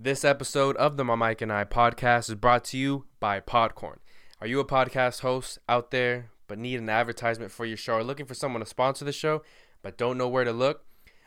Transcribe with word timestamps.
This 0.00 0.24
episode 0.24 0.76
of 0.76 0.96
the 0.96 1.02
My 1.02 1.16
Mike 1.16 1.42
and 1.42 1.52
I 1.52 1.64
podcast 1.64 2.28
is 2.28 2.36
brought 2.36 2.62
to 2.66 2.78
you 2.78 3.06
by 3.18 3.40
Podcorn. 3.40 3.96
Are 4.40 4.46
you 4.46 4.60
a 4.60 4.64
podcast 4.64 5.22
host 5.22 5.58
out 5.68 5.90
there 5.90 6.30
but 6.46 6.56
need 6.56 6.78
an 6.78 6.88
advertisement 6.88 7.50
for 7.50 7.66
your 7.66 7.76
show 7.76 7.94
or 7.94 8.04
looking 8.04 8.24
for 8.24 8.34
someone 8.34 8.60
to 8.60 8.66
sponsor 8.66 9.04
the 9.04 9.10
show 9.10 9.42
but 9.82 9.98
don't 9.98 10.16
know 10.16 10.28
where 10.28 10.44
to 10.44 10.52
look? 10.52 10.84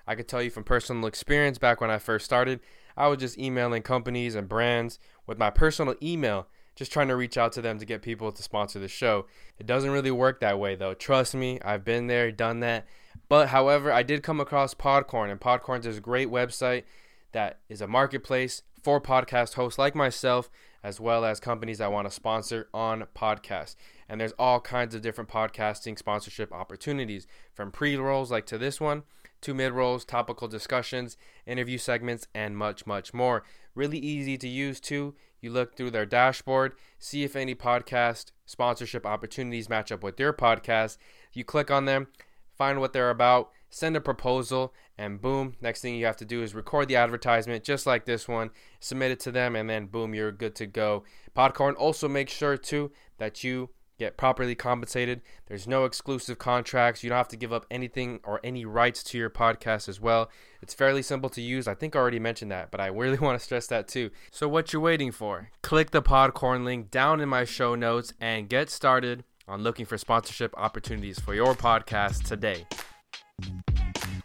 I 0.08 0.16
can 0.16 0.24
tell 0.24 0.42
you 0.42 0.50
from 0.50 0.64
personal 0.64 1.06
experience 1.06 1.58
back 1.58 1.82
when 1.82 1.92
I 1.92 1.98
first 1.98 2.24
started, 2.24 2.62
I 2.96 3.10
was 3.10 3.20
just 3.20 3.38
emailing 3.38 3.82
companies 3.82 4.36
and 4.36 4.48
brands 4.48 5.00
with 5.28 5.38
my 5.38 5.50
personal 5.50 5.96
email, 6.02 6.48
just 6.74 6.94
trying 6.94 7.10
to 7.10 7.18
reach 7.18 7.38
out 7.38 7.52
to 7.52 7.62
them 7.62 7.78
to 7.78 7.86
get 7.86 8.02
people 8.02 8.32
to 8.32 8.42
sponsor 8.42 8.80
the 8.80 8.88
show. 8.88 9.26
It 9.60 9.66
doesn't 9.66 9.92
really 9.92 10.12
work 10.12 10.40
that 10.40 10.60
way 10.60 10.76
though. 10.76 10.94
Trust 10.94 11.36
me, 11.36 11.60
I've 11.66 11.84
been 11.84 12.08
there, 12.08 12.32
done 12.32 12.62
that. 12.62 12.88
But 13.28 13.50
however, 13.50 13.92
I 13.92 14.04
did 14.04 14.24
come 14.24 14.40
across 14.40 14.74
Podcorn, 14.74 15.30
and 15.30 15.42
Podcorn 15.42 15.86
is 15.86 15.98
a 15.98 16.02
great 16.02 16.30
website 16.30 16.84
that 17.32 17.60
is 17.70 17.82
a 17.82 17.88
marketplace 17.88 18.64
for 18.82 19.00
podcast 19.00 19.54
hosts 19.54 19.80
like 19.80 19.96
myself, 19.96 20.50
as 20.84 21.00
well 21.00 21.24
as 21.24 21.40
companies 21.40 21.78
that 21.78 21.92
want 21.92 22.08
to 22.08 22.14
sponsor 22.14 22.68
on 22.74 23.06
podcasts. 23.16 23.76
And 24.10 24.20
there's 24.20 24.34
all 24.40 24.60
kinds 24.60 24.96
of 24.96 25.02
different 25.02 25.30
podcasting 25.30 25.98
sponsorship 25.98 26.52
opportunities 26.52 27.28
from 27.54 27.72
pre 27.72 27.96
rolls 27.96 28.32
like 28.32 28.46
to 28.48 28.58
this 28.58 28.82
one 28.82 29.04
to 29.42 29.54
mid 29.54 29.74
rolls, 29.74 30.06
topical 30.06 30.48
discussions, 30.48 31.18
interview 31.46 31.78
segments, 31.78 32.28
and 32.34 32.58
much, 32.58 32.86
much 32.86 33.14
more. 33.14 33.44
Really 33.76 33.98
easy 33.98 34.38
to 34.38 34.48
use 34.48 34.80
too. 34.80 35.16
You 35.40 35.52
look 35.52 35.76
through 35.76 35.92
their 35.92 36.06
dashboard, 36.06 36.76
see 37.00 37.24
if 37.24 37.36
any 37.36 37.56
podcast 37.56 38.32
sponsorship 38.46 39.06
opportunities 39.06 39.70
match 39.70 39.92
up 39.92 40.04
with 40.04 40.20
your 40.20 40.34
podcast. 40.34 40.98
You 41.34 41.44
click 41.44 41.72
on 41.72 41.86
them, 41.86 42.08
find 42.56 42.80
what 42.80 42.94
they're 42.94 43.10
about, 43.10 43.50
send 43.72 43.96
a 43.96 44.02
proposal, 44.02 44.74
and 45.02 45.20
boom, 45.20 45.56
next 45.62 45.82
thing 45.82 45.96
you 45.96 46.06
have 46.06 46.18
to 46.18 46.26
do 46.26 46.44
is 46.44 46.54
record 46.54 46.88
the 46.88 46.96
advertisement 46.96 47.64
just 47.64 47.88
like 47.88 48.06
this 48.06 48.28
one, 48.28 48.52
submit 48.80 49.10
it 49.10 49.20
to 49.22 49.32
them, 49.32 49.56
and 49.56 49.68
then 49.68 49.88
boom, 49.88 50.14
you're 50.14 50.32
good 50.32 50.54
to 50.58 50.68
go. 50.68 51.04
Podcorn 51.36 51.74
also 51.76 52.08
makes 52.08 52.32
sure 52.32 52.56
too 52.56 52.92
that 53.18 53.44
you 53.44 53.72
get 53.98 54.16
properly 54.16 54.54
compensated. 54.54 55.24
There's 55.48 55.68
no 55.68 55.86
exclusive 55.86 56.38
contracts. 56.38 57.04
You 57.04 57.10
don't 57.10 57.18
have 57.18 57.28
to 57.30 57.36
give 57.36 57.52
up 57.52 57.66
anything 57.72 58.20
or 58.24 58.40
any 58.44 58.64
rights 58.64 59.02
to 59.06 59.18
your 59.18 59.32
podcast 59.32 59.90
as 59.90 60.00
well. 60.00 60.30
It's 60.62 60.76
fairly 60.76 61.02
simple 61.02 61.32
to 61.32 61.42
use. 61.42 61.68
I 61.68 61.74
think 61.74 61.96
I 61.96 62.00
already 62.00 62.20
mentioned 62.20 62.52
that, 62.52 62.70
but 62.70 62.80
I 62.80 62.86
really 62.86 63.18
want 63.26 63.40
to 63.40 63.44
stress 63.44 63.66
that 63.68 63.88
too. 63.88 64.12
So 64.30 64.48
what 64.48 64.72
you're 64.72 64.84
waiting 64.84 65.12
for? 65.12 65.50
Click 65.64 65.90
the 65.90 66.04
Podcorn 66.04 66.64
link 66.64 66.92
down 66.92 67.22
in 67.22 67.28
my 67.28 67.44
show 67.44 67.74
notes 67.74 68.14
and 68.22 68.48
get 68.48 68.70
started 68.70 69.24
on 69.48 69.64
looking 69.64 69.88
for 69.88 69.98
sponsorship 69.98 70.54
opportunities 70.58 71.20
for 71.20 71.34
your 71.34 71.56
podcast 71.56 72.24
today. 72.28 72.68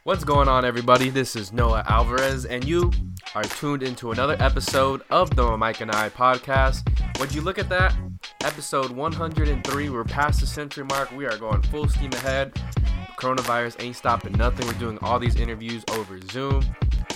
What's 0.06 0.22
going 0.22 0.46
on, 0.46 0.64
everybody? 0.64 1.10
This 1.10 1.34
is 1.34 1.52
Noah 1.52 1.82
Albarez, 1.88 2.44
and 2.44 2.64
you 2.64 2.92
are 3.34 3.42
tuned 3.42 3.82
into 3.82 4.12
another 4.12 4.36
episode 4.38 5.02
of 5.10 5.34
the 5.34 5.56
Mike 5.56 5.80
and 5.80 5.90
I 5.90 6.10
podcast. 6.10 6.88
Would 7.18 7.34
you 7.34 7.40
look 7.40 7.58
at 7.58 7.68
that? 7.70 7.92
Episode 8.44 8.92
103. 8.92 9.90
We're 9.90 10.04
past 10.04 10.38
the 10.38 10.46
century 10.46 10.84
mark. 10.84 11.10
We 11.10 11.26
are 11.26 11.36
going 11.36 11.60
full 11.62 11.88
steam 11.88 12.12
ahead. 12.12 12.54
Coronavirus 13.18 13.82
ain't 13.82 13.96
stopping 13.96 14.34
nothing. 14.34 14.68
We're 14.68 14.74
doing 14.74 14.96
all 15.02 15.18
these 15.18 15.34
interviews 15.34 15.82
over 15.88 16.20
Zoom. 16.30 16.64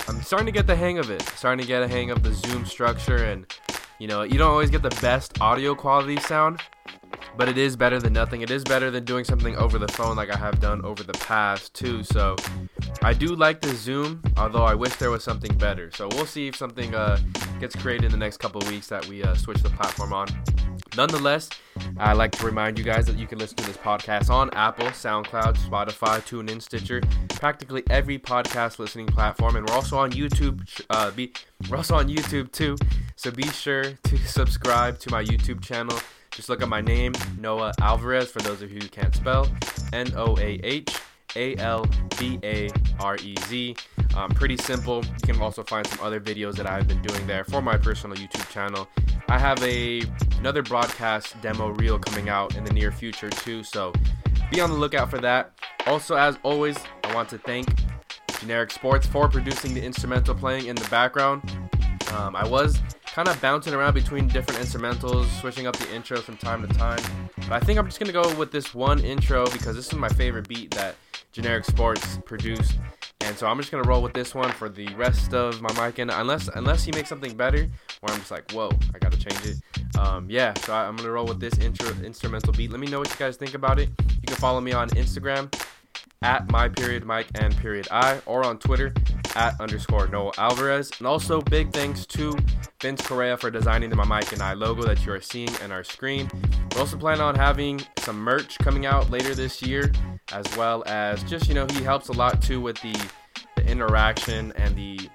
I'm 0.09 0.21
starting 0.23 0.47
to 0.47 0.53
get 0.53 0.67
the 0.67 0.75
hang 0.75 0.99
of 0.99 1.11
it. 1.11 1.23
Starting 1.37 1.65
to 1.65 1.69
get 1.69 1.85
a 1.85 1.89
hang 1.89 2.11
of 2.11 2.25
the 2.25 2.35
Zoom 2.35 2.67
structure, 2.67 3.19
and 3.19 3.47
you 4.01 4.09
know, 4.09 4.25
you 4.25 4.37
don't 4.37 4.51
always 4.51 4.69
get 4.69 4.83
the 4.83 4.99
best 5.01 5.41
audio 5.41 5.77
quality 5.77 6.17
sound, 6.17 6.61
but 7.37 7.49
it 7.49 7.59
is 7.59 7.77
better 7.77 7.99
than 7.99 8.13
nothing. 8.13 8.43
It 8.43 8.51
is 8.51 8.65
better 8.65 8.91
than 8.91 9.05
doing 9.05 9.25
something 9.25 9.57
over 9.57 9.79
the 9.79 9.89
phone 9.89 10.17
like 10.17 10.31
I 10.31 10.37
have 10.37 10.61
done 10.61 10.85
over 10.85 11.03
the 11.03 11.13
past 11.15 11.75
too. 11.75 12.03
So 12.03 12.37
I 13.03 13.13
do 13.13 13.35
like 13.35 13.61
the 13.61 13.75
Zoom, 13.75 14.23
although 14.37 14.65
I 14.65 14.75
wish 14.75 14.95
there 14.97 15.11
was 15.11 15.25
something 15.25 15.57
better. 15.57 15.91
So 15.93 16.09
we'll 16.13 16.27
see 16.27 16.49
if 16.49 16.57
something 16.57 16.95
uh, 16.95 17.19
gets 17.59 17.75
created 17.77 18.07
in 18.07 18.11
the 18.13 18.19
next 18.19 18.39
couple 18.39 18.61
weeks 18.69 18.89
that 18.89 19.07
we 19.07 19.23
uh, 19.23 19.35
switch 19.35 19.63
the 19.63 19.71
platform 19.71 20.13
on. 20.13 20.29
Nonetheless, 20.97 21.49
I'd 21.99 22.17
like 22.17 22.33
to 22.33 22.45
remind 22.45 22.77
you 22.77 22.85
guys 22.85 23.07
that 23.07 23.17
you 23.17 23.27
can 23.27 23.39
listen 23.39 23.57
to 23.59 23.67
this 23.67 23.77
podcast 23.77 24.29
on 24.29 24.51
Apple, 24.55 24.87
SoundCloud, 24.87 25.57
Spotify, 25.57 26.19
TuneIn, 26.21 26.61
Stitcher, 26.61 27.01
practically 27.29 27.85
every 27.91 28.19
podcast 28.19 28.79
listening 28.79 29.07
platform, 29.07 29.57
and 29.57 29.69
we're 29.69 29.75
also 29.75 29.97
on 29.99 30.11
YouTube. 30.11 30.67
Uh, 30.91 31.11
be, 31.13 31.33
we're 31.69 31.77
also 31.77 31.95
on 31.95 32.09
YouTube 32.09 32.51
too, 32.51 32.77
so 33.15 33.31
be 33.31 33.47
sure 33.49 33.85
to 33.85 34.19
subscribe 34.19 34.99
to 34.99 35.11
my 35.11 35.23
YouTube 35.23 35.63
channel. 35.63 35.97
Just 36.33 36.49
look 36.49 36.63
at 36.63 36.69
my 36.69 36.81
name, 36.81 37.13
Noah 37.39 37.73
Albarez, 37.81 38.31
for 38.31 38.39
those 38.41 38.63
of 38.63 38.71
you 38.71 38.81
who 38.81 38.89
can't 38.89 39.15
spell, 39.15 39.49
N 39.93 40.13
O 40.17 40.37
A 40.39 40.61
H 40.63 40.97
A 41.37 41.57
L 41.57 41.87
B 42.19 42.39
A 42.43 42.71
R 43.01 43.17
E 43.17 43.35
Z. 43.47 43.77
Um, 44.17 44.31
pretty 44.31 44.57
simple. 44.57 45.05
You 45.05 45.35
can 45.35 45.43
also 45.43 45.63
find 45.65 45.87
some 45.87 46.05
other 46.05 46.21
videos 46.21 46.55
that 46.57 46.67
I've 46.67 46.87
been 46.87 47.03
doing 47.03 47.27
there 47.27 47.45
for 47.45 47.61
my 47.61 47.77
personal 47.77 48.17
YouTube 48.17 48.49
channel. 48.51 48.89
I 49.29 49.39
have 49.39 49.63
a 49.63 50.03
another 50.39 50.63
broadcast 50.63 51.41
demo 51.43 51.69
reel 51.71 51.99
coming 51.99 52.29
out 52.29 52.57
in 52.57 52.65
the 52.65 52.73
near 52.73 52.93
future 52.93 53.31
too, 53.31 53.63
so 53.63 53.93
be 54.51 54.61
on 54.61 54.71
the 54.71 54.77
lookout 54.77 55.11
for 55.11 55.19
that. 55.19 55.53
Also, 55.87 56.17
as 56.17 56.39
always, 56.43 56.77
I 57.05 57.15
want 57.15 57.29
to 57.31 57.39
thank 57.39 57.69
Generic 58.41 58.71
Sports 58.71 59.07
for 59.07 59.29
producing 59.29 59.75
the 59.75 59.83
instrumental 59.83 60.35
playing 60.35 60.67
in 60.67 60.77
the 60.77 60.89
background. 60.89 61.43
Um, 62.13 62.35
I 62.35 62.47
was 62.47 62.81
kind 63.13 63.29
of 63.29 63.41
bouncing 63.41 63.75
around 63.75 63.95
between 63.95 64.29
different 64.29 64.61
instrumentals, 64.61 65.27
switching 65.41 65.67
up 65.67 65.77
the 65.77 65.95
intro 65.95 66.21
from 66.21 66.37
time 66.37 66.67
to 66.67 66.73
time. 66.75 67.01
But 67.37 67.53
I 67.53 67.61
think 67.61 67.79
I'm 67.79 67.87
just 67.87 67.99
gonna 67.99 68.13
go 68.13 68.35
with 68.37 68.53
this 68.53 68.73
one 68.75 69.01
intro 69.01 69.47
because 69.51 69.77
this 69.77 69.89
is 69.89 69.95
my 69.95 70.09
favorite 70.09 70.49
beat 70.49 70.71
that 70.73 70.95
Generic 71.33 71.65
Sports 71.65 72.19
produced. 72.25 72.79
And 73.23 73.37
so 73.37 73.47
I'm 73.47 73.59
just 73.59 73.71
gonna 73.71 73.89
roll 73.89 74.03
with 74.03 74.13
this 74.15 74.35
one 74.35 74.51
for 74.53 74.69
the 74.69 74.89
rest 74.95 75.35
of 75.35 75.61
my 75.61 75.73
mic, 75.75 75.99
and 75.99 76.11
unless 76.11 76.49
unless 76.49 76.85
he 76.85 76.93
makes 76.93 77.09
something 77.09 77.37
better, 77.37 77.69
where 78.01 78.15
I'm 78.15 78.21
just 78.21 78.31
like, 78.31 78.51
whoa, 78.53 78.71
I 78.95 78.99
gotta 78.99 79.19
change 79.19 79.45
it. 79.45 79.99
Um, 79.99 80.27
yeah, 80.31 80.55
so 80.55 80.73
I, 80.73 80.87
am 80.87 80.97
gonna 80.97 81.11
roll 81.11 81.27
with 81.27 81.41
this 81.41 81.59
intro 81.59 81.89
instrumental 82.05 82.53
beat. 82.53 82.71
Let 82.71 82.81
me 82.81 82.87
know 82.87 83.01
what 83.01 83.11
you 83.11 83.17
guys 83.17 83.37
think 83.37 83.55
about 83.55 83.79
it. 83.79 83.89
You 84.09 84.27
can 84.27 84.37
follow 84.37 84.61
me 84.61 84.73
on 84.73 84.89
Instagram 84.91 85.53
at 86.23 86.51
my 86.51 86.69
period 86.69 87.05
Mike 87.05 87.29
and 87.37 87.57
period 87.57 87.89
I, 87.91 88.21
or 88.27 88.45
on 88.45 88.59
Twitter 88.59 88.93
at 89.35 89.59
underscore 89.61 90.07
Noah 90.09 90.33
Albarez. 90.37 90.91
And 90.99 91.07
also 91.07 91.41
big 91.41 91.73
thanks 91.73 92.05
to 92.07 92.37
Vince 92.83 93.01
Correa 93.07 93.37
for 93.37 93.51
designing 93.51 93.91
the 93.91 93.97
My 93.97 94.05
Mike 94.05 94.33
and 94.33 94.43
I 94.43 94.53
logo 94.53 94.83
that 94.83 95.05
you 95.07 95.13
are 95.13 95.21
seeing 95.21 95.51
in 95.65 95.73
our 95.73 95.85
screen. 95.85 96.29
We're 96.75 96.81
also 96.81 96.99
planning 96.99 97.23
on 97.23 97.35
having 97.35 97.81
some 97.99 98.19
merch 98.19 98.59
coming 98.59 98.87
out 98.87 99.11
later 99.11 99.35
this 99.35 99.63
year, 99.63 99.93
as 100.33 100.45
well 100.57 100.83
as 100.87 101.23
just 101.25 101.49
you 101.49 101.55
know 101.55 101.67
he 101.73 101.83
helps 101.83 102.09
a 102.09 102.13
lot 102.13 102.43
too 102.43 102.61
with 102.61 102.81
the 102.83 102.95
the 103.57 103.67
interaction 103.67 104.53
and 104.57 104.77
the 104.77 105.09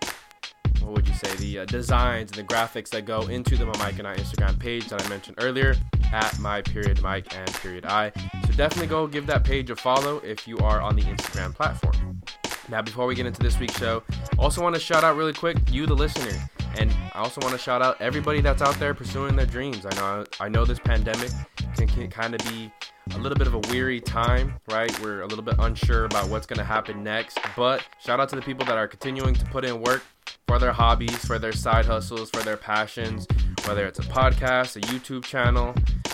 what 0.85 0.95
would 0.95 1.07
you 1.07 1.15
say 1.15 1.35
the 1.37 1.59
uh, 1.59 1.65
designs 1.65 2.31
and 2.31 2.47
the 2.47 2.53
graphics 2.53 2.89
that 2.89 3.05
go 3.05 3.21
into 3.21 3.57
the 3.57 3.65
My 3.65 3.77
Mike 3.79 3.99
and 3.99 4.07
I 4.07 4.15
Instagram 4.15 4.59
page 4.59 4.87
that 4.89 5.03
I 5.03 5.09
mentioned 5.09 5.37
earlier 5.41 5.75
at 6.13 6.37
my 6.39 6.61
period 6.61 7.01
Mike 7.01 7.35
and 7.35 7.51
period 7.55 7.85
I. 7.85 8.11
So 8.45 8.53
definitely 8.53 8.87
go 8.87 9.07
give 9.07 9.25
that 9.27 9.43
page 9.43 9.69
a 9.69 9.75
follow 9.75 10.17
if 10.17 10.47
you 10.47 10.57
are 10.59 10.81
on 10.81 10.95
the 10.95 11.01
Instagram 11.01 11.53
platform. 11.55 12.21
Now, 12.69 12.81
before 12.81 13.05
we 13.05 13.15
get 13.15 13.25
into 13.25 13.41
this 13.41 13.59
week's 13.59 13.77
show, 13.77 14.03
also 14.39 14.61
want 14.61 14.75
to 14.75 14.81
shout 14.81 15.03
out 15.03 15.15
really 15.15 15.33
quick 15.33 15.57
you, 15.71 15.85
the 15.85 15.93
listener, 15.93 16.37
and 16.77 16.91
I 17.13 17.19
also 17.19 17.41
want 17.41 17.53
to 17.53 17.59
shout 17.59 17.81
out 17.81 17.99
everybody 18.01 18.41
that's 18.41 18.61
out 18.61 18.77
there 18.79 18.93
pursuing 18.93 19.35
their 19.35 19.45
dreams. 19.45 19.85
I 19.85 19.95
know 19.95 20.25
I 20.39 20.49
know 20.49 20.65
this 20.65 20.79
pandemic 20.79 21.31
can, 21.75 21.87
can 21.87 22.09
kind 22.09 22.33
of 22.33 22.41
be 22.49 22.71
a 23.13 23.17
little 23.19 23.37
bit 23.37 23.47
of 23.47 23.53
a 23.53 23.59
weary 23.71 24.01
time, 24.01 24.55
right? 24.69 24.91
We're 24.99 25.21
a 25.21 25.27
little 25.27 25.43
bit 25.43 25.55
unsure 25.59 26.05
about 26.05 26.29
what's 26.29 26.47
going 26.47 26.57
to 26.57 26.65
happen 26.65 27.03
next, 27.03 27.37
but 27.55 27.85
shout 27.99 28.19
out 28.19 28.29
to 28.29 28.35
the 28.35 28.41
people 28.41 28.65
that 28.65 28.77
are 28.77 28.87
continuing 28.87 29.35
to 29.35 29.45
put 29.45 29.63
in 29.63 29.79
work 29.81 30.01
for 30.47 30.59
their 30.59 30.71
hobbies, 30.71 31.17
for 31.25 31.39
their 31.39 31.51
side 31.51 31.85
hustles, 31.85 32.29
for 32.29 32.43
their 32.43 32.57
passions, 32.57 33.27
whether 33.65 33.85
it's 33.85 33.99
a 33.99 34.03
podcast, 34.03 34.75
a 34.75 34.81
YouTube 34.81 35.23
channel, 35.23 35.73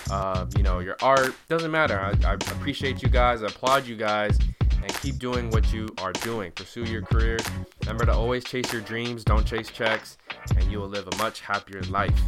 uh, 0.09 0.45
you 0.57 0.63
know, 0.63 0.79
your 0.79 0.95
art, 1.01 1.35
doesn't 1.49 1.71
matter. 1.71 1.99
I, 1.99 2.13
I 2.25 2.33
appreciate 2.33 3.01
you 3.03 3.09
guys, 3.09 3.43
I 3.43 3.47
applaud 3.47 3.85
you 3.85 3.95
guys, 3.95 4.37
and 4.71 4.87
keep 5.01 5.19
doing 5.19 5.49
what 5.51 5.71
you 5.73 5.87
are 5.99 6.13
doing. 6.13 6.51
Pursue 6.51 6.83
your 6.85 7.01
career. 7.01 7.37
Remember 7.81 8.05
to 8.05 8.13
always 8.13 8.43
chase 8.43 8.71
your 8.71 8.81
dreams, 8.81 9.23
don't 9.23 9.45
chase 9.45 9.69
checks, 9.69 10.17
and 10.55 10.71
you 10.71 10.79
will 10.79 10.89
live 10.89 11.07
a 11.11 11.15
much 11.17 11.41
happier 11.41 11.81
life. 11.83 12.19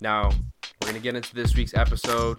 Now, 0.00 0.30
we're 0.30 0.88
going 0.88 0.94
to 0.94 1.00
get 1.00 1.14
into 1.14 1.34
this 1.34 1.54
week's 1.54 1.74
episode. 1.74 2.38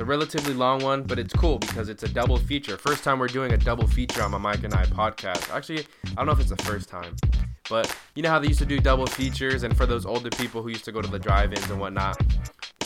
It's 0.00 0.06
a 0.06 0.08
relatively 0.08 0.54
long 0.54 0.82
one, 0.82 1.02
but 1.02 1.18
it's 1.18 1.34
cool 1.34 1.58
because 1.58 1.90
it's 1.90 2.04
a 2.04 2.08
double 2.08 2.38
feature. 2.38 2.78
First 2.78 3.04
time 3.04 3.18
we're 3.18 3.26
doing 3.26 3.52
a 3.52 3.58
double 3.58 3.86
feature 3.86 4.22
on 4.22 4.30
my 4.30 4.38
Mike 4.38 4.64
and 4.64 4.72
I 4.72 4.86
podcast. 4.86 5.54
Actually, 5.54 5.80
I 5.80 6.14
don't 6.14 6.24
know 6.24 6.32
if 6.32 6.40
it's 6.40 6.48
the 6.48 6.56
first 6.64 6.88
time, 6.88 7.14
but 7.68 7.94
you 8.14 8.22
know 8.22 8.30
how 8.30 8.38
they 8.38 8.46
used 8.46 8.60
to 8.60 8.64
do 8.64 8.80
double 8.80 9.06
features, 9.06 9.62
and 9.62 9.76
for 9.76 9.84
those 9.84 10.06
older 10.06 10.30
people 10.30 10.62
who 10.62 10.70
used 10.70 10.86
to 10.86 10.92
go 10.92 11.02
to 11.02 11.10
the 11.10 11.18
drive-ins 11.18 11.68
and 11.68 11.78
whatnot, 11.78 12.16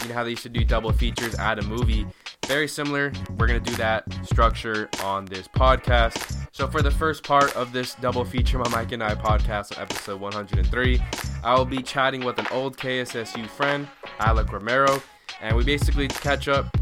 you 0.03 0.09
know 0.09 0.15
how 0.15 0.25
they 0.25 0.31
used 0.31 0.43
to 0.43 0.49
do 0.49 0.65
double 0.65 0.91
features 0.91 1.37
at 1.37 1.61
a 1.61 1.63
movie. 1.63 2.05
Very 2.47 2.67
similar. 2.67 3.13
We're 3.39 3.47
gonna 3.47 3.61
do 3.61 3.77
that 3.77 4.13
structure 4.25 4.89
on 5.05 5.25
this 5.25 5.47
podcast. 5.47 6.49
So 6.51 6.67
for 6.67 6.83
the 6.83 6.91
first 6.91 7.23
part 7.23 7.55
of 7.55 7.73
this 7.73 7.95
double 7.95 8.25
feature, 8.25 8.59
my 8.59 8.69
Mike 8.71 8.91
and 8.91 9.05
I 9.05 9.15
podcast 9.15 9.81
episode 9.81 10.21
103, 10.21 11.01
I 11.45 11.55
will 11.55 11.65
be 11.65 11.81
chatting 11.81 12.25
with 12.25 12.41
an 12.41 12.49
old 12.51 12.77
KSSU 12.77 13.49
friend, 13.51 13.87
Alec 14.19 14.51
Romero, 14.51 15.01
and 15.41 15.57
we 15.57 15.63
basically 15.63 16.09
catch 16.09 16.49
up, 16.49 16.77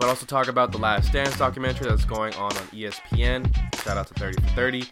but 0.00 0.08
also 0.08 0.24
talk 0.24 0.48
about 0.48 0.72
the 0.72 0.78
Last 0.78 1.12
Dance 1.12 1.36
documentary 1.36 1.86
that's 1.86 2.06
going 2.06 2.32
on 2.34 2.56
on 2.56 2.66
ESPN. 2.68 3.54
Shout 3.84 3.98
out 3.98 4.06
to 4.06 4.14
30 4.14 4.40
for 4.40 4.48
30. 4.48 4.84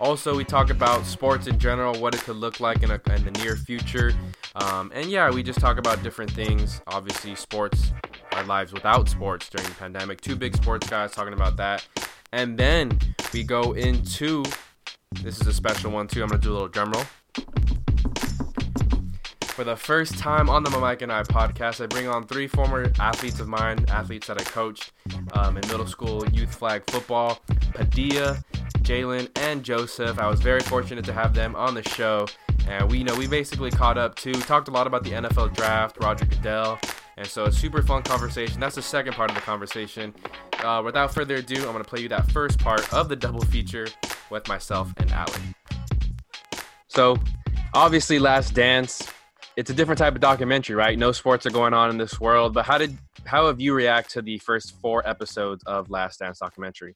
Also, 0.00 0.34
we 0.34 0.42
talk 0.42 0.70
about 0.70 1.04
sports 1.04 1.46
in 1.46 1.58
general, 1.58 1.94
what 2.00 2.14
it 2.14 2.22
could 2.22 2.36
look 2.36 2.58
like 2.60 2.82
in, 2.82 2.90
a, 2.90 3.00
in 3.14 3.24
the 3.24 3.30
near 3.42 3.56
future, 3.56 4.12
Um, 4.56 4.90
and 4.94 5.10
yeah, 5.10 5.30
we 5.30 5.42
just 5.42 5.60
talk 5.60 5.78
about 5.78 6.02
different 6.02 6.30
things. 6.30 6.80
Obviously, 6.86 7.34
sports, 7.34 7.92
our 8.32 8.44
lives 8.44 8.72
without 8.72 9.08
sports 9.08 9.50
during 9.50 9.68
the 9.68 9.74
pandemic. 9.74 10.20
Two 10.20 10.34
big 10.34 10.56
sports 10.56 10.88
guys 10.88 11.12
talking 11.12 11.34
about 11.34 11.56
that. 11.58 11.86
And 12.32 12.56
then 12.58 12.98
we 13.32 13.44
go 13.44 13.72
into 13.72 14.44
this 15.22 15.40
is 15.40 15.46
a 15.46 15.52
special 15.52 15.90
one 15.90 16.08
too. 16.08 16.22
I'm 16.22 16.28
gonna 16.28 16.40
do 16.40 16.52
a 16.52 16.54
little 16.54 16.68
drum 16.68 16.92
roll. 16.92 17.04
For 19.54 19.62
the 19.62 19.76
first 19.76 20.18
time 20.18 20.50
on 20.50 20.64
the 20.64 20.70
Mike 20.70 21.02
and 21.02 21.12
I 21.12 21.22
podcast, 21.22 21.80
I 21.80 21.86
bring 21.86 22.08
on 22.08 22.26
three 22.26 22.48
former 22.48 22.90
athletes 22.98 23.38
of 23.38 23.46
mine, 23.46 23.84
athletes 23.86 24.26
that 24.26 24.40
I 24.40 24.42
coached 24.42 24.90
um, 25.32 25.56
in 25.56 25.64
middle 25.68 25.86
school 25.86 26.28
youth 26.30 26.52
flag 26.52 26.82
football 26.90 27.40
Padilla, 27.72 28.42
Jalen, 28.78 29.30
and 29.38 29.62
Joseph. 29.62 30.18
I 30.18 30.26
was 30.26 30.40
very 30.40 30.58
fortunate 30.58 31.04
to 31.04 31.12
have 31.12 31.34
them 31.34 31.54
on 31.54 31.74
the 31.74 31.88
show. 31.90 32.26
And 32.66 32.90
we 32.90 32.98
you 32.98 33.04
know 33.04 33.14
we 33.14 33.28
basically 33.28 33.70
caught 33.70 33.96
up 33.96 34.16
too, 34.16 34.32
talked 34.32 34.66
a 34.66 34.72
lot 34.72 34.88
about 34.88 35.04
the 35.04 35.10
NFL 35.10 35.54
draft, 35.54 35.98
Roger 36.02 36.24
Goodell, 36.24 36.80
and 37.16 37.24
so 37.24 37.44
a 37.44 37.52
super 37.52 37.80
fun 37.80 38.02
conversation. 38.02 38.58
That's 38.58 38.74
the 38.74 38.82
second 38.82 39.12
part 39.12 39.30
of 39.30 39.36
the 39.36 39.42
conversation. 39.42 40.12
Uh, 40.64 40.82
without 40.84 41.14
further 41.14 41.36
ado, 41.36 41.58
I'm 41.58 41.70
gonna 41.70 41.84
play 41.84 42.00
you 42.00 42.08
that 42.08 42.28
first 42.32 42.58
part 42.58 42.92
of 42.92 43.08
the 43.08 43.14
double 43.14 43.42
feature 43.42 43.86
with 44.30 44.48
myself 44.48 44.92
and 44.96 45.12
Alec. 45.12 45.40
So, 46.88 47.16
obviously, 47.72 48.18
Last 48.18 48.52
Dance 48.52 49.12
it's 49.56 49.70
a 49.70 49.74
different 49.74 49.98
type 49.98 50.14
of 50.14 50.20
documentary, 50.20 50.74
right? 50.74 50.98
No 50.98 51.12
sports 51.12 51.46
are 51.46 51.50
going 51.50 51.74
on 51.74 51.90
in 51.90 51.96
this 51.96 52.20
world. 52.20 52.54
But 52.54 52.64
how 52.64 52.78
did 52.78 52.96
how 53.24 53.46
have 53.46 53.60
you 53.60 53.74
react 53.74 54.10
to 54.12 54.22
the 54.22 54.38
first 54.38 54.80
four 54.80 55.06
episodes 55.08 55.62
of 55.64 55.90
Last 55.90 56.18
Dance 56.20 56.38
documentary? 56.38 56.94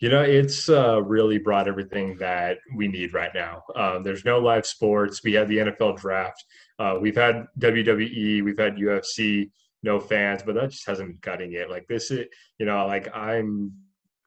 You 0.00 0.10
know, 0.10 0.22
it's 0.22 0.68
uh, 0.68 1.02
really 1.02 1.38
brought 1.38 1.66
everything 1.66 2.16
that 2.18 2.58
we 2.76 2.86
need 2.86 3.14
right 3.14 3.32
now. 3.34 3.64
Uh, 3.74 3.98
there's 3.98 4.24
no 4.24 4.38
live 4.38 4.64
sports. 4.64 5.24
We 5.24 5.32
had 5.32 5.48
the 5.48 5.58
NFL 5.58 5.98
draft. 5.98 6.44
Uh, 6.78 6.98
we've 7.00 7.16
had 7.16 7.46
WWE. 7.58 8.44
We've 8.44 8.58
had 8.58 8.76
UFC. 8.76 9.50
No 9.82 10.00
fans, 10.00 10.42
but 10.44 10.56
that 10.56 10.70
just 10.70 10.86
hasn't 10.86 11.08
been 11.08 11.18
cutting 11.20 11.52
it. 11.52 11.70
Like 11.70 11.86
this, 11.86 12.10
is, 12.10 12.26
you 12.58 12.66
know, 12.66 12.86
like 12.86 13.14
I'm 13.14 13.72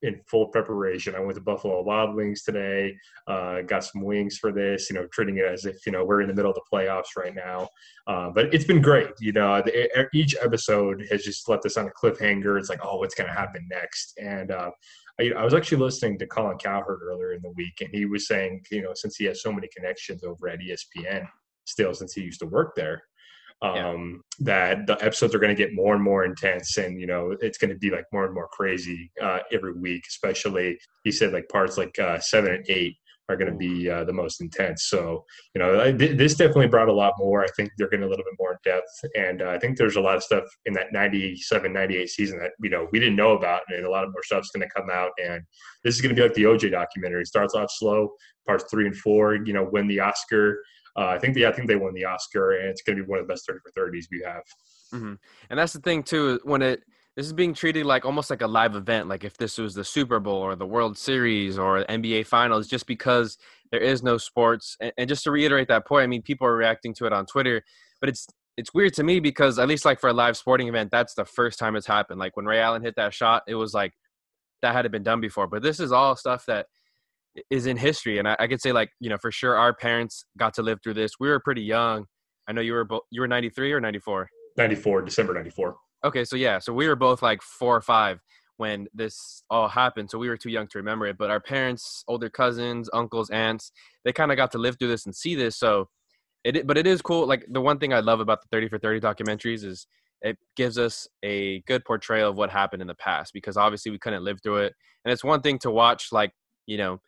in 0.02 0.20
full 0.28 0.48
preparation. 0.48 1.16
I 1.16 1.20
went 1.20 1.36
to 1.36 1.42
Buffalo 1.42 1.82
Wild 1.82 2.16
Wings 2.16 2.44
today. 2.44 2.96
Uh, 3.28 3.62
got 3.62 3.84
some 3.84 4.02
wings 4.02 4.38
for 4.38 4.52
this. 4.52 4.90
You 4.90 4.96
know, 4.96 5.08
treating 5.08 5.38
it 5.38 5.46
as 5.46 5.66
if 5.66 5.86
you 5.86 5.92
know 5.92 6.04
we're 6.04 6.22
in 6.22 6.28
the 6.28 6.34
middle 6.34 6.52
of 6.52 6.56
the 6.56 6.62
playoffs 6.72 7.16
right 7.18 7.36
now. 7.36 7.68
Uh, 8.08 8.30
but 8.30 8.54
it's 8.54 8.66
been 8.66 8.82
great. 8.82 9.10
You 9.20 9.34
know, 9.34 9.62
the, 9.62 10.08
each 10.14 10.36
episode 10.42 11.06
has 11.12 11.24
just 11.24 11.48
left 11.48 11.66
us 11.66 11.78
on 11.78 11.88
a 11.88 11.92
cliffhanger. 11.92 12.60
It's 12.60 12.70
like, 12.70 12.80
oh, 12.84 12.98
what's 12.98 13.16
going 13.16 13.28
to 13.28 13.36
happen 13.36 13.68
next? 13.70 14.14
And 14.22 14.52
uh, 14.52 14.72
I, 15.20 15.32
I, 15.38 15.44
was 15.44 15.54
actually 15.54 15.80
listening 15.80 16.18
to 16.20 16.28
Colin 16.28 16.58
Cowherd 16.58 17.00
earlier 17.04 17.34
in 17.34 17.42
the 17.42 17.52
week, 17.52 17.82
and 17.82 17.90
he 17.92 18.06
was 18.06 18.28
saying, 18.28 18.64
you 18.72 18.82
know, 18.82 18.94
since 18.96 19.16
he 19.16 19.26
has 19.26 19.42
so 19.42 19.52
many 19.52 19.68
connections 19.76 20.24
over 20.24 20.50
at 20.50 20.60
ESPN, 20.60 21.28
still 21.66 21.94
since 21.94 22.14
he 22.14 22.22
used 22.22 22.40
to 22.40 22.48
work 22.48 22.76
there, 22.76 23.04
um, 23.62 24.24
yeah. 24.40 24.76
that 24.76 24.88
the 24.88 25.04
episodes 25.04 25.36
are 25.36 25.40
going 25.40 25.56
to 25.56 25.64
get 25.64 25.74
more 25.74 25.94
and 25.94 26.04
more 26.04 26.26
intense 26.26 26.78
and 26.78 27.00
you 27.00 27.08
know 27.08 27.36
it's 27.42 27.58
going 27.58 27.70
to 27.70 27.78
be 27.78 27.92
like 27.92 28.06
more 28.12 28.26
and 28.26 28.34
more 28.34 28.48
crazy 28.52 29.12
uh, 29.22 29.40
every 29.52 29.74
week 29.74 30.04
especially 30.08 30.78
he 31.04 31.12
said 31.12 31.32
like 31.32 31.48
parts 31.50 31.78
like 31.78 31.98
uh, 32.00 32.20
seven 32.20 32.54
and 32.54 32.66
eight 32.70 32.96
are 33.32 33.38
going 33.38 33.52
to 33.52 33.58
be 33.58 33.90
uh, 33.90 34.04
the 34.04 34.14
most 34.14 34.42
intense. 34.42 34.84
So 34.84 35.26
you 35.56 35.60
know 35.60 35.98
th- 35.98 36.18
this 36.18 36.36
definitely 36.36 36.68
brought 36.68 36.90
a 36.90 36.94
lot 36.94 37.14
more. 37.18 37.44
I 37.44 37.48
think 37.56 37.72
they're 37.78 37.90
getting 37.90 38.06
a 38.06 38.10
little 38.10 38.26
bit 38.26 38.36
more 38.40 38.52
in 38.52 38.58
depth 38.64 38.90
and 39.16 39.42
uh, 39.42 39.50
i 39.50 39.58
think 39.58 39.78
there's 39.78 39.96
a 39.96 40.02
lot 40.02 40.16
of 40.16 40.24
stuff 40.24 40.44
in 40.66 40.74
that 40.74 40.92
97 40.92 41.72
98 41.72 42.10
season 42.10 42.40
that 42.40 42.52
you 42.62 42.70
know 42.70 42.88
we 42.92 43.00
didn't 43.00 43.16
know 43.16 43.32
about 43.32 43.62
and 43.70 43.86
a 43.86 43.90
lot 43.90 44.04
of 44.04 44.12
more 44.12 44.24
stuff's 44.24 44.52
going 44.52 44.68
to 44.68 44.74
come 44.74 44.90
out 44.92 45.12
and 45.24 45.42
this 45.84 45.96
is 45.96 46.02
going 46.02 46.14
to 46.14 46.20
be 46.20 46.22
like 46.22 46.36
the 46.36 46.44
oj 46.44 46.70
documentary. 46.70 47.22
It 47.22 47.28
starts 47.28 47.56
off 47.56 47.70
slow 47.72 48.10
parts 48.46 48.66
three 48.70 48.86
and 48.86 48.96
four 48.96 49.36
you 49.36 49.54
know 49.54 49.68
win 49.72 49.88
the 49.88 50.00
oscar 50.00 50.62
uh, 50.98 51.08
I 51.08 51.20
think 51.20 51.36
they, 51.36 51.46
I 51.46 51.52
think 51.52 51.68
they 51.68 51.76
won 51.76 51.94
the 51.94 52.06
Oscar, 52.06 52.52
and 52.54 52.70
it's 52.70 52.82
going 52.82 52.98
to 52.98 53.04
be 53.04 53.10
one 53.10 53.20
of 53.20 53.28
the 53.28 53.32
best 53.32 53.46
thirty 53.48 53.60
for 53.60 53.72
thirties 53.72 54.08
we 54.12 54.22
have. 54.26 54.44
Mm-hmm. 54.94 55.14
And 55.50 55.60
that's 55.60 55.74
the 55.74 55.80
thing 55.80 56.04
too. 56.04 56.40
When 56.44 56.62
it 56.62 56.84
this 57.16 57.26
is 57.26 57.34
being 57.34 57.54
treated 57.54 57.86
like 57.86 58.06
almost 58.06 58.30
like 58.30 58.42
a 58.42 58.48
live 58.48 58.76
event, 58.76 59.10
like 59.10 59.24
if 59.24 59.36
this 59.38 59.58
was 59.58 59.74
the 59.74 59.84
Super 59.84 60.20
Bowl 60.20 60.38
or 60.38 60.56
the 60.56 60.66
World 60.66 60.98
Series 60.98 61.58
or 61.58 61.84
NBA 61.86 62.26
Finals, 62.26 62.68
just 62.68 62.88
because 62.88 63.38
there 63.72 63.82
is 63.82 64.02
no 64.02 64.18
sports. 64.18 64.78
And, 64.80 64.94
and 64.98 65.10
just 65.10 65.24
to 65.26 65.32
reiterate 65.32 65.68
that 65.68 65.86
point, 65.86 66.04
I 66.04 66.08
mean, 66.08 66.22
people 66.22 66.48
are 66.48 66.56
reacting 66.56 66.94
to 66.96 67.06
it 67.06 67.14
on 67.14 67.26
Twitter, 67.26 67.64
but 68.00 68.10
it's 68.10 68.28
it's 68.58 68.74
weird 68.74 68.94
to 68.94 69.04
me 69.04 69.20
because 69.20 69.60
at 69.60 69.68
least 69.68 69.86
like 69.86 70.00
for 70.00 70.10
a 70.10 70.14
live 70.14 70.38
sporting 70.38 70.68
event, 70.68 70.92
that's 70.92 71.14
the 71.14 71.26
first 71.26 71.58
time 71.58 71.76
it's 71.76 71.88
happened. 71.88 72.20
Like 72.20 72.36
when 72.36 72.46
Ray 72.46 72.60
Allen 72.60 72.82
hit 72.82 72.96
that 72.98 73.14
shot, 73.14 73.44
it 73.48 73.56
was 73.56 73.74
like 73.74 73.94
that 74.62 74.74
hadn't 74.74 74.92
been 74.92 75.04
done 75.04 75.22
before. 75.22 75.48
But 75.48 75.64
this 75.64 75.80
is 75.80 75.92
all 75.92 76.16
stuff 76.16 76.46
that 76.46 76.68
is 77.50 77.66
in 77.66 77.78
history. 77.78 78.20
And 78.20 78.28
I, 78.28 78.36
I, 78.40 78.48
could 78.48 78.62
say 78.62 78.72
like, 78.72 78.90
you 79.00 79.10
know, 79.10 79.18
for 79.18 79.32
sure 79.32 79.56
our 79.56 79.74
parents 79.74 80.26
got 80.38 80.54
to 80.56 80.62
live 80.62 80.80
through 80.84 80.96
this. 80.96 81.14
We 81.20 81.30
were 81.30 81.40
pretty 81.40 81.62
young. 81.62 82.06
I 82.48 82.52
know 82.52 82.62
you 82.62 82.74
were 82.74 82.84
both, 82.84 83.04
you 83.12 83.22
were 83.22 83.28
93 83.28 83.72
or 83.72 83.80
94? 83.80 84.30
94, 84.58 85.02
December 85.04 85.34
94. 85.34 85.76
Okay. 86.04 86.26
So 86.26 86.36
yeah, 86.36 86.60
so 86.60 86.74
we 86.74 86.88
were 86.88 86.96
both 86.96 87.22
like 87.22 87.42
four 87.42 87.76
or 87.76 87.82
five 87.82 88.20
when 88.58 88.88
this 88.94 89.44
all 89.50 89.68
happened. 89.68 90.10
So 90.10 90.18
we 90.18 90.30
were 90.30 90.38
too 90.38 90.50
young 90.50 90.68
to 90.68 90.78
remember 90.78 91.08
it, 91.08 91.18
but 91.18 91.30
our 91.30 91.40
parents, 91.40 92.04
older 92.08 92.30
cousins, 92.30 92.90
uncles, 92.94 93.30
aunts, 93.30 93.72
they 94.04 94.12
kind 94.12 94.32
of 94.32 94.38
got 94.38 94.52
to 94.52 94.58
live 94.58 94.78
through 94.78 94.90
this 94.90 95.06
and 95.06 95.16
see 95.16 95.36
this. 95.36 95.58
So 95.58 95.88
it, 96.44 96.68
but 96.68 96.78
it 96.78 96.88
is 96.88 97.02
cool. 97.02 97.28
Like 97.28 97.46
the 97.50 97.62
one 97.62 97.80
thing 97.80 97.94
I 97.94 98.00
love 98.02 98.20
about 98.20 98.42
the 98.42 98.48
30 98.52 98.70
for 98.70 98.78
30 98.78 99.00
documentaries 99.00 99.64
is 99.64 99.88
it 100.22 100.38
gives 100.56 100.78
us 100.78 101.08
a 101.24 101.62
good 101.62 101.84
portrayal 101.86 102.30
of 102.30 102.36
what 102.36 102.50
happened 102.50 102.82
in 102.82 102.88
the 102.88 102.96
past 102.96 103.34
because 103.34 103.58
obviously 103.58 103.92
we 103.92 104.00
couldn't 104.00 104.24
live 104.24 104.40
through 104.44 104.58
it. 104.58 104.74
And 105.06 105.12
it's 105.12 105.24
one 105.24 105.42
thing 105.42 105.58
to 105.60 105.72
watch 105.72 106.10
like, 106.12 106.32
you 106.68 106.78
know, 106.78 107.00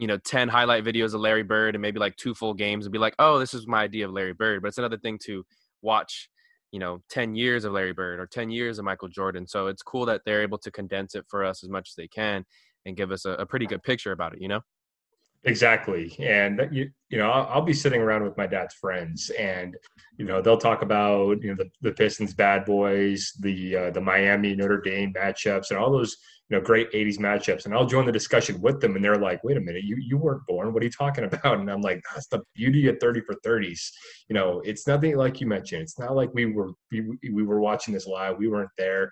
you 0.00 0.06
know 0.06 0.16
10 0.16 0.48
highlight 0.48 0.82
videos 0.82 1.12
of 1.12 1.20
larry 1.20 1.42
bird 1.42 1.74
and 1.74 1.82
maybe 1.82 2.00
like 2.00 2.16
two 2.16 2.34
full 2.34 2.54
games 2.54 2.86
and 2.86 2.92
be 2.92 2.98
like 2.98 3.14
oh 3.18 3.38
this 3.38 3.52
is 3.52 3.66
my 3.66 3.82
idea 3.82 4.06
of 4.06 4.12
larry 4.12 4.32
bird 4.32 4.62
but 4.62 4.68
it's 4.68 4.78
another 4.78 4.96
thing 4.96 5.18
to 5.22 5.44
watch 5.82 6.30
you 6.72 6.78
know 6.78 7.02
10 7.10 7.34
years 7.34 7.64
of 7.64 7.72
larry 7.72 7.92
bird 7.92 8.18
or 8.18 8.26
10 8.26 8.50
years 8.50 8.78
of 8.78 8.84
michael 8.86 9.08
jordan 9.08 9.46
so 9.46 9.66
it's 9.66 9.82
cool 9.82 10.06
that 10.06 10.22
they're 10.24 10.42
able 10.42 10.56
to 10.56 10.70
condense 10.70 11.14
it 11.14 11.26
for 11.28 11.44
us 11.44 11.62
as 11.62 11.68
much 11.68 11.90
as 11.90 11.94
they 11.96 12.08
can 12.08 12.44
and 12.86 12.96
give 12.96 13.12
us 13.12 13.26
a, 13.26 13.32
a 13.32 13.44
pretty 13.44 13.66
good 13.66 13.82
picture 13.82 14.12
about 14.12 14.32
it 14.32 14.40
you 14.40 14.48
know 14.48 14.60
exactly. 15.44 16.14
And 16.18 16.68
you, 16.70 16.90
you 17.10 17.18
know 17.18 17.30
I'll, 17.30 17.46
I'll, 17.54 17.62
be 17.62 17.74
sitting 17.74 18.00
around 18.00 18.22
with 18.22 18.36
my 18.36 18.46
dad's 18.46 18.74
friends 18.74 19.30
and 19.30 19.76
you 20.16 20.24
know 20.24 20.40
they'll 20.40 20.56
talk 20.56 20.82
about 20.82 21.42
you 21.42 21.50
know 21.50 21.56
the, 21.56 21.70
the 21.82 21.92
pistons 21.92 22.32
bad 22.32 22.64
boys 22.64 23.32
the 23.40 23.76
uh, 23.76 23.90
the 23.90 24.00
miami 24.00 24.54
notre 24.54 24.80
dame 24.80 25.12
matchups 25.12 25.70
and 25.70 25.78
all 25.78 25.90
those 25.90 26.16
you 26.48 26.56
know 26.56 26.62
great 26.62 26.90
80s 26.92 27.18
matchups. 27.18 27.64
And 27.64 27.74
i'll 27.74 27.86
join 27.86 28.06
the 28.06 28.12
discussion 28.12 28.60
with 28.60 28.80
them 28.80 28.96
and 28.96 29.04
they're 29.04 29.16
like 29.16 29.42
wait 29.44 29.56
a 29.56 29.60
minute 29.60 29.84
you 29.84 29.96
you 29.96 30.16
weren't 30.16 30.46
born. 30.46 30.72
What 30.72 30.82
are 30.82 30.86
you 30.86 30.92
talking 30.92 31.24
about? 31.32 31.58
And 31.58 31.70
i'm 31.70 31.82
like 31.82 32.02
that's 32.14 32.28
the 32.28 32.42
beauty 32.54 32.88
of 32.88 32.98
30 33.00 33.22
for 33.22 33.34
30s 33.44 33.90
you 34.28 34.34
know 34.34 34.60
it's 34.64 34.86
nothing 34.86 35.16
like 35.16 35.40
you 35.40 35.46
mentioned. 35.46 35.82
It's 35.82 35.98
not 35.98 36.14
like 36.14 36.30
we 36.32 36.46
were 36.46 36.70
we, 36.92 37.18
we 37.32 37.42
were 37.42 37.60
watching 37.60 37.92
this 37.92 38.06
live. 38.06 38.38
We 38.38 38.48
weren't 38.48 38.70
there 38.78 39.10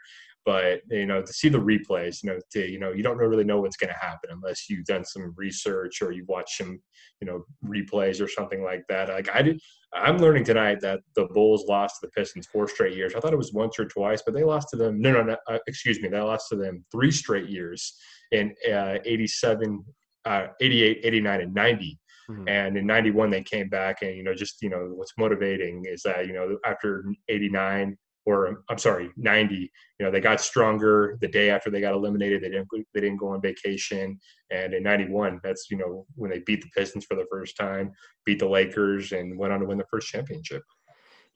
but 0.48 0.80
you 0.90 1.04
know 1.04 1.20
to 1.20 1.30
see 1.30 1.50
the 1.50 1.60
replays 1.60 2.22
you 2.22 2.30
know 2.30 2.38
to 2.50 2.66
you 2.66 2.78
know 2.78 2.90
you 2.90 3.02
don't 3.02 3.18
really 3.18 3.44
know 3.44 3.60
what's 3.60 3.76
going 3.76 3.92
to 3.92 4.06
happen 4.06 4.30
unless 4.30 4.70
you've 4.70 4.86
done 4.86 5.04
some 5.04 5.34
research 5.36 6.00
or 6.00 6.10
you 6.10 6.24
watch 6.26 6.56
some 6.56 6.80
you 7.20 7.26
know 7.26 7.44
replays 7.66 8.18
or 8.18 8.28
something 8.28 8.64
like 8.64 8.82
that. 8.88 9.10
Like 9.10 9.28
i 9.34 9.42
did 9.42 9.60
i'm 9.92 10.16
learning 10.16 10.44
tonight 10.44 10.80
that 10.80 11.00
the 11.16 11.26
bulls 11.34 11.66
lost 11.68 11.96
to 11.96 12.06
the 12.06 12.12
pistons 12.12 12.46
four 12.46 12.66
straight 12.66 12.96
years. 12.96 13.14
I 13.14 13.20
thought 13.20 13.34
it 13.34 13.44
was 13.44 13.52
once 13.52 13.78
or 13.78 13.84
twice 13.84 14.22
but 14.24 14.32
they 14.32 14.42
lost 14.42 14.70
to 14.70 14.78
them 14.78 14.98
no 15.02 15.12
no 15.12 15.22
no 15.22 15.36
uh, 15.50 15.58
excuse 15.66 16.00
me 16.00 16.08
they 16.08 16.18
lost 16.18 16.48
to 16.48 16.56
them 16.56 16.82
three 16.90 17.10
straight 17.10 17.50
years 17.50 17.94
in 18.32 18.54
uh, 18.72 18.96
87 19.04 19.84
uh, 20.24 20.46
88 20.62 21.00
89 21.04 21.40
and 21.42 21.54
90 21.54 21.98
mm-hmm. 22.30 22.48
and 22.48 22.78
in 22.78 22.86
91 22.86 23.28
they 23.28 23.42
came 23.42 23.68
back 23.68 23.98
and 24.00 24.16
you 24.16 24.22
know 24.22 24.34
just 24.34 24.62
you 24.62 24.70
know 24.70 24.92
what's 24.94 25.12
motivating 25.18 25.84
is 25.84 26.00
that 26.04 26.26
you 26.26 26.32
know 26.32 26.56
after 26.64 27.04
89 27.28 27.98
or 28.28 28.62
I'm 28.68 28.76
sorry, 28.76 29.10
90. 29.16 29.54
You 29.54 29.70
know, 30.00 30.10
they 30.10 30.20
got 30.20 30.40
stronger 30.40 31.16
the 31.22 31.28
day 31.28 31.48
after 31.48 31.70
they 31.70 31.80
got 31.80 31.94
eliminated. 31.94 32.42
They 32.42 32.50
didn't 32.50 32.68
they 32.92 33.00
didn't 33.00 33.16
go 33.16 33.28
on 33.28 33.40
vacation. 33.40 34.20
And 34.50 34.74
in 34.74 34.82
91, 34.82 35.40
that's 35.42 35.70
you 35.70 35.78
know 35.78 36.04
when 36.14 36.30
they 36.30 36.40
beat 36.40 36.60
the 36.60 36.68
Pistons 36.76 37.06
for 37.06 37.14
the 37.14 37.26
first 37.30 37.56
time, 37.56 37.90
beat 38.26 38.38
the 38.38 38.48
Lakers, 38.48 39.12
and 39.12 39.38
went 39.38 39.54
on 39.54 39.60
to 39.60 39.66
win 39.66 39.78
the 39.78 39.86
first 39.90 40.08
championship. 40.08 40.62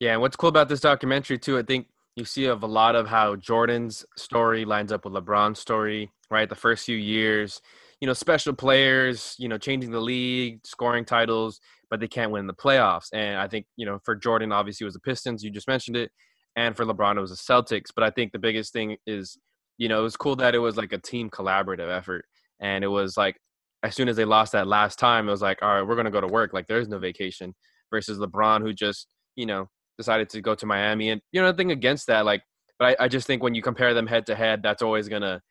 Yeah, 0.00 0.12
and 0.12 0.20
what's 0.20 0.36
cool 0.36 0.50
about 0.50 0.68
this 0.68 0.80
documentary 0.80 1.38
too, 1.38 1.58
I 1.58 1.62
think 1.62 1.86
you 2.14 2.26
see 2.26 2.44
of 2.44 2.62
a 2.62 2.66
lot 2.66 2.94
of 2.94 3.08
how 3.08 3.36
Jordan's 3.36 4.04
story 4.18 4.66
lines 4.66 4.92
up 4.92 5.06
with 5.06 5.14
LeBron's 5.14 5.60
story. 5.60 6.12
Right, 6.30 6.48
the 6.48 6.54
first 6.54 6.84
few 6.84 6.96
years, 6.96 7.60
you 8.00 8.06
know, 8.06 8.14
special 8.14 8.52
players, 8.54 9.34
you 9.38 9.48
know, 9.48 9.58
changing 9.58 9.92
the 9.92 10.00
league, 10.00 10.60
scoring 10.64 11.04
titles, 11.04 11.60
but 11.90 12.00
they 12.00 12.08
can't 12.08 12.32
win 12.32 12.46
the 12.46 12.54
playoffs. 12.54 13.08
And 13.12 13.38
I 13.38 13.48
think 13.48 13.66
you 13.76 13.86
know, 13.86 13.98
for 14.04 14.14
Jordan, 14.14 14.52
obviously, 14.52 14.84
was 14.84 14.94
the 14.94 15.00
Pistons. 15.00 15.42
You 15.42 15.50
just 15.50 15.68
mentioned 15.68 15.96
it 15.96 16.10
and 16.56 16.76
for 16.76 16.84
LeBron 16.84 17.16
it 17.16 17.20
was 17.20 17.30
the 17.30 17.36
Celtics. 17.36 17.88
But 17.94 18.04
I 18.04 18.10
think 18.10 18.32
the 18.32 18.38
biggest 18.38 18.72
thing 18.72 18.96
is, 19.06 19.38
you 19.78 19.88
know, 19.88 20.00
it 20.00 20.02
was 20.02 20.16
cool 20.16 20.36
that 20.36 20.54
it 20.54 20.58
was 20.58 20.76
like 20.76 20.92
a 20.92 20.98
team 20.98 21.30
collaborative 21.30 21.90
effort, 21.90 22.24
and 22.60 22.84
it 22.84 22.88
was 22.88 23.16
like 23.16 23.36
as 23.82 23.94
soon 23.94 24.08
as 24.08 24.16
they 24.16 24.24
lost 24.24 24.52
that 24.52 24.66
last 24.66 24.98
time, 24.98 25.28
it 25.28 25.32
was 25.32 25.42
like, 25.42 25.58
all 25.62 25.68
right, 25.68 25.86
we're 25.86 25.96
gonna 25.96 26.10
go 26.10 26.20
to 26.20 26.26
work. 26.26 26.52
Like 26.52 26.66
there's 26.68 26.88
no 26.88 26.98
vacation. 26.98 27.54
Versus 27.90 28.18
LeBron, 28.18 28.62
who 28.62 28.72
just 28.72 29.08
you 29.36 29.44
know 29.44 29.68
decided 29.98 30.30
to 30.30 30.40
go 30.40 30.54
to 30.54 30.64
Miami, 30.64 31.10
and 31.10 31.20
you 31.30 31.40
know 31.40 31.46
nothing 31.46 31.72
against 31.72 32.06
that. 32.06 32.24
Like, 32.24 32.42
but 32.78 32.96
I, 32.98 33.04
I 33.04 33.08
just 33.08 33.26
think 33.26 33.42
when 33.42 33.54
you 33.54 33.60
compare 33.60 33.92
them 33.92 34.06
head 34.06 34.24
to 34.26 34.34
head, 34.34 34.62
that's 34.62 34.80
always 34.80 35.08
gonna 35.08 35.42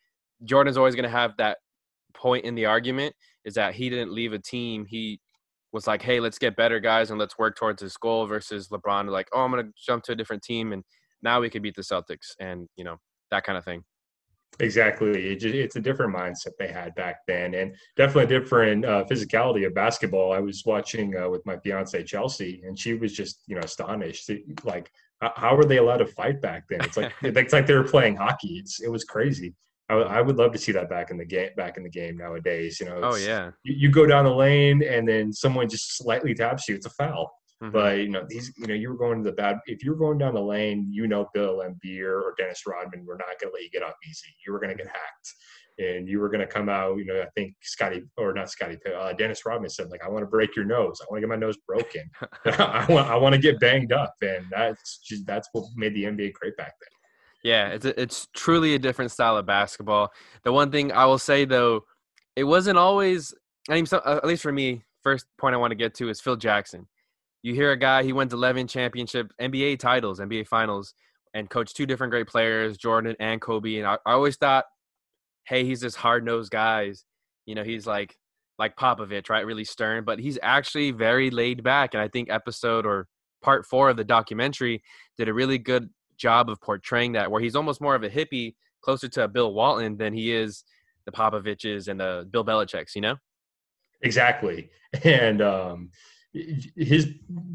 Jordan's 0.43 0.77
always 0.77 0.95
gonna 0.95 1.09
have 1.09 1.37
that 1.37 1.57
point 2.13 2.45
in 2.45 2.55
the 2.55 2.65
argument 2.65 3.15
is 3.45 3.55
that 3.55 3.73
he 3.73 3.89
didn't 3.89 4.11
leave 4.11 4.33
a 4.33 4.39
team. 4.39 4.85
He 4.87 5.19
was 5.71 5.87
like, 5.87 6.01
"Hey, 6.01 6.19
let's 6.19 6.37
get 6.37 6.55
better, 6.55 6.79
guys, 6.79 7.11
and 7.11 7.19
let's 7.19 7.37
work 7.37 7.55
towards 7.55 7.81
this 7.81 7.97
goal." 7.97 8.27
Versus 8.27 8.69
LeBron, 8.69 9.09
like, 9.09 9.29
"Oh, 9.33 9.41
I'm 9.41 9.51
gonna 9.51 9.69
jump 9.75 10.03
to 10.05 10.13
a 10.13 10.15
different 10.15 10.43
team, 10.43 10.73
and 10.73 10.83
now 11.21 11.41
we 11.41 11.49
could 11.49 11.63
beat 11.63 11.75
the 11.75 11.81
Celtics," 11.81 12.35
and 12.39 12.67
you 12.75 12.83
know 12.83 12.97
that 13.31 13.43
kind 13.43 13.57
of 13.57 13.65
thing. 13.65 13.83
Exactly. 14.59 15.31
It 15.31 15.37
just, 15.37 15.55
it's 15.55 15.75
a 15.77 15.81
different 15.81 16.15
mindset 16.15 16.51
they 16.59 16.67
had 16.67 16.93
back 16.95 17.25
then, 17.27 17.55
and 17.55 17.75
definitely 17.95 18.35
a 18.35 18.39
different 18.39 18.85
uh, 18.85 19.05
physicality 19.09 19.65
of 19.65 19.73
basketball. 19.73 20.33
I 20.33 20.39
was 20.39 20.63
watching 20.65 21.15
uh, 21.17 21.29
with 21.29 21.45
my 21.45 21.57
fiance 21.59 22.03
Chelsea, 22.03 22.61
and 22.65 22.77
she 22.77 22.93
was 22.93 23.13
just 23.13 23.43
you 23.47 23.55
know 23.55 23.61
astonished. 23.61 24.29
Like, 24.63 24.91
how 25.21 25.55
were 25.55 25.65
they 25.65 25.77
allowed 25.77 25.97
to 25.97 26.05
fight 26.05 26.41
back 26.41 26.65
then? 26.69 26.81
It's 26.81 26.97
like 26.97 27.13
it's 27.21 27.53
like 27.53 27.65
they 27.65 27.75
were 27.75 27.83
playing 27.83 28.17
hockey. 28.17 28.57
It's 28.57 28.81
it 28.81 28.91
was 28.91 29.03
crazy. 29.03 29.55
I, 29.91 30.17
I 30.17 30.21
would 30.21 30.37
love 30.37 30.53
to 30.53 30.57
see 30.57 30.71
that 30.71 30.89
back 30.89 31.11
in 31.11 31.17
the 31.17 31.25
game. 31.25 31.49
Back 31.57 31.77
in 31.77 31.83
the 31.83 31.89
game 31.89 32.17
nowadays, 32.17 32.79
you 32.79 32.85
know. 32.85 32.99
Oh 33.03 33.15
yeah. 33.15 33.51
You, 33.63 33.75
you 33.77 33.91
go 33.91 34.05
down 34.05 34.25
the 34.25 34.33
lane, 34.33 34.83
and 34.83 35.07
then 35.07 35.33
someone 35.33 35.67
just 35.67 35.97
slightly 35.97 36.33
taps 36.33 36.69
you. 36.69 36.75
It's 36.75 36.85
a 36.85 36.91
foul. 36.91 37.31
Mm-hmm. 37.61 37.73
But 37.73 37.97
you 37.97 38.09
know 38.09 38.25
these, 38.27 38.51
you 38.57 38.67
know, 38.67 38.73
you 38.73 38.89
were 38.89 38.97
going 38.97 39.23
to 39.23 39.29
the 39.29 39.35
bad. 39.35 39.59
If 39.65 39.83
you 39.83 39.91
were 39.91 39.97
going 39.97 40.17
down 40.17 40.33
the 40.33 40.41
lane, 40.41 40.87
you 40.89 41.07
know, 41.07 41.29
Bill 41.33 41.57
Laimbeer 41.57 42.21
or 42.21 42.33
Dennis 42.37 42.63
Rodman 42.65 43.05
were 43.05 43.17
not 43.17 43.39
going 43.39 43.51
to 43.51 43.53
let 43.53 43.63
you 43.63 43.69
get 43.69 43.83
off 43.83 43.93
easy. 44.09 44.33
You 44.45 44.53
were 44.53 44.59
going 44.59 44.75
to 44.75 44.81
get 44.81 44.87
hacked, 44.87 45.33
and 45.77 46.07
you 46.07 46.19
were 46.19 46.29
going 46.29 46.39
to 46.39 46.47
come 46.47 46.69
out. 46.69 46.97
You 46.97 47.05
know, 47.05 47.21
I 47.21 47.27
think 47.35 47.53
Scotty 47.61 48.01
or 48.17 48.33
not 48.33 48.49
Scotty, 48.49 48.77
uh, 48.97 49.13
Dennis 49.13 49.45
Rodman 49.45 49.69
said 49.69 49.89
like, 49.89 50.03
"I 50.03 50.09
want 50.09 50.23
to 50.23 50.27
break 50.27 50.55
your 50.55 50.65
nose. 50.65 50.99
I 51.01 51.05
want 51.11 51.17
to 51.17 51.27
get 51.27 51.29
my 51.29 51.35
nose 51.35 51.57
broken. 51.67 52.09
I 52.45 52.85
want, 52.89 53.07
I 53.07 53.15
want 53.17 53.35
to 53.35 53.41
get 53.41 53.59
banged 53.59 53.91
up." 53.91 54.15
And 54.21 54.45
that's 54.49 54.99
just 54.99 55.27
that's 55.27 55.49
what 55.51 55.65
made 55.75 55.93
the 55.93 56.05
NBA 56.05 56.33
great 56.33 56.57
back 56.57 56.73
then. 56.79 57.00
Yeah, 57.43 57.69
it's 57.69 57.85
a, 57.85 57.99
it's 58.01 58.27
truly 58.35 58.75
a 58.75 58.79
different 58.79 59.11
style 59.11 59.37
of 59.37 59.45
basketball. 59.45 60.11
The 60.43 60.51
one 60.51 60.71
thing 60.71 60.91
I 60.91 61.05
will 61.05 61.17
say 61.17 61.45
though, 61.45 61.85
it 62.35 62.43
wasn't 62.43 62.77
always. 62.77 63.33
I 63.69 63.75
mean, 63.75 63.85
so, 63.85 63.97
uh, 63.99 64.19
at 64.21 64.25
least 64.27 64.43
for 64.43 64.51
me, 64.51 64.83
first 65.03 65.25
point 65.39 65.53
I 65.55 65.57
want 65.57 65.71
to 65.71 65.75
get 65.75 65.93
to 65.95 66.09
is 66.09 66.21
Phil 66.21 66.35
Jackson 66.35 66.87
you 67.43 67.53
hear 67.53 67.71
a 67.71 67.77
guy 67.77 68.03
he 68.03 68.13
went 68.13 68.33
11 68.33 68.67
championship 68.67 69.31
NBA 69.41 69.79
titles, 69.79 70.19
NBA 70.19 70.47
finals, 70.47 70.93
and 71.33 71.49
coached 71.49 71.75
two 71.75 71.85
different 71.85 72.11
great 72.11 72.27
players, 72.27 72.77
Jordan 72.77 73.15
and 73.19 73.41
Kobe. 73.41 73.77
And 73.77 73.87
I, 73.87 73.97
I 74.05 74.13
always 74.13 74.35
thought, 74.35 74.65
hey, 75.45 75.65
he's 75.65 75.81
this 75.81 75.95
hard 75.95 76.25
nosed 76.25 76.51
guy. 76.51 76.93
You 77.45 77.55
know, 77.55 77.63
he's 77.63 77.87
like 77.87 78.15
like 78.59 78.75
Popovich, 78.75 79.29
right? 79.29 79.45
Really 79.45 79.63
stern, 79.63 80.03
but 80.03 80.19
he's 80.19 80.37
actually 80.43 80.91
very 80.91 81.31
laid 81.31 81.63
back. 81.63 81.93
And 81.93 82.01
I 82.01 82.07
think 82.07 82.29
episode 82.29 82.85
or 82.85 83.07
part 83.41 83.65
four 83.65 83.89
of 83.89 83.97
the 83.97 84.03
documentary 84.03 84.83
did 85.17 85.27
a 85.29 85.33
really 85.33 85.57
good 85.57 85.89
job 86.21 86.49
of 86.49 86.61
portraying 86.61 87.13
that, 87.13 87.29
where 87.29 87.41
he's 87.41 87.55
almost 87.55 87.81
more 87.81 87.95
of 87.95 88.03
a 88.03 88.09
hippie, 88.09 88.55
closer 88.81 89.09
to 89.09 89.27
Bill 89.27 89.53
Walton 89.53 89.97
than 89.97 90.13
he 90.13 90.31
is 90.31 90.63
the 91.05 91.11
Popoviches 91.11 91.87
and 91.87 91.99
the 91.99 92.27
Bill 92.31 92.45
Belichick's. 92.45 92.95
You 92.95 93.01
know. 93.01 93.15
Exactly, 94.03 94.69
and 95.03 95.41
um, 95.41 95.89
his 96.33 97.09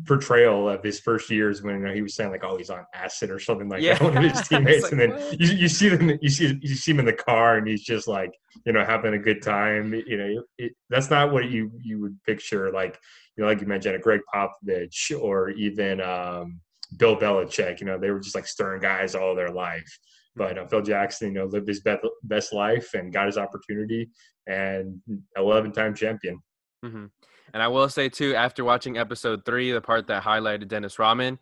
portrayal 0.07 0.69
of 0.69 0.83
his 0.83 1.01
first 1.01 1.31
years 1.31 1.63
when 1.63 1.79
you 1.79 1.87
know, 1.87 1.95
he 1.95 2.03
was 2.03 2.15
saying 2.15 2.31
like, 2.31 2.45
"Oh, 2.45 2.57
he's 2.57 2.71
on 2.71 2.85
acid" 2.95 3.31
or 3.31 3.39
something 3.39 3.69
like 3.69 3.83
yeah. 3.83 3.95
that. 3.95 4.03
One 4.15 4.17
of 4.17 4.31
his 4.31 4.47
teammates, 4.49 4.83
like, 4.83 4.93
and 4.93 5.01
then 5.01 5.37
you, 5.39 5.55
you, 5.55 5.69
see 5.69 5.89
them, 5.89 6.19
you 6.21 6.29
see 6.29 6.59
you 6.61 6.75
see 6.75 6.91
him 6.91 7.01
in 7.01 7.07
the 7.07 7.13
car, 7.13 7.57
and 7.57 7.67
he's 7.67 7.83
just 7.83 8.07
like, 8.07 8.33
you 8.67 8.73
know, 8.73 8.85
having 8.85 9.15
a 9.15 9.19
good 9.19 9.43
time. 9.43 9.95
You 9.95 10.17
know, 10.19 10.43
it, 10.59 10.73
that's 10.91 11.11
not 11.11 11.33
what 11.33 11.51
you 11.51 11.71
you 11.83 12.01
would 12.01 12.23
picture. 12.25 12.71
Like, 12.71 12.99
you 13.37 13.43
know, 13.43 13.49
like 13.49 13.61
you 13.61 13.67
mentioned, 13.67 13.97
a 13.97 13.99
Gregg 13.99 14.21
Popovich 14.33 15.19
or 15.19 15.51
even 15.51 16.01
um, 16.03 16.61
Bill 16.97 17.17
Belichick. 17.17 17.81
You 17.81 17.87
know, 17.87 17.99
they 17.99 18.11
were 18.11 18.21
just 18.21 18.35
like 18.35 18.47
stern 18.47 18.81
guys 18.81 19.15
all 19.15 19.35
their 19.35 19.51
life. 19.51 19.99
But 20.35 20.59
uh, 20.59 20.67
Phil 20.67 20.83
Jackson, 20.83 21.29
you 21.29 21.35
know, 21.35 21.47
lived 21.47 21.69
his 21.69 21.81
best 21.81 22.01
best 22.23 22.53
life 22.53 22.93
and 22.95 23.13
got 23.13 23.27
his 23.27 23.39
opportunity, 23.39 24.11
and 24.47 25.01
11 25.37 25.73
time 25.73 25.95
champion. 25.95 26.41
Mm-hmm. 26.85 27.07
And 27.55 27.63
I 27.63 27.69
will 27.69 27.89
say 27.89 28.09
too, 28.09 28.35
after 28.35 28.65
watching 28.65 28.99
episode 28.99 29.45
three, 29.47 29.73
the 29.73 29.81
part 29.81 30.07
that 30.09 30.23
highlighted 30.23 30.69
Dennis 30.69 30.99
Rodman, 30.99 31.39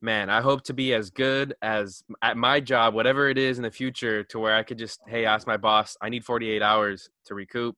man, 0.00 0.30
I 0.30 0.40
hope 0.40 0.62
to 0.64 0.74
be 0.74 0.94
as 0.94 1.10
good 1.10 1.54
as 1.60 2.02
at 2.22 2.36
my 2.36 2.60
job, 2.60 2.94
whatever 2.94 3.28
it 3.28 3.36
is 3.36 3.58
in 3.58 3.64
the 3.64 3.70
future, 3.70 4.24
to 4.24 4.38
where 4.38 4.54
I 4.54 4.62
could 4.62 4.78
just, 4.78 5.00
hey, 5.06 5.26
ask 5.26 5.46
my 5.46 5.56
boss, 5.56 5.96
I 6.00 6.08
need 6.08 6.24
48 6.24 6.62
hours 6.62 7.10
to 7.26 7.34
recoup, 7.34 7.76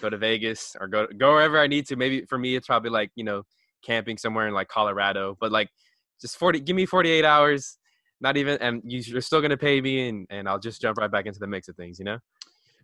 go 0.00 0.10
to 0.10 0.18
Vegas 0.18 0.76
or 0.78 0.86
go 0.86 1.06
go 1.16 1.34
wherever 1.34 1.58
I 1.58 1.66
need 1.66 1.86
to. 1.86 1.96
Maybe 1.96 2.24
for 2.26 2.38
me, 2.38 2.56
it's 2.56 2.66
probably 2.66 2.90
like 2.90 3.10
you 3.14 3.24
know, 3.24 3.42
camping 3.84 4.18
somewhere 4.18 4.48
in 4.48 4.54
like 4.54 4.68
Colorado, 4.68 5.36
but 5.40 5.52
like 5.52 5.70
just 6.20 6.36
40, 6.38 6.60
give 6.60 6.76
me 6.76 6.86
48 6.86 7.24
hours, 7.24 7.78
not 8.20 8.36
even, 8.36 8.58
and 8.60 8.82
you're 8.84 9.20
still 9.20 9.40
gonna 9.40 9.56
pay 9.56 9.80
me, 9.80 10.08
and 10.08 10.26
and 10.30 10.48
I'll 10.48 10.58
just 10.58 10.80
jump 10.80 10.98
right 10.98 11.10
back 11.10 11.26
into 11.26 11.38
the 11.38 11.46
mix 11.46 11.68
of 11.68 11.76
things, 11.76 11.98
you 11.98 12.04
know. 12.04 12.18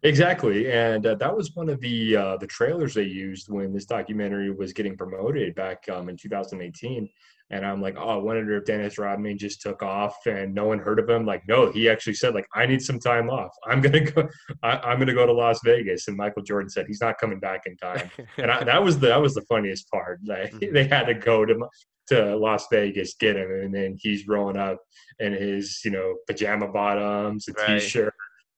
Exactly, 0.02 0.70
and 0.72 1.06
uh, 1.06 1.14
that 1.16 1.36
was 1.36 1.54
one 1.54 1.68
of 1.68 1.80
the 1.80 2.16
uh, 2.16 2.36
the 2.38 2.46
trailers 2.46 2.94
they 2.94 3.02
used 3.02 3.50
when 3.50 3.72
this 3.72 3.84
documentary 3.84 4.50
was 4.50 4.72
getting 4.72 4.96
promoted 4.96 5.54
back 5.54 5.84
um, 5.90 6.08
in 6.08 6.16
2018. 6.16 7.08
And 7.52 7.66
I'm 7.66 7.82
like, 7.82 7.96
oh, 7.98 8.08
I 8.08 8.16
wonder 8.16 8.56
if 8.56 8.64
Dennis 8.64 8.98
Rodman 8.98 9.36
just 9.36 9.60
took 9.60 9.82
off 9.82 10.16
and 10.26 10.54
no 10.54 10.66
one 10.66 10.78
heard 10.78 11.00
of 11.00 11.08
him. 11.08 11.26
Like, 11.26 11.42
no, 11.48 11.70
he 11.72 11.88
actually 11.88 12.14
said, 12.14 12.34
like, 12.34 12.46
I 12.54 12.64
need 12.64 12.80
some 12.80 13.00
time 13.00 13.28
off. 13.28 13.50
I'm 13.66 13.80
gonna 13.80 14.00
go. 14.12 14.28
I, 14.62 14.92
am 14.92 14.98
gonna 14.98 15.14
go 15.14 15.26
to 15.26 15.32
Las 15.32 15.60
Vegas. 15.64 16.06
And 16.06 16.16
Michael 16.16 16.42
Jordan 16.42 16.70
said 16.70 16.86
he's 16.86 17.00
not 17.00 17.18
coming 17.18 17.40
back 17.40 17.62
in 17.66 17.76
time. 17.76 18.10
and 18.38 18.50
I, 18.50 18.62
that 18.64 18.82
was 18.82 18.98
the 18.98 19.08
that 19.08 19.20
was 19.20 19.34
the 19.34 19.42
funniest 19.42 19.88
part. 19.90 20.20
Like, 20.26 20.52
mm-hmm. 20.52 20.72
they 20.72 20.84
had 20.84 21.06
to 21.06 21.14
go 21.14 21.44
to 21.44 21.66
to 22.08 22.36
Las 22.36 22.66
Vegas 22.70 23.14
get 23.14 23.36
him, 23.36 23.50
and 23.50 23.74
then 23.74 23.96
he's 23.98 24.28
rolling 24.28 24.56
up 24.56 24.78
in 25.18 25.32
his 25.32 25.80
you 25.84 25.90
know 25.90 26.16
pajama 26.28 26.68
bottoms, 26.68 27.48
a 27.48 27.52
right. 27.52 27.80
t-shirt 27.80 28.14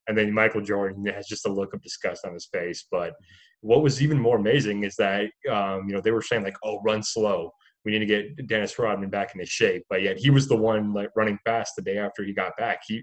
and 0.08 0.18
then 0.18 0.32
Michael 0.32 0.60
Jordan 0.60 1.06
has 1.06 1.26
just 1.26 1.46
a 1.46 1.52
look 1.52 1.74
of 1.74 1.82
disgust 1.82 2.24
on 2.24 2.34
his 2.34 2.48
face. 2.52 2.86
But 2.90 3.14
what 3.60 3.82
was 3.82 4.02
even 4.02 4.18
more 4.18 4.36
amazing 4.36 4.84
is 4.84 4.96
that 4.96 5.30
um, 5.50 5.84
you 5.86 5.94
know 5.94 6.00
they 6.00 6.10
were 6.10 6.22
saying 6.22 6.42
like, 6.42 6.56
"Oh, 6.64 6.80
run 6.84 7.02
slow. 7.02 7.52
We 7.84 7.92
need 7.92 8.00
to 8.00 8.06
get 8.06 8.46
Dennis 8.46 8.78
Rodman 8.78 9.10
back 9.10 9.34
into 9.34 9.46
shape." 9.46 9.84
But 9.88 10.02
yet 10.02 10.18
he 10.18 10.30
was 10.30 10.48
the 10.48 10.56
one 10.56 10.92
like 10.92 11.10
running 11.16 11.38
fast 11.44 11.74
the 11.76 11.82
day 11.82 11.98
after 11.98 12.24
he 12.24 12.32
got 12.32 12.56
back. 12.56 12.80
He 12.86 13.02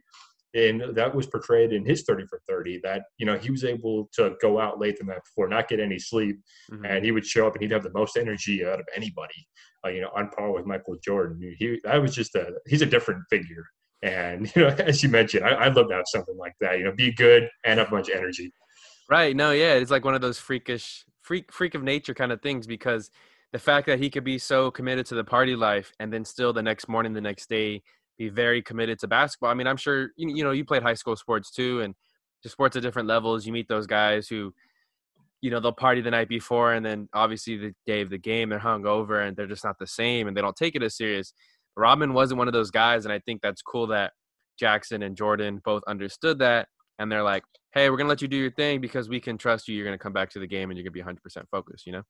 and 0.55 0.95
that 0.95 1.13
was 1.13 1.27
portrayed 1.27 1.71
in 1.74 1.86
his 1.86 2.01
30 2.03 2.25
for 2.25 2.41
30 2.48 2.79
that 2.83 3.03
you 3.19 3.25
know 3.27 3.38
he 3.38 3.51
was 3.51 3.63
able 3.63 4.09
to 4.12 4.33
go 4.41 4.59
out 4.59 4.79
late 4.79 4.98
the 4.98 5.05
night 5.05 5.21
before 5.24 5.48
not 5.48 5.67
get 5.67 5.79
any 5.79 6.00
sleep 6.00 6.39
mm-hmm. 6.71 6.83
and 6.86 7.05
he 7.05 7.12
would 7.12 7.24
show 7.24 7.45
up 7.45 7.53
and 7.53 7.62
he'd 7.62 7.69
have 7.69 7.83
the 7.83 7.93
most 7.93 8.17
energy 8.17 8.65
out 8.65 8.79
of 8.79 8.88
anybody 8.95 9.48
uh, 9.86 9.89
you 9.89 10.01
know 10.01 10.09
on 10.15 10.27
par 10.31 10.51
with 10.51 10.65
michael 10.65 10.98
jordan 11.05 11.39
he 11.59 11.79
that 11.83 12.01
was 12.01 12.15
just 12.15 12.33
a 12.33 12.51
he's 12.65 12.81
a 12.81 12.86
different 12.88 13.21
figure 13.29 13.63
and 14.01 14.51
you 14.55 14.62
know, 14.63 14.69
as 14.69 15.03
you 15.03 15.09
mentioned, 15.09 15.45
I, 15.45 15.67
would 15.67 15.77
love 15.77 15.89
to 15.89 15.95
have 15.95 16.05
something 16.07 16.38
like 16.38 16.53
that. 16.62 16.77
You 16.77 16.86
know, 16.86 16.91
be 16.91 17.12
good 17.12 17.50
and 17.65 17.79
have 17.79 17.89
a 17.89 17.91
bunch 17.91 18.09
of 18.09 18.17
energy. 18.17 18.51
Right. 19.09 19.36
No. 19.36 19.51
Yeah. 19.51 19.74
It's 19.74 19.91
like 19.91 20.05
one 20.05 20.15
of 20.15 20.21
those 20.21 20.38
freakish, 20.38 21.05
freak, 21.21 21.51
freak 21.51 21.75
of 21.75 21.83
nature 21.83 22.13
kind 22.13 22.31
of 22.31 22.41
things 22.41 22.67
because 22.67 23.09
the 23.51 23.60
fact 23.60 23.88
that 23.88 24.00
he 24.00 24.10
could 24.10 24.24
be 24.24 24.38
so 24.38 24.70
committed 24.70 25.06
to 25.08 25.15
the 25.15 25.24
party 25.24 25.56
life 25.56 25.91
and 26.00 26.13
then 26.13 26.24
still 26.24 26.53
the 26.53 26.62
next 26.62 26.88
morning, 26.88 27.13
the 27.13 27.22
next 27.22 27.50
day, 27.50 27.82
be 28.18 28.29
very 28.29 28.62
committed 28.62 29.00
to 29.00 29.08
basketball. 29.08 29.50
I 29.50 29.53
mean, 29.53 29.65
I'm 29.65 29.77
sure 29.77 30.10
you 30.18 30.29
you 30.36 30.44
know 30.44 30.51
you 30.51 30.65
played 30.65 30.84
high 30.84 30.94
school 30.94 31.15
sports 31.15 31.50
too, 31.50 31.82
and 31.82 31.96
just 32.44 32.53
sports 32.53 32.75
at 32.75 32.84
different 32.84 33.08
levels. 33.08 33.46
You 33.46 33.53
meet 33.53 33.68
those 33.68 33.88
guys 33.88 34.27
who, 34.27 34.53
you 35.41 35.50
know, 35.50 35.60
they'll 35.60 35.72
party 35.72 36.01
the 36.01 36.12
night 36.12 36.29
before, 36.29 36.74
and 36.74 36.86
then 36.86 37.10
obviously 37.13 37.58
the 37.58 37.74
day 37.88 38.01
of 38.01 38.10
the 38.10 38.18
game 38.18 38.50
they're 38.50 38.60
hung 38.60 38.86
over 38.86 39.22
and 39.22 39.36
they're 39.36 39.48
just 39.48 39.63
not 39.63 39.77
the 39.79 39.88
same, 39.88 40.27
and 40.27 40.36
they 40.38 40.41
don't 40.41 40.56
take 40.56 40.75
it 40.75 40.84
as 40.84 40.96
serious. 40.96 41.34
Rodman 41.75 42.13
wasn't 42.13 42.38
one 42.38 42.48
of 42.48 42.53
those 42.53 42.72
guys, 42.72 43.06
and 43.06 43.13
I 43.13 43.20
think 43.20 43.41
that's 43.41 43.62
cool 43.62 43.88
that 43.88 44.12
Jackson 44.60 45.01
and 45.01 45.15
Jordan 45.15 45.62
both 45.63 45.84
understood 45.88 46.39
that, 46.39 46.68
and 47.00 47.12
they're 47.12 47.24
like, 47.24 47.44
"Hey, 47.74 47.89
we're 47.89 47.98
gonna 47.98 48.10
let 48.10 48.22
you 48.22 48.27
do 48.27 48.38
your 48.38 48.51
thing 48.51 48.82
because 48.82 49.08
we 49.10 49.22
can 49.22 49.38
trust 49.38 49.68
you. 49.70 49.75
You're 49.75 49.86
gonna 49.86 49.98
come 49.98 50.13
back 50.13 50.29
to 50.32 50.39
the 50.39 50.48
game 50.48 50.70
and 50.70 50.77
you're 50.77 50.84
gonna 50.84 50.91
be 50.91 51.00
100% 51.00 51.48
focused." 51.50 51.86
You 51.86 51.94
know. 51.94 52.03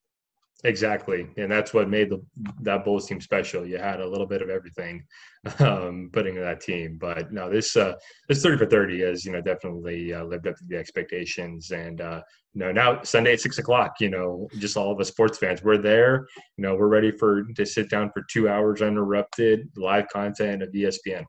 Exactly, 0.65 1.29
and 1.37 1.49
that's 1.49 1.73
what 1.73 1.87
made 1.87 2.09
the 2.09 2.21
that 2.63 2.83
Bulls 2.83 3.07
team 3.07 3.21
special. 3.21 3.65
You 3.65 3.77
had 3.77 4.01
a 4.01 4.07
little 4.07 4.25
bit 4.25 4.41
of 4.41 4.49
everything 4.49 5.05
um, 5.59 6.09
putting 6.11 6.35
in 6.35 6.41
that 6.41 6.59
team, 6.59 6.97
but 6.99 7.31
no, 7.31 7.49
this 7.49 7.77
uh, 7.77 7.93
this 8.27 8.43
thirty 8.43 8.57
for 8.57 8.65
thirty 8.65 8.99
has 8.99 9.23
you 9.23 9.31
know 9.31 9.39
definitely 9.39 10.13
uh, 10.13 10.25
lived 10.25 10.47
up 10.47 10.57
to 10.57 10.65
the 10.67 10.75
expectations. 10.75 11.71
And 11.71 12.01
uh, 12.01 12.21
you 12.53 12.59
know 12.59 12.73
now 12.73 13.01
Sunday 13.03 13.33
at 13.33 13.39
six 13.39 13.57
o'clock, 13.57 13.95
you 14.01 14.09
know, 14.09 14.49
just 14.57 14.75
all 14.75 14.91
of 14.91 14.99
us 14.99 15.07
sports 15.07 15.37
fans, 15.37 15.63
we're 15.63 15.77
there. 15.77 16.27
You 16.57 16.63
know, 16.63 16.75
we're 16.75 16.89
ready 16.89 17.11
for 17.11 17.45
to 17.55 17.65
sit 17.65 17.89
down 17.89 18.11
for 18.13 18.25
two 18.29 18.49
hours 18.49 18.81
uninterrupted 18.81 19.69
live 19.77 20.09
content 20.09 20.61
of 20.61 20.73
ESPN. 20.73 21.23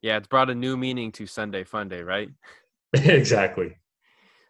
Yeah, 0.00 0.16
it's 0.16 0.28
brought 0.28 0.48
a 0.48 0.54
new 0.54 0.78
meaning 0.78 1.12
to 1.12 1.26
Sunday 1.26 1.64
Funday, 1.64 2.02
right? 2.02 2.30
exactly. 2.94 3.76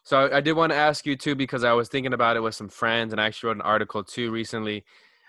So 0.04 0.28
I 0.30 0.40
did 0.42 0.52
want 0.52 0.70
to 0.70 0.76
ask 0.76 1.06
you 1.06 1.16
too 1.16 1.34
because 1.34 1.64
I 1.64 1.73
was 1.73 1.88
thinking 1.88 2.12
about 2.12 2.37
it 2.37 2.40
with 2.40 2.54
some 2.54 2.68
friends, 2.68 3.12
and 3.12 3.20
I 3.20 3.26
actually 3.26 3.49
wrote 3.49 3.56
an 3.56 3.62
article 3.62 4.04
too 4.04 4.30
recently. 4.30 4.84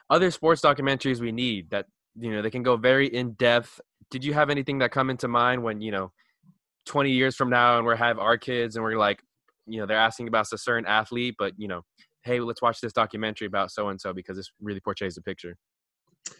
Other 0.10 0.30
sports 0.32 0.62
documentaries 0.62 1.20
we 1.22 1.32
need 1.32 1.70
that 1.72 1.88
you 2.16 2.32
know 2.32 2.42
they 2.42 2.52
can 2.52 2.64
go 2.64 2.78
very 2.78 3.08
in 3.08 3.34
depth. 3.34 3.80
Did 4.12 4.24
you 4.24 4.34
have 4.34 4.50
anything 4.50 4.80
that 4.80 4.92
come 4.92 5.10
into 5.10 5.28
mind 5.28 5.64
when 5.64 5.82
you 5.82 5.92
know, 5.92 6.12
twenty 6.86 7.12
years 7.12 7.36
from 7.36 7.50
now, 7.50 7.78
and 7.78 7.88
we 7.88 7.96
have 7.98 8.20
our 8.20 8.38
kids, 8.38 8.76
and 8.76 8.84
we're 8.84 8.98
like, 8.98 9.22
you 9.66 9.80
know, 9.80 9.86
they're 9.86 9.98
asking 9.98 10.28
about 10.28 10.48
a 10.54 10.58
certain 10.58 10.86
athlete, 10.86 11.36
but 11.40 11.54
you 11.58 11.68
know, 11.70 11.82
hey, 12.24 12.40
let's 12.42 12.62
watch 12.62 12.82
this 12.82 12.94
documentary 12.94 13.48
about 13.48 13.72
so 13.72 13.90
and 13.90 14.00
so 14.02 14.14
because 14.14 14.38
this 14.38 14.52
really 14.62 14.82
portrays 14.82 15.16
the 15.16 15.22
picture. 15.22 15.56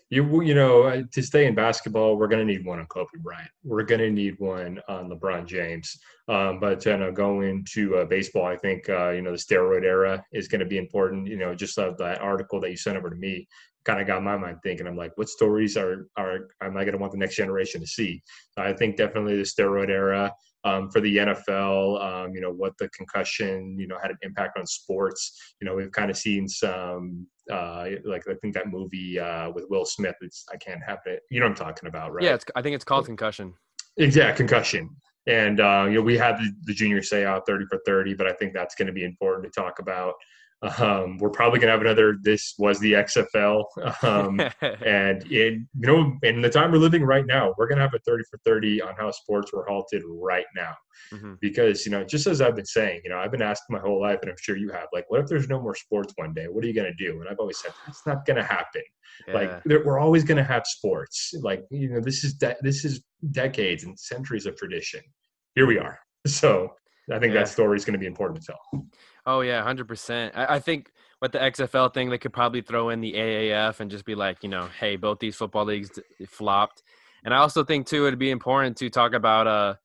You 0.10 0.42
you 0.42 0.54
know 0.54 1.04
to 1.04 1.22
stay 1.24 1.48
in 1.48 1.56
basketball, 1.56 2.18
we're 2.18 2.28
going 2.28 2.46
to 2.46 2.54
need 2.54 2.66
one 2.66 2.80
on 2.80 2.86
Kobe 2.88 3.10
Bryant. 3.20 3.50
We're 3.64 3.84
going 3.84 4.02
to 4.02 4.12
need 4.12 4.36
one 4.40 4.80
on 4.88 5.10
LeBron 5.10 5.48
James. 5.48 5.98
Um, 6.28 6.60
but 6.60 6.86
you 6.86 6.98
know, 6.98 7.12
going 7.12 7.66
to 7.74 7.98
uh, 7.98 8.06
baseball, 8.06 8.46
I 8.46 8.58
think 8.58 8.88
uh, 8.90 9.10
you 9.10 9.22
know 9.22 9.32
the 9.32 9.38
steroid 9.38 9.84
era 9.84 10.24
is 10.32 10.48
going 10.48 10.60
to 10.60 10.66
be 10.66 10.78
important. 10.78 11.28
You 11.28 11.38
know, 11.38 11.56
just 11.56 11.78
uh, 11.78 11.94
that 11.98 12.22
article 12.22 12.60
that 12.62 12.72
you 12.72 12.78
sent 12.78 12.98
over 12.98 13.10
to 13.10 13.16
me 13.16 13.48
kind 13.86 14.02
of 14.02 14.08
got 14.08 14.24
my 14.24 14.36
mind 14.36 14.58
thinking. 14.64 14.88
I'm 14.88 14.98
like, 14.98 15.12
what 15.16 15.30
stories 15.30 15.78
are 15.78 16.08
are 16.18 16.48
am 16.62 16.78
I 16.78 16.84
going 16.84 16.94
to 16.94 16.98
want 16.98 17.12
the 17.12 17.20
next 17.20 17.36
generation 17.36 17.82
to 17.82 17.88
see? 17.88 18.22
I 18.58 18.74
think 18.74 18.98
definitely 18.98 19.38
the 19.38 19.44
steroid 19.44 19.90
era 19.90 20.34
um, 20.64 20.90
for 20.90 21.00
the 21.00 21.18
NFL. 21.18 22.02
Um, 22.04 22.34
you 22.34 22.42
know 22.42 22.52
what 22.52 22.78
the 22.78 22.90
concussion 22.90 23.78
you 23.80 23.88
know 23.88 23.98
had 24.02 24.12
an 24.12 24.18
impact 24.24 24.58
on 24.58 24.66
sports. 24.66 25.40
You 25.62 25.68
know 25.68 25.76
we've 25.76 25.92
kind 25.92 26.12
of 26.12 26.18
seen 26.18 26.48
some 26.48 27.28
uh, 27.52 27.86
like 28.04 28.24
I 28.28 28.34
think 28.42 28.54
that 28.56 28.68
movie 28.70 29.20
uh, 29.20 29.52
with 29.52 29.66
Will 29.70 29.86
Smith. 29.86 30.16
It's 30.22 30.46
I 30.52 30.58
can't 30.58 30.82
have 30.86 31.00
it. 31.06 31.22
You 31.30 31.40
know 31.40 31.48
what 31.48 31.60
I'm 31.60 31.66
talking 31.68 31.88
about, 31.88 32.14
right? 32.14 32.24
Yeah, 32.24 32.38
I 32.56 32.62
think 32.62 32.76
it's 32.76 32.86
called 32.86 33.06
concussion. 33.06 33.54
Yeah, 33.98 34.32
concussion. 34.34 34.90
And 35.28 35.60
uh, 35.60 35.86
you 35.88 35.96
know 35.96 36.02
we 36.02 36.18
had 36.18 36.38
the, 36.38 36.52
the 36.64 36.74
Junior 36.74 37.02
Seau 37.02 37.42
30 37.46 37.66
for 37.70 37.80
30, 37.86 38.14
but 38.16 38.28
I 38.28 38.34
think 38.34 38.54
that's 38.54 38.76
going 38.76 38.88
to 38.88 38.94
be 38.94 39.04
important 39.04 39.52
to 39.52 39.60
talk 39.60 39.80
about. 39.80 40.14
Um, 40.62 41.18
we're 41.18 41.30
probably 41.30 41.60
going 41.60 41.68
to 41.68 41.74
have 41.74 41.82
another. 41.82 42.18
This 42.22 42.56
was 42.58 42.80
the 42.80 42.94
XFL, 42.94 43.66
um, 44.04 44.40
and 44.62 45.24
it, 45.32 45.54
you 45.54 45.66
know, 45.74 46.18
in 46.24 46.42
the 46.42 46.50
time 46.50 46.72
we're 46.72 46.78
living 46.78 47.04
right 47.04 47.26
now, 47.26 47.54
we're 47.58 47.68
going 47.68 47.78
to 47.78 47.84
have 47.84 47.94
a 47.94 48.00
thirty 48.00 48.24
for 48.30 48.40
thirty 48.46 48.82
on 48.82 48.96
how 48.98 49.12
sports 49.12 49.54
were 49.54 49.66
halted 49.68 50.02
right 50.08 50.46
now, 50.56 50.74
mm-hmm. 51.14 51.34
because 51.42 51.86
you 51.86 51.92
know, 51.92 52.04
just 52.04 52.26
as 52.26 52.42
I've 52.42 52.56
been 52.56 52.66
saying, 52.66 53.02
you 53.04 53.10
know, 53.10 53.18
I've 53.18 53.32
been 53.32 53.42
asked 53.42 53.64
my 53.70 53.80
whole 53.80 54.02
life, 54.02 54.20
and 54.22 54.32
I'm 54.32 54.38
sure 54.40 54.56
you 54.56 54.72
have, 54.72 54.88
like, 54.94 55.06
what 55.10 55.20
if 55.20 55.28
there's 55.28 55.50
no 55.50 55.62
more 55.62 55.76
sports 55.76 56.14
one 56.16 56.34
day? 56.34 56.46
What 56.46 56.64
are 56.64 56.68
you 56.68 56.74
going 56.74 56.92
to 56.92 57.06
do? 57.06 57.20
And 57.20 57.30
I've 57.30 57.40
always 57.40 57.60
said 57.60 57.72
that's 57.86 58.06
not 58.08 58.26
going 58.26 58.38
to 58.38 58.44
happen. 58.44 58.82
Yeah. 59.28 59.34
Like, 59.34 59.66
we're 59.66 60.00
always 60.00 60.24
going 60.24 60.38
to 60.38 60.44
have 60.44 60.66
sports. 60.66 61.34
Like, 61.42 61.64
you 61.70 61.90
know, 61.90 62.00
this 62.00 62.24
is 62.24 62.34
de- 62.34 62.58
this 62.62 62.86
is 62.86 63.04
decades 63.32 63.84
and 63.84 63.98
centuries 64.00 64.46
of 64.46 64.56
tradition. 64.56 65.02
Here 65.54 65.68
we 65.68 65.80
are. 65.80 66.00
So 66.28 66.72
I 67.14 67.20
think 67.20 67.36
yeah. 67.36 67.42
that 67.42 67.50
story 67.50 67.78
is 67.78 67.86
going 67.86 67.94
to 67.94 68.00
be 68.00 68.08
important 68.08 68.42
to 68.42 68.48
tell. 68.48 68.88
Oh 69.26 69.42
yeah, 69.42 69.62
hundred 69.64 69.88
percent. 69.88 70.34
I, 70.36 70.56
I 70.56 70.60
think 70.60 70.92
with 71.22 71.32
the 71.32 71.40
XFL 71.40 71.94
thing, 71.94 72.10
they 72.10 72.18
could 72.18 72.34
probably 72.34 72.62
throw 72.62 72.90
in 72.90 73.02
the 73.02 73.14
AAF 73.14 73.80
and 73.80 73.90
just 73.90 74.06
be 74.06 74.16
like, 74.16 74.44
you 74.44 74.50
know, 74.50 74.68
hey, 74.80 74.96
both 74.96 75.20
these 75.20 75.36
football 75.36 75.66
leagues 75.66 76.00
flopped. 76.28 76.84
And 77.24 77.34
I 77.34 77.38
also 77.38 77.64
think 77.64 77.88
too, 77.88 78.06
it'd 78.06 78.20
be 78.20 78.30
important 78.30 78.78
to 78.78 78.90
talk 78.90 79.14
about 79.14 79.48
uh, 79.48 79.76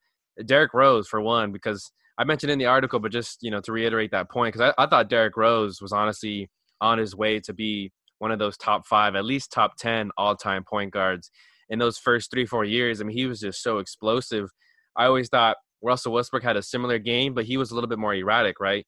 Derrick 0.45 0.73
Rose 0.73 1.07
for 1.07 1.21
one, 1.21 1.51
because 1.51 1.91
I 2.17 2.23
mentioned 2.23 2.51
in 2.51 2.59
the 2.59 2.67
article, 2.67 2.99
but 2.99 3.11
just 3.11 3.41
you 3.41 3.49
know 3.51 3.61
to 3.61 3.71
reiterate 3.71 4.11
that 4.11 4.29
point, 4.29 4.53
because 4.53 4.73
I, 4.77 4.83
I 4.83 4.87
thought 4.87 5.09
Derrick 5.09 5.37
Rose 5.37 5.81
was 5.81 5.91
honestly 5.91 6.49
on 6.79 6.97
his 6.97 7.15
way 7.15 7.39
to 7.41 7.53
be 7.53 7.91
one 8.19 8.31
of 8.31 8.37
those 8.39 8.57
top 8.57 8.85
five, 8.85 9.15
at 9.15 9.25
least 9.25 9.51
top 9.51 9.75
ten 9.77 10.11
all-time 10.17 10.63
point 10.63 10.93
guards 10.93 11.31
in 11.69 11.79
those 11.79 11.97
first 11.97 12.29
three, 12.29 12.45
four 12.45 12.65
years. 12.65 13.01
I 13.01 13.05
mean, 13.05 13.17
he 13.17 13.25
was 13.25 13.39
just 13.39 13.63
so 13.63 13.79
explosive. 13.79 14.49
I 14.95 15.05
always 15.05 15.29
thought 15.29 15.57
Russell 15.81 16.13
Westbrook 16.13 16.43
had 16.43 16.57
a 16.57 16.61
similar 16.61 16.99
game, 16.99 17.33
but 17.33 17.45
he 17.45 17.57
was 17.57 17.71
a 17.71 17.75
little 17.75 17.87
bit 17.87 17.97
more 17.97 18.13
erratic, 18.13 18.59
right? 18.59 18.85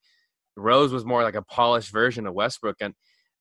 Rose 0.56 0.92
was 0.92 1.04
more 1.04 1.22
like 1.22 1.34
a 1.34 1.42
polished 1.42 1.90
version 1.90 2.26
of 2.26 2.34
Westbrook. 2.34 2.76
And 2.80 2.94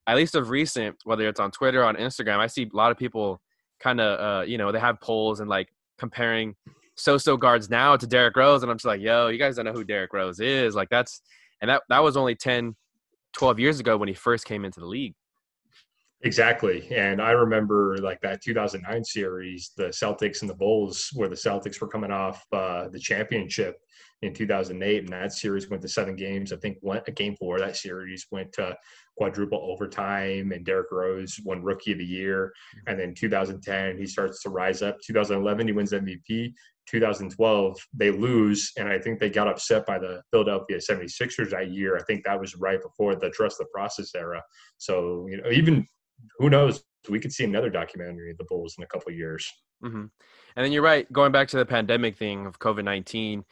at 0.08 0.16
least 0.16 0.36
of 0.36 0.50
recent, 0.50 0.98
whether 1.04 1.28
it's 1.28 1.40
on 1.40 1.52
Twitter 1.52 1.82
or 1.82 1.86
on 1.86 1.96
Instagram, 1.96 2.40
I 2.40 2.48
see 2.48 2.64
a 2.72 2.76
lot 2.76 2.92
of 2.92 2.98
people 2.98 3.42
kind 3.80 4.02
of, 4.02 4.20
uh, 4.20 4.46
you 4.46 4.58
know, 4.58 4.72
they 4.72 4.80
have 4.80 5.00
polls 5.02 5.40
and 5.40 5.50
like 5.50 5.70
comparing 5.98 6.56
so-so 6.96 7.38
guards 7.38 7.70
now 7.70 7.96
to 7.96 8.08
Derrick 8.08 8.36
Rose. 8.36 8.64
And 8.64 8.72
I'm 8.72 8.78
just 8.78 8.86
like, 8.86 9.02
yo, 9.02 9.28
you 9.28 9.38
guys 9.38 9.56
don't 9.56 9.66
know 9.66 9.74
who 9.74 9.84
Derrick 9.84 10.14
Rose 10.14 10.40
is. 10.40 10.76
Like 10.76 10.90
that's, 10.90 11.22
and 11.62 11.70
that, 11.70 11.84
that 11.90 12.04
was 12.04 12.18
only 12.18 12.36
10, 12.36 12.76
12 13.34 13.60
years 13.60 13.80
ago 13.80 13.98
when 13.98 14.08
he 14.08 14.14
first 14.14 14.46
came 14.46 14.66
into 14.66 14.80
the 14.80 14.86
league. 14.86 15.16
Exactly. 16.26 16.88
And 16.90 17.22
I 17.22 17.32
remember 17.32 17.98
like 17.98 18.22
that 18.22 18.42
2009 18.42 19.04
series, 19.04 19.72
the 19.76 19.88
Celtics 19.88 20.40
and 20.40 20.50
the 20.50 20.56
Bulls, 20.56 21.10
where 21.14 21.28
the 21.28 21.36
Celtics 21.36 21.82
were 21.82 21.88
coming 21.88 22.12
off 22.12 22.46
uh, 22.54 22.88
the 22.88 23.00
championship 23.00 23.78
in 24.22 24.34
2008. 24.34 25.00
And 25.00 25.10
that 25.10 25.34
series 25.34 25.70
went 25.70 25.82
to 25.82 25.90
seven 25.90 26.16
games. 26.16 26.54
I 26.54 26.56
think 26.56 26.78
one, 26.80 27.02
a 27.08 27.12
game 27.12 27.36
four 27.36 27.60
that 27.60 27.76
series 27.76 28.26
went 28.32 28.54
to 28.54 28.78
quadruple 29.18 29.68
overtime. 29.70 30.54
And 30.54 30.66
Derrick 30.66 30.94
Rose 30.94 31.42
won 31.44 31.62
Rookie 31.62 31.92
of 31.92 31.98
the 31.98 32.06
Year. 32.06 32.54
And 32.88 32.98
then 32.98 33.14
2010, 33.14 33.98
he 33.98 34.06
starts 34.06 34.42
to 34.44 34.50
rise 34.50 34.82
up. 34.82 35.02
2011, 35.06 35.68
he 35.68 35.74
wins 35.74 35.92
MVP. 35.92 36.54
2012 36.86 37.78
they 37.94 38.12
lose 38.12 38.74
and 38.78 38.90
i 38.90 39.00
think 39.00 39.18
they 39.18 39.30
got 39.30 39.48
upset 39.48 39.86
by 39.86 39.98
the 39.98 40.22
philadelphia 40.32 40.78
76ers 40.78 41.50
that 41.50 41.72
year 41.72 41.96
i 41.96 42.04
think 42.04 42.26
that 42.26 42.38
was 42.38 42.58
right 42.58 42.82
before 42.82 43.16
the 43.16 43.30
trust 43.30 43.58
the 43.58 43.66
process 43.74 44.14
era 44.16 44.44
so 44.78 45.26
you 45.30 45.38
know 45.38 45.50
even 45.50 45.88
who 46.40 46.50
knows? 46.50 46.84
We 47.10 47.20
could 47.20 47.34
see 47.34 47.44
another 47.44 47.70
documentary 47.70 48.32
of 48.32 48.38
the 48.38 48.46
Bulls 48.46 48.76
in 48.78 48.84
a 48.84 48.88
couple 48.88 49.12
years. 49.12 49.50
Mm-hmm. 49.84 50.06
And 50.56 50.66
then 50.66 50.72
you're 50.72 50.82
right. 50.82 51.12
Going 51.12 51.32
back 51.32 51.50
to 51.50 51.58
the 51.58 51.66
pandemic 51.66 52.18
thing 52.18 52.46
of 52.46 52.60
COVID 52.60 52.84
nineteen, 52.84 53.44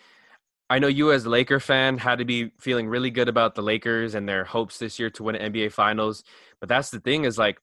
I 0.69 0.80
know 0.80 0.88
you 0.88 1.12
as 1.12 1.26
a 1.26 1.30
Laker 1.30 1.60
fan 1.60 1.97
had 1.97 2.19
to 2.19 2.26
be 2.26 2.52
feeling 2.60 2.88
really 2.88 3.12
good 3.12 3.28
about 3.28 3.56
the 3.56 3.62
Lakers 3.62 4.15
and 4.15 4.28
their 4.28 4.45
hopes 4.45 4.78
this 4.78 4.97
year 5.00 5.10
to 5.10 5.24
win 5.24 5.36
an 5.36 5.52
NBA 5.52 5.74
Finals. 5.74 6.24
But 6.62 6.69
that's 6.69 6.89
the 6.89 7.02
thing 7.02 7.26
is 7.26 7.38
like, 7.38 7.60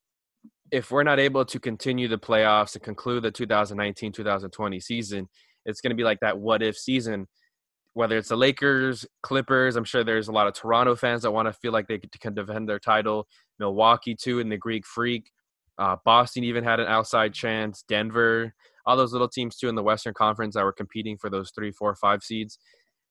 if 0.71 0.91
we're 0.91 1.05
not 1.05 1.19
able 1.19 1.47
to 1.47 1.59
continue 1.59 2.09
the 2.09 2.19
playoffs 2.19 2.75
and 2.75 2.85
conclude 2.85 3.23
the 3.23 3.33
2019-2020 3.33 4.83
season, 4.83 5.27
it's 5.65 5.81
going 5.81 5.91
to 5.91 5.97
be 5.97 6.05
like 6.05 6.21
that 6.21 6.39
what 6.39 6.63
if 6.63 6.77
season. 6.77 7.27
Whether 7.99 8.17
it's 8.17 8.29
the 8.29 8.37
Lakers, 8.37 9.05
Clippers, 9.25 9.75
I'm 9.75 9.83
sure 9.83 10.05
there's 10.05 10.29
a 10.29 10.33
lot 10.33 10.47
of 10.47 10.55
Toronto 10.55 10.95
fans 10.95 11.23
that 11.23 11.33
want 11.33 11.49
to 11.49 11.53
feel 11.53 11.73
like 11.73 11.89
they 11.89 11.99
can 11.99 12.33
defend 12.33 12.69
their 12.69 12.79
title. 12.79 13.27
Milwaukee 13.59 14.15
too 14.15 14.39
in 14.39 14.49
the 14.49 14.57
Greek 14.57 14.87
Freak. 14.87 15.33
Uh, 15.79 15.97
Boston 16.05 16.45
even 16.45 16.63
had 16.63 16.79
an 16.79 16.87
outside 16.87 17.35
chance. 17.35 17.83
Denver, 17.89 18.55
all 18.87 18.97
those 18.97 19.13
little 19.13 19.29
teams 19.29 19.57
too 19.57 19.69
in 19.69 19.75
the 19.75 19.83
Western 19.83 20.15
Conference 20.15 20.55
that 20.55 20.63
were 20.63 20.73
competing 20.73 21.19
for 21.19 21.29
those 21.29 21.51
three, 21.51 21.73
four, 21.73 21.93
five 21.97 22.23
seeds. 22.23 22.57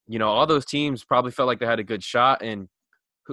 You 0.07 0.19
know, 0.19 0.29
all 0.29 0.47
those 0.47 0.63
teams 0.63 1.03
probably 1.03 1.31
felt 1.31 1.47
like 1.47 1.59
they 1.59 1.65
had 1.65 1.81
a 1.81 1.83
good 1.83 2.01
shot. 2.01 2.41
And 2.41 2.69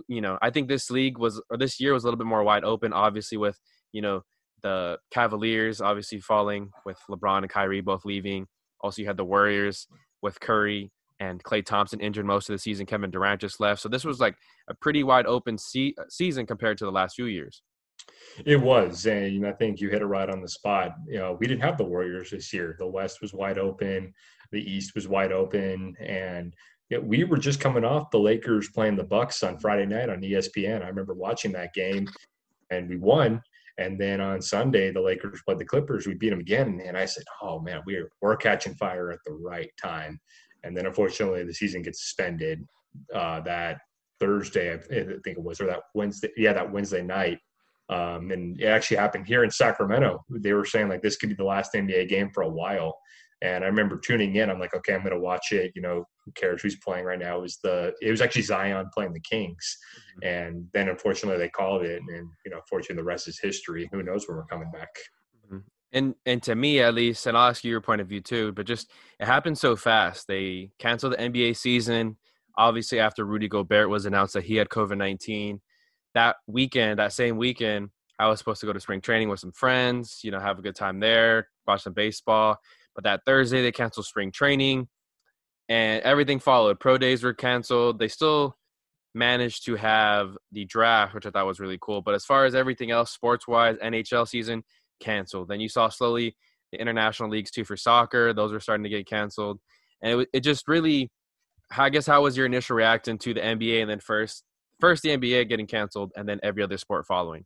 you 0.09 0.23
know, 0.23 0.41
I 0.43 0.51
think 0.51 0.67
this 0.67 0.91
league 0.91 1.19
was 1.19 1.41
or 1.51 1.57
this 1.57 1.79
year 1.79 1.93
was 1.93 2.03
a 2.03 2.09
little 2.09 2.19
bit 2.19 2.27
more 2.27 2.43
wide 2.43 2.65
open. 2.65 2.93
Obviously, 2.93 3.39
with 3.39 3.61
you 3.93 4.03
know 4.03 4.23
the 4.65 4.99
Cavaliers 5.13 5.81
obviously 5.81 6.19
falling 6.19 6.73
with 6.85 6.99
LeBron 7.09 7.43
and 7.43 7.49
Kyrie 7.49 7.81
both 7.81 8.05
leaving. 8.05 8.49
Also, 8.81 9.03
you 9.03 9.07
had 9.07 9.17
the 9.17 9.25
Warriors 9.25 9.87
with 10.21 10.41
Curry 10.41 10.91
and 11.25 11.43
Klay 11.43 11.65
Thompson 11.65 12.01
injured 12.01 12.27
most 12.27 12.49
of 12.49 12.55
the 12.55 12.59
season. 12.59 12.87
Kevin 12.87 13.11
Durant 13.11 13.41
just 13.41 13.61
left. 13.61 13.81
So 13.81 13.89
this 13.89 14.05
was 14.05 14.21
like 14.21 14.37
a 14.69 14.75
pretty 14.75 15.03
wide 15.03 15.27
open 15.27 15.59
se- 15.59 15.95
uh, 15.99 16.05
season 16.09 16.47
compared 16.47 16.79
to 16.79 16.85
the 16.85 16.93
last 16.93 17.17
few 17.17 17.27
years. 17.27 17.63
It 18.45 18.61
was, 18.61 19.07
and 19.07 19.47
I 19.47 19.53
think 19.53 19.81
you 19.81 19.89
hit 19.89 20.03
it 20.03 20.07
right 20.07 20.29
on 20.29 20.43
the 20.43 20.49
spot. 20.49 20.97
You 21.07 21.19
know, 21.19 21.37
we 21.39 21.47
didn't 21.47 21.63
have 21.63 21.79
the 21.79 21.85
Warriors 21.85 22.31
this 22.31 22.53
year. 22.53 22.77
The 22.79 22.87
West 22.87 23.23
was 23.23 23.33
wide 23.33 23.59
open, 23.59 24.13
the 24.53 24.61
East 24.61 24.95
was 24.95 25.09
wide 25.09 25.33
open, 25.33 25.95
and 26.01 26.55
we 27.03 27.25
were 27.25 27.39
just 27.39 27.61
coming 27.61 27.85
off 27.85 28.11
the 28.11 28.19
Lakers 28.19 28.69
playing 28.71 28.97
the 28.97 29.05
Bucks 29.05 29.43
on 29.43 29.59
Friday 29.59 29.87
night 29.87 30.11
on 30.11 30.21
ESPN. 30.21 30.83
I 30.83 30.89
remember 30.89 31.15
watching 31.15 31.53
that 31.53 31.73
game, 31.73 32.07
and 32.71 32.89
we 32.89 32.97
won. 32.97 33.41
And 33.79 33.99
then 33.99 34.21
on 34.21 34.41
Sunday, 34.41 34.93
the 34.93 35.01
Lakers 35.01 35.43
played 35.45 35.59
the 35.59 35.65
Clippers. 35.65 36.07
We 36.07 36.15
beat 36.15 36.31
them 36.31 36.41
again, 36.41 36.81
and 36.85 36.97
I 36.97 37.07
said, 37.07 37.25
"Oh 37.43 37.59
man, 37.59 37.81
we're 37.87 38.11
we're 38.21 38.37
catching 38.37 38.75
fire 38.75 39.11
at 39.11 39.19
the 39.25 39.33
right 39.33 39.71
time." 39.81 40.21
And 40.65 40.77
then 40.77 40.87
unfortunately 40.87 41.45
the 41.45 41.55
season 41.55 41.83
gets 41.83 42.03
suspended 42.03 42.65
uh, 43.15 43.41
that 43.41 43.79
Thursday, 44.21 44.73
I 44.75 44.79
think 44.79 45.39
it 45.39 45.43
was, 45.43 45.61
or 45.61 45.67
that 45.67 45.81
Wednesday, 45.95 46.31
yeah, 46.37 46.53
that 46.53 46.73
Wednesday 46.73 47.03
night. 47.03 47.39
Um, 47.91 48.31
and 48.31 48.59
it 48.61 48.67
actually 48.67 48.97
happened 48.97 49.27
here 49.27 49.45
in 49.45 49.51
Sacramento. 49.51 50.25
They 50.31 50.55
were 50.55 50.65
saying 50.65 50.89
like 50.89 51.03
this 51.03 51.17
could 51.17 51.29
be 51.29 51.35
the 51.35 51.45
last 51.45 51.75
NBA 51.75 52.09
game 52.09 52.31
for 52.33 52.43
a 52.43 52.49
while. 52.49 52.97
And 53.43 53.63
I 53.63 53.67
remember 53.67 53.99
tuning 53.99 54.37
in. 54.37 54.49
I'm 54.49 54.59
like, 54.59 54.75
okay, 54.75 54.95
I'm 54.95 55.01
going 55.03 55.13
to 55.13 55.21
watch 55.21 55.53
it. 55.53 55.73
You 55.75 55.83
know, 55.83 56.05
who 56.25 56.33
cares 56.33 56.63
who's 56.63 56.77
playing 56.77 57.05
right 57.05 57.19
now? 57.19 57.39
It 57.39 57.43
was 57.43 57.59
the 57.63 57.93
it 58.01 58.11
was 58.11 58.23
actually 58.23 58.43
Zion 58.43 58.89
playing 58.95 59.13
the 59.13 59.21
Kings, 59.21 59.77
mm-hmm. 60.17 60.27
and 60.27 60.67
then 60.73 60.89
unfortunately 60.89 61.39
they 61.39 61.51
called 61.51 61.83
it, 61.83 62.01
and 62.01 62.29
you 62.47 62.51
know, 62.51 62.61
fortunately 62.71 62.97
the 63.03 63.05
rest 63.05 63.29
is 63.29 63.39
history. 63.39 63.89
Who 63.93 64.03
knows 64.03 64.27
when 64.27 64.39
we're 64.39 64.47
coming 64.47 64.71
back? 64.71 64.89
And 65.95 66.15
and 66.27 66.43
to 66.43 66.55
me 66.55 66.81
at 66.81 66.95
least, 66.95 67.27
and 67.27 67.37
I'll 67.37 67.49
ask 67.49 67.65
you 67.65 67.71
your 67.71 67.81
point 67.81 68.03
of 68.03 68.09
view 68.09 68.21
too, 68.21 68.53
but 68.53 68.67
just 68.67 68.91
it 69.19 69.27
happened 69.27 69.57
so 69.57 69.77
fast. 69.77 70.27
They 70.27 70.73
canceled 70.79 71.15
the 71.15 71.19
NBA 71.19 71.57
season, 71.57 72.19
obviously 72.59 73.01
after 73.01 73.25
Rudy 73.25 73.49
Gobert 73.49 73.89
was 73.89 74.05
announced 74.05 74.35
that 74.35 74.45
he 74.45 74.57
had 74.57 74.69
COVID 74.69 74.99
nineteen. 74.99 75.61
That 76.15 76.37
weekend, 76.47 76.99
that 76.99 77.13
same 77.13 77.39
weekend, 77.39 77.91
I 78.19 78.29
was 78.29 78.39
supposed 78.39 78.61
to 78.61 78.67
go 78.67 78.73
to 78.73 78.81
spring 78.81 79.01
training 79.01 79.29
with 79.29 79.41
some 79.41 79.53
friends, 79.53 80.21
you 80.23 80.31
know, 80.31 80.41
have 80.41 80.59
a 80.59 80.63
good 80.63 80.77
time 80.77 81.01
there, 81.01 81.49
watch 81.67 81.83
some 81.83 81.93
baseball. 81.93 82.59
But 82.95 83.05
that 83.05 83.23
Thursday 83.25 83.63
they 83.63 83.73
canceled 83.73 84.07
spring 84.07 84.31
training 84.31 84.89
and 85.69 86.03
everything 86.03 86.39
followed. 86.39 86.79
Pro 86.79 86.99
days 86.99 87.23
were 87.23 87.35
canceled. 87.35 87.99
They 87.99 88.09
still 88.09 88.57
managed 89.15 89.65
to 89.67 89.77
have 89.77 90.37
the 90.53 90.65
draft, 90.65 91.15
which 91.15 91.27
I 91.27 91.31
thought 91.31 91.47
was 91.47 91.61
really 91.61 91.79
cool. 91.81 92.03
But 92.03 92.15
as 92.15 92.25
far 92.25 92.45
as 92.45 92.55
everything 92.55 92.91
else, 92.91 93.11
sports 93.11 93.49
wise, 93.49 93.77
NHL 93.79 94.29
season, 94.29 94.65
canceled. 95.01 95.49
Then 95.49 95.61
you 95.61 95.69
saw 95.69 95.89
slowly 95.89 96.37
the 96.73 96.81
international 96.81 97.31
leagues 97.31 97.51
too 97.51 97.65
for 97.65 97.77
soccer; 97.77 98.33
those 98.33 98.53
were 98.53 98.61
starting 98.61 98.85
to 98.85 98.91
get 98.91 99.07
canceled, 99.07 99.61
and 100.03 100.21
it, 100.21 100.29
it 100.33 100.41
just 100.41 100.69
really, 100.69 101.11
I 101.77 101.91
guess, 101.91 102.07
how 102.07 102.23
was 102.23 102.37
your 102.37 102.47
initial 102.47 102.77
reaction 102.77 103.19
to 103.19 103.35
the 103.35 103.41
NBA, 103.41 103.81
and 103.83 103.91
then 103.91 104.01
first, 104.01 104.45
first 104.81 105.03
the 105.03 105.11
NBA 105.11 105.49
getting 105.49 105.67
canceled, 105.67 106.13
and 106.17 106.29
then 106.29 106.41
every 106.43 106.63
other 106.63 106.79
sport 106.79 107.07
following? 107.07 107.45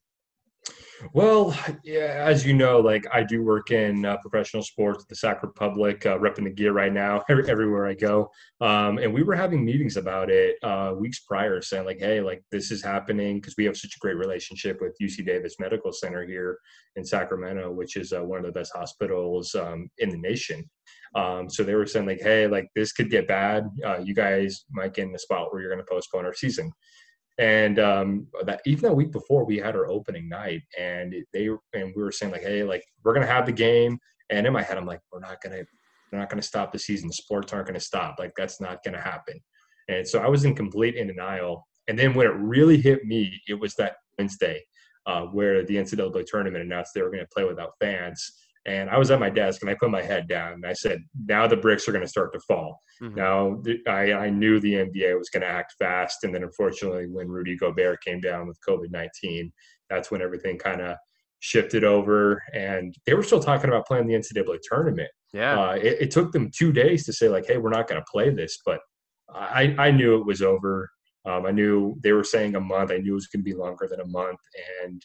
Well, 1.13 1.57
yeah, 1.85 2.25
as 2.27 2.45
you 2.45 2.55
know, 2.55 2.81
like 2.81 3.07
I 3.13 3.23
do 3.23 3.45
work 3.45 3.71
in 3.71 4.05
uh, 4.05 4.17
professional 4.19 4.63
sports, 4.63 5.05
the 5.09 5.15
Sac 5.15 5.43
Republic, 5.43 6.05
uh, 6.05 6.19
repping 6.19 6.45
the 6.45 6.51
gear 6.51 6.73
right 6.73 6.93
now 6.93 7.23
everywhere 7.29 7.87
I 7.87 7.95
go. 7.95 8.31
Um, 8.61 8.99
and 8.99 9.13
we 9.13 9.23
were 9.23 9.37
having 9.37 9.65
meetings 9.65 9.97
about 9.97 10.29
it 10.29 10.57
uh, 10.63 10.95
weeks 10.99 11.21
prior, 11.21 11.63
saying 11.63 11.85
like, 11.85 12.01
"Hey, 12.01 12.21
like 12.21 12.43
this 12.51 12.71
is 12.71 12.83
happening 12.83 13.41
because 13.41 13.55
we 13.57 13.65
have 13.65 13.77
such 13.77 13.95
a 13.95 13.99
great 14.01 14.17
relationship 14.17 14.81
with 14.81 14.97
UC 15.01 15.25
Davis 15.25 15.57
Medical 15.61 15.93
Center 15.93 16.27
here 16.27 16.59
in 16.97 17.05
Sacramento, 17.05 17.71
which 17.71 17.97
is 17.97 18.13
uh, 18.13 18.25
one 18.25 18.41
of 18.41 18.45
the 18.45 18.53
best 18.53 18.73
hospitals 18.75 19.55
um, 19.55 19.89
in 19.99 20.11
the 20.11 20.19
nation." 20.19 20.69
Um, 21.15 21.49
so 21.49 21.63
they 21.63 21.75
were 21.75 21.87
saying 21.87 22.07
like, 22.07 22.21
"Hey, 22.21 22.49
like 22.49 22.69
this 22.75 22.93
could 22.93 23.11
get 23.11 23.29
bad. 23.29 23.69
Uh, 23.85 23.99
you 23.99 24.15
guys 24.15 24.65
might 24.71 24.95
get 24.95 25.05
in 25.05 25.13
the 25.13 25.19
spot 25.19 25.53
where 25.53 25.63
you're 25.63 25.73
going 25.73 25.85
to 25.85 25.91
postpone 25.91 26.27
our 26.27 26.35
season." 26.35 26.73
And 27.39 27.79
um, 27.79 28.27
that 28.45 28.61
even 28.67 28.83
that 28.83 28.95
week 28.95 29.13
before, 29.13 29.45
we 29.45 29.59
had 29.59 29.77
our 29.77 29.87
opening 29.89 30.29
night, 30.29 30.63
and 30.79 31.15
they 31.33 31.49
and 31.73 31.93
we 31.95 32.03
were 32.03 32.13
saying 32.13 32.33
like, 32.33 32.43
hey, 32.43 32.65
like 32.65 32.85
we're 33.05 33.15
gonna 33.15 33.27
have 33.27 33.47
the 33.47 33.53
game. 33.53 33.99
And 34.31 34.47
in 34.47 34.53
my 34.53 34.63
head, 34.63 34.77
I'm 34.77 34.87
like, 34.87 35.01
we're 35.13 35.21
not 35.21 35.41
gonna, 35.41 35.63
we're 36.13 36.19
not 36.19 36.29
gonna 36.29 36.43
stop 36.43 36.73
the 36.73 36.79
season. 36.79 37.13
Sports 37.13 37.53
aren't 37.53 37.69
gonna 37.69 37.81
stop. 37.81 38.17
Like 38.19 38.33
that's 38.37 38.61
not 38.61 38.83
gonna 38.83 39.01
happen. 39.01 39.41
And 39.89 40.07
so 40.07 40.19
I 40.19 40.29
was 40.29 40.45
in 40.45 40.55
complete 40.55 40.97
in 40.97 41.07
denial. 41.07 41.67
And 41.87 41.99
then 41.99 42.13
when 42.15 42.27
it 42.27 42.35
really 42.35 42.77
hit 42.77 43.05
me, 43.05 43.41
it 43.49 43.55
was 43.55 43.75
that 43.77 43.97
Wednesday 44.19 44.63
uh, 45.09 45.23
where 45.23 45.65
the 45.65 45.77
NCAA 45.77 46.27
tournament 46.27 46.63
announced 46.63 46.93
they 46.95 47.03
were 47.03 47.11
going 47.11 47.25
to 47.25 47.35
play 47.35 47.45
without 47.45 47.73
fans. 47.81 48.31
And 48.67 48.91
I 48.91 48.99
was 48.99 49.11
at 49.11 49.21
my 49.21 49.31
desk 49.31 49.63
and 49.63 49.71
I 49.71 49.75
put 49.75 49.91
my 49.91 50.03
head 50.03 50.29
down 50.29 50.53
and 50.53 50.67
I 50.67 50.73
said, 50.73 51.01
now 51.27 51.47
the 51.47 51.57
bricks 51.57 51.89
are 51.89 51.93
going 51.93 52.05
to 52.05 52.09
start 52.09 52.33
to 52.33 52.41
fall. 52.41 52.81
Mm-hmm. 53.03 53.15
Now 53.15 53.63
I, 53.87 54.13
I 54.13 54.31
knew 54.31 54.61
the 54.61 54.75
NBA 54.75 55.17
was 55.17 55.31
going 55.31 55.43
to 55.43 55.49
act 55.49 55.75
fast. 55.79 56.25
And 56.25 56.35
then 56.35 56.43
unfortunately, 56.43 57.07
when 57.07 57.29
Rudy 57.29 57.57
Gobert 57.57 58.03
came 58.03 58.21
down 58.21 58.47
with 58.47 58.59
COVID 58.69 58.91
19, 58.91 59.53
that's 59.89 60.11
when 60.11 60.23
everything 60.23 60.59
kind 60.59 60.81
of 60.81 60.97
shifted 61.41 61.85
over. 61.85 62.43
And 62.53 62.95
they 63.07 63.15
were 63.15 63.23
still 63.23 63.41
talking 63.41 63.69
about 63.69 63.87
playing 63.87 64.07
the 64.07 64.15
NCAA 64.15 64.59
tournament. 64.63 65.11
Yeah. 65.33 65.61
Uh, 65.61 65.73
it, 65.75 66.03
it, 66.03 66.11
took 66.11 66.33
them 66.33 66.51
two 66.57 66.73
days 66.73 67.05
to 67.05 67.13
say, 67.13 67.29
like, 67.29 67.47
hey, 67.47 67.59
we're 67.59 67.71
not 67.71 67.87
going 67.87 68.01
to 68.01 68.07
play 68.11 68.31
this. 68.31 68.59
But 68.65 68.81
I, 69.33 69.75
I 69.79 69.91
knew 69.91 70.19
it 70.19 70.27
was 70.27 70.43
over. 70.43 70.91
Um, 71.27 71.47
I 71.47 71.51
knew 71.51 71.97
they 72.03 72.13
were 72.13 72.25
saying 72.25 72.55
a 72.55 72.61
month. 72.61 72.91
I 72.91 72.99
knew 72.99 73.13
it 73.13 73.15
was 73.15 73.27
going 73.27 73.45
to 73.45 73.51
be 73.51 73.57
longer 73.57 73.87
than 73.89 74.01
a 74.01 74.07
month. 74.07 74.41
And 74.83 75.05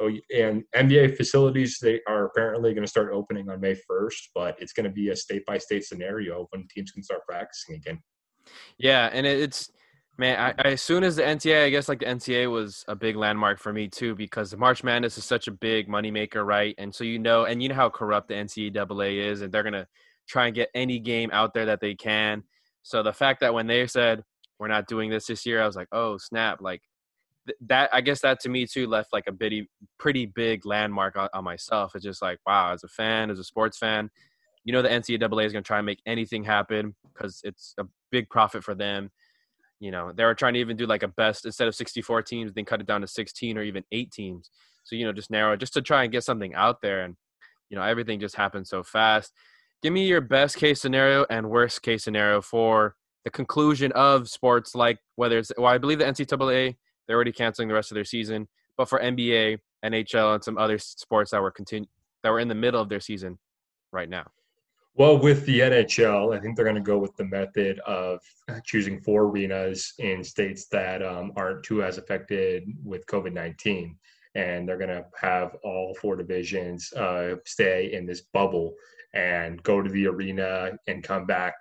oh, 0.00 0.10
and 0.34 0.64
NBA 0.74 1.16
facilities 1.16 1.78
they 1.80 2.00
are 2.08 2.26
apparently 2.26 2.72
going 2.72 2.84
to 2.84 2.90
start 2.90 3.12
opening 3.12 3.48
on 3.50 3.60
May 3.60 3.74
1st, 3.74 4.28
but 4.34 4.56
it's 4.60 4.72
going 4.72 4.84
to 4.84 4.90
be 4.90 5.08
a 5.08 5.16
state 5.16 5.44
by 5.46 5.58
state 5.58 5.84
scenario 5.84 6.46
when 6.50 6.66
teams 6.68 6.92
can 6.92 7.02
start 7.02 7.26
practicing 7.28 7.76
again. 7.76 8.00
Yeah, 8.78 9.10
and 9.12 9.26
it's 9.26 9.70
man, 10.16 10.38
I, 10.38 10.68
as 10.68 10.82
soon 10.82 11.04
as 11.04 11.16
the 11.16 11.22
NCAA, 11.22 11.66
I 11.66 11.70
guess 11.70 11.88
like 11.88 12.00
the 12.00 12.06
NCAA 12.06 12.50
was 12.50 12.84
a 12.88 12.94
big 12.94 13.16
landmark 13.16 13.58
for 13.58 13.72
me 13.72 13.88
too 13.88 14.14
because 14.14 14.50
the 14.50 14.56
March 14.56 14.84
Madness 14.84 15.18
is 15.18 15.24
such 15.24 15.48
a 15.48 15.52
big 15.52 15.88
moneymaker, 15.88 16.44
right? 16.44 16.74
And 16.78 16.94
so 16.94 17.04
you 17.04 17.18
know, 17.18 17.44
and 17.44 17.62
you 17.62 17.68
know 17.68 17.74
how 17.74 17.90
corrupt 17.90 18.28
the 18.28 18.34
NCAA 18.34 19.24
is, 19.30 19.42
and 19.42 19.52
they're 19.52 19.62
gonna 19.62 19.86
try 20.28 20.46
and 20.46 20.54
get 20.54 20.70
any 20.74 20.98
game 20.98 21.30
out 21.32 21.54
there 21.54 21.66
that 21.66 21.80
they 21.80 21.94
can. 21.94 22.44
So 22.82 23.02
the 23.02 23.12
fact 23.12 23.40
that 23.40 23.52
when 23.52 23.66
they 23.66 23.86
said 23.86 24.22
we're 24.60 24.68
not 24.68 24.86
doing 24.86 25.10
this 25.10 25.26
this 25.26 25.46
year, 25.46 25.60
I 25.62 25.66
was 25.66 25.74
like, 25.74 25.88
oh 25.90 26.18
snap! 26.18 26.60
Like 26.60 26.82
that 27.62 27.88
I 27.92 28.02
guess 28.02 28.20
that 28.20 28.38
to 28.40 28.48
me 28.48 28.66
too 28.66 28.86
left 28.86 29.12
like 29.12 29.24
a 29.26 29.32
bitty, 29.32 29.68
pretty 29.98 30.26
big 30.26 30.66
landmark 30.66 31.16
on, 31.16 31.28
on, 31.32 31.42
myself. 31.42 31.94
It's 31.94 32.04
just 32.04 32.22
like 32.22 32.38
wow, 32.46 32.72
as 32.72 32.84
a 32.84 32.88
fan, 32.88 33.30
as 33.30 33.38
a 33.38 33.44
sports 33.44 33.78
fan, 33.78 34.10
you 34.64 34.72
know 34.72 34.82
the 34.82 34.90
NCAA 34.90 35.46
is 35.46 35.52
going 35.52 35.64
to 35.64 35.66
try 35.66 35.78
and 35.78 35.86
make 35.86 36.02
anything 36.06 36.44
happen 36.44 36.94
because 37.12 37.40
it's 37.42 37.74
a 37.78 37.84
big 38.12 38.28
profit 38.28 38.62
for 38.62 38.74
them. 38.74 39.10
You 39.80 39.90
know 39.90 40.12
they 40.14 40.24
were 40.24 40.34
trying 40.34 40.54
to 40.54 40.60
even 40.60 40.76
do 40.76 40.86
like 40.86 41.02
a 41.02 41.08
best 41.08 41.46
instead 41.46 41.66
of 41.66 41.74
64 41.74 42.22
teams, 42.22 42.52
then 42.52 42.66
cut 42.66 42.80
it 42.80 42.86
down 42.86 43.00
to 43.00 43.06
16 43.06 43.56
or 43.56 43.62
even 43.62 43.82
eight 43.90 44.12
teams. 44.12 44.50
So 44.84 44.94
you 44.94 45.06
know 45.06 45.12
just 45.12 45.30
narrow 45.30 45.56
just 45.56 45.72
to 45.72 45.82
try 45.82 46.02
and 46.02 46.12
get 46.12 46.24
something 46.24 46.54
out 46.54 46.82
there, 46.82 47.02
and 47.02 47.16
you 47.70 47.78
know 47.78 47.82
everything 47.82 48.20
just 48.20 48.36
happened 48.36 48.68
so 48.68 48.82
fast. 48.82 49.32
Give 49.82 49.94
me 49.94 50.06
your 50.06 50.20
best 50.20 50.58
case 50.58 50.82
scenario 50.82 51.24
and 51.30 51.48
worst 51.48 51.80
case 51.80 52.04
scenario 52.04 52.42
for 52.42 52.94
the 53.24 53.30
conclusion 53.30 53.92
of 53.92 54.28
sports, 54.28 54.74
like 54.74 54.98
whether 55.16 55.38
it's 55.38 55.52
well, 55.56 55.66
I 55.66 55.78
believe 55.78 55.98
the 55.98 56.04
NCAA 56.04 56.76
they're 57.06 57.16
already 57.16 57.32
canceling 57.32 57.66
the 57.66 57.74
rest 57.74 57.90
of 57.90 57.96
their 57.96 58.04
season. 58.04 58.46
But 58.76 58.88
for 58.88 59.00
NBA, 59.00 59.58
NHL, 59.84 60.34
and 60.36 60.44
some 60.44 60.56
other 60.56 60.78
sports 60.78 61.32
that 61.32 61.42
were 61.42 61.50
continue 61.50 61.88
that 62.22 62.30
were 62.30 62.38
in 62.38 62.46
the 62.46 62.54
middle 62.54 62.80
of 62.80 62.88
their 62.88 63.00
season 63.00 63.36
right 63.90 64.08
now. 64.08 64.30
Well, 64.94 65.18
with 65.18 65.44
the 65.44 65.58
NHL, 65.58 66.36
I 66.36 66.40
think 66.40 66.54
they're 66.54 66.64
going 66.64 66.76
to 66.76 66.80
go 66.80 66.98
with 66.98 67.16
the 67.16 67.24
method 67.24 67.80
of 67.80 68.20
choosing 68.64 69.00
four 69.00 69.24
arenas 69.24 69.94
in 69.98 70.22
states 70.22 70.66
that 70.68 71.02
um, 71.02 71.32
aren't 71.36 71.64
too 71.64 71.82
as 71.82 71.98
affected 71.98 72.64
with 72.84 73.06
COVID 73.06 73.32
19. 73.32 73.96
And 74.36 74.68
they're 74.68 74.78
going 74.78 74.90
to 74.90 75.06
have 75.20 75.56
all 75.64 75.96
four 76.00 76.14
divisions 76.14 76.92
uh, 76.92 77.36
stay 77.44 77.92
in 77.92 78.06
this 78.06 78.20
bubble 78.32 78.74
and 79.14 79.60
go 79.64 79.82
to 79.82 79.90
the 79.90 80.06
arena 80.06 80.70
and 80.86 81.02
come 81.02 81.26
back 81.26 81.54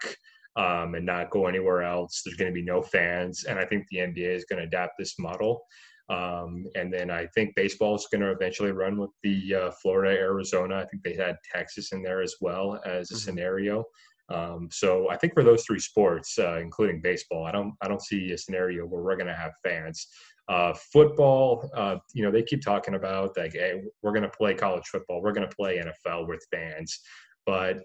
um, 0.60 0.96
and 0.96 1.06
not 1.06 1.30
go 1.30 1.48
anywhere 1.48 1.84
else. 1.84 2.22
There's 2.22 2.36
going 2.36 2.52
to 2.52 2.54
be 2.54 2.66
no 2.66 2.82
fans, 2.82 3.46
and 3.46 3.58
I 3.58 3.66
think 3.66 3.88
the 3.88 3.98
NBA 3.98 4.36
is 4.36 4.46
going 4.46 4.60
to 4.60 4.68
adapt 4.68 4.94
this 5.00 5.18
model. 5.18 5.62
Um, 6.10 6.66
and 6.76 6.92
then 6.92 7.10
I 7.10 7.28
think 7.28 7.56
baseball 7.56 7.96
is 7.96 8.08
going 8.12 8.22
to 8.22 8.32
eventually 8.32 8.72
run 8.72 8.98
with 8.98 9.12
the 9.24 9.56
uh, 9.56 9.72
Florida, 9.82 10.20
Arizona. 10.20 10.78
I 10.78 10.86
think 10.86 11.04
they 11.04 11.16
had 11.16 11.38
Texas 11.54 11.92
in 11.94 12.02
there 12.02 12.22
as 12.22 12.36
well 12.42 12.82
as 12.86 13.12
a 13.12 13.14
mm-hmm. 13.14 13.20
scenario. 13.20 13.86
Um, 14.30 14.68
so 14.72 15.10
I 15.10 15.18
think 15.18 15.34
for 15.34 15.44
those 15.44 15.64
three 15.64 15.80
sports, 15.80 16.38
uh, 16.38 16.58
including 16.58 17.02
baseball, 17.02 17.46
I 17.46 17.52
don't 17.52 17.74
I 17.82 17.88
don't 17.88 18.02
see 18.02 18.32
a 18.32 18.38
scenario 18.38 18.86
where 18.86 19.02
we're 19.02 19.16
going 19.16 19.28
to 19.28 19.34
have 19.34 19.54
fans. 19.64 20.08
Uh, 20.50 20.74
football, 20.92 21.70
uh, 21.76 21.98
you 22.14 22.24
know, 22.24 22.32
they 22.32 22.42
keep 22.42 22.62
talking 22.62 22.96
about 22.96 23.38
like, 23.38 23.54
hey, 23.54 23.82
we're 24.02 24.12
going 24.12 24.24
to 24.24 24.38
play 24.38 24.54
college 24.56 24.86
football, 24.88 25.22
we're 25.22 25.32
going 25.32 25.48
to 25.48 25.56
play 25.56 25.78
NFL 25.78 26.28
with 26.28 26.44
fans, 26.52 27.00
but 27.46 27.78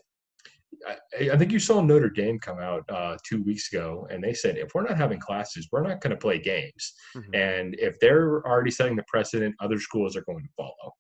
I, 0.87 1.30
I, 1.30 1.37
think 1.37 1.52
you 1.52 1.58
saw 1.58 1.80
Notre 1.80 2.10
Dame 2.10 2.38
come 2.38 2.58
out 2.58 2.84
uh, 2.88 3.16
two 3.26 3.42
weeks 3.42 3.72
ago, 3.72 4.06
and 4.10 4.22
they 4.22 4.34
said 4.34 4.56
if 4.56 4.74
we're 4.74 4.82
not 4.82 4.96
having 4.96 5.20
classes, 5.20 5.68
we're 5.72 5.82
not 5.82 6.00
going 6.00 6.10
to 6.10 6.16
play 6.16 6.38
games. 6.38 6.94
Mm-hmm. 7.16 7.34
And 7.34 7.74
if 7.78 7.98
they're 8.00 8.46
already 8.46 8.70
setting 8.70 8.96
the 8.96 9.04
precedent, 9.06 9.54
other 9.60 9.78
schools 9.78 10.16
are 10.16 10.22
going 10.22 10.44
to 10.44 10.52
follow. 10.56 10.92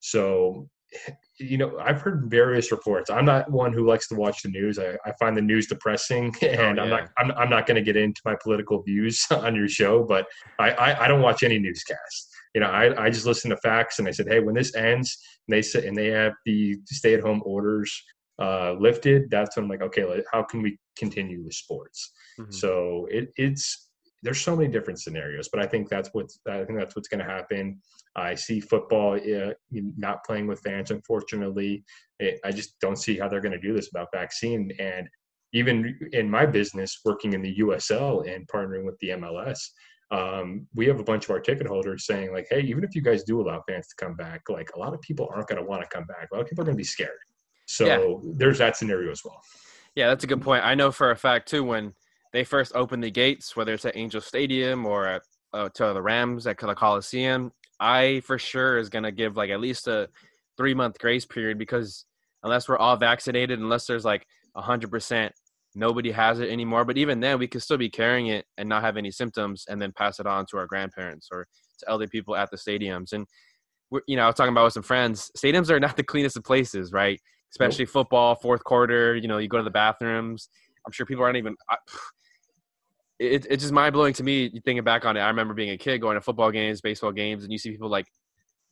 So, 0.00 0.68
you 1.38 1.58
know, 1.58 1.78
I've 1.78 2.00
heard 2.00 2.30
various 2.30 2.70
reports. 2.70 3.10
I'm 3.10 3.24
not 3.24 3.50
one 3.50 3.72
who 3.72 3.86
likes 3.86 4.08
to 4.08 4.14
watch 4.14 4.42
the 4.42 4.50
news. 4.50 4.78
I, 4.78 4.96
I 5.04 5.12
find 5.18 5.36
the 5.36 5.42
news 5.42 5.66
depressing, 5.66 6.34
oh, 6.42 6.46
and 6.46 6.80
oh, 6.80 6.84
yeah. 6.84 6.90
I'm 6.90 6.90
not. 6.90 7.08
I'm, 7.18 7.30
I'm 7.32 7.50
not 7.50 7.66
going 7.66 7.76
to 7.76 7.82
get 7.82 7.96
into 7.96 8.20
my 8.24 8.36
political 8.42 8.82
views 8.82 9.26
on 9.30 9.54
your 9.54 9.68
show, 9.68 10.04
but 10.04 10.26
I, 10.58 10.70
I, 10.70 11.04
I 11.04 11.08
don't 11.08 11.22
watch 11.22 11.42
any 11.42 11.58
newscasts 11.58 12.28
you 12.54 12.60
know, 12.60 12.66
I, 12.68 13.04
I 13.04 13.10
just 13.10 13.26
listen 13.26 13.50
to 13.50 13.56
facts 13.58 13.98
and 13.98 14.06
I 14.06 14.10
said, 14.10 14.28
hey, 14.28 14.40
when 14.40 14.54
this 14.54 14.74
ends, 14.74 15.16
and 15.48 15.56
they 15.56 15.62
said, 15.62 15.84
and 15.84 15.96
they 15.96 16.08
have 16.08 16.34
the 16.44 16.76
stay 16.86 17.14
at 17.14 17.20
home 17.20 17.42
orders 17.44 18.02
uh, 18.42 18.74
lifted, 18.78 19.30
that's 19.30 19.56
when 19.56 19.64
I'm 19.64 19.70
like, 19.70 19.82
okay, 19.82 20.04
how 20.32 20.42
can 20.42 20.62
we 20.62 20.76
continue 20.96 21.42
with 21.44 21.54
sports? 21.54 22.12
Mm-hmm. 22.40 22.50
So 22.50 23.06
it, 23.10 23.32
it's 23.36 23.88
there's 24.24 24.40
so 24.40 24.56
many 24.56 24.68
different 24.68 25.00
scenarios, 25.00 25.48
but 25.48 25.60
I 25.62 25.66
think 25.66 25.88
that's 25.88 26.10
what's 26.12 26.40
I 26.48 26.64
think 26.64 26.78
that's 26.78 26.96
what's 26.96 27.08
going 27.08 27.24
to 27.24 27.32
happen. 27.32 27.80
I 28.16 28.34
see 28.34 28.60
football 28.60 29.14
uh, 29.14 29.52
not 29.70 30.24
playing 30.24 30.46
with 30.48 30.60
fans, 30.60 30.90
unfortunately. 30.90 31.84
It, 32.18 32.40
I 32.44 32.50
just 32.50 32.78
don't 32.80 32.96
see 32.96 33.16
how 33.16 33.28
they're 33.28 33.40
going 33.40 33.58
to 33.60 33.68
do 33.68 33.74
this 33.74 33.90
about 33.90 34.08
vaccine. 34.12 34.72
And 34.78 35.08
even 35.52 35.98
in 36.12 36.28
my 36.28 36.44
business, 36.44 37.00
working 37.04 37.32
in 37.34 37.42
the 37.42 37.56
USL 37.58 38.28
and 38.32 38.46
partnering 38.48 38.84
with 38.84 38.98
the 39.00 39.10
MLS, 39.10 39.60
um, 40.10 40.66
we 40.74 40.86
have 40.86 41.00
a 41.00 41.04
bunch 41.04 41.24
of 41.24 41.30
our 41.30 41.40
ticket 41.40 41.66
holders 41.66 42.06
saying 42.06 42.32
like, 42.32 42.46
hey, 42.50 42.60
even 42.60 42.84
if 42.84 42.94
you 42.94 43.02
guys 43.02 43.22
do 43.22 43.40
allow 43.40 43.62
fans 43.68 43.88
to 43.88 44.04
come 44.04 44.14
back, 44.14 44.42
like 44.48 44.70
a 44.74 44.78
lot 44.78 44.94
of 44.94 45.00
people 45.00 45.30
aren't 45.32 45.48
going 45.48 45.60
to 45.60 45.66
want 45.66 45.82
to 45.82 45.88
come 45.88 46.04
back. 46.04 46.28
A 46.30 46.34
lot 46.34 46.42
of 46.42 46.48
people 46.48 46.62
are 46.62 46.66
going 46.66 46.76
to 46.76 46.80
be 46.80 46.84
scared. 46.84 47.18
So 47.72 47.86
yeah. 47.86 48.32
there's 48.36 48.58
that 48.58 48.76
scenario 48.76 49.10
as 49.10 49.24
well. 49.24 49.40
Yeah, 49.94 50.08
that's 50.08 50.24
a 50.24 50.26
good 50.26 50.42
point. 50.42 50.64
I 50.64 50.74
know 50.74 50.92
for 50.92 51.10
a 51.10 51.16
fact 51.16 51.48
too 51.48 51.64
when 51.64 51.94
they 52.32 52.44
first 52.44 52.72
opened 52.74 53.02
the 53.02 53.10
gates, 53.10 53.56
whether 53.56 53.74
it's 53.74 53.84
at 53.84 53.96
Angel 53.96 54.20
Stadium 54.20 54.86
or 54.86 55.06
at, 55.06 55.22
uh, 55.52 55.68
to 55.70 55.92
the 55.92 56.02
Rams 56.02 56.46
at 56.46 56.58
the 56.58 56.74
Coliseum, 56.74 57.52
I 57.80 58.20
for 58.24 58.38
sure 58.38 58.78
is 58.78 58.88
gonna 58.88 59.12
give 59.12 59.36
like 59.36 59.50
at 59.50 59.60
least 59.60 59.88
a 59.88 60.08
three 60.56 60.74
month 60.74 60.98
grace 60.98 61.24
period 61.24 61.58
because 61.58 62.04
unless 62.42 62.68
we're 62.68 62.78
all 62.78 62.96
vaccinated, 62.96 63.58
unless 63.58 63.86
there's 63.86 64.04
like 64.04 64.26
hundred 64.54 64.90
percent 64.90 65.32
nobody 65.74 66.10
has 66.10 66.40
it 66.40 66.50
anymore. 66.50 66.84
But 66.84 66.98
even 66.98 67.20
then, 67.20 67.38
we 67.38 67.48
could 67.48 67.62
still 67.62 67.78
be 67.78 67.88
carrying 67.88 68.26
it 68.26 68.44
and 68.58 68.68
not 68.68 68.82
have 68.82 68.96
any 68.98 69.10
symptoms, 69.10 69.64
and 69.68 69.80
then 69.80 69.92
pass 69.92 70.20
it 70.20 70.26
on 70.26 70.46
to 70.50 70.58
our 70.58 70.66
grandparents 70.66 71.28
or 71.32 71.46
to 71.78 71.88
elder 71.88 72.06
people 72.06 72.36
at 72.36 72.50
the 72.50 72.56
stadiums. 72.56 73.12
And 73.12 73.26
you 74.06 74.16
know, 74.16 74.24
I 74.24 74.26
was 74.26 74.34
talking 74.34 74.52
about 74.52 74.64
with 74.64 74.74
some 74.74 74.82
friends. 74.82 75.30
Stadiums 75.36 75.70
are 75.70 75.80
not 75.80 75.96
the 75.98 76.02
cleanest 76.02 76.36
of 76.36 76.44
places, 76.44 76.92
right? 76.92 77.20
Especially 77.52 77.84
nope. 77.84 77.92
football, 77.92 78.34
fourth 78.34 78.64
quarter. 78.64 79.14
You 79.14 79.28
know, 79.28 79.38
you 79.38 79.48
go 79.48 79.58
to 79.58 79.64
the 79.64 79.70
bathrooms. 79.70 80.48
I'm 80.86 80.92
sure 80.92 81.06
people 81.06 81.24
aren't 81.24 81.36
even. 81.36 81.54
I, 81.68 81.76
it, 83.18 83.46
it's 83.48 83.62
just 83.62 83.72
mind 83.72 83.92
blowing 83.92 84.14
to 84.14 84.24
me 84.24 84.50
thinking 84.64 84.82
back 84.82 85.04
on 85.04 85.16
it. 85.16 85.20
I 85.20 85.28
remember 85.28 85.54
being 85.54 85.70
a 85.70 85.78
kid 85.78 86.00
going 86.00 86.16
to 86.16 86.20
football 86.20 86.50
games, 86.50 86.80
baseball 86.80 87.12
games, 87.12 87.44
and 87.44 87.52
you 87.52 87.58
see 87.58 87.70
people 87.70 87.88
like 87.88 88.06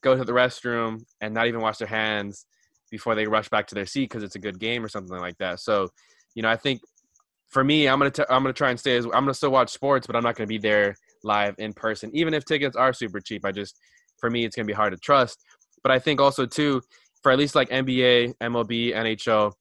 go 0.03 0.17
to 0.17 0.25
the 0.25 0.33
restroom 0.33 1.05
and 1.21 1.33
not 1.33 1.47
even 1.47 1.61
wash 1.61 1.79
their 1.79 1.89
hands 1.89 2.47
before 2.91 3.15
they 3.15 3.27
rush 3.27 3.49
back 3.49 3.67
to 3.69 3.75
their 3.75 3.87
seat 3.87 4.09
because 4.09 4.23
it's 4.23 4.35
a 4.35 4.41
good 4.41 4.59
game 4.59 4.85
or 4.85 4.89
something 4.89 5.19
like 5.19 5.37
that. 5.39 5.61
So, 5.61 5.89
you 6.35 6.43
know, 6.43 6.49
I 6.49 6.57
think 6.57 6.81
for 7.49 7.63
me, 7.63 7.87
I'm 7.87 7.99
gonna 7.99 8.11
t- 8.11 8.25
I'm 8.29 8.43
gonna 8.43 8.53
try 8.53 8.71
and 8.71 8.81
stay. 8.81 8.97
As, 8.97 9.05
I'm 9.05 9.13
gonna 9.13 9.35
still 9.35 9.51
watch 9.51 9.71
sports, 9.71 10.07
but 10.07 10.17
I'm 10.17 10.23
not 10.23 10.37
gonna 10.37 10.49
be 10.49 10.59
there 10.59 10.97
live 11.23 11.55
in 11.59 11.73
person, 11.73 12.11
even 12.15 12.35
if 12.35 12.45
tickets 12.45 12.77
are 12.77 12.93
super 12.93 13.21
cheap. 13.21 13.45
I 13.45 13.53
just 13.53 13.79
for 14.19 14.31
me, 14.31 14.45
it's 14.45 14.55
to 14.55 14.65
be 14.65 14.73
hard 14.73 14.93
to 14.93 14.99
trust. 14.99 15.45
But 15.83 15.93
I 15.93 15.99
think 15.99 16.21
also 16.21 16.47
too, 16.47 16.83
for 17.23 17.33
at 17.33 17.39
least 17.39 17.55
like 17.55 17.69
NBA, 17.71 18.35
MLB, 18.41 18.95
NHL, 18.95 19.53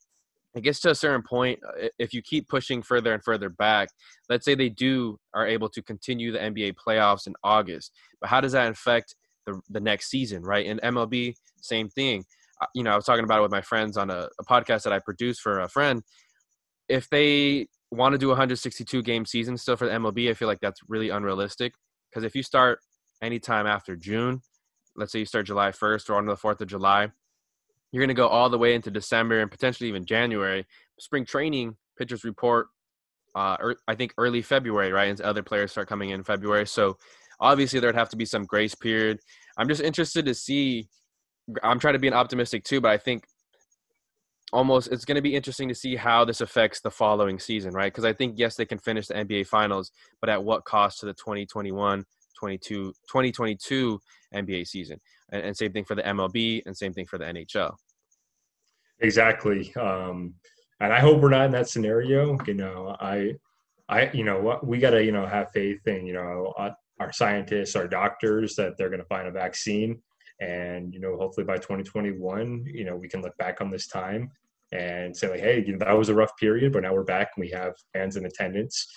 it 0.55 0.61
gets 0.61 0.79
to 0.81 0.89
a 0.89 0.95
certain 0.95 1.21
point 1.21 1.59
uh, 1.65 1.87
if 1.97 2.13
you 2.13 2.21
keep 2.21 2.47
pushing 2.47 2.81
further 2.81 3.13
and 3.13 3.23
further 3.23 3.49
back 3.49 3.89
let's 4.29 4.45
say 4.45 4.55
they 4.55 4.69
do 4.69 5.17
are 5.33 5.47
able 5.47 5.69
to 5.69 5.81
continue 5.81 6.31
the 6.31 6.39
nba 6.39 6.73
playoffs 6.73 7.27
in 7.27 7.33
august 7.43 7.91
but 8.19 8.29
how 8.29 8.41
does 8.41 8.53
that 8.53 8.71
affect 8.71 9.15
the, 9.45 9.59
the 9.69 9.79
next 9.79 10.09
season 10.09 10.43
right? 10.43 10.65
In 10.65 10.79
mlb 10.79 11.33
same 11.61 11.89
thing. 11.89 12.23
Uh, 12.61 12.65
you 12.73 12.83
know 12.83 12.91
i 12.91 12.95
was 12.95 13.05
talking 13.05 13.23
about 13.23 13.39
it 13.39 13.43
with 13.43 13.51
my 13.51 13.61
friends 13.61 13.97
on 13.97 14.09
a, 14.09 14.27
a 14.39 14.43
podcast 14.45 14.83
that 14.83 14.93
i 14.93 14.99
produced 14.99 15.41
for 15.41 15.59
a 15.59 15.69
friend. 15.69 16.03
If 16.87 17.07
they 17.09 17.67
want 17.91 18.13
to 18.13 18.17
do 18.17 18.27
a 18.27 18.29
162 18.29 19.01
game 19.03 19.25
season 19.25 19.57
still 19.57 19.75
for 19.75 19.85
the 19.87 19.93
mlb 19.93 20.29
i 20.29 20.33
feel 20.33 20.47
like 20.47 20.59
that's 20.61 20.79
really 20.87 21.09
unrealistic 21.09 21.73
because 22.09 22.23
if 22.23 22.35
you 22.35 22.43
start 22.43 22.79
anytime 23.21 23.65
after 23.65 23.95
june 23.95 24.41
let's 24.95 25.11
say 25.11 25.19
you 25.19 25.25
start 25.25 25.47
july 25.47 25.71
1st 25.71 26.09
or 26.09 26.15
on 26.15 26.27
the 26.27 26.35
4th 26.35 26.61
of 26.61 26.67
july 26.67 27.07
you're 27.91 28.02
going 28.02 28.10
to 28.10 28.13
go 28.13 28.28
all 28.28 28.49
the 28.49 28.58
way 28.58 28.75
into 28.75 28.91
December 28.91 29.41
and 29.41 29.49
potentially 29.49 29.89
even 29.89 30.06
January. 30.06 30.65
Spring 30.99 31.25
training 31.25 31.75
pitchers 31.97 32.23
report, 32.23 32.67
uh, 33.36 33.58
er, 33.62 33.75
I 33.88 33.95
think 33.95 34.13
early 34.17 34.41
February, 34.41 34.91
right? 34.91 35.10
And 35.10 35.19
other 35.21 35.43
players 35.43 35.71
start 35.71 35.88
coming 35.88 36.12
in 36.12 36.23
February. 36.23 36.67
So 36.67 36.97
obviously 37.39 37.80
there'd 37.80 37.95
have 37.95 38.10
to 38.10 38.17
be 38.17 38.25
some 38.25 38.45
grace 38.45 38.75
period. 38.75 39.19
I'm 39.58 39.67
just 39.67 39.82
interested 39.82 40.25
to 40.25 40.34
see. 40.34 40.88
I'm 41.63 41.80
trying 41.80 41.95
to 41.95 41.99
be 41.99 42.08
an 42.08 42.13
optimistic 42.13 42.63
too, 42.63 42.80
but 42.80 42.91
I 42.91 42.97
think 42.97 43.25
almost 44.52 44.91
it's 44.91 45.06
going 45.06 45.15
to 45.15 45.21
be 45.21 45.36
interesting 45.36 45.67
to 45.69 45.75
see 45.75 45.95
how 45.95 46.25
this 46.25 46.41
affects 46.41 46.82
the 46.82 46.91
following 46.91 47.39
season, 47.39 47.73
right? 47.73 47.91
Because 47.91 48.06
I 48.06 48.13
think 48.13 48.36
yes, 48.38 48.56
they 48.56 48.65
can 48.65 48.78
finish 48.78 49.08
the 49.08 49.15
NBA 49.15 49.47
Finals, 49.47 49.91
but 50.21 50.30
at 50.30 50.43
what 50.43 50.65
cost 50.65 50.99
to 50.99 51.06
the 51.06 51.13
2021, 51.13 52.06
22, 52.39 52.93
2022 53.08 53.99
NBA 54.34 54.67
season? 54.67 54.99
and, 55.32 55.43
and 55.43 55.58
same 55.58 55.71
thing 55.71 55.86
for 55.86 55.95
the 55.95 56.04
MLB, 56.04 56.63
and 56.65 56.75
same 56.75 56.93
thing 56.93 57.06
for 57.06 57.17
the 57.17 57.25
NHL. 57.25 57.75
Exactly, 58.99 59.73
um, 59.75 60.34
and 60.80 60.93
I 60.93 60.99
hope 60.99 61.21
we're 61.21 61.30
not 61.30 61.45
in 61.45 61.52
that 61.52 61.69
scenario. 61.69 62.38
You 62.45 62.54
know, 62.54 62.95
I, 62.99 63.34
I, 63.88 64.12
you 64.12 64.23
know, 64.23 64.60
we 64.63 64.80
got 64.80 64.91
to 64.91 65.04
you 65.04 65.12
know 65.12 65.25
have 65.25 65.52
faith 65.52 65.86
in 65.88 66.06
you 66.06 66.13
know 66.13 66.54
uh, 66.58 66.71
our 66.99 67.12
scientists, 67.12 67.75
our 67.75 67.88
doctors 67.88 68.56
that 68.56 68.78
they're 68.78 68.89
going 68.89 69.02
to 69.02 69.06
find 69.06 69.28
a 69.28 69.32
vaccine, 69.32 70.02
and 70.41 70.93
you 70.93 70.99
know, 70.99 71.17
hopefully 71.17 71.45
by 71.45 71.58
2021, 71.58 72.65
you 72.65 72.86
know, 72.86 72.95
we 72.95 73.08
can 73.08 73.21
look 73.21 73.38
back 73.38 73.62
on 73.62 73.71
this 73.71 73.88
time 73.88 74.32
and 74.71 75.15
say 75.15 75.30
like, 75.30 75.39
hey, 75.39 75.63
you 75.65 75.73
know, 75.73 75.80
that 75.80 75.97
was 75.97 76.10
a 76.10 76.15
rough 76.15 76.36
period, 76.38 76.71
but 76.71 76.84
now 76.84 76.93
we're 76.93 77.04
back 77.04 77.32
and 77.36 77.43
we 77.43 77.49
have 77.49 77.73
fans 77.93 78.17
in 78.17 78.25
attendance. 78.25 78.88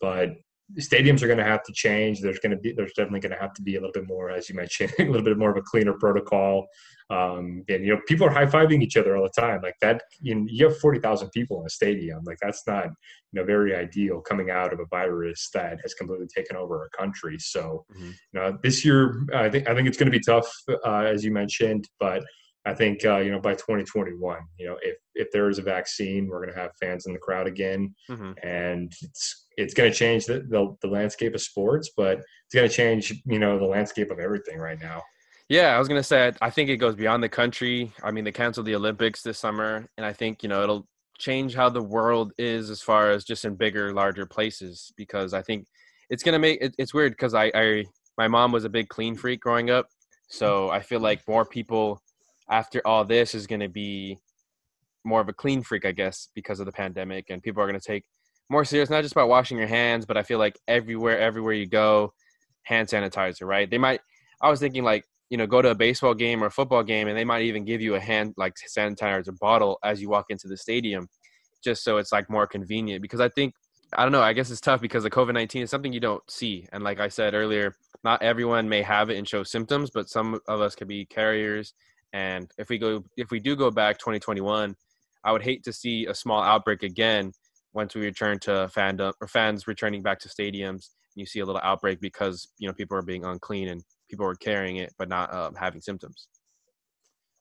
But 0.00 0.30
stadiums 0.78 1.22
are 1.22 1.26
going 1.26 1.38
to 1.38 1.44
have 1.44 1.62
to 1.64 1.72
change. 1.72 2.20
There's 2.20 2.38
going 2.38 2.52
to 2.52 2.56
be 2.56 2.72
there's 2.72 2.92
definitely 2.92 3.20
going 3.20 3.32
to 3.32 3.40
have 3.40 3.52
to 3.54 3.62
be 3.62 3.76
a 3.76 3.80
little 3.80 3.92
bit 3.92 4.06
more, 4.06 4.30
as 4.30 4.48
you 4.48 4.54
mentioned, 4.54 4.92
a 4.98 5.04
little 5.04 5.24
bit 5.24 5.38
more 5.38 5.50
of 5.50 5.56
a 5.56 5.62
cleaner 5.62 5.94
protocol. 5.94 6.66
Um, 7.10 7.64
and 7.68 7.84
you 7.84 7.94
know, 7.94 8.00
people 8.06 8.26
are 8.26 8.30
high 8.30 8.46
fiving 8.46 8.82
each 8.82 8.96
other 8.96 9.16
all 9.16 9.24
the 9.24 9.40
time. 9.40 9.60
Like 9.62 9.74
that, 9.80 10.02
you, 10.20 10.34
know, 10.34 10.46
you 10.48 10.68
have 10.68 10.78
forty 10.78 11.00
thousand 11.00 11.30
people 11.30 11.60
in 11.60 11.66
a 11.66 11.70
stadium. 11.70 12.20
Like 12.24 12.38
that's 12.40 12.62
not 12.66 12.86
you 12.86 13.40
know 13.40 13.44
very 13.44 13.74
ideal 13.74 14.20
coming 14.20 14.50
out 14.50 14.72
of 14.72 14.80
a 14.80 14.86
virus 14.86 15.50
that 15.54 15.78
has 15.82 15.94
completely 15.94 16.28
taken 16.34 16.56
over 16.56 16.78
our 16.78 16.88
country. 16.90 17.38
So, 17.38 17.84
mm-hmm. 17.92 18.10
you 18.32 18.40
know, 18.40 18.58
this 18.62 18.84
year 18.84 19.26
I 19.34 19.48
think 19.48 19.68
I 19.68 19.74
think 19.74 19.88
it's 19.88 19.98
going 19.98 20.10
to 20.10 20.16
be 20.16 20.24
tough, 20.24 20.48
uh, 20.86 21.04
as 21.06 21.24
you 21.24 21.32
mentioned, 21.32 21.88
but. 21.98 22.22
I 22.66 22.74
think 22.74 23.06
uh, 23.06 23.16
you 23.16 23.30
know 23.30 23.40
by 23.40 23.54
2021, 23.54 24.38
you 24.58 24.66
know 24.66 24.76
if 24.82 24.96
if 25.14 25.30
there 25.32 25.48
is 25.48 25.58
a 25.58 25.62
vaccine, 25.62 26.28
we're 26.28 26.44
going 26.44 26.54
to 26.54 26.60
have 26.60 26.72
fans 26.78 27.06
in 27.06 27.14
the 27.14 27.18
crowd 27.18 27.46
again, 27.46 27.94
mm-hmm. 28.10 28.32
and 28.46 28.92
it's 29.00 29.46
it's 29.60 29.74
going 29.74 29.90
to 29.90 29.96
change 29.96 30.26
the, 30.26 30.40
the, 30.48 30.74
the 30.80 30.88
landscape 30.88 31.34
of 31.34 31.40
sports, 31.40 31.90
but 31.96 32.18
it's 32.18 32.54
going 32.54 32.68
to 32.68 32.74
change 32.74 33.22
you 33.26 33.38
know 33.38 33.58
the 33.58 33.64
landscape 33.64 34.10
of 34.10 34.18
everything 34.18 34.58
right 34.58 34.80
now. 34.80 35.02
Yeah, 35.48 35.74
I 35.74 35.78
was 35.78 35.88
going 35.88 35.98
to 36.00 36.06
say 36.06 36.32
I 36.40 36.50
think 36.50 36.70
it 36.70 36.76
goes 36.76 36.94
beyond 36.94 37.22
the 37.22 37.28
country. 37.28 37.92
I 38.02 38.10
mean, 38.10 38.24
they 38.24 38.32
canceled 38.32 38.66
the 38.66 38.74
Olympics 38.74 39.22
this 39.22 39.38
summer, 39.38 39.86
and 39.96 40.06
I 40.06 40.12
think 40.12 40.42
you 40.42 40.48
know 40.48 40.62
it'll 40.62 40.86
change 41.18 41.54
how 41.54 41.68
the 41.68 41.82
world 41.82 42.32
is 42.38 42.70
as 42.70 42.80
far 42.80 43.10
as 43.10 43.24
just 43.24 43.44
in 43.44 43.54
bigger, 43.54 43.92
larger 43.92 44.24
places 44.24 44.92
because 44.96 45.34
I 45.34 45.42
think 45.42 45.66
it's 46.08 46.22
going 46.22 46.32
to 46.32 46.38
make 46.38 46.58
it, 46.62 46.74
it's 46.78 46.94
weird 46.94 47.12
because 47.12 47.34
I, 47.34 47.52
I 47.54 47.84
my 48.16 48.26
mom 48.26 48.52
was 48.52 48.64
a 48.64 48.70
big 48.70 48.88
clean 48.88 49.14
freak 49.14 49.40
growing 49.40 49.70
up, 49.70 49.88
so 50.28 50.70
I 50.70 50.80
feel 50.80 51.00
like 51.00 51.26
more 51.28 51.44
people 51.44 52.00
after 52.50 52.80
all 52.86 53.04
this 53.04 53.34
is 53.34 53.46
going 53.46 53.60
to 53.60 53.68
be 53.68 54.18
more 55.04 55.20
of 55.20 55.28
a 55.28 55.32
clean 55.32 55.62
freak, 55.62 55.84
I 55.86 55.92
guess, 55.92 56.28
because 56.34 56.60
of 56.60 56.66
the 56.66 56.72
pandemic, 56.72 57.30
and 57.30 57.42
people 57.42 57.62
are 57.62 57.66
going 57.66 57.80
to 57.80 57.86
take 57.86 58.04
more 58.50 58.64
serious, 58.64 58.90
not 58.90 59.02
just 59.02 59.12
about 59.12 59.28
washing 59.28 59.58
your 59.58 59.66
hands, 59.66 60.04
but 60.04 60.16
I 60.16 60.22
feel 60.22 60.38
like 60.38 60.58
everywhere, 60.68 61.18
everywhere 61.18 61.54
you 61.54 61.66
go, 61.66 62.12
hand 62.62 62.88
sanitizer, 62.88 63.46
right? 63.46 63.70
They 63.70 63.78
might. 63.78 64.00
I 64.42 64.50
was 64.50 64.60
thinking 64.60 64.84
like 64.84 65.04
you 65.30 65.38
know 65.38 65.46
go 65.46 65.62
to 65.62 65.70
a 65.70 65.74
baseball 65.74 66.14
game 66.14 66.42
or 66.42 66.46
a 66.46 66.50
football 66.50 66.82
game, 66.82 67.08
and 67.08 67.16
they 67.16 67.24
might 67.24 67.42
even 67.42 67.64
give 67.64 67.80
you 67.80 67.94
a 67.94 68.00
hand 68.00 68.34
like 68.36 68.54
sanitizer 68.76 69.38
bottle 69.38 69.78
as 69.84 70.02
you 70.02 70.10
walk 70.10 70.26
into 70.28 70.48
the 70.48 70.56
stadium, 70.56 71.08
just 71.62 71.84
so 71.84 71.98
it's 71.98 72.12
like 72.12 72.28
more 72.28 72.46
convenient. 72.46 73.02
Because 73.02 73.20
I 73.20 73.28
think 73.28 73.54
I 73.94 74.02
don't 74.02 74.12
know. 74.12 74.22
I 74.22 74.32
guess 74.32 74.50
it's 74.50 74.60
tough 74.60 74.80
because 74.80 75.04
the 75.04 75.10
COVID 75.10 75.34
nineteen 75.34 75.62
is 75.62 75.70
something 75.70 75.92
you 75.92 76.00
don't 76.00 76.22
see, 76.30 76.66
and 76.72 76.84
like 76.84 77.00
I 77.00 77.08
said 77.08 77.34
earlier, 77.34 77.74
not 78.04 78.22
everyone 78.22 78.68
may 78.68 78.82
have 78.82 79.10
it 79.10 79.16
and 79.16 79.28
show 79.28 79.44
symptoms, 79.44 79.90
but 79.90 80.08
some 80.08 80.40
of 80.48 80.60
us 80.60 80.74
could 80.74 80.88
be 80.88 81.04
carriers 81.04 81.74
and 82.12 82.50
if 82.58 82.68
we 82.68 82.78
go, 82.78 83.04
if 83.16 83.30
we 83.30 83.40
do 83.40 83.56
go 83.56 83.70
back 83.70 83.98
2021, 83.98 84.74
I 85.22 85.32
would 85.32 85.42
hate 85.42 85.64
to 85.64 85.72
see 85.72 86.06
a 86.06 86.14
small 86.14 86.42
outbreak 86.42 86.82
again 86.82 87.32
once 87.72 87.94
we 87.94 88.02
return 88.02 88.38
to 88.40 88.70
fandom 88.74 89.12
or 89.20 89.28
fans 89.28 89.66
returning 89.66 90.02
back 90.02 90.18
to 90.20 90.28
stadiums. 90.28 90.90
You 91.14 91.26
see 91.26 91.40
a 91.40 91.46
little 91.46 91.60
outbreak 91.62 92.00
because 92.00 92.48
you 92.58 92.68
know 92.68 92.74
people 92.74 92.96
are 92.96 93.02
being 93.02 93.24
unclean 93.24 93.68
and 93.68 93.82
people 94.08 94.26
are 94.26 94.34
carrying 94.34 94.76
it 94.76 94.92
but 94.98 95.08
not 95.08 95.32
um, 95.34 95.54
having 95.54 95.80
symptoms. 95.80 96.28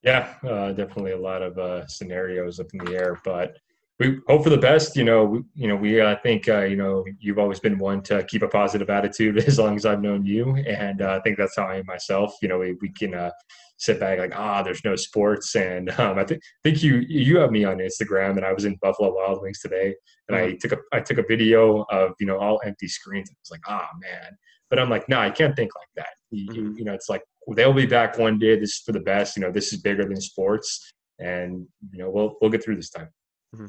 Yeah, 0.01 0.33
uh, 0.47 0.71
definitely 0.71 1.11
a 1.11 1.19
lot 1.19 1.41
of 1.41 1.57
uh, 1.57 1.85
scenarios 1.87 2.59
up 2.59 2.67
in 2.73 2.85
the 2.85 2.95
air, 2.95 3.19
but 3.25 3.57
we 3.99 4.19
hope 4.27 4.43
for 4.43 4.49
the 4.49 4.57
best. 4.57 4.95
You 4.95 5.03
know, 5.03 5.25
we, 5.25 5.41
you 5.55 5.67
know, 5.67 5.75
we 5.75 5.99
uh, 5.99 6.15
think 6.23 6.47
uh, 6.47 6.61
you 6.61 6.77
know 6.77 7.03
you've 7.19 7.37
always 7.37 7.59
been 7.59 7.77
one 7.77 8.01
to 8.03 8.23
keep 8.23 8.41
a 8.41 8.47
positive 8.47 8.89
attitude 8.89 9.37
as 9.47 9.59
long 9.59 9.75
as 9.75 9.85
I've 9.85 10.01
known 10.01 10.25
you, 10.25 10.55
and 10.55 11.01
uh, 11.01 11.17
I 11.17 11.21
think 11.21 11.37
that's 11.37 11.57
how 11.57 11.65
I 11.65 11.77
am 11.77 11.85
myself. 11.85 12.35
You 12.41 12.47
know, 12.47 12.59
we, 12.59 12.77
we 12.81 12.89
can 12.89 13.13
uh, 13.13 13.31
sit 13.79 13.99
back 13.99 14.19
like 14.19 14.35
ah 14.35 14.61
there's 14.61 14.83
no 14.83 14.95
sports 14.95 15.55
and 15.55 15.89
um, 15.99 16.19
I 16.19 16.23
think 16.23 16.41
think 16.63 16.83
you 16.83 17.03
you 17.07 17.39
have 17.39 17.51
me 17.51 17.63
on 17.65 17.77
Instagram 17.77 18.37
and 18.37 18.45
I 18.45 18.53
was 18.53 18.65
in 18.65 18.75
Buffalo 18.81 19.13
Wild 19.13 19.41
Wings 19.41 19.59
today 19.59 19.95
and 20.27 20.37
mm-hmm. 20.37 20.53
I 20.53 20.57
took 20.59 20.73
a 20.73 20.77
I 20.93 20.99
took 20.99 21.17
a 21.17 21.23
video 21.27 21.85
of 21.89 22.11
you 22.19 22.27
know 22.27 22.37
all 22.37 22.61
empty 22.65 22.87
screens 22.87 23.29
I 23.31 23.35
was 23.41 23.51
like 23.51 23.61
ah 23.67 23.89
man 24.01 24.37
but 24.69 24.79
I'm 24.79 24.89
like 24.89 25.07
no 25.09 25.19
I 25.19 25.29
can't 25.29 25.55
think 25.55 25.71
like 25.75 25.89
that 25.95 26.13
you, 26.29 26.51
mm-hmm. 26.51 26.77
you 26.77 26.85
know 26.85 26.93
it's 26.93 27.09
like 27.09 27.23
they'll 27.55 27.73
be 27.73 27.85
back 27.85 28.19
one 28.19 28.37
day 28.37 28.59
this 28.59 28.71
is 28.71 28.81
for 28.85 28.91
the 28.91 28.99
best 28.99 29.35
you 29.35 29.41
know 29.41 29.51
this 29.51 29.73
is 29.73 29.81
bigger 29.81 30.05
than 30.05 30.21
sports 30.21 30.91
and 31.19 31.67
you 31.91 31.99
know 31.99 32.09
we'll 32.09 32.35
we'll 32.41 32.51
get 32.51 32.63
through 32.63 32.77
this 32.77 32.89
time. 32.89 33.09
Mm-hmm. 33.55 33.67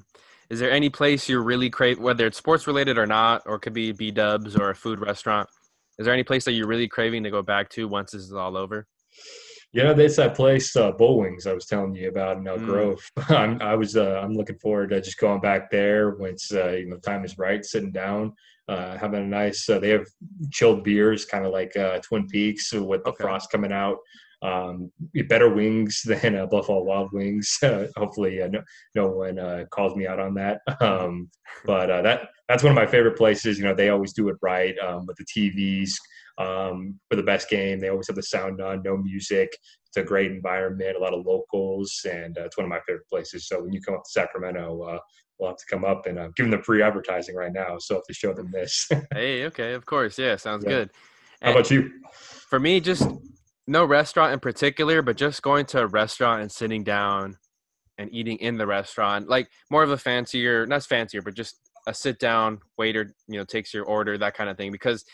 Is 0.50 0.58
there 0.58 0.70
any 0.70 0.88
place 0.88 1.28
you're 1.28 1.42
really 1.42 1.70
crave 1.70 1.98
whether 1.98 2.26
it's 2.26 2.38
sports 2.38 2.66
related 2.66 2.98
or 2.98 3.06
not 3.06 3.42
or 3.46 3.58
could 3.58 3.72
be 3.72 3.92
B 3.92 4.10
Dubs 4.10 4.56
or 4.56 4.70
a 4.70 4.74
food 4.74 5.00
restaurant? 5.00 5.48
Is 5.98 6.06
there 6.06 6.14
any 6.14 6.24
place 6.24 6.44
that 6.44 6.52
you're 6.52 6.66
really 6.66 6.88
craving 6.88 7.22
to 7.24 7.30
go 7.30 7.42
back 7.42 7.68
to 7.70 7.86
once 7.86 8.12
this 8.12 8.22
is 8.22 8.32
all 8.32 8.56
over? 8.56 8.86
You 9.72 9.84
know, 9.84 9.94
there's 9.94 10.16
that 10.16 10.34
place, 10.34 10.74
uh, 10.74 10.90
Bull 10.90 11.20
Wings, 11.20 11.46
I 11.46 11.52
was 11.52 11.66
telling 11.66 11.94
you 11.94 12.08
about 12.08 12.38
in 12.38 12.48
Elk 12.48 12.60
mm. 12.60 12.66
Grove. 12.66 13.10
I'm, 13.28 13.62
I 13.62 13.76
was, 13.76 13.96
uh, 13.96 14.20
I'm 14.22 14.34
looking 14.34 14.58
forward 14.58 14.90
to 14.90 15.00
just 15.00 15.18
going 15.18 15.40
back 15.40 15.70
there 15.70 16.16
once, 16.16 16.52
uh, 16.52 16.70
you 16.70 16.88
know, 16.88 16.96
time 16.96 17.24
is 17.24 17.38
right, 17.38 17.64
sitting 17.64 17.92
down, 17.92 18.32
uh, 18.68 18.98
having 18.98 19.22
a 19.22 19.26
nice, 19.26 19.68
uh, 19.68 19.78
they 19.78 19.90
have 19.90 20.06
chilled 20.50 20.82
beers, 20.82 21.24
kind 21.24 21.46
of 21.46 21.52
like 21.52 21.76
uh, 21.76 22.00
Twin 22.00 22.26
Peaks 22.26 22.72
with 22.72 23.04
the 23.04 23.10
okay. 23.10 23.22
frost 23.22 23.52
coming 23.52 23.72
out. 23.72 23.98
Um, 24.42 24.90
better 25.28 25.52
wings 25.52 26.02
than 26.06 26.36
uh, 26.36 26.46
Buffalo 26.46 26.82
Wild 26.82 27.12
Wings. 27.12 27.58
Uh, 27.62 27.86
hopefully, 27.96 28.42
uh, 28.42 28.48
no, 28.48 28.62
no 28.94 29.08
one 29.08 29.38
uh, 29.38 29.64
calls 29.70 29.94
me 29.94 30.06
out 30.06 30.18
on 30.18 30.34
that. 30.34 30.62
Um, 30.80 31.30
but 31.64 31.90
uh, 31.90 32.02
that 32.02 32.28
that's 32.48 32.62
one 32.62 32.72
of 32.72 32.76
my 32.76 32.86
favorite 32.86 33.16
places. 33.16 33.58
You 33.58 33.64
know, 33.64 33.74
they 33.74 33.90
always 33.90 34.14
do 34.14 34.28
it 34.30 34.36
right 34.40 34.74
um, 34.78 35.06
with 35.06 35.16
the 35.18 35.24
TVs 35.24 35.92
um, 36.40 36.98
for 37.08 37.16
the 37.16 37.22
best 37.22 37.48
game. 37.50 37.80
They 37.80 37.88
always 37.88 38.06
have 38.06 38.16
the 38.16 38.22
sound 38.22 38.60
on, 38.60 38.82
no 38.82 38.96
music. 38.96 39.56
It's 39.86 39.96
a 39.96 40.02
great 40.02 40.30
environment, 40.30 40.96
a 40.96 41.00
lot 41.00 41.14
of 41.14 41.26
locals, 41.26 42.00
and 42.10 42.36
uh, 42.38 42.44
it's 42.44 42.56
one 42.56 42.64
of 42.64 42.70
my 42.70 42.80
favorite 42.86 43.08
places. 43.08 43.46
So 43.46 43.62
when 43.62 43.72
you 43.72 43.80
come 43.80 43.94
up 43.94 44.04
to 44.04 44.10
Sacramento, 44.10 44.80
uh, 44.82 44.98
we'll 45.38 45.50
have 45.50 45.58
to 45.58 45.66
come 45.68 45.84
up 45.84 46.06
and 46.06 46.18
uh, 46.18 46.28
give 46.36 46.46
them 46.46 46.50
the 46.58 46.64
free 46.64 46.82
advertising 46.82 47.34
right 47.34 47.52
now. 47.52 47.76
So 47.78 47.96
if 47.96 48.04
to 48.04 48.14
show 48.14 48.32
them 48.32 48.50
this. 48.52 48.88
hey, 49.12 49.44
okay, 49.46 49.74
of 49.74 49.84
course, 49.84 50.18
yeah, 50.18 50.36
sounds 50.36 50.64
yeah. 50.64 50.70
good. 50.70 50.90
And 51.42 51.52
How 51.52 51.60
about 51.60 51.70
you? 51.70 51.90
For 52.12 52.58
me, 52.58 52.80
just 52.80 53.06
no 53.66 53.84
restaurant 53.84 54.32
in 54.32 54.40
particular, 54.40 55.02
but 55.02 55.16
just 55.16 55.42
going 55.42 55.66
to 55.66 55.80
a 55.82 55.86
restaurant 55.86 56.42
and 56.42 56.50
sitting 56.50 56.84
down 56.84 57.36
and 57.98 58.12
eating 58.14 58.38
in 58.38 58.56
the 58.56 58.66
restaurant, 58.66 59.28
like 59.28 59.48
more 59.70 59.82
of 59.82 59.90
a 59.90 59.98
fancier, 59.98 60.66
not 60.66 60.84
fancier, 60.84 61.20
but 61.20 61.34
just 61.34 61.56
a 61.86 61.92
sit 61.92 62.18
down 62.18 62.60
waiter, 62.78 63.14
you 63.28 63.38
know, 63.38 63.44
takes 63.44 63.74
your 63.74 63.84
order, 63.84 64.16
that 64.16 64.34
kind 64.34 64.48
of 64.48 64.56
thing. 64.56 64.72
Because 64.72 65.04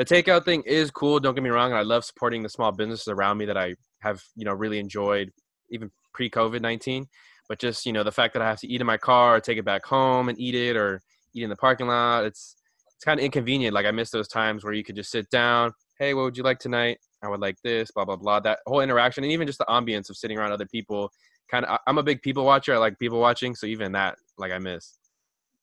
the 0.00 0.06
takeout 0.06 0.46
thing 0.46 0.62
is 0.64 0.90
cool. 0.90 1.20
Don't 1.20 1.34
get 1.34 1.44
me 1.44 1.50
wrong. 1.50 1.74
I 1.74 1.82
love 1.82 2.06
supporting 2.06 2.42
the 2.42 2.48
small 2.48 2.72
businesses 2.72 3.08
around 3.08 3.36
me 3.36 3.44
that 3.44 3.58
I 3.58 3.74
have, 3.98 4.22
you 4.34 4.46
know, 4.46 4.54
really 4.54 4.78
enjoyed 4.78 5.30
even 5.68 5.90
pre 6.14 6.30
COVID 6.30 6.62
19. 6.62 7.06
But 7.50 7.58
just, 7.58 7.84
you 7.84 7.92
know, 7.92 8.02
the 8.02 8.10
fact 8.10 8.32
that 8.32 8.40
I 8.40 8.48
have 8.48 8.60
to 8.60 8.66
eat 8.66 8.80
in 8.80 8.86
my 8.86 8.96
car 8.96 9.36
or 9.36 9.40
take 9.40 9.58
it 9.58 9.64
back 9.66 9.84
home 9.84 10.30
and 10.30 10.40
eat 10.40 10.54
it 10.54 10.74
or 10.74 11.02
eat 11.34 11.42
in 11.42 11.50
the 11.50 11.56
parking 11.56 11.86
lot, 11.86 12.24
it's, 12.24 12.56
it's 12.96 13.04
kind 13.04 13.20
of 13.20 13.24
inconvenient. 13.24 13.74
Like 13.74 13.84
I 13.84 13.90
miss 13.90 14.08
those 14.08 14.26
times 14.26 14.64
where 14.64 14.72
you 14.72 14.82
could 14.82 14.96
just 14.96 15.10
sit 15.10 15.28
down. 15.28 15.70
Hey, 15.98 16.14
what 16.14 16.22
would 16.22 16.36
you 16.36 16.44
like 16.44 16.60
tonight? 16.60 16.96
I 17.22 17.28
would 17.28 17.40
like 17.40 17.56
this, 17.62 17.90
blah 17.90 18.06
blah 18.06 18.16
blah. 18.16 18.40
That 18.40 18.60
whole 18.66 18.80
interaction 18.80 19.22
and 19.22 19.32
even 19.34 19.46
just 19.46 19.58
the 19.58 19.66
ambience 19.66 20.08
of 20.08 20.16
sitting 20.16 20.38
around 20.38 20.52
other 20.52 20.66
people. 20.66 21.10
Kind 21.50 21.66
of, 21.66 21.78
I'm 21.86 21.98
a 21.98 22.02
big 22.02 22.22
people 22.22 22.46
watcher. 22.46 22.72
I 22.72 22.78
like 22.78 22.98
people 22.98 23.20
watching, 23.20 23.54
so 23.54 23.66
even 23.66 23.92
that, 23.92 24.16
like, 24.38 24.50
I 24.50 24.58
miss. 24.58 24.96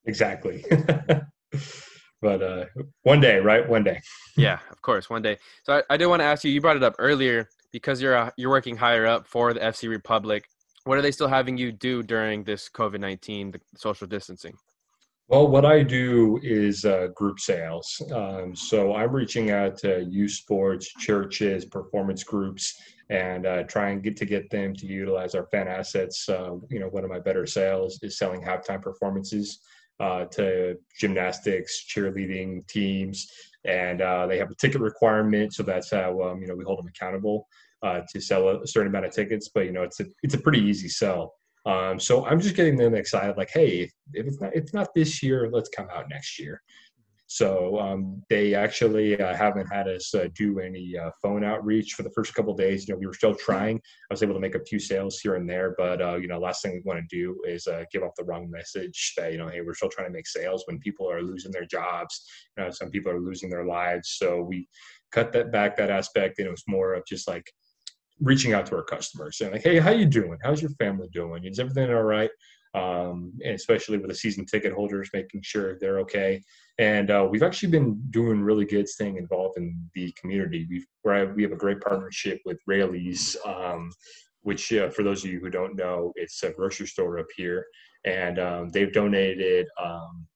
Exactly. 0.06 0.64
but 2.22 2.42
uh, 2.42 2.66
one 3.04 3.20
day, 3.20 3.40
right? 3.40 3.68
One 3.68 3.84
day. 3.84 4.02
yeah, 4.38 4.60
of 4.72 4.82
course, 4.82 5.10
one 5.10 5.22
day. 5.22 5.38
So 5.64 5.78
I, 5.78 5.84
I 5.94 5.98
did 5.98 6.08
want 6.08 6.22
to 6.22 6.26
ask 6.26 6.44
you. 6.44 6.52
You 6.52 6.62
brought 6.62 6.78
it 6.78 6.84
up 6.84 6.96
earlier 7.00 7.50
because 7.72 8.02
you're 8.02 8.16
uh, 8.16 8.32
you're 8.38 8.50
working 8.50 8.78
higher 8.78 9.06
up 9.06 9.28
for 9.28 9.54
the 9.54 9.60
FC 9.60 9.90
Republic. 9.90 10.46
What 10.86 10.98
are 10.98 11.02
they 11.02 11.12
still 11.12 11.28
having 11.28 11.58
you 11.58 11.72
do 11.72 12.04
during 12.04 12.44
this 12.44 12.70
COVID 12.70 13.00
nineteen, 13.00 13.52
the 13.52 13.60
social 13.76 14.08
distancing? 14.08 14.58
Well, 15.30 15.50
what 15.50 15.66
I 15.66 15.84
do 15.84 16.40
is 16.42 16.86
uh, 16.86 17.08
group 17.14 17.42
sales. 17.42 18.02
Um, 18.14 18.56
so 18.56 18.96
I'm 18.96 19.12
reaching 19.12 19.52
out 19.52 19.78
to 19.80 20.06
youth 20.10 20.32
sports, 20.32 20.88
churches, 21.00 21.66
performance 21.66 22.24
groups, 22.24 22.80
and 23.10 23.46
uh, 23.46 23.64
try 23.64 23.90
and 23.90 24.02
get 24.02 24.16
to 24.18 24.26
get 24.26 24.50
them 24.50 24.74
to 24.76 24.86
utilize 24.86 25.36
our 25.36 25.46
fan 25.48 25.68
assets. 25.68 26.30
Uh, 26.30 26.56
you 26.70 26.80
know, 26.80 26.88
one 26.88 27.04
of 27.04 27.10
my 27.10 27.20
better 27.20 27.46
sales 27.46 28.00
is 28.04 28.18
selling 28.18 28.42
halftime 28.42 28.82
performances 28.82 29.60
uh, 30.00 30.26
to 30.26 30.76
gymnastics, 31.00 31.86
cheerleading 31.88 32.68
teams, 32.68 33.28
and 33.66 34.02
uh, 34.02 34.28
they 34.28 34.38
have 34.38 34.52
a 34.52 34.56
ticket 34.56 34.82
requirement. 34.82 35.54
So 35.54 35.64
that's 35.64 35.92
how 35.92 36.22
um, 36.22 36.42
you 36.42 36.48
know 36.48 36.56
we 36.56 36.64
hold 36.64 36.80
them 36.80 36.88
accountable 36.88 37.48
uh, 37.84 38.02
to 38.12 38.22
sell 38.22 38.48
a 38.50 38.68
certain 38.68 38.88
amount 38.88 39.06
of 39.06 39.12
tickets. 39.12 39.50
But 39.54 39.66
you 39.66 39.72
know, 39.72 39.84
it's 39.84 40.00
a 40.00 40.06
it's 40.24 40.36
a 40.36 40.40
pretty 40.40 40.60
easy 40.60 40.90
sell. 40.90 41.34
Um, 41.66 42.00
so 42.00 42.26
I'm 42.26 42.40
just 42.40 42.56
getting 42.56 42.78
them 42.78 42.96
excited, 42.96 43.36
like, 43.36 43.50
hey, 43.52 43.82
if, 43.82 43.92
if 44.14 44.26
it's 44.26 44.42
not 44.42 44.56
it's 44.56 44.74
not 44.74 44.94
this 44.96 45.22
year, 45.22 45.50
let's 45.52 45.70
come 45.70 45.88
out 45.94 46.06
next 46.10 46.40
year. 46.40 46.62
So 47.30 47.78
um, 47.78 48.24
they 48.30 48.56
actually 48.56 49.20
uh, 49.20 49.36
haven't 49.36 49.68
had 49.68 49.90
us 49.90 50.16
uh, 50.16 50.30
do 50.34 50.60
any 50.60 50.98
uh, 50.98 51.12
phone 51.22 51.44
outreach 51.44 51.94
for 51.94 52.04
the 52.04 52.12
first 52.12 52.34
couple 52.34 52.56
days. 52.56 52.88
You 52.88 52.94
know, 52.94 53.00
we 53.00 53.06
were 53.06 53.14
still 53.14 53.36
trying. 53.36 53.78
I 54.10 54.14
was 54.14 54.24
able 54.24 54.34
to 54.34 54.40
make 54.40 54.56
a 54.56 54.64
few 54.64 54.80
sales 54.80 55.20
here 55.20 55.36
and 55.36 55.48
there, 55.48 55.76
but 55.78 56.02
uh, 56.02 56.16
you 56.16 56.30
know, 56.30 56.40
last 56.40 56.62
thing 56.62 56.72
we 56.74 56.82
want 56.86 57.00
to 57.00 57.16
do 57.16 57.38
is 57.46 57.68
uh, 57.68 57.84
give 57.92 58.02
off 58.02 58.16
the 58.18 58.24
wrong 58.24 58.50
message 58.50 59.14
that 59.18 59.34
you 59.34 59.38
know, 59.38 59.50
hey, 59.50 59.60
we're 59.60 59.76
still 59.76 59.90
trying 59.90 60.08
to 60.08 60.14
make 60.14 60.26
sales 60.26 60.64
when 60.68 60.80
people 60.80 61.12
are 61.12 61.22
losing 61.22 61.52
their 61.52 61.66
jobs. 61.66 62.26
You 62.58 62.64
know, 62.64 62.72
some 62.72 62.90
people 62.92 63.12
are 63.12 63.20
losing 63.20 63.50
their 63.50 63.66
lives. 63.66 64.16
So 64.18 64.42
we 64.42 64.70
cut 65.12 65.34
that 65.34 65.52
back 65.52 65.76
that 65.78 65.92
aspect, 65.92 66.40
and 66.40 66.48
it 66.48 66.52
was 66.52 66.64
more 66.66 66.94
of 66.94 67.06
just 67.06 67.28
like 67.28 67.52
reaching 68.22 68.54
out 68.54 68.66
to 68.68 68.76
our 68.76 68.84
customers 68.84 69.38
saying 69.38 69.52
like, 69.52 69.64
hey, 69.64 69.80
how 69.80 69.92
you 69.92 70.06
doing? 70.06 70.38
How's 70.44 70.62
your 70.62 70.72
family 70.72 71.10
doing? 71.12 71.44
Is 71.44 71.60
everything 71.60 71.90
all 71.90 72.04
right? 72.04 72.32
Um, 72.78 73.34
and 73.44 73.56
especially 73.56 73.98
with 73.98 74.10
the 74.10 74.16
season 74.16 74.46
ticket 74.46 74.74
holders, 74.74 75.10
making 75.14 75.42
sure 75.44 75.78
they're 75.80 76.00
okay. 76.00 76.42
And 76.78 77.10
uh, 77.10 77.28
we've 77.30 77.48
actually 77.48 77.72
been 77.72 78.00
doing 78.12 78.40
really 78.42 78.66
good 78.66 78.88
staying 78.88 79.18
involved 79.18 79.58
in 79.58 79.90
the 79.96 80.14
community. 80.20 80.68
We've 80.70 80.86
we 81.36 81.44
have 81.44 81.52
a 81.52 81.64
great 81.66 81.82
partnership 81.82 82.40
with 82.46 82.60
Raley's, 82.68 83.36
um, 83.46 83.92
which 84.42 84.72
uh, 84.74 84.90
for 84.90 85.04
those 85.04 85.24
of 85.24 85.32
you 85.32 85.40
who 85.40 85.50
don't 85.50 85.76
know, 85.76 86.12
it's 86.16 86.44
a 86.44 86.52
grocery 86.52 86.88
store 86.88 87.18
up 87.18 87.28
here, 87.36 87.66
and 88.06 88.38
um, 88.38 88.70
they've 88.70 88.94
donated 88.94 89.66
um, 89.84 90.28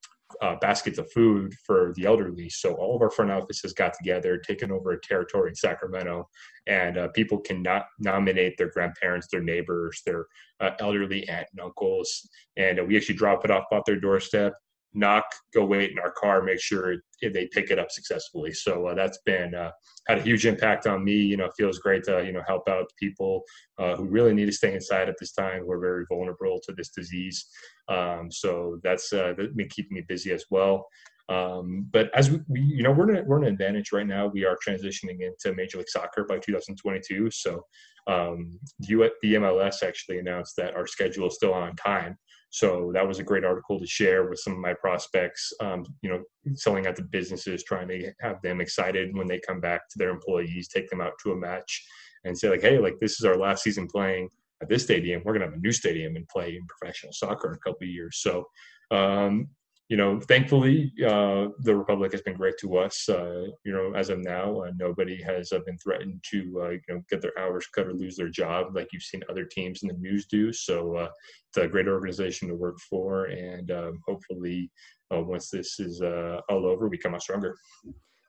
uh, 0.41 0.56
baskets 0.62 0.98
of 0.98 1.12
food 1.12 1.54
for 1.65 1.94
the 1.96 2.06
elderly. 2.06 2.50
So 2.50 2.74
all 2.74 2.96
of 2.96 3.02
our 3.02 3.10
front 3.10 3.32
offices 3.32 3.74
got 3.74 3.94
together, 3.94 4.38
taken 4.38 4.72
over 4.72 4.91
a 4.91 5.02
territory 5.02 5.50
in 5.50 5.56
Sacramento, 5.56 6.28
and 6.67 6.98
uh, 6.98 7.08
people 7.10 7.39
can 7.39 7.62
not 7.62 7.86
nominate 8.00 8.58
their 8.58 8.70
grandparents, 8.70 9.28
their 9.32 9.44
neighbors, 9.44 10.02
their 10.06 10.26
uh, 10.60 10.72
elderly 10.80 11.28
aunt 11.28 11.48
and 11.52 11.62
uncles, 11.62 12.28
and 12.58 12.86
we 12.88 12.98
actually 12.98 13.15
drop 13.15 13.46
it 13.46 13.52
off 13.52 13.65
at 13.72 13.84
their 13.86 14.00
doorstep 14.00 14.54
knock, 14.93 15.25
go 15.54 15.65
wait 15.65 15.91
in 15.91 15.99
our 15.99 16.12
car, 16.12 16.41
make 16.41 16.60
sure 16.60 16.95
they 17.21 17.47
pick 17.51 17.71
it 17.71 17.80
up 17.80 17.91
successfully. 17.91 18.54
So 18.54 18.88
uh, 18.88 18.95
that's 18.95 19.19
been 19.25 19.56
uh, 19.56 19.71
had 20.08 20.19
a 20.19 20.21
huge 20.21 20.45
impact 20.45 20.88
on 20.88 21.04
me. 21.04 21.13
You 21.13 21.38
know, 21.38 21.45
it 21.45 21.54
feels 21.58 21.80
great 21.80 22.04
to 22.06 22.23
you 22.25 22.34
know 22.34 22.43
help 22.47 22.67
out 22.67 22.91
people 22.99 23.43
uh, 23.77 23.95
who 23.95 24.06
really 24.06 24.34
need 24.34 24.45
to 24.45 24.51
stay 24.51 24.73
inside 24.73 25.10
at 25.10 25.15
this 25.19 25.34
time. 25.34 25.65
We're 25.65 25.80
very 25.80 26.06
vulnerable 26.10 26.60
to 26.65 26.73
this 26.73 26.89
disease. 26.89 27.45
Um, 27.88 28.32
so 28.32 28.80
that's 28.84 29.12
uh, 29.13 29.34
that's 29.38 29.54
been 29.54 29.69
keeping 29.69 29.95
me 29.95 30.04
busy 30.08 30.32
as 30.32 30.45
well. 30.49 30.88
Um, 31.30 31.88
but 31.91 32.10
as 32.13 32.30
we, 32.30 32.39
we, 32.49 32.60
you 32.60 32.84
know, 32.84 32.91
we're 32.91 33.15
in, 33.15 33.25
we're 33.25 33.38
in 33.38 33.45
an 33.45 33.54
advantage 33.54 33.91
right 33.93 34.06
now. 34.06 34.27
We 34.27 34.43
are 34.45 34.58
transitioning 34.67 35.19
into 35.21 35.56
Major 35.56 35.77
League 35.77 35.89
Soccer 35.89 36.25
by 36.25 36.39
2022. 36.39 37.32
So 37.32 37.65
um, 38.08 38.60
the 38.80 39.12
MLS 39.23 39.84
actually 39.84 40.19
announced 40.19 40.56
that 40.58 40.75
our 40.75 40.88
schedule 40.88 41.27
is 41.27 41.36
still 41.36 41.54
on 41.54 41.75
time. 41.77 42.17
So 42.51 42.91
that 42.93 43.07
was 43.07 43.19
a 43.19 43.23
great 43.23 43.45
article 43.45 43.79
to 43.79 43.87
share 43.87 44.29
with 44.29 44.39
some 44.39 44.53
of 44.53 44.59
my 44.59 44.73
prospects. 44.73 45.53
Um, 45.61 45.85
you 46.01 46.09
know, 46.09 46.21
selling 46.55 46.85
out 46.85 46.97
to 46.97 47.01
businesses, 47.01 47.63
trying 47.63 47.87
to 47.87 48.11
have 48.19 48.41
them 48.41 48.59
excited 48.59 49.15
when 49.15 49.27
they 49.27 49.39
come 49.39 49.61
back 49.61 49.89
to 49.89 49.97
their 49.97 50.09
employees, 50.09 50.67
take 50.67 50.89
them 50.89 51.01
out 51.01 51.13
to 51.23 51.31
a 51.31 51.35
match, 51.35 51.83
and 52.25 52.37
say 52.37 52.49
like, 52.49 52.61
hey, 52.61 52.77
like 52.77 52.99
this 52.99 53.13
is 53.13 53.25
our 53.25 53.37
last 53.37 53.63
season 53.63 53.87
playing 53.87 54.29
at 54.61 54.67
this 54.67 54.83
stadium. 54.83 55.21
We're 55.23 55.33
gonna 55.33 55.45
have 55.45 55.53
a 55.53 55.59
new 55.59 55.71
stadium 55.71 56.17
and 56.17 56.27
play 56.27 56.55
in 56.57 56.67
professional 56.67 57.13
soccer 57.13 57.47
in 57.47 57.55
a 57.55 57.59
couple 57.59 57.85
of 57.85 57.89
years. 57.89 58.17
So 58.21 58.45
um, 58.91 59.47
you 59.91 59.97
know, 59.97 60.21
thankfully, 60.21 60.93
uh, 61.06 61.47
the 61.60 61.75
Republic 61.75 62.13
has 62.13 62.21
been 62.21 62.38
great 62.38 62.58
to 62.62 62.77
us. 62.77 63.10
Uh, 63.10 63.47
you 63.65 63.73
know, 63.73 63.91
as 63.93 64.10
of 64.10 64.19
now, 64.19 64.62
uh, 64.62 64.71
nobody 64.80 65.21
has 65.21 65.51
uh, 65.51 65.60
been 65.65 65.77
threatened 65.80 66.23
to, 66.32 66.62
uh, 66.63 66.69
you 66.69 66.80
know, 66.88 67.01
get 67.10 67.21
their 67.21 67.38
hours 67.38 67.67
cut 67.75 67.88
or 67.88 67.93
lose 67.93 68.15
their 68.15 68.30
job 68.30 68.67
like 68.73 68.88
you've 68.93 69.04
seen 69.04 69.21
other 69.30 69.43
teams 69.43 69.84
in 69.84 69.89
the 69.89 69.93
news 69.95 70.27
do. 70.27 70.54
So 70.54 70.95
uh, 70.95 71.10
it's 71.49 71.58
a 71.58 71.67
great 71.67 71.89
organization 71.89 72.47
to 72.47 72.56
work 72.56 72.77
for, 72.89 73.25
and 73.25 73.69
um, 73.71 73.99
hopefully, 74.08 74.71
once 75.12 75.49
this 75.49 75.77
is 75.77 76.01
all 76.01 76.65
over, 76.65 76.88
we 76.88 76.97
come 76.97 77.13
out 77.13 77.23
stronger. 77.23 77.58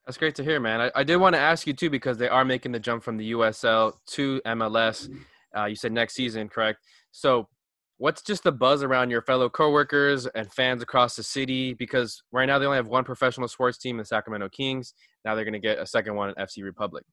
That's 0.04 0.18
great 0.18 0.34
to 0.34 0.42
hear, 0.42 0.58
man. 0.58 0.80
I, 0.80 0.90
I 0.96 1.04
did 1.04 1.18
want 1.18 1.36
to 1.36 1.40
ask 1.40 1.64
you 1.64 1.74
too 1.74 1.90
because 1.90 2.18
they 2.18 2.28
are 2.28 2.44
making 2.44 2.72
the 2.72 2.80
jump 2.80 3.04
from 3.04 3.18
the 3.18 3.30
USL 3.30 3.92
to 4.08 4.42
MLS. 4.46 5.08
you 5.68 5.76
said 5.76 5.92
next 5.92 6.14
season, 6.14 6.48
correct? 6.48 6.80
So 7.12 7.46
what's 8.02 8.20
just 8.20 8.42
the 8.42 8.50
buzz 8.50 8.82
around 8.82 9.10
your 9.10 9.22
fellow 9.22 9.48
coworkers 9.48 10.26
and 10.26 10.52
fans 10.52 10.82
across 10.82 11.14
the 11.14 11.22
city? 11.22 11.72
Because 11.72 12.24
right 12.32 12.46
now 12.46 12.58
they 12.58 12.66
only 12.66 12.76
have 12.76 12.88
one 12.88 13.04
professional 13.04 13.46
sports 13.46 13.78
team, 13.78 13.96
the 13.96 14.04
Sacramento 14.04 14.48
Kings. 14.48 14.94
Now 15.24 15.36
they're 15.36 15.44
going 15.44 15.52
to 15.52 15.60
get 15.60 15.78
a 15.78 15.86
second 15.86 16.16
one 16.16 16.30
at 16.30 16.36
FC 16.36 16.64
Republic. 16.64 17.04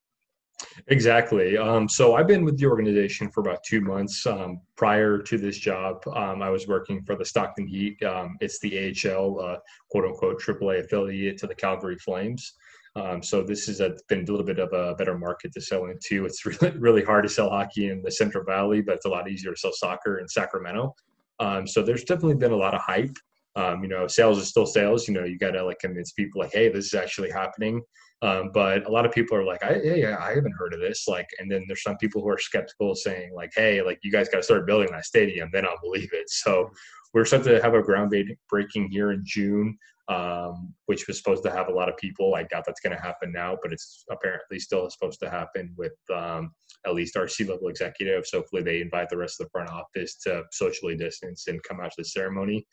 Exactly. 0.88 1.60
Um, 1.60 1.88
so 1.88 2.16
I've 2.16 2.26
been 2.26 2.44
with 2.44 2.58
the 2.58 2.66
organization 2.66 3.30
for 3.30 3.42
about 3.42 3.64
two 3.64 3.82
months. 3.82 4.26
Um, 4.26 4.62
prior 4.76 5.20
to 5.20 5.38
this 5.38 5.60
job, 5.60 6.02
um, 6.08 6.42
I 6.42 6.50
was 6.50 6.68
working 6.68 7.04
for 7.04 7.16
the 7.16 7.24
Stockton 7.24 7.68
Heat. 7.68 8.02
Um, 8.04 8.38
it's 8.42 8.58
the 8.60 8.90
AHL, 8.90 9.40
uh, 9.40 9.58
quote 9.92 10.06
unquote, 10.06 10.42
AAA 10.42 10.86
affiliate 10.86 11.38
to 11.38 11.48
the 11.48 11.56
Calgary 11.56 11.98
Flames. 11.98 12.54
Um, 13.00 13.24
so 13.24 13.42
this 13.42 13.66
has 13.68 13.82
been 14.10 14.24
a 14.24 14.32
little 14.32 14.46
bit 14.46 14.60
of 14.60 14.74
a 14.74 14.94
better 14.96 15.18
market 15.18 15.54
to 15.54 15.62
sell 15.62 15.86
into. 15.86 16.26
It's 16.26 16.46
really 16.46 16.72
really 16.78 17.04
hard 17.04 17.24
to 17.24 17.30
sell 17.30 17.50
hockey 17.50 17.90
in 17.90 18.02
the 18.02 18.12
Central 18.12 18.44
Valley, 18.44 18.82
but 18.82 18.96
it's 18.96 19.06
a 19.06 19.10
lot 19.10 19.30
easier 19.30 19.54
to 19.54 19.58
sell 19.58 19.72
soccer 19.74 20.20
in 20.20 20.28
Sacramento. 20.28 20.94
Um, 21.40 21.66
so 21.66 21.82
there's 21.82 22.04
definitely 22.04 22.36
been 22.36 22.52
a 22.52 22.58
lot 22.58 22.74
of 22.74 22.82
hype. 22.82 23.16
Um, 23.56 23.84
you 23.84 23.90
know, 23.90 24.08
sales 24.08 24.38
is 24.38 24.50
still 24.50 24.66
sales. 24.66 25.08
You 25.08 25.14
know, 25.14 25.24
you 25.24 25.38
got 25.38 25.52
to 25.52 25.64
like 25.64 25.80
convince 25.80 26.12
people 26.12 26.42
like, 26.42 26.52
hey, 26.54 26.70
this 26.70 26.86
is 26.86 26.94
actually 26.94 27.32
happening. 27.32 27.82
Um, 28.22 28.52
but 28.54 28.86
a 28.86 28.92
lot 28.92 29.06
of 29.06 29.14
people 29.14 29.38
are 29.38 29.46
like, 29.46 29.64
I, 29.64 29.76
hey, 29.76 30.06
I 30.06 30.34
haven't 30.34 30.56
heard 30.58 30.74
of 30.74 30.82
this. 30.82 31.08
Like, 31.08 31.28
and 31.40 31.50
then 31.50 31.64
there's 31.68 31.84
some 31.84 31.98
people 31.98 32.22
who 32.22 32.30
are 32.30 32.38
skeptical, 32.38 32.96
saying 32.96 33.34
like, 33.34 33.52
hey, 33.56 33.82
like 33.82 34.00
you 34.04 34.12
guys 34.12 34.28
got 34.28 34.38
to 34.38 34.44
start 34.44 34.68
building 34.68 34.90
that 34.92 35.06
stadium, 35.06 35.50
then 35.54 35.66
I'll 35.66 35.80
believe 35.82 36.10
it. 36.12 36.30
So 36.30 36.70
we're 37.14 37.26
set 37.26 37.44
to 37.44 37.62
have 37.62 37.74
a 37.74 37.82
groundbreaking 37.82 38.90
here 38.90 39.12
in 39.12 39.22
June 39.26 39.78
um, 40.10 40.74
which 40.88 41.08
was 41.08 41.18
supposed 41.18 41.44
to 41.44 41.52
have 41.52 41.68
a 41.68 41.72
lot 41.72 41.88
of 41.88 41.96
people. 41.98 42.34
I 42.34 42.44
doubt 42.44 42.64
that's 42.66 42.80
going 42.80 42.96
to 42.96 43.02
happen 43.02 43.32
now, 43.32 43.58
but 43.62 43.72
it's 43.72 44.06
apparently 44.10 44.60
still 44.60 44.90
supposed 44.90 45.20
to 45.20 45.30
happen 45.30 45.72
with 45.78 45.94
um, 46.14 46.52
at 46.86 46.96
least 46.96 47.16
our 47.16 47.28
C-level 47.28 47.68
executives. 47.68 48.32
Hopefully 48.34 48.64
they 48.64 48.82
invite 48.82 49.10
the 49.10 49.18
rest 49.18 49.40
of 49.40 49.46
the 49.46 49.52
front 49.52 49.70
office 49.70 50.16
to 50.24 50.44
socially 50.52 50.98
distance 50.98 51.48
and 51.48 51.62
come 51.62 51.80
out 51.80 51.92
to 51.92 52.02
the 52.02 52.06
ceremony. 52.06 52.66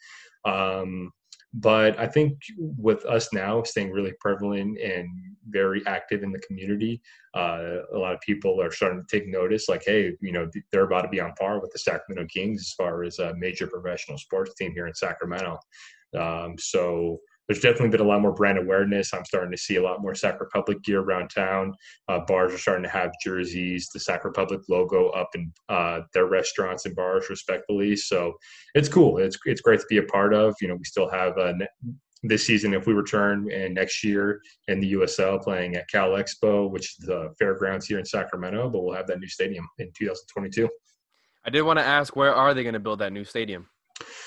Um, 0.46 1.10
but 1.56 1.98
I 1.98 2.06
think 2.06 2.38
with 2.58 3.04
us 3.06 3.32
now 3.32 3.62
staying 3.62 3.90
really 3.90 4.12
prevalent 4.20 4.78
and 4.78 5.08
very 5.48 5.82
active 5.86 6.22
in 6.22 6.30
the 6.30 6.38
community, 6.40 7.00
uh, 7.34 7.78
a 7.94 7.98
lot 7.98 8.12
of 8.12 8.20
people 8.20 8.60
are 8.60 8.70
starting 8.70 9.02
to 9.02 9.06
take 9.18 9.26
notice. 9.26 9.66
Like, 9.66 9.82
hey, 9.86 10.12
you 10.20 10.32
know, 10.32 10.50
they're 10.70 10.84
about 10.84 11.02
to 11.02 11.08
be 11.08 11.20
on 11.20 11.32
par 11.32 11.58
with 11.60 11.72
the 11.72 11.78
Sacramento 11.78 12.28
Kings 12.28 12.60
as 12.60 12.72
far 12.72 13.04
as 13.04 13.18
a 13.20 13.34
major 13.36 13.66
professional 13.66 14.18
sports 14.18 14.54
team 14.54 14.72
here 14.72 14.86
in 14.86 14.94
Sacramento. 14.94 15.58
Um, 16.14 16.56
so 16.58 17.20
there's 17.48 17.60
definitely 17.60 17.90
been 17.90 18.00
a 18.00 18.08
lot 18.08 18.20
more 18.20 18.32
brand 18.32 18.58
awareness. 18.58 19.14
I'm 19.14 19.24
starting 19.24 19.52
to 19.52 19.56
see 19.56 19.76
a 19.76 19.82
lot 19.82 20.02
more 20.02 20.14
Sac 20.14 20.40
Republic 20.40 20.82
gear 20.82 21.00
around 21.00 21.28
town. 21.28 21.74
Uh, 22.08 22.20
bars 22.20 22.52
are 22.52 22.58
starting 22.58 22.84
to 22.84 22.90
have 22.90 23.12
jerseys, 23.22 23.88
the 23.92 24.00
Sac 24.00 24.24
Republic 24.24 24.60
logo 24.68 25.08
up 25.10 25.30
in 25.34 25.52
uh, 25.68 26.00
their 26.12 26.26
restaurants 26.26 26.86
and 26.86 26.96
bars, 26.96 27.30
respectfully. 27.30 27.96
So 27.96 28.34
it's 28.74 28.88
cool. 28.88 29.18
It's 29.18 29.38
it's 29.44 29.60
great 29.60 29.80
to 29.80 29.86
be 29.88 29.98
a 29.98 30.02
part 30.04 30.34
of. 30.34 30.54
You 30.60 30.68
know, 30.68 30.74
we 30.74 30.84
still 30.84 31.08
have 31.10 31.38
uh, 31.38 31.52
this 32.22 32.46
season 32.46 32.74
if 32.74 32.86
we 32.86 32.92
return 32.92 33.50
and 33.52 33.74
next 33.74 34.02
year 34.02 34.40
in 34.68 34.80
the 34.80 34.94
USL 34.94 35.40
playing 35.42 35.76
at 35.76 35.88
Cal 35.88 36.10
Expo, 36.10 36.70
which 36.70 36.96
is 36.98 37.06
the 37.06 37.32
fairgrounds 37.38 37.86
here 37.86 37.98
in 37.98 38.04
Sacramento, 38.04 38.68
but 38.70 38.82
we'll 38.82 38.94
have 38.94 39.06
that 39.06 39.20
new 39.20 39.28
stadium 39.28 39.66
in 39.78 39.90
2022. 39.96 40.68
I 41.44 41.50
did 41.50 41.62
want 41.62 41.78
to 41.78 41.84
ask, 41.84 42.16
where 42.16 42.34
are 42.34 42.54
they 42.54 42.64
going 42.64 42.72
to 42.72 42.80
build 42.80 42.98
that 42.98 43.12
new 43.12 43.24
stadium? 43.24 43.68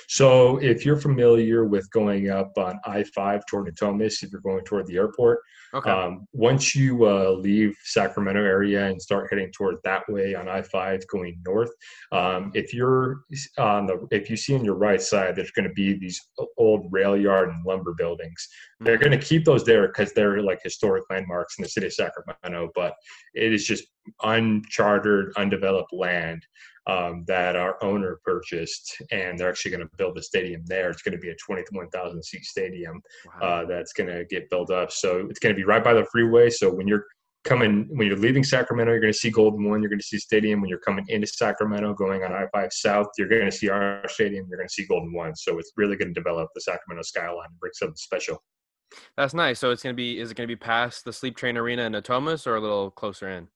So 0.08 0.58
if 0.58 0.86
you're 0.86 0.98
familiar 1.00 1.66
with 1.66 1.90
going 1.92 2.30
up 2.30 2.52
on 2.58 2.80
I-5 2.86 3.42
toward 3.48 3.68
Natomas, 3.68 4.24
if 4.24 4.32
you're 4.32 4.42
going 4.42 4.66
toward 4.66 4.88
the 4.88 4.98
airport, 4.98 5.40
Okay. 5.72 5.92
um, 5.92 6.26
once 6.34 6.74
you 6.74 7.06
uh, 7.06 7.30
leave 7.30 7.78
Sacramento 7.84 8.44
area 8.44 8.88
and 8.88 9.00
start 9.00 9.28
heading 9.30 9.52
toward 9.52 9.76
that 9.84 10.02
way 10.10 10.34
on 10.34 10.50
I-5 10.50 11.06
going 11.12 11.40
north, 11.46 11.70
um, 12.12 12.52
if 12.56 12.74
you're 12.74 13.20
on 13.60 13.86
the 13.86 14.08
if 14.10 14.32
you 14.32 14.36
see 14.36 14.56
on 14.56 14.66
your 14.66 14.74
right 14.74 15.00
side, 15.00 15.36
there's 15.36 15.52
going 15.52 15.68
to 15.68 15.74
be 15.76 15.94
these 15.94 16.20
old 16.58 16.88
rail 16.92 17.16
yard 17.16 17.50
and 17.50 17.64
lumber 17.68 17.94
buildings. 17.94 18.48
They're 18.84 18.98
Mm-hmm. 18.98 19.10
going 19.10 19.20
to 19.20 19.24
keep 19.24 19.46
those 19.46 19.64
there 19.64 19.88
because 19.88 20.12
they're 20.14 20.42
like 20.42 20.60
historic 20.64 21.04
landmarks 21.12 21.60
in 21.60 21.64
the 21.64 21.70
city 21.70 21.86
of 21.86 21.94
Sacramento, 21.94 22.72
but 22.74 22.96
it 23.36 23.54
is 23.54 23.64
just 23.68 23.84
uncharted, 24.24 25.34
undeveloped 25.38 25.94
land 25.94 26.44
um, 26.90 27.24
that 27.28 27.56
our 27.56 27.82
owner 27.84 28.20
purchased, 28.24 29.02
and 29.12 29.38
they're 29.38 29.50
actually 29.50 29.72
going 29.72 29.88
to 29.88 29.90
build 29.98 30.18
a 30.18 30.22
stadium 30.22 30.62
there. 30.66 30.90
It's 30.90 31.02
going 31.02 31.14
to 31.14 31.22
be 31.22 31.30
a 31.30 31.36
21,000 31.36 32.24
seat 32.24 32.46
stadium 32.46 33.02
Wow. 33.26 33.48
uh, 33.48 33.66
that's 33.66 33.94
going 33.94 34.10
to 34.10 34.26
get 34.26 34.50
built 34.50 34.72
up. 34.72 34.92
So 34.92 35.28
it's 35.30 35.40
going 35.40 35.54
to 35.54 35.58
be 35.60 35.66
right 35.66 35.84
by 35.84 35.94
the 35.94 36.06
freeway. 36.12 36.50
So 36.50 36.74
when 36.74 36.88
you're 36.88 37.06
coming, 37.44 37.88
when 37.92 38.08
you're 38.08 38.18
leaving 38.18 38.44
Sacramento, 38.44 38.92
you're 38.92 39.02
going 39.02 39.14
to 39.14 39.20
see 39.20 39.30
Golden 39.30 39.70
One. 39.70 39.82
You're 39.82 39.90
going 39.90 40.00
to 40.00 40.06
see 40.06 40.18
stadium. 40.18 40.62
When 40.62 40.70
you're 40.70 40.80
coming 40.80 41.06
into 41.10 41.28
Sacramento, 41.28 41.94
going 41.94 42.24
on 42.24 42.32
I-5 42.34 42.74
South, 42.74 43.08
you're 43.18 43.30
going 43.30 43.46
to 43.46 43.52
see 43.52 43.70
our 43.70 44.04
stadium. 44.08 44.48
You're 44.50 44.58
going 44.58 44.68
to 44.68 44.74
see 44.74 44.86
Golden 44.86 45.14
One. 45.14 45.36
So 45.36 45.58
it's 45.60 45.72
really 45.78 45.96
going 45.96 46.14
to 46.14 46.20
develop 46.20 46.50
the 46.56 46.62
Sacramento 46.62 47.04
skyline 47.04 47.48
and 47.50 47.60
bring 47.60 47.74
something 47.74 47.96
special. 47.96 48.42
That's 49.18 49.34
nice. 49.34 49.60
So 49.60 49.70
it's 49.70 49.84
gonna 49.84 49.94
be 49.94 50.20
is 50.20 50.32
it 50.32 50.34
gonna 50.34 50.48
be 50.48 50.56
past 50.56 51.06
the 51.06 51.14
Sleep 51.14 51.38
Train 51.38 51.58
Arena 51.58 51.84
in 51.84 51.94
Natomas 51.94 52.48
or 52.48 52.56
a 52.56 52.60
little 52.60 52.90
closer 52.90 53.30
in? 53.30 53.48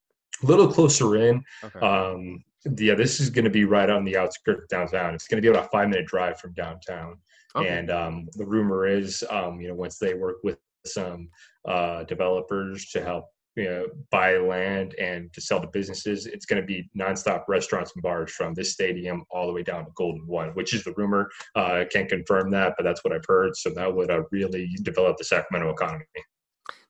A 0.44 0.46
little 0.46 0.72
closer 0.72 1.16
in. 1.16 1.44
Okay. 1.64 1.80
Um, 1.80 2.44
yeah, 2.78 2.95
this 2.95 3.20
is 3.20 3.30
going 3.30 3.45
to 3.45 3.51
be 3.51 3.66
right 3.66 3.89
on 3.89 4.05
the 4.05 4.18
outskirts 4.18 4.64
of 4.64 4.70
downtown. 4.70 5.14
It's 5.14 5.28
going 5.28 5.41
to 5.41 5.41
be 5.41 5.49
about 5.49 5.66
a 5.66 5.70
five 5.70 5.89
minute 5.89 6.05
drive 6.05 6.39
from 6.39 6.53
downtown. 6.53 7.18
okay. 7.55 7.68
And 7.68 7.91
um, 7.91 8.28
the 8.34 8.45
rumor 8.45 8.88
is, 8.88 9.24
um, 9.30 9.59
you 9.59 9.68
know, 9.68 9.76
once 9.76 9.97
they 9.97 10.14
work 10.14 10.38
with 10.43 10.57
some 10.86 11.30
uh, 11.68 12.03
developers 12.03 12.89
to 12.91 13.03
help, 13.03 13.26
you 13.55 13.66
know, 13.66 13.86
buy 14.09 14.38
land 14.38 14.95
and 14.95 15.32
to 15.34 15.39
sell 15.39 15.61
to 15.61 15.68
businesses, 15.68 16.26
it's 16.26 16.45
going 16.45 16.61
to 16.61 16.66
be 16.66 16.89
nonstop 16.97 17.43
restaurants 17.47 17.91
and 17.95 18.01
bars 18.01 18.32
from 18.32 18.53
this 18.53 18.74
stadium 18.74 19.24
all 19.30 19.45
the 19.45 19.53
way 19.53 19.61
down 19.61 19.86
to 19.86 19.91
Golden 19.95 20.26
One, 20.26 20.49
which 20.49 20.74
is 20.74 20.84
the 20.84 20.93
rumor. 20.93 21.30
Uh, 21.55 21.82
I 21.82 21.86
can't 21.86 22.09
confirm 22.09 22.49
that, 22.51 22.74
but 22.78 22.84
that's 22.84 23.03
what 23.03 23.14
I've 23.14 23.26
heard. 23.28 23.55
So 23.55 23.70
that 23.72 23.93
would 23.93 24.09
uh, 24.09 24.24
really 24.32 24.76
develop 24.82 25.18
the 25.18 25.24
Sacramento 25.24 25.72
economy. 25.72 26.05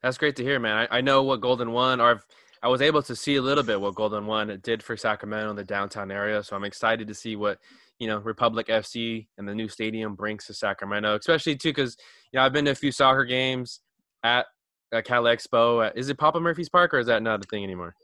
That's 0.02 0.18
great 0.18 0.36
to 0.38 0.44
hear, 0.44 0.60
man. 0.60 0.88
I, 0.90 0.98
I 0.98 1.02
know 1.02 1.24
what 1.24 1.42
Golden 1.42 1.72
One, 1.72 2.00
or 2.00 2.12
I've, 2.12 2.26
I 2.64 2.70
was 2.70 2.82
able 2.82 3.02
to 3.04 3.16
see 3.16 3.36
a 3.36 3.42
little 3.42 3.64
bit 3.64 3.80
what 3.80 3.94
Golden 3.94 4.26
One 4.26 4.58
did 4.64 4.82
for 4.82 4.96
Sacramento 4.96 5.50
in 5.50 5.56
the 5.58 5.66
downtown 5.66 6.10
area. 6.12 6.42
So 6.44 6.56
I'm 6.56 6.64
excited 6.64 7.08
to 7.10 7.14
see 7.14 7.36
what 7.36 7.60
you 8.00 8.08
know 8.08 8.20
Republic 8.20 8.68
FC 8.68 9.28
and 9.38 9.48
the 9.48 9.54
new 9.54 9.68
stadium 9.68 10.16
brings 10.16 10.46
to 10.46 10.54
Sacramento, 10.54 11.16
especially 11.18 11.58
too 11.58 11.70
because 11.70 11.98
you 12.32 12.40
know 12.40 12.46
I've 12.46 12.54
been 12.54 12.66
to 12.66 12.72
a 12.72 12.76
few 12.76 12.92
soccer 12.92 13.26
games 13.26 13.82
at, 14.24 14.46
at 14.94 15.04
Cal 15.04 15.24
Expo. 15.24 15.92
Is 15.94 16.08
it 16.10 16.18
Papa 16.18 16.40
Murphy's 16.40 16.70
Park 16.70 16.94
or 16.94 17.00
is 17.00 17.08
that 17.08 17.22
not 17.22 17.44
a 17.44 17.48
thing 17.50 17.66
anymore? 17.66 17.96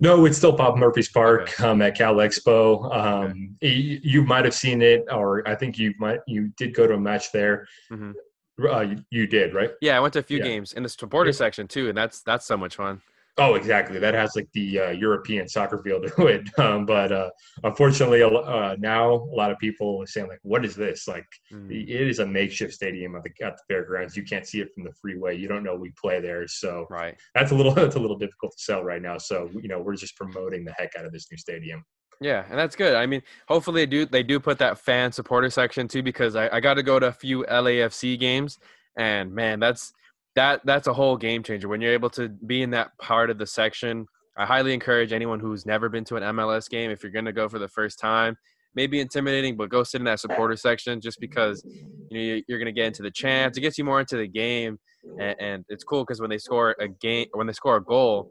No, 0.00 0.24
it's 0.24 0.38
still 0.38 0.52
Papa 0.56 0.78
Murphy's 0.78 1.10
Park 1.10 1.60
um, 1.60 1.80
at 1.82 1.96
Cal 1.96 2.14
Expo. 2.16 2.92
Um, 2.96 3.56
you, 3.60 4.00
you 4.02 4.24
might 4.24 4.44
have 4.46 4.54
seen 4.54 4.80
it, 4.82 5.04
or 5.12 5.46
I 5.46 5.54
think 5.54 5.78
you 5.78 5.92
might 5.98 6.20
you 6.26 6.50
did 6.56 6.74
go 6.74 6.86
to 6.86 6.94
a 6.94 6.98
match 7.00 7.32
there. 7.32 7.66
Mhm. 7.92 8.14
Uh, 8.58 8.80
you, 8.80 8.96
you 9.10 9.26
did, 9.26 9.52
right? 9.52 9.70
Yeah, 9.82 9.98
I 9.98 10.00
went 10.00 10.14
to 10.14 10.20
a 10.20 10.22
few 10.22 10.38
Yeah. 10.38 10.44
games 10.44 10.72
in 10.72 10.82
the 10.82 10.88
supporter 10.88 11.28
Yeah. 11.28 11.34
section 11.36 11.68
too, 11.68 11.90
and 11.90 11.96
that's 11.98 12.22
that's 12.22 12.46
so 12.46 12.56
much 12.56 12.76
fun. 12.76 13.02
Oh, 13.38 13.54
exactly. 13.54 13.98
That 13.98 14.14
has 14.14 14.34
like 14.34 14.48
the 14.54 14.80
uh, 14.80 14.90
European 14.90 15.46
soccer 15.46 15.82
field 15.82 16.10
to 16.16 16.26
it. 16.26 16.58
Um, 16.58 16.86
but 16.86 17.12
uh, 17.12 17.30
unfortunately, 17.64 18.22
uh, 18.22 18.76
now 18.78 19.12
a 19.12 19.34
lot 19.36 19.50
of 19.50 19.58
people 19.58 20.02
are 20.02 20.06
saying 20.06 20.28
like, 20.28 20.38
"What 20.42 20.64
is 20.64 20.74
this?" 20.74 21.06
Like, 21.06 21.26
Mm. 21.52 21.70
it 21.70 22.08
is 22.08 22.18
a 22.18 22.26
makeshift 22.26 22.72
stadium 22.72 23.14
at 23.14 23.22
the, 23.24 23.30
at 23.44 23.56
the 23.56 23.62
fairgrounds. 23.68 24.16
You 24.16 24.22
can't 24.24 24.46
see 24.46 24.60
it 24.60 24.72
from 24.74 24.84
the 24.84 24.92
freeway. 25.00 25.36
You 25.36 25.48
don't 25.48 25.62
know 25.62 25.76
we 25.76 25.92
play 26.00 26.20
there, 26.20 26.48
so 26.48 26.86
Right. 26.90 27.14
that's 27.34 27.50
a 27.52 27.54
little 27.54 27.72
that's 27.74 27.96
a 27.96 28.00
little 28.00 28.16
difficult 28.18 28.52
to 28.52 28.58
sell 28.62 28.82
right 28.82 29.02
now. 29.02 29.18
So 29.18 29.50
you 29.60 29.68
know, 29.68 29.80
we're 29.80 29.96
just 29.96 30.16
promoting 30.16 30.64
the 30.64 30.72
heck 30.72 30.96
out 30.96 31.04
of 31.04 31.12
this 31.12 31.30
new 31.30 31.36
stadium. 31.36 31.84
Yeah, 32.20 32.46
and 32.48 32.58
that's 32.58 32.74
good. 32.76 32.94
I 32.94 33.04
mean, 33.04 33.22
hopefully 33.48 33.82
they 33.82 33.86
do 33.86 34.06
they 34.06 34.22
do 34.22 34.40
put 34.40 34.58
that 34.58 34.78
fan 34.78 35.12
supporter 35.12 35.50
section 35.50 35.88
too 35.88 36.02
because 36.02 36.34
I, 36.36 36.48
I 36.56 36.60
got 36.60 36.74
to 36.74 36.82
go 36.82 36.98
to 36.98 37.06
a 37.08 37.12
few 37.12 37.44
LAFC 37.44 38.18
games 38.18 38.58
and 38.96 39.34
man, 39.34 39.60
that's 39.60 39.92
that 40.36 40.60
that's 40.64 40.86
a 40.88 40.94
whole 40.94 41.16
game 41.16 41.42
changer 41.42 41.68
when 41.68 41.80
you're 41.80 41.92
able 41.92 42.10
to 42.10 42.28
be 42.28 42.62
in 42.62 42.70
that 42.70 42.90
part 43.00 43.30
of 43.30 43.38
the 43.38 43.46
section. 43.46 44.06
I 44.38 44.46
highly 44.46 44.74
encourage 44.74 45.12
anyone 45.12 45.40
who's 45.40 45.66
never 45.66 45.88
been 45.88 46.04
to 46.06 46.16
an 46.16 46.22
MLS 46.22 46.68
game 46.68 46.90
if 46.90 47.02
you're 47.02 47.12
going 47.12 47.24
to 47.26 47.32
go 47.32 47.48
for 47.48 47.58
the 47.58 47.68
first 47.68 47.98
time. 47.98 48.36
Maybe 48.74 49.00
intimidating, 49.00 49.56
but 49.56 49.70
go 49.70 49.82
sit 49.82 50.00
in 50.00 50.04
that 50.06 50.20
supporter 50.20 50.56
section 50.56 51.00
just 51.00 51.20
because 51.20 51.64
you 52.10 52.18
know 52.18 52.24
you- 52.36 52.42
you're 52.48 52.58
going 52.58 52.66
to 52.66 52.72
get 52.72 52.86
into 52.86 53.02
the 53.02 53.10
chants. 53.10 53.58
It 53.58 53.62
gets 53.62 53.78
you 53.78 53.84
more 53.84 54.00
into 54.00 54.16
the 54.18 54.28
game, 54.28 54.78
and, 55.18 55.34
and 55.40 55.64
it's 55.68 55.84
cool 55.84 56.04
because 56.04 56.20
when 56.20 56.30
they 56.30 56.38
score 56.38 56.76
a 56.80 56.88
game, 56.88 57.26
when 57.32 57.46
they 57.46 57.52
score 57.54 57.76
a 57.76 57.84
goal, 57.84 58.28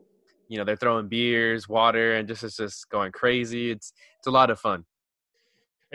you 0.48 0.58
know 0.58 0.64
they're 0.64 0.76
throwing 0.78 1.08
beers 1.10 1.68
water 1.68 2.16
and 2.16 2.28
just 2.28 2.44
it's 2.44 2.58
just 2.58 2.90
going 2.90 3.12
crazy 3.12 3.72
it's 3.72 3.94
it's 4.20 4.28
a 4.28 4.32
lot 4.32 4.50
of 4.52 4.60
fun 4.60 4.84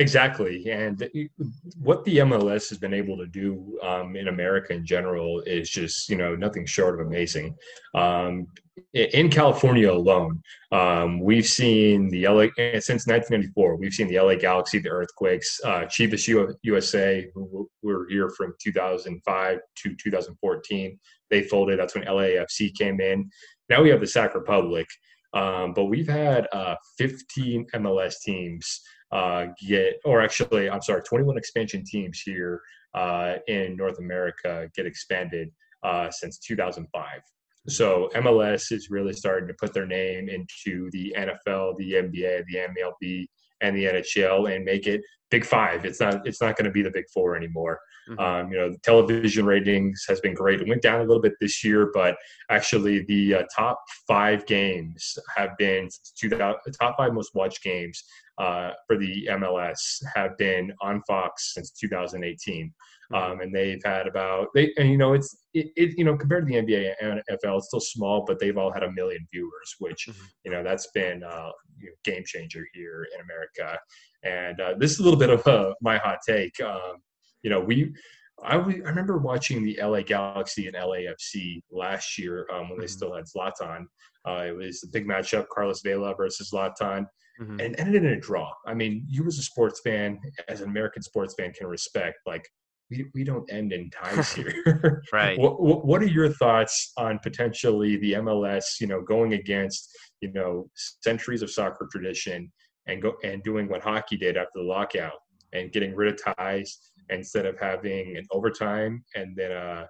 Exactly, 0.01 0.71
and 0.71 1.07
what 1.79 2.03
the 2.07 2.17
MLS 2.19 2.71
has 2.71 2.79
been 2.79 2.95
able 2.95 3.19
to 3.19 3.27
do 3.27 3.79
um, 3.83 4.17
in 4.17 4.29
America 4.29 4.73
in 4.73 4.87
general 4.87 5.43
is 5.43 5.69
just 5.69 6.09
you 6.09 6.17
know 6.17 6.35
nothing 6.35 6.65
short 6.65 6.99
of 6.99 7.07
amazing. 7.07 7.55
Um, 7.95 8.47
in 8.95 9.29
California 9.29 9.93
alone, 9.93 10.41
um, 10.73 11.21
we've 11.21 11.45
seen 11.45 12.09
the 12.09 12.27
LA 12.27 12.47
since 12.81 13.07
1994. 13.07 13.77
We've 13.77 13.93
seen 13.93 14.09
the 14.09 14.19
LA 14.19 14.37
Galaxy, 14.37 14.79
the 14.79 14.89
Earthquakes, 14.89 15.61
uh, 15.67 15.83
Chivas 15.83 16.27
U- 16.27 16.57
USA, 16.63 17.31
who 17.35 17.69
were 17.83 18.07
here 18.09 18.31
from 18.31 18.55
2005 18.59 19.59
to 19.83 19.95
2014. 19.97 20.99
They 21.29 21.43
folded. 21.43 21.79
That's 21.79 21.95
when 21.95 22.05
LAFC 22.05 22.75
came 22.75 23.03
in. 23.03 23.29
Now 23.69 23.83
we 23.83 23.91
have 23.91 24.01
the 24.01 24.07
Sac 24.07 24.35
Republic, 24.35 24.87
um, 25.35 25.75
but 25.75 25.85
we've 25.85 26.09
had 26.09 26.49
uh, 26.55 26.77
15 26.97 27.67
MLS 27.75 28.15
teams 28.25 28.81
uh, 29.13 29.47
get, 29.67 30.01
or 30.05 30.21
actually, 30.21 30.71
I'm 30.71 30.83
sorry, 30.83 31.03
21 31.03 31.37
expansion 31.37 31.85
teams 31.85 32.21
here 32.21 32.61
uh, 32.95 33.37
in 33.49 33.77
North 33.77 33.99
America 33.99 34.69
get 34.75 34.87
expanded 34.87 35.51
uh, 35.83 36.11
since 36.11 36.39
2005. 36.39 37.21
So 37.69 38.11
MLS 38.15 38.73
is 38.73 38.89
really 38.91 39.13
starting 39.13 39.47
to 39.49 39.55
put 39.55 39.75
their 39.75 39.87
name 39.87 40.29
into 40.29 40.91
the 40.93 41.15
NFL, 41.17 41.77
the 41.77 41.93
NBA, 41.93 42.45
the 42.47 42.57
MLB, 42.57 43.27
and 43.61 43.77
the 43.77 43.85
NHL, 43.85 44.55
and 44.55 44.65
make 44.65 44.87
it 44.87 45.03
Big 45.31 45.45
Five. 45.45 45.85
It's 45.85 46.01
not. 46.01 46.27
It's 46.27 46.41
not 46.41 46.57
going 46.57 46.65
to 46.65 46.71
be 46.71 46.83
the 46.83 46.91
Big 46.91 47.05
Four 47.13 47.37
anymore. 47.37 47.79
Mhm. 48.09 48.19
Um, 48.21 48.53
you 48.53 48.59
know, 48.59 48.71
the 48.71 48.79
television 48.79 49.45
ratings 49.45 50.05
has 50.09 50.21
been 50.21 50.35
great. 50.35 50.61
It 50.61 50.69
went 50.69 50.83
down 50.83 51.01
a 51.01 51.05
little 51.05 51.23
bit 51.23 51.35
this 51.41 51.63
year, 51.65 51.91
but 51.93 52.17
actually, 52.51 53.05
the 53.05 53.35
uh, 53.35 53.43
top 53.57 53.81
five 54.09 54.47
games 54.47 55.17
have 55.37 55.57
been 55.59 55.91
since 55.91 56.13
2000, 56.19 56.57
the 56.65 56.73
top 56.73 56.97
five 56.97 57.13
most 57.13 57.35
watched 57.35 57.63
games 57.63 58.03
uh, 58.39 58.71
for 58.87 58.97
the 58.97 59.27
MLS 59.33 60.03
have 60.15 60.37
been 60.39 60.73
on 60.81 61.03
Fox 61.07 61.53
since 61.55 61.71
2018, 61.73 62.73
um, 63.13 63.41
and 63.41 63.55
they've 63.55 63.83
had 63.85 64.07
about 64.07 64.49
they 64.55 64.73
and 64.79 64.89
you 64.91 64.97
know 64.97 65.13
it's 65.13 65.37
it, 65.53 65.67
it 65.77 65.99
you 65.99 66.05
know 66.05 66.17
compared 66.17 66.47
to 66.47 66.53
the 66.53 66.59
NBA 66.61 66.95
and 67.03 67.21
NFL, 67.31 67.59
it's 67.59 67.67
still 67.67 67.81
small, 67.81 68.25
but 68.27 68.39
they've 68.39 68.57
all 68.57 68.73
had 68.73 68.83
a 68.83 68.91
million 68.93 69.27
viewers, 69.33 69.75
which 69.79 70.07
Mhm. 70.09 70.15
you 70.45 70.51
know 70.53 70.63
that's 70.63 70.87
been 70.93 71.23
uh, 71.23 71.51
you 71.79 71.87
know, 71.87 71.93
game 72.05 72.23
changer 72.25 72.65
here 72.73 73.07
in 73.15 73.21
America. 73.21 73.79
And 74.23 74.61
uh, 74.61 74.75
this 74.79 74.93
is 74.93 74.99
a 75.01 75.03
little 75.03 75.19
bit 75.19 75.31
of 75.31 75.47
uh, 75.47 75.75
my 75.81 75.99
hot 75.99 76.19
take. 76.27 76.61
Um, 76.61 77.03
you 77.43 77.51
know, 77.51 77.61
we 77.61 77.93
I, 78.43 78.55
w- 78.57 78.83
I 78.87 78.89
remember 78.89 79.19
watching 79.19 79.63
the 79.63 79.79
LA 79.83 80.01
Galaxy 80.01 80.67
and 80.67 80.75
LAFC 80.75 81.63
last 81.71 82.19
year 82.19 82.47
um, 82.51 82.71
when 82.71 82.79
they 82.79 82.87
Mhm. 82.87 82.91
still 82.91 83.15
had 83.15 83.27
Zlatan. 83.27 83.85
Uh, 84.27 84.45
it 84.49 84.57
was 84.57 84.83
a 84.83 84.89
big 84.89 85.07
matchup, 85.07 85.47
Carlos 85.53 85.83
Vela 85.83 86.15
versus 86.17 86.51
Zlatan 86.51 87.07
Mhm. 87.39 87.61
and 87.61 87.75
it 87.75 87.81
ended 87.81 88.05
in 88.05 88.13
a 88.13 88.21
draw. 88.21 88.51
I 88.67 88.73
mean, 88.75 89.05
you 89.09 89.27
as 89.27 89.39
a 89.39 89.43
sports 89.43 89.81
fan, 89.85 90.19
as 90.49 90.61
an 90.63 90.69
American 90.71 91.03
sports 91.03 91.35
fan, 91.35 91.53
can 91.53 91.67
respect 91.67 92.17
like 92.27 92.47
we, 92.91 93.07
we 93.15 93.25
don't 93.25 93.51
end 93.53 93.73
in 93.73 93.89
ties 93.91 94.33
here. 94.35 95.03
Right. 95.13 95.39
what, 95.39 95.61
what 95.63 95.85
what 95.87 96.03
are 96.03 96.07
your 96.07 96.29
thoughts 96.31 96.93
on 96.97 97.19
potentially 97.21 97.97
the 97.99 98.15
MLS, 98.15 98.81
you 98.81 98.87
know, 98.87 99.01
going 99.03 99.35
against 99.35 99.91
you 100.23 100.33
know 100.33 100.71
centuries 101.03 101.43
of 101.43 101.51
soccer 101.51 101.87
tradition 101.93 102.51
and 102.87 103.01
go 103.03 103.15
and 103.23 103.43
doing 103.43 103.69
what 103.69 103.83
hockey 103.83 104.17
did 104.17 104.37
after 104.39 104.51
the 104.57 104.63
lockout 104.63 105.19
and 105.53 105.73
getting 105.73 105.95
rid 105.97 106.13
of 106.13 106.37
ties 106.37 106.90
instead 107.11 107.47
of 107.47 107.59
having 107.59 108.17
an 108.17 108.27
overtime 108.31 109.05
and 109.15 109.37
then 109.37 109.53
a 109.53 109.89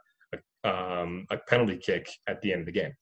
a, 0.65 0.69
um, 0.69 1.27
a 1.31 1.37
penalty 1.49 1.77
kick 1.77 2.09
at 2.29 2.41
the 2.41 2.53
end 2.53 2.61
of 2.61 2.67
the 2.67 2.73
game. 2.73 2.93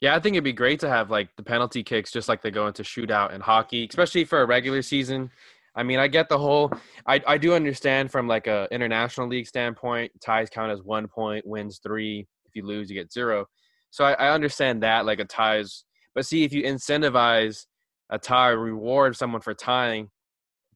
Yeah, 0.00 0.14
I 0.14 0.20
think 0.20 0.34
it'd 0.34 0.44
be 0.44 0.52
great 0.52 0.80
to 0.80 0.88
have 0.88 1.10
like 1.10 1.28
the 1.36 1.42
penalty 1.42 1.82
kicks 1.82 2.10
just 2.10 2.28
like 2.28 2.42
they 2.42 2.50
go 2.50 2.66
into 2.66 2.82
shootout 2.82 3.32
in 3.32 3.40
hockey, 3.40 3.86
especially 3.88 4.24
for 4.24 4.42
a 4.42 4.46
regular 4.46 4.82
season. 4.82 5.30
I 5.74 5.82
mean, 5.82 5.98
I 5.98 6.08
get 6.08 6.28
the 6.28 6.38
whole 6.38 6.72
I, 7.06 7.22
I 7.26 7.38
do 7.38 7.54
understand 7.54 8.10
from 8.10 8.26
like 8.26 8.46
a 8.46 8.68
international 8.70 9.28
league 9.28 9.46
standpoint, 9.46 10.12
ties 10.20 10.50
count 10.50 10.72
as 10.72 10.82
one 10.82 11.06
point, 11.06 11.46
wins 11.46 11.80
three. 11.82 12.26
If 12.46 12.56
you 12.56 12.66
lose, 12.66 12.90
you 12.90 12.96
get 12.96 13.12
zero. 13.12 13.46
So 13.90 14.04
I, 14.04 14.12
I 14.14 14.30
understand 14.30 14.82
that, 14.82 15.06
like 15.06 15.20
a 15.20 15.24
ties. 15.24 15.84
But 16.14 16.26
see, 16.26 16.44
if 16.44 16.52
you 16.52 16.62
incentivize 16.64 17.66
a 18.10 18.18
tie, 18.18 18.48
reward 18.48 19.16
someone 19.16 19.40
for 19.40 19.54
tying, 19.54 20.08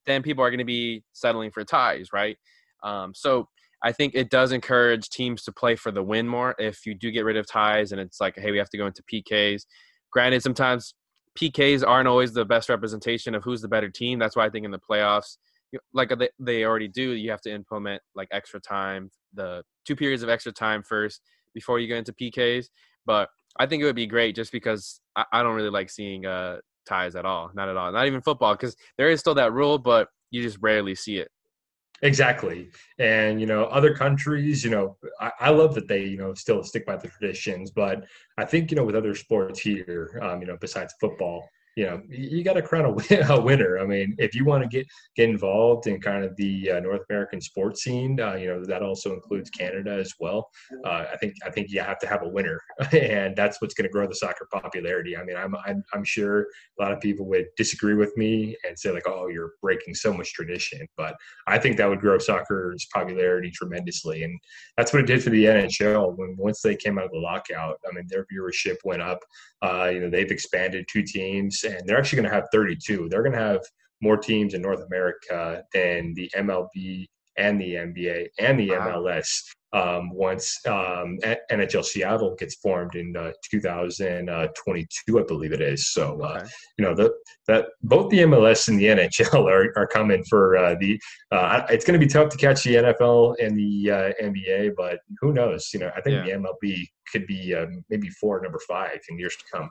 then 0.07 0.23
people 0.23 0.45
are 0.45 0.51
going 0.51 0.59
to 0.59 0.65
be 0.65 1.03
settling 1.13 1.51
for 1.51 1.65
ties, 1.65 2.13
right? 2.13 2.37
Um, 2.85 3.13
so 3.15 3.49
I 3.83 3.93
think 3.93 4.15
it 4.15 4.31
does 4.31 4.53
encourage 4.53 5.09
teams 5.09 5.43
to 5.45 5.53
play 5.53 5.77
for 5.77 5.91
the 5.91 6.03
win 6.03 6.29
more. 6.29 6.55
If 6.59 6.87
you 6.87 6.95
do 6.95 7.11
get 7.11 7.25
rid 7.25 7.37
of 7.37 7.47
ties 7.47 7.93
and 7.93 8.01
it's 8.01 8.21
like, 8.21 8.39
hey, 8.39 8.51
we 8.51 8.59
have 8.59 8.71
to 8.71 8.79
go 8.79 8.87
into 8.87 9.03
PKs. 9.03 9.63
Granted, 10.13 10.43
sometimes 10.43 10.95
PKs 11.39 11.87
aren't 11.87 12.09
always 12.09 12.33
the 12.33 12.45
best 12.45 12.69
representation 12.69 13.35
of 13.35 13.43
who's 13.43 13.61
the 13.61 13.69
better 13.69 13.91
team. 13.91 14.19
That's 14.19 14.37
why 14.37 14.47
I 14.47 14.51
think 14.51 14.65
in 14.65 14.71
the 14.71 14.79
playoffs, 14.79 15.37
like 15.93 16.13
they 16.39 16.65
already 16.65 16.89
do, 16.89 17.11
you 17.11 17.31
have 17.31 17.41
to 17.43 17.53
implement 17.53 18.01
like 18.15 18.29
extra 18.31 18.61
time, 18.61 19.11
the 19.35 19.63
two 19.85 19.97
periods 19.97 20.23
of 20.23 20.29
extra 20.29 20.53
time 20.53 20.83
first 20.83 21.21
before 21.53 21.79
you 21.79 21.89
go 21.89 21.97
into 21.97 22.13
PKs. 22.13 22.67
But 23.05 23.29
I 23.59 23.67
think 23.67 23.83
it 23.83 23.87
would 23.87 23.97
be 23.97 24.07
great 24.07 24.35
just 24.35 24.53
because 24.53 25.01
I, 25.17 25.25
I 25.33 25.43
don't 25.43 25.55
really 25.55 25.71
like 25.71 25.91
seeing 25.91 26.25
uh, 26.25 26.59
ties 26.87 27.17
at 27.17 27.27
all. 27.27 27.51
Not 27.55 27.69
at 27.69 27.77
all. 27.77 27.93
Not 27.93 28.07
even 28.07 28.23
football 28.23 28.55
because 28.55 28.77
there 28.97 29.11
is 29.11 29.21
still 29.21 29.35
that 29.35 29.53
rule, 29.53 29.79
but 29.79 30.09
you 30.31 30.43
just 30.43 30.59
rarely 30.61 30.95
see 30.95 31.19
it. 31.19 31.29
Exactly. 32.05 32.69
And, 32.99 33.41
you 33.41 33.47
know, 33.47 33.65
other 33.65 33.95
countries, 33.95 34.63
you 34.63 34.71
know, 34.71 34.99
I, 35.21 35.33
I, 35.41 35.51
love 35.51 35.75
that 35.75 35.89
they, 35.89 36.05
you 36.05 36.19
know, 36.19 36.35
still 36.35 36.63
stick 36.63 36.85
by 36.85 36.97
the 36.97 37.09
traditions. 37.09 37.71
But 37.71 38.05
I 38.37 38.45
think, 38.45 38.71
you 38.71 38.77
know, 38.77 38.85
with 38.85 38.95
other 38.95 39.15
sports 39.15 39.59
here, 39.59 40.21
um, 40.23 40.43
you 40.43 40.47
know, 40.47 40.59
besides 40.61 40.95
football, 41.01 41.49
you 41.77 41.87
know 41.87 42.01
you 42.09 42.45
got 42.45 42.53
to 42.55 42.63
crown 42.63 42.85
a, 42.85 43.15
a, 43.33 43.41
winner. 43.41 43.79
I 43.79 43.87
mean, 43.87 44.15
if 44.19 44.35
you 44.35 44.45
want 44.45 44.63
to 44.63 44.69
get 44.69 44.87
get 45.17 45.29
involved 45.29 45.87
in 45.87 46.01
kind 46.01 46.25
of 46.25 46.37
the 46.37 46.71
uh, 46.71 46.81
North 46.81 47.03
American 47.11 47.41
sports 47.41 47.83
scene, 47.83 48.21
uh, 48.21 48.35
you 48.35 48.49
know 48.49 48.65
that 48.65 48.83
also 48.83 49.13
includes 49.13 49.51
Canada 49.51 49.93
as 49.93 50.13
well. 50.21 50.51
Uh, 50.85 51.07
I 51.13 51.17
think 51.17 51.35
I 51.45 51.51
think 51.51 51.71
you 51.71 51.81
have 51.81 51.99
to 52.01 52.07
have 52.07 52.23
a 52.23 52.29
winner, 52.29 52.61
and 52.93 53.35
that's 53.35 53.61
what's 53.61 53.75
going 53.75 53.89
to 53.89 53.93
grow 53.93 54.07
the 54.07 54.15
soccer 54.15 54.49
popularity. 54.53 55.17
I 55.17 55.25
mean, 55.25 55.37
I'm, 55.37 55.55
I'm 55.67 55.83
I'm 55.93 56.05
sure 56.05 56.43
a 56.79 56.83
lot 56.83 56.93
of 56.93 57.01
people 57.01 57.27
would 57.27 57.47
disagree 57.57 57.95
with 57.95 58.17
me 58.17 58.57
and 58.67 58.79
say 58.79 58.91
like, 58.93 59.09
oh, 59.09 59.29
you're 59.29 59.53
breaking 59.61 59.95
so 59.95 60.13
much 60.13 60.33
tradition, 60.33 60.87
but 60.97 61.17
I 61.47 61.59
think 61.59 61.77
that 61.79 61.89
would 61.89 62.01
grow 62.01 62.19
soccer's 62.19 62.87
popularity 62.95 63.51
tremendously, 63.51 64.23
and 64.23 64.39
that's 64.77 64.93
what 64.93 65.03
it 65.03 65.07
did 65.07 65.25
for 65.25 65.31
the 65.31 65.45
NHL. 65.45 66.17
When 66.17 66.37
once 66.39 66.63
they 66.63 66.77
came 66.77 66.99
out 66.99 67.05
of 67.07 67.11
the 67.11 67.19
lockout, 67.19 67.81
I 67.89 67.93
mean, 67.95 68.07
their 68.09 68.27
viewership 68.33 68.77
went 68.85 69.03
up. 69.03 69.19
Uh, 69.63 69.91
you 69.93 70.01
know, 70.01 70.11
they've 70.11 70.31
expanded 70.31 70.87
two 70.93 71.03
teams 71.03 71.64
and 71.65 71.87
they're 71.87 71.99
actually 71.99 72.23
going 72.23 72.31
to 72.31 72.35
have 72.35 72.49
32. 72.53 73.09
They're 73.09 73.23
going 73.23 73.33
to 73.33 73.39
have 73.39 73.61
more 74.01 74.17
teams 74.17 74.55
in 74.55 74.63
North 74.63 74.85
America 74.87 75.65
than 75.73 76.15
the 76.15 76.31
MLB 76.37 77.07
and 77.37 77.61
the 77.61 77.75
NBA 77.75 78.29
and 78.39 78.59
the 78.59 78.71
wow. 78.71 78.99
MLS 78.99 79.43
um, 79.75 80.11
once 80.11 80.65
um, 80.69 81.19
NHL 81.51 81.85
Seattle 81.85 82.37
gets 82.37 82.55
formed 82.55 82.95
in 82.95 83.17
uh, 83.17 83.33
2022, 83.51 85.19
I 85.19 85.23
believe 85.25 85.53
it 85.53 85.61
is. 85.61 85.93
So, 85.93 86.21
uh, 86.23 86.39
okay. 86.39 86.47
you 86.79 86.85
know, 86.85 86.95
the, 86.95 87.13
that 87.49 87.67
both 87.83 88.09
the 88.11 88.21
MLS 88.21 88.69
and 88.69 88.79
the 88.79 88.85
NHL 88.85 89.47
are, 89.51 89.73
are 89.77 89.87
coming 89.89 90.23
for 90.25 90.57
uh, 90.57 90.77
the. 90.79 91.01
Uh, 91.33 91.67
it's 91.71 91.85
going 91.85 91.99
to 91.99 92.07
be 92.07 92.11
tough 92.11 92.29
to 92.31 92.37
catch 92.37 92.63
the 92.63 92.77
NFL 92.77 93.35
and 93.43 93.59
the 93.59 93.91
uh, 93.91 94.25
NBA, 94.25 94.75
but 94.77 95.01
who 95.21 95.33
knows? 95.33 95.69
You 95.75 95.81
know, 95.81 95.91
I 95.97 96.01
think 96.01 96.25
yeah. 96.25 96.37
the 96.37 96.47
MLB 96.47 96.87
could 97.11 97.27
be 97.27 97.53
um, 97.55 97.85
maybe 97.91 98.09
four, 98.11 98.41
number 98.41 98.61
five 98.69 99.01
in 99.09 99.19
years 99.19 99.35
to 99.37 99.45
come. 99.53 99.71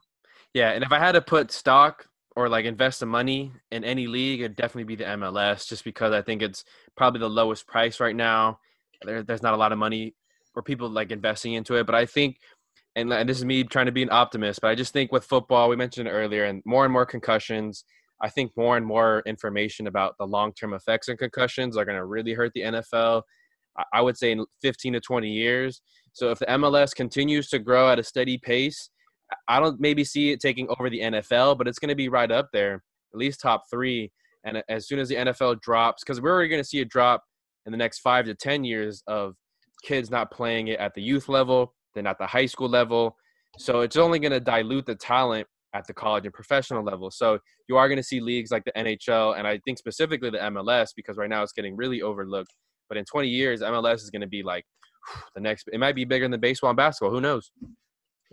Yeah, 0.54 0.72
and 0.72 0.84
if 0.84 0.91
I 0.91 0.99
had 0.99 1.14
to 1.14 1.22
put 1.22 1.51
stock 1.51 2.08
or 2.36 2.47
like 2.47 2.66
invest 2.66 2.99
some 2.99 3.10
money 3.10 3.51
in 3.72 3.84
any 3.84 4.08
league, 4.08 4.41
it'd 4.41 4.56
definitely 4.56 4.84
be 4.84 4.95
the 4.95 5.10
MLS, 5.10 5.68
just 5.68 5.84
because 5.84 6.14
I 6.14 6.22
think 6.22 6.41
it's 6.41 6.64
probably 6.95 7.20
the 7.20 7.30
lowest 7.30 7.68
price 7.68 7.99
right 7.99 8.16
now. 8.16 8.60
There, 9.04 9.24
there's 9.24 9.41
not 9.41 9.54
a 9.54 9.58
lot 9.58 9.72
of 9.72 9.80
money 9.80 10.16
or 10.56 10.62
people 10.62 10.89
like 10.89 11.12
investing 11.12 11.54
into 11.54 11.76
it, 11.76 11.86
but 11.86 11.95
I 11.95 12.06
think, 12.06 12.38
and, 12.95 13.12
and 13.12 13.28
this 13.28 13.39
is 13.39 13.45
me 13.45 13.64
trying 13.64 13.88
to 13.88 13.91
be 13.91 14.04
an 14.04 14.12
optimist, 14.12 14.62
but 14.62 14.70
I 14.70 14.76
just 14.76 14.93
think 14.93 15.12
with 15.12 15.26
football, 15.26 15.70
we 15.70 15.76
mentioned 15.76 16.08
earlier, 16.08 16.45
and 16.45 16.62
more 16.66 16.86
and 16.86 16.93
more 16.93 17.06
concussions. 17.06 17.86
I 18.22 18.30
think 18.30 18.51
more 18.56 18.78
and 18.78 18.86
more 18.86 19.24
information 19.26 19.88
about 19.88 20.16
the 20.18 20.26
long-term 20.26 20.74
effects 20.74 21.10
of 21.10 21.18
concussions 21.18 21.76
are 21.76 21.84
going 21.84 21.97
to 21.97 22.06
really 22.06 22.34
hurt 22.34 22.51
the 22.54 22.62
NFL. 22.62 23.24
I 23.91 24.01
would 24.01 24.18
say 24.18 24.32
in 24.32 24.45
15 24.62 24.93
to 24.93 24.99
20 25.01 25.30
years. 25.30 25.82
So 26.14 26.30
if 26.30 26.38
the 26.38 26.45
MLS 26.45 26.95
continues 26.95 27.49
to 27.49 27.60
grow 27.60 27.89
at 27.89 27.97
a 27.97 28.04
steady 28.04 28.38
pace 28.38 28.91
I 29.48 29.60
don't 29.60 29.80
maybe 29.80 30.04
see 30.04 30.32
it 30.32 30.40
taking 30.40 30.68
over 30.70 30.90
the 30.90 31.00
NFL, 31.00 31.58
but 31.58 31.68
it's 31.68 31.80
going 31.80 31.90
to 31.90 31.96
be 31.96 32.10
right 32.10 32.32
up 32.32 32.50
there, 32.54 32.84
at 33.14 33.20
least 33.20 33.42
top 33.42 33.64
three. 33.70 34.12
And 34.44 34.62
as 34.70 34.88
soon 34.88 35.00
as 35.00 35.10
the 35.10 35.16
NFL 35.16 35.62
drops, 35.62 36.04
because 36.04 36.22
we're 36.22 36.48
going 36.48 36.62
to 36.62 36.68
see 36.68 36.82
a 36.82 36.86
drop 36.86 37.24
in 37.66 37.72
the 37.72 37.78
next 37.78 38.00
five 38.00 38.26
to 38.26 38.36
10 38.36 38.64
years 38.64 39.04
of 39.08 39.36
kids 39.84 40.10
not 40.10 40.32
playing 40.32 40.68
it 40.68 40.80
at 40.80 40.94
the 40.94 41.02
youth 41.02 41.30
level, 41.30 41.74
then 41.96 42.08
at 42.08 42.18
the 42.18 42.28
high 42.28 42.46
school 42.46 42.70
level. 42.70 43.16
So 43.58 43.82
it's 43.82 43.98
only 43.98 44.20
going 44.20 44.32
to 44.32 44.40
dilute 44.40 44.86
the 44.86 44.96
talent 44.96 45.48
at 45.74 45.88
the 45.88 45.94
college 45.94 46.26
and 46.26 46.34
professional 46.34 46.84
level. 46.84 47.10
So 47.12 47.40
you 47.68 47.78
are 47.78 47.88
going 47.88 47.98
to 47.98 48.04
see 48.04 48.20
leagues 48.20 48.52
like 48.52 48.64
the 48.66 48.72
NHL, 48.74 49.38
and 49.38 49.48
I 49.48 49.60
think 49.66 49.78
specifically 49.78 50.30
the 50.30 50.38
MLS, 50.38 50.90
because 50.96 51.18
right 51.18 51.30
now 51.30 51.44
it's 51.44 51.54
getting 51.54 51.76
really 51.76 52.02
overlooked. 52.02 52.54
But 52.90 52.98
in 52.98 53.06
20 53.06 53.28
years, 53.28 53.62
MLS 53.62 53.96
is 53.96 54.10
going 54.10 54.22
to 54.22 54.28
be 54.28 54.44
like 54.44 54.66
the 55.36 55.42
next, 55.42 55.70
it 55.72 55.80
might 55.80 55.96
be 55.96 56.06
bigger 56.06 56.28
than 56.28 56.40
baseball 56.40 56.70
and 56.70 56.78
basketball. 56.78 57.14
Who 57.14 57.22
knows? 57.22 57.52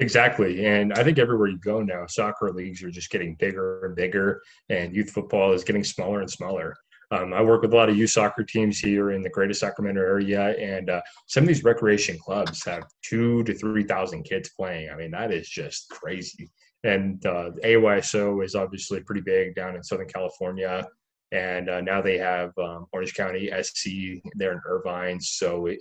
Exactly. 0.01 0.65
And 0.65 0.95
I 0.95 1.05
think 1.05 1.19
everywhere 1.19 1.49
you 1.49 1.59
go 1.59 1.83
now, 1.83 2.07
soccer 2.07 2.51
leagues 2.53 2.83
are 2.83 2.91
just 2.91 3.11
getting 3.11 3.35
bigger 3.35 3.85
and 3.85 3.95
bigger, 3.95 4.43
and 4.71 4.95
youth 4.97 5.11
football 5.11 5.53
is 5.53 5.63
getting 5.63 5.85
smaller 5.85 6.21
and 6.21 6.31
smaller. 6.31 6.75
Um, 7.11 7.35
I 7.35 7.43
work 7.43 7.63
with 7.63 7.75
a 7.75 7.77
lot 7.77 7.91
of 7.91 7.99
youth 7.99 8.11
soccer 8.11 8.43
teams 8.43 8.79
here 8.79 9.11
in 9.11 9.21
the 9.21 9.29
greater 9.29 9.53
Sacramento 9.53 10.01
area, 10.01 10.57
and 10.59 10.89
uh, 10.89 11.03
some 11.27 11.45
of 11.45 11.49
these 11.49 11.65
recreation 11.65 12.17
clubs 12.19 12.65
have 12.65 12.85
two 13.03 13.43
to 13.45 13.53
3,000 13.53 14.23
kids 14.23 14.51
playing. 14.57 14.89
I 14.91 14.97
mean, 14.97 15.11
that 15.11 15.33
is 15.33 15.49
just 15.49 15.91
crazy. 15.91 16.49
And 16.83 17.25
uh, 17.27 17.51
AYSO 17.63 18.43
is 18.43 18.55
obviously 18.55 19.03
pretty 19.03 19.21
big 19.21 19.55
down 19.55 19.77
in 19.77 19.83
Southern 19.83 20.09
California 20.09 20.87
and 21.33 21.71
uh, 21.71 21.81
now 21.81 22.03
they 22.03 22.19
have 22.19 22.51
um, 22.59 22.87
Orange 22.93 23.15
County 23.15 23.51
SC 23.63 24.21
there 24.35 24.53
in 24.53 24.61
Irvine. 24.67 25.21
So 25.21 25.67
it, 25.67 25.79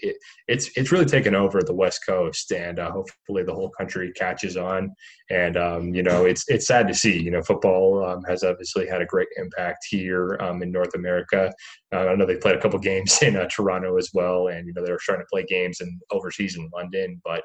it's 0.47 0.69
it's 0.77 0.91
really 0.91 1.05
taken 1.05 1.33
over 1.33 1.61
the 1.61 1.73
West 1.73 2.05
Coast, 2.05 2.51
and 2.51 2.77
uh, 2.77 2.91
hopefully 2.91 3.43
the 3.43 3.53
whole 3.53 3.71
country 3.71 4.11
catches 4.13 4.57
on. 4.57 4.93
And 5.31 5.57
um, 5.57 5.93
you 5.93 6.03
know, 6.03 6.25
it's 6.25 6.45
it's 6.49 6.67
sad 6.67 6.87
to 6.87 6.93
see. 6.93 7.19
You 7.19 7.31
know, 7.31 7.41
football 7.41 8.05
um, 8.05 8.23
has 8.25 8.43
obviously 8.43 8.87
had 8.87 9.01
a 9.01 9.07
great 9.07 9.27
impact 9.37 9.85
here 9.89 10.37
um, 10.39 10.61
in 10.61 10.71
North 10.71 10.93
America. 10.93 11.51
Uh, 11.91 12.07
I 12.07 12.15
know 12.15 12.27
they 12.27 12.37
played 12.37 12.55
a 12.55 12.61
couple 12.61 12.77
games 12.79 13.19
in 13.23 13.35
uh, 13.35 13.47
Toronto 13.47 13.97
as 13.97 14.11
well, 14.13 14.49
and 14.49 14.67
you 14.67 14.73
know 14.73 14.85
they 14.85 14.91
were 14.91 14.99
starting 14.99 15.25
to 15.25 15.29
play 15.31 15.45
games 15.47 15.81
in 15.81 15.99
overseas 16.11 16.57
in 16.57 16.69
London. 16.75 17.19
But 17.25 17.43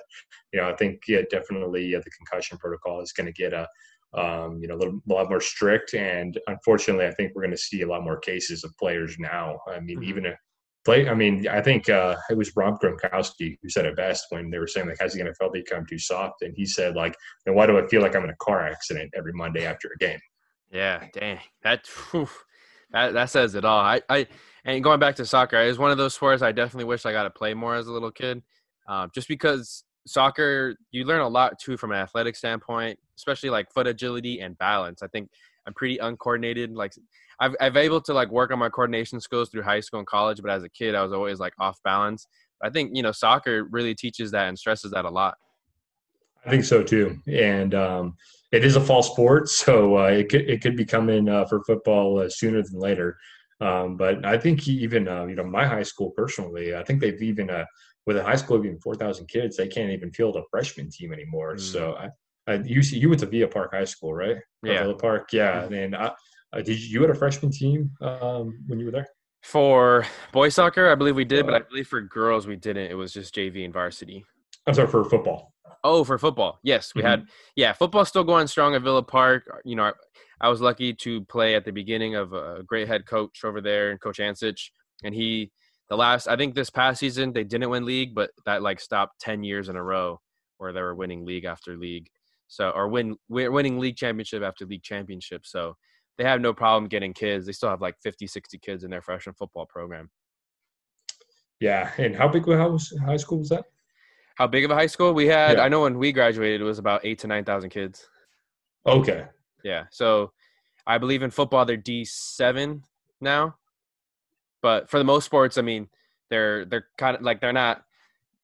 you 0.52 0.60
know, 0.60 0.68
I 0.68 0.76
think 0.76 1.00
yeah, 1.08 1.22
definitely 1.30 1.94
uh, 1.94 2.00
the 2.04 2.10
concussion 2.10 2.58
protocol 2.58 3.00
is 3.00 3.12
going 3.12 3.26
to 3.26 3.32
get 3.32 3.54
a 3.54 3.66
um, 4.16 4.58
you 4.60 4.68
know, 4.68 4.74
a, 4.74 4.78
little, 4.78 5.00
a 5.08 5.12
lot 5.12 5.28
more 5.28 5.40
strict. 5.40 5.94
And 5.94 6.38
unfortunately, 6.46 7.06
I 7.06 7.12
think 7.12 7.32
we're 7.34 7.42
going 7.42 7.50
to 7.50 7.56
see 7.56 7.82
a 7.82 7.86
lot 7.86 8.04
more 8.04 8.18
cases 8.18 8.64
of 8.64 8.76
players 8.78 9.16
now. 9.18 9.58
I 9.68 9.80
mean, 9.80 9.98
mm-hmm. 9.98 10.08
even 10.08 10.26
a 10.26 10.34
play, 10.84 11.08
I 11.08 11.14
mean, 11.14 11.48
I 11.48 11.60
think 11.60 11.88
uh, 11.88 12.16
it 12.30 12.36
was 12.36 12.54
Rob 12.56 12.80
Gronkowski 12.80 13.58
who 13.62 13.68
said 13.68 13.86
it 13.86 13.96
best 13.96 14.26
when 14.30 14.50
they 14.50 14.58
were 14.58 14.66
saying, 14.66 14.88
like, 14.88 15.00
has 15.00 15.14
the 15.14 15.22
NFL 15.22 15.52
become 15.52 15.86
too 15.86 15.98
soft? 15.98 16.42
And 16.42 16.54
he 16.56 16.66
said, 16.66 16.94
like, 16.94 17.16
then 17.44 17.54
why 17.54 17.66
do 17.66 17.78
I 17.78 17.86
feel 17.88 18.02
like 18.02 18.14
I'm 18.14 18.24
in 18.24 18.30
a 18.30 18.36
car 18.36 18.66
accident 18.66 19.12
every 19.16 19.32
Monday 19.32 19.66
after 19.66 19.88
a 19.94 19.98
game? 19.98 20.20
Yeah, 20.70 21.04
dang. 21.12 21.38
That, 21.62 21.86
whew, 22.10 22.28
that, 22.90 23.14
that 23.14 23.30
says 23.30 23.54
it 23.54 23.64
all. 23.64 23.80
I, 23.80 24.02
I, 24.08 24.26
and 24.64 24.82
going 24.84 25.00
back 25.00 25.16
to 25.16 25.26
soccer, 25.26 25.60
it's 25.60 25.78
one 25.78 25.90
of 25.90 25.98
those 25.98 26.14
sports 26.14 26.42
I 26.42 26.52
definitely 26.52 26.84
wish 26.84 27.06
I 27.06 27.12
got 27.12 27.24
to 27.24 27.30
play 27.30 27.54
more 27.54 27.74
as 27.74 27.86
a 27.86 27.92
little 27.92 28.10
kid. 28.10 28.42
Uh, 28.86 29.08
just 29.14 29.28
because 29.28 29.84
soccer 30.06 30.76
you 30.90 31.04
learn 31.04 31.20
a 31.20 31.28
lot 31.28 31.58
too 31.58 31.76
from 31.76 31.92
an 31.92 31.98
athletic 31.98 32.36
standpoint 32.36 32.98
especially 33.16 33.50
like 33.50 33.70
foot 33.72 33.86
agility 33.86 34.40
and 34.40 34.58
balance. 34.58 35.02
I 35.02 35.06
think 35.08 35.30
i'm 35.66 35.72
pretty 35.72 35.96
uncoordinated 35.98 36.72
like 36.72 36.92
i've, 37.40 37.54
I've 37.58 37.76
able 37.76 38.00
to 38.02 38.12
like 38.12 38.30
work 38.30 38.50
on 38.50 38.58
my 38.58 38.68
coordination 38.68 39.18
skills 39.18 39.48
through 39.48 39.62
high 39.62 39.80
school 39.80 39.98
and 40.00 40.06
college 40.06 40.42
but 40.42 40.50
as 40.50 40.62
a 40.62 40.68
kid 40.68 40.94
i 40.94 41.02
was 41.02 41.12
always 41.12 41.40
like 41.40 41.54
off 41.58 41.78
balance. 41.82 42.26
I 42.62 42.70
think 42.70 42.90
you 42.94 43.02
know 43.02 43.12
soccer 43.12 43.64
really 43.70 43.94
teaches 43.94 44.30
that 44.30 44.48
and 44.48 44.58
stresses 44.58 44.92
that 44.92 45.04
a 45.04 45.10
lot. 45.10 45.36
I 46.46 46.50
think 46.50 46.64
so 46.64 46.82
too 46.82 47.18
and 47.26 47.74
um, 47.74 48.16
it 48.52 48.64
is 48.64 48.76
a 48.76 48.80
fall 48.80 49.02
sport 49.02 49.48
so 49.62 49.98
uh, 49.98 50.08
it, 50.08 50.28
could, 50.28 50.48
it 50.48 50.60
could 50.60 50.76
be 50.76 50.84
coming 50.84 51.28
uh, 51.28 51.46
for 51.46 51.64
football 51.64 52.20
uh, 52.20 52.28
sooner 52.28 52.62
than 52.62 52.78
later. 52.78 53.16
Um, 53.60 53.96
but 53.96 54.26
i 54.26 54.36
think 54.36 54.66
even 54.68 55.06
uh, 55.08 55.24
you 55.26 55.36
know 55.36 55.44
my 55.44 55.64
high 55.64 55.84
school 55.84 56.10
personally 56.10 56.74
i 56.74 56.82
think 56.82 57.00
they've 57.00 57.22
even 57.22 57.48
uh, 57.48 57.64
with 58.06 58.16
a 58.16 58.22
high 58.22 58.36
school 58.36 58.56
of 58.56 58.64
even 58.64 58.78
4,000 58.80 59.26
kids, 59.28 59.56
they 59.56 59.68
can't 59.68 59.90
even 59.90 60.10
field 60.12 60.36
a 60.36 60.42
freshman 60.50 60.90
team 60.90 61.12
anymore. 61.12 61.54
Mm. 61.54 61.60
So 61.60 61.94
I, 61.94 62.08
I, 62.46 62.56
you 62.56 62.80
you 62.80 63.08
went 63.08 63.20
to 63.20 63.26
Villa 63.26 63.48
Park 63.48 63.72
High 63.72 63.84
School, 63.84 64.12
right? 64.12 64.36
Yeah. 64.62 64.82
Villa 64.82 64.94
Park, 64.96 65.32
yeah. 65.32 65.62
Mm-hmm. 65.62 65.74
And 65.74 65.96
I, 65.96 66.12
uh, 66.52 66.62
did 66.62 66.80
you, 66.80 66.88
you 66.88 67.00
had 67.00 67.10
a 67.10 67.14
freshman 67.14 67.50
team 67.50 67.90
um, 68.00 68.58
when 68.66 68.78
you 68.78 68.86
were 68.86 68.92
there? 68.92 69.06
For 69.42 70.06
boys 70.32 70.54
soccer, 70.54 70.90
I 70.90 70.94
believe 70.94 71.16
we 71.16 71.24
did, 71.24 71.42
uh, 71.42 71.46
but 71.46 71.54
I 71.54 71.58
believe 71.60 71.86
for 71.86 72.00
girls 72.00 72.46
we 72.46 72.56
didn't. 72.56 72.90
It 72.90 72.94
was 72.94 73.12
just 73.12 73.34
JV 73.34 73.64
and 73.64 73.74
varsity. 73.74 74.24
I'm 74.66 74.74
sorry 74.74 74.88
for 74.88 75.04
football. 75.04 75.52
Oh, 75.82 76.02
for 76.02 76.16
football, 76.16 76.58
yes, 76.62 76.94
we 76.94 77.02
mm-hmm. 77.02 77.10
had. 77.10 77.26
Yeah, 77.56 77.74
football 77.74 78.06
still 78.06 78.24
going 78.24 78.46
strong 78.46 78.74
at 78.74 78.80
Villa 78.80 79.02
Park. 79.02 79.44
You 79.64 79.76
know, 79.76 79.84
I, 79.84 79.92
I 80.40 80.48
was 80.48 80.62
lucky 80.62 80.94
to 80.94 81.22
play 81.26 81.54
at 81.56 81.66
the 81.66 81.72
beginning 81.72 82.14
of 82.14 82.32
a 82.32 82.62
great 82.64 82.88
head 82.88 83.06
coach 83.06 83.44
over 83.44 83.60
there, 83.60 83.90
and 83.90 84.00
Coach 84.00 84.18
Ansich, 84.18 84.70
and 85.02 85.14
he 85.14 85.50
the 85.88 85.96
last 85.96 86.28
I 86.28 86.36
think 86.36 86.54
this 86.54 86.70
past 86.70 87.00
season 87.00 87.32
they 87.32 87.44
didn't 87.44 87.70
win 87.70 87.84
league, 87.84 88.14
but 88.14 88.30
that 88.46 88.62
like 88.62 88.80
stopped 88.80 89.20
ten 89.20 89.42
years 89.42 89.68
in 89.68 89.76
a 89.76 89.82
row 89.82 90.20
where 90.58 90.72
they 90.72 90.80
were 90.80 90.94
winning 90.94 91.24
league 91.24 91.44
after 91.44 91.76
league. 91.76 92.08
So 92.48 92.70
or 92.70 92.88
win 92.88 93.16
winning 93.28 93.78
league 93.78 93.96
championship 93.96 94.42
after 94.42 94.64
league 94.66 94.82
championship. 94.82 95.46
So 95.46 95.76
they 96.18 96.24
have 96.24 96.40
no 96.40 96.54
problem 96.54 96.88
getting 96.88 97.12
kids. 97.12 97.46
They 97.46 97.52
still 97.52 97.70
have 97.70 97.80
like 97.80 97.96
50, 98.02 98.26
60 98.26 98.58
kids 98.58 98.84
in 98.84 98.90
their 98.90 99.02
freshman 99.02 99.34
football 99.34 99.66
program. 99.66 100.10
Yeah, 101.60 101.90
and 101.98 102.14
how 102.14 102.28
big 102.28 102.46
was 102.46 102.92
high 103.04 103.16
school 103.16 103.38
was 103.38 103.48
that? 103.48 103.64
How 104.36 104.46
big 104.46 104.64
of 104.64 104.70
a 104.70 104.74
high 104.74 104.86
school 104.86 105.14
we 105.14 105.26
had? 105.26 105.58
Yeah. 105.58 105.64
I 105.64 105.68
know 105.68 105.82
when 105.82 105.98
we 105.98 106.12
graduated, 106.12 106.60
it 106.60 106.64
was 106.64 106.78
about 106.78 107.04
eight 107.04 107.18
to 107.20 107.26
nine 107.26 107.44
thousand 107.44 107.70
kids. 107.70 108.08
Okay. 108.86 109.24
Yeah. 109.62 109.84
So, 109.90 110.32
I 110.86 110.98
believe 110.98 111.22
in 111.22 111.30
football 111.30 111.64
they're 111.64 111.76
D 111.76 112.04
seven 112.04 112.82
now, 113.20 113.56
but 114.64 114.88
for 114.88 114.96
the 114.96 115.04
most 115.04 115.26
sports, 115.26 115.58
I 115.58 115.60
mean, 115.60 115.90
they're 116.30 116.64
they're 116.64 116.86
kind 116.96 117.18
of 117.18 117.22
like 117.22 117.42
they're 117.42 117.52
not 117.52 117.84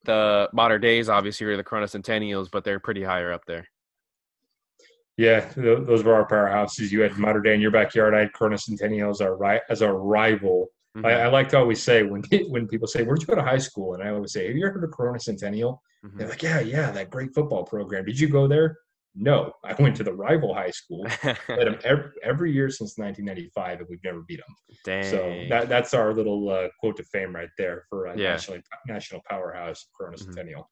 the 0.04 0.50
Mater 0.52 0.78
Deis, 0.78 1.08
obviously, 1.08 1.46
or 1.46 1.56
the 1.56 1.64
Corona 1.64 1.86
Centennials, 1.86 2.50
but 2.50 2.62
they're 2.62 2.78
pretty 2.78 3.02
higher 3.02 3.32
up 3.32 3.46
there. 3.46 3.66
Yeah, 5.16 5.50
those 5.56 6.04
were 6.04 6.12
our 6.12 6.28
powerhouses. 6.28 6.90
You 6.90 7.00
had 7.00 7.16
Mater 7.16 7.40
Dei 7.40 7.54
in 7.54 7.60
your 7.62 7.70
backyard. 7.70 8.14
I 8.14 8.20
had 8.20 8.34
Corona 8.34 8.56
Centennials 8.56 9.22
our 9.22 9.34
right 9.34 9.62
as 9.70 9.80
our 9.80 9.96
rival. 9.96 10.66
Mm-hmm. 10.94 11.06
I, 11.06 11.22
I, 11.22 11.26
like 11.28 11.48
to 11.50 11.58
always 11.58 11.82
say 11.82 12.02
when 12.02 12.22
when 12.50 12.68
people 12.68 12.86
say, 12.86 13.02
"Where'd 13.02 13.22
you 13.22 13.26
go 13.26 13.34
to 13.34 13.42
high 13.42 13.56
school?" 13.56 13.94
and 13.94 14.02
I 14.02 14.10
always 14.10 14.34
say, 14.34 14.46
"Have 14.46 14.56
you 14.56 14.66
ever 14.66 14.74
heard 14.74 14.84
of 14.84 14.90
Corona 14.90 15.20
Centennial?" 15.20 15.82
Mm-hmm. 16.04 16.18
They're 16.18 16.28
like, 16.28 16.42
"Yeah, 16.42 16.60
yeah, 16.60 16.90
that 16.90 17.08
great 17.08 17.32
football 17.34 17.64
program. 17.64 18.04
Did 18.04 18.20
you 18.20 18.28
go 18.28 18.46
there?" 18.46 18.76
No, 19.14 19.52
I 19.64 19.74
went 19.80 19.96
to 19.96 20.04
the 20.04 20.12
rival 20.12 20.54
high 20.54 20.70
school. 20.70 21.04
Played 21.20 21.66
them 21.66 21.78
every, 21.84 22.10
every 22.22 22.52
year 22.52 22.70
since 22.70 22.96
1995, 22.96 23.80
and 23.80 23.88
we've 23.90 24.04
never 24.04 24.22
beat 24.26 24.38
them. 24.38 24.54
Dang. 24.84 25.04
So 25.04 25.46
that, 25.48 25.68
that's 25.68 25.94
our 25.94 26.14
little 26.14 26.48
uh, 26.48 26.68
quote 26.78 26.96
to 26.98 27.04
fame 27.04 27.34
right 27.34 27.48
there 27.58 27.84
for 27.90 28.06
a 28.06 28.16
yeah. 28.16 28.32
national 28.32 28.58
national 28.86 29.20
powerhouse, 29.28 29.86
Corona 29.96 30.16
mm-hmm. 30.16 30.32
Centennial. 30.32 30.70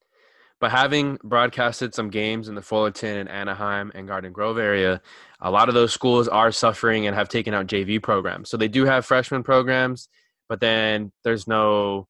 But 0.61 0.73
having 0.73 1.19
broadcasted 1.23 1.95
some 1.95 2.11
games 2.11 2.49
in 2.49 2.55
the 2.55 2.63
Fullerton 2.63 3.17
and 3.17 3.29
Anaheim 3.29 3.93
and 3.95 4.09
Garden 4.09 4.33
Grove 4.33 4.59
area, 4.59 5.01
a 5.41 5.51
lot 5.51 5.69
of 5.69 5.75
those 5.75 5.93
schools 5.93 6.27
are 6.27 6.51
suffering 6.51 7.07
and 7.07 7.15
have 7.15 7.29
taken 7.29 7.55
out 7.55 7.69
JV 7.69 8.03
programs. 8.03 8.51
So 8.51 8.57
they 8.57 8.67
do 8.67 8.85
have 8.85 9.07
freshman 9.07 9.45
programs, 9.45 10.09
but 10.49 10.61
then 10.61 11.13
there's 11.23 11.47
no 11.47 12.09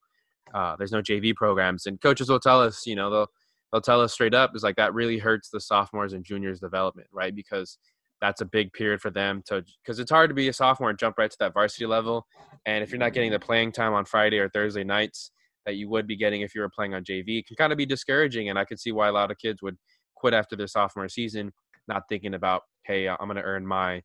uh, 0.54 0.76
there's 0.76 0.92
no 0.92 1.02
JV 1.02 1.34
programs. 1.34 1.86
And 1.86 2.00
coaches 2.00 2.30
will 2.30 2.40
tell 2.40 2.62
us, 2.62 2.86
you 2.86 2.96
know, 2.96 3.10
they'll 3.10 3.30
they'll 3.72 3.80
tell 3.80 4.00
us 4.00 4.12
straight 4.12 4.34
up 4.34 4.52
is 4.54 4.62
like 4.62 4.76
that 4.76 4.94
really 4.94 5.18
hurts 5.18 5.50
the 5.50 5.60
sophomores 5.60 6.12
and 6.12 6.24
juniors 6.24 6.60
development, 6.60 7.08
right? 7.12 7.34
Because 7.34 7.78
that's 8.20 8.40
a 8.40 8.44
big 8.46 8.72
period 8.72 9.00
for 9.00 9.10
them 9.10 9.42
to 9.46 9.64
because 9.82 9.98
it's 9.98 10.10
hard 10.10 10.30
to 10.30 10.34
be 10.34 10.48
a 10.48 10.52
sophomore 10.52 10.90
and 10.90 10.98
jump 10.98 11.16
right 11.18 11.30
to 11.30 11.36
that 11.40 11.54
varsity 11.54 11.86
level. 11.86 12.26
And 12.66 12.82
if 12.82 12.90
you're 12.90 12.98
not 12.98 13.12
getting 13.12 13.30
the 13.30 13.38
playing 13.38 13.72
time 13.72 13.94
on 13.94 14.04
Friday 14.04 14.38
or 14.38 14.48
Thursday 14.48 14.84
nights, 14.84 15.30
that 15.66 15.76
you 15.76 15.88
would 15.88 16.06
be 16.06 16.16
getting 16.16 16.40
if 16.40 16.54
you 16.54 16.60
were 16.60 16.70
playing 16.70 16.94
on 16.94 17.04
JV 17.04 17.46
can 17.46 17.56
kind 17.56 17.72
of 17.72 17.78
be 17.78 17.86
discouraging. 17.86 18.48
And 18.48 18.58
I 18.58 18.64
could 18.64 18.80
see 18.80 18.92
why 18.92 19.08
a 19.08 19.12
lot 19.12 19.30
of 19.30 19.38
kids 19.38 19.62
would 19.62 19.76
quit 20.16 20.34
after 20.34 20.56
their 20.56 20.66
sophomore 20.66 21.08
season, 21.08 21.52
not 21.86 22.02
thinking 22.08 22.34
about, 22.34 22.62
hey, 22.84 23.08
I'm 23.08 23.16
going 23.20 23.36
to 23.36 23.42
earn 23.42 23.66
my 23.66 24.02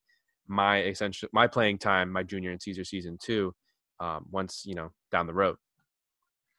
my 0.47 0.83
essential 0.83 1.29
my 1.31 1.47
playing 1.47 1.77
time 1.77 2.11
my 2.11 2.21
junior 2.21 2.51
and 2.51 2.61
Caesar 2.61 2.83
season 2.83 3.17
too, 3.21 3.53
um, 3.99 4.25
once 4.29 4.63
you 4.65 4.75
know 4.75 4.91
down 5.11 5.25
the 5.25 5.33
road. 5.33 5.55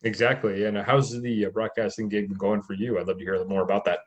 Exactly. 0.05 0.65
And 0.65 0.77
how's 0.79 1.21
the 1.21 1.47
uh, 1.47 1.51
broadcasting 1.51 2.09
gig 2.09 2.37
going 2.39 2.63
for 2.63 2.75
you? 2.75 2.99
I'd 2.99 3.09
love 3.09 3.19
to 3.19 3.25
hear 3.25 3.43
more 3.47 3.63
about 3.63 3.85
that. 3.87 4.01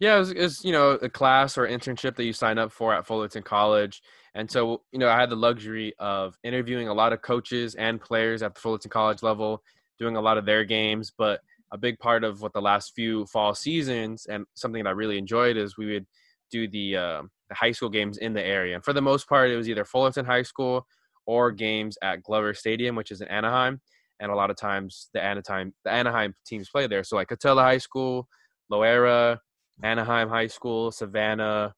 Yeah, 0.00 0.16
it 0.16 0.18
was, 0.20 0.30
it 0.30 0.40
was, 0.40 0.64
you 0.64 0.72
know 0.72 0.90
a 0.90 1.08
class 1.08 1.58
or 1.58 1.66
internship 1.66 2.14
that 2.16 2.24
you 2.24 2.32
sign 2.32 2.58
up 2.58 2.70
for 2.70 2.94
at 2.94 3.04
Fullerton 3.04 3.42
College, 3.42 4.00
and 4.34 4.48
so 4.48 4.82
you 4.92 4.98
know 5.00 5.08
I 5.08 5.18
had 5.18 5.28
the 5.28 5.34
luxury 5.34 5.92
of 5.98 6.38
interviewing 6.44 6.86
a 6.86 6.94
lot 6.94 7.12
of 7.12 7.20
coaches 7.20 7.74
and 7.74 8.00
players 8.00 8.44
at 8.44 8.54
the 8.54 8.60
Fullerton 8.60 8.90
College 8.90 9.24
level, 9.24 9.60
doing 9.98 10.14
a 10.14 10.20
lot 10.20 10.38
of 10.38 10.46
their 10.46 10.64
games. 10.64 11.12
But 11.16 11.40
a 11.72 11.78
big 11.78 11.98
part 11.98 12.24
of 12.24 12.40
what 12.40 12.52
the 12.52 12.60
last 12.60 12.92
few 12.94 13.26
fall 13.26 13.54
seasons 13.54 14.26
and 14.26 14.44
something 14.54 14.82
that 14.82 14.88
I 14.88 14.92
really 14.92 15.18
enjoyed 15.18 15.56
is 15.56 15.76
we 15.76 15.92
would 15.92 16.06
do 16.50 16.68
the, 16.68 16.96
uh, 16.96 17.22
the 17.48 17.54
high 17.54 17.72
school 17.72 17.90
games 17.90 18.18
in 18.18 18.32
the 18.32 18.44
area. 18.44 18.74
And 18.74 18.84
for 18.84 18.92
the 18.92 19.02
most 19.02 19.28
part, 19.28 19.50
it 19.50 19.56
was 19.56 19.68
either 19.68 19.84
Fullerton 19.84 20.24
High 20.24 20.42
School 20.42 20.86
or 21.26 21.52
games 21.52 21.98
at 22.02 22.22
Glover 22.22 22.54
Stadium, 22.54 22.96
which 22.96 23.10
is 23.10 23.20
in 23.20 23.28
Anaheim. 23.28 23.80
And 24.20 24.32
a 24.32 24.34
lot 24.34 24.50
of 24.50 24.56
times 24.56 25.08
the 25.14 25.22
Anaheim 25.22 25.72
the 25.84 25.92
Anaheim 25.92 26.34
teams 26.46 26.68
play 26.68 26.86
there. 26.86 27.04
So 27.04 27.16
like 27.16 27.28
Katella 27.28 27.62
High 27.62 27.78
School, 27.78 28.28
Loara, 28.70 29.38
Anaheim 29.82 30.28
High 30.28 30.48
School, 30.48 30.90
Savanna, 30.90 31.74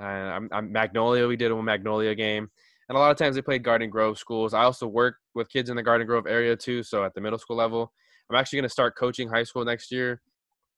uh, 0.00 0.02
I'm, 0.02 0.48
I'm 0.52 0.72
Magnolia. 0.72 1.28
We 1.28 1.36
did 1.36 1.52
a 1.52 1.62
Magnolia 1.62 2.14
game 2.14 2.48
and 2.88 2.96
a 2.96 2.98
lot 3.00 3.10
of 3.10 3.16
times 3.16 3.34
they 3.34 3.42
played 3.42 3.64
Garden 3.64 3.90
Grove 3.90 4.18
schools. 4.18 4.54
I 4.54 4.62
also 4.62 4.86
work 4.86 5.16
with 5.34 5.48
kids 5.48 5.70
in 5.70 5.76
the 5.76 5.82
Garden 5.82 6.06
Grove 6.06 6.26
area 6.26 6.56
too, 6.56 6.82
so 6.82 7.04
at 7.04 7.14
the 7.14 7.20
middle 7.20 7.38
school 7.38 7.56
level. 7.56 7.92
I'm 8.30 8.36
actually 8.36 8.58
going 8.58 8.68
to 8.68 8.72
start 8.72 8.96
coaching 8.96 9.28
high 9.28 9.44
school 9.44 9.64
next 9.64 9.92
year, 9.92 10.20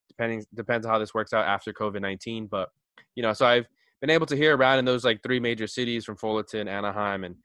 depending 0.08 0.44
depends 0.54 0.86
on 0.86 0.92
how 0.92 0.98
this 0.98 1.14
works 1.14 1.32
out 1.32 1.46
after 1.46 1.72
COVID 1.72 2.00
nineteen. 2.00 2.46
But 2.46 2.70
you 3.14 3.22
know, 3.22 3.32
so 3.32 3.46
I've 3.46 3.66
been 4.00 4.10
able 4.10 4.26
to 4.26 4.36
hear 4.36 4.56
around 4.56 4.78
in 4.78 4.84
those 4.84 5.04
like 5.04 5.22
three 5.22 5.40
major 5.40 5.66
cities 5.66 6.04
from 6.04 6.16
Fullerton, 6.16 6.68
Anaheim, 6.68 7.24
and 7.24 7.36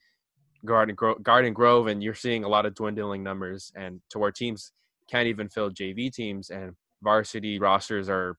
Garden 0.66 0.96
Grove, 0.96 1.22
Garden 1.24 1.54
Grove, 1.54 1.88
and 1.88 2.02
you're 2.02 2.14
seeing 2.14 2.44
a 2.44 2.48
lot 2.48 2.66
of 2.66 2.76
dwindling 2.76 3.24
numbers, 3.24 3.72
and 3.76 4.02
to 4.10 4.20
where 4.20 4.32
teams 4.32 4.72
can't 5.10 5.28
even 5.28 5.50
fill 5.50 5.70
JV 5.70 6.12
teams, 6.12 6.50
and 6.50 6.74
varsity 7.02 7.60
rosters 7.60 8.10
are, 8.10 8.38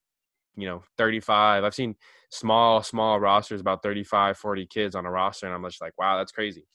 you 0.56 0.66
know, 0.66 0.82
35. 0.96 1.64
I've 1.64 1.74
seen 1.74 1.94
small, 2.30 2.82
small 2.82 3.20
rosters, 3.20 3.60
about 3.60 3.82
35, 3.82 4.36
40 4.36 4.66
kids 4.66 4.94
on 4.94 5.06
a 5.06 5.10
roster. 5.10 5.46
And 5.46 5.54
I'm 5.54 5.62
just 5.64 5.80
like, 5.80 5.92
wow, 5.98 6.18
that's 6.18 6.32
crazy. 6.32 6.66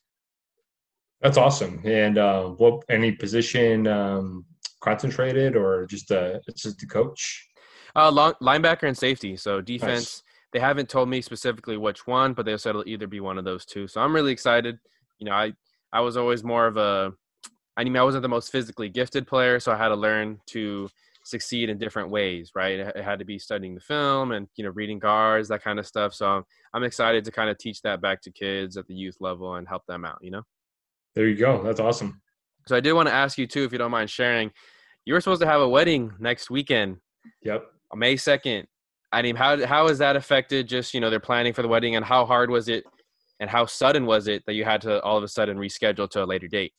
That's 1.22 1.38
awesome. 1.38 1.82
And 1.84 2.18
uh, 2.18 2.50
what 2.50 2.84
any 2.90 3.12
position 3.12 3.88
um, 3.88 4.46
concentrated 4.80 5.56
or 5.56 5.86
just 5.86 6.12
a 6.12 6.42
just 6.56 6.82
a 6.82 6.88
coach? 6.88 7.46
Uh, 7.96 8.10
long, 8.10 8.34
linebacker 8.42 8.84
and 8.84 8.98
safety. 8.98 9.36
So 9.36 9.60
defense. 9.60 9.90
Nice. 9.92 10.24
They 10.52 10.60
haven't 10.60 10.90
told 10.90 11.10
me 11.10 11.22
specifically 11.22 11.78
which 11.78 12.08
one, 12.08 12.34
but 12.34 12.44
they 12.44 12.58
said 12.58 12.72
it'll 12.72 12.88
either 12.88 13.06
be 13.06 13.20
one 13.20 13.38
of 13.38 13.46
those 13.46 13.66
two. 13.66 13.88
So 13.88 14.02
I'm 14.02 14.16
really 14.16 14.32
excited. 14.32 14.80
You 15.20 15.26
know, 15.26 15.34
I 15.34 15.54
I 15.92 16.02
was 16.02 16.18
always 16.18 16.44
more 16.44 16.68
of 16.68 16.78
a. 16.78 17.12
I 17.78 17.84
mean, 17.84 17.96
I 17.96 18.04
wasn't 18.04 18.24
the 18.24 18.30
most 18.30 18.52
physically 18.52 18.90
gifted 18.90 19.26
player, 19.26 19.60
so 19.60 19.72
I 19.72 19.78
had 19.78 19.88
to 19.90 19.96
learn 19.96 20.40
to 20.48 20.90
succeed 21.24 21.70
in 21.70 21.78
different 21.78 22.10
ways, 22.10 22.52
right? 22.56 22.80
It 22.80 23.04
had 23.04 23.20
to 23.20 23.26
be 23.26 23.40
studying 23.40 23.76
the 23.76 23.82
film 23.82 24.32
and 24.32 24.48
you 24.56 24.64
know 24.64 24.72
reading 24.72 25.00
guards, 25.00 25.48
that 25.50 25.64
kind 25.64 25.80
of 25.80 25.88
stuff. 25.88 26.14
So 26.14 26.44
I'm 26.74 26.84
excited 26.84 27.24
to 27.26 27.32
kind 27.32 27.50
of 27.50 27.58
teach 27.58 27.82
that 27.84 28.02
back 28.02 28.22
to 28.24 28.32
kids 28.32 28.78
at 28.78 28.88
the 28.88 28.94
youth 28.94 29.18
level 29.20 29.56
and 29.56 29.68
help 29.68 29.86
them 29.88 30.06
out. 30.06 30.18
You 30.22 30.32
know. 30.32 30.44
There 31.16 31.28
you 31.28 31.36
go. 31.36 31.64
That's 31.64 31.80
awesome. 31.80 32.22
So 32.68 32.76
I 32.76 32.80
did 32.80 32.94
want 32.94 33.08
to 33.08 33.14
ask 33.14 33.38
you 33.38 33.48
too, 33.48 33.64
if 33.64 33.72
you 33.72 33.78
don't 33.78 33.92
mind 33.92 34.10
sharing. 34.10 34.52
You 35.06 35.14
were 35.14 35.22
supposed 35.22 35.42
to 35.42 35.48
have 35.48 35.62
a 35.62 35.68
wedding 35.68 36.14
next 36.20 36.52
weekend. 36.52 36.98
Yep. 37.44 37.66
May 37.96 38.16
second. 38.16 38.68
I 39.12 39.22
mean, 39.24 39.36
how 39.36 39.66
how 39.66 39.88
has 39.88 39.98
that 40.00 40.16
affected 40.16 40.68
just 40.68 40.94
you 40.94 41.00
know 41.00 41.10
their 41.10 41.20
planning 41.20 41.54
for 41.54 41.62
the 41.62 41.68
wedding 41.68 41.96
and 41.96 42.06
how 42.06 42.26
hard 42.26 42.50
was 42.50 42.70
it, 42.70 42.84
and 43.40 43.50
how 43.50 43.66
sudden 43.66 44.06
was 44.06 44.28
it 44.28 44.44
that 44.46 44.54
you 44.54 44.66
had 44.66 44.82
to 44.82 45.02
all 45.02 45.18
of 45.18 45.24
a 45.24 45.28
sudden 45.28 45.58
reschedule 45.58 46.10
to 46.12 46.24
a 46.24 46.26
later 46.26 46.48
date? 46.48 46.74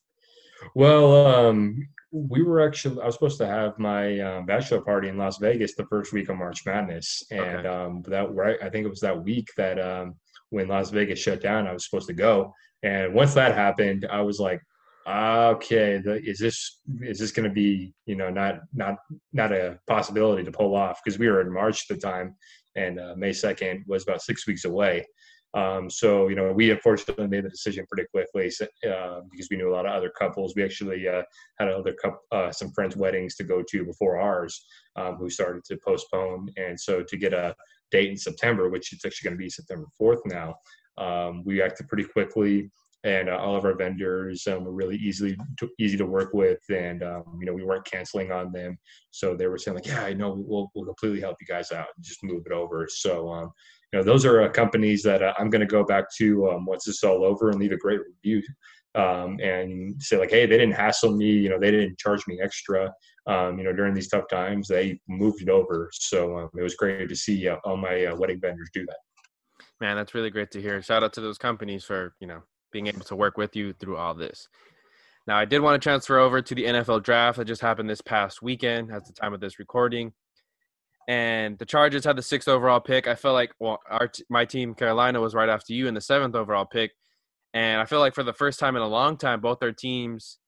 Well, 0.74 1.26
um, 1.26 1.88
we 2.12 2.42
were 2.42 2.60
actually 2.60 3.00
I 3.00 3.06
was 3.06 3.14
supposed 3.14 3.38
to 3.38 3.46
have 3.46 3.78
my 3.78 4.18
um, 4.20 4.46
bachelor 4.46 4.80
party 4.80 5.08
in 5.08 5.16
Las 5.16 5.38
Vegas 5.38 5.74
the 5.74 5.86
first 5.86 6.12
week 6.12 6.28
of 6.28 6.36
March 6.36 6.66
Madness, 6.66 7.22
and 7.30 7.66
okay. 7.66 7.68
um, 7.68 8.02
that 8.08 8.32
right 8.34 8.58
I 8.62 8.68
think 8.68 8.84
it 8.84 8.90
was 8.90 9.00
that 9.00 9.22
week 9.22 9.48
that 9.56 9.80
um, 9.80 10.16
when 10.50 10.68
Las 10.68 10.90
Vegas 10.90 11.18
shut 11.18 11.40
down, 11.40 11.66
I 11.66 11.72
was 11.72 11.88
supposed 11.88 12.08
to 12.08 12.14
go. 12.14 12.52
And 12.82 13.14
once 13.14 13.34
that 13.34 13.54
happened, 13.54 14.06
I 14.10 14.22
was 14.22 14.40
like, 14.40 14.60
okay, 15.06 15.98
the, 15.98 16.20
is 16.24 16.38
this 16.38 16.80
is 17.02 17.18
this 17.18 17.32
going 17.32 17.48
to 17.48 17.54
be 17.54 17.92
you 18.06 18.16
know 18.16 18.30
not 18.30 18.60
not 18.74 18.96
not 19.32 19.52
a 19.52 19.78
possibility 19.86 20.44
to 20.44 20.52
pull 20.52 20.74
off 20.74 21.00
because 21.02 21.18
we 21.18 21.28
were 21.28 21.40
in 21.40 21.52
March 21.52 21.86
at 21.88 21.96
the 21.96 22.00
time, 22.00 22.36
and 22.76 22.98
uh, 22.98 23.14
May 23.16 23.32
second 23.32 23.84
was 23.86 24.02
about 24.02 24.22
six 24.22 24.46
weeks 24.46 24.64
away. 24.64 25.06
Um, 25.54 25.90
so, 25.90 26.28
you 26.28 26.36
know, 26.36 26.52
we 26.52 26.70
unfortunately 26.70 27.26
made 27.26 27.44
the 27.44 27.48
decision 27.48 27.84
pretty 27.90 28.08
quickly 28.10 28.50
uh, 28.88 29.20
because 29.30 29.48
we 29.50 29.56
knew 29.56 29.70
a 29.70 29.74
lot 29.74 29.86
of 29.86 29.92
other 29.92 30.10
couples. 30.10 30.54
We 30.54 30.62
actually 30.62 31.08
uh, 31.08 31.22
had 31.58 31.68
other 31.68 31.94
couple, 32.00 32.20
uh, 32.30 32.52
some 32.52 32.70
friends' 32.72 32.96
weddings 32.96 33.34
to 33.36 33.44
go 33.44 33.62
to 33.62 33.84
before 33.84 34.18
ours 34.18 34.64
um, 34.96 35.16
who 35.16 35.28
started 35.28 35.64
to 35.64 35.78
postpone. 35.84 36.50
And 36.56 36.78
so 36.78 37.02
to 37.02 37.16
get 37.16 37.32
a 37.32 37.54
date 37.90 38.10
in 38.10 38.16
September, 38.16 38.68
which 38.68 38.92
it's 38.92 39.04
actually 39.04 39.28
going 39.28 39.38
to 39.38 39.42
be 39.42 39.50
September 39.50 39.86
4th 40.00 40.20
now, 40.26 40.54
um, 40.98 41.42
we 41.44 41.62
acted 41.62 41.88
pretty 41.88 42.04
quickly. 42.04 42.70
And 43.02 43.30
uh, 43.30 43.38
all 43.38 43.56
of 43.56 43.64
our 43.64 43.74
vendors 43.74 44.46
um, 44.46 44.64
were 44.64 44.74
really 44.74 44.96
easily 44.96 45.34
to, 45.58 45.70
easy 45.78 45.96
to 45.96 46.04
work 46.04 46.34
with, 46.34 46.58
and 46.68 47.02
um, 47.02 47.38
you 47.40 47.46
know 47.46 47.54
we 47.54 47.64
weren't 47.64 47.86
canceling 47.86 48.30
on 48.30 48.52
them. 48.52 48.76
So 49.10 49.34
they 49.34 49.46
were 49.46 49.56
saying 49.56 49.76
like, 49.76 49.86
"Yeah, 49.86 50.04
I 50.04 50.12
know, 50.12 50.34
we'll, 50.46 50.70
we'll 50.74 50.84
completely 50.84 51.18
help 51.18 51.38
you 51.40 51.46
guys 51.46 51.72
out 51.72 51.86
and 51.96 52.04
just 52.04 52.22
move 52.22 52.42
it 52.44 52.52
over." 52.52 52.86
So 52.90 53.50
you 53.92 53.98
know, 53.98 54.04
those 54.04 54.24
are 54.24 54.42
uh, 54.42 54.48
companies 54.48 55.02
that 55.02 55.22
uh, 55.22 55.34
I'm 55.38 55.50
going 55.50 55.60
to 55.60 55.66
go 55.66 55.84
back 55.84 56.04
to 56.18 56.50
um, 56.50 56.64
once 56.64 56.84
this 56.84 57.02
all 57.02 57.24
over 57.24 57.50
and 57.50 57.58
leave 57.58 57.72
a 57.72 57.76
great 57.76 58.00
review 58.00 58.42
um, 58.94 59.38
and 59.40 60.00
say 60.00 60.16
like, 60.16 60.30
hey, 60.30 60.46
they 60.46 60.58
didn't 60.58 60.74
hassle 60.74 61.16
me. 61.16 61.30
You 61.30 61.48
know, 61.48 61.58
they 61.58 61.70
didn't 61.70 61.98
charge 61.98 62.26
me 62.26 62.40
extra. 62.40 62.92
Um, 63.26 63.58
you 63.58 63.64
know, 63.64 63.72
during 63.72 63.94
these 63.94 64.08
tough 64.08 64.28
times, 64.28 64.68
they 64.68 65.00
moved 65.08 65.42
it 65.42 65.48
over. 65.48 65.90
So 65.92 66.38
um, 66.38 66.50
it 66.56 66.62
was 66.62 66.76
great 66.76 67.08
to 67.08 67.16
see 67.16 67.48
uh, 67.48 67.56
all 67.64 67.76
my 67.76 68.06
uh, 68.06 68.16
wedding 68.16 68.40
vendors 68.40 68.70
do 68.72 68.86
that. 68.86 68.96
Man, 69.80 69.96
that's 69.96 70.14
really 70.14 70.30
great 70.30 70.50
to 70.52 70.62
hear. 70.62 70.80
Shout 70.82 71.02
out 71.02 71.12
to 71.14 71.20
those 71.20 71.38
companies 71.38 71.84
for 71.84 72.14
you 72.20 72.26
know 72.26 72.42
being 72.72 72.86
able 72.86 73.00
to 73.00 73.16
work 73.16 73.36
with 73.36 73.56
you 73.56 73.72
through 73.72 73.96
all 73.96 74.14
this. 74.14 74.48
Now, 75.26 75.36
I 75.36 75.44
did 75.44 75.60
want 75.60 75.80
to 75.80 75.84
transfer 75.84 76.18
over 76.18 76.40
to 76.40 76.54
the 76.54 76.64
NFL 76.64 77.02
draft 77.02 77.38
that 77.38 77.44
just 77.44 77.60
happened 77.60 77.90
this 77.90 78.00
past 78.00 78.42
weekend 78.42 78.92
at 78.92 79.06
the 79.06 79.12
time 79.12 79.32
of 79.32 79.40
this 79.40 79.58
recording 79.58 80.12
and 81.08 81.58
the 81.58 81.66
Chargers 81.66 82.04
had 82.04 82.16
the 82.16 82.22
sixth 82.22 82.48
overall 82.48 82.80
pick. 82.80 83.06
I 83.06 83.14
felt 83.14 83.34
like 83.34 83.52
well, 83.58 83.78
our 83.88 84.08
t- 84.08 84.24
my 84.28 84.44
team 84.44 84.74
Carolina 84.74 85.20
was 85.20 85.34
right 85.34 85.48
after 85.48 85.72
you 85.72 85.86
in 85.88 85.94
the 85.94 86.00
seventh 86.00 86.34
overall 86.34 86.66
pick, 86.66 86.92
and 87.54 87.80
I 87.80 87.84
feel 87.84 88.00
like 88.00 88.14
for 88.14 88.22
the 88.22 88.32
first 88.32 88.58
time 88.58 88.76
in 88.76 88.82
a 88.82 88.88
long 88.88 89.16
time, 89.16 89.40
both 89.40 89.58
their 89.60 89.72
teams 89.72 90.38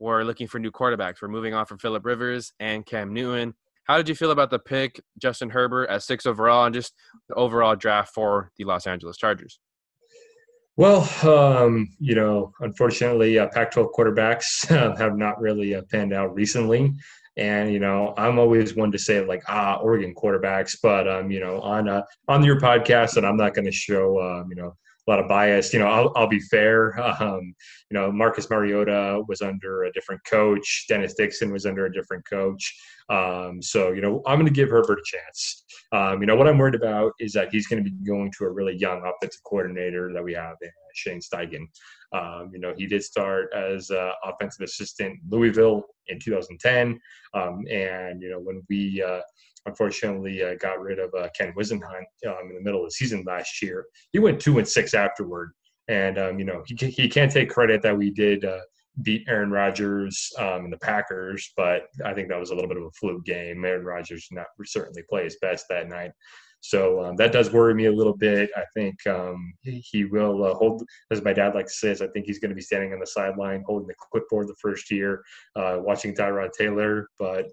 we're 0.00 0.24
looking 0.24 0.48
for 0.48 0.58
new 0.58 0.70
quarterbacks. 0.70 1.16
We're 1.20 1.28
moving 1.28 1.54
on 1.54 1.66
from 1.66 1.78
Philip 1.78 2.04
Rivers 2.04 2.52
and 2.58 2.84
Cam 2.84 3.12
Newton. 3.12 3.54
How 3.84 3.96
did 3.96 4.08
you 4.08 4.14
feel 4.14 4.30
about 4.30 4.50
the 4.50 4.58
pick, 4.58 5.00
Justin 5.18 5.50
Herbert, 5.50 5.90
at 5.90 6.02
six 6.02 6.24
overall, 6.26 6.64
and 6.64 6.74
just 6.74 6.94
the 7.28 7.34
overall 7.34 7.76
draft 7.76 8.14
for 8.14 8.50
the 8.56 8.64
Los 8.64 8.86
Angeles 8.86 9.16
Chargers? 9.16 9.60
Well, 10.76 11.02
um, 11.28 11.88
you 11.98 12.14
know, 12.14 12.52
unfortunately, 12.60 13.38
uh, 13.38 13.48
Pac-12 13.48 13.92
quarterbacks 13.92 14.66
have 14.98 15.16
not 15.16 15.40
really 15.40 15.74
uh, 15.74 15.82
panned 15.90 16.14
out 16.14 16.34
recently. 16.34 16.94
And 17.36 17.72
you 17.72 17.78
know, 17.78 18.14
I'm 18.16 18.38
always 18.38 18.74
one 18.74 18.92
to 18.92 18.98
say 18.98 19.24
like 19.24 19.42
ah 19.48 19.76
Oregon 19.76 20.14
quarterbacks, 20.14 20.76
but 20.82 21.08
um, 21.08 21.30
you 21.30 21.40
know, 21.40 21.60
on 21.60 21.88
uh, 21.88 22.02
on 22.28 22.44
your 22.44 22.60
podcast, 22.60 23.16
and 23.16 23.26
I'm 23.26 23.36
not 23.36 23.54
going 23.54 23.66
to 23.66 23.72
show 23.72 24.20
um, 24.20 24.48
you 24.50 24.56
know 24.56 24.74
a 25.06 25.10
lot 25.10 25.20
of 25.20 25.28
bias. 25.28 25.72
You 25.72 25.78
know, 25.78 25.86
I'll, 25.86 26.12
I'll 26.16 26.28
be 26.28 26.40
fair. 26.40 26.94
Um, 27.20 27.54
you 27.90 27.98
know, 27.98 28.10
Marcus 28.10 28.48
Mariota 28.48 29.22
was 29.28 29.42
under 29.42 29.84
a 29.84 29.92
different 29.92 30.22
coach. 30.24 30.86
Dennis 30.88 31.14
Dixon 31.14 31.52
was 31.52 31.66
under 31.66 31.86
a 31.86 31.92
different 31.92 32.24
coach. 32.24 32.74
Um, 33.10 33.60
so, 33.60 33.90
you 33.92 34.00
know, 34.00 34.22
I'm 34.26 34.38
going 34.38 34.46
to 34.46 34.52
give 34.52 34.70
Herbert 34.70 35.00
a 35.00 35.02
chance. 35.04 35.64
Um, 35.92 36.20
you 36.20 36.26
know, 36.26 36.36
what 36.36 36.46
I'm 36.46 36.56
worried 36.56 36.76
about 36.76 37.12
is 37.18 37.32
that 37.32 37.50
he's 37.50 37.66
going 37.66 37.82
to 37.84 37.90
be 37.90 37.96
going 38.06 38.32
to 38.38 38.44
a 38.44 38.50
really 38.50 38.76
young 38.76 39.02
offensive 39.04 39.42
coordinator 39.44 40.12
that 40.14 40.22
we 40.22 40.32
have, 40.34 40.56
Shane 40.94 41.20
Steichen. 41.20 41.66
Um, 42.12 42.50
you 42.52 42.58
know, 42.58 42.74
he 42.76 42.86
did 42.86 43.04
start 43.04 43.52
as 43.54 43.90
uh, 43.90 44.12
offensive 44.24 44.64
assistant 44.64 45.18
Louisville 45.28 45.84
in 46.08 46.18
2010. 46.18 47.00
Um, 47.34 47.64
and, 47.70 48.20
you 48.20 48.30
know, 48.30 48.40
when 48.40 48.62
we, 48.68 49.02
uh, 49.02 49.20
unfortunately 49.66 50.42
uh, 50.42 50.54
got 50.60 50.80
rid 50.80 50.98
of 50.98 51.12
uh, 51.14 51.28
Ken 51.36 51.52
Whisenhunt 51.56 52.06
um, 52.26 52.48
in 52.48 52.54
the 52.54 52.62
middle 52.62 52.80
of 52.80 52.86
the 52.86 52.92
season 52.92 53.24
last 53.26 53.62
year. 53.62 53.86
He 54.12 54.18
went 54.18 54.40
two 54.40 54.58
and 54.58 54.66
six 54.66 54.94
afterward, 54.94 55.52
and 55.88 56.18
um, 56.18 56.38
you 56.38 56.44
know 56.44 56.62
he 56.66 56.74
he 56.74 57.08
can't 57.08 57.30
take 57.30 57.50
credit 57.50 57.82
that 57.82 57.96
we 57.96 58.10
did 58.10 58.44
uh, 58.44 58.60
beat 59.02 59.26
Aaron 59.28 59.50
Rodgers 59.50 60.30
um, 60.38 60.64
and 60.64 60.72
the 60.72 60.78
Packers, 60.78 61.52
but 61.56 61.82
I 62.04 62.14
think 62.14 62.28
that 62.28 62.40
was 62.40 62.50
a 62.50 62.54
little 62.54 62.68
bit 62.68 62.78
of 62.78 62.84
a 62.84 62.90
fluke 62.92 63.24
game. 63.24 63.64
Aaron 63.64 63.84
Rodgers 63.84 64.26
not 64.30 64.46
certainly 64.64 65.02
play 65.08 65.24
his 65.24 65.36
best 65.40 65.66
that 65.68 65.88
night. 65.88 66.12
So 66.60 67.02
um, 67.04 67.16
that 67.16 67.32
does 67.32 67.52
worry 67.52 67.74
me 67.74 67.86
a 67.86 67.92
little 67.92 68.16
bit. 68.16 68.50
I 68.56 68.64
think 68.74 68.94
um, 69.06 69.54
he 69.62 70.04
will 70.04 70.44
uh, 70.44 70.54
hold, 70.54 70.82
as 71.10 71.24
my 71.24 71.32
dad 71.32 71.54
likes 71.54 71.80
to 71.80 71.96
say, 71.96 72.04
I 72.04 72.08
think 72.08 72.26
he's 72.26 72.38
going 72.38 72.50
to 72.50 72.54
be 72.54 72.60
standing 72.60 72.92
on 72.92 73.00
the 73.00 73.06
sideline 73.06 73.64
holding 73.66 73.88
the 73.88 73.94
clipboard 73.98 74.48
the 74.48 74.54
first 74.60 74.90
year, 74.90 75.22
uh, 75.56 75.78
watching 75.80 76.14
Tyrod 76.14 76.50
Taylor. 76.52 77.08
But 77.18 77.46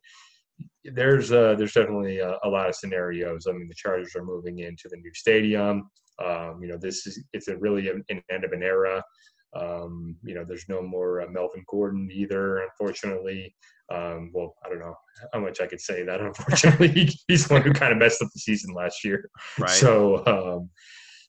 there's 0.84 1.32
uh, 1.32 1.56
there's 1.56 1.74
definitely 1.74 2.20
a, 2.20 2.38
a, 2.44 2.50
lot 2.50 2.70
of 2.70 2.76
scenarios. 2.76 3.48
I 3.48 3.54
mean, 3.54 3.68
the 3.68 3.76
Chargers 3.76 4.16
are 4.16 4.24
moving 4.24 4.60
into 4.60 4.90
the 4.90 4.98
new 4.98 5.14
stadium. 5.14 5.90
Um, 6.24 6.60
you 6.62 6.68
know, 6.68 6.78
this 6.78 7.06
is 7.06 7.24
it's 7.34 7.48
a 7.48 7.58
really 7.58 7.90
an, 7.90 8.04
end 8.30 8.44
of 8.44 8.52
an 8.52 8.64
era. 8.64 9.04
Um, 9.56 10.18
you 10.24 10.36
know, 10.36 10.44
there's 10.46 10.68
no 10.68 10.82
more 10.82 11.22
uh, 11.22 11.30
Melvin 11.30 11.64
Gordon 11.68 12.10
either, 12.12 12.60
unfortunately. 12.60 13.56
Um, 13.94 14.32
well, 14.34 14.56
I 14.66 14.70
don't 14.70 14.80
know 14.80 14.96
how 15.34 15.40
much 15.40 15.62
I 15.62 15.68
could 15.68 15.82
say 15.82 16.04
that. 16.04 16.22
Unfortunately, 16.22 17.10
he's 17.28 17.48
the 17.48 17.56
one 17.56 17.64
who 17.64 17.74
kind 17.74 17.92
of 17.92 18.00
messed 18.00 18.22
up 18.22 18.30
the 18.34 18.40
season 18.40 18.74
last 18.74 19.04
year. 19.04 19.30
Right. 19.58 19.70
So, 19.70 20.26
um, 20.26 20.70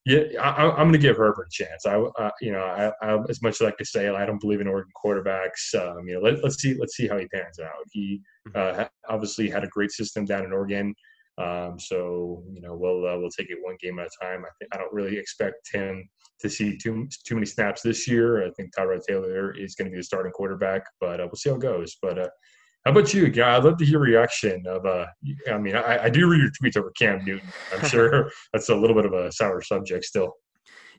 yeah, 0.05 0.41
I, 0.41 0.81
am 0.81 0.89
going 0.89 0.93
to 0.93 0.99
give 0.99 1.17
Herbert 1.17 1.49
a 1.49 1.65
chance. 1.65 1.85
I, 1.85 1.97
uh, 1.97 2.31
you 2.41 2.53
know, 2.53 2.63
I, 2.63 2.93
I, 3.03 3.19
as 3.29 3.43
much 3.43 3.55
as 3.55 3.61
I 3.61 3.65
like 3.67 3.77
to 3.79 3.85
say, 3.85 4.09
I 4.09 4.25
don't 4.25 4.41
believe 4.41 4.61
in 4.61 4.69
Oregon 4.69 4.91
quarterbacks. 5.05 5.75
Um, 5.75 6.09
you 6.09 6.15
know, 6.15 6.21
let, 6.21 6.43
us 6.45 6.57
see, 6.57 6.77
let's 6.79 6.97
see 6.97 7.07
how 7.07 7.19
he 7.19 7.27
pans 7.29 7.59
out. 7.59 7.73
He 7.93 8.23
mm-hmm. 8.49 8.81
uh, 8.81 8.85
obviously 9.09 9.51
had 9.51 9.65
a 9.65 9.69
great 9.69 9.91
system 9.91 10.25
down 10.25 10.45
in 10.45 10.53
Oregon, 10.53 10.95
um, 11.39 11.79
so 11.79 12.43
you 12.53 12.61
know, 12.61 12.75
we'll 12.75 13.07
uh, 13.07 13.17
we'll 13.17 13.31
take 13.31 13.51
it 13.51 13.59
one 13.61 13.77
game 13.81 13.99
at 13.99 14.07
a 14.07 14.25
time. 14.25 14.45
I 14.45 14.51
think 14.59 14.75
I 14.75 14.79
don't 14.79 14.93
really 14.93 15.17
expect 15.17 15.73
him 15.73 16.09
to 16.41 16.49
see 16.49 16.77
too 16.77 17.09
too 17.25 17.35
many 17.35 17.47
snaps 17.47 17.83
this 17.83 18.09
year. 18.09 18.47
I 18.47 18.51
think 18.53 18.75
Tyrod 18.75 19.03
Taylor 19.07 19.57
is 19.57 19.75
going 19.75 19.87
to 19.87 19.91
be 19.91 19.99
the 19.99 20.05
starting 20.05 20.33
quarterback, 20.33 20.83
but 21.01 21.21
uh, 21.21 21.25
we'll 21.25 21.37
see 21.37 21.51
how 21.51 21.57
it 21.57 21.63
goes. 21.63 21.97
But 22.01 22.19
uh, 22.19 22.29
how 22.85 22.93
about 22.93 23.13
you? 23.13 23.27
Yeah, 23.27 23.57
I'd 23.57 23.65
love 23.65 23.79
to 23.79 23.85
hear 23.85 23.99
reaction 23.99 24.65
of. 24.67 24.87
Uh, 24.87 25.07
I 25.51 25.59
mean, 25.59 25.77
I, 25.77 26.05
I 26.05 26.11
do 26.11 26.29
read 26.31 26.41
your 26.41 26.51
tweets 26.51 26.77
over 26.77 26.93
Cam 26.99 27.25
Newton. 27.25 27.49
I'm 27.75 27.89
sure 27.89 28.31
that's 28.53 28.69
a 28.69 28.75
little 28.75 28.97
bit 28.97 29.07
of 29.07 29.13
a 29.13 29.33
sour 29.33 29.63
subject 29.63 30.05
still. 30.05 30.33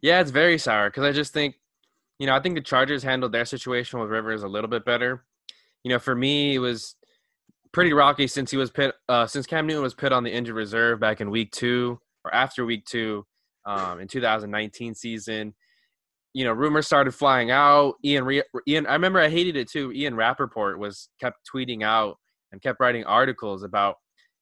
Yeah, 0.02 0.22
it's 0.22 0.32
very 0.32 0.58
sour 0.58 0.90
because 0.90 1.04
I 1.04 1.12
just 1.12 1.34
think, 1.34 1.56
you 2.20 2.28
know, 2.28 2.36
I 2.36 2.40
think 2.42 2.56
the 2.56 2.62
Chargers 2.62 3.04
handled 3.04 3.32
their 3.32 3.46
situation 3.46 4.00
with 4.00 4.10
Rivers 4.10 4.44
a 4.44 4.48
little 4.48 4.70
bit 4.70 4.86
better. 4.86 5.26
You 5.84 5.90
know, 5.90 6.00
for 6.00 6.16
me, 6.16 6.56
it 6.56 6.60
was 6.60 6.96
pretty 7.72 7.94
rocky 7.94 8.28
since 8.28 8.52
he 8.52 8.58
was 8.58 8.72
put, 8.72 8.96
uh, 9.08 9.28
since 9.28 9.46
Cam 9.46 9.68
Newton 9.68 9.84
was 9.84 9.94
put 9.94 10.12
on 10.12 10.24
the 10.24 10.32
injured 10.32 10.56
reserve 10.56 11.00
back 11.00 11.22
in 11.22 11.30
week 11.30 11.52
two 11.52 12.00
or 12.24 12.34
after 12.34 12.66
week 12.66 12.86
two 12.86 13.26
um, 13.66 14.00
in 14.00 14.08
2019 14.08 14.96
season 14.96 15.54
you 16.34 16.46
know, 16.46 16.54
rumors 16.54 16.86
started 16.86 17.12
flying 17.12 17.52
out. 17.52 17.96
Ian, 18.04 18.24
Re- 18.24 18.44
Ian, 18.68 18.86
I 18.86 18.94
remember 18.94 19.20
I 19.20 19.30
hated 19.30 19.56
it 19.56 19.70
too. 19.70 19.92
Ian 19.92 20.16
Rapoport 20.16 20.80
was 20.80 21.10
kept 21.20 21.50
tweeting 21.52 21.84
out 21.84 22.18
and 22.52 22.62
kept 22.62 22.80
writing 22.80 23.04
articles 23.04 23.64
about, 23.64 23.96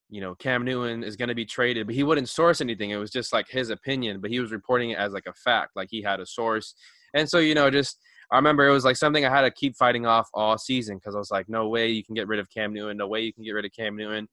you 0.10 0.22
know, 0.22 0.36
Cam 0.36 0.64
Newton 0.64 1.04
is 1.04 1.16
going 1.16 1.30
to 1.30 1.36
be 1.36 1.46
traded, 1.46 1.88
but 1.88 1.96
he 1.96 2.04
wouldn't 2.04 2.30
source 2.30 2.62
anything. 2.62 2.90
It 2.90 2.98
was 2.98 3.12
just 3.12 3.32
like 3.32 3.48
his 3.50 3.70
opinion, 3.70 4.20
but 4.20 4.32
he 4.32 4.40
was 4.40 4.52
reporting 4.52 4.92
it 4.92 4.98
as 4.98 5.14
like 5.14 5.28
a 5.28 5.34
fact, 5.34 5.72
like 5.76 5.88
he 5.90 6.02
had 6.02 6.20
a 6.20 6.26
source. 6.26 6.76
And 7.14 7.30
so, 7.30 7.40
you 7.40 7.56
know, 7.56 7.70
just 7.70 7.98
I 8.32 8.36
remember 8.36 8.68
it 8.68 8.74
was 8.74 8.86
like 8.86 8.98
something 8.98 9.26
I 9.26 9.30
had 9.30 9.42
to 9.42 9.52
keep 9.52 9.76
fighting 9.78 10.06
off 10.06 10.28
all 10.34 10.58
season 10.58 10.98
because 10.98 11.16
I 11.16 11.20
was 11.20 11.32
like, 11.32 11.48
no 11.48 11.70
way 11.70 11.90
you 11.90 12.04
can 12.04 12.16
get 12.16 12.28
rid 12.28 12.40
of 12.40 12.50
Cam 12.50 12.74
Newton. 12.74 12.98
No 12.98 13.08
way 13.08 13.22
you 13.22 13.34
can 13.34 13.44
get 13.44 13.52
rid 13.52 13.66
of 13.66 13.72
Cam 13.72 13.96
Newton 13.96 14.28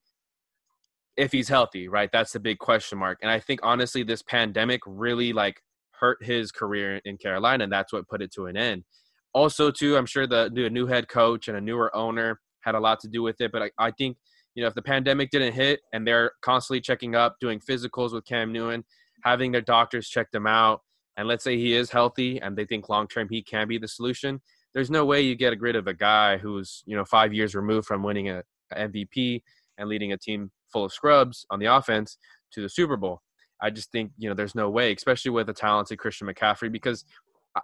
if 1.16 1.32
he's 1.32 1.48
healthy, 1.48 1.88
right? 1.88 2.10
That's 2.12 2.32
the 2.32 2.40
big 2.40 2.58
question 2.58 2.98
mark. 2.98 3.18
And 3.22 3.30
I 3.30 3.38
think 3.38 3.60
honestly, 3.62 4.02
this 4.02 4.22
pandemic 4.22 4.80
really 4.86 5.32
like 5.32 5.62
hurt 5.92 6.22
his 6.22 6.50
career 6.50 7.00
in 7.04 7.16
Carolina, 7.16 7.64
and 7.64 7.72
that's 7.72 7.92
what 7.92 8.08
put 8.08 8.22
it 8.22 8.32
to 8.34 8.46
an 8.46 8.56
end. 8.56 8.84
Also, 9.32 9.70
too, 9.70 9.96
I'm 9.96 10.06
sure 10.06 10.26
the, 10.26 10.50
new 10.50 10.86
head 10.86 11.08
coach 11.08 11.48
and 11.48 11.56
a 11.56 11.60
newer 11.60 11.94
owner 11.94 12.40
had 12.60 12.74
a 12.74 12.80
lot 12.80 13.00
to 13.00 13.08
do 13.08 13.22
with 13.22 13.40
it. 13.40 13.52
But 13.52 13.62
I, 13.62 13.70
I 13.78 13.90
think 13.90 14.16
you 14.54 14.62
know 14.62 14.68
if 14.68 14.74
the 14.74 14.82
pandemic 14.82 15.30
didn't 15.30 15.54
hit 15.54 15.80
and 15.92 16.06
they're 16.06 16.32
constantly 16.42 16.80
checking 16.80 17.14
up, 17.14 17.36
doing 17.40 17.60
physicals 17.60 18.12
with 18.12 18.24
Cam 18.24 18.52
Newton, 18.52 18.84
having 19.22 19.52
their 19.52 19.60
doctors 19.60 20.08
check 20.08 20.30
them 20.30 20.46
out, 20.46 20.82
and 21.16 21.28
let's 21.28 21.44
say 21.44 21.56
he 21.56 21.74
is 21.74 21.90
healthy 21.90 22.40
and 22.40 22.56
they 22.56 22.64
think 22.64 22.88
long 22.88 23.06
term 23.06 23.28
he 23.28 23.42
can 23.42 23.68
be 23.68 23.78
the 23.78 23.88
solution. 23.88 24.40
There's 24.72 24.90
no 24.90 25.04
way 25.04 25.20
you 25.20 25.36
get 25.36 25.60
rid 25.60 25.76
of 25.76 25.86
a 25.86 25.94
guy 25.94 26.38
who's 26.38 26.82
you 26.86 26.96
know 26.96 27.04
five 27.04 27.32
years 27.32 27.54
removed 27.54 27.86
from 27.86 28.02
winning 28.02 28.28
a 28.30 28.42
MVP 28.74 29.42
and 29.78 29.88
leading 29.88 30.12
a 30.12 30.16
team 30.16 30.50
full 30.74 30.84
of 30.84 30.92
scrubs 30.92 31.46
on 31.50 31.60
the 31.60 31.66
offense 31.66 32.18
to 32.52 32.60
the 32.60 32.68
Super 32.68 32.98
Bowl. 32.98 33.22
I 33.62 33.70
just 33.70 33.90
think 33.92 34.10
you 34.18 34.28
know 34.28 34.34
there's 34.34 34.54
no 34.54 34.68
way, 34.68 34.92
especially 34.92 35.30
with 35.30 35.48
a 35.48 35.54
talented 35.54 35.98
Christian 35.98 36.26
McCaffrey, 36.26 36.70
because 36.70 37.04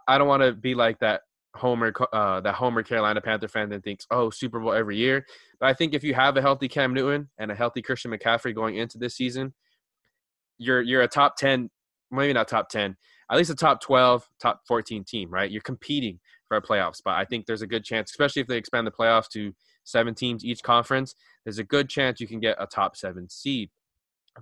I 0.08 0.16
don't 0.16 0.28
want 0.28 0.42
to 0.42 0.52
be 0.52 0.74
like 0.74 0.98
that 1.00 1.22
Homer, 1.56 1.92
uh, 2.12 2.40
that 2.40 2.54
Homer 2.54 2.82
Carolina 2.82 3.20
Panther 3.20 3.48
fan 3.48 3.68
that 3.70 3.82
thinks, 3.82 4.06
oh, 4.10 4.30
Super 4.30 4.60
Bowl 4.60 4.72
every 4.72 4.96
year. 4.96 5.26
But 5.58 5.68
I 5.68 5.74
think 5.74 5.94
if 5.94 6.04
you 6.04 6.14
have 6.14 6.36
a 6.36 6.40
healthy 6.40 6.68
Cam 6.68 6.94
Newton 6.94 7.28
and 7.38 7.50
a 7.50 7.54
healthy 7.54 7.82
Christian 7.82 8.12
McCaffrey 8.12 8.54
going 8.54 8.76
into 8.76 8.98
this 8.98 9.16
season, 9.16 9.52
you're 10.58 10.80
you're 10.80 11.02
a 11.02 11.08
top 11.08 11.36
ten, 11.36 11.70
maybe 12.10 12.32
not 12.32 12.48
top 12.48 12.68
ten, 12.68 12.96
at 13.30 13.36
least 13.36 13.50
a 13.50 13.54
top 13.54 13.80
twelve, 13.80 14.28
top 14.40 14.60
fourteen 14.66 15.04
team, 15.04 15.28
right? 15.28 15.50
You're 15.50 15.62
competing 15.62 16.20
for 16.46 16.56
a 16.56 16.62
playoff 16.62 16.94
spot. 16.94 17.18
I 17.18 17.24
think 17.24 17.46
there's 17.46 17.62
a 17.62 17.66
good 17.66 17.84
chance, 17.84 18.10
especially 18.10 18.42
if 18.42 18.48
they 18.48 18.56
expand 18.56 18.86
the 18.86 18.92
playoffs 18.92 19.28
to 19.30 19.52
seven 19.84 20.14
teams 20.14 20.44
each 20.44 20.62
conference. 20.62 21.14
There's 21.44 21.58
a 21.58 21.64
good 21.64 21.88
chance 21.88 22.20
you 22.20 22.26
can 22.28 22.40
get 22.40 22.56
a 22.58 22.66
top 22.66 22.96
seven 22.96 23.28
seed. 23.28 23.70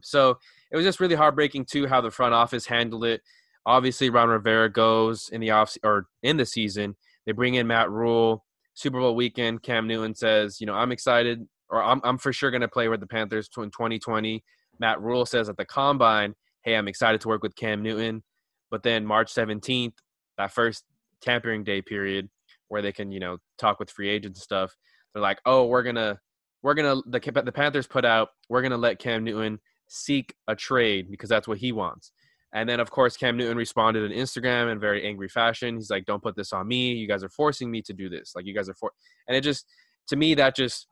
So 0.02 0.38
it 0.70 0.76
was 0.76 0.84
just 0.84 1.00
really 1.00 1.14
heartbreaking 1.14 1.66
too 1.66 1.86
how 1.86 2.00
the 2.00 2.10
front 2.10 2.34
office 2.34 2.66
handled 2.66 3.04
it. 3.04 3.22
Obviously, 3.66 4.10
Ron 4.10 4.28
Rivera 4.28 4.70
goes 4.70 5.28
in 5.30 5.40
the 5.40 5.50
off 5.50 5.76
or 5.82 6.06
in 6.22 6.36
the 6.36 6.46
season. 6.46 6.96
They 7.26 7.32
bring 7.32 7.54
in 7.54 7.66
Matt 7.66 7.90
Rhule. 7.90 8.44
Super 8.74 9.00
Bowl 9.00 9.16
weekend, 9.16 9.62
Cam 9.62 9.88
Newton 9.88 10.14
says, 10.14 10.60
you 10.60 10.66
know, 10.66 10.74
I'm 10.74 10.92
excited, 10.92 11.44
or 11.68 11.82
I'm 11.82 12.00
I'm 12.04 12.16
for 12.16 12.32
sure 12.32 12.50
going 12.52 12.60
to 12.60 12.68
play 12.68 12.88
with 12.88 13.00
the 13.00 13.08
Panthers 13.08 13.48
in 13.56 13.64
2020. 13.64 14.44
Matt 14.78 15.00
Rhule 15.00 15.26
says 15.26 15.48
at 15.48 15.56
the 15.56 15.64
combine, 15.64 16.34
hey, 16.62 16.76
I'm 16.76 16.86
excited 16.86 17.20
to 17.22 17.28
work 17.28 17.42
with 17.42 17.56
Cam 17.56 17.82
Newton. 17.82 18.22
But 18.70 18.82
then 18.82 19.04
March 19.04 19.34
17th, 19.34 19.94
that 20.36 20.52
first 20.52 20.84
tampering 21.20 21.64
day 21.64 21.82
period 21.82 22.28
where 22.68 22.82
they 22.82 22.92
can, 22.92 23.10
you 23.10 23.18
know, 23.18 23.38
talk 23.58 23.80
with 23.80 23.90
free 23.90 24.08
agents 24.08 24.38
and 24.38 24.42
stuff, 24.44 24.76
they're 25.12 25.22
like, 25.22 25.40
oh, 25.46 25.66
we're 25.66 25.82
gonna, 25.82 26.18
we're 26.62 26.74
gonna, 26.74 27.00
the 27.06 27.42
the 27.44 27.52
Panthers 27.52 27.86
put 27.86 28.04
out, 28.04 28.28
we're 28.48 28.62
gonna 28.62 28.76
let 28.76 28.98
Cam 28.98 29.24
Newton 29.24 29.58
seek 29.88 30.34
a 30.48 30.54
trade 30.54 31.10
because 31.10 31.28
that's 31.28 31.48
what 31.48 31.58
he 31.58 31.72
wants. 31.72 32.12
And 32.54 32.68
then, 32.68 32.80
of 32.80 32.90
course, 32.90 33.16
Cam 33.16 33.36
Newton 33.36 33.56
responded 33.56 34.04
on 34.04 34.16
Instagram 34.16 34.72
in 34.72 34.80
very 34.80 35.06
angry 35.06 35.28
fashion. 35.28 35.76
He's 35.76 35.90
like, 35.90 36.06
"Don't 36.06 36.22
put 36.22 36.34
this 36.34 36.52
on 36.52 36.66
me. 36.66 36.92
You 36.94 37.06
guys 37.06 37.22
are 37.22 37.28
forcing 37.28 37.70
me 37.70 37.82
to 37.82 37.92
do 37.92 38.08
this. 38.08 38.32
Like, 38.34 38.46
you 38.46 38.54
guys 38.54 38.68
are 38.68 38.74
for." 38.74 38.90
And 39.26 39.36
it 39.36 39.42
just, 39.42 39.66
to 40.08 40.16
me, 40.16 40.34
that 40.34 40.56
just, 40.56 40.86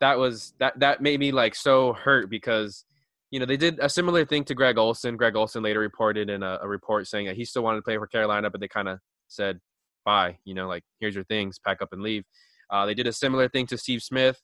that 0.00 0.18
was 0.18 0.54
that 0.60 0.78
that 0.80 1.02
made 1.02 1.20
me 1.20 1.30
like 1.30 1.54
so 1.54 1.92
hurt 1.92 2.30
because, 2.30 2.86
you 3.30 3.38
know, 3.38 3.46
they 3.46 3.58
did 3.58 3.78
a 3.80 3.88
similar 3.88 4.24
thing 4.24 4.44
to 4.44 4.54
Greg 4.54 4.78
Olsen. 4.78 5.16
Greg 5.16 5.36
Olsen 5.36 5.62
later 5.62 5.80
reported 5.80 6.30
in 6.30 6.42
a, 6.42 6.58
a 6.62 6.68
report 6.68 7.06
saying 7.06 7.26
that 7.26 7.36
he 7.36 7.44
still 7.44 7.62
wanted 7.62 7.78
to 7.78 7.82
play 7.82 7.98
for 7.98 8.06
Carolina, 8.06 8.48
but 8.48 8.60
they 8.62 8.68
kind 8.68 8.88
of 8.88 8.98
said, 9.28 9.60
"Bye. 10.06 10.38
You 10.46 10.54
know, 10.54 10.68
like 10.68 10.84
here's 11.00 11.14
your 11.14 11.24
things, 11.24 11.58
pack 11.58 11.82
up 11.82 11.90
and 11.92 12.02
leave." 12.02 12.24
Uh, 12.70 12.86
they 12.86 12.94
did 12.94 13.06
a 13.06 13.12
similar 13.12 13.48
thing 13.48 13.66
to 13.66 13.78
Steve 13.78 14.02
Smith. 14.02 14.40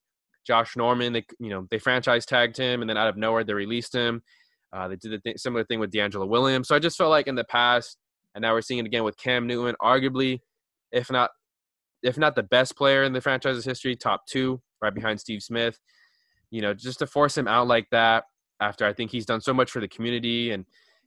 Josh 0.46 0.76
Norman. 0.76 1.12
They 1.12 1.24
you 1.38 1.50
know 1.50 1.66
they 1.70 1.78
franchise 1.78 2.24
tagged 2.24 2.56
him, 2.56 2.80
and 2.80 2.88
then 2.88 2.96
out 2.96 3.08
of 3.08 3.16
nowhere 3.16 3.44
they 3.44 3.54
released 3.54 3.94
him. 3.94 4.22
Uh, 4.72 4.88
they 4.88 4.96
did 4.96 5.12
a 5.12 5.18
th- 5.18 5.38
similar 5.38 5.64
thing 5.64 5.80
with 5.80 5.90
DeAngelo 5.90 6.28
Williams. 6.28 6.68
So 6.68 6.76
I 6.76 6.78
just 6.78 6.96
felt 6.96 7.10
like 7.10 7.26
in 7.26 7.34
the 7.34 7.44
past, 7.44 7.98
and 8.34 8.42
now 8.42 8.52
we're 8.52 8.62
seeing 8.62 8.78
it 8.78 8.86
again 8.86 9.04
with 9.04 9.16
Cam 9.16 9.46
Newton, 9.46 9.74
arguably, 9.82 10.40
if 10.92 11.10
not 11.10 11.30
if 12.02 12.16
not 12.16 12.34
the 12.34 12.42
best 12.42 12.76
player 12.76 13.04
in 13.04 13.12
the 13.12 13.20
franchise's 13.20 13.64
history, 13.64 13.94
top 13.94 14.26
two, 14.26 14.60
right 14.80 14.94
behind 14.94 15.20
Steve 15.20 15.42
Smith. 15.42 15.78
You 16.50 16.62
know, 16.62 16.74
just 16.74 16.98
to 17.00 17.06
force 17.06 17.36
him 17.36 17.46
out 17.46 17.66
like 17.66 17.88
that 17.90 18.24
after 18.60 18.86
I 18.86 18.92
think 18.92 19.10
he's 19.10 19.26
done 19.26 19.40
so 19.40 19.54
much 19.54 19.70
for 19.70 19.80
the 19.80 19.88
community 19.88 20.50
and 20.50 20.64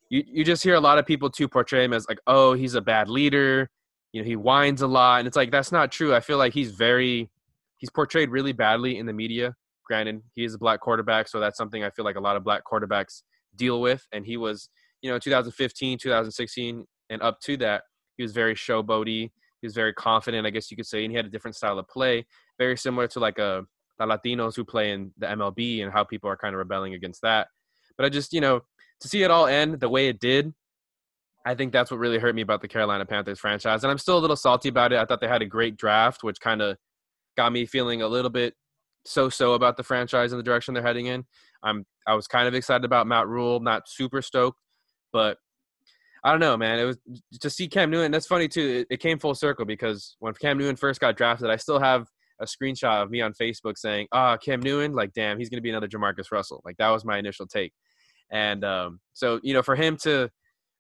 you, 0.10 0.24
you 0.28 0.44
just 0.44 0.64
hear 0.64 0.76
a 0.76 0.80
lot 0.80 0.98
of 0.98 1.06
people 1.06 1.30
too 1.30 1.48
portray 1.48 1.84
him 1.84 1.94
as 1.94 2.08
like, 2.08 2.20
oh, 2.28 2.54
he's 2.54 2.76
a 2.76 2.82
bad 2.82 3.10
leader. 3.10 3.70
You 4.14 4.22
know, 4.22 4.26
he 4.26 4.36
whines 4.36 4.82
a 4.82 4.88
lot. 4.88 5.20
And 5.20 5.28
it's 5.28 5.36
like 5.36 5.52
that's 5.52 5.72
not 5.72 5.92
true. 5.92 6.16
I 6.16 6.22
feel 6.22 6.38
like 6.38 6.54
he's 6.54 6.72
very 6.72 7.30
he's 7.78 7.90
portrayed 7.90 8.30
really 8.30 8.54
badly 8.54 8.98
in 8.98 9.06
the 9.06 9.14
media. 9.14 9.56
Granted, 9.86 10.22
he 10.36 10.46
is 10.46 10.54
a 10.54 10.58
black 10.58 10.80
quarterback, 10.80 11.28
so 11.28 11.42
that's 11.42 11.58
something 11.58 11.84
I 11.84 11.90
feel 11.90 12.06
like 12.06 12.16
a 12.16 12.22
lot 12.22 12.38
of 12.38 12.44
black 12.44 12.64
quarterbacks 12.64 13.24
deal 13.58 13.82
with. 13.82 14.08
And 14.14 14.26
he 14.26 14.38
was, 14.38 14.70
you 15.02 15.12
know, 15.12 15.20
2015, 15.20 15.98
2016, 16.00 16.86
and 17.10 17.22
up 17.22 17.42
to 17.42 17.58
that, 17.58 17.84
he 18.16 18.24
was 18.24 18.32
very 18.32 18.56
showboaty. 18.56 19.32
He 19.60 19.68
was 19.68 19.74
very 19.74 19.94
confident, 19.94 20.48
I 20.48 20.52
guess 20.52 20.72
you 20.72 20.78
could 20.78 20.86
say, 20.86 21.04
and 21.04 21.12
he 21.12 21.18
had 21.18 21.26
a 21.26 21.30
different 21.30 21.56
style 21.56 21.78
of 21.78 21.88
play, 21.90 22.26
very 22.58 22.78
similar 22.78 23.08
to 23.10 23.20
like 23.20 23.40
a 23.40 23.66
the 24.00 24.06
Latinos 24.06 24.56
who 24.56 24.64
play 24.64 24.92
in 24.92 25.12
the 25.18 25.28
MLB 25.28 25.84
and 25.84 25.92
how 25.92 26.04
people 26.04 26.30
are 26.30 26.38
kind 26.38 26.54
of 26.54 26.60
rebelling 26.60 26.94
against 26.94 27.22
that. 27.22 27.48
But 27.98 28.06
I 28.06 28.10
just, 28.10 28.34
you 28.34 28.42
know, 28.42 28.62
to 29.02 29.08
see 29.08 29.24
it 29.24 29.32
all 29.32 29.48
end 29.48 29.80
the 29.80 29.90
way 29.90 30.08
it 30.08 30.20
did, 30.20 30.54
I 31.46 31.56
think 31.56 31.74
that's 31.74 31.92
what 31.92 32.00
really 32.00 32.20
hurt 32.20 32.36
me 32.36 32.42
about 32.42 32.62
the 32.62 32.68
Carolina 32.68 33.06
Panthers 33.06 33.40
franchise. 33.40 33.84
And 33.84 33.92
I'm 33.92 33.98
still 33.98 34.18
a 34.18 34.20
little 34.20 34.36
salty 34.36 34.70
about 34.70 34.94
it. 34.94 35.00
I 35.00 35.06
thought 35.06 35.20
they 35.20 35.28
had 35.28 35.42
a 35.42 35.46
great 35.46 35.76
draft, 35.76 36.24
which 36.24 36.40
kind 36.40 36.62
of 36.62 36.78
got 37.36 37.52
me 37.52 37.66
feeling 37.66 38.02
a 38.02 38.08
little 38.08 38.30
bit 38.30 38.56
so-so 39.06 39.54
about 39.54 39.76
the 39.76 39.84
franchise 39.84 40.32
and 40.32 40.40
the 40.40 40.44
direction 40.44 40.74
they're 40.74 40.84
heading 40.84 41.08
in. 41.08 41.26
I'm 41.62 41.86
I 42.08 42.16
was 42.16 42.28
kind 42.28 42.48
of 42.48 42.54
excited 42.54 42.86
about 42.86 43.08
Matt 43.08 43.28
Rhule, 43.28 43.60
not 43.60 43.88
super 43.88 44.22
stoked, 44.22 44.60
but 45.12 45.38
I 46.24 46.32
don't 46.32 46.40
know, 46.40 46.56
man. 46.56 46.80
It 46.80 46.84
was 46.84 46.98
to 47.42 47.50
see 47.50 47.68
Cam 47.68 47.90
Newton. 47.90 48.12
That's 48.12 48.28
funny 48.28 48.48
too. 48.48 48.86
It, 48.90 48.96
it 48.96 49.00
came 49.00 49.20
full 49.20 49.36
circle 49.36 49.66
because 49.66 50.16
when 50.20 50.34
Cam 50.34 50.58
Newton 50.58 50.76
first 50.76 51.02
got 51.02 51.18
drafted, 51.18 51.50
I 51.50 51.58
still 51.58 51.80
have 51.80 52.08
a 52.40 52.46
screenshot 52.46 53.04
of 53.04 53.12
me 53.12 53.22
on 53.22 53.34
Facebook 53.34 53.78
saying, 53.78 54.08
"Ah, 54.12 54.34
oh, 54.34 54.38
Cam 54.38 54.62
Newton, 54.62 54.94
like, 54.94 55.14
damn, 55.14 55.38
he's 55.38 55.50
gonna 55.50 55.62
be 55.62 55.70
another 55.70 55.88
Jamarcus 55.88 56.32
Russell." 56.32 56.62
Like 56.66 56.78
that 56.78 56.90
was 56.90 57.04
my 57.06 57.18
initial 57.18 57.46
take, 57.46 57.74
and 58.32 58.64
um, 58.64 59.00
so 59.14 59.40
you 59.44 59.54
know, 59.54 59.62
for 59.62 59.76
him 59.76 59.98
to 60.04 60.30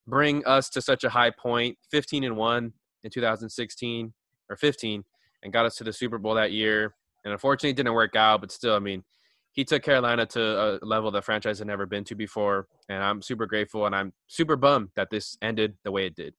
bring 0.07 0.45
us 0.45 0.69
to 0.69 0.81
such 0.81 1.03
a 1.03 1.09
high 1.09 1.31
point, 1.31 1.77
15 1.91 2.23
and 2.23 2.37
one 2.37 2.73
in 3.03 3.11
2016 3.11 4.13
or 4.49 4.55
15, 4.55 5.03
and 5.43 5.53
got 5.53 5.65
us 5.65 5.75
to 5.75 5.83
the 5.83 5.93
Super 5.93 6.17
Bowl 6.17 6.35
that 6.35 6.51
year, 6.51 6.95
and 7.23 7.31
unfortunately, 7.31 7.71
it 7.71 7.77
didn't 7.77 7.93
work 7.93 8.15
out. 8.15 8.41
But 8.41 8.51
still, 8.51 8.75
I 8.75 8.79
mean, 8.79 9.03
he 9.51 9.63
took 9.63 9.83
Carolina 9.83 10.25
to 10.27 10.41
a 10.41 10.85
level 10.85 11.11
the 11.11 11.21
franchise 11.21 11.59
had 11.59 11.67
never 11.67 11.85
been 11.85 12.03
to 12.05 12.15
before, 12.15 12.67
and 12.89 13.03
I'm 13.03 13.21
super 13.21 13.45
grateful, 13.45 13.85
and 13.85 13.95
I'm 13.95 14.13
super 14.27 14.55
bummed 14.55 14.89
that 14.95 15.09
this 15.09 15.37
ended 15.41 15.75
the 15.83 15.91
way 15.91 16.05
it 16.05 16.15
did. 16.15 16.33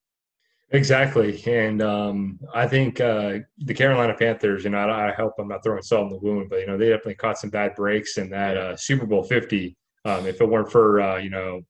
Exactly, 0.71 1.43
and 1.47 1.83
um, 1.83 2.41
I 2.53 2.67
think 2.67 3.01
uh, 3.01 3.39
the 3.59 3.75
Carolina 3.75 4.15
Panthers. 4.15 4.65
You 4.65 4.71
know, 4.71 4.79
I, 4.79 5.11
I, 5.11 5.13
hope 5.13 5.35
I'm 5.39 5.47
not 5.47 5.63
throwing 5.63 5.83
salt 5.83 6.05
in 6.05 6.09
the 6.09 6.19
wound, 6.19 6.51
but 6.51 6.61
you 6.61 6.67
know 6.67 6.77
they 6.77 6.89
definitely 6.89 7.15
caught 7.15 7.39
some 7.39 7.51
bad 7.51 7.75
breaks 7.77 8.19
in 8.19 8.31
that 8.31 8.57
uh, 8.57 8.77
Super 8.77 9.07
Bowl 9.07 9.23
50. 9.23 9.77
Um, 10.05 10.27
if 10.27 10.41
it 10.41 10.49
weren't 10.49 10.71
for 10.71 11.01
uh, 11.01 11.17
you 11.17 11.31
know 11.31 11.63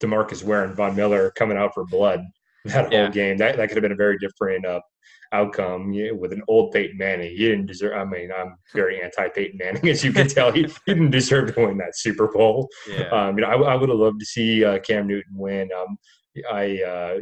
Demarcus 0.00 0.42
Ware 0.42 0.64
and 0.64 0.76
Von 0.76 0.94
Miller 0.94 1.32
coming 1.36 1.56
out 1.56 1.72
for 1.74 1.84
blood 1.86 2.20
that 2.66 2.92
yeah. 2.92 3.04
whole 3.04 3.12
game, 3.12 3.38
that, 3.38 3.56
that 3.56 3.68
could 3.68 3.76
have 3.76 3.82
been 3.82 3.92
a 3.92 3.96
very 3.96 4.18
different 4.18 4.66
uh, 4.66 4.80
outcome 5.32 5.92
you 5.92 6.08
know, 6.08 6.14
with 6.14 6.32
an 6.32 6.42
old 6.48 6.72
Peyton 6.72 6.98
Manning. 6.98 7.30
He 7.30 7.48
didn't 7.48 7.66
deserve. 7.66 7.96
I 7.96 8.04
mean, 8.04 8.30
I'm 8.36 8.56
very 8.74 9.02
anti 9.02 9.28
Peyton 9.28 9.58
Manning, 9.58 9.88
as 9.88 10.04
you 10.04 10.12
can 10.12 10.28
tell. 10.28 10.52
he, 10.52 10.64
he, 10.64 10.72
didn't 10.86 11.10
deserve 11.10 11.54
to 11.54 11.66
win 11.66 11.78
that 11.78 11.96
Super 11.96 12.28
Bowl. 12.28 12.68
Yeah. 12.88 13.08
Um, 13.08 13.38
you 13.38 13.42
know, 13.42 13.48
I, 13.48 13.72
I 13.72 13.74
would 13.74 13.88
have 13.88 13.98
loved 13.98 14.20
to 14.20 14.26
see 14.26 14.64
uh, 14.64 14.78
Cam 14.80 15.06
Newton 15.06 15.36
win. 15.36 15.70
Um, 15.72 15.96
I 16.52 16.82
uh, 16.82 17.18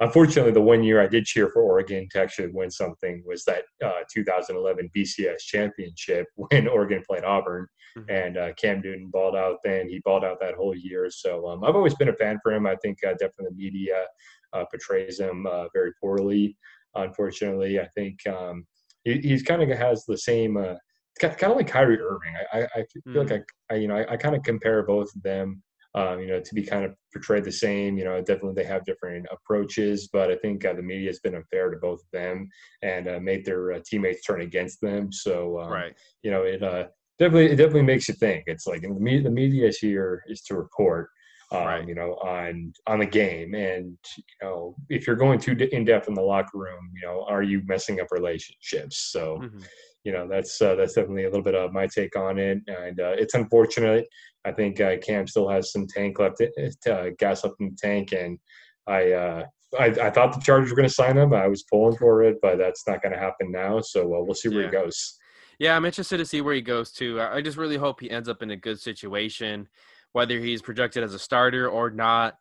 unfortunately, 0.00 0.52
the 0.52 0.60
one 0.60 0.82
year 0.82 1.00
I 1.00 1.06
did 1.06 1.24
cheer 1.24 1.48
for 1.48 1.62
Oregon 1.62 2.08
to 2.12 2.20
actually 2.20 2.48
win 2.52 2.70
something 2.70 3.22
was 3.26 3.44
that 3.44 3.64
uh, 3.84 4.02
2011 4.12 4.90
BCS 4.96 5.38
championship 5.40 6.26
when 6.36 6.68
Oregon 6.68 7.02
played 7.06 7.24
Auburn, 7.24 7.66
mm-hmm. 7.96 8.10
and 8.10 8.36
uh, 8.36 8.52
Cam 8.54 8.80
Newton 8.82 9.08
balled 9.08 9.36
out. 9.36 9.58
Then 9.64 9.88
he 9.88 10.00
balled 10.04 10.24
out 10.24 10.38
that 10.40 10.54
whole 10.54 10.74
year. 10.74 11.08
So 11.10 11.46
um, 11.48 11.64
I've 11.64 11.76
always 11.76 11.94
been 11.94 12.08
a 12.08 12.14
fan 12.14 12.38
for 12.42 12.52
him. 12.52 12.66
I 12.66 12.76
think 12.76 12.98
uh, 13.04 13.12
definitely 13.12 13.46
the 13.50 13.56
media 13.56 14.04
uh, 14.52 14.64
portrays 14.70 15.20
him 15.20 15.46
uh, 15.46 15.66
very 15.72 15.92
poorly. 16.00 16.56
Unfortunately, 16.94 17.80
I 17.80 17.88
think 17.88 18.18
um, 18.26 18.66
he, 19.04 19.18
he's 19.18 19.42
kind 19.42 19.62
of 19.62 19.76
has 19.76 20.04
the 20.06 20.18
same. 20.18 20.56
Uh, 20.56 20.74
kind 21.18 21.44
of 21.44 21.56
like 21.56 21.68
Kyrie 21.68 21.98
Irving. 21.98 22.34
I, 22.52 22.58
I, 22.58 22.62
I 22.62 22.66
feel 22.74 23.02
mm-hmm. 23.08 23.18
like 23.18 23.32
I, 23.70 23.74
I, 23.74 23.76
you 23.78 23.88
know, 23.88 23.96
I, 23.96 24.12
I 24.12 24.16
kind 24.16 24.36
of 24.36 24.42
compare 24.42 24.82
both 24.82 25.14
of 25.16 25.22
them 25.22 25.62
um, 25.96 26.20
you 26.20 26.26
know, 26.26 26.40
to 26.40 26.54
be 26.54 26.62
kind 26.62 26.84
of 26.84 26.94
portrayed 27.12 27.44
the 27.44 27.50
same. 27.50 27.96
You 27.96 28.04
know, 28.04 28.18
definitely 28.20 28.62
they 28.62 28.68
have 28.68 28.84
different 28.84 29.26
approaches, 29.32 30.08
but 30.12 30.30
I 30.30 30.36
think 30.36 30.64
uh, 30.64 30.74
the 30.74 30.82
media 30.82 31.08
has 31.08 31.20
been 31.20 31.34
unfair 31.34 31.70
to 31.70 31.78
both 31.78 32.00
of 32.00 32.10
them 32.12 32.48
and 32.82 33.08
uh, 33.08 33.18
made 33.18 33.46
their 33.46 33.72
uh, 33.72 33.80
teammates 33.84 34.22
turn 34.22 34.42
against 34.42 34.80
them. 34.82 35.10
So, 35.10 35.58
um, 35.58 35.72
right. 35.72 35.94
you 36.22 36.30
know, 36.30 36.42
it 36.42 36.62
uh, 36.62 36.84
definitely 37.18 37.46
it 37.46 37.56
definitely 37.56 37.82
makes 37.82 38.08
you 38.08 38.14
think. 38.14 38.44
It's 38.46 38.66
like 38.66 38.82
the 38.82 38.88
media, 38.88 39.22
the 39.22 39.30
media 39.30 39.68
is 39.68 39.78
here 39.78 40.22
is 40.28 40.42
to 40.42 40.56
report. 40.56 41.10
Um, 41.52 41.64
right. 41.64 41.86
you 41.86 41.94
know, 41.94 42.14
on 42.14 42.72
on 42.88 42.98
the 42.98 43.06
game, 43.06 43.54
and 43.54 43.96
you 44.16 44.24
know, 44.42 44.74
if 44.88 45.06
you're 45.06 45.14
going 45.14 45.38
too 45.38 45.52
in 45.70 45.84
depth 45.84 46.08
in 46.08 46.14
the 46.14 46.20
locker 46.20 46.58
room, 46.58 46.90
you 47.00 47.06
know, 47.06 47.24
are 47.28 47.44
you 47.44 47.62
messing 47.66 48.00
up 48.00 48.08
relationships? 48.10 49.10
So, 49.12 49.38
mm-hmm 49.40 49.60
you 50.06 50.12
know 50.12 50.28
that's 50.28 50.62
uh, 50.62 50.76
that's 50.76 50.94
definitely 50.94 51.24
a 51.24 51.28
little 51.28 51.42
bit 51.42 51.56
of 51.56 51.72
my 51.72 51.88
take 51.88 52.14
on 52.14 52.38
it, 52.38 52.60
and 52.68 53.00
uh, 53.00 53.14
it's 53.18 53.34
unfortunate. 53.34 54.06
I 54.44 54.52
think 54.52 54.80
uh, 54.80 54.98
Cam 54.98 55.26
still 55.26 55.48
has 55.48 55.72
some 55.72 55.88
tank 55.88 56.20
left, 56.20 56.40
uh, 56.40 56.90
uh, 56.90 57.10
gas 57.18 57.42
left 57.42 57.56
in 57.58 57.70
the 57.70 57.76
tank, 57.76 58.12
and 58.12 58.38
I, 58.86 59.10
uh, 59.10 59.44
I, 59.76 59.86
I 59.86 60.10
thought 60.10 60.32
the 60.32 60.40
Chargers 60.40 60.70
were 60.70 60.76
going 60.76 60.88
to 60.88 60.94
sign 60.94 61.18
him. 61.18 61.34
I 61.34 61.48
was 61.48 61.64
pulling 61.64 61.96
for 61.96 62.22
it, 62.22 62.36
but 62.40 62.56
that's 62.56 62.86
not 62.86 63.02
going 63.02 63.12
to 63.12 63.18
happen 63.18 63.50
now. 63.50 63.80
So 63.80 64.06
we'll 64.06 64.36
see 64.36 64.48
where 64.48 64.60
yeah. 64.60 64.66
he 64.66 64.72
goes. 64.72 65.18
Yeah, 65.58 65.76
I'm 65.76 65.84
interested 65.84 66.18
to 66.18 66.26
see 66.26 66.40
where 66.40 66.54
he 66.54 66.60
goes 66.60 66.92
to. 66.92 67.20
I 67.20 67.40
just 67.40 67.56
really 67.56 67.76
hope 67.76 68.00
he 68.00 68.10
ends 68.10 68.28
up 68.28 68.42
in 68.42 68.50
a 68.50 68.56
good 68.56 68.78
situation, 68.78 69.68
whether 70.12 70.38
he's 70.38 70.60
projected 70.60 71.02
as 71.02 71.14
a 71.14 71.18
starter 71.18 71.68
or 71.68 71.90
not. 71.90 72.36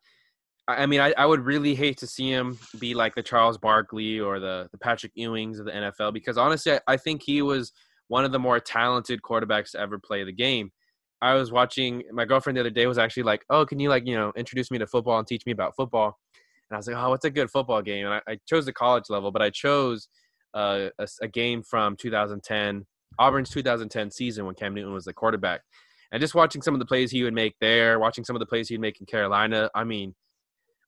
I 0.67 0.85
mean, 0.87 0.99
I, 0.99 1.13
I 1.17 1.25
would 1.25 1.41
really 1.41 1.75
hate 1.75 1.97
to 1.99 2.07
see 2.07 2.29
him 2.29 2.57
be 2.79 2.95
like 2.95 3.13
the 3.13 3.21
Charles 3.21 3.57
Barkley 3.57 4.19
or 4.19 4.39
the, 4.39 4.67
the 4.71 4.79
Patrick 4.79 5.13
Ewings 5.15 5.59
of 5.59 5.65
the 5.65 5.71
NFL 5.71 6.13
because 6.13 6.37
honestly, 6.37 6.73
I, 6.73 6.79
I 6.87 6.97
think 6.97 7.21
he 7.23 7.41
was 7.41 7.71
one 8.07 8.25
of 8.25 8.31
the 8.31 8.39
more 8.39 8.59
talented 8.59 9.21
quarterbacks 9.21 9.71
to 9.71 9.79
ever 9.79 9.99
play 9.99 10.23
the 10.23 10.31
game. 10.31 10.71
I 11.21 11.35
was 11.35 11.51
watching 11.51 12.03
my 12.11 12.25
girlfriend 12.25 12.57
the 12.57 12.61
other 12.61 12.69
day 12.69 12.87
was 12.87 12.97
actually 12.97 13.23
like, 13.23 13.45
"Oh, 13.49 13.65
can 13.65 13.79
you 13.79 13.89
like 13.89 14.05
you 14.05 14.15
know 14.15 14.33
introduce 14.35 14.69
me 14.69 14.77
to 14.79 14.87
football 14.87 15.17
and 15.17 15.27
teach 15.27 15.45
me 15.45 15.51
about 15.51 15.75
football?" 15.75 16.17
And 16.69 16.75
I 16.75 16.77
was 16.77 16.87
like, 16.87 16.97
"Oh, 16.97 17.09
what's 17.09 17.25
a 17.25 17.29
good 17.29 17.49
football 17.49 17.81
game?" 17.81 18.05
And 18.05 18.15
I, 18.15 18.21
I 18.27 18.39
chose 18.47 18.65
the 18.65 18.73
college 18.73 19.05
level, 19.09 19.31
but 19.31 19.41
I 19.41 19.49
chose 19.49 20.07
uh, 20.53 20.89
a, 20.99 21.07
a, 21.21 21.27
game 21.27 21.63
from 21.63 21.95
2010, 21.95 22.85
Auburn's 23.19 23.49
2010 23.49 24.11
season 24.11 24.45
when 24.45 24.55
Cam 24.55 24.73
Newton 24.73 24.93
was 24.93 25.05
the 25.05 25.13
quarterback, 25.13 25.61
and 26.11 26.21
just 26.21 26.35
watching 26.35 26.61
some 26.61 26.73
of 26.73 26.79
the 26.79 26.85
plays 26.85 27.11
he 27.11 27.23
would 27.23 27.33
make 27.33 27.55
there, 27.59 27.99
watching 27.99 28.23
some 28.23 28.35
of 28.35 28.39
the 28.39 28.45
plays 28.45 28.69
he'd 28.69 28.79
make 28.79 28.99
in 28.99 29.05
Carolina. 29.05 29.69
I 29.75 29.83
mean, 29.83 30.15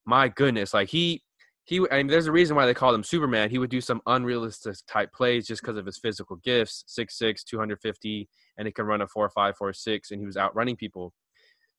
my 0.06 0.30
goodness, 0.30 0.74
like 0.74 0.90
he 0.90 1.22
he 1.66 1.86
I 1.92 1.98
mean, 1.98 2.08
there's 2.08 2.28
a 2.28 2.32
reason 2.32 2.56
why 2.56 2.66
they 2.66 2.74
called 2.74 2.96
him 2.96 3.04
Superman. 3.04 3.50
He 3.50 3.58
would 3.58 3.70
do 3.70 3.82
some 3.82 4.02
unrealistic 4.06 4.76
type 4.88 5.12
plays 5.12 5.46
just 5.46 5.62
because 5.62 5.78
of 5.78 5.86
his 5.86 5.98
physical 5.98 6.38
gifts, 6.38 6.86
6'6", 6.88 7.44
250, 7.44 8.30
and 8.58 8.68
he 8.68 8.72
can 8.72 8.86
run 8.86 9.02
a 9.02 9.08
4'5", 9.08 9.54
4'6", 9.62 10.12
and 10.12 10.22
he 10.22 10.26
was 10.26 10.38
outrunning 10.38 10.78
people. 10.78 11.14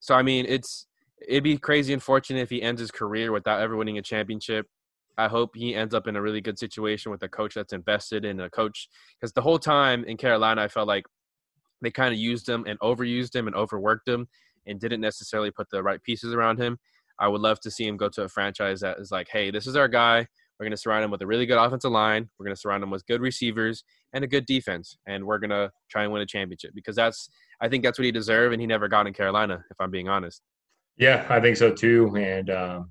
So 0.00 0.14
I 0.14 0.22
mean, 0.22 0.44
it's 0.46 0.86
it'd 1.26 1.42
be 1.42 1.56
crazy 1.56 1.92
and 1.92 2.02
fortunate 2.02 2.40
if 2.40 2.50
he 2.50 2.62
ends 2.62 2.80
his 2.80 2.90
career 2.90 3.32
without 3.32 3.60
ever 3.60 3.76
winning 3.76 3.98
a 3.98 4.02
championship. 4.02 4.66
I 5.18 5.28
hope 5.28 5.56
he 5.56 5.74
ends 5.74 5.94
up 5.94 6.06
in 6.06 6.16
a 6.16 6.22
really 6.22 6.40
good 6.40 6.58
situation 6.58 7.10
with 7.10 7.22
a 7.24 7.28
coach 7.28 7.54
that's 7.54 7.72
invested 7.72 8.24
in 8.24 8.40
a 8.40 8.48
coach 8.48 8.88
because 9.20 9.32
the 9.32 9.42
whole 9.42 9.58
time 9.58 10.04
in 10.04 10.16
Carolina, 10.16 10.62
I 10.62 10.68
felt 10.68 10.86
like 10.86 11.04
they 11.82 11.90
kind 11.90 12.14
of 12.14 12.20
used 12.20 12.48
him 12.48 12.64
and 12.66 12.78
overused 12.80 13.34
him 13.34 13.48
and 13.48 13.56
overworked 13.56 14.08
him 14.08 14.28
and 14.66 14.80
didn't 14.80 15.00
necessarily 15.00 15.50
put 15.50 15.68
the 15.70 15.82
right 15.82 16.02
pieces 16.02 16.32
around 16.32 16.58
him. 16.58 16.78
I 17.18 17.26
would 17.26 17.40
love 17.40 17.58
to 17.60 17.70
see 17.70 17.86
him 17.86 17.96
go 17.96 18.08
to 18.10 18.22
a 18.22 18.28
franchise 18.28 18.80
that 18.80 18.98
is 18.98 19.10
like, 19.10 19.28
hey, 19.30 19.50
this 19.50 19.66
is 19.66 19.74
our 19.74 19.88
guy. 19.88 20.26
We're 20.58 20.64
going 20.64 20.72
to 20.72 20.76
surround 20.76 21.04
him 21.04 21.10
with 21.10 21.22
a 21.22 21.26
really 21.26 21.46
good 21.46 21.58
offensive 21.58 21.90
line. 21.90 22.28
We're 22.38 22.46
going 22.46 22.54
to 22.54 22.60
surround 22.60 22.82
him 22.82 22.90
with 22.90 23.06
good 23.06 23.20
receivers 23.20 23.84
and 24.12 24.24
a 24.24 24.26
good 24.26 24.46
defense, 24.46 24.96
and 25.06 25.24
we're 25.24 25.38
going 25.38 25.50
to 25.50 25.70
try 25.90 26.04
and 26.04 26.12
win 26.12 26.22
a 26.22 26.26
championship 26.26 26.72
because 26.74 26.96
that's 26.96 27.28
I 27.60 27.68
think 27.68 27.84
that's 27.84 27.98
what 27.98 28.04
he 28.04 28.12
deserved, 28.12 28.52
and 28.52 28.60
he 28.60 28.66
never 28.66 28.88
got 28.88 29.06
in 29.06 29.12
Carolina, 29.12 29.64
if 29.70 29.76
I'm 29.80 29.90
being 29.90 30.08
honest. 30.08 30.42
Yeah, 30.96 31.26
I 31.28 31.40
think 31.40 31.56
so 31.56 31.72
too. 31.72 32.14
And 32.16 32.50
um, 32.50 32.90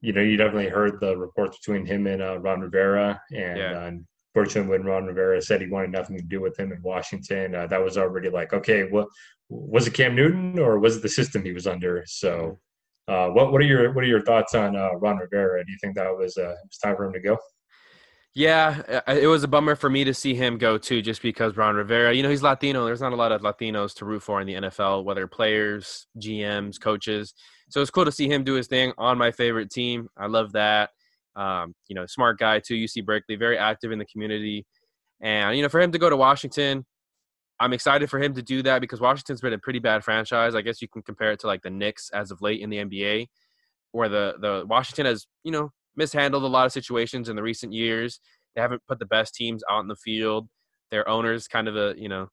you 0.00 0.12
know, 0.12 0.20
you 0.20 0.36
definitely 0.36 0.68
heard 0.68 1.00
the 1.00 1.16
reports 1.16 1.58
between 1.58 1.86
him 1.86 2.06
and 2.06 2.22
uh, 2.22 2.38
Ron 2.38 2.60
Rivera, 2.60 3.20
and 3.32 3.58
yeah. 3.58 3.72
uh, 3.72 3.90
unfortunately, 4.34 4.78
when 4.78 4.86
Ron 4.86 5.06
Rivera 5.06 5.40
said 5.40 5.60
he 5.60 5.68
wanted 5.68 5.90
nothing 5.90 6.16
to 6.16 6.22
do 6.22 6.40
with 6.40 6.58
him 6.58 6.72
in 6.72 6.82
Washington, 6.82 7.54
uh, 7.54 7.66
that 7.66 7.82
was 7.82 7.96
already 7.96 8.28
like, 8.28 8.52
okay, 8.52 8.84
what 8.84 9.08
was 9.48 9.86
it 9.86 9.94
Cam 9.94 10.14
Newton 10.14 10.58
or 10.58 10.78
was 10.78 10.96
it 10.96 11.02
the 11.02 11.08
system 11.08 11.44
he 11.44 11.52
was 11.52 11.66
under? 11.66 12.04
So 12.06 12.58
uh, 13.08 13.28
what 13.28 13.52
what 13.52 13.60
are 13.62 13.64
your 13.64 13.92
what 13.92 14.04
are 14.04 14.08
your 14.08 14.22
thoughts 14.22 14.54
on 14.54 14.76
uh, 14.76 14.94
Ron 14.94 15.18
Rivera? 15.18 15.64
Do 15.64 15.70
you 15.70 15.78
think 15.80 15.94
that 15.96 16.16
was 16.16 16.36
uh, 16.36 16.50
it 16.50 16.68
was 16.68 16.78
time 16.82 16.96
for 16.96 17.04
him 17.04 17.12
to 17.12 17.20
go? 17.20 17.38
Yeah, 18.34 19.00
it 19.08 19.28
was 19.28 19.44
a 19.44 19.48
bummer 19.48 19.76
for 19.76 19.88
me 19.88 20.04
to 20.04 20.12
see 20.12 20.34
him 20.34 20.58
go 20.58 20.76
too, 20.76 21.00
just 21.00 21.22
because 21.22 21.56
Ron 21.56 21.74
Rivera, 21.74 22.12
you 22.12 22.22
know, 22.22 22.28
he's 22.28 22.42
Latino. 22.42 22.84
There's 22.84 23.00
not 23.00 23.14
a 23.14 23.16
lot 23.16 23.32
of 23.32 23.40
Latinos 23.40 23.94
to 23.94 24.04
root 24.04 24.22
for 24.22 24.42
in 24.42 24.46
the 24.46 24.54
NFL, 24.54 25.04
whether 25.04 25.26
players, 25.26 26.06
GMs, 26.18 26.78
coaches. 26.78 27.32
So 27.68 27.80
it's 27.80 27.90
cool 27.90 28.04
to 28.04 28.12
see 28.12 28.28
him 28.28 28.44
do 28.44 28.54
his 28.54 28.68
thing 28.68 28.92
on 28.96 29.18
my 29.18 29.30
favorite 29.30 29.70
team. 29.70 30.08
I 30.16 30.26
love 30.26 30.52
that. 30.52 30.90
Um, 31.34 31.74
you 31.88 31.94
know, 31.94 32.06
smart 32.06 32.38
guy 32.38 32.60
too. 32.60 32.74
UC 32.74 33.04
Berkeley, 33.04 33.36
very 33.36 33.58
active 33.58 33.92
in 33.92 33.98
the 33.98 34.06
community. 34.06 34.64
And 35.20 35.56
you 35.56 35.62
know, 35.62 35.68
for 35.68 35.80
him 35.80 35.92
to 35.92 35.98
go 35.98 36.08
to 36.08 36.16
Washington, 36.16 36.84
I'm 37.58 37.72
excited 37.72 38.10
for 38.10 38.20
him 38.20 38.34
to 38.34 38.42
do 38.42 38.62
that 38.62 38.80
because 38.80 39.00
Washington's 39.00 39.40
been 39.40 39.52
a 39.52 39.58
pretty 39.58 39.78
bad 39.78 40.04
franchise. 40.04 40.54
I 40.54 40.62
guess 40.62 40.82
you 40.82 40.88
can 40.88 41.02
compare 41.02 41.32
it 41.32 41.40
to 41.40 41.46
like 41.46 41.62
the 41.62 41.70
Knicks 41.70 42.10
as 42.10 42.30
of 42.30 42.42
late 42.42 42.60
in 42.60 42.70
the 42.70 42.78
NBA, 42.78 43.28
where 43.92 44.08
the 44.08 44.34
the 44.40 44.64
Washington 44.66 45.06
has 45.06 45.26
you 45.42 45.52
know 45.52 45.72
mishandled 45.96 46.42
a 46.42 46.46
lot 46.46 46.66
of 46.66 46.72
situations 46.72 47.28
in 47.28 47.36
the 47.36 47.42
recent 47.42 47.72
years. 47.72 48.20
They 48.54 48.60
haven't 48.60 48.82
put 48.86 48.98
the 48.98 49.06
best 49.06 49.34
teams 49.34 49.62
out 49.70 49.80
in 49.80 49.88
the 49.88 49.96
field. 49.96 50.48
Their 50.90 51.08
owner's 51.08 51.48
kind 51.48 51.68
of 51.68 51.76
a 51.76 51.94
you 51.96 52.08
know 52.08 52.28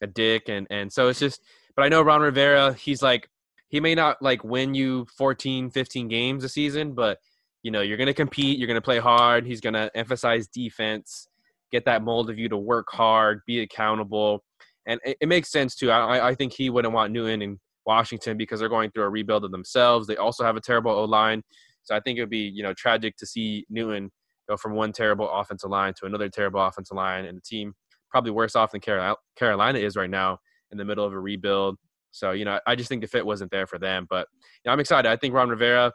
a 0.00 0.06
dick, 0.06 0.48
and 0.48 0.66
and 0.70 0.92
so 0.92 1.08
it's 1.08 1.20
just. 1.20 1.40
But 1.76 1.84
I 1.84 1.88
know 1.88 2.02
Ron 2.02 2.22
Rivera. 2.22 2.74
He's 2.74 3.02
like 3.02 3.28
he 3.68 3.80
may 3.80 3.94
not 3.94 4.20
like 4.22 4.44
win 4.44 4.74
you 4.74 5.06
14, 5.16 5.70
15 5.70 6.08
games 6.08 6.44
a 6.44 6.48
season, 6.48 6.94
but 6.94 7.18
you 7.62 7.70
know 7.70 7.80
you're 7.80 7.96
going 7.96 8.06
to 8.06 8.14
compete. 8.14 8.58
You're 8.58 8.68
going 8.68 8.76
to 8.76 8.80
play 8.80 8.98
hard. 8.98 9.46
He's 9.46 9.60
going 9.60 9.74
to 9.74 9.90
emphasize 9.94 10.48
defense, 10.48 11.28
get 11.70 11.84
that 11.84 12.02
mold 12.02 12.30
of 12.30 12.38
you 12.38 12.48
to 12.48 12.56
work 12.56 12.88
hard, 12.90 13.42
be 13.46 13.60
accountable 13.60 14.42
and 14.88 14.98
it, 15.04 15.18
it 15.20 15.28
makes 15.28 15.52
sense 15.52 15.76
too. 15.76 15.90
I, 15.92 16.30
I 16.30 16.34
think 16.34 16.52
he 16.52 16.70
wouldn't 16.70 16.94
want 16.94 17.12
Newton 17.12 17.42
in 17.42 17.60
Washington 17.86 18.36
because 18.36 18.58
they're 18.58 18.68
going 18.68 18.90
through 18.90 19.04
a 19.04 19.08
rebuild 19.08 19.44
of 19.44 19.52
themselves. 19.52 20.08
They 20.08 20.16
also 20.16 20.42
have 20.44 20.56
a 20.56 20.60
terrible 20.60 20.90
O 20.90 21.04
line, 21.04 21.42
so 21.84 21.94
I 21.94 22.00
think 22.00 22.18
it 22.18 22.22
would 22.22 22.30
be 22.30 22.50
you 22.52 22.64
know 22.64 22.74
tragic 22.74 23.16
to 23.18 23.26
see 23.26 23.64
Newton 23.68 24.10
go 24.48 24.56
from 24.56 24.74
one 24.74 24.92
terrible 24.92 25.30
offensive 25.30 25.70
line 25.70 25.92
to 25.98 26.06
another 26.06 26.28
terrible 26.28 26.60
offensive 26.60 26.96
line, 26.96 27.26
and 27.26 27.36
the 27.36 27.42
team 27.42 27.74
probably 28.10 28.30
worse 28.30 28.56
off 28.56 28.72
than 28.72 28.80
Carolina 28.80 29.78
is 29.78 29.94
right 29.94 30.10
now 30.10 30.38
in 30.72 30.78
the 30.78 30.84
middle 30.84 31.04
of 31.04 31.12
a 31.12 31.20
rebuild. 31.20 31.76
So 32.10 32.32
you 32.32 32.44
know, 32.44 32.58
I 32.66 32.74
just 32.74 32.88
think 32.88 33.02
the 33.02 33.08
fit 33.08 33.24
wasn't 33.24 33.50
there 33.50 33.66
for 33.66 33.78
them. 33.78 34.06
But 34.08 34.28
you 34.64 34.68
know, 34.68 34.72
I'm 34.72 34.80
excited. 34.80 35.08
I 35.08 35.16
think 35.16 35.34
Ron 35.34 35.48
Rivera, 35.48 35.92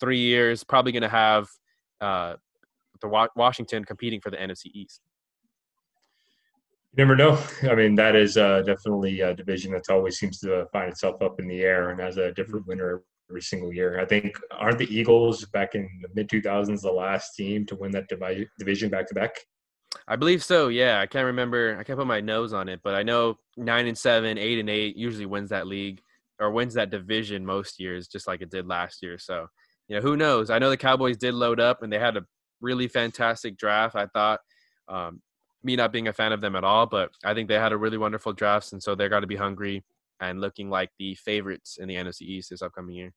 three 0.00 0.18
years, 0.18 0.64
probably 0.64 0.92
going 0.92 1.02
to 1.02 1.08
have 1.08 1.48
uh, 2.00 2.34
the 3.00 3.28
Washington 3.36 3.84
competing 3.84 4.20
for 4.20 4.30
the 4.30 4.36
NFC 4.36 4.66
East. 4.72 5.00
You 6.92 7.04
never 7.04 7.16
know. 7.16 7.38
I 7.70 7.74
mean, 7.74 7.94
that 7.96 8.16
is 8.16 8.36
uh, 8.36 8.62
definitely 8.62 9.20
a 9.20 9.34
division 9.34 9.72
that 9.72 9.90
always 9.90 10.18
seems 10.18 10.38
to 10.40 10.66
find 10.72 10.90
itself 10.90 11.20
up 11.22 11.38
in 11.38 11.46
the 11.46 11.60
air 11.60 11.90
and 11.90 12.00
has 12.00 12.16
a 12.16 12.32
different 12.32 12.66
winner 12.66 13.02
every 13.30 13.42
single 13.42 13.72
year. 13.72 14.00
I 14.00 14.06
think 14.06 14.38
aren't 14.52 14.78
the 14.78 14.92
Eagles 14.92 15.44
back 15.46 15.74
in 15.74 15.88
the 16.02 16.08
mid 16.14 16.28
2000s 16.28 16.80
the 16.80 16.90
last 16.90 17.34
team 17.36 17.66
to 17.66 17.76
win 17.76 17.90
that 17.92 18.08
divi- 18.08 18.48
division 18.58 18.90
back 18.90 19.06
to 19.08 19.14
back? 19.14 19.32
I 20.06 20.16
believe 20.16 20.42
so. 20.42 20.68
Yeah, 20.68 21.00
I 21.00 21.06
can't 21.06 21.26
remember. 21.26 21.76
I 21.78 21.84
can't 21.84 21.98
put 21.98 22.06
my 22.06 22.20
nose 22.20 22.52
on 22.52 22.68
it, 22.68 22.80
but 22.82 22.94
I 22.94 23.02
know 23.02 23.38
nine 23.56 23.86
and 23.86 23.96
seven, 23.96 24.38
eight 24.38 24.58
and 24.58 24.70
eight 24.70 24.96
usually 24.96 25.26
wins 25.26 25.50
that 25.50 25.66
league 25.66 26.00
or 26.38 26.50
wins 26.50 26.74
that 26.74 26.90
division 26.90 27.44
most 27.44 27.80
years, 27.80 28.08
just 28.08 28.26
like 28.26 28.42
it 28.42 28.50
did 28.50 28.66
last 28.66 29.02
year. 29.02 29.18
So, 29.18 29.48
you 29.88 29.96
know, 29.96 30.02
who 30.02 30.16
knows? 30.16 30.50
I 30.50 30.58
know 30.58 30.70
the 30.70 30.76
Cowboys 30.76 31.16
did 31.16 31.34
load 31.34 31.60
up 31.60 31.82
and 31.82 31.92
they 31.92 31.98
had 31.98 32.16
a 32.16 32.24
really 32.60 32.88
fantastic 32.88 33.56
draft. 33.56 33.96
I 33.96 34.06
thought 34.06 34.40
um, 34.88 35.20
me 35.62 35.76
not 35.76 35.92
being 35.92 36.08
a 36.08 36.12
fan 36.12 36.32
of 36.32 36.40
them 36.40 36.56
at 36.56 36.64
all, 36.64 36.86
but 36.86 37.10
I 37.24 37.34
think 37.34 37.48
they 37.48 37.58
had 37.58 37.72
a 37.72 37.78
really 37.78 37.98
wonderful 37.98 38.32
draft, 38.32 38.72
and 38.72 38.82
so 38.82 38.94
they're 38.94 39.08
got 39.08 39.20
to 39.20 39.26
be 39.26 39.36
hungry 39.36 39.84
and 40.20 40.40
looking 40.40 40.70
like 40.70 40.90
the 40.98 41.14
favorites 41.14 41.78
in 41.78 41.88
the 41.88 41.94
NFC 41.94 42.22
East 42.22 42.50
this 42.50 42.62
upcoming 42.62 42.96
year. 42.96 43.12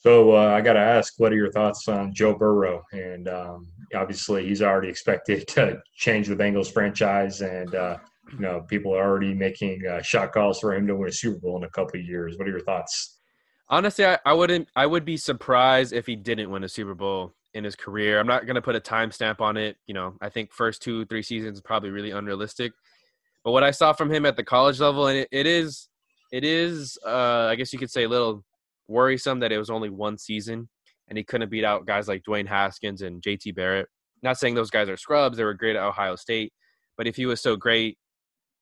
So 0.00 0.34
uh, 0.34 0.48
I 0.48 0.62
got 0.62 0.74
to 0.74 0.80
ask, 0.80 1.14
what 1.18 1.30
are 1.30 1.36
your 1.36 1.52
thoughts 1.52 1.86
on 1.86 2.14
Joe 2.14 2.34
Burrow? 2.34 2.82
And 2.92 3.28
um, 3.28 3.66
obviously, 3.94 4.46
he's 4.46 4.62
already 4.62 4.88
expected 4.88 5.46
to 5.48 5.82
change 5.94 6.26
the 6.26 6.36
Bengals 6.36 6.72
franchise, 6.72 7.42
and 7.42 7.74
uh, 7.74 7.98
you 8.32 8.40
know 8.40 8.62
people 8.62 8.94
are 8.94 9.02
already 9.02 9.34
making 9.34 9.86
uh, 9.86 10.00
shot 10.00 10.32
calls 10.32 10.58
for 10.58 10.74
him 10.74 10.86
to 10.86 10.96
win 10.96 11.10
a 11.10 11.12
Super 11.12 11.38
Bowl 11.38 11.58
in 11.58 11.64
a 11.64 11.70
couple 11.70 12.00
of 12.00 12.06
years. 12.06 12.38
What 12.38 12.48
are 12.48 12.50
your 12.50 12.64
thoughts? 12.64 13.18
Honestly, 13.68 14.06
I, 14.06 14.18
I 14.24 14.32
wouldn't. 14.32 14.68
I 14.74 14.86
would 14.86 15.04
be 15.04 15.18
surprised 15.18 15.92
if 15.92 16.06
he 16.06 16.16
didn't 16.16 16.50
win 16.50 16.64
a 16.64 16.68
Super 16.68 16.94
Bowl 16.94 17.34
in 17.52 17.62
his 17.62 17.76
career. 17.76 18.18
I'm 18.18 18.26
not 18.26 18.46
going 18.46 18.54
to 18.54 18.62
put 18.62 18.76
a 18.76 18.80
timestamp 18.80 19.42
on 19.42 19.58
it. 19.58 19.76
You 19.86 19.92
know, 19.92 20.14
I 20.22 20.30
think 20.30 20.52
first 20.54 20.80
two, 20.80 21.04
three 21.06 21.22
seasons 21.22 21.58
is 21.58 21.60
probably 21.60 21.90
really 21.90 22.10
unrealistic. 22.10 22.72
But 23.44 23.52
what 23.52 23.64
I 23.64 23.70
saw 23.70 23.92
from 23.92 24.10
him 24.10 24.24
at 24.24 24.36
the 24.36 24.44
college 24.44 24.80
level, 24.80 25.08
and 25.08 25.18
it, 25.18 25.28
it 25.30 25.46
is, 25.46 25.88
it 26.32 26.44
is, 26.44 26.98
uh, 27.06 27.48
I 27.50 27.56
guess 27.56 27.72
you 27.72 27.78
could 27.78 27.90
say 27.90 28.04
a 28.04 28.08
little 28.08 28.44
worrisome 28.90 29.40
that 29.40 29.52
it 29.52 29.58
was 29.58 29.70
only 29.70 29.88
one 29.88 30.18
season 30.18 30.68
and 31.10 31.18
he 31.18 31.24
couldn't 31.24 31.50
beat 31.50 31.64
out 31.64 31.86
guys 31.86 32.08
like 32.08 32.22
Dwayne 32.22 32.46
Haskins 32.46 33.02
and 33.02 33.20
JT 33.20 33.54
Barrett. 33.54 33.88
Not 34.22 34.38
saying 34.38 34.54
those 34.54 34.70
guys 34.70 34.88
are 34.88 34.96
scrubs; 34.96 35.36
they 35.36 35.44
were 35.44 35.54
great 35.54 35.76
at 35.76 35.82
Ohio 35.82 36.16
State. 36.16 36.52
But 36.96 37.06
if 37.06 37.16
he 37.16 37.26
was 37.26 37.40
so 37.40 37.56
great, 37.56 37.98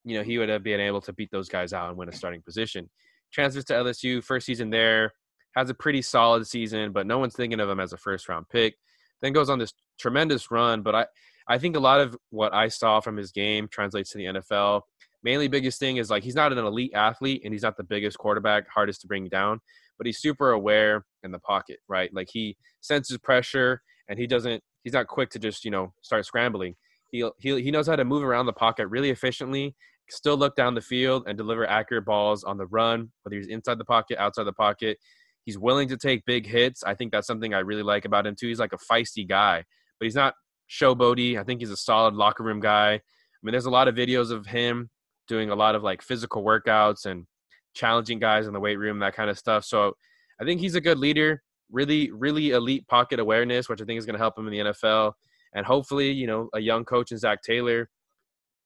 you 0.04 0.16
know, 0.16 0.22
he 0.24 0.38
would 0.38 0.48
have 0.48 0.62
been 0.62 0.80
able 0.80 1.00
to 1.02 1.12
beat 1.12 1.30
those 1.30 1.48
guys 1.48 1.72
out 1.72 1.88
and 1.88 1.98
win 1.98 2.08
a 2.08 2.12
starting 2.12 2.42
position. 2.42 2.88
Transfers 3.32 3.64
to 3.66 3.74
LSU, 3.74 4.24
first 4.24 4.46
season 4.46 4.70
there, 4.70 5.12
has 5.54 5.68
a 5.68 5.74
pretty 5.74 6.00
solid 6.00 6.46
season, 6.46 6.92
but 6.92 7.06
no 7.06 7.18
one's 7.18 7.34
thinking 7.34 7.60
of 7.60 7.68
him 7.68 7.80
as 7.80 7.92
a 7.92 7.96
first 7.96 8.28
round 8.28 8.48
pick. 8.48 8.76
Then 9.20 9.32
goes 9.32 9.50
on 9.50 9.58
this 9.58 9.72
tremendous 9.98 10.50
run, 10.50 10.82
but 10.82 10.94
I, 10.94 11.06
I 11.48 11.58
think 11.58 11.76
a 11.76 11.80
lot 11.80 12.00
of 12.00 12.16
what 12.30 12.54
I 12.54 12.68
saw 12.68 13.00
from 13.00 13.16
his 13.16 13.32
game 13.32 13.68
translates 13.68 14.10
to 14.12 14.18
the 14.18 14.24
NFL. 14.24 14.82
Mainly, 15.24 15.48
biggest 15.48 15.80
thing 15.80 15.96
is 15.96 16.08
like 16.08 16.22
he's 16.22 16.36
not 16.36 16.52
an 16.52 16.58
elite 16.58 16.92
athlete 16.94 17.42
and 17.44 17.52
he's 17.52 17.64
not 17.64 17.76
the 17.76 17.82
biggest 17.82 18.16
quarterback, 18.18 18.68
hardest 18.68 19.00
to 19.00 19.08
bring 19.08 19.28
down, 19.28 19.60
but 19.98 20.06
he's 20.06 20.20
super 20.20 20.52
aware 20.52 21.04
in 21.22 21.32
the 21.32 21.38
pocket, 21.40 21.78
right? 21.88 22.12
Like 22.14 22.28
he 22.32 22.56
senses 22.80 23.18
pressure 23.18 23.82
and 24.08 24.18
he 24.18 24.26
doesn't. 24.26 24.62
He's 24.84 24.92
not 24.92 25.08
quick 25.08 25.30
to 25.30 25.38
just 25.38 25.64
you 25.64 25.70
know 25.70 25.92
start 26.02 26.24
scrambling. 26.24 26.76
He 27.10 27.28
he 27.38 27.60
he 27.60 27.70
knows 27.70 27.86
how 27.86 27.96
to 27.96 28.04
move 28.04 28.22
around 28.22 28.46
the 28.46 28.52
pocket 28.52 28.86
really 28.88 29.10
efficiently, 29.10 29.74
still 30.10 30.36
look 30.36 30.56
down 30.56 30.74
the 30.74 30.80
field 30.80 31.24
and 31.26 31.36
deliver 31.36 31.66
accurate 31.66 32.04
balls 32.04 32.44
on 32.44 32.56
the 32.56 32.66
run, 32.66 33.10
whether 33.22 33.36
he's 33.36 33.48
inside 33.48 33.78
the 33.78 33.84
pocket, 33.84 34.18
outside 34.18 34.44
the 34.44 34.52
pocket. 34.52 34.98
He's 35.44 35.58
willing 35.58 35.88
to 35.88 35.96
take 35.96 36.24
big 36.26 36.46
hits. 36.46 36.82
I 36.84 36.94
think 36.94 37.10
that's 37.10 37.26
something 37.26 37.54
I 37.54 37.60
really 37.60 37.82
like 37.82 38.04
about 38.04 38.26
him 38.26 38.36
too. 38.38 38.48
He's 38.48 38.58
like 38.58 38.74
a 38.74 38.92
feisty 38.92 39.26
guy, 39.26 39.64
but 39.98 40.04
he's 40.04 40.14
not 40.14 40.34
showboaty. 40.70 41.38
I 41.40 41.44
think 41.44 41.60
he's 41.60 41.70
a 41.70 41.76
solid 41.76 42.14
locker 42.14 42.42
room 42.42 42.60
guy. 42.60 42.94
I 42.94 43.00
mean, 43.42 43.52
there's 43.52 43.66
a 43.66 43.70
lot 43.70 43.88
of 43.88 43.94
videos 43.94 44.30
of 44.30 44.46
him 44.46 44.90
doing 45.26 45.50
a 45.50 45.54
lot 45.54 45.74
of 45.74 45.82
like 45.82 46.02
physical 46.02 46.44
workouts 46.44 47.06
and 47.06 47.26
challenging 47.74 48.18
guys 48.18 48.46
in 48.46 48.52
the 48.52 48.60
weight 48.60 48.76
room, 48.76 48.98
that 49.00 49.14
kind 49.14 49.30
of 49.30 49.38
stuff. 49.38 49.64
So 49.64 49.94
I 50.40 50.44
think 50.44 50.60
he's 50.60 50.74
a 50.74 50.80
good 50.80 50.98
leader. 50.98 51.42
Really, 51.70 52.10
really 52.10 52.50
elite 52.50 52.86
pocket 52.88 53.20
awareness, 53.20 53.68
which 53.68 53.82
I 53.82 53.84
think 53.84 53.98
is 53.98 54.06
going 54.06 54.14
to 54.14 54.20
help 54.20 54.38
him 54.38 54.46
in 54.46 54.52
the 54.52 54.72
NFL. 54.72 55.12
And 55.54 55.66
hopefully, 55.66 56.10
you 56.10 56.26
know, 56.26 56.48
a 56.54 56.60
young 56.60 56.84
coach 56.84 57.12
in 57.12 57.18
Zac 57.18 57.42
Taylor 57.42 57.88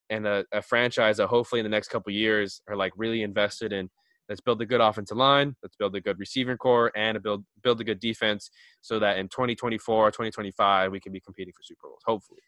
and 0.09 0.27
a, 0.27 0.45
a 0.51 0.61
franchise 0.61 1.17
that 1.17 1.27
hopefully 1.27 1.59
in 1.59 1.63
the 1.63 1.69
next 1.69 1.89
couple 1.89 2.11
years 2.11 2.61
are 2.67 2.75
like 2.75 2.93
really 2.95 3.23
invested 3.23 3.73
in 3.73 3.89
Let's 4.29 4.41
build 4.41 4.61
a 4.61 4.65
good 4.65 4.81
offensive 4.81 5.17
line. 5.17 5.55
Let's 5.61 5.75
build 5.75 5.95
a 5.95 6.01
good 6.01 6.17
receiving 6.17 6.57
core 6.57 6.91
and 6.95 7.21
build 7.21 7.43
build 7.61 7.81
a 7.81 7.83
good 7.83 7.99
defense 7.99 8.49
so 8.81 8.99
that 8.99 9.17
in 9.17 9.27
2024, 9.27 10.11
2025, 10.11 10.91
we 10.91 10.99
can 10.99 11.11
be 11.11 11.19
competing 11.19 11.53
for 11.55 11.63
Super 11.63 11.89
Bowls. 11.89 12.01
Hopefully. 12.05 12.41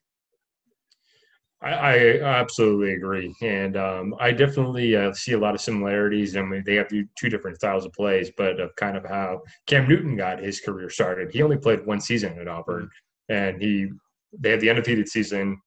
I, 1.62 1.72
I 1.72 2.22
absolutely 2.22 2.93
agree, 2.93 3.34
and 3.41 3.78
um, 3.78 4.14
I 4.20 4.32
definitely 4.32 4.95
uh, 4.95 5.14
see 5.14 5.32
a 5.32 5.39
lot 5.39 5.56
of 5.56 5.62
similarities. 5.62 6.36
Mean, 6.36 6.64
they 6.66 6.76
have 6.76 6.89
two 6.89 7.30
different 7.30 7.58
styles 7.58 7.86
of 7.86 7.93
plays, 7.93 8.30
but 8.38 8.60
of 8.60 8.76
kind 8.76 8.97
of 8.97 9.06
how 9.06 9.41
Cam 9.66 9.88
Newton 9.88 10.18
got 10.18 10.43
his 10.43 10.60
career 10.60 10.89
started. 10.89 11.32
He 11.32 11.41
only 11.41 11.58
played 11.58 11.86
one 11.86 12.01
season 12.01 12.38
at 12.38 12.47
Auburn, 12.47 12.89
and 13.30 13.62
he 13.62 13.89
they 14.38 14.51
had 14.51 14.60
the 14.60 14.70
undefeated 14.70 15.08
season. 15.08 15.60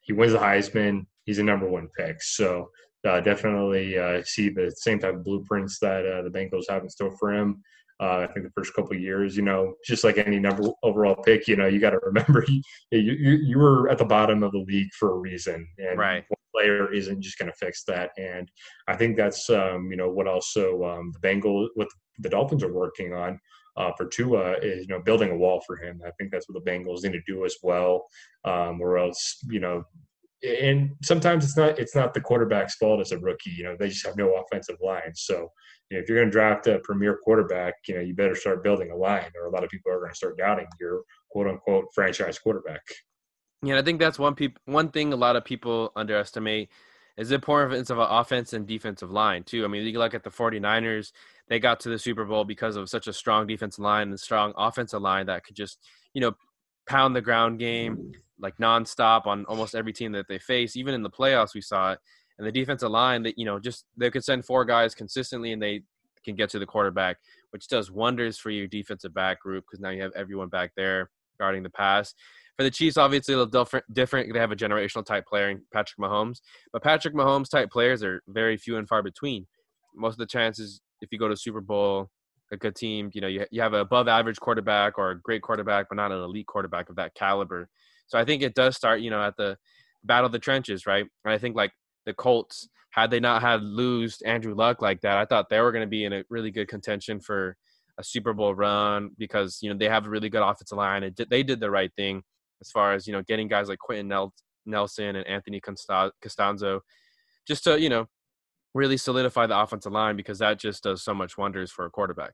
He 0.00 0.12
wins 0.12 0.32
the 0.32 0.38
Heisman. 0.38 1.06
He's 1.24 1.38
a 1.38 1.42
number 1.42 1.68
one 1.68 1.88
pick. 1.96 2.22
So 2.22 2.70
uh, 3.06 3.20
definitely 3.20 3.98
uh, 3.98 4.22
see 4.24 4.48
the 4.48 4.72
same 4.76 4.98
type 4.98 5.14
of 5.14 5.24
blueprints 5.24 5.78
that 5.80 6.06
uh, 6.06 6.22
the 6.22 6.30
Bengals 6.30 6.64
have 6.68 6.82
in 6.82 6.88
store 6.88 7.16
for 7.18 7.32
him. 7.32 7.62
Uh, 8.00 8.26
I 8.28 8.32
think 8.32 8.44
the 8.44 8.52
first 8.52 8.74
couple 8.74 8.96
years, 8.96 9.36
you 9.36 9.42
know, 9.42 9.74
just 9.84 10.02
like 10.02 10.18
any 10.18 10.40
number 10.40 10.64
overall 10.82 11.14
pick, 11.14 11.46
you 11.46 11.56
know, 11.56 11.66
you 11.66 11.78
got 11.78 11.90
to 11.90 12.00
remember 12.02 12.44
you, 12.48 12.62
you, 12.90 13.32
you 13.36 13.58
were 13.58 13.88
at 13.88 13.98
the 13.98 14.04
bottom 14.04 14.42
of 14.42 14.52
the 14.52 14.58
league 14.58 14.92
for 14.98 15.12
a 15.12 15.18
reason, 15.18 15.66
and 15.78 15.98
right. 15.98 16.24
one 16.28 16.38
player 16.54 16.92
isn't 16.92 17.22
just 17.22 17.38
going 17.38 17.50
to 17.50 17.56
fix 17.56 17.84
that. 17.84 18.10
And 18.18 18.50
I 18.88 18.96
think 18.96 19.16
that's 19.16 19.48
um, 19.48 19.90
you 19.90 19.96
know 19.96 20.10
what 20.10 20.26
also 20.26 20.82
um, 20.84 21.12
the 21.12 21.26
Bengals, 21.26 21.68
what 21.74 21.88
the 22.18 22.28
Dolphins 22.28 22.62
are 22.64 22.72
working 22.72 23.12
on. 23.14 23.38
Uh, 23.76 23.90
for 23.96 24.06
Tua 24.06 24.52
is 24.58 24.82
you 24.82 24.88
know 24.88 25.02
building 25.02 25.30
a 25.30 25.36
wall 25.36 25.60
for 25.66 25.76
him. 25.76 26.00
I 26.06 26.10
think 26.12 26.30
that's 26.30 26.48
what 26.48 26.64
the 26.64 26.70
Bengals 26.70 27.02
need 27.02 27.12
to 27.12 27.22
do 27.26 27.44
as 27.44 27.56
well, 27.62 28.06
um, 28.44 28.80
or 28.80 28.98
else 28.98 29.38
you 29.48 29.60
know 29.60 29.84
and 30.44 30.94
sometimes 31.02 31.44
it's 31.44 31.56
not 31.56 31.78
it's 31.78 31.94
not 31.94 32.12
the 32.12 32.20
quarterback's 32.20 32.76
fault 32.76 33.00
as 33.00 33.12
a 33.12 33.18
rookie. 33.18 33.50
You 33.50 33.64
know, 33.64 33.76
they 33.78 33.88
just 33.88 34.06
have 34.06 34.16
no 34.16 34.36
offensive 34.36 34.76
line. 34.82 35.14
So 35.14 35.50
you 35.90 35.96
know, 35.96 36.02
if 36.02 36.08
you're 36.08 36.18
going 36.18 36.28
to 36.28 36.32
draft 36.32 36.66
a 36.66 36.80
premier 36.80 37.18
quarterback, 37.22 37.74
you 37.86 37.94
know, 37.94 38.00
you 38.00 38.14
better 38.14 38.34
start 38.34 38.64
building 38.64 38.90
a 38.90 38.96
line, 38.96 39.30
or 39.36 39.46
a 39.46 39.50
lot 39.50 39.64
of 39.64 39.70
people 39.70 39.92
are 39.92 39.98
going 39.98 40.10
to 40.10 40.16
start 40.16 40.38
doubting 40.38 40.66
your 40.80 41.02
quote 41.30 41.46
unquote 41.46 41.86
franchise 41.94 42.38
quarterback. 42.38 42.82
Yeah, 43.62 43.78
I 43.78 43.82
think 43.82 43.98
that's 43.98 44.18
one 44.18 44.34
peop- 44.34 44.58
one 44.66 44.90
thing 44.90 45.12
a 45.12 45.16
lot 45.16 45.36
of 45.36 45.44
people 45.44 45.92
underestimate 45.96 46.70
is 47.16 47.28
the 47.28 47.36
importance 47.36 47.90
of 47.90 47.98
an 47.98 48.06
offense 48.08 48.52
and 48.52 48.66
defensive 48.66 49.10
line 49.10 49.44
too. 49.44 49.64
I 49.64 49.68
mean, 49.68 49.86
you 49.86 49.98
look 49.98 50.14
at 50.14 50.24
the 50.24 50.30
49ers, 50.30 51.12
they 51.48 51.58
got 51.60 51.80
to 51.80 51.88
the 51.88 51.98
Super 51.98 52.24
Bowl 52.24 52.44
because 52.44 52.76
of 52.76 52.88
such 52.88 53.06
a 53.06 53.12
strong 53.12 53.46
defensive 53.46 53.84
line 53.84 54.08
and 54.08 54.18
strong 54.18 54.52
offensive 54.56 55.00
line 55.00 55.26
that 55.26 55.44
could 55.44 55.56
just, 55.56 55.78
you 56.12 56.20
know, 56.20 56.32
pound 56.86 57.14
the 57.14 57.20
ground 57.20 57.58
game 57.58 58.12
like 58.38 58.56
nonstop 58.58 59.26
on 59.26 59.44
almost 59.46 59.74
every 59.74 59.92
team 59.92 60.12
that 60.12 60.28
they 60.28 60.38
face. 60.38 60.76
Even 60.76 60.94
in 60.94 61.02
the 61.02 61.10
playoffs, 61.10 61.54
we 61.54 61.60
saw 61.60 61.92
it. 61.92 61.98
And 62.38 62.46
the 62.46 62.52
defensive 62.52 62.90
line 62.90 63.22
that 63.24 63.38
you 63.38 63.44
know 63.44 63.58
just 63.58 63.84
they 63.96 64.10
could 64.10 64.24
send 64.24 64.44
four 64.44 64.64
guys 64.64 64.94
consistently 64.94 65.52
and 65.52 65.62
they 65.62 65.82
can 66.24 66.34
get 66.34 66.50
to 66.50 66.58
the 66.58 66.66
quarterback, 66.66 67.18
which 67.50 67.68
does 67.68 67.90
wonders 67.90 68.38
for 68.38 68.50
your 68.50 68.66
defensive 68.66 69.14
back 69.14 69.40
group 69.40 69.64
because 69.64 69.80
now 69.80 69.90
you 69.90 70.02
have 70.02 70.12
everyone 70.16 70.48
back 70.48 70.72
there 70.76 71.10
guarding 71.38 71.62
the 71.62 71.70
pass. 71.70 72.14
for 72.56 72.62
the 72.62 72.70
Chiefs, 72.70 72.96
obviously, 72.96 73.34
a 73.34 73.38
little 73.38 73.50
different. 73.50 73.84
Different. 73.92 74.32
They 74.32 74.38
have 74.38 74.52
a 74.52 74.56
generational 74.56 75.04
type 75.04 75.26
player 75.26 75.50
in 75.50 75.62
Patrick 75.72 75.98
Mahomes, 75.98 76.38
but 76.72 76.82
Patrick 76.82 77.14
Mahomes 77.14 77.50
type 77.50 77.70
players 77.70 78.02
are 78.02 78.22
very 78.28 78.56
few 78.56 78.76
and 78.76 78.88
far 78.88 79.02
between. 79.02 79.46
Most 79.94 80.14
of 80.14 80.18
the 80.18 80.26
chances, 80.26 80.80
if 81.00 81.12
you 81.12 81.18
go 81.18 81.28
to 81.28 81.36
Super 81.36 81.60
Bowl, 81.60 82.10
a 82.52 82.56
good 82.56 82.74
team, 82.74 83.10
you 83.14 83.20
know, 83.20 83.26
you 83.26 83.44
you 83.50 83.60
have 83.60 83.74
an 83.74 83.80
above 83.80 84.08
average 84.08 84.38
quarterback 84.38 84.98
or 84.98 85.10
a 85.10 85.20
great 85.20 85.42
quarterback, 85.42 85.86
but 85.88 85.96
not 85.96 86.12
an 86.12 86.18
elite 86.18 86.46
quarterback 86.46 86.88
of 86.88 86.96
that 86.96 87.14
caliber. 87.14 87.68
So 88.06 88.18
I 88.18 88.24
think 88.24 88.42
it 88.42 88.54
does 88.54 88.76
start, 88.76 89.00
you 89.00 89.10
know, 89.10 89.22
at 89.22 89.36
the 89.36 89.56
battle 90.04 90.26
of 90.26 90.32
the 90.32 90.38
trenches, 90.38 90.86
right? 90.86 91.06
And 91.24 91.32
I 91.32 91.38
think 91.38 91.56
like 91.56 91.72
the 92.06 92.14
Colts, 92.14 92.68
had 92.90 93.10
they 93.10 93.20
not 93.20 93.42
had 93.42 93.62
lose 93.62 94.20
Andrew 94.22 94.54
Luck 94.54 94.80
like 94.80 95.00
that, 95.00 95.16
I 95.18 95.24
thought 95.24 95.48
they 95.48 95.60
were 95.60 95.72
going 95.72 95.82
to 95.84 95.88
be 95.88 96.04
in 96.04 96.12
a 96.12 96.24
really 96.30 96.50
good 96.50 96.68
contention 96.68 97.20
for 97.20 97.56
a 97.98 98.04
Super 98.04 98.32
Bowl 98.32 98.54
run 98.54 99.10
because 99.18 99.58
you 99.62 99.70
know 99.70 99.78
they 99.78 99.88
have 99.88 100.06
a 100.06 100.10
really 100.10 100.28
good 100.28 100.42
offensive 100.42 100.78
line. 100.78 101.02
and 101.04 101.16
they 101.30 101.42
did 101.42 101.60
the 101.60 101.70
right 101.70 101.90
thing 101.96 102.22
as 102.60 102.70
far 102.70 102.92
as 102.92 103.06
you 103.06 103.12
know 103.12 103.22
getting 103.22 103.48
guys 103.48 103.68
like 103.68 103.78
Quenton 103.78 104.30
Nelson 104.66 105.16
and 105.16 105.26
Anthony 105.26 105.60
Castonzo 105.60 106.80
just 107.46 107.64
to 107.64 107.80
you 107.80 107.88
know 107.88 108.06
really 108.74 108.96
solidify 108.96 109.46
the 109.46 109.58
offensive 109.58 109.92
line 109.92 110.16
because 110.16 110.38
that 110.38 110.58
just 110.58 110.82
does 110.82 111.02
so 111.02 111.14
much 111.14 111.38
wonders 111.38 111.70
for 111.70 111.86
a 111.86 111.90
quarterback. 111.90 112.32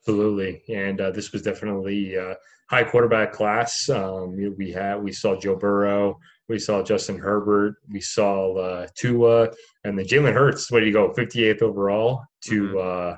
Absolutely, 0.00 0.62
and 0.68 1.00
uh, 1.00 1.10
this 1.10 1.32
was 1.32 1.42
definitely 1.42 2.14
a 2.14 2.36
high 2.70 2.84
quarterback 2.84 3.32
class. 3.32 3.88
Um, 3.88 4.36
we 4.56 4.70
had 4.70 5.02
we 5.02 5.12
saw 5.12 5.38
Joe 5.38 5.56
Burrow, 5.56 6.18
we 6.48 6.58
saw 6.58 6.82
Justin 6.82 7.18
Herbert, 7.18 7.76
we 7.90 8.00
saw 8.00 8.56
uh, 8.56 8.86
Tua, 8.94 9.50
and 9.84 9.98
then 9.98 10.06
Jalen 10.06 10.32
Hurts. 10.32 10.70
Where 10.70 10.80
did 10.80 10.86
he 10.86 10.92
go? 10.92 11.12
58th 11.12 11.62
overall 11.62 12.24
to 12.44 12.62
mm-hmm. 12.62 13.12
uh, 13.12 13.16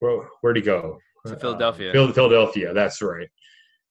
where 0.00 0.28
where'd 0.40 0.56
he 0.56 0.62
go? 0.62 0.98
To 1.26 1.36
Philadelphia. 1.36 1.90
Uh, 1.90 2.12
Philadelphia, 2.12 2.74
that's 2.74 3.00
right. 3.00 3.28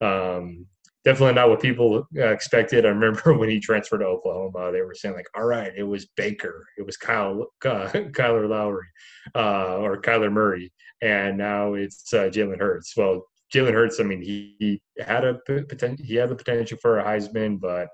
Um, 0.01 0.65
definitely 1.05 1.35
not 1.35 1.49
what 1.49 1.61
people 1.61 2.05
uh, 2.17 2.27
expected. 2.27 2.85
I 2.85 2.89
remember 2.89 3.33
when 3.37 3.49
he 3.49 3.59
transferred 3.59 3.99
to 3.99 4.05
Oklahoma, 4.05 4.71
they 4.71 4.81
were 4.81 4.93
saying 4.93 5.15
like, 5.15 5.27
"All 5.35 5.45
right, 5.45 5.71
it 5.75 5.83
was 5.83 6.07
Baker, 6.17 6.65
it 6.77 6.85
was 6.85 6.97
Kyle, 6.97 7.47
uh, 7.65 7.87
Kyler 7.93 8.49
Lowry, 8.49 8.87
uh, 9.35 9.77
or 9.77 10.01
Kyler 10.01 10.31
Murray, 10.31 10.71
and 11.01 11.37
now 11.37 11.73
it's 11.73 12.13
uh, 12.13 12.29
Jalen 12.29 12.59
Hurts." 12.59 12.95
Well, 12.97 13.25
Jalen 13.53 13.73
Hurts, 13.73 13.99
I 13.99 14.03
mean, 14.03 14.21
he, 14.21 14.55
he 14.59 14.81
had 15.01 15.25
a 15.25 15.35
potential, 15.45 16.05
he 16.05 16.15
had 16.15 16.29
the 16.29 16.35
potential 16.35 16.77
for 16.81 16.99
a 16.99 17.03
Heisman, 17.03 17.59
but 17.59 17.87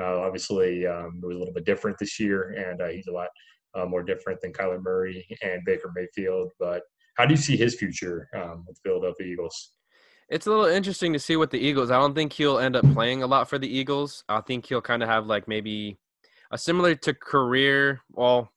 obviously, 0.00 0.86
um, 0.86 1.20
it 1.22 1.26
was 1.26 1.36
a 1.36 1.38
little 1.38 1.54
bit 1.54 1.64
different 1.64 1.98
this 1.98 2.18
year, 2.18 2.50
and 2.52 2.80
uh, 2.80 2.88
he's 2.88 3.08
a 3.08 3.12
lot 3.12 3.28
uh, 3.74 3.86
more 3.86 4.02
different 4.02 4.40
than 4.40 4.52
Kyler 4.52 4.82
Murray 4.82 5.26
and 5.42 5.64
Baker 5.64 5.92
Mayfield. 5.94 6.50
But 6.58 6.82
how 7.16 7.26
do 7.26 7.32
you 7.32 7.40
see 7.40 7.56
his 7.56 7.74
future 7.74 8.28
um, 8.34 8.64
with 8.66 8.76
the 8.76 8.90
Philadelphia 8.90 9.26
Eagles? 9.26 9.72
It's 10.28 10.46
a 10.46 10.50
little 10.50 10.66
interesting 10.66 11.12
to 11.12 11.18
see 11.18 11.36
what 11.36 11.50
the 11.50 11.58
Eagles. 11.58 11.90
I 11.90 11.98
don't 11.98 12.14
think 12.14 12.32
he'll 12.32 12.58
end 12.58 12.76
up 12.76 12.90
playing 12.94 13.22
a 13.22 13.26
lot 13.26 13.48
for 13.48 13.58
the 13.58 13.68
Eagles. 13.68 14.24
I 14.28 14.40
think 14.40 14.66
he'll 14.66 14.80
kind 14.80 15.02
of 15.02 15.08
have 15.08 15.26
like 15.26 15.46
maybe 15.46 15.98
a 16.50 16.58
similar 16.58 16.94
to 16.94 17.12
career. 17.12 18.00
Well, 18.10 18.50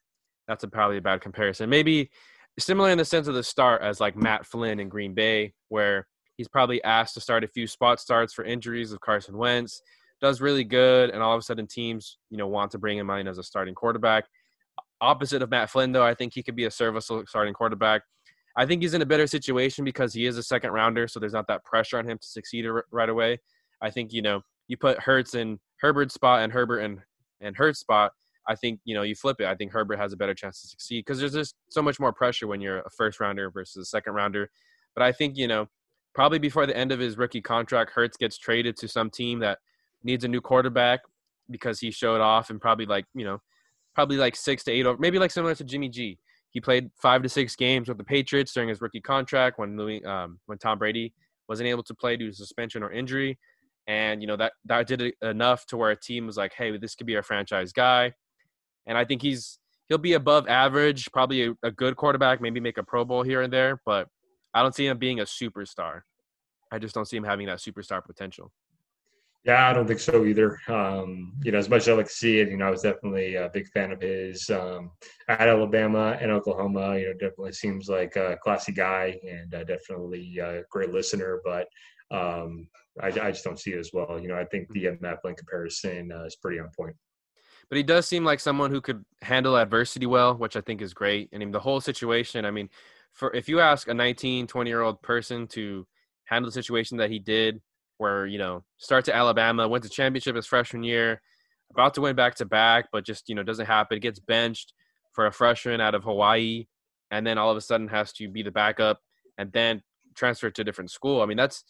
that's 0.47 0.63
a, 0.63 0.67
probably 0.69 0.97
a 0.97 1.01
bad 1.01 1.21
comparison. 1.21 1.69
Maybe 1.69 2.11
similar 2.57 2.91
in 2.91 2.97
the 2.97 3.05
sense 3.05 3.27
of 3.27 3.33
the 3.33 3.43
start 3.43 3.81
as 3.81 3.99
like 3.99 4.15
Matt 4.15 4.45
Flynn 4.45 4.79
in 4.79 4.87
Green 4.87 5.13
Bay, 5.13 5.53
where 5.67 6.07
he's 6.37 6.47
probably 6.47 6.81
asked 6.83 7.15
to 7.15 7.21
start 7.21 7.43
a 7.43 7.47
few 7.47 7.67
spot 7.67 7.99
starts 7.99 8.33
for 8.33 8.45
injuries 8.45 8.93
of 8.93 9.01
Carson 9.01 9.35
Wentz 9.35 9.81
does 10.21 10.41
really 10.41 10.63
good, 10.63 11.09
and 11.09 11.21
all 11.21 11.33
of 11.33 11.39
a 11.39 11.41
sudden 11.41 11.67
teams, 11.67 12.17
you 12.29 12.37
know, 12.37 12.47
want 12.47 12.71
to 12.71 12.77
bring 12.77 12.97
him 12.97 13.09
in 13.09 13.27
as 13.27 13.37
a 13.37 13.43
starting 13.43 13.75
quarterback. 13.75 14.25
Opposite 15.01 15.41
of 15.41 15.49
Matt 15.49 15.69
Flynn, 15.69 15.91
though, 15.91 16.05
I 16.05 16.13
think 16.13 16.33
he 16.33 16.43
could 16.43 16.55
be 16.55 16.65
a 16.65 16.71
serviceable 16.71 17.25
starting 17.27 17.53
quarterback. 17.53 18.01
I 18.57 18.65
think 18.65 18.81
he's 18.81 18.93
in 18.93 19.01
a 19.01 19.05
better 19.05 19.27
situation 19.27 19.83
because 19.83 20.13
he 20.13 20.25
is 20.25 20.37
a 20.37 20.43
second 20.43 20.71
rounder, 20.71 21.07
so 21.07 21.19
there's 21.19 21.33
not 21.33 21.47
that 21.47 21.63
pressure 21.65 21.97
on 21.97 22.09
him 22.09 22.17
to 22.17 22.27
succeed 22.27 22.65
right 22.91 23.09
away. 23.09 23.39
I 23.81 23.89
think 23.89 24.13
you 24.13 24.21
know 24.21 24.41
you 24.67 24.77
put 24.77 24.99
Hurts 24.99 25.35
in 25.35 25.59
Herbert's 25.81 26.13
spot 26.13 26.41
and 26.41 26.51
Herbert 26.51 26.79
and 26.79 26.99
and 27.41 27.55
Hurts 27.55 27.79
spot. 27.79 28.13
I 28.47 28.55
think 28.55 28.79
you 28.85 28.95
know 28.95 29.01
you 29.01 29.15
flip 29.15 29.41
it. 29.41 29.47
I 29.47 29.55
think 29.55 29.71
Herbert 29.71 29.97
has 29.97 30.13
a 30.13 30.17
better 30.17 30.33
chance 30.33 30.61
to 30.61 30.67
succeed 30.67 31.03
because 31.05 31.19
there's 31.19 31.33
just 31.33 31.55
so 31.69 31.81
much 31.81 31.99
more 31.99 32.13
pressure 32.13 32.47
when 32.47 32.61
you're 32.61 32.79
a 32.79 32.89
first 32.97 33.19
rounder 33.19 33.51
versus 33.51 33.81
a 33.81 33.85
second 33.85 34.13
rounder. 34.13 34.49
But 34.95 35.03
I 35.03 35.11
think 35.11 35.35
you 35.37 35.47
know 35.47 35.67
probably 36.13 36.39
before 36.39 36.65
the 36.65 36.77
end 36.77 36.93
of 36.93 36.99
his 36.99 37.17
rookie 37.17 37.41
contract, 37.41 37.91
Hurts 37.91 38.15
gets 38.15 38.37
traded 38.37 38.77
to 38.77 38.87
some 38.87 39.09
team 39.09 39.39
that 39.39 39.59
needs 40.05 40.23
a 40.23 40.27
new 40.27 40.39
quarterback 40.39 41.01
because 41.49 41.79
he 41.79 41.91
showed 41.91 42.21
off 42.21 42.49
and 42.49 42.61
probably 42.61 42.85
like 42.85 43.05
you 43.13 43.25
know 43.25 43.39
probably 43.93 44.17
like 44.17 44.35
six 44.35 44.63
to 44.63 44.71
eight 44.71 44.85
over 44.85 44.97
maybe 44.99 45.19
like 45.19 45.31
similar 45.31 45.55
to 45.55 45.63
Jimmy 45.63 45.89
G. 45.89 46.17
He 46.51 46.61
played 46.61 46.89
five 47.01 47.21
to 47.23 47.27
six 47.27 47.55
games 47.55 47.89
with 47.89 47.97
the 47.97 48.03
Patriots 48.03 48.53
during 48.53 48.69
his 48.69 48.79
rookie 48.79 49.01
contract 49.01 49.59
when 49.59 49.75
Louis, 49.75 50.03
um, 50.05 50.39
when 50.45 50.57
Tom 50.57 50.79
Brady 50.79 51.13
wasn't 51.49 51.67
able 51.67 51.83
to 51.83 51.93
play 51.93 52.15
due 52.15 52.29
to 52.29 52.33
suspension 52.33 52.81
or 52.81 52.93
injury, 52.93 53.37
and 53.87 54.21
you 54.21 54.27
know 54.27 54.37
that 54.37 54.53
that 54.63 54.87
did 54.87 55.13
enough 55.21 55.65
to 55.67 55.77
where 55.77 55.91
a 55.91 55.99
team 55.99 56.25
was 56.25 56.37
like, 56.37 56.53
hey, 56.53 56.77
this 56.77 56.95
could 56.95 57.07
be 57.07 57.15
our 57.17 57.23
franchise 57.23 57.73
guy, 57.73 58.13
and 58.87 58.97
I 58.97 59.03
think 59.03 59.21
he's 59.21 59.59
he'll 59.89 59.97
be 59.97 60.13
above 60.13 60.47
average, 60.47 61.11
probably 61.11 61.47
a, 61.47 61.53
a 61.63 61.71
good 61.71 61.95
quarterback, 61.95 62.41
maybe 62.41 62.59
make 62.59 62.77
a 62.77 62.83
Pro 62.83 63.05
Bowl 63.05 63.23
here 63.23 63.41
and 63.41 63.51
there, 63.51 63.81
but 63.85 64.07
I 64.53 64.61
don't 64.61 64.73
see 64.73 64.87
him 64.87 64.97
being 64.97 65.19
a 65.19 65.23
superstar. 65.25 66.01
I 66.71 66.79
just 66.79 66.95
don't 66.95 67.07
see 67.07 67.17
him 67.17 67.23
having 67.23 67.47
that 67.47 67.59
superstar 67.59 68.03
potential. 68.03 68.51
Yeah, 69.45 69.69
I 69.69 69.73
don't 69.73 69.85
think 69.85 69.99
so 69.99 70.25
either. 70.25 70.59
Um, 70.67 71.33
you 71.43 71.51
know, 71.51 71.59
as 71.59 71.69
much 71.69 71.81
as 71.83 71.89
I 71.89 71.93
like 71.93 72.07
to 72.07 72.11
see 72.11 72.39
it, 72.39 72.49
you 72.49 72.57
know, 72.57 72.65
I 72.65 72.71
was 72.71 72.81
definitely 72.81 73.35
a 73.35 73.47
big 73.53 73.67
fan 73.67 73.91
of 73.91 74.01
his 74.01 74.49
um, 74.49 74.89
at 75.29 75.47
Alabama 75.47 76.17
and 76.19 76.31
Oklahoma. 76.31 76.97
You 76.97 77.09
know, 77.09 77.13
definitely 77.13 77.51
seems 77.51 77.87
like 77.87 78.15
a 78.15 78.37
classy 78.41 78.71
guy 78.71 79.19
and 79.23 79.53
uh, 79.53 79.63
definitely 79.63 80.39
a 80.39 80.63
great 80.71 80.91
listener. 80.91 81.41
But 81.45 81.67
um, 82.09 82.67
I, 82.99 83.07
I, 83.07 83.31
just 83.31 83.43
don't 83.43 83.59
see 83.59 83.73
it 83.73 83.79
as 83.79 83.91
well. 83.93 84.19
You 84.19 84.29
know, 84.29 84.35
I 84.35 84.45
think 84.45 84.67
the 84.71 84.97
Matt 84.99 85.21
Flynn 85.21 85.35
comparison 85.35 86.11
uh, 86.11 86.23
is 86.23 86.37
pretty 86.37 86.59
on 86.59 86.71
point. 86.75 86.95
But 87.69 87.77
he 87.77 87.83
does 87.83 88.07
seem 88.07 88.23
like 88.23 88.39
someone 88.39 88.71
who 88.71 88.81
could 88.81 89.05
handle 89.21 89.57
adversity 89.57 90.07
well, 90.07 90.35
which 90.35 90.55
I 90.55 90.61
think 90.61 90.81
is 90.81 90.95
great. 90.95 91.29
And 91.31 91.43
I 91.43 91.45
mean, 91.45 91.51
the 91.51 91.59
whole 91.59 91.81
situation. 91.81 92.45
I 92.45 92.51
mean, 92.51 92.69
for 93.13 93.31
if 93.35 93.47
you 93.47 93.59
ask 93.59 93.87
a 93.87 93.93
19, 93.93 94.47
20 94.47 94.69
year 94.69 94.81
old 94.81 95.03
person 95.03 95.45
to 95.49 95.85
handle 96.23 96.49
the 96.49 96.53
situation 96.53 96.97
that 96.97 97.11
he 97.11 97.19
did 97.19 97.61
where 97.97 98.25
you 98.25 98.37
know 98.37 98.63
starts 98.77 99.09
at 99.09 99.15
Alabama, 99.15 99.67
went 99.67 99.83
to 99.83 99.89
championship 99.89 100.35
his 100.35 100.45
freshman 100.45 100.83
year, 100.83 101.21
about 101.71 101.93
to 101.95 102.01
win 102.01 102.15
back 102.15 102.35
to 102.35 102.45
back, 102.45 102.87
but 102.91 103.05
just 103.05 103.29
you 103.29 103.35
know 103.35 103.43
doesn't 103.43 103.65
happen. 103.65 103.99
Gets 103.99 104.19
benched 104.19 104.73
for 105.13 105.27
a 105.27 105.31
freshman 105.31 105.81
out 105.81 105.95
of 105.95 106.03
Hawaii, 106.03 106.65
and 107.11 107.25
then 107.25 107.37
all 107.37 107.51
of 107.51 107.57
a 107.57 107.61
sudden 107.61 107.87
has 107.87 108.11
to 108.13 108.29
be 108.29 108.43
the 108.43 108.51
backup, 108.51 108.99
and 109.37 109.51
then 109.51 109.81
transfer 110.15 110.49
to 110.49 110.61
a 110.61 110.65
different 110.65 110.91
school. 110.91 111.21
I 111.21 111.25
mean 111.25 111.37
that's 111.37 111.63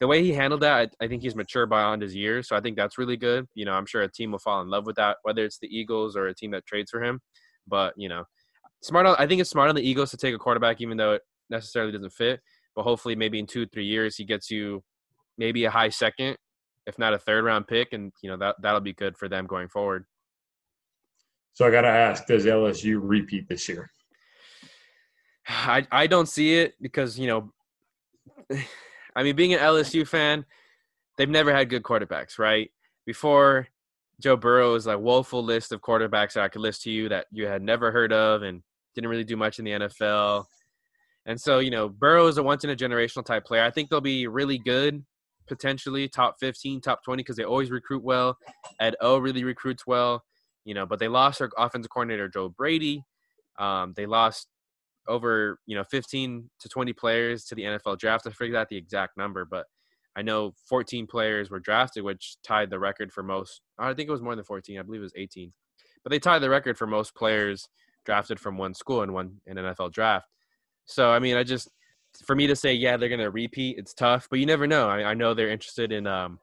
the 0.00 0.08
way 0.08 0.22
he 0.22 0.32
handled 0.32 0.62
that. 0.62 0.90
I, 1.00 1.04
I 1.04 1.08
think 1.08 1.22
he's 1.22 1.36
mature 1.36 1.66
beyond 1.66 2.02
his 2.02 2.14
years, 2.14 2.48
so 2.48 2.56
I 2.56 2.60
think 2.60 2.76
that's 2.76 2.98
really 2.98 3.16
good. 3.16 3.46
You 3.54 3.64
know, 3.64 3.72
I'm 3.72 3.86
sure 3.86 4.02
a 4.02 4.10
team 4.10 4.32
will 4.32 4.40
fall 4.40 4.60
in 4.60 4.68
love 4.68 4.84
with 4.84 4.96
that, 4.96 5.18
whether 5.22 5.44
it's 5.44 5.58
the 5.58 5.68
Eagles 5.68 6.16
or 6.16 6.26
a 6.26 6.34
team 6.34 6.50
that 6.52 6.66
trades 6.66 6.90
for 6.90 7.02
him. 7.02 7.20
But 7.68 7.94
you 7.96 8.08
know, 8.08 8.24
smart. 8.82 9.06
I 9.06 9.26
think 9.26 9.40
it's 9.40 9.50
smart 9.50 9.68
on 9.68 9.76
the 9.76 9.88
Eagles 9.88 10.10
to 10.10 10.16
take 10.16 10.34
a 10.34 10.38
quarterback, 10.38 10.80
even 10.80 10.96
though 10.96 11.12
it 11.12 11.22
necessarily 11.50 11.92
doesn't 11.92 12.12
fit. 12.12 12.40
But 12.74 12.82
hopefully, 12.82 13.14
maybe 13.14 13.38
in 13.38 13.46
two, 13.46 13.66
three 13.66 13.84
years, 13.84 14.16
he 14.16 14.24
gets 14.24 14.50
you 14.50 14.82
maybe 15.42 15.64
a 15.64 15.70
high 15.70 15.88
second, 15.88 16.36
if 16.86 16.98
not 16.98 17.14
a 17.14 17.18
third 17.18 17.44
round 17.44 17.66
pick, 17.66 17.92
and 17.92 18.12
you 18.22 18.30
know 18.30 18.36
that 18.36 18.56
that'll 18.62 18.80
be 18.80 18.92
good 18.92 19.16
for 19.16 19.28
them 19.28 19.46
going 19.46 19.68
forward. 19.68 20.04
So 21.54 21.66
I 21.66 21.70
got 21.70 21.82
to 21.82 21.88
ask, 21.88 22.26
does 22.26 22.46
LSU 22.46 22.98
repeat 23.02 23.48
this 23.48 23.68
year? 23.68 23.90
I 25.48 25.86
I 25.90 26.06
don't 26.06 26.28
see 26.28 26.54
it 26.54 26.74
because 26.80 27.18
you 27.18 27.26
know, 27.26 27.52
I 29.16 29.22
mean, 29.22 29.36
being 29.36 29.52
an 29.52 29.58
LSU 29.58 30.06
fan, 30.06 30.46
they've 31.18 31.28
never 31.28 31.52
had 31.52 31.68
good 31.68 31.82
quarterbacks, 31.82 32.38
right? 32.38 32.70
Before 33.04 33.66
Joe 34.20 34.36
Burrow 34.36 34.72
was 34.72 34.86
like 34.86 35.00
woeful 35.00 35.42
list 35.42 35.72
of 35.72 35.80
quarterbacks 35.80 36.34
that 36.34 36.44
I 36.44 36.48
could 36.48 36.62
list 36.62 36.82
to 36.82 36.90
you 36.90 37.08
that 37.08 37.26
you 37.32 37.46
had 37.46 37.62
never 37.62 37.90
heard 37.90 38.12
of 38.12 38.42
and 38.42 38.62
didn't 38.94 39.10
really 39.10 39.24
do 39.24 39.36
much 39.36 39.58
in 39.58 39.64
the 39.64 39.72
NFL. 39.72 40.44
And 41.26 41.40
so, 41.40 41.58
you 41.58 41.70
know, 41.70 41.88
Burrow 41.88 42.28
is 42.28 42.38
a 42.38 42.42
once 42.42 42.62
in 42.62 42.70
a 42.70 42.76
generational 42.76 43.24
type 43.24 43.44
player. 43.44 43.64
I 43.64 43.70
think 43.70 43.90
they'll 43.90 44.00
be 44.00 44.28
really 44.28 44.58
good 44.58 45.04
potentially 45.52 46.08
top 46.08 46.36
15, 46.40 46.80
top 46.80 47.04
20 47.04 47.22
because 47.22 47.36
they 47.36 47.44
always 47.44 47.70
recruit 47.70 48.02
well. 48.02 48.38
Ed 48.80 48.96
O 49.02 49.18
really 49.18 49.44
recruits 49.44 49.86
well, 49.86 50.24
you 50.64 50.72
know, 50.72 50.86
but 50.86 50.98
they 50.98 51.08
lost 51.08 51.40
their 51.40 51.50
offensive 51.58 51.90
coordinator 51.90 52.26
Joe 52.26 52.48
Brady. 52.48 53.04
Um, 53.58 53.92
they 53.94 54.06
lost 54.06 54.48
over 55.08 55.58
you 55.66 55.76
know 55.76 55.84
15 55.84 56.48
to 56.60 56.68
20 56.68 56.92
players 56.94 57.44
to 57.44 57.54
the 57.54 57.64
NFL 57.64 57.98
draft. 57.98 58.26
I 58.26 58.30
forget 58.30 58.56
out 58.56 58.68
the 58.70 58.78
exact 58.78 59.18
number, 59.18 59.44
but 59.44 59.66
I 60.16 60.22
know 60.22 60.54
14 60.68 61.06
players 61.06 61.50
were 61.50 61.60
drafted, 61.60 62.02
which 62.02 62.36
tied 62.42 62.70
the 62.70 62.78
record 62.78 63.12
for 63.12 63.22
most. 63.22 63.60
I 63.78 63.92
think 63.92 64.08
it 64.08 64.12
was 64.12 64.22
more 64.22 64.36
than 64.36 64.44
14. 64.44 64.78
I 64.78 64.82
believe 64.82 65.00
it 65.00 65.04
was 65.04 65.12
18, 65.16 65.52
but 66.02 66.10
they 66.10 66.18
tied 66.18 66.40
the 66.40 66.50
record 66.50 66.78
for 66.78 66.86
most 66.86 67.14
players 67.14 67.68
drafted 68.06 68.40
from 68.40 68.56
one 68.56 68.72
school 68.72 69.02
in 69.02 69.12
one 69.12 69.40
in 69.46 69.58
NFL 69.58 69.92
draft. 69.92 70.28
So 70.86 71.10
I 71.10 71.18
mean, 71.18 71.36
I 71.36 71.42
just 71.42 71.68
for 72.24 72.34
me 72.34 72.46
to 72.46 72.56
say, 72.56 72.74
yeah, 72.74 72.96
they're 72.96 73.08
going 73.08 73.20
to 73.20 73.30
repeat, 73.30 73.78
it's 73.78 73.94
tough, 73.94 74.28
but 74.28 74.38
you 74.38 74.46
never 74.46 74.66
know. 74.66 74.88
I, 74.88 75.10
I 75.10 75.14
know 75.14 75.34
they're 75.34 75.50
interested 75.50 75.92
in, 75.92 76.06
um, 76.06 76.38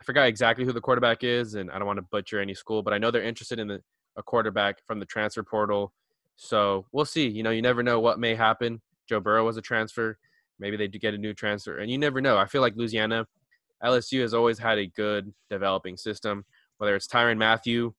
I 0.00 0.04
forgot 0.04 0.26
exactly 0.26 0.64
who 0.64 0.72
the 0.72 0.80
quarterback 0.80 1.24
is, 1.24 1.54
and 1.54 1.70
I 1.70 1.78
don't 1.78 1.86
want 1.86 1.98
to 1.98 2.02
butcher 2.10 2.40
any 2.40 2.54
school, 2.54 2.82
but 2.82 2.92
I 2.92 2.98
know 2.98 3.10
they're 3.10 3.22
interested 3.22 3.58
in 3.58 3.68
the, 3.68 3.82
a 4.16 4.22
quarterback 4.22 4.84
from 4.86 5.00
the 5.00 5.06
transfer 5.06 5.42
portal. 5.42 5.92
So 6.36 6.86
we'll 6.92 7.04
see. 7.04 7.28
You 7.28 7.42
know, 7.42 7.50
you 7.50 7.62
never 7.62 7.82
know 7.82 8.00
what 8.00 8.18
may 8.18 8.34
happen. 8.34 8.80
Joe 9.08 9.20
Burrow 9.20 9.44
was 9.44 9.56
a 9.56 9.62
transfer. 9.62 10.18
Maybe 10.58 10.76
they 10.76 10.88
do 10.88 10.98
get 10.98 11.14
a 11.14 11.18
new 11.18 11.34
transfer, 11.34 11.78
and 11.78 11.90
you 11.90 11.98
never 11.98 12.20
know. 12.20 12.36
I 12.36 12.46
feel 12.46 12.60
like 12.60 12.74
Louisiana 12.76 13.26
LSU 13.82 14.22
has 14.22 14.34
always 14.34 14.58
had 14.58 14.78
a 14.78 14.86
good 14.86 15.32
developing 15.50 15.96
system, 15.96 16.44
whether 16.78 16.96
it's 16.96 17.06
Tyrann 17.06 17.38
Mathieu 17.38 17.94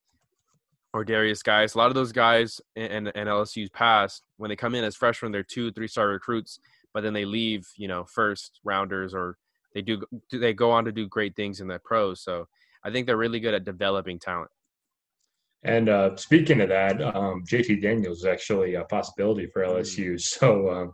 or 0.93 1.03
Darius 1.05 1.43
guys. 1.43 1.75
A 1.75 1.77
lot 1.77 1.87
of 1.87 1.95
those 1.95 2.11
guys 2.11 2.59
and 2.75 3.07
in 3.07 3.27
LSU's 3.27 3.69
past, 3.69 4.23
when 4.37 4.49
they 4.49 4.55
come 4.55 4.75
in 4.75 4.83
as 4.83 4.95
freshmen, 4.95 5.31
they're 5.31 5.43
two, 5.43 5.71
three 5.71 5.87
star 5.87 6.07
recruits, 6.07 6.59
but 6.93 7.03
then 7.03 7.13
they 7.13 7.25
leave, 7.25 7.67
you 7.77 7.87
know, 7.87 8.05
first 8.05 8.59
rounders 8.63 9.13
or 9.13 9.37
they 9.73 9.81
do 9.81 10.01
do 10.29 10.39
they 10.39 10.53
go 10.53 10.71
on 10.71 10.85
to 10.85 10.91
do 10.91 11.07
great 11.07 11.35
things 11.35 11.61
in 11.61 11.67
the 11.67 11.79
pros. 11.79 12.23
So 12.23 12.47
I 12.83 12.91
think 12.91 13.05
they're 13.05 13.17
really 13.17 13.39
good 13.39 13.53
at 13.53 13.65
developing 13.65 14.19
talent. 14.19 14.49
And 15.63 15.89
uh, 15.89 16.15
speaking 16.15 16.61
of 16.61 16.69
that, 16.69 17.01
um, 17.01 17.43
JT 17.45 17.81
Daniels 17.81 18.19
is 18.19 18.25
actually 18.25 18.75
a 18.75 18.85
possibility 18.85 19.47
for 19.47 19.63
LSU. 19.63 20.13
Mm. 20.13 20.21
So 20.21 20.69
um, 20.69 20.93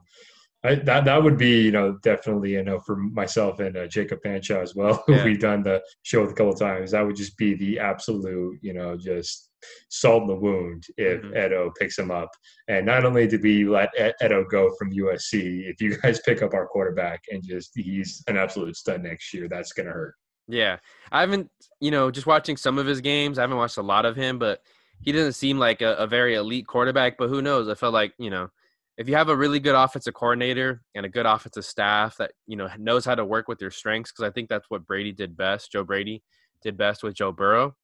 I, 0.64 0.76
that 0.76 1.06
that 1.06 1.24
would 1.24 1.38
be 1.38 1.62
you 1.62 1.72
know 1.72 1.98
definitely 2.02 2.54
you 2.54 2.64
know 2.64 2.80
for 2.80 2.96
myself 2.96 3.60
and 3.60 3.78
uh, 3.78 3.88
Jacob 3.88 4.22
Pancha 4.24 4.60
as 4.60 4.76
well. 4.76 5.04
Yeah. 5.08 5.24
We've 5.24 5.40
done 5.40 5.62
the 5.62 5.82
show 6.02 6.24
a 6.24 6.34
couple 6.34 6.54
times. 6.54 6.92
That 6.92 7.06
would 7.06 7.16
just 7.16 7.38
be 7.38 7.54
the 7.56 7.80
absolute 7.80 8.58
you 8.62 8.74
know 8.74 8.98
just 8.98 9.52
salt 9.90 10.24
in 10.24 10.28
the 10.28 10.36
wound 10.36 10.84
if 10.98 11.22
mm-hmm. 11.22 11.38
Edo 11.38 11.72
picks 11.80 11.98
him 11.98 12.12
up. 12.12 12.30
And 12.68 12.86
not 12.86 13.06
only 13.06 13.28
did 13.28 13.44
we 13.44 13.66
let 13.66 13.90
Edo 14.24 14.44
go 14.46 14.72
from 14.78 14.92
USC, 14.92 15.70
if 15.70 15.82
you 15.82 15.98
guys 15.98 16.20
pick 16.26 16.42
up 16.42 16.54
our 16.54 16.68
quarterback 16.68 17.22
and 17.32 17.44
just 17.44 17.72
he's 17.76 18.24
an 18.28 18.38
absolute 18.38 18.76
stud 18.76 19.04
next 19.04 19.34
year, 19.34 19.48
that's 19.48 19.74
gonna 19.74 19.92
hurt. 19.92 20.16
Yeah, 20.48 20.78
I 21.12 21.22
haven't 21.22 21.50
you 21.80 21.92
know 21.92 22.12
just 22.12 22.28
watching 22.28 22.58
some 22.58 22.78
of 22.78 22.86
his 22.86 23.02
games. 23.02 23.38
I 23.38 23.42
haven't 23.42 23.58
watched 23.58 23.78
a 23.78 23.84
lot 23.84 24.06
of 24.06 24.16
him, 24.16 24.40
but 24.40 24.62
he 25.02 25.12
doesn't 25.12 25.34
seem 25.34 25.60
like 25.60 25.82
a, 25.82 25.96
a 25.96 26.08
very 26.08 26.36
elite 26.36 26.68
quarterback. 26.68 27.18
But 27.18 27.30
who 27.30 27.42
knows? 27.42 27.68
I 27.68 27.76
felt 27.76 27.94
like 27.94 28.14
you 28.18 28.30
know 28.30 28.50
if 28.98 29.10
you 29.10 29.16
have 29.16 29.30
a 29.30 29.36
really 29.36 29.60
good 29.60 29.76
offensive 29.76 30.14
coordinator 30.14 30.82
and 30.96 31.06
a 31.06 31.10
good 31.10 31.26
offensive 31.26 31.66
staff 31.66 32.18
that 32.18 32.32
you 32.48 32.56
know 32.56 32.70
knows 32.78 33.06
how 33.06 33.16
to 33.16 33.26
work 33.26 33.48
with 33.48 33.62
your 33.62 33.72
strengths, 33.72 34.12
because 34.12 34.30
I 34.30 34.32
think 34.32 34.50
that's 34.50 34.70
what 34.70 34.86
Brady 34.86 35.12
did 35.12 35.36
best. 35.36 35.72
Joe 35.72 35.84
Brady 35.84 36.24
did 36.62 36.78
best 36.78 37.04
with 37.04 37.16
Joe 37.16 37.32
Burrow. 37.32 37.76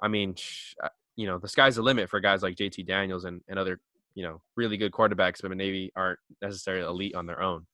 I 0.00 0.08
mean, 0.08 0.34
you 1.16 1.26
know, 1.26 1.38
the 1.38 1.48
sky's 1.48 1.76
the 1.76 1.82
limit 1.82 2.08
for 2.08 2.20
guys 2.20 2.42
like 2.42 2.56
JT 2.56 2.86
Daniels 2.86 3.24
and, 3.24 3.40
and 3.48 3.58
other 3.58 3.80
you 4.14 4.24
know 4.24 4.40
really 4.56 4.76
good 4.76 4.92
quarterbacks, 4.92 5.42
but 5.42 5.56
maybe 5.56 5.92
aren't 5.96 6.18
necessarily 6.42 6.86
elite 6.86 7.14
on 7.14 7.26
their 7.26 7.42
own. 7.42 7.66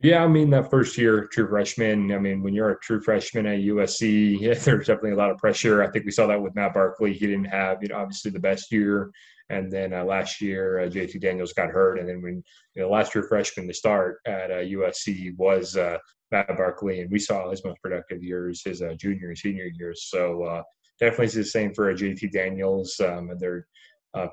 Yeah, 0.00 0.22
I 0.22 0.28
mean 0.28 0.50
that 0.50 0.70
first 0.70 0.96
year 0.96 1.26
true 1.26 1.48
freshman. 1.48 2.12
I 2.12 2.18
mean, 2.18 2.42
when 2.42 2.54
you're 2.54 2.70
a 2.70 2.80
true 2.80 3.00
freshman 3.00 3.46
at 3.46 3.60
USC, 3.60 4.38
yeah, 4.40 4.54
there's 4.54 4.86
definitely 4.86 5.12
a 5.12 5.16
lot 5.16 5.30
of 5.30 5.38
pressure. 5.38 5.82
I 5.82 5.90
think 5.90 6.04
we 6.04 6.12
saw 6.12 6.26
that 6.28 6.40
with 6.40 6.54
Matt 6.54 6.74
Barkley. 6.74 7.12
He 7.12 7.26
didn't 7.26 7.46
have, 7.46 7.82
you 7.82 7.88
know, 7.88 7.96
obviously 7.96 8.30
the 8.30 8.40
best 8.40 8.70
year 8.70 9.10
and 9.50 9.72
then 9.72 9.92
uh, 9.92 10.04
last 10.04 10.40
year, 10.40 10.80
uh, 10.80 10.88
JT 10.88 11.20
Daniels 11.20 11.52
got 11.52 11.70
hurt. 11.70 11.98
And 11.98 12.08
then 12.08 12.20
when 12.20 12.42
you 12.74 12.82
know, 12.82 12.90
last 12.90 13.14
year 13.14 13.24
freshman 13.24 13.66
to 13.66 13.74
start 13.74 14.18
at 14.26 14.50
uh, 14.50 14.56
USC 14.56 15.36
was 15.36 15.76
uh, 15.76 15.96
Matt 16.30 16.56
Barkley, 16.56 17.00
and 17.00 17.10
we 17.10 17.18
saw 17.18 17.50
his 17.50 17.64
most 17.64 17.80
productive 17.80 18.22
years 18.22 18.62
his 18.62 18.82
uh, 18.82 18.94
junior 18.98 19.28
and 19.28 19.38
senior 19.38 19.70
years. 19.78 20.08
So 20.10 20.62
uh, 21.00 21.04
definitely 21.04 21.26
the 21.28 21.44
same 21.44 21.74
for 21.74 21.92
JT 21.94 22.32
Daniels. 22.32 22.98
Um, 23.00 23.30
and 23.30 23.40
they're 23.40 23.66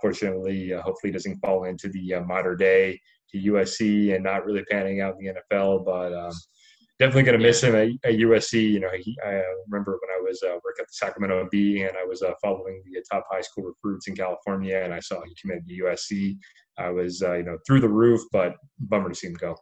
fortunately, 0.01 0.71
hopefully, 0.71 1.11
doesn't 1.11 1.39
fall 1.39 1.65
into 1.65 1.89
the 1.89 2.15
modern 2.25 2.57
day 2.57 2.99
to 3.31 3.51
USC 3.51 4.15
and 4.15 4.23
not 4.23 4.45
really 4.45 4.63
panning 4.69 5.01
out 5.01 5.15
in 5.19 5.25
the 5.25 5.55
NFL. 5.55 5.85
But 5.85 6.13
um, 6.13 6.33
definitely 6.99 7.23
going 7.23 7.39
to 7.39 7.45
miss 7.45 7.61
him 7.61 7.75
at, 7.75 7.89
at, 8.03 8.19
USC. 8.19 8.71
You 8.71 8.79
know, 8.79 8.89
he, 8.97 9.17
I 9.25 9.35
uh, 9.35 9.41
remember 9.67 9.99
when 10.01 10.17
I 10.17 10.21
was 10.21 10.41
uh, 10.43 10.55
working 10.63 10.81
at 10.81 10.87
the 10.87 10.93
Sacramento 10.93 11.47
Bee 11.51 11.83
and 11.83 11.97
I 11.97 12.05
was 12.05 12.21
uh, 12.21 12.31
following 12.41 12.81
the 12.85 13.03
top 13.11 13.25
high 13.29 13.41
school 13.41 13.65
recruits 13.65 14.07
in 14.07 14.15
California, 14.15 14.81
and 14.83 14.93
I 14.93 14.99
saw 14.99 15.21
he 15.23 15.35
committed 15.39 15.67
to 15.67 15.83
USC. 15.83 16.37
I 16.77 16.89
was, 16.89 17.21
uh, 17.21 17.33
you 17.33 17.43
know, 17.43 17.57
through 17.65 17.81
the 17.81 17.89
roof, 17.89 18.21
but 18.31 18.55
bummer 18.79 19.09
to 19.09 19.15
see 19.15 19.27
him 19.27 19.33
go. 19.33 19.55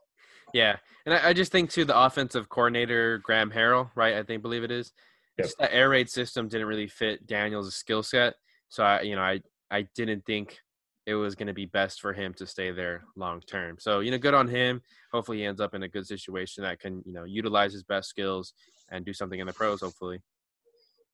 Yeah, 0.53 0.77
and 1.05 1.15
I, 1.15 1.29
I 1.29 1.33
just 1.33 1.51
think 1.51 1.71
too 1.71 1.85
the 1.85 1.99
offensive 1.99 2.49
coordinator 2.49 3.17
Graham 3.19 3.51
Harrell, 3.51 3.89
right? 3.95 4.15
I 4.15 4.23
think 4.23 4.41
believe 4.41 4.63
it 4.63 4.71
is. 4.71 4.91
Yep. 5.37 5.45
Just 5.45 5.57
the 5.57 5.73
air 5.73 5.89
raid 5.89 6.09
system 6.09 6.47
didn't 6.47 6.67
really 6.67 6.87
fit 6.87 7.25
Daniels' 7.25 7.75
skill 7.75 8.03
set, 8.03 8.35
so 8.69 8.83
I, 8.83 9.01
you 9.01 9.15
know, 9.15 9.21
I 9.21 9.41
I 9.71 9.87
didn't 9.95 10.25
think 10.25 10.59
it 11.05 11.15
was 11.15 11.35
going 11.35 11.47
to 11.47 11.53
be 11.53 11.65
best 11.65 11.99
for 11.99 12.13
him 12.13 12.33
to 12.35 12.45
stay 12.45 12.71
there 12.71 13.03
long 13.15 13.41
term. 13.41 13.77
So, 13.79 13.99
you 13.99 14.11
know, 14.11 14.17
good 14.17 14.33
on 14.33 14.47
him. 14.47 14.81
Hopefully 15.11 15.39
he 15.39 15.45
ends 15.45 15.59
up 15.59 15.73
in 15.73 15.83
a 15.83 15.87
good 15.87 16.07
situation 16.07 16.63
that 16.63 16.79
can, 16.79 17.03
you 17.05 17.13
know, 17.13 17.25
utilize 17.25 17.73
his 17.73 17.83
best 17.83 18.09
skills 18.09 18.53
and 18.89 19.03
do 19.03 19.13
something 19.13 19.39
in 19.39 19.47
the 19.47 19.53
pros, 19.53 19.81
hopefully. 19.81 20.21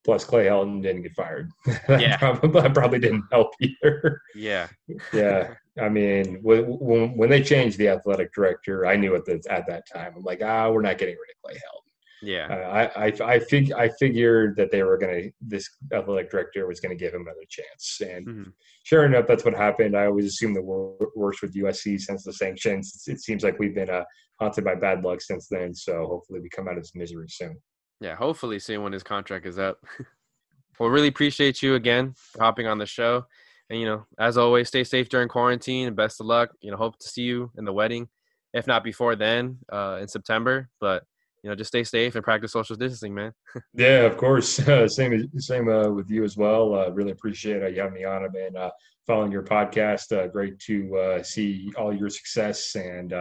Plus, 0.06 0.24
Clay 0.24 0.46
Helton 0.46 0.82
didn't 0.82 1.02
get 1.02 1.14
fired. 1.14 1.50
that, 1.88 2.02
yeah. 2.02 2.18
probably, 2.18 2.62
that 2.62 2.74
probably 2.74 3.00
didn't 3.00 3.24
help 3.32 3.54
either. 3.60 4.22
Yeah. 4.36 4.68
yeah. 5.14 5.56
I 5.82 5.90
mean, 5.90 6.40
when, 6.42 7.18
when 7.18 7.30
they 7.30 7.42
changed 7.42 7.78
the 7.78 7.90
athletic 7.90 8.34
director, 8.34 8.86
I 8.86 8.96
knew 8.96 9.16
at, 9.16 9.26
the, 9.26 9.44
at 9.50 9.68
that 9.68 9.88
time, 9.92 10.14
I'm 10.16 10.24
like, 10.24 10.42
ah, 10.44 10.70
we're 10.70 10.82
not 10.82 10.98
getting 10.98 11.16
rid 11.16 11.30
of 11.32 11.42
Clay 11.44 11.56
Helton. 11.56 11.89
Yeah, 12.22 12.48
uh, 12.50 12.90
I 12.98 13.06
I 13.06 13.34
I, 13.36 13.40
fig- 13.40 13.72
I 13.72 13.90
figured 14.00 14.56
that 14.58 14.72
they 14.72 14.84
were 14.84 14.98
gonna 14.98 15.24
this 15.42 15.70
athletic 15.94 16.30
director 16.30 16.68
was 16.68 16.80
gonna 16.80 16.96
give 16.96 17.14
him 17.14 17.22
another 17.22 17.46
chance, 17.50 18.02
and 18.02 18.28
mm-hmm. 18.28 18.50
sure 18.84 19.06
enough, 19.06 19.26
that's 19.28 19.46
what 19.46 19.56
happened. 19.56 19.96
I 19.96 20.06
always 20.06 20.26
assumed 20.26 20.56
the 20.56 21.08
worst 21.16 21.42
with 21.42 21.56
USC 21.56 22.00
since 22.00 22.24
the 22.24 22.34
sanctions. 22.34 23.04
It 23.08 23.22
seems 23.22 23.44
like 23.44 23.58
we've 23.60 23.76
been 23.76 23.90
uh, 23.90 24.04
haunted 24.40 24.66
by 24.66 24.76
bad 24.76 25.04
luck 25.04 25.22
since 25.22 25.48
then. 25.50 25.74
So 25.74 26.08
hopefully, 26.08 26.42
we 26.42 26.50
come 26.50 26.68
out 26.68 26.78
of 26.78 26.84
this 26.84 26.96
misery 26.96 27.28
soon. 27.30 27.58
Yeah, 28.02 28.16
hopefully 28.16 28.60
soon 28.60 28.84
when 28.84 28.94
his 28.94 29.04
contract 29.04 29.46
is 29.46 29.60
up. 29.60 29.78
well, 30.80 30.90
really 30.90 31.08
appreciate 31.08 31.62
you 31.62 31.76
again 31.76 32.16
hopping 32.38 32.68
on 32.68 32.78
the 32.78 32.86
show, 32.86 33.26
and 33.70 33.80
you 33.80 33.86
know, 33.86 34.06
as 34.20 34.38
always, 34.38 34.68
stay 34.68 34.84
safe 34.84 35.08
during 35.08 35.30
quarantine 35.30 35.88
and 35.88 35.96
best 35.96 36.20
of 36.20 36.26
luck. 36.26 36.50
You 36.62 36.72
know, 36.72 36.78
hope 36.78 37.00
to 37.00 37.08
see 37.08 37.24
you 37.24 37.52
in 37.58 37.66
the 37.66 37.74
wedding, 37.74 38.10
if 38.54 38.68
not 38.68 38.84
before 38.84 39.16
then, 39.16 39.60
uh, 39.72 40.00
in 40.02 40.08
September, 40.08 40.70
but 40.82 41.04
you 41.44 41.50
know, 41.50 41.56
just 41.56 41.70
stay 41.70 41.84
safe 41.84 42.16
and 42.16 42.24
practice 42.24 42.52
social 42.52 42.76
distancing, 42.76 43.14
man. 43.14 43.32
yeah, 43.74 44.02
of 44.02 44.18
course. 44.18 44.60
Uh, 44.60 44.88
same 44.88 45.30
same 45.38 45.70
uh, 45.70 45.90
with 45.90 46.10
you 46.10 46.24
as 46.24 46.38
well. 46.38 46.76
Uh, 46.76 46.90
really 46.90 47.12
appreciate 47.12 47.64
uh, 47.64 47.68
you 47.68 47.82
having 47.82 47.96
me 47.96 48.04
on. 48.04 48.24
I've 48.24 48.34
been 48.34 48.58
uh, 48.58 48.70
following 49.08 49.32
your 49.32 49.44
podcast. 49.44 50.16
Uh, 50.16 50.28
great 50.28 50.60
to 50.60 51.20
see 51.24 51.72
all 51.78 51.94
your 51.94 52.10
success 52.10 52.76
and 52.76 53.14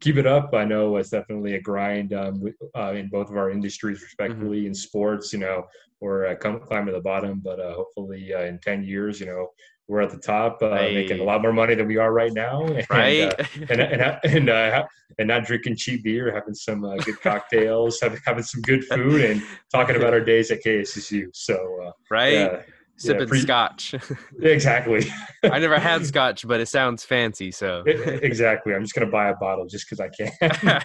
keep 0.00 0.16
it 0.16 0.26
up. 0.26 0.54
I 0.54 0.64
know 0.64 0.96
it's 0.96 1.10
definitely 1.10 1.54
a 1.54 1.60
grind 1.60 2.12
um, 2.12 2.42
in 2.92 3.08
both 3.08 3.30
of 3.30 3.36
our 3.36 3.50
industries, 3.50 3.98
mm-hmm. 3.98 4.04
respectively. 4.04 4.58
Mm-hmm. 4.58 4.66
In 4.68 4.74
sports, 4.74 5.32
you 5.32 5.38
know, 5.38 5.66
we're 6.00 6.26
uh, 6.26 6.34
climbing 6.34 6.86
to 6.86 6.92
the 6.92 7.00
bottom, 7.00 7.40
but 7.44 7.58
hopefully 7.60 8.32
in 8.32 8.58
ten 8.58 8.82
years, 8.82 9.20
you 9.20 9.26
know, 9.26 9.48
we're 9.90 10.00
at 10.00 10.10
the 10.10 10.18
top, 10.18 10.62
uh, 10.62 10.78
hey. 10.78 10.94
making 10.94 11.18
a 11.18 11.24
lot 11.24 11.42
more 11.42 11.52
money 11.52 11.74
than 11.74 11.88
we 11.88 11.96
are 11.96 12.12
right 12.12 12.32
now, 12.32 12.64
and, 12.66 12.86
right? 12.88 13.22
Uh, 13.22 13.44
and 13.68 13.80
and 13.80 14.18
and, 14.24 14.48
uh, 14.48 14.84
and 15.18 15.26
not 15.26 15.44
drinking 15.44 15.74
cheap 15.74 16.04
beer, 16.04 16.32
having 16.32 16.54
some 16.54 16.84
uh, 16.84 16.94
good 16.98 17.20
cocktails, 17.20 17.98
having 18.02 18.20
having 18.24 18.44
some 18.44 18.62
good 18.62 18.84
food, 18.84 19.20
and 19.22 19.42
talking 19.72 19.96
about 19.96 20.12
our 20.12 20.20
days 20.20 20.52
at 20.52 20.62
KSSU. 20.62 21.26
So 21.34 21.56
uh, 21.84 21.92
right. 22.08 22.32
Yeah, 22.32 22.62
Sipping 22.98 23.22
yeah, 23.22 23.28
pre- 23.28 23.40
scotch. 23.40 23.94
exactly. 24.42 25.10
I 25.42 25.58
never 25.58 25.78
had 25.78 26.04
scotch, 26.04 26.46
but 26.46 26.60
it 26.60 26.68
sounds 26.68 27.02
fancy. 27.02 27.50
So 27.50 27.82
exactly, 27.86 28.74
I'm 28.74 28.82
just 28.82 28.94
gonna 28.94 29.10
buy 29.10 29.30
a 29.30 29.34
bottle 29.34 29.66
just 29.66 29.88
because 29.88 30.00
I 30.00 30.08
can. 30.10 30.82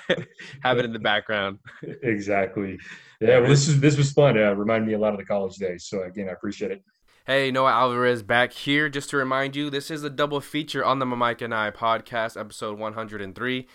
Have 0.64 0.80
it 0.80 0.86
in 0.86 0.94
the 0.94 0.99
background. 0.99 1.60
Exactly. 2.03 2.80
Yeah. 3.19 3.40
Well, 3.40 3.49
this 3.49 3.68
is 3.68 3.82
this 3.82 3.98
was 3.98 4.14
fun. 4.14 4.38
Uh, 4.38 4.53
reminded 4.53 4.88
me 4.88 4.94
a 4.94 4.98
lot 4.98 5.14
of 5.14 5.19
the 5.19 5.26
college 5.26 5.57
days. 5.57 5.88
So 5.88 6.03
again, 6.03 6.30
I 6.30 6.32
appreciate 6.32 6.72
it. 6.72 6.84
Hey, 7.27 7.49
Noah 7.49 7.72
Albarez 7.72 8.22
back 8.22 8.53
here. 8.53 8.88
Just 8.88 9.10
to 9.10 9.18
remind 9.18 9.56
you, 9.56 9.72
this 9.72 9.89
is 9.89 10.03
a 10.03 10.11
double 10.11 10.39
feature 10.41 10.85
on 10.85 10.99
the 10.99 11.07
Mike 11.07 11.41
and 11.41 11.56
I 11.56 11.72
podcast, 11.72 12.39
episode 12.39 12.77
103. 12.77 13.68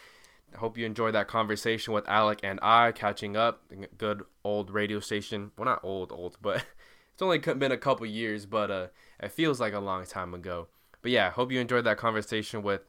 I 0.55 0.57
hope 0.57 0.79
you 0.79 0.87
enjoyed 0.87 1.17
that 1.17 1.27
conversation 1.27 1.93
with 1.93 2.09
Alec 2.09 2.39
and 2.45 2.61
I, 2.63 2.93
catching 2.93 3.37
up. 3.37 3.65
Good 3.99 4.23
old 4.45 4.71
radio 4.71 5.01
station. 5.01 5.51
Well, 5.59 5.65
not 5.65 5.81
old, 5.83 6.13
old, 6.13 6.39
but 6.41 6.59
it's 7.13 7.23
only 7.23 7.39
been 7.39 7.73
a 7.73 7.77
couple 7.77 8.07
years, 8.07 8.47
but 8.47 8.71
uh, 8.71 8.87
it 9.21 9.33
feels 9.33 9.59
like 9.59 9.73
a 9.73 9.81
long 9.81 10.07
time 10.07 10.33
ago. 10.33 10.69
But 11.03 11.11
yeah, 11.11 11.31
hope 11.31 11.51
you 11.51 11.59
enjoyed 11.59 11.87
that 11.87 11.99
conversation 11.99 12.63
with 12.63 12.83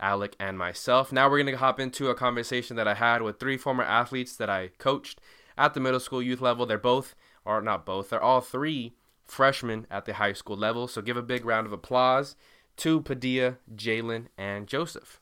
Alec 0.00 0.34
and 0.40 0.58
myself. 0.58 1.12
Now 1.12 1.30
we're 1.30 1.40
going 1.40 1.54
to 1.54 1.56
hop 1.56 1.78
into 1.78 2.08
a 2.08 2.16
conversation 2.16 2.74
that 2.74 2.88
I 2.88 2.94
had 2.94 3.22
with 3.22 3.38
three 3.38 3.56
former 3.56 3.84
athletes 3.84 4.34
that 4.38 4.50
I 4.50 4.70
coached 4.78 5.20
at 5.56 5.74
the 5.74 5.78
middle 5.78 6.00
school 6.00 6.20
youth 6.20 6.40
level. 6.40 6.66
They're 6.66 6.78
both, 6.78 7.14
or 7.44 7.62
not 7.62 7.86
both, 7.86 8.10
they're 8.10 8.20
all 8.20 8.40
three 8.40 8.96
freshmen 9.30 9.86
at 9.90 10.04
the 10.04 10.14
high 10.14 10.32
school 10.32 10.56
level. 10.56 10.88
So 10.88 11.00
give 11.00 11.16
a 11.16 11.22
big 11.22 11.44
round 11.44 11.66
of 11.66 11.72
applause 11.72 12.36
to 12.78 13.00
Padilla, 13.00 13.58
Jalen, 13.74 14.26
and 14.36 14.66
Joseph. 14.66 15.20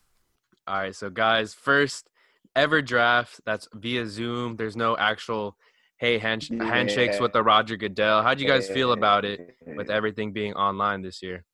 All 0.67 0.79
right, 0.79 0.95
so 0.95 1.11
guys, 1.11 1.55
first 1.55 2.11
ever 2.55 2.83
draft 2.83 3.41
that's 3.45 3.69
via 3.75 4.07
Zoom. 4.07 4.57
There's 4.57 4.77
no 4.77 4.97
actual 4.97 5.57
hey 5.99 6.19
hand- 6.19 6.49
yeah. 6.51 6.65
handshakes 6.65 7.21
with 7.21 7.33
the 7.33 7.43
Roger 7.43 7.77
Goodell. 7.77 8.23
How'd 8.23 8.41
you 8.41 8.47
guys 8.47 8.69
feel 8.69 8.93
about 8.93 9.25
it 9.25 9.57
with 9.67 9.91
everything 9.91 10.33
being 10.33 10.55
online 10.55 11.03
this 11.03 11.23
year? 11.23 11.45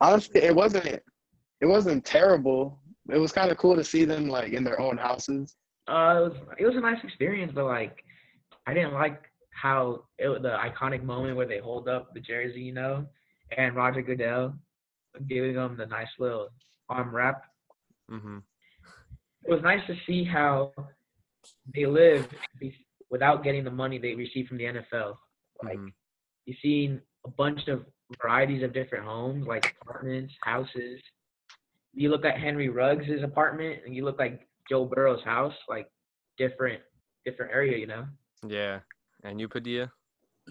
Honestly, 0.00 0.42
it 0.42 0.54
wasn't 0.54 0.86
it 0.86 1.66
wasn't 1.66 2.04
terrible. 2.04 2.78
It 3.10 3.18
was 3.18 3.32
kind 3.32 3.50
of 3.50 3.58
cool 3.58 3.76
to 3.76 3.84
see 3.84 4.04
them 4.04 4.28
like 4.28 4.52
in 4.52 4.64
their 4.64 4.80
own 4.80 4.96
houses. 4.96 5.56
Uh, 5.88 6.16
it 6.16 6.22
was 6.22 6.32
it 6.60 6.66
was 6.66 6.76
a 6.76 6.80
nice 6.80 7.02
experience, 7.04 7.52
but 7.54 7.64
like 7.64 8.04
I 8.66 8.74
didn't 8.74 8.94
like 8.94 9.30
how 9.54 10.04
it, 10.18 10.42
the 10.42 10.56
iconic 10.56 11.02
moment 11.02 11.36
where 11.36 11.46
they 11.46 11.58
hold 11.58 11.88
up 11.88 12.12
the 12.12 12.20
jersey, 12.20 12.60
you 12.60 12.72
know, 12.72 13.06
and 13.56 13.74
Roger 13.74 14.02
Goodell 14.02 14.54
giving 15.28 15.54
them 15.54 15.76
the 15.76 15.86
nice 15.86 16.08
little 16.18 16.48
arm 16.88 17.14
wrap. 17.14 17.44
Mm-hmm. 18.10 18.38
It 19.46 19.52
was 19.52 19.62
nice 19.62 19.86
to 19.86 19.94
see 20.06 20.24
how 20.24 20.72
they 21.74 21.86
live 21.86 22.26
without 23.10 23.44
getting 23.44 23.64
the 23.64 23.70
money 23.70 23.98
they 23.98 24.14
receive 24.14 24.48
from 24.48 24.58
the 24.58 24.64
NFL. 24.64 25.16
Like 25.62 25.78
Mhm. 25.78 25.92
you've 26.46 26.58
seen 26.58 27.00
a 27.24 27.30
bunch 27.30 27.68
of 27.68 27.86
varieties 28.20 28.62
of 28.62 28.72
different 28.72 29.04
homes, 29.04 29.46
like 29.46 29.76
apartments, 29.82 30.34
houses. 30.42 31.00
You 31.92 32.10
look 32.10 32.24
at 32.24 32.38
Henry 32.38 32.68
Ruggs' 32.68 33.22
apartment, 33.22 33.84
and 33.84 33.94
you 33.94 34.04
look 34.04 34.18
like 34.18 34.46
Joe 34.68 34.84
Burrow's 34.84 35.22
house, 35.22 35.54
like 35.68 35.88
different, 36.36 36.82
different 37.24 37.52
area, 37.52 37.78
you 37.78 37.86
know. 37.86 38.06
Yeah. 38.46 38.80
And 39.24 39.40
you, 39.40 39.48
Padilla? 39.48 39.90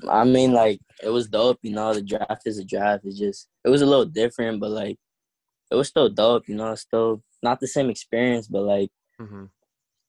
I 0.10 0.24
mean, 0.24 0.54
like 0.54 0.80
it 1.04 1.10
was 1.10 1.28
dope. 1.28 1.60
You 1.62 1.72
know, 1.74 1.94
the 1.94 2.02
draft 2.02 2.42
is 2.46 2.58
a 2.58 2.66
draft. 2.66 3.06
It's 3.06 3.20
just 3.20 3.48
it 3.64 3.70
was 3.70 3.82
a 3.82 3.86
little 3.86 4.06
different, 4.06 4.60
but 4.60 4.72
like 4.72 4.98
it 5.72 5.76
was 5.76 5.88
still 5.88 6.10
dope. 6.10 6.50
You 6.50 6.56
know, 6.56 6.72
it's 6.72 6.82
still 6.82 7.24
not 7.44 7.60
the 7.60 7.68
same 7.68 7.90
experience, 7.90 8.48
but 8.48 8.64
like 8.64 8.90
Mm-hmm. 9.22 9.46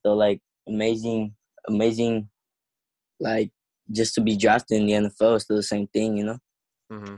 still 0.00 0.16
like 0.16 0.40
amazing, 0.66 1.34
amazing. 1.68 2.30
Like 3.20 3.50
just 3.92 4.14
to 4.14 4.22
be 4.22 4.36
drafted 4.36 4.80
in 4.80 4.86
the 4.86 4.92
NFL 5.08 5.36
is 5.36 5.42
still 5.42 5.56
the 5.56 5.62
same 5.62 5.86
thing. 5.88 6.16
You 6.16 6.24
know. 6.24 6.38
Mm-hmm. 6.90 7.16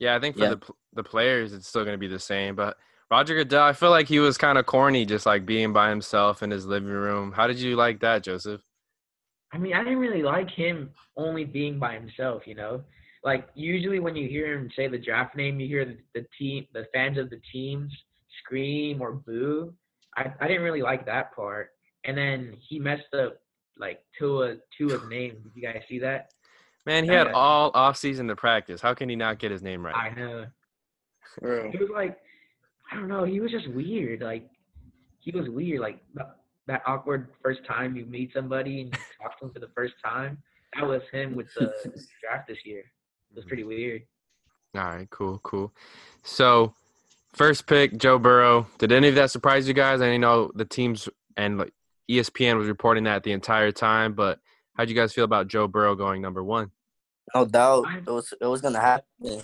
Yeah, 0.00 0.16
I 0.16 0.20
think 0.20 0.36
for 0.36 0.42
Yeah. 0.42 0.54
the 0.54 0.72
the 0.94 1.04
players, 1.04 1.52
it's 1.52 1.68
still 1.68 1.84
going 1.84 1.94
to 1.94 1.98
be 1.98 2.08
the 2.08 2.18
same. 2.18 2.56
But 2.56 2.76
Roger 3.10 3.34
Goodell, 3.36 3.62
I 3.62 3.72
feel 3.72 3.90
like 3.90 4.08
he 4.08 4.18
was 4.18 4.36
kind 4.36 4.58
of 4.58 4.66
corny, 4.66 5.06
just 5.06 5.24
like 5.26 5.46
being 5.46 5.72
by 5.72 5.88
himself 5.90 6.42
in 6.42 6.50
his 6.50 6.66
living 6.66 6.88
room. 6.90 7.30
How 7.32 7.46
did 7.46 7.58
you 7.58 7.76
like 7.76 8.00
that, 8.00 8.24
Joseph? 8.24 8.60
I 9.52 9.58
mean, 9.58 9.74
I 9.74 9.84
didn't 9.84 9.98
really 9.98 10.22
like 10.22 10.50
him 10.50 10.90
only 11.16 11.44
being 11.44 11.78
by 11.78 11.94
himself, 11.94 12.42
you 12.46 12.54
know. 12.54 12.82
Like 13.24 13.48
usually 13.54 14.00
when 14.00 14.16
you 14.16 14.28
hear 14.28 14.52
him 14.58 14.70
say 14.74 14.88
the 14.88 14.98
draft 14.98 15.36
name, 15.36 15.60
you 15.60 15.68
hear 15.68 15.84
the, 15.84 15.98
the 16.14 16.26
team, 16.38 16.66
the 16.72 16.86
fans 16.92 17.18
of 17.18 17.30
the 17.30 17.40
teams 17.52 17.92
scream 18.42 19.00
or 19.00 19.12
boo. 19.12 19.72
I, 20.16 20.32
I 20.40 20.48
didn't 20.48 20.62
really 20.62 20.82
like 20.82 21.06
that 21.06 21.34
part. 21.34 21.70
And 22.04 22.16
then 22.16 22.56
he 22.68 22.78
messed 22.78 23.14
up 23.14 23.38
like 23.78 24.00
Tua 24.18 24.56
Tua's 24.76 25.02
name. 25.08 25.36
Did 25.42 25.52
you 25.54 25.62
guys 25.62 25.82
see 25.88 25.98
that? 26.00 26.32
Man, 26.84 27.04
he 27.04 27.10
had 27.10 27.28
Yeah. 27.28 27.32
all 27.34 27.70
off 27.74 27.96
season 27.96 28.26
to 28.28 28.34
practice. 28.36 28.80
How 28.80 28.92
can 28.94 29.08
he 29.08 29.14
not 29.16 29.38
get 29.38 29.50
his 29.52 29.62
name 29.62 29.84
right? 29.84 29.94
I 29.94 30.10
know. 30.18 30.46
Bro. 31.40 31.70
It 31.72 31.80
was 31.80 31.90
like 31.94 32.18
I 32.90 32.96
don't 32.96 33.08
know. 33.08 33.24
He 33.24 33.40
was 33.40 33.50
just 33.50 33.68
weird. 33.68 34.20
Like 34.20 34.48
he 35.20 35.30
was 35.30 35.48
weird. 35.48 35.80
Like 35.80 36.02
that, 36.66 36.72
that 36.72 36.90
awkward 36.90 37.28
first 37.42 37.64
time 37.64 37.96
you 37.96 38.06
meet 38.06 38.32
somebody 38.32 38.82
and 38.82 38.92
talk 39.22 39.38
to 39.38 39.46
them 39.46 39.54
for 39.54 39.60
the 39.60 39.70
first 39.74 39.94
time. 40.04 40.38
That 40.74 40.86
was 40.86 41.02
him 41.12 41.34
with 41.34 41.52
the 41.54 41.72
draft 42.20 42.48
this 42.48 42.58
year. 42.64 42.80
It 43.30 43.36
was 43.36 43.44
pretty 43.44 43.64
weird. 43.64 44.02
All 44.74 44.84
right, 44.84 45.08
cool, 45.10 45.38
cool. 45.42 45.72
So, 46.22 46.74
first 47.34 47.66
pick, 47.66 47.98
Joe 47.98 48.18
Burrow. 48.18 48.66
Did 48.78 48.92
any 48.92 49.08
of 49.08 49.14
that 49.16 49.30
surprise 49.30 49.68
you 49.68 49.74
guys? 49.74 50.00
I 50.00 50.16
know 50.16 50.50
the 50.54 50.64
teams 50.64 51.08
and 51.36 51.58
like 51.58 51.72
ESPN 52.10 52.56
was 52.56 52.68
reporting 52.68 53.04
that 53.04 53.22
the 53.22 53.32
entire 53.32 53.70
time, 53.70 54.14
but 54.14 54.40
how'd 54.74 54.88
you 54.88 54.94
guys 54.94 55.12
feel 55.12 55.24
about 55.24 55.48
Joe 55.48 55.68
Burrow 55.68 55.94
going 55.94 56.22
number 56.22 56.42
one? 56.42 56.70
No 57.34 57.44
doubt, 57.44 57.84
it 57.96 58.10
was 58.10 58.32
it 58.40 58.46
was 58.46 58.60
gonna 58.60 58.80
happen. 58.80 59.42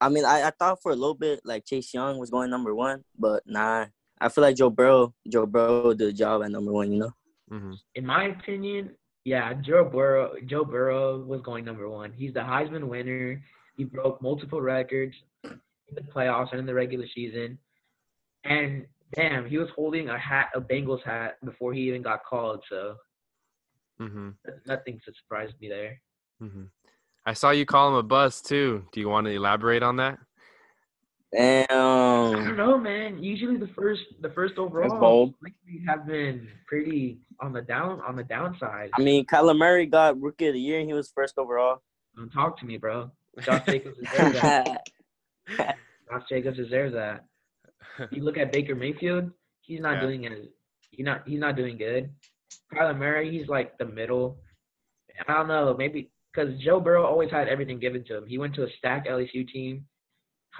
I 0.00 0.08
mean, 0.08 0.24
I, 0.24 0.44
I 0.44 0.50
thought 0.50 0.80
for 0.82 0.92
a 0.92 0.96
little 0.96 1.14
bit 1.14 1.40
like 1.44 1.66
Chase 1.66 1.92
Young 1.92 2.18
was 2.18 2.30
going 2.30 2.50
number 2.50 2.74
one, 2.74 3.04
but 3.18 3.42
nah. 3.46 3.86
I 4.20 4.28
feel 4.28 4.42
like 4.42 4.56
Joe 4.56 4.70
Burrow, 4.70 5.14
Joe 5.28 5.46
Burrow 5.46 5.94
did 5.94 6.08
the 6.08 6.12
job 6.12 6.42
at 6.42 6.50
number 6.50 6.72
one. 6.72 6.92
You 6.92 6.98
know. 7.00 7.12
hmm 7.48 7.72
In 7.94 8.06
my 8.06 8.24
opinion, 8.24 8.90
yeah, 9.24 9.54
Joe 9.54 9.84
Burrow 9.84 10.34
Joe 10.46 10.64
Burrow 10.64 11.18
was 11.18 11.40
going 11.42 11.64
number 11.64 11.88
one. 11.88 12.12
He's 12.12 12.34
the 12.34 12.40
Heisman 12.40 12.88
winner. 12.88 13.42
He 13.76 13.84
broke 13.84 14.20
multiple 14.20 14.60
records 14.60 15.14
in 15.44 15.94
the 15.94 16.02
playoffs 16.02 16.50
and 16.50 16.60
in 16.60 16.66
the 16.66 16.74
regular 16.74 17.06
season. 17.14 17.58
And 18.44 18.86
damn, 19.14 19.48
he 19.48 19.58
was 19.58 19.68
holding 19.74 20.08
a 20.08 20.18
hat, 20.18 20.48
a 20.54 20.60
Bengals 20.60 21.02
hat, 21.02 21.36
before 21.44 21.72
he 21.72 21.82
even 21.82 22.02
got 22.02 22.24
called. 22.24 22.62
So 22.68 22.96
hmm 23.98 24.30
nothing 24.66 25.00
surprised 25.04 25.54
me 25.60 25.68
there. 25.68 26.00
hmm 26.40 26.64
I 27.26 27.34
saw 27.34 27.50
you 27.50 27.66
call 27.66 27.88
him 27.88 27.94
a 27.94 28.02
bust 28.02 28.46
too. 28.46 28.86
Do 28.92 29.00
you 29.00 29.08
want 29.08 29.26
to 29.26 29.32
elaborate 29.32 29.82
on 29.82 29.96
that? 29.96 30.18
I 31.38 31.66
don't 31.70 32.56
know, 32.56 32.76
man. 32.78 33.22
Usually 33.22 33.56
the 33.56 33.68
first 33.68 34.02
the 34.20 34.30
first 34.30 34.58
overall 34.58 35.32
have 35.86 36.06
been 36.06 36.48
pretty 36.66 37.18
on 37.40 37.52
the 37.52 37.62
down 37.62 38.00
on 38.06 38.16
the 38.16 38.24
downside. 38.24 38.90
I 38.98 39.00
mean, 39.00 39.24
Kyler 39.26 39.56
Murray 39.56 39.86
got 39.86 40.20
Rookie 40.20 40.48
of 40.48 40.54
the 40.54 40.60
Year. 40.60 40.80
and 40.80 40.88
He 40.88 40.94
was 40.94 41.10
first 41.14 41.38
overall. 41.38 41.82
Don't 42.16 42.30
talk 42.30 42.58
to 42.60 42.66
me, 42.66 42.76
bro. 42.78 43.10
Josh 43.42 43.64
Jacobs 43.66 43.96
deserves 43.98 44.40
that. 44.40 44.86
Josh 46.10 46.22
Jacobs 46.28 46.56
deserves 46.56 46.94
that. 46.94 47.24
You 48.10 48.22
look 48.24 48.36
at 48.38 48.52
Baker 48.52 48.74
Mayfield, 48.74 49.30
he's 49.60 49.80
not 49.80 49.94
Yeah. 49.94 50.00
doing 50.00 50.26
as 50.26 50.46
he's 50.90 51.04
not 51.06 51.22
he's 51.26 51.38
not 51.40 51.54
doing 51.56 51.76
good. 51.78 52.10
Kyler 52.74 52.98
Murray, 52.98 53.30
he's 53.36 53.48
like 53.48 53.78
the 53.78 53.84
middle. 53.86 54.38
I 55.28 55.34
don't 55.34 55.48
know, 55.48 55.74
maybe 55.78 56.10
because 56.34 56.58
Joe 56.60 56.80
Burrow 56.80 57.04
always 57.04 57.30
had 57.30 57.46
everything 57.48 57.78
given 57.78 58.04
to 58.04 58.16
him. 58.16 58.26
He 58.26 58.38
went 58.38 58.54
to 58.56 58.64
a 58.64 58.68
stacked 58.78 59.06
LSU 59.08 59.46
team. 59.48 59.84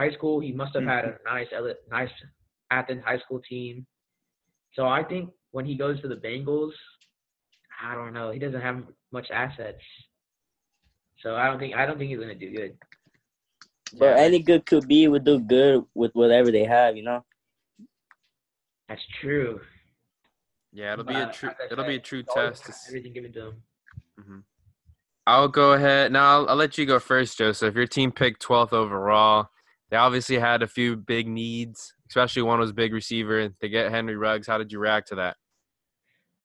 High 0.00 0.12
school, 0.12 0.40
he 0.40 0.50
must 0.50 0.74
have 0.74 0.84
had 0.84 1.04
a 1.04 1.18
nice 1.26 1.48
nice 1.90 2.08
Athens 2.70 3.02
high 3.04 3.18
school 3.18 3.38
team. 3.46 3.86
So 4.72 4.86
I 4.86 5.02
think 5.04 5.28
when 5.50 5.66
he 5.66 5.74
goes 5.76 6.00
to 6.00 6.08
the 6.08 6.14
Bengals, 6.16 6.72
I 7.82 7.94
don't 7.94 8.14
know. 8.14 8.30
He 8.30 8.38
doesn't 8.38 8.62
have 8.62 8.82
much 9.12 9.26
assets. 9.30 9.82
So 11.22 11.36
I 11.36 11.48
don't 11.48 11.58
think 11.58 11.74
I 11.74 11.84
don't 11.84 11.98
think 11.98 12.08
he's 12.08 12.18
gonna 12.18 12.34
do 12.34 12.50
good. 12.50 12.78
But 13.98 14.16
Yeah. 14.16 14.22
any 14.24 14.38
good 14.38 14.64
QB 14.64 15.08
would 15.10 15.24
do 15.24 15.38
good 15.38 15.84
with 15.94 16.12
whatever 16.14 16.50
they 16.50 16.64
have. 16.64 16.96
You 16.96 17.02
know. 17.02 17.26
That's 18.88 19.02
true. 19.20 19.60
Yeah, 20.72 20.94
it'll 20.94 21.04
But 21.04 21.12
be 21.12 21.20
a 21.20 21.30
true. 21.30 21.50
It'll 21.70 21.84
be 21.84 21.96
a 21.96 22.00
true 22.00 22.22
test. 22.22 22.62
to 22.64 22.68
had 22.68 22.74
s- 22.74 22.88
Everything 22.88 23.12
given 23.12 23.32
to 23.34 23.40
him. 23.48 23.62
Mhm. 24.18 24.44
I'll 25.26 25.48
go 25.48 25.74
ahead. 25.74 26.10
Now 26.10 26.24
I'll, 26.38 26.48
I'll 26.50 26.56
let 26.56 26.78
you 26.78 26.86
go 26.86 26.98
first, 26.98 27.36
Joseph. 27.36 27.74
Your 27.74 27.86
team 27.86 28.10
picked 28.12 28.40
12th 28.40 28.72
overall. 28.72 29.50
They 29.90 29.96
obviously 29.96 30.38
had 30.38 30.62
a 30.62 30.68
few 30.68 30.96
big 30.96 31.26
needs, 31.26 31.94
especially 32.08 32.42
one 32.42 32.60
was 32.60 32.72
big 32.72 32.92
receiver. 32.92 33.52
They 33.60 33.68
get 33.68 33.90
Henry 33.90 34.16
Ruggs. 34.16 34.46
How 34.46 34.56
did 34.56 34.70
you 34.70 34.78
react 34.78 35.08
to 35.08 35.16
that? 35.16 35.36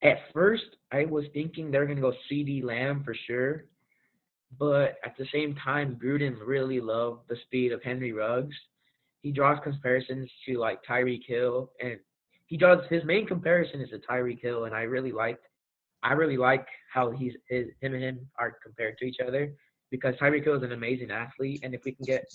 At 0.02 0.18
first, 0.34 0.78
I 0.92 1.06
was 1.06 1.26
thinking 1.34 1.70
they're 1.70 1.86
gonna 1.86 2.02
go 2.02 2.14
CeeDee 2.30 2.64
Lamb 2.64 3.04
for 3.04 3.14
sure, 3.14 3.66
but 4.58 4.96
at 5.04 5.16
the 5.18 5.28
same 5.32 5.56
time, 5.56 6.00
Gruden 6.04 6.38
really 6.44 6.80
loved 6.80 7.28
the 7.28 7.38
speed 7.46 7.72
of 7.72 7.84
Henry 7.84 8.12
Ruggs. 8.12 8.56
He 9.22 9.32
draws 9.32 9.60
comparisons 9.64 10.30
to 10.46 10.58
like 10.58 10.84
Tyreek 10.84 11.26
Hill, 11.26 11.72
and 11.82 12.00
he 12.48 12.58
draws 12.58 12.86
his 12.90 13.04
main 13.04 13.26
comparison 13.26 13.82
is 13.82 13.90
to 13.90 14.00
Tyreek 14.00 14.42
Hill, 14.42 14.66
and 14.66 14.76
I 14.76 14.84
really 14.84 15.12
like, 15.12 15.40
I 16.04 16.14
really 16.14 16.38
like 16.38 16.68
how 16.92 17.12
he's 17.12 17.34
his, 17.50 17.68
him 17.82 17.94
and 17.94 18.04
him 18.04 18.28
are 18.38 18.58
compared 18.64 18.98
to 19.00 19.06
each 19.06 19.20
other 19.26 19.54
because 19.92 20.16
Tyreek 20.16 20.44
Hill 20.44 20.56
is 20.56 20.64
an 20.64 20.72
amazing 20.72 21.12
athlete, 21.12 21.62
and 21.64 21.74
if 21.74 21.84
we 21.86 21.94
can 21.94 22.06
get 22.06 22.26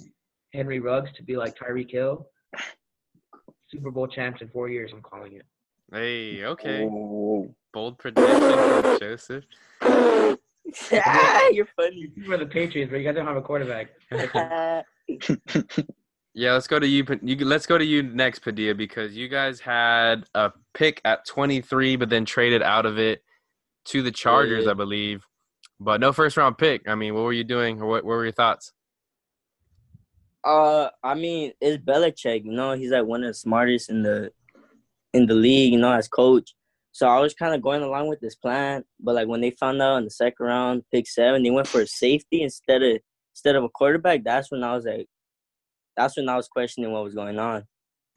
Henry 0.52 0.81
Ruggs 0.81 1.10
to 1.16 1.22
be 1.22 1.36
like 1.36 1.56
Tyreek 1.56 1.90
Hill, 1.90 2.27
Super 3.68 3.90
Bowl 3.90 4.06
champs 4.06 4.43
in 4.43 4.48
four 4.48 4.68
years, 4.68 4.90
I'm 4.93 5.02
calling 5.02 5.35
it. 5.35 5.47
Hey, 5.93 6.44
okay. 6.44 6.82
Ooh. 6.82 7.55
Bold 7.72 7.98
prediction 7.98 8.98
Joseph. 9.01 9.44
ah, 9.82 10.36
you're 11.52 11.68
funny. 11.77 12.10
You 12.16 12.28
were 12.28 12.36
the 12.36 12.47
Patriots, 12.47 12.90
but 12.90 12.98
you 12.98 13.05
guys 13.05 13.14
don't 13.14 13.27
have 13.27 13.36
a 13.36 13.43
quarterback. 13.43 13.90
Yeah, 16.32 16.52
let's 16.52 16.68
go 16.68 16.78
to 16.78 16.86
you. 16.86 17.05
You 17.22 17.44
let's 17.44 17.66
go 17.66 17.77
to 17.77 17.85
you 17.85 18.02
next, 18.02 18.39
Padilla, 18.39 18.74
because 18.74 19.16
you 19.16 19.28
guys 19.28 19.59
had 19.59 20.27
a 20.35 20.52
pick 20.74 21.01
at 21.05 21.27
23, 21.27 21.97
but 21.97 22.09
then 22.09 22.24
traded 22.24 22.62
out 22.62 22.86
of 22.86 22.98
it 22.98 23.24
to 23.86 24.02
the 24.02 24.12
Chargers, 24.12 24.66
yeah. 24.66 24.70
I 24.70 24.74
believe. 24.74 25.27
But 25.81 26.01
no 26.01 26.12
first 26.12 26.36
round 26.36 26.56
pick. 26.56 26.89
I 26.89 26.94
mean, 26.94 27.14
what 27.14 27.24
were 27.24 27.32
you 27.32 27.43
doing, 27.43 27.81
or 27.82 27.86
what, 27.86 28.05
what 28.05 28.12
were 28.12 28.24
your 28.24 28.32
thoughts? 28.32 28.72
Uh, 30.45 30.89
I 31.03 31.15
mean, 31.15 31.53
it's 31.61 31.83
Belichick. 31.83 32.45
You 32.45 32.53
know, 32.53 32.73
he's 32.73 32.91
like 32.93 33.05
one 33.05 33.23
of 33.23 33.29
the 33.29 33.35
smartest 33.35 33.91
in 33.91 34.03
the 34.03 34.33
in 35.12 35.27
the 35.27 35.35
league. 35.35 35.73
You 35.73 35.79
know, 35.79 35.93
as 35.93 36.09
coach. 36.09 36.55
So 36.93 37.09
I 37.09 37.21
was 37.21 37.35
kind 37.35 37.55
of 37.55 37.62
going 37.62 37.83
along 37.83 38.09
with 38.09 38.21
this 38.21 38.35
plan, 38.35 38.85
but 39.01 39.15
like 39.15 39.29
when 39.29 39.41
they 39.41 39.53
found 39.53 39.81
out 39.83 39.99
in 39.99 40.05
the 40.05 40.11
second 40.11 40.47
round, 40.47 40.83
pick 40.93 41.07
seven, 41.09 41.43
they 41.43 41.51
went 41.51 41.69
for 41.69 41.83
a 41.83 41.87
safety 41.87 42.43
instead 42.43 42.83
of 42.83 42.99
instead 43.35 43.57
of 43.57 43.65
a 43.65 43.69
quarterback. 43.69 44.25
That's 44.25 44.51
when 44.51 44.65
I 44.65 44.75
was 44.75 44.85
like, 44.87 45.07
that's 45.97 46.17
when 46.17 46.29
I 46.29 46.37
was 46.37 46.49
questioning 46.49 46.93
what 46.93 47.05
was 47.05 47.15
going 47.15 47.39
on. 47.39 47.65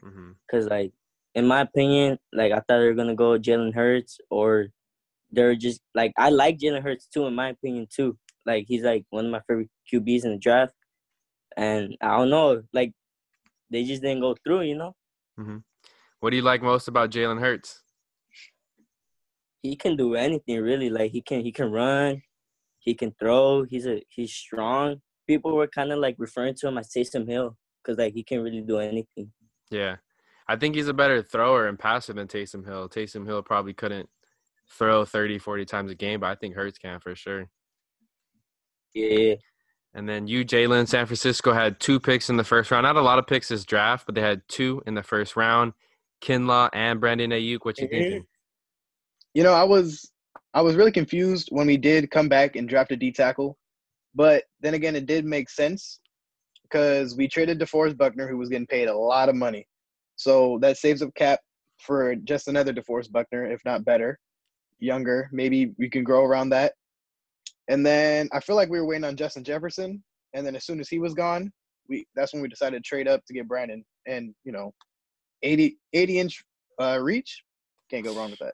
hmm 0.01 0.35
Cause 0.49 0.65
like, 0.67 0.91
in 1.35 1.47
my 1.47 1.61
opinion, 1.61 2.19
like 2.31 2.51
I 2.51 2.57
thought 2.57 2.79
they 2.79 2.85
were 2.87 2.93
gonna 2.93 3.15
go 3.15 3.39
Jalen 3.39 3.73
Hurts 3.73 4.19
or 4.29 4.67
they're 5.31 5.55
just 5.55 5.81
like 5.95 6.13
I 6.17 6.29
like 6.29 6.59
Jalen 6.59 6.83
Hurts 6.83 7.07
too. 7.07 7.25
In 7.27 7.35
my 7.35 7.49
opinion 7.49 7.87
too, 7.93 8.17
like 8.45 8.65
he's 8.67 8.83
like 8.83 9.05
one 9.11 9.25
of 9.25 9.31
my 9.31 9.41
favorite 9.47 9.69
QBs 9.91 10.25
in 10.25 10.31
the 10.31 10.37
draft, 10.37 10.73
and 11.57 11.97
I 12.01 12.17
don't 12.17 12.29
know, 12.29 12.63
like 12.73 12.93
they 13.69 13.83
just 13.83 14.01
didn't 14.01 14.21
go 14.21 14.35
through. 14.43 14.61
You 14.61 14.75
know, 14.75 14.95
mm-hmm. 15.39 15.57
What 16.19 16.29
do 16.29 16.35
you 16.37 16.43
like 16.43 16.61
most 16.61 16.87
about 16.87 17.11
Jalen 17.11 17.39
Hurts? 17.39 17.83
he 19.63 19.77
can 19.77 19.95
do 19.95 20.13
anything 20.13 20.61
really. 20.61 20.89
Like 20.89 21.11
he 21.11 21.21
can 21.21 21.41
he 21.41 21.51
can 21.51 21.71
run, 21.71 22.21
he 22.79 22.93
can 22.93 23.13
throw. 23.17 23.63
He's 23.63 23.87
a 23.87 24.03
he's 24.09 24.33
strong. 24.33 24.97
People 25.25 25.55
were 25.55 25.67
kind 25.67 25.91
of 25.91 25.99
like 25.99 26.15
referring 26.19 26.53
to 26.55 26.67
him 26.67 26.77
as 26.77 26.89
Taysom 26.89 27.27
Hill 27.27 27.57
because 27.81 27.97
like 27.97 28.13
he 28.13 28.23
can 28.23 28.41
really 28.41 28.61
do 28.61 28.77
anything. 28.77 29.31
Yeah, 29.71 29.95
I 30.47 30.57
think 30.57 30.75
he's 30.75 30.89
a 30.89 30.93
better 30.93 31.23
thrower 31.23 31.67
and 31.67 31.79
passer 31.79 32.13
than 32.13 32.27
Taysom 32.27 32.67
Hill. 32.67 32.89
Taysom 32.89 33.25
Hill 33.25 33.41
probably 33.41 33.73
couldn't 33.73 34.09
throw 34.69 35.05
30, 35.05 35.39
40 35.39 35.65
times 35.65 35.91
a 35.91 35.95
game, 35.95 36.19
but 36.19 36.27
I 36.27 36.35
think 36.35 36.55
Hurts 36.55 36.77
can 36.77 36.99
for 36.99 37.15
sure. 37.15 37.49
Yeah. 38.93 39.35
And 39.93 40.09
then 40.09 40.27
you, 40.27 40.43
Jalen, 40.43 40.87
San 40.87 41.05
Francisco 41.05 41.53
had 41.53 41.79
two 41.79 41.99
picks 41.99 42.29
in 42.29 42.37
the 42.37 42.43
first 42.43 42.71
round. 42.71 42.83
Not 42.83 42.95
a 42.95 43.01
lot 43.01 43.19
of 43.19 43.27
picks 43.27 43.49
this 43.49 43.63
draft, 43.63 44.05
but 44.05 44.15
they 44.15 44.21
had 44.21 44.41
two 44.47 44.81
in 44.87 44.95
the 44.95 45.03
first 45.03 45.35
round. 45.35 45.73
Kinlaw 46.21 46.69
and 46.73 46.99
Brandon 46.99 47.31
Aiyuk. 47.31 47.59
What 47.61 47.77
you 47.77 47.87
Mhm. 47.87 47.91
thinking? 47.91 48.27
You 49.33 49.43
know, 49.43 49.53
I 49.53 49.63
was 49.63 50.09
I 50.55 50.61
was 50.61 50.75
really 50.75 50.91
confused 50.91 51.49
when 51.51 51.65
we 51.65 51.77
did 51.77 52.11
come 52.11 52.29
back 52.29 52.55
and 52.55 52.69
draft 52.69 52.91
a 52.91 52.95
D 52.95 53.11
tackle, 53.11 53.57
but 54.13 54.43
then 54.59 54.75
again, 54.75 54.95
it 54.95 55.07
did 55.07 55.25
make 55.25 55.49
sense 55.49 55.99
because 56.61 57.15
we 57.17 57.27
traded 57.27 57.59
DeForest 57.59 57.97
Buckner, 57.97 58.27
who 58.27 58.37
was 58.37 58.49
getting 58.49 58.67
paid 58.67 58.87
a 58.87 58.95
lot 58.95 59.29
of 59.29 59.35
money, 59.35 59.67
so 60.15 60.59
that 60.61 60.77
saves 60.77 61.01
up 61.01 61.13
cap 61.15 61.39
for 61.79 62.15
just 62.15 62.47
another 62.47 62.71
DeForest 62.71 63.11
Buckner, 63.11 63.45
if 63.51 63.65
not 63.65 63.83
better, 63.83 64.19
younger. 64.77 65.27
Maybe 65.31 65.73
we 65.79 65.89
can 65.89 66.03
grow 66.03 66.23
around 66.23 66.49
that. 66.49 66.73
And 67.69 67.85
then 67.85 68.29
I 68.33 68.39
feel 68.39 68.55
like 68.55 68.69
we 68.69 68.79
were 68.79 68.85
waiting 68.85 69.05
on 69.05 69.15
Justin 69.15 69.43
Jefferson, 69.43 70.03
and 70.33 70.45
then 70.45 70.55
as 70.55 70.65
soon 70.65 70.79
as 70.79 70.89
he 70.89 70.99
was 70.99 71.13
gone, 71.13 71.51
we 71.89 72.05
that's 72.15 72.33
when 72.33 72.41
we 72.41 72.47
decided 72.47 72.83
to 72.83 72.87
trade 72.87 73.07
up 73.07 73.23
to 73.25 73.33
get 73.33 73.47
Brandon, 73.47 73.83
and 74.07 74.33
you 74.43 74.51
know, 74.51 74.73
80, 75.43 75.77
80 75.93 76.19
inch 76.19 76.43
uh, 76.81 76.99
reach, 77.01 77.43
can't 77.89 78.03
go 78.03 78.15
wrong 78.15 78.31
with 78.31 78.39
that. 78.39 78.53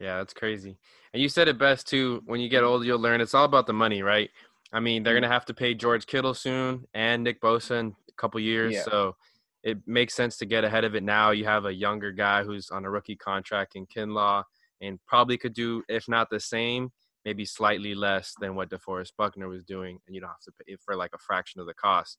Yeah, 0.00 0.18
that's 0.18 0.34
crazy. 0.34 0.76
And 1.12 1.22
you 1.22 1.28
said 1.28 1.48
it 1.48 1.58
best 1.58 1.88
too. 1.88 2.22
When 2.26 2.40
you 2.40 2.48
get 2.48 2.64
older, 2.64 2.84
you'll 2.84 2.98
learn 2.98 3.20
it's 3.20 3.34
all 3.34 3.44
about 3.44 3.66
the 3.66 3.72
money, 3.72 4.02
right? 4.02 4.30
I 4.72 4.80
mean, 4.80 5.02
they're 5.02 5.14
gonna 5.14 5.28
have 5.28 5.44
to 5.46 5.54
pay 5.54 5.74
George 5.74 6.06
Kittle 6.06 6.34
soon 6.34 6.84
and 6.94 7.22
Nick 7.22 7.40
Bosa 7.40 7.78
in 7.78 7.94
a 8.08 8.12
couple 8.16 8.40
years, 8.40 8.74
Yeah. 8.74 8.82
so 8.82 9.16
it 9.62 9.78
makes 9.86 10.14
sense 10.14 10.36
to 10.38 10.46
get 10.46 10.64
ahead 10.64 10.84
of 10.84 10.94
it 10.94 11.02
now. 11.02 11.30
You 11.30 11.44
have 11.44 11.64
a 11.64 11.72
younger 11.72 12.12
guy 12.12 12.42
who's 12.42 12.70
on 12.70 12.84
a 12.84 12.90
rookie 12.90 13.16
contract 13.16 13.76
in 13.76 13.86
Kinlaw, 13.86 14.42
and 14.80 14.98
probably 15.06 15.38
could 15.38 15.54
do, 15.54 15.82
if 15.88 16.06
not 16.08 16.28
the 16.28 16.40
same, 16.40 16.90
maybe 17.24 17.44
slightly 17.44 17.94
less 17.94 18.34
than 18.40 18.54
what 18.54 18.70
DeForest 18.70 19.12
Buckner 19.16 19.48
was 19.48 19.64
doing, 19.64 19.98
and 20.06 20.14
you 20.14 20.20
don't 20.20 20.30
have 20.30 20.40
to 20.40 20.52
pay 20.66 20.76
for 20.84 20.96
like 20.96 21.10
a 21.14 21.18
fraction 21.18 21.60
of 21.60 21.66
the 21.66 21.74
cost. 21.74 22.18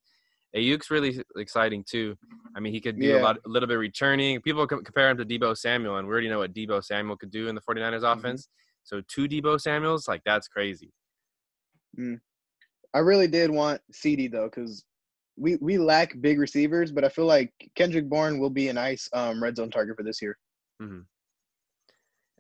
Aiyuk's 0.56 0.90
really 0.90 1.22
exciting 1.38 1.84
too. 1.88 2.15
I 2.56 2.60
mean, 2.60 2.72
he 2.73 2.80
could 2.80 2.98
do 2.99 3.18
a 3.18 3.19
lot, 3.19 3.38
a 3.45 3.49
little 3.49 3.68
bit 3.68 3.76
returning. 3.76 4.41
People 4.41 4.65
compare 4.65 5.10
him 5.10 5.18
to 5.18 5.26
Deebo 5.26 5.57
Samuel, 5.57 5.98
and 5.98 6.07
we 6.07 6.11
already 6.14 6.30
know 6.30 6.40
what 6.40 6.53
Deebo 6.53 6.84
Samuel 6.84 7.18
could 7.18 7.32
do 7.32 7.48
in 7.49 7.56
the 7.56 7.61
49ers 7.61 8.03
Mhm. 8.03 8.18
offense. 8.18 8.48
So 8.84 9.02
two 9.07 9.27
Deebo 9.27 9.60
Samuels, 9.60 10.07
like 10.07 10.22
that's 10.23 10.48
crazy. 10.48 10.94
I 12.94 12.99
really 12.99 13.27
did 13.27 13.52
want 13.52 13.82
CeeDee 13.91 14.32
though, 14.32 14.45
because 14.45 14.86
we 15.38 15.57
we 15.57 15.77
lack 15.77 16.19
big 16.22 16.40
receivers, 16.40 16.94
but 16.94 17.03
I 17.03 17.10
feel 17.10 17.26
like 17.26 17.52
Kendrick 17.76 18.07
Bourne 18.07 18.40
will 18.40 18.49
be 18.49 18.69
a 18.69 18.73
nice 18.73 19.10
um, 19.11 19.44
red 19.44 19.57
zone 19.57 19.69
target 19.69 19.98
for 19.98 20.03
this 20.03 20.22
year. 20.22 20.38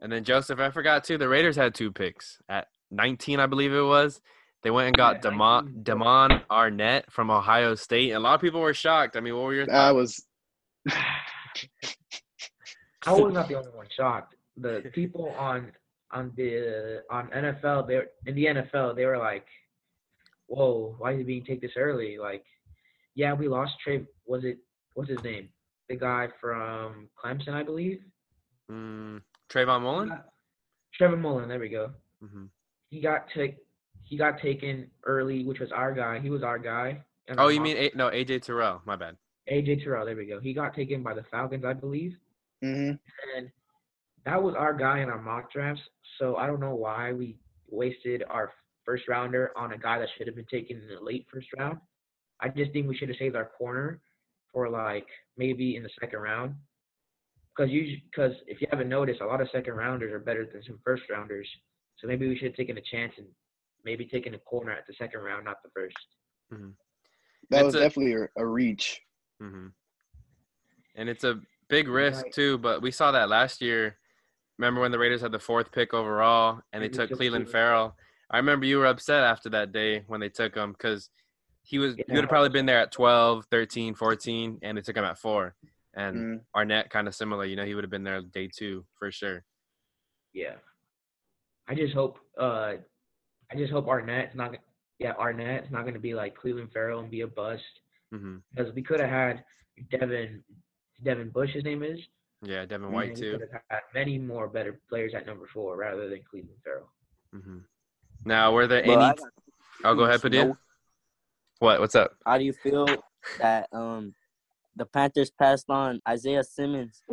And 0.01 0.11
then 0.11 0.23
Joseph, 0.23 0.59
I 0.59 0.69
forgot 0.69 1.03
too. 1.03 1.17
The 1.17 1.29
Raiders 1.29 1.55
had 1.55 1.73
two 1.73 1.91
picks 1.91 2.37
at 2.49 2.67
19, 2.91 3.39
I 3.39 3.45
believe 3.45 3.73
it 3.73 3.81
was. 3.81 4.21
They 4.63 4.71
went 4.71 4.87
and 4.87 4.97
got 4.97 5.17
Yeah, 5.17 5.29
Damon 5.31 5.65
19. 5.65 5.83
Damon 5.83 6.41
Arnette 6.49 7.03
from 7.11 7.29
Ohio 7.29 7.75
State. 7.75 8.09
And 8.09 8.17
a 8.17 8.19
lot 8.19 8.35
of 8.35 8.41
people 8.41 8.61
were 8.61 8.73
shocked. 8.73 9.15
I 9.15 9.19
mean, 9.19 9.35
what 9.35 9.43
were 9.43 9.53
your 9.53 9.63
I 9.71 9.91
thoughts? 9.91 9.95
was 9.95 10.25
I 13.05 13.11
was 13.11 13.33
not 13.33 13.47
the 13.47 13.55
only 13.55 13.69
one 13.69 13.87
shocked. 13.95 14.35
The 14.57 14.89
people 14.93 15.29
on 15.37 15.71
on 16.11 16.31
the 16.35 17.03
on 17.09 17.27
NFL, 17.27 17.87
they 17.87 18.01
in 18.25 18.35
the 18.35 18.45
NFL, 18.45 18.95
they 18.95 19.05
were 19.05 19.17
like, 19.17 19.45
"Whoa, 20.47 20.95
why 20.97 21.11
is 21.11 21.19
he 21.19 21.23
being 21.23 21.45
taken 21.45 21.59
this 21.61 21.77
early?" 21.77 22.17
Like, 22.17 22.45
yeah, 23.15 23.33
we 23.33 23.47
lost 23.47 23.73
Trey. 23.83 24.05
Was 24.25 24.43
it 24.43 24.57
what's 24.93 25.09
his 25.09 25.23
name? 25.23 25.49
The 25.89 25.95
guy 25.95 26.29
from 26.41 27.09
Clemson, 27.23 27.53
I 27.53 27.63
believe. 27.63 27.99
Mm, 28.71 29.21
Trayvon 29.49 29.81
Mullen. 29.81 30.19
Trevor 30.93 31.17
Mullen. 31.17 31.49
There 31.49 31.59
we 31.59 31.69
go. 31.69 31.91
hmm 32.21 32.45
He 32.89 33.01
got 33.01 33.25
take 33.35 33.57
he 34.03 34.17
got 34.17 34.39
taken 34.39 34.89
early, 35.05 35.43
which 35.43 35.59
was 35.59 35.71
our 35.71 35.91
guy. 35.93 36.19
He 36.19 36.29
was 36.29 36.43
our 36.43 36.59
guy. 36.59 37.01
Oh, 37.37 37.47
you 37.47 37.59
mock- 37.59 37.63
mean 37.63 37.77
A- 37.77 37.91
no 37.95 38.09
AJ 38.09 38.43
Terrell? 38.43 38.81
My 38.85 38.95
bad. 38.95 39.17
AJ 39.51 39.83
Terrell? 39.83 40.05
There 40.05 40.15
we 40.15 40.25
go. 40.27 40.39
He 40.39 40.53
got 40.53 40.75
taken 40.75 41.01
by 41.03 41.13
the 41.15 41.23
Falcons, 41.31 41.65
I 41.65 41.73
believe. 41.73 42.15
hmm 42.61 42.91
and 43.35 43.51
that 44.25 44.41
was 44.41 44.55
our 44.55 44.73
guy 44.73 44.99
in 45.01 45.09
our 45.09 45.21
mock 45.21 45.51
drafts. 45.51 45.81
So 46.19 46.35
I 46.35 46.47
don't 46.47 46.59
know 46.59 46.73
why 46.75 47.13
we 47.13 47.37
wasted 47.69 48.23
our 48.29 48.51
first 48.85 49.07
rounder 49.07 49.51
on 49.55 49.73
a 49.73 49.77
guy 49.77 49.99
that 49.99 50.07
should 50.17 50.27
have 50.27 50.35
been 50.35 50.45
taken 50.45 50.77
in 50.77 50.87
the 50.87 50.99
late 51.01 51.25
first 51.31 51.47
round. 51.57 51.77
I 52.39 52.49
just 52.49 52.71
think 52.73 52.87
we 52.87 52.95
should 52.95 53.09
have 53.09 53.17
saved 53.17 53.35
our 53.35 53.45
corner 53.57 53.99
for 54.51 54.69
like 54.69 55.07
maybe 55.37 55.75
in 55.75 55.83
the 55.83 55.89
second 55.99 56.19
round. 56.19 56.55
Because 57.55 57.71
you, 57.71 57.97
because 58.11 58.33
if 58.47 58.59
you 58.61 58.67
haven't 58.69 58.89
noticed, 58.89 59.21
a 59.21 59.25
lot 59.25 59.41
of 59.41 59.47
second 59.51 59.73
rounders 59.75 60.11
are 60.11 60.19
better 60.19 60.45
than 60.45 60.61
some 60.63 60.79
first 60.83 61.03
rounders. 61.09 61.47
So 61.97 62.07
maybe 62.07 62.27
we 62.27 62.35
should 62.37 62.47
have 62.47 62.55
taken 62.55 62.77
a 62.77 62.81
chance 62.81 63.13
and 63.17 63.27
maybe 63.85 64.05
taken 64.05 64.33
a 64.33 64.39
corner 64.39 64.71
at 64.73 64.85
the 64.87 64.93
second 64.97 65.21
round, 65.21 65.45
not 65.45 65.57
the 65.63 65.69
first. 65.73 65.95
that 66.51 67.59
It's 67.59 67.65
was 67.65 67.75
a- 67.75 67.79
definitely 67.79 68.13
a, 68.13 68.27
a 68.41 68.45
reach. 68.45 68.99
hmm 69.39 69.67
And 70.95 71.07
it's 71.07 71.23
a 71.23 71.39
big 71.69 71.87
risk 71.87 72.23
Right. 72.23 72.33
too. 72.33 72.57
But 72.57 72.81
we 72.81 72.91
saw 72.91 73.11
that 73.11 73.29
last 73.29 73.61
year. 73.61 73.97
Remember 74.57 74.81
when 74.81 74.91
the 74.91 74.99
Raiders 74.99 75.21
had 75.21 75.31
the 75.33 75.39
fourth 75.39 75.71
pick 75.71 75.93
overall 75.93 76.61
and 76.71 76.81
they 76.81 76.87
took 76.87 77.09
took 77.09 77.17
Cleveland 77.17 77.45
Cleveland. 77.45 77.51
Ferrell? 77.51 77.97
I 78.31 78.37
remember 78.37 78.65
you 78.65 78.77
were 78.79 78.85
upset 78.85 79.23
after 79.23 79.49
that 79.49 79.71
day 79.71 80.03
when 80.07 80.19
they 80.21 80.29
took 80.29 80.55
him 80.55 80.71
because 80.71 81.09
he 81.61 81.77
was 81.77 81.97
you 81.97 82.03
would 82.09 82.21
have 82.23 82.29
probably 82.29 82.49
been 82.49 82.65
there 82.65 82.79
at 82.79 82.91
12, 82.91 83.45
13, 83.51 83.95
14, 83.95 84.59
and 84.61 84.77
they 84.77 84.81
took 84.81 84.95
him 84.97 85.03
at 85.03 85.17
four. 85.19 85.55
And 85.95 86.17
Mm. 86.17 86.45
Arnette 86.55 86.89
kind 86.89 87.07
of 87.07 87.15
similar, 87.15 87.45
you 87.45 87.55
know, 87.55 87.65
he 87.65 87.73
would 87.73 87.83
have 87.83 87.91
been 87.91 88.03
there 88.03 88.21
day 88.21 88.47
two 88.53 88.85
for 88.99 89.11
sure. 89.11 89.45
Yeah. 90.33 90.55
I 91.67 91.75
just 91.75 91.93
hope 91.93 92.19
uh 92.37 92.73
I 93.51 93.55
just 93.55 93.71
hope 93.71 93.87
Arnette's 93.87 94.35
not 94.35 94.47
gonna 94.47 94.59
yeah, 94.99 95.13
Arnette's 95.13 95.71
not 95.71 95.85
gonna 95.85 95.99
be 95.99 96.13
like 96.13 96.35
Cleveland 96.35 96.71
Ferrell 96.73 96.99
and 96.99 97.09
be 97.09 97.21
a 97.21 97.27
bust. 97.27 97.63
hmm 98.11 98.37
Because 98.53 98.73
we 98.73 98.81
could 98.81 98.99
have 98.99 99.09
had 99.09 99.43
Devin 99.89 100.43
Devin 101.03 101.29
Bush 101.29 101.51
his 101.53 101.63
name 101.63 101.83
is. 101.83 101.99
Yeah, 102.41 102.65
Devin 102.65 102.91
White 102.91 103.15
we 103.15 103.21
too. 103.21 103.31
could 103.31 103.41
have 103.51 103.61
had 103.69 103.81
many 103.93 104.17
more 104.19 104.47
better 104.47 104.79
players 104.89 105.13
at 105.13 105.25
number 105.25 105.47
four 105.47 105.77
rather 105.77 106.09
than 106.09 106.21
Cleveland 106.29 106.59
Ferrell. 106.63 106.89
Mm-hmm. 107.33 107.59
Now, 108.25 108.51
were 108.51 108.67
there 108.67 108.83
Bro, 108.83 108.93
any? 108.95 109.03
I 109.03 109.13
got 109.15 109.19
Oh, 109.83 109.93
go 109.95 110.03
ahead, 110.03 110.21
questions. 110.21 110.21
Padilla. 110.21 110.57
What? 111.59 111.79
What's 111.79 111.95
up? 111.95 112.11
How 112.25 112.37
do 112.37 112.43
you 112.43 112.53
feel 112.53 112.85
that 113.39 113.67
um 113.71 114.13
the 114.75 114.85
Panthers 114.85 115.31
passed 115.31 115.69
on 115.69 116.01
Isaiah 116.07 116.43
Simmons 116.43 117.03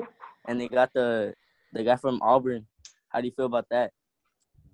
and 0.46 0.60
they 0.60 0.68
got 0.68 0.90
the 0.94 1.34
the 1.72 1.82
guy 1.82 1.96
from 1.96 2.20
Auburn? 2.22 2.66
How 3.08 3.20
do 3.20 3.26
you 3.26 3.32
feel 3.32 3.46
about 3.46 3.66
that? 3.70 3.92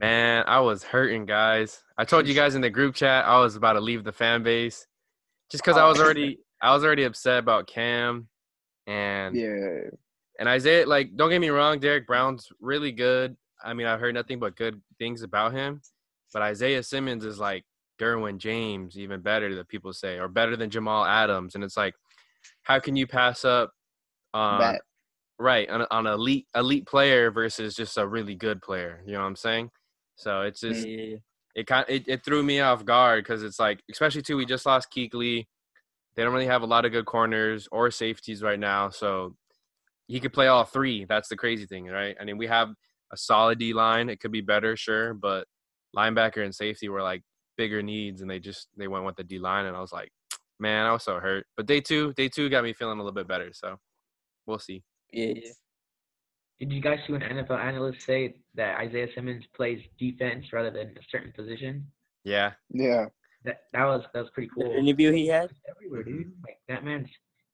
Man, 0.01 0.45
I 0.47 0.61
was 0.61 0.85
hurting, 0.85 1.27
guys. 1.27 1.83
I 1.97 2.05
told 2.05 2.29
you 2.29 2.35
guys 2.35 2.55
in 2.55 2.61
the 2.61 2.71
group 2.71 2.95
chat 2.95 3.25
I 3.25 3.41
was 3.41 3.57
about 3.57 3.73
to 3.73 3.81
leave 3.81 4.05
the 4.05 4.13
fan 4.13 4.43
base, 4.43 4.87
just 5.51 5.65
because 5.65 5.77
I 5.77 5.89
was 5.89 6.01
already 6.01 6.39
I 6.63 6.73
was 6.75 6.85
already 6.85 7.05
upset 7.05 7.39
about 7.39 7.67
Cam, 7.67 8.29
and 8.87 9.37
Yeah, 9.37 9.91
and 10.39 10.49
Isaiah. 10.49 10.87
Like, 10.87 11.17
don't 11.17 11.31
get 11.31 11.41
me 11.41 11.51
wrong, 11.51 11.81
Derrick 11.81 12.07
Brown's 12.07 12.49
really 12.61 12.93
good. 12.93 13.37
I 13.63 13.75
mean, 13.75 13.89
I've 13.89 14.01
heard 14.01 14.15
nothing 14.15 14.39
but 14.39 14.57
good 14.57 14.81
things 14.99 15.23
about 15.23 15.53
him, 15.53 15.83
but 16.33 16.43
Isaiah 16.43 16.83
Simmons 16.85 17.25
is 17.25 17.41
like 17.41 17.65
Derwin 17.99 18.39
James, 18.39 18.97
even 18.97 19.21
better 19.21 19.53
that 19.57 19.69
people 19.69 19.93
say, 19.93 20.19
or 20.19 20.29
better 20.29 20.57
than 20.57 20.71
Jamal 20.71 21.05
Adams, 21.05 21.57
and 21.57 21.65
it's 21.65 21.77
like, 21.77 21.95
how 22.63 22.79
can 22.79 22.97
you 22.97 23.07
pass 23.07 23.45
up 23.45 23.71
um, 24.35 24.41
on 24.43 24.59
that 24.59 24.83
right 25.39 25.69
on, 25.71 25.87
on 25.91 26.07
an 26.07 26.13
elite 26.13 26.47
elite 26.55 26.87
player 26.87 27.31
versus 27.31 27.75
just 27.75 27.97
a 27.99 28.07
really 28.07 28.35
good 28.35 28.61
player? 28.63 29.03
You 29.07 29.13
know 29.13 29.21
what 29.21 29.27
I'm 29.27 29.37
saying? 29.37 29.71
So 30.17 30.43
it's 30.43 30.61
just 30.61 30.85
Yeah. 30.85 31.17
it 31.55 31.67
kind 31.67 31.85
it, 31.89 32.05
it 32.09 32.25
threw 32.25 32.43
me 32.43 32.61
off 32.61 32.85
guard 32.85 33.25
because 33.25 33.43
it's 33.43 33.59
like 33.59 33.81
especially 33.91 34.23
too 34.23 34.37
we 34.37 34.47
just 34.47 34.67
lost 34.67 34.89
Kuechly. 34.95 35.47
They 36.17 36.25
don't 36.25 36.33
really 36.33 36.47
have 36.47 36.63
a 36.63 36.67
lot 36.67 36.85
of 36.85 36.93
good 36.93 37.07
corners 37.07 37.69
or 37.71 37.91
safeties 37.91 38.43
right 38.43 38.59
now, 38.59 38.91
so 38.91 39.37
he 40.09 40.19
could 40.21 40.33
play 40.33 40.49
all 40.49 40.65
three. 40.65 41.05
That's 41.05 41.29
the 41.29 41.37
crazy 41.37 41.67
thing, 41.67 41.87
right? 41.87 42.17
I 42.21 42.25
mean, 42.25 42.39
we 42.39 42.49
have 42.49 42.71
a 43.13 43.17
solid 43.17 43.59
D 43.59 43.73
line. 43.73 44.09
It 44.09 44.19
could 44.19 44.33
be 44.33 44.41
better, 44.41 44.77
sure, 44.77 45.15
but 45.15 45.47
linebacker 45.97 46.45
and 46.45 46.55
safety 46.55 46.89
were 46.89 47.03
like 47.03 47.23
bigger 47.57 47.83
needs, 47.83 48.21
and 48.21 48.31
they 48.31 48.41
just 48.41 48.69
they 48.77 48.89
went 48.89 49.05
with 49.05 49.17
the 49.17 49.25
D 49.25 49.39
line, 49.39 49.67
and 49.67 49.77
I 49.77 49.81
was 49.81 49.93
like, 49.93 50.11
man, 50.59 50.87
I 50.87 50.93
was 50.93 51.05
so 51.05 51.19
hurt. 51.21 51.47
But 51.57 51.67
day 51.67 51.81
two, 51.81 52.13
day 52.15 52.29
two 52.29 52.49
got 52.49 52.65
me 52.65 52.73
feeling 52.73 52.99
a 52.99 53.03
little 53.03 53.13
bit 53.15 53.29
better, 53.29 53.51
so 53.53 53.79
we'll 54.47 54.59
see. 54.59 54.83
Yeah. 55.13 55.35
Did 56.61 56.73
you 56.73 56.81
guys 56.81 56.99
see 57.07 57.13
an 57.13 57.21
NFL 57.21 57.59
analyst 57.59 58.03
say 58.05 58.35
that 58.57 58.79
Isaiah 58.81 59.07
Simmons 59.15 59.45
plays 59.55 59.81
defense 59.99 60.53
rather 60.53 60.71
than 60.71 60.89
a 60.89 61.03
certain 61.11 61.33
position? 61.33 61.87
Yeah, 62.25 62.53
yeah. 62.71 63.07
That 63.45 63.61
that 63.73 63.85
was 63.85 64.03
that 64.13 64.21
was 64.21 64.31
pretty 64.31 64.51
The 64.57 64.65
cool. 64.65 64.73
interview 64.75 65.13
he 65.13 65.29
had. 65.29 65.51
Everywhere, 65.71 66.03
dude. 66.03 66.33
Like 66.43 66.59
that 66.69 66.85
man's 66.85 67.09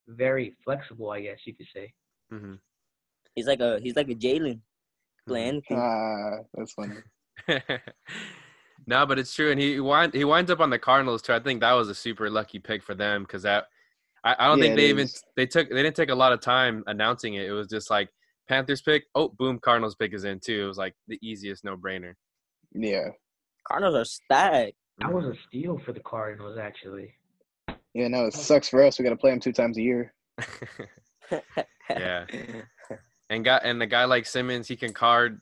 very 0.09 0.56
flexible, 0.64 1.10
I 1.10 1.20
guess 1.20 1.39
you 1.44 1.55
could 1.55 1.66
say. 1.74 1.93
hmm 2.31 2.55
He's 3.35 3.47
like 3.47 3.60
a 3.60 3.78
he's 3.82 3.97
like 3.97 4.09
a 4.09 4.14
Jalen. 4.14 4.60
Play 5.26 5.44
anything. 5.44 5.78
Ah, 5.78 6.39
that's 6.55 6.72
funny. 6.72 6.97
no, 8.86 9.06
but 9.06 9.19
it's 9.19 9.35
true, 9.35 9.51
and 9.51 9.61
he 9.61 9.81
wind 9.81 10.15
he 10.15 10.24
winds 10.24 10.51
up 10.51 10.61
on 10.61 10.70
the 10.70 10.78
Cardinals 10.78 11.23
too. 11.23 11.32
I 11.32 11.40
think 11.40 11.61
that 11.61 11.73
was 11.73 11.89
a 11.89 11.94
super 11.94 12.28
lucky 12.31 12.59
pick 12.59 12.82
for 12.82 12.94
them 12.94 13.23
because 13.23 13.43
that 13.43 13.66
I, 14.24 14.36
I 14.39 14.47
don't 14.48 14.59
Yeah, 14.59 14.65
think 14.65 14.77
they 14.77 14.89
even 14.89 15.05
is. 15.05 15.23
they 15.36 15.47
took 15.47 15.69
they 15.70 15.82
didn't 15.82 15.97
take 15.97 16.11
a 16.11 16.15
lot 16.15 16.32
of 16.32 16.40
time 16.40 16.82
announcing 16.86 17.35
it. 17.35 17.47
It 17.47 17.52
was 17.52 17.69
just 17.69 17.90
like 17.90 18.09
Panthers 18.48 18.82
pick. 18.82 19.05
Oh, 19.15 19.28
boom, 19.28 19.59
Cardinals 19.59 19.94
pick 19.94 20.12
is 20.15 20.24
in 20.24 20.40
too. 20.40 20.65
It 20.65 20.66
was 20.66 20.78
like 20.78 20.94
the 21.09 21.19
easiest 21.23 21.65
no 21.65 21.77
brainer. 21.77 22.15
Yeah. 22.74 23.09
Cardinals 23.66 23.94
are 23.97 24.05
stacked. 24.05 24.74
That 24.98 25.12
was 25.12 25.24
a 25.24 25.35
steal 25.48 25.78
for 25.78 25.93
the 25.93 26.01
Cardinals, 26.01 26.59
actually. 26.59 27.15
Yeah, 27.94 28.09
no, 28.09 28.27
it 28.27 28.35
sucks 28.35 28.69
for 28.69 28.82
us. 28.82 28.98
We 28.98 29.05
got 29.05 29.11
to 29.11 29.16
play 29.16 29.31
them 29.31 29.40
two 29.40 29.52
times 29.52 29.78
a 29.78 29.82
year. 29.82 30.12
Yeah. 31.90 32.24
and 33.31 33.44
got 33.44 33.65
and 33.65 33.81
the 33.81 33.86
guy 33.86 34.05
like 34.05 34.27
Simmons, 34.27 34.69
he 34.69 34.77
can 34.77 34.93
guard 34.93 35.40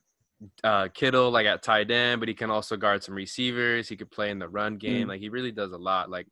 uh, 0.65 0.89
Kittle 0.93 1.31
like 1.31 1.47
at 1.47 1.63
tight 1.63 1.91
end, 1.91 2.21
but 2.21 2.29
he 2.29 2.35
can 2.35 2.51
also 2.51 2.77
guard 2.77 3.03
some 3.03 3.15
receivers. 3.15 3.89
He 3.89 3.97
could 3.97 4.11
play 4.11 4.31
in 4.31 4.39
the 4.39 4.49
run 4.49 4.77
game. 4.77 5.07
Mm. 5.07 5.11
Like 5.11 5.21
he 5.21 5.29
really 5.29 5.53
does 5.53 5.73
a 5.73 5.79
lot. 5.79 6.11
Like 6.11 6.27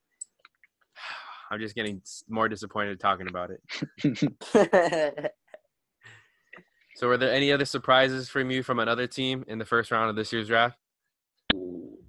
I'm 1.51 1.61
just 1.61 1.75
getting 1.75 2.03
more 2.29 2.49
disappointed 2.49 3.01
talking 3.01 3.29
about 3.29 3.51
it. 3.51 5.33
So, 7.01 7.09
were 7.09 7.17
there 7.17 7.33
any 7.33 7.51
other 7.51 7.65
surprises 7.65 8.29
from 8.29 8.51
you 8.51 8.63
from 8.63 8.79
another 8.79 9.07
team 9.07 9.43
in 9.49 9.57
the 9.57 9.65
first 9.65 9.91
round 9.91 10.11
of 10.11 10.17
this 10.17 10.35
year's 10.35 10.49
draft? 10.49 10.77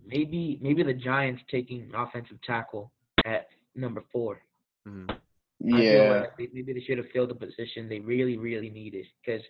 Maybe 0.06 0.60
maybe 0.62 0.84
the 0.84 0.94
Giants 0.94 1.42
taking 1.50 1.90
offensive 1.96 2.42
tackle 2.46 2.92
at 3.24 3.48
number 3.74 4.04
four. 4.12 4.42
Mhm. 4.86 5.10
I 5.10 5.18
feel 5.64 5.80
yeah. 5.80 6.28
like 6.38 6.52
maybe 6.54 6.74
they 6.74 6.82
should 6.82 6.98
have 6.98 7.08
filled 7.14 7.30
the 7.30 7.36
position 7.36 7.88
they 7.88 8.02
really, 8.02 8.38
really 8.38 8.70
needed. 8.70 9.06
Because, 9.26 9.42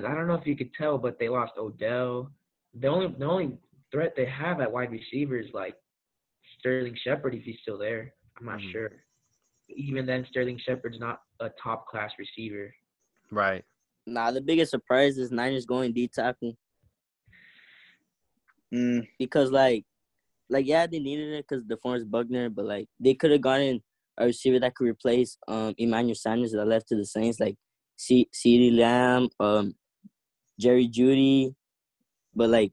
Hmm. 0.00 0.06
I 0.06 0.14
don't 0.14 0.26
know 0.26 0.34
if 0.34 0.46
you 0.46 0.56
could 0.56 0.72
tell, 0.74 0.98
but 0.98 1.18
they 1.18 1.28
lost 1.28 1.52
Odell. 1.58 2.30
The 2.74 2.88
only 2.88 3.14
the 3.18 3.26
only 3.26 3.58
threat 3.90 4.14
they 4.16 4.26
have 4.26 4.60
at 4.60 4.72
wide 4.72 4.90
receiver 4.90 5.38
is 5.38 5.52
like 5.52 5.76
Sterling 6.58 6.96
Shepard 7.04 7.34
if 7.34 7.42
he's 7.42 7.58
still 7.62 7.76
there. 7.78 8.14
I'm 8.38 8.46
not 8.46 8.60
Mhm. 8.60 8.72
sure. 8.72 9.04
Even 9.68 10.06
then, 10.06 10.26
Sterling 10.30 10.58
Shepard's 10.58 10.98
not 10.98 11.22
a 11.40 11.50
top 11.62 11.86
class 11.88 12.12
receiver. 12.18 12.74
Right. 13.30 13.64
nah, 14.06 14.30
the 14.32 14.40
biggest 14.40 14.70
surprise 14.72 15.16
is 15.16 15.30
Niners 15.30 15.64
going 15.64 15.92
D 15.92 16.08
tackle 16.08 16.56
Mm, 18.74 19.06
because 19.18 19.50
like, 19.52 19.84
like 20.48 20.66
yeah, 20.66 20.86
they 20.86 20.98
needed 20.98 21.28
it 21.34 21.46
because 21.46 21.64
the 21.66 21.76
DeForest 21.76 22.10
Buckner, 22.10 22.48
but 22.48 22.64
like 22.64 22.88
they 22.98 23.14
could 23.14 23.30
have 23.30 23.42
gotten 23.42 23.82
a 24.18 24.26
receiver 24.26 24.58
that 24.60 24.74
could 24.74 24.88
replace 24.88 25.36
um 25.46 25.74
Emmanuel 25.78 26.14
Sanders 26.14 26.52
that 26.52 26.64
left 26.66 26.88
to 26.88 26.96
the 26.96 27.04
Saints, 27.04 27.38
like 27.38 27.56
C. 27.96 28.28
CeeDee 28.34 28.76
Lamb, 28.76 29.28
um, 29.38 29.74
Jerry 30.62 30.88
Jeudy, 30.88 31.54
but 32.34 32.48
like, 32.50 32.72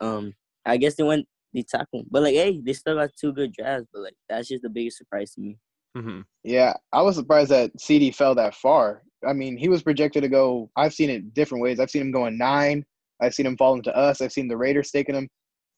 um, 0.00 0.34
I 0.64 0.76
guess 0.76 0.94
they 0.94 1.02
went 1.02 1.26
D 1.52 1.64
tackle, 1.68 2.04
but 2.10 2.22
like, 2.22 2.34
hey, 2.34 2.60
they 2.64 2.72
still 2.72 2.94
got 2.96 3.10
two 3.20 3.32
good 3.32 3.52
drafts, 3.52 3.88
but 3.92 4.02
like 4.02 4.14
that's 4.28 4.48
just 4.48 4.62
the 4.62 4.68
biggest 4.70 4.98
surprise 4.98 5.34
to 5.34 5.40
me. 5.40 5.58
hmm 5.96 6.20
yeah, 6.44 6.72
I 6.92 7.02
was 7.02 7.16
surprised 7.16 7.50
that 7.50 7.70
CeeDee 7.76 8.14
fell 8.14 8.34
that 8.36 8.54
far. 8.54 9.02
I 9.28 9.34
mean, 9.34 9.58
he 9.58 9.68
was 9.68 9.82
projected 9.82 10.22
to 10.22 10.28
go. 10.30 10.70
I've 10.74 10.94
seen 10.94 11.10
it 11.10 11.34
different 11.34 11.60
ways. 11.62 11.78
I've 11.78 11.90
seen 11.90 12.00
him 12.00 12.12
going 12.12 12.38
nine. 12.38 12.82
I've 13.20 13.34
seen 13.34 13.44
him 13.44 13.58
falling 13.58 13.82
to 13.82 13.94
us. 13.94 14.22
I've 14.22 14.32
seen 14.32 14.48
the 14.48 14.56
Raiders 14.56 14.90
taking 14.90 15.14
him, 15.14 15.28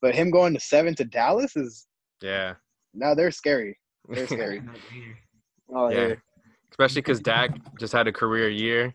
but 0.00 0.14
him 0.14 0.30
going 0.30 0.54
to 0.54 0.60
seven 0.60 0.94
to 0.96 1.04
Dallas 1.04 1.56
is 1.56 1.88
Yeah. 2.22 2.54
now 2.94 3.14
they're 3.14 3.32
scary. 3.32 3.76
They're 4.08 4.28
scary. 4.36 4.62
Oh 5.74 5.88
Yeah. 5.88 6.08
yeah, 6.08 6.14
Especially 6.70 7.00
because 7.02 7.20
Dak 7.20 7.50
just 7.80 7.92
had 7.92 8.06
a 8.06 8.12
career 8.12 8.48
year. 8.48 8.94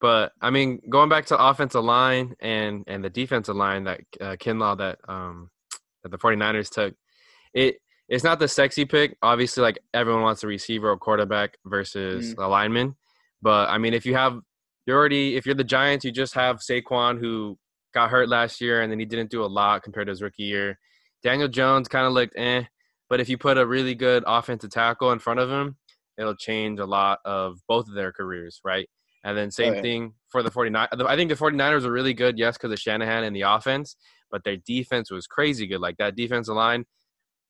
But 0.00 0.32
I 0.40 0.50
mean, 0.50 0.80
going 0.88 1.08
back 1.08 1.26
to 1.26 1.38
offensive 1.38 1.84
line 1.84 2.34
and 2.40 2.84
and 2.86 3.02
the 3.02 3.10
defensive 3.10 3.56
line 3.56 3.84
that 3.84 4.00
uh, 4.20 4.36
Kinlaw 4.36 4.78
that 4.78 4.98
um 5.08 5.50
that 6.02 6.10
the 6.10 6.18
49ers 6.18 6.70
took, 6.70 6.94
it 7.54 7.78
it's 8.08 8.24
not 8.24 8.38
the 8.38 8.48
sexy 8.48 8.84
pick. 8.84 9.16
Obviously, 9.22 9.62
like 9.62 9.78
everyone 9.92 10.22
wants 10.22 10.44
a 10.44 10.46
receiver 10.46 10.90
or 10.90 10.96
quarterback 10.96 11.58
versus 11.66 12.34
a 12.38 12.48
lineman. 12.48 12.96
But 13.42 13.68
I 13.68 13.78
mean, 13.78 13.92
if 13.92 14.06
you 14.06 14.14
have 14.14 14.40
you're 14.86 14.96
already 14.96 15.36
if 15.36 15.46
you're 15.46 15.54
the 15.54 15.64
Giants, 15.64 16.04
you 16.04 16.12
just 16.12 16.34
have 16.34 16.58
Saquon 16.58 17.18
who 17.18 17.58
got 17.92 18.10
hurt 18.10 18.28
last 18.28 18.60
year 18.60 18.82
and 18.82 18.92
then 18.92 18.98
he 18.98 19.04
didn't 19.04 19.30
do 19.30 19.44
a 19.44 19.46
lot 19.46 19.82
compared 19.82 20.06
to 20.06 20.10
his 20.10 20.22
rookie 20.22 20.44
year. 20.44 20.78
Daniel 21.22 21.48
Jones 21.48 21.88
kind 21.88 22.06
of 22.06 22.12
looked 22.12 22.34
eh, 22.36 22.62
but 23.10 23.20
if 23.20 23.28
you 23.28 23.36
put 23.38 23.58
a 23.58 23.66
really 23.66 23.94
good 23.94 24.22
offensive 24.26 24.70
tackle 24.70 25.12
in 25.12 25.18
front 25.18 25.40
of 25.40 25.50
him, 25.50 25.76
it'll 26.18 26.36
change 26.36 26.78
a 26.78 26.86
lot 26.86 27.18
of 27.24 27.58
both 27.66 27.88
of 27.88 27.94
their 27.94 28.12
careers, 28.12 28.60
right? 28.64 28.88
And 29.28 29.36
then 29.36 29.50
same 29.50 29.74
yeah. 29.74 29.82
thing 29.82 30.14
for 30.30 30.42
the 30.42 30.50
49ers. 30.50 30.88
I 31.06 31.14
think 31.14 31.28
the 31.28 31.36
49ers 31.36 31.84
are 31.84 31.92
really 31.92 32.14
good, 32.14 32.38
yes, 32.38 32.56
because 32.56 32.72
of 32.72 32.78
Shanahan 32.78 33.24
and 33.24 33.36
the 33.36 33.42
offense, 33.42 33.94
but 34.30 34.42
their 34.42 34.56
defense 34.56 35.10
was 35.10 35.26
crazy 35.26 35.66
good. 35.66 35.82
Like 35.82 35.98
that 35.98 36.16
defensive 36.16 36.54
line, 36.54 36.86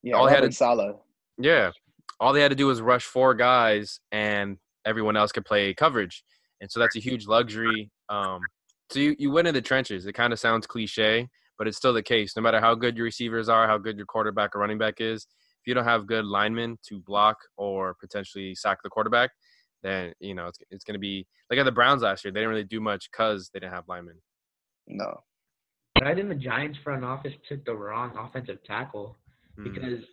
Yeah, 0.02 0.14
All 0.14 0.26
he 0.26 0.34
had 0.34 0.40
to- 0.42 0.50
Saleh. 0.50 0.96
yeah. 1.38 1.70
All 2.18 2.32
they 2.32 2.40
had 2.40 2.48
to 2.48 2.56
do 2.56 2.66
was 2.66 2.80
rush 2.80 3.04
four 3.04 3.32
guys 3.32 4.00
and 4.10 4.56
everyone 4.84 5.16
else 5.16 5.30
could 5.30 5.44
play 5.44 5.72
coverage. 5.72 6.24
And 6.60 6.68
so 6.68 6.80
that's 6.80 6.96
a 6.96 7.00
huge 7.00 7.28
luxury. 7.28 7.92
Um, 8.08 8.40
so 8.90 8.98
you, 8.98 9.14
you 9.20 9.30
win 9.30 9.46
in 9.46 9.54
the 9.54 9.62
trenches. 9.62 10.04
It 10.06 10.14
kind 10.14 10.32
of 10.32 10.40
sounds 10.40 10.66
cliche, 10.66 11.28
but 11.58 11.68
it's 11.68 11.76
still 11.76 11.92
the 11.92 12.02
case. 12.02 12.34
No 12.34 12.42
matter 12.42 12.58
how 12.58 12.74
good 12.74 12.96
your 12.96 13.04
receivers 13.04 13.48
are, 13.48 13.68
how 13.68 13.78
good 13.78 13.96
your 13.96 14.06
quarterback 14.06 14.56
or 14.56 14.58
running 14.58 14.78
back 14.78 15.00
is, 15.00 15.28
if 15.62 15.66
you 15.68 15.74
don't 15.74 15.84
have 15.84 16.08
good 16.08 16.24
linemen 16.24 16.76
to 16.88 16.98
block 17.06 17.36
or 17.56 17.94
potentially 18.00 18.56
sack 18.56 18.78
the 18.82 18.90
quarterback, 18.90 19.30
then 19.82 20.12
you 20.20 20.34
know 20.34 20.46
it's, 20.46 20.58
it's 20.70 20.84
going 20.84 20.94
to 20.94 21.00
be 21.00 21.26
like 21.50 21.58
at 21.58 21.64
the 21.64 21.72
Browns 21.72 22.02
last 22.02 22.24
year. 22.24 22.32
They 22.32 22.40
didn't 22.40 22.50
really 22.50 22.64
do 22.64 22.80
much 22.80 23.08
because 23.10 23.50
they 23.52 23.60
didn't 23.60 23.72
have 23.74 23.88
linemen. 23.88 24.16
No. 24.86 25.22
But 25.94 26.06
I 26.06 26.14
think 26.14 26.28
the 26.28 26.34
Giants 26.34 26.78
front 26.84 27.04
office 27.04 27.32
took 27.48 27.64
the 27.64 27.74
wrong 27.74 28.12
offensive 28.16 28.62
tackle 28.64 29.16
Hmm. 29.58 29.64
because 29.64 30.04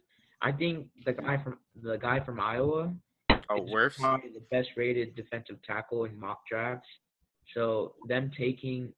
I 0.41 0.51
think 0.51 0.87
the 1.05 1.13
guy 1.13 1.37
from 1.43 1.57
the 1.81 1.97
guy 1.97 2.19
from 2.19 2.39
Iowa 2.39 2.93
oh, 3.49 3.63
is 3.63 3.71
Wirfs? 3.71 3.99
probably 3.99 4.31
the 4.31 4.43
best 4.51 4.69
rated 4.75 5.15
defensive 5.15 5.57
tackle 5.65 6.05
in 6.05 6.19
mock 6.19 6.41
drafts. 6.49 6.87
So 7.53 7.93
them 8.07 8.31
taking 8.37 8.91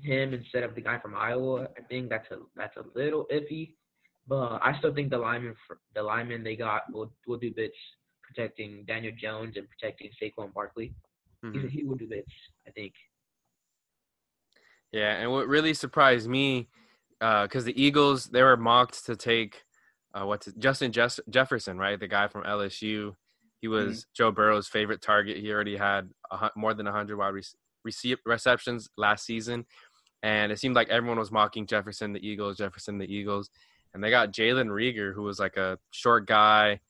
him 0.00 0.32
instead 0.32 0.62
of 0.62 0.74
the 0.74 0.80
guy 0.80 0.98
from 1.00 1.16
Iowa, 1.16 1.68
I 1.76 1.82
think 1.88 2.08
that's 2.08 2.30
a 2.30 2.38
that's 2.56 2.76
a 2.76 2.84
little 2.98 3.26
iffy. 3.32 3.74
But 4.26 4.60
I 4.62 4.76
still 4.78 4.94
think 4.94 5.10
the 5.10 5.18
lineman 5.18 5.56
fr- 5.66 5.74
the 5.94 6.02
lineman 6.02 6.44
they 6.44 6.56
got 6.56 6.92
will 6.92 7.12
will 7.26 7.38
do 7.38 7.52
bits 7.52 7.76
protecting 8.28 8.84
Daniel 8.86 9.12
Jones 9.16 9.56
and 9.56 9.66
protecting 9.68 10.10
Saquon 10.20 10.52
Barkley. 10.52 10.94
Mhm. 11.44 11.68
He, 11.70 11.78
he 11.78 11.84
will 11.84 11.96
do 11.96 12.06
this, 12.06 12.24
I 12.66 12.70
think. 12.70 12.92
Yeah, 14.92 15.14
and 15.16 15.30
what 15.30 15.46
really 15.48 15.74
surprised 15.74 16.28
me, 16.28 16.68
because 17.20 17.64
the 17.64 17.80
Eagles 17.80 18.26
they 18.26 18.42
were 18.42 18.56
mocked 18.56 19.04
to 19.06 19.16
take, 19.16 19.64
uh, 20.14 20.24
what's 20.24 20.48
it, 20.48 20.58
Justin 20.58 20.92
Jess- 20.92 21.20
Jefferson, 21.28 21.78
right? 21.78 21.98
The 22.00 22.08
guy 22.08 22.28
from 22.28 22.44
LSU. 22.44 23.14
He 23.60 23.68
was 23.68 24.06
Joe 24.14 24.30
Burrow's 24.30 24.68
favorite 24.68 25.02
target. 25.02 25.36
He 25.38 25.52
already 25.52 25.76
had 25.76 26.10
a, 26.30 26.50
more 26.54 26.74
than 26.74 26.86
100 26.86 27.16
wide 27.16 27.34
rec- 27.34 27.44
receive 27.84 28.18
receptions 28.24 28.88
last 28.96 29.26
season, 29.26 29.66
and 30.22 30.52
it 30.52 30.58
seemed 30.58 30.76
like 30.76 30.88
everyone 30.88 31.18
was 31.18 31.32
mocking 31.32 31.66
Jefferson, 31.66 32.12
the 32.12 32.26
Eagles, 32.26 32.56
Jefferson, 32.56 32.98
the 32.98 33.12
Eagles, 33.12 33.50
and 33.92 34.02
they 34.02 34.10
got 34.10 34.32
Jalen 34.32 34.68
Reagor, 34.68 35.12
who 35.12 35.22
was 35.22 35.38
like 35.38 35.56
a 35.56 35.78
short 35.90 36.26
guy. 36.26 36.80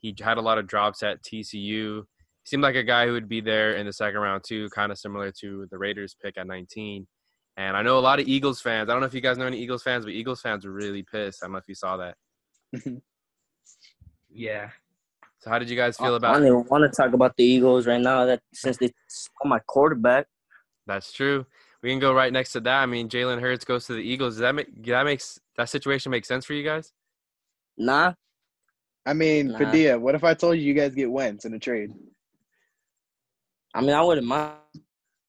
He 0.00 0.14
had 0.20 0.38
a 0.38 0.42
lot 0.42 0.58
of 0.58 0.66
drops 0.66 1.02
at 1.02 1.22
TCU. 1.22 2.04
Seemed 2.44 2.62
like 2.62 2.76
a 2.76 2.84
guy 2.84 3.06
who 3.06 3.12
would 3.12 3.28
be 3.28 3.40
there 3.40 3.72
in 3.72 3.86
the 3.86 3.92
second 3.92 4.20
round 4.20 4.44
too, 4.44 4.68
kind 4.70 4.92
of 4.92 4.98
similar 4.98 5.32
to 5.40 5.66
the 5.70 5.78
Raiders 5.78 6.16
pick 6.22 6.38
at 6.38 6.46
19. 6.46 7.06
And 7.56 7.76
I 7.76 7.82
know 7.82 7.98
a 7.98 8.00
lot 8.00 8.20
of 8.20 8.28
Eagles 8.28 8.60
fans. 8.60 8.88
I 8.88 8.92
don't 8.92 9.00
know 9.00 9.06
if 9.06 9.14
you 9.14 9.20
guys 9.20 9.38
know 9.38 9.46
any 9.46 9.58
Eagles 9.58 9.82
fans, 9.82 10.04
but 10.04 10.14
Eagles 10.14 10.42
fans 10.42 10.64
were 10.64 10.72
really 10.72 11.02
pissed. 11.02 11.42
I 11.42 11.46
don't 11.46 11.52
know 11.52 11.58
if 11.58 11.68
you 11.68 11.74
saw 11.74 11.96
that. 11.96 12.16
Yeah. 14.36 14.70
So 15.38 15.50
how 15.50 15.58
did 15.58 15.70
you 15.70 15.76
guys 15.76 15.96
feel 15.96 16.14
about 16.14 16.34
I 16.34 16.38
don't 16.38 16.46
even 16.46 16.64
want 16.66 16.90
to 16.90 16.94
talk 16.94 17.14
about 17.14 17.36
the 17.36 17.44
Eagles 17.44 17.86
right 17.86 18.00
now. 18.00 18.26
That 18.26 18.40
since 18.52 18.76
they 18.76 18.92
stole 19.08 19.48
my 19.48 19.60
quarterback. 19.60 20.26
That's 20.86 21.12
true. 21.12 21.46
We 21.82 21.90
can 21.90 21.98
go 21.98 22.12
right 22.12 22.32
next 22.32 22.52
to 22.52 22.60
that. 22.60 22.82
I 22.82 22.86
mean, 22.86 23.08
Jalen 23.08 23.40
Hurts 23.40 23.64
goes 23.64 23.86
to 23.86 23.94
the 23.94 24.00
Eagles. 24.00 24.34
Does 24.34 24.40
that 24.40 24.54
make 24.54 24.84
that 24.86 25.04
makes 25.04 25.38
that 25.56 25.68
situation 25.68 26.10
make 26.10 26.24
sense 26.24 26.44
for 26.44 26.52
you 26.52 26.64
guys? 26.64 26.92
Nah, 27.78 28.14
I 29.06 29.12
mean, 29.12 29.48
Nah. 29.48 29.58
Padilla, 29.58 29.98
what 29.98 30.14
if 30.14 30.24
I 30.24 30.34
told 30.34 30.56
you 30.56 30.62
you 30.62 30.74
guys 30.74 30.94
get 30.94 31.10
Wentz 31.10 31.44
in 31.44 31.54
a 31.54 31.58
trade? 31.58 31.90
I 33.74 33.80
mean 33.80 33.90
I 33.90 34.02
wouldn't 34.02 34.26
mind. 34.26 34.54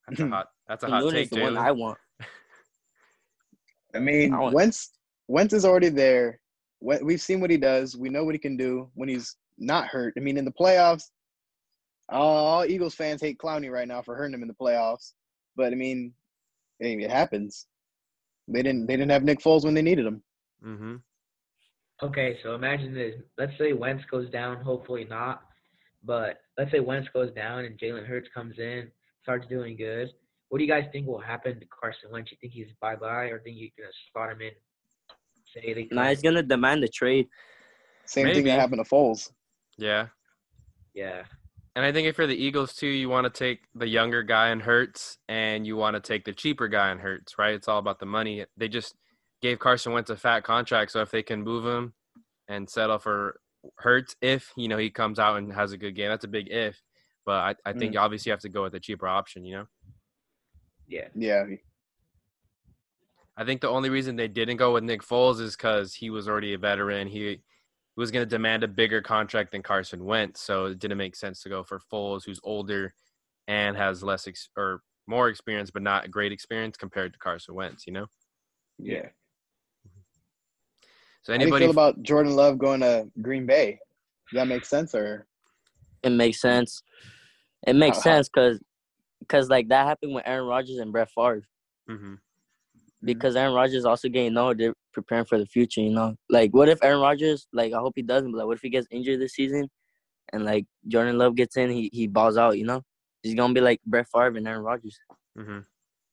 That's 0.07 0.19
a 0.21 0.27
hot. 0.29 0.47
That's 0.67 0.83
a 0.83 0.87
hot 0.89 1.01
Nunes 1.01 1.13
take, 1.13 1.29
the 1.29 1.41
one 1.41 1.57
I 1.57 1.71
want. 1.71 1.97
I 3.93 3.99
mean, 3.99 4.33
I 4.33 4.39
want- 4.39 4.55
Wentz 4.55 4.91
Wentz 5.27 5.53
is 5.53 5.65
already 5.65 5.89
there. 5.89 6.39
We've 6.79 7.21
seen 7.21 7.39
what 7.41 7.49
he 7.49 7.57
does. 7.57 7.97
We 7.97 8.09
know 8.09 8.23
what 8.23 8.35
he 8.35 8.39
can 8.39 8.55
do 8.55 8.89
when 8.93 9.09
he's 9.09 9.35
not 9.57 9.87
hurt. 9.87 10.13
I 10.15 10.19
mean, 10.19 10.37
in 10.37 10.45
the 10.45 10.51
playoffs, 10.51 11.05
all 12.07 12.63
Eagles 12.65 12.93
fans 12.95 13.19
hate 13.19 13.39
Clowney 13.39 13.71
right 13.71 13.87
now 13.87 14.01
for 14.01 14.15
hurting 14.15 14.33
him 14.35 14.43
in 14.43 14.47
the 14.47 14.53
playoffs. 14.53 15.13
But 15.55 15.73
I 15.73 15.75
mean, 15.75 16.13
it 16.79 17.09
happens. 17.09 17.65
They 18.47 18.61
didn't. 18.61 18.85
They 18.85 18.95
didn't 18.95 19.11
have 19.11 19.23
Nick 19.23 19.39
Foles 19.39 19.65
when 19.65 19.73
they 19.73 19.81
needed 19.81 20.05
him. 20.05 20.23
Mm-hmm. 20.63 20.95
Okay, 22.03 22.37
so 22.43 22.53
imagine 22.53 22.93
this. 22.93 23.15
Let's 23.37 23.53
say 23.57 23.73
Wentz 23.73 24.03
goes 24.11 24.29
down, 24.29 24.61
hopefully 24.61 25.05
not. 25.05 25.41
But 26.03 26.41
let's 26.57 26.71
say 26.71 26.79
Wentz 26.79 27.09
goes 27.13 27.33
down 27.33 27.65
and 27.65 27.77
Jalen 27.79 28.05
Hurts 28.05 28.29
comes 28.33 28.59
in, 28.59 28.89
starts 29.23 29.47
doing 29.47 29.75
good. 29.75 30.09
What 30.49 30.59
do 30.59 30.63
you 30.63 30.69
guys 30.69 30.85
think 30.91 31.07
will 31.07 31.19
happen 31.19 31.59
to 31.59 31.65
Carson 31.67 32.11
Wentz? 32.11 32.31
You 32.31 32.37
think 32.39 32.53
he's 32.53 32.67
bye 32.81 32.95
bye, 32.95 33.25
or 33.25 33.39
think 33.39 33.57
you're 33.57 33.69
gonna 33.77 33.91
slot 34.11 34.31
him 34.31 34.41
in? 34.41 34.51
Say 35.53 35.73
they 35.73 35.87
Nah, 35.91 36.09
he's 36.09 36.21
gonna 36.21 36.43
demand 36.43 36.83
a 36.83 36.87
trade. 36.87 37.27
Same 38.05 38.27
thing 38.27 38.35
Maybe. 38.35 38.49
that 38.49 38.59
happened 38.59 38.83
to 38.83 38.89
Foles. 38.89 39.31
Yeah. 39.77 40.07
yeah. 40.93 41.23
And 41.75 41.85
I 41.85 41.91
think 41.91 42.07
if 42.07 42.17
you're 42.17 42.25
the 42.25 42.41
Eagles 42.41 42.73
too, 42.73 42.87
you 42.87 43.09
want 43.09 43.25
to 43.25 43.29
take 43.29 43.59
the 43.75 43.87
younger 43.87 44.23
guy 44.23 44.51
in 44.51 44.61
Hurts, 44.61 45.17
and 45.27 45.67
you 45.67 45.75
want 45.75 45.95
to 45.95 45.99
take 45.99 46.25
the 46.25 46.33
cheaper 46.33 46.67
guy 46.67 46.91
in 46.91 46.99
Hurts, 46.99 47.37
right? 47.37 47.53
It's 47.53 47.67
all 47.67 47.79
about 47.79 47.99
the 47.99 48.05
money. 48.05 48.45
They 48.55 48.69
just 48.69 48.95
gave 49.41 49.59
Carson 49.59 49.93
Wentz 49.93 50.09
a 50.09 50.17
fat 50.17 50.43
contract, 50.43 50.91
so 50.91 51.01
if 51.01 51.11
they 51.11 51.23
can 51.23 51.43
move 51.43 51.65
him 51.65 51.93
and 52.47 52.69
settle 52.69 52.99
for 52.99 53.39
Hurts, 53.77 54.15
if 54.21 54.51
you 54.55 54.67
know 54.67 54.77
he 54.77 54.89
comes 54.89 55.19
out 55.19 55.37
and 55.37 55.51
has 55.51 55.71
a 55.71 55.77
good 55.77 55.95
game, 55.95 56.09
that's 56.09 56.25
a 56.25 56.29
big 56.29 56.49
if. 56.49 56.81
But 57.25 57.59
I, 57.65 57.69
I 57.71 57.73
think 57.73 57.95
mm. 57.95 57.99
obviously 57.99 58.29
you 58.29 58.33
have 58.33 58.41
to 58.41 58.49
go 58.49 58.63
with 58.63 58.71
the 58.71 58.79
cheaper 58.79 59.07
option. 59.07 59.43
You 59.43 59.57
know, 59.57 59.65
Yeah. 60.87 61.07
Yeah, 61.13 61.43
I 63.37 63.45
think 63.45 63.61
the 63.61 63.69
only 63.69 63.89
reason 63.89 64.15
they 64.15 64.27
didn't 64.27 64.57
go 64.57 64.73
with 64.73 64.83
Nick 64.83 65.03
Foles 65.03 65.39
is 65.39 65.55
because 65.55 65.93
he 65.93 66.09
was 66.09 66.27
already 66.27 66.53
a 66.53 66.57
veteran. 66.57 67.07
He 67.07 67.39
was 67.95 68.09
going 68.09 68.25
to 68.25 68.29
demand 68.29 68.63
a 68.63 68.67
bigger 68.67 69.01
contract 69.01 69.51
than 69.51 69.61
Carson 69.61 70.05
Wentz, 70.05 70.41
so 70.41 70.65
it 70.65 70.79
didn't 70.79 70.97
make 70.97 71.15
sense 71.15 71.43
to 71.43 71.49
go 71.49 71.63
for 71.63 71.79
Foles, 71.91 72.25
who's 72.25 72.39
older 72.43 72.93
and 73.47 73.77
has 73.77 74.01
less 74.01 74.27
ex- 74.27 74.49
or 74.57 74.81
more 75.05 75.29
experience, 75.29 75.69
but 75.69 75.83
not 75.83 76.09
great 76.09 76.31
experience 76.31 76.77
compared 76.77 77.13
to 77.13 77.19
Carson 77.19 77.53
Wentz. 77.53 77.85
You 77.85 77.93
know, 77.93 78.05
yeah. 78.79 79.09
So 81.27 81.33
How 81.33 81.39
do 81.39 81.45
you 81.47 81.57
feel 81.57 81.69
about 81.71 82.01
Jordan 82.03 82.37
Love 82.37 82.57
going 82.57 82.79
to 82.79 83.05
Green 83.21 83.45
Bay? 83.45 83.77
Does 84.31 84.37
that 84.37 84.47
make 84.47 84.63
sense 84.63 84.95
or? 84.95 85.27
It 86.03 86.11
makes 86.11 86.39
sense. 86.39 86.81
It 87.67 87.75
makes 87.75 87.97
How- 87.97 88.03
sense 88.03 88.29
because, 88.29 88.61
cause 89.27 89.49
like 89.49 89.67
that 89.67 89.85
happened 89.85 90.15
with 90.15 90.23
Aaron 90.25 90.47
Rodgers 90.47 90.77
and 90.77 90.93
Brett 90.93 91.09
Favre. 91.13 91.45
hmm 91.89 92.13
Because 93.03 93.35
Aaron 93.35 93.53
Rodgers 93.53 93.83
also 93.83 94.07
getting 94.07 94.33
know 94.35 94.53
they're 94.53 94.73
preparing 94.93 95.25
for 95.25 95.37
the 95.37 95.45
future. 95.45 95.81
You 95.81 95.89
know, 95.91 96.15
like 96.29 96.51
what 96.53 96.69
if 96.69 96.79
Aaron 96.81 97.01
Rodgers? 97.01 97.45
Like 97.51 97.73
I 97.73 97.79
hope 97.79 97.93
he 97.97 98.03
doesn't. 98.03 98.31
But 98.31 98.37
like, 98.37 98.47
what 98.47 98.55
if 98.55 98.61
he 98.61 98.69
gets 98.69 98.87
injured 98.89 99.19
this 99.19 99.33
season, 99.33 99.67
and 100.31 100.45
like 100.45 100.65
Jordan 100.87 101.17
Love 101.17 101.35
gets 101.35 101.57
in, 101.57 101.69
he 101.71 101.89
he 101.91 102.07
balls 102.07 102.37
out. 102.37 102.57
You 102.57 102.65
know, 102.65 102.81
he's 103.21 103.35
gonna 103.35 103.53
be 103.53 103.59
like 103.59 103.81
Brett 103.85 104.07
Favre 104.13 104.37
and 104.37 104.47
Aaron 104.47 104.63
Rodgers. 104.63 104.97
hmm 105.35 105.59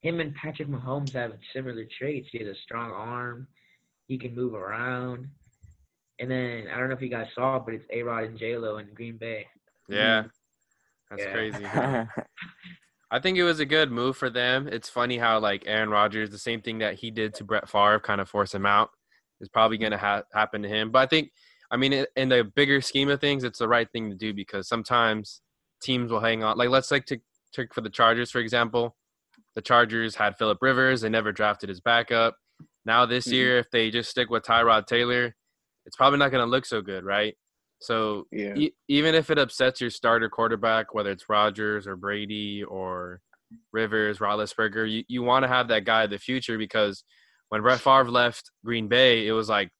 Him 0.00 0.18
and 0.18 0.34
Patrick 0.34 0.68
Mahomes 0.68 1.12
have 1.12 1.32
similar 1.52 1.84
traits. 1.98 2.28
He 2.32 2.38
has 2.38 2.48
a 2.48 2.60
strong 2.60 2.90
arm. 2.90 3.46
He 4.06 4.18
can 4.18 4.34
move 4.34 4.54
around. 4.54 5.28
And 6.20 6.30
then 6.30 6.66
I 6.72 6.78
don't 6.78 6.88
know 6.88 6.94
if 6.94 7.02
you 7.02 7.08
guys 7.08 7.26
saw, 7.34 7.58
but 7.58 7.74
it's 7.74 7.84
A 7.90 8.02
Rod 8.02 8.24
and 8.24 8.38
J 8.38 8.56
Lo 8.56 8.78
in 8.78 8.86
Green 8.94 9.16
Bay. 9.16 9.46
yeah, 9.88 10.22
mm-hmm. 10.22 10.28
that's 11.10 11.22
Yeah. 11.22 11.32
crazy. 11.32 12.08
I 13.10 13.20
think 13.20 13.38
it 13.38 13.44
was 13.44 13.60
a 13.60 13.66
good 13.66 13.90
move 13.92 14.16
for 14.16 14.30
them. 14.30 14.66
It's 14.68 14.88
funny 14.88 15.18
how 15.18 15.38
like 15.38 15.64
Aaron 15.66 15.90
Rodgers, 15.90 16.30
the 16.30 16.38
same 16.38 16.60
thing 16.60 16.78
that 16.78 16.94
he 16.94 17.10
did 17.10 17.34
to 17.34 17.44
Brett 17.44 17.68
Favre, 17.68 18.00
kind 18.00 18.20
of 18.20 18.28
force 18.28 18.52
him 18.54 18.66
out, 18.66 18.90
is 19.40 19.48
probably 19.48 19.78
going 19.78 19.92
to 19.92 19.98
ha- 19.98 20.22
happen 20.32 20.62
to 20.62 20.68
him. 20.68 20.90
But 20.90 21.00
I 21.00 21.06
think, 21.06 21.30
I 21.70 21.76
mean, 21.76 22.04
in 22.16 22.28
the 22.28 22.44
bigger 22.56 22.80
scheme 22.80 23.08
of 23.10 23.20
things, 23.20 23.44
it's 23.44 23.58
the 23.60 23.68
right 23.68 23.88
thing 23.92 24.10
to 24.10 24.16
do 24.16 24.32
because 24.34 24.66
sometimes 24.68 25.42
teams 25.82 26.10
will 26.10 26.20
hang 26.20 26.42
on. 26.42 26.56
Like 26.56 26.70
let's 26.70 26.90
like 26.90 27.06
take 27.06 27.20
take 27.52 27.72
for 27.74 27.82
the 27.82 27.90
Chargers 27.90 28.30
for 28.30 28.38
example. 28.38 28.96
The 29.54 29.62
Chargers 29.62 30.16
had 30.16 30.36
Philip 30.36 30.58
Rivers. 30.60 31.02
They 31.02 31.08
never 31.08 31.30
drafted 31.30 31.68
his 31.68 31.80
backup. 31.80 32.36
Now 32.84 33.06
this 33.06 33.26
Mhm. 33.28 33.32
year, 33.32 33.58
if 33.58 33.70
they 33.70 33.90
just 33.90 34.10
stick 34.10 34.30
with 34.30 34.42
Tyrod 34.44 34.86
Taylor, 34.86 35.34
it's 35.86 35.96
probably 35.96 36.18
not 36.18 36.30
going 36.30 36.44
to 36.44 36.50
look 36.50 36.66
so 36.66 36.80
good, 36.82 37.04
right? 37.04 37.36
So 37.80 38.26
Yeah. 38.32 38.54
e- 38.56 38.74
even 38.88 39.14
if 39.14 39.30
it 39.30 39.38
upsets 39.38 39.80
your 39.80 39.90
starter 39.90 40.28
quarterback, 40.28 40.94
whether 40.94 41.10
it's 41.10 41.28
Rodgers 41.28 41.86
or 41.86 41.96
Brady 41.96 42.62
or 42.64 43.20
Rivers, 43.72 44.18
Roethlisberger, 44.18 44.90
you, 44.90 45.04
you 45.08 45.22
want 45.22 45.42
to 45.44 45.48
have 45.48 45.68
that 45.68 45.84
guy 45.84 46.04
of 46.04 46.10
the 46.10 46.18
future 46.18 46.56
because 46.58 47.04
when 47.50 47.62
Brett 47.62 47.80
Favre 47.80 48.10
left 48.10 48.50
Green 48.64 48.88
Bay, 48.88 49.26
it 49.26 49.32
was 49.32 49.48
like, 49.48 49.70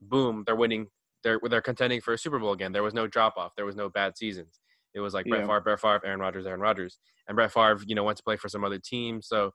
boom, 0.00 0.44
they're 0.46 0.56
winning. 0.56 0.88
They're 1.24 1.40
they're 1.42 1.60
contending 1.60 2.00
for 2.00 2.14
a 2.14 2.18
Super 2.18 2.38
Bowl 2.38 2.52
again. 2.52 2.70
There 2.72 2.84
was 2.84 2.94
no 2.94 3.08
drop 3.08 3.36
off. 3.36 3.52
There 3.56 3.66
was 3.66 3.74
no 3.74 3.88
bad 3.88 4.16
seasons. 4.16 4.60
It 4.94 5.00
was 5.00 5.12
like 5.14 5.26
Brett 5.26 5.40
Yeah. 5.40 5.46
Favre, 5.46 5.60
Brett 5.60 5.80
Favre, 5.80 6.06
Aaron 6.06 6.20
Rodgers, 6.20 6.46
Aaron 6.46 6.60
Rodgers, 6.60 6.98
and 7.26 7.34
Brett 7.34 7.52
Favre, 7.52 7.80
you 7.86 7.94
know, 7.96 8.04
went 8.04 8.16
to 8.18 8.22
play 8.24 8.36
for 8.36 8.48
some 8.48 8.62
other 8.64 8.78
team. 8.78 9.20
So 9.20 9.52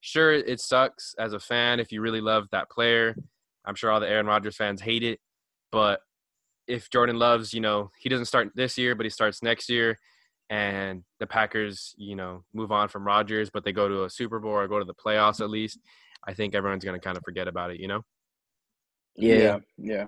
sure, 0.00 0.32
it 0.32 0.60
sucks 0.60 1.14
as 1.18 1.32
a 1.32 1.40
fan 1.40 1.80
if 1.80 1.92
you 1.92 2.00
really 2.00 2.20
love 2.20 2.46
that 2.52 2.70
player. 2.70 3.14
I'm 3.64 3.74
sure 3.74 3.90
all 3.90 4.00
the 4.00 4.08
Aaron 4.08 4.26
Rodgers 4.26 4.56
fans 4.56 4.80
hate 4.80 5.02
it, 5.02 5.18
but 5.72 6.00
if 6.68 6.90
Jordan 6.90 7.18
loves, 7.18 7.52
you 7.52 7.60
know, 7.60 7.90
he 7.98 8.08
doesn't 8.08 8.26
start 8.26 8.50
this 8.54 8.76
year, 8.78 8.94
but 8.94 9.06
he 9.06 9.10
starts 9.10 9.42
next 9.42 9.68
year, 9.68 9.98
and 10.50 11.02
the 11.20 11.26
Packers, 11.26 11.94
you 11.96 12.16
know, 12.16 12.44
move 12.54 12.72
on 12.72 12.88
from 12.88 13.06
Rodgers, 13.06 13.50
but 13.50 13.64
they 13.64 13.72
go 13.72 13.88
to 13.88 14.04
a 14.04 14.10
Super 14.10 14.38
Bowl 14.38 14.52
or 14.52 14.68
go 14.68 14.78
to 14.78 14.84
the 14.84 14.94
playoffs 14.94 15.40
at 15.40 15.50
least, 15.50 15.78
I 16.26 16.34
think 16.34 16.54
everyone's 16.54 16.84
going 16.84 16.98
to 16.98 17.04
kind 17.04 17.16
of 17.16 17.22
forget 17.24 17.48
about 17.48 17.70
it, 17.70 17.80
you 17.80 17.88
know? 17.88 18.02
yeah. 19.16 19.36
yeah, 19.36 19.58
yeah. 19.78 20.06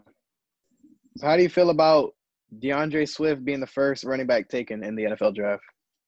So 1.17 1.27
how 1.27 1.37
do 1.37 1.43
you 1.43 1.49
feel 1.49 1.71
about 1.71 2.13
DeAndre 2.61 3.09
Swift 3.09 3.45
being 3.45 3.61
the 3.61 3.67
first 3.67 4.05
running 4.05 4.27
back 4.27 4.49
taken 4.49 4.85
in 4.85 4.95
the 4.95 5.05
NFL 5.05 5.35
draft, 5.35 5.63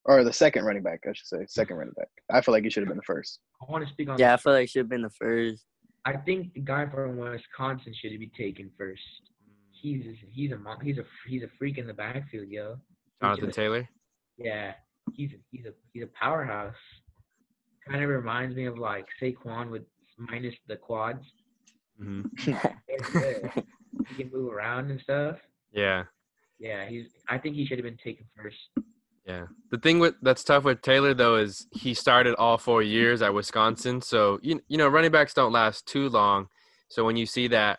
or 0.05 0.25
the 0.25 0.33
second 0.33 0.65
running 0.65 0.83
back, 0.83 1.01
I 1.07 1.13
should 1.13 1.27
say, 1.27 1.45
second 1.47 1.77
running 1.77 1.95
back? 1.97 2.09
I 2.31 2.41
feel 2.41 2.53
like 2.53 2.65
he 2.65 2.71
should 2.71 2.83
have 2.83 2.89
been 2.89 2.97
the 2.97 3.03
first. 3.03 3.41
I 3.63 3.71
want 3.71 3.87
to 3.87 3.93
speak 3.93 4.09
on 4.09 4.19
Yeah, 4.19 4.35
I 4.35 4.37
feel 4.37 4.53
like 4.53 4.63
he 4.63 4.67
should 4.69 4.81
have 4.81 4.89
been 4.89 5.03
the 5.03 5.11
first. 5.11 5.65
I 6.05 6.17
think 6.17 6.55
the 6.55 6.61
guy 6.61 6.87
from 6.87 7.19
Wisconsin 7.19 7.95
should 7.95 8.19
be 8.19 8.31
taken 8.37 8.71
first. 8.79 9.03
He's 9.71 10.05
he's 10.33 10.53
a 10.53 10.59
he's 10.83 10.99
a 10.99 11.05
he's 11.27 11.43
a 11.43 11.49
freak 11.59 11.79
in 11.79 11.87
the 11.87 11.95
backfield, 11.95 12.49
yo. 12.49 12.77
Jonathan 13.23 13.47
just- 13.47 13.57
Taylor. 13.57 13.89
Yeah, 14.39 14.73
he's 15.13 15.33
a, 15.33 15.37
he's 15.51 15.67
a 15.67 15.73
he's 15.93 16.03
a 16.03 16.09
powerhouse. 16.19 16.75
Kind 17.89 18.03
of 18.03 18.09
reminds 18.09 18.57
me 18.57 18.67
of 18.67 18.79
like 18.79 19.07
Saquon 19.21 19.71
with 19.71 19.83
minus 20.19 20.55
the 20.69 20.77
quads. 20.77 21.25
hmm 22.01 22.23
he 22.37 24.15
can 24.17 24.31
move 24.33 24.53
around 24.53 24.91
and 24.91 25.01
stuff. 25.01 25.37
Yeah. 25.73 26.05
Yeah, 26.59 26.89
he's. 26.89 27.07
I 27.29 27.39
think 27.39 27.57
he 27.57 27.67
should 27.67 27.79
have 27.79 27.85
been 27.85 27.99
taken 28.03 28.27
first. 28.37 28.57
Yeah. 29.31 29.47
The 29.71 29.79
thing 29.79 29.99
with 30.01 30.15
that's 30.23 30.43
tough 30.43 30.65
with 30.65 30.83
Taylor 30.83 31.15
though 31.15 31.37
is 31.37 31.67
he 31.73 31.95
started 31.95 32.35
all 32.35 32.59
four 32.59 32.83
years 32.83 33.23
at 33.23 33.33
Wisconsin, 33.33 34.01
so 34.01 34.39
you 34.43 34.61
you 34.69 34.77
know 34.79 34.89
running 34.89 35.13
backs 35.13 35.35
don't 35.35 35.53
last 35.53 35.87
too 35.87 36.09
long. 36.09 36.49
So 36.89 37.05
when 37.05 37.17
you 37.17 37.27
see 37.27 37.47
that, 37.49 37.79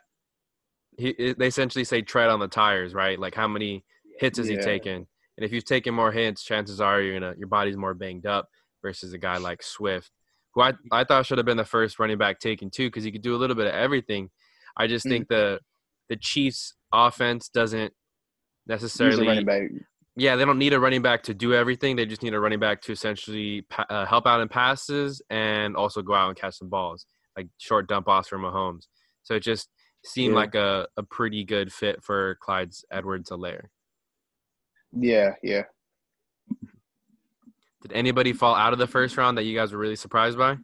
he 0.97 1.33
they 1.37 1.47
essentially 1.47 1.83
say 1.83 2.01
tread 2.01 2.29
on 2.29 2.39
the 2.39 2.47
tires, 2.47 2.93
right? 2.93 3.19
Like 3.19 3.35
how 3.35 3.47
many 3.47 3.83
hits 4.19 4.37
has 4.37 4.47
he 4.47 4.55
Yeah. 4.55 4.61
taken? 4.61 5.07
And 5.37 5.45
if 5.45 5.51
you've 5.51 5.65
taken 5.65 5.93
more 5.93 6.11
hits, 6.11 6.43
chances 6.43 6.79
are 6.79 7.01
you're 7.01 7.19
gonna 7.19 7.35
your 7.37 7.47
body's 7.49 7.77
more 7.77 7.93
banged 7.93 8.25
up 8.25 8.47
versus 8.81 9.11
a 9.13 9.17
guy 9.17 9.37
like 9.37 9.61
Swift, 9.61 10.11
who 10.53 10.61
I 10.61 10.73
I 10.91 11.03
thought 11.03 11.25
should 11.25 11.39
have 11.39 11.45
been 11.45 11.57
the 11.57 11.65
first 11.65 11.99
running 11.99 12.17
back 12.17 12.39
taken 12.39 12.69
too 12.69 12.87
because 12.87 13.03
he 13.03 13.11
could 13.11 13.21
do 13.23 13.35
a 13.35 13.41
little 13.41 13.55
bit 13.57 13.67
of 13.67 13.73
everything. 13.73 14.29
I 14.77 14.87
just 14.87 15.05
Mm. 15.05 15.09
think 15.09 15.27
the 15.27 15.59
the 16.07 16.15
Chiefs 16.15 16.75
offense 16.93 17.49
doesn't 17.49 17.93
necessarily 18.67 19.27
running 19.27 19.45
back. 19.45 19.63
Yeah, 20.17 20.35
they 20.35 20.43
don't 20.45 20.57
need 20.59 20.73
a 20.73 20.79
running 20.79 21.01
back 21.01 21.23
to 21.23 21.33
do 21.33 21.53
everything. 21.53 21.95
They 21.95 22.05
just 22.05 22.21
need 22.21 22.33
a 22.33 22.39
running 22.39 22.59
back 22.59 22.81
to 22.83 22.91
essentially 22.91 23.61
pa- 23.69 23.85
uh, 23.89 24.05
help 24.05 24.27
out 24.27 24.41
in 24.41 24.49
passes 24.49 25.21
and 25.29 25.75
also 25.75 26.01
go 26.01 26.13
out 26.13 26.27
and 26.27 26.37
catch 26.37 26.57
some 26.57 26.67
balls, 26.69 27.05
like 27.37 27.47
short 27.57 27.87
dump 27.87 28.07
offs 28.07 28.27
for 28.27 28.37
Mahomes. 28.37 28.87
So 29.23 29.35
it 29.35 29.39
just 29.43 29.69
seemed 30.05 30.33
Yeah. 30.33 30.39
like 30.39 30.55
a, 30.55 30.87
a 30.97 31.03
pretty 31.03 31.43
good 31.45 31.71
fit 31.71 32.03
for 32.03 32.37
Clyde's 32.41 32.83
Edwards-Helaire. 32.91 33.65
Yeah, 34.91 35.35
yeah. 35.41 35.63
Did 37.81 37.93
anybody 37.93 38.33
fall 38.33 38.53
out 38.55 38.73
of 38.73 38.79
the 38.79 38.87
first 38.87 39.15
round 39.17 39.37
that 39.37 39.43
you 39.43 39.55
guys 39.57 39.71
were 39.71 39.79
really 39.79 39.95
surprised 39.95 40.37
by? 40.37 40.57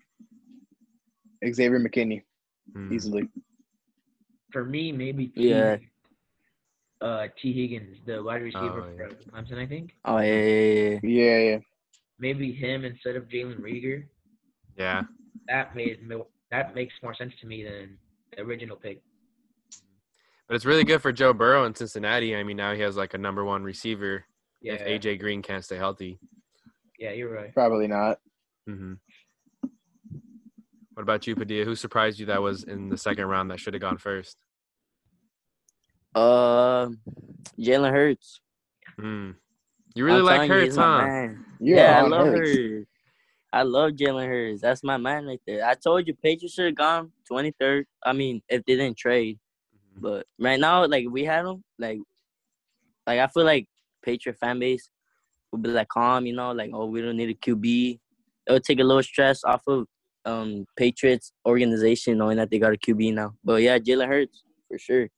Xavier 1.45 1.79
McKinney, 1.79 2.23
Hmm. 2.73 2.91
easily. 2.93 3.29
For 4.51 4.65
me, 4.65 4.91
maybe 4.91 5.27
T, 5.27 5.49
Yeah. 5.49 5.77
Uh, 6.99 7.27
Tee 7.41 7.53
Higgins, 7.53 7.97
the 8.05 8.23
wide 8.23 8.41
receiver 8.41 8.83
Oh, 8.83 8.91
yeah. 8.99 9.07
for 9.07 9.31
Clemson, 9.31 9.57
I 9.59 9.67
think. 9.67 9.91
Oh 10.05 10.17
yeah, 10.19 10.33
yeah, 10.41 10.71
yeah. 10.71 10.99
Yeah, 11.03 11.37
yeah. 11.51 11.57
Maybe 12.19 12.51
him 12.51 12.85
instead 12.85 13.15
of 13.15 13.25
Jalen 13.27 13.59
Reagor. 13.59 14.05
Yeah, 14.75 15.03
That 15.47 15.75
made 15.75 15.99
that 16.51 16.73
makes 16.75 16.93
more 17.03 17.13
sense 17.13 17.33
to 17.41 17.47
me 17.47 17.63
than 17.63 17.97
the 18.35 18.41
original 18.43 18.77
pick. 18.77 19.01
but 20.47 20.55
it's 20.55 20.65
really 20.65 20.83
good 20.83 21.01
for 21.01 21.11
Joe 21.11 21.33
Burrow 21.33 21.65
in 21.65 21.75
Cincinnati. 21.75 22.35
I 22.35 22.43
mean, 22.43 22.57
now 22.57 22.73
he 22.73 22.81
has 22.81 22.95
like 22.97 23.13
a 23.13 23.17
number 23.17 23.43
one 23.45 23.63
receiver 23.63 24.25
Yeah, 24.61 24.73
if 24.73 25.01
AJ 25.03 25.19
Green 25.19 25.41
can't 25.43 25.63
stay 25.63 25.75
healthy. 25.77 26.19
yeah, 26.97 27.11
you're 27.11 27.31
right. 27.31 27.53
Probably 27.53 27.87
not. 27.87 28.19
hmm 28.65 28.93
What 30.93 31.03
about 31.03 31.27
you, 31.27 31.35
Padilla? 31.35 31.65
Who 31.65 31.75
surprised 31.75 32.19
you 32.19 32.25
that 32.27 32.41
was 32.41 32.63
in 32.63 32.89
the 32.89 32.97
second 32.97 33.25
round 33.25 33.51
that 33.51 33.59
should 33.59 33.73
have 33.75 33.81
gone 33.81 33.97
first? 33.99 34.37
Uh, 36.15 36.89
Jalen 37.59 37.91
Hurts. 37.91 38.41
Hmm. 38.97 39.31
You 39.95 40.05
really 40.05 40.19
I'm 40.19 40.25
like 40.25 40.35
telling 40.35 40.49
you, 40.49 40.55
Hurts, 40.55 40.75
huh? 40.75 40.97
man. 40.97 41.45
You're 41.59 41.77
yeah, 41.77 41.99
I 41.99 42.01
love 42.07 42.27
Hurts. 42.27 42.57
Hurts. 42.57 42.89
I 43.53 43.63
love 43.63 43.91
Jalen 43.93 44.27
Hurts. 44.27 44.61
That's 44.61 44.83
my 44.83 44.97
man 44.97 45.25
right 45.25 45.41
there. 45.47 45.65
I 45.65 45.73
told 45.73 46.07
you 46.07 46.13
Patriots 46.13 46.53
should 46.53 46.65
have 46.65 46.75
gone 46.75 47.11
23rd. 47.31 47.85
I 48.03 48.13
mean, 48.13 48.41
if 48.49 48.63
they 48.65 48.75
didn't 48.75 48.97
trade. 48.97 49.39
But 49.99 50.25
right 50.39 50.59
now, 50.59 50.85
like 50.85 51.07
we 51.09 51.23
had 51.23 51.45
him, 51.45 51.63
like, 51.79 51.99
like 53.07 53.19
I 53.19 53.27
feel 53.27 53.45
like 53.45 53.67
Patriot 54.03 54.37
fan 54.39 54.59
base 54.59 54.89
would 55.51 55.63
be 55.63 55.69
like 55.69 55.87
calm, 55.87 56.25
you 56.25 56.33
know, 56.33 56.51
like 56.51 56.71
oh 56.73 56.85
we 56.85 57.01
don't 57.01 57.17
need 57.17 57.29
a 57.29 57.33
QB. 57.33 57.99
It 58.47 58.51
would 58.51 58.63
take 58.63 58.79
a 58.79 58.83
little 58.83 59.03
stress 59.03 59.43
off 59.43 59.63
of 59.67 59.87
um 60.25 60.65
Patriots 60.77 61.31
organization 61.45 62.17
knowing 62.17 62.37
that 62.37 62.51
they 62.51 62.59
got 62.59 62.73
a 62.73 62.77
QB 62.77 63.13
now. 63.13 63.33
But 63.43 63.61
yeah, 63.61 63.79
Jalen 63.79 64.07
Hurts 64.07 64.43
for 64.67 64.77
sure. 64.77 65.09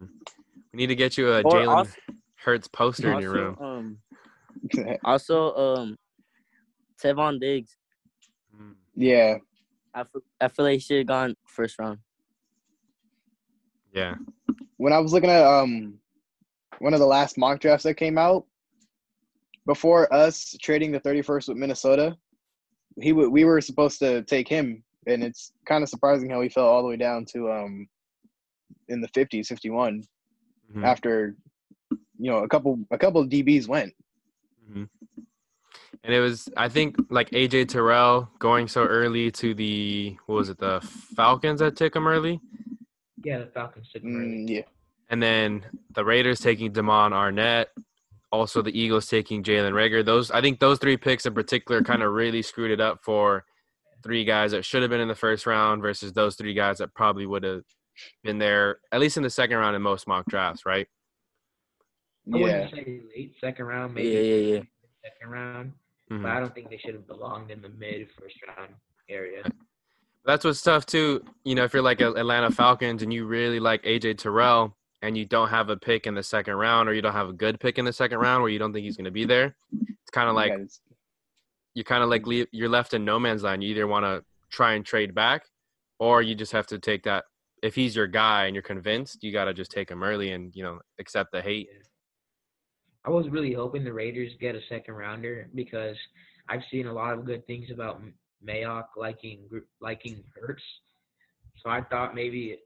We 0.00 0.08
need 0.76 0.86
to 0.88 0.94
get 0.96 1.16
you 1.16 1.32
a 1.32 1.38
Or 1.42 1.52
Jalen 1.52 1.68
also- 1.68 1.92
Hurts 2.36 2.68
poster 2.68 3.12
in 3.12 3.20
your 3.20 3.32
room. 3.32 3.56
Um, 3.60 3.98
Also, 5.04 5.54
um, 5.54 5.96
Trevon 7.02 7.40
Diggs. 7.40 7.76
Mm. 8.54 8.74
yeah, 8.94 9.36
I 9.94 10.04
feel, 10.04 10.22
I 10.40 10.48
feel 10.48 10.64
like 10.66 10.74
he 10.74 10.78
should 10.80 10.98
have 10.98 11.06
gone 11.06 11.34
first 11.46 11.78
round. 11.78 11.98
Yeah. 13.92 14.14
when 14.78 14.92
I 14.92 14.98
was 14.98 15.12
looking 15.12 15.30
at 15.30 15.44
um 15.44 15.94
one 16.80 16.92
of 16.94 17.00
the 17.00 17.06
last 17.06 17.38
mock 17.38 17.60
drafts 17.60 17.84
that 17.84 17.94
came 17.94 18.18
out 18.18 18.44
before 19.66 20.12
us 20.12 20.56
trading 20.60 20.90
the 20.92 21.00
31st 21.00 21.48
with 21.48 21.56
Minnesota, 21.56 22.16
he 23.00 23.10
w- 23.10 23.30
we 23.30 23.44
were 23.44 23.60
supposed 23.60 23.98
to 24.00 24.22
take 24.24 24.48
him, 24.48 24.82
and 25.06 25.22
it's 25.22 25.52
kind 25.66 25.82
of 25.82 25.88
surprising 25.88 26.28
how 26.28 26.40
he 26.40 26.48
fell 26.48 26.66
all 26.66 26.82
the 26.82 26.88
way 26.88 26.96
down 26.96 27.24
to 27.26 27.50
um 27.50 27.86
in 28.88 29.00
the 29.00 29.08
50s, 29.08 29.46
51 29.48 30.02
Mhm. 30.74 30.84
after 30.84 31.36
you 32.18 32.30
know 32.30 32.38
a 32.38 32.48
couple 32.48 32.78
a 32.90 32.98
couple 32.98 33.20
of 33.20 33.28
DBs 33.28 33.68
went. 33.68 33.92
Mhm. 34.70 34.88
And 36.02 36.12
it 36.12 36.20
was, 36.20 36.50
I 36.56 36.68
think, 36.68 36.96
like 37.08 37.30
AJ 37.32 37.64
Terrell 37.68 38.30
going 38.38 38.68
so 38.68 38.84
early 38.84 39.30
to 39.32 39.54
the 39.54 40.16
what 40.26 40.34
was 40.36 40.48
it, 40.50 40.58
the 40.58 40.80
Falcons 41.16 41.60
that 41.60 41.76
took 41.76 41.96
him 41.96 42.06
early, 42.06 42.40
Yeah, 43.24 43.38
the 43.38 43.46
Falcons 43.46 43.90
took 43.90 44.02
him 44.02 44.16
early. 44.16 44.26
Mm, 44.44 44.48
yeah, 44.50 44.62
and 45.08 45.22
then 45.22 45.64
the 45.94 46.04
Raiders 46.04 46.40
taking 46.40 46.72
Damon 46.72 47.12
Arnette. 47.12 47.66
Also, 48.32 48.62
the 48.62 48.76
Eagles 48.76 49.06
taking 49.06 49.44
Jalen 49.44 49.72
Reagor. 49.72 50.04
Those, 50.04 50.32
I 50.32 50.40
think, 50.40 50.58
those 50.58 50.78
three 50.80 50.96
picks 50.96 51.24
in 51.24 51.32
particular 51.34 51.82
kind 51.82 52.02
of 52.02 52.12
really 52.12 52.42
screwed 52.42 52.72
it 52.72 52.80
up 52.80 52.98
for 53.04 53.44
three 54.02 54.24
guys 54.24 54.50
that 54.50 54.64
should 54.64 54.82
have 54.82 54.90
been 54.90 55.00
in 55.00 55.06
the 55.06 55.14
first 55.14 55.46
round 55.46 55.82
versus 55.82 56.12
those 56.12 56.34
three 56.34 56.52
guys 56.52 56.78
that 56.78 56.92
probably 56.94 57.26
would 57.26 57.44
have 57.44 57.62
been 58.22 58.38
there 58.38 58.78
at 58.92 59.00
least 59.00 59.16
in 59.16 59.22
the 59.22 59.30
second 59.30 59.58
round 59.58 59.76
in 59.76 59.82
most 59.82 60.06
mock 60.06 60.26
drafts, 60.26 60.64
right? 60.66 60.88
Yeah. 62.26 62.38
wouldn't 62.40 62.70
say 62.70 63.00
late 63.14 63.34
second 63.40 63.66
round, 63.66 63.94
maybe 63.94 64.08
Yeah, 64.08 64.20
yeah, 64.20 64.54
yeah. 64.56 64.62
second 65.02 65.30
round, 65.30 65.72
Mhm. 66.10 66.22
but 66.22 66.30
I 66.30 66.40
don't 66.40 66.54
think 66.54 66.70
they 66.70 66.78
should 66.78 66.94
have 66.94 67.06
belonged 67.06 67.50
in 67.50 67.60
the 67.60 67.68
mid 67.68 68.10
first 68.12 68.36
round 68.46 68.74
area. 69.08 69.42
That's 70.24 70.44
what's 70.44 70.62
tough 70.62 70.86
too. 70.86 71.22
You 71.44 71.54
know, 71.54 71.64
if 71.64 71.74
you're 71.74 71.82
like 71.82 72.00
Atlanta 72.00 72.50
Falcons 72.50 73.02
and 73.02 73.12
you 73.12 73.26
really 73.26 73.60
like 73.60 73.82
AJ 73.84 74.14
Terrell 74.14 74.74
and 75.02 75.18
you 75.18 75.26
don't 75.26 75.48
have 75.50 75.68
a 75.68 75.76
pick 75.76 76.06
in 76.06 76.14
the 76.14 76.22
second 76.22 76.54
round 76.54 76.88
or 76.88 76.94
you 76.94 77.02
don't 77.02 77.12
have 77.12 77.28
a 77.28 77.32
good 77.34 77.60
pick 77.60 77.78
in 77.78 77.84
the 77.84 77.92
second 77.92 78.18
round 78.18 78.42
where 78.42 78.50
you 78.50 78.58
don't 78.58 78.72
think 78.72 78.84
he's 78.84 78.96
going 78.96 79.04
to 79.04 79.10
be 79.10 79.26
there, 79.26 79.54
it's 79.72 80.10
kind 80.10 80.30
of 80.30 80.34
like 80.34 80.48
Yeah, 80.48 80.54
it's- 80.56 80.80
you 81.74 81.84
kind 81.84 82.02
of 82.02 82.08
like 82.08 82.26
leave, 82.26 82.46
you're 82.52 82.70
left 82.70 82.94
in 82.94 83.04
no 83.04 83.18
man's 83.18 83.42
land. 83.42 83.62
You 83.62 83.70
either 83.72 83.86
want 83.86 84.04
to 84.06 84.24
try 84.48 84.72
and 84.74 84.86
trade 84.86 85.14
back 85.14 85.44
or 85.98 86.22
you 86.22 86.34
just 86.34 86.52
have 86.52 86.66
to 86.68 86.78
take 86.78 87.02
that. 87.02 87.26
If 87.64 87.74
he's 87.74 87.96
your 87.96 88.06
guy 88.06 88.44
and 88.44 88.54
you're 88.54 88.62
convinced, 88.62 89.24
you 89.24 89.32
got 89.32 89.46
to 89.46 89.54
just 89.54 89.70
take 89.70 89.90
him 89.90 90.02
early 90.02 90.32
and, 90.32 90.54
you 90.54 90.62
know, 90.62 90.80
accept 91.00 91.32
the 91.32 91.40
hate. 91.40 91.70
I 93.06 93.10
was 93.10 93.26
really 93.30 93.54
hoping 93.54 93.84
the 93.84 93.92
Raiders 93.92 94.32
get 94.38 94.54
a 94.54 94.60
second 94.68 94.92
rounder 94.92 95.48
because 95.54 95.96
I've 96.46 96.60
seen 96.70 96.88
a 96.88 96.92
lot 96.92 97.14
of 97.14 97.24
good 97.24 97.46
things 97.46 97.70
about 97.72 98.02
Mayock 98.46 98.88
liking 98.98 99.48
liking 99.80 100.22
Hurts. 100.38 100.62
So 101.62 101.70
I 101.70 101.80
thought 101.80 102.14
maybe 102.14 102.58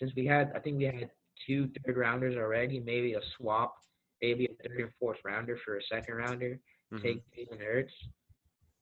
since 0.00 0.10
we 0.16 0.26
had, 0.26 0.50
I 0.56 0.58
think 0.58 0.78
we 0.78 0.84
had 0.84 1.10
two 1.46 1.70
third 1.86 1.96
rounders 1.96 2.36
already, 2.36 2.80
maybe 2.80 3.14
a 3.14 3.20
swap, 3.36 3.76
maybe 4.20 4.46
a 4.46 4.68
third 4.68 4.80
and 4.80 4.90
fourth 4.98 5.18
rounder 5.24 5.58
for 5.64 5.76
a 5.76 5.82
second 5.84 6.16
rounder, 6.16 6.58
Mhm. 6.92 7.02
take 7.02 7.22
Jalen 7.36 7.60
Hurts. 7.60 7.94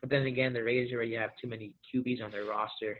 But 0.01 0.09
then 0.09 0.24
again, 0.24 0.55
the 0.55 0.65
Raiders 0.65 0.95
already 0.95 1.12
have 1.15 1.36
too 1.36 1.47
many 1.49 1.74
QBs 1.93 2.23
on 2.23 2.31
their 2.31 2.45
roster, 2.47 2.99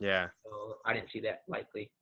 Yeah. 0.00 0.30
so 0.44 0.80
I 0.84 0.94
didn't 0.94 1.12
see 1.12 1.20
that 1.20 1.44
likely. 1.46 1.92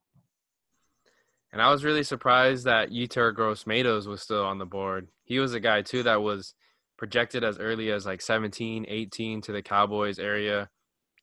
And 1.51 1.61
I 1.61 1.71
was 1.71 1.83
really 1.83 2.03
surprised 2.03 2.65
that 2.65 2.89
Yetur 2.91 3.33
Gross 3.33 3.65
Matos 3.65 4.05
was 4.05 4.21
still 4.21 4.43
on 4.43 4.57
the 4.57 4.65
board. 4.65 5.07
He 5.23 5.39
was 5.39 5.53
a 5.53 5.59
guy 5.59 5.81
too 5.81 6.03
that 6.03 6.21
was 6.21 6.53
projected 6.97 7.43
as 7.43 7.57
early 7.57 7.91
as 7.91 8.05
like 8.05 8.21
17, 8.21 8.85
18 8.87 9.41
to 9.41 9.51
the 9.51 9.61
Cowboys 9.61 10.19
area. 10.19 10.69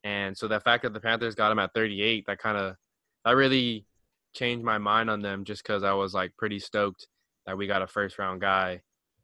And 0.03 0.37
so 0.37 0.49
the 0.49 0.61
fact 0.61 0.83
that 0.83 0.93
the 0.93 1.01
Panthers 1.01 1.35
got 1.35 1.53
him 1.53 1.59
at 1.59 1.75
38, 1.75 2.27
that 2.27 2.39
kind 2.39 2.57
of 2.57 2.77
that 3.25 3.33
really 3.33 3.87
changed 4.35 4.65
my 4.65 4.79
mind 4.79 5.09
on 5.11 5.23
them 5.23 5.45
just 5.45 5.65
cuz 5.65 5.83
I 5.83 5.93
was 5.93 6.15
like 6.15 6.37
pretty 6.37 6.59
stoked 6.59 7.07
that 7.47 7.57
we 7.57 7.67
got 7.67 7.83
a 7.83 7.87
first 7.87 8.19
round 8.19 8.41
guy 8.41 8.83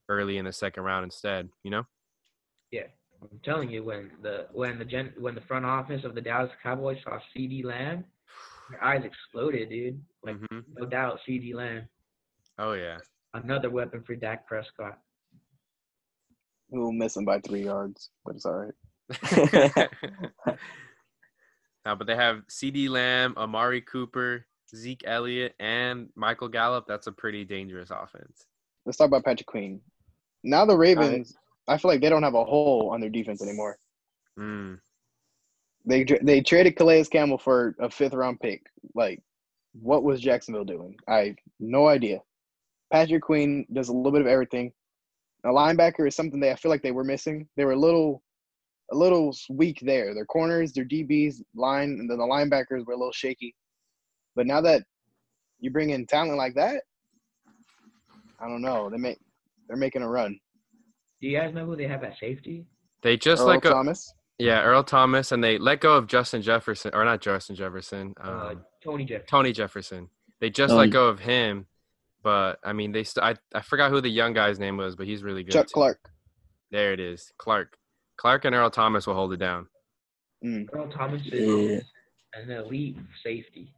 early 0.08 0.38
in 0.38 0.44
the 0.44 0.52
second 0.52 0.82
round 0.82 1.04
instead, 1.04 1.48
you 1.62 1.70
know? 1.70 1.86
Yeah, 2.70 2.86
I'm 3.22 3.40
telling 3.44 3.70
you, 3.70 3.84
when 3.84 4.10
the 4.22 4.48
when 4.52 4.78
the 4.78 4.84
gen 4.84 5.12
when 5.18 5.34
the 5.34 5.40
front 5.42 5.64
office 5.64 6.04
of 6.04 6.14
the 6.14 6.20
Dallas 6.20 6.50
Cowboys 6.62 6.98
saw 7.04 7.18
CeeDee 7.34 7.64
Lamb, 7.64 8.04
their 8.70 8.82
eyes 8.82 9.04
exploded, 9.04 9.70
dude. 9.70 10.00
Like 10.22 10.36
Mhm. 10.36 10.64
no 10.76 10.86
doubt, 10.86 11.20
CeeDee 11.26 11.54
Lamb, 11.54 11.88
Oh 12.58 12.72
yeah. 12.72 12.98
another 13.34 13.70
weapon 13.70 14.02
for 14.02 14.14
Dak 14.14 14.46
Prescott. 14.46 14.98
We'll 16.68 16.92
miss 16.92 17.16
him 17.16 17.24
by 17.24 17.40
three 17.40 17.64
yards, 17.64 18.10
but 18.24 18.36
it's 18.36 18.44
all 18.46 18.54
right. 18.66 18.74
no, 21.86 21.96
but 21.96 22.06
they 22.06 22.14
have 22.16 22.42
CeeDee 22.48 22.88
Lamb, 22.88 23.34
Amari 23.36 23.80
Cooper, 23.80 24.46
Zeke 24.74 25.02
Elliott, 25.06 25.54
and 25.58 26.08
Michael 26.14 26.48
Gallup. 26.48 26.84
That's 26.86 27.06
a 27.06 27.12
pretty 27.12 27.44
dangerous 27.44 27.90
offense. 27.90 28.46
Let's 28.86 28.98
talk 28.98 29.08
about 29.08 29.24
Patrick 29.24 29.46
Queen. 29.46 29.80
Now 30.44 30.64
the 30.64 30.76
Ravens, 30.76 31.36
I 31.68 31.76
feel 31.76 31.90
like 31.90 32.00
they 32.00 32.08
don't 32.08 32.22
have 32.22 32.34
a 32.34 32.44
hole 32.44 32.90
on 32.92 33.00
their 33.00 33.10
defense 33.10 33.42
anymore. 33.42 33.78
Mm. 34.38 34.78
They 35.84 36.04
they 36.22 36.40
traded 36.42 36.76
Calais 36.76 37.04
Campbell 37.04 37.38
for 37.38 37.74
a 37.80 37.90
fifth 37.90 38.12
round 38.14 38.38
pick. 38.40 38.66
Like, 38.94 39.22
what 39.72 40.02
was 40.02 40.20
Jacksonville 40.20 40.64
doing? 40.64 40.96
I 41.08 41.36
no 41.58 41.88
idea. 41.88 42.20
Patrick 42.92 43.22
Queen 43.22 43.66
does 43.72 43.88
a 43.88 43.92
little 43.92 44.12
bit 44.12 44.22
of 44.22 44.26
everything. 44.26 44.72
A 45.44 45.48
linebacker 45.48 46.06
is 46.06 46.16
something 46.16 46.40
that 46.40 46.52
I 46.52 46.56
feel 46.56 46.70
like 46.70 46.82
they 46.82 46.90
were 46.90 47.04
missing. 47.04 47.48
They 47.56 47.64
were 47.64 47.72
a 47.72 47.78
little 47.78 48.22
a 48.92 48.96
little 48.96 49.34
weak 49.50 49.78
there. 49.82 50.14
Their 50.14 50.24
corners, 50.26 50.72
their 50.72 50.84
DBs, 50.84 51.36
line, 51.54 51.90
and 51.90 52.10
then 52.10 52.18
the 52.18 52.24
linebackers 52.24 52.84
were 52.84 52.94
a 52.94 52.98
little 52.98 53.12
shaky. 53.12 53.54
But 54.34 54.46
now 54.46 54.60
that 54.62 54.82
you 55.60 55.70
bring 55.70 55.90
in 55.90 56.06
talent 56.06 56.36
like 56.36 56.54
that, 56.54 56.82
I 58.40 58.48
don't 58.48 58.62
know. 58.62 58.90
They 58.90 58.96
make 58.96 59.18
they're 59.68 59.76
making 59.76 60.02
a 60.02 60.08
run. 60.08 60.38
Do 61.20 61.28
you 61.28 61.38
guys 61.38 61.54
know 61.54 61.66
who 61.66 61.76
they 61.76 61.86
have 61.86 62.02
at 62.02 62.18
safety? 62.18 62.66
They 63.02 63.16
just 63.16 63.42
Earl 63.42 63.48
let 63.48 63.62
go. 63.62 63.70
Thomas. 63.70 64.12
Yeah, 64.38 64.62
Earl 64.62 64.82
Thomas, 64.82 65.32
and 65.32 65.44
they 65.44 65.58
let 65.58 65.80
go 65.80 65.94
of 65.94 66.06
Justin 66.06 66.40
Jefferson, 66.40 66.92
or 66.94 67.04
not 67.04 67.20
Justin 67.20 67.56
Jefferson, 67.56 68.14
um, 68.22 68.34
Uh, 68.34 68.54
Tony 68.82 69.04
Jefferson. 69.04 69.26
Tony 69.28 69.52
Jefferson. 69.52 70.08
They 70.40 70.50
just 70.50 70.70
Tony. 70.70 70.80
let 70.86 70.90
go 70.90 71.08
of 71.08 71.18
him, 71.20 71.66
but 72.22 72.58
I 72.64 72.72
mean, 72.72 72.92
they. 72.92 73.04
St- 73.04 73.22
I 73.24 73.34
I 73.56 73.60
forgot 73.62 73.90
who 73.90 74.00
the 74.00 74.08
young 74.08 74.32
guy's 74.32 74.58
name 74.58 74.76
was, 74.76 74.96
but 74.96 75.06
he's 75.06 75.22
really 75.22 75.42
good. 75.42 75.52
Chuck 75.52 75.66
too. 75.66 75.74
Clark. 75.74 76.10
There 76.70 76.92
it 76.92 77.00
is, 77.00 77.32
Clark. 77.38 77.76
Clark 78.16 78.44
and 78.44 78.54
Earl 78.54 78.70
Thomas 78.70 79.06
will 79.06 79.14
hold 79.14 79.32
it 79.32 79.38
down. 79.38 79.66
Mm. 80.44 80.68
Earl 80.72 80.88
Thomas 80.90 81.20
Yeah. 81.24 81.34
is 81.78 81.82
an 82.34 82.50
elite 82.50 82.96
safety. 83.22 83.72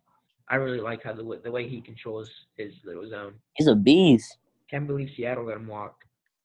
I 0.49 0.57
really 0.57 0.81
like 0.81 1.03
how 1.03 1.13
the 1.15 1.41
the 1.43 1.51
way 1.51 1.69
he 1.69 1.81
controls 1.81 2.31
his 2.57 2.73
little 2.85 3.09
zone. 3.09 3.35
He's 3.55 3.67
a 3.69 3.75
beast. 3.75 4.37
Can't 4.71 4.87
believe 4.87 5.11
Seattle 5.17 5.45
let 5.47 5.57
him 5.57 5.67
walk. 5.67 5.97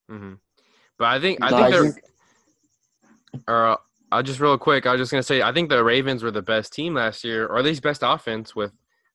hmm 0.10 0.34
But 0.98 1.06
I 1.06 1.20
think 1.20 1.40
I 1.42 1.50
No, 1.52 1.58
think 1.58 1.68
I 1.68 1.72
they're. 1.72 1.92
think- 1.92 2.04
Or 4.12 4.16
uh, 4.16 4.18
I'll 4.18 4.24
just 4.24 4.40
real 4.40 4.58
quick. 4.58 4.86
I 4.86 4.92
was 4.92 5.02
just 5.02 5.12
gonna 5.12 5.24
say 5.24 5.42
I 5.42 5.52
think 5.54 5.70
the 5.70 5.84
Ravens 5.84 6.24
were 6.24 6.32
the 6.32 6.42
best 6.42 6.74
team 6.74 6.94
last 6.94 7.24
year, 7.24 7.46
or 7.46 7.58
at 7.58 7.66
least 7.66 7.82
best 7.84 8.02
offense 8.04 8.56
with 8.56 8.72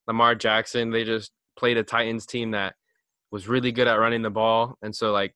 Lamar 0.07 0.35
Jackson. 0.35 0.91
They 0.91 1.05
just 1.05 1.33
played 1.57 1.77
a 1.77 1.83
Titans 1.83 2.27
team 2.27 2.51
that 2.53 2.75
was 3.31 3.49
really 3.49 3.73
good 3.73 3.89
at 3.89 3.95
running 3.99 4.23
the 4.23 4.31
ball, 4.31 4.77
and 4.83 4.95
so 4.95 5.13
like 5.13 5.35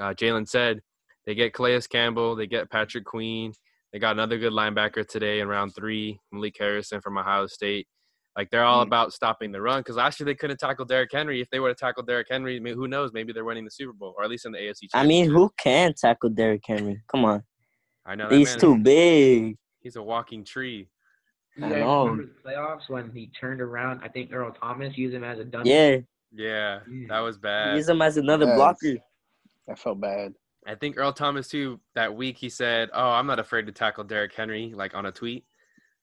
uh, 0.00 0.14
Jalen 0.14 0.48
said, 0.48 0.80
they 1.26 1.34
get 1.34 1.52
Calais 1.52 1.80
Campbell, 1.90 2.36
they 2.36 2.46
get 2.46 2.70
Patrick 2.70 3.04
Queen, 3.04 3.52
they 3.92 3.98
got 3.98 4.12
another 4.12 4.38
good 4.38 4.52
linebacker 4.52 5.06
today 5.06 5.40
in 5.40 5.48
round 5.48 5.74
three, 5.74 6.20
Malik 6.32 6.56
Harrison 6.58 7.00
from 7.00 7.18
Ohio 7.18 7.46
State. 7.46 7.86
Like 8.36 8.50
they're 8.50 8.64
all 8.64 8.84
Mm. 8.84 8.86
about 8.86 9.12
stopping 9.12 9.50
the 9.50 9.60
run 9.60 9.80
because 9.80 9.96
last 9.96 10.20
year 10.20 10.24
they 10.24 10.34
couldn't 10.36 10.58
tackle 10.58 10.84
Derrick 10.84 11.10
Henry. 11.12 11.40
If 11.40 11.50
they 11.50 11.58
would 11.58 11.68
have 11.70 11.76
tackled 11.76 12.06
Derrick 12.06 12.28
Henry, 12.30 12.56
I 12.56 12.60
mean, 12.60 12.74
who 12.74 12.86
knows? 12.86 13.12
Maybe 13.12 13.32
they're 13.32 13.44
winning 13.44 13.64
the 13.64 13.70
Super 13.70 13.92
Bowl 13.92 14.14
or 14.16 14.22
at 14.22 14.30
least 14.30 14.46
in 14.46 14.52
the 14.52 14.58
AFC. 14.58 14.88
I 14.94 15.04
mean, 15.04 15.28
who 15.28 15.50
can 15.58 15.92
tackle 15.94 16.30
Derrick 16.30 16.62
Henry? 16.64 17.02
Come 17.10 17.24
on. 17.24 17.42
I 18.08 18.14
know 18.14 18.28
He's 18.28 18.50
man- 18.52 18.58
too 18.58 18.78
big. 18.78 19.56
He's 19.80 19.96
a 19.96 20.02
walking 20.02 20.42
tree. 20.44 20.88
I 21.58 21.68
guys 21.68 21.70
know. 21.80 22.16
the 22.16 22.30
playoffs 22.44 22.88
when 22.88 23.10
he 23.10 23.30
turned 23.38 23.60
around? 23.60 24.00
I 24.02 24.08
think 24.08 24.32
Earl 24.32 24.52
Thomas 24.52 24.96
used 24.96 25.14
him 25.14 25.24
as 25.24 25.38
a 25.38 25.44
dummy. 25.44 25.70
Yeah. 25.70 25.98
Yeah, 26.32 26.80
that 27.08 27.20
was 27.20 27.38
bad. 27.38 27.76
Use 27.76 27.88
him 27.88 28.02
as 28.02 28.16
another 28.18 28.44
Yes. 28.46 28.56
blocker. 28.56 28.94
I 29.70 29.74
felt 29.74 30.00
bad. 30.00 30.34
I 30.66 30.74
think 30.74 30.98
Earl 30.98 31.12
Thomas 31.14 31.48
too. 31.48 31.80
That 31.94 32.14
week 32.14 32.36
he 32.36 32.50
said, 32.50 32.90
"Oh, 32.92 33.10
I'm 33.10 33.26
not 33.26 33.38
afraid 33.38 33.64
to 33.66 33.72
tackle 33.72 34.04
Derrick 34.04 34.34
Henry." 34.34 34.72
Like 34.74 34.94
on 34.94 35.06
a 35.06 35.12
tweet. 35.12 35.46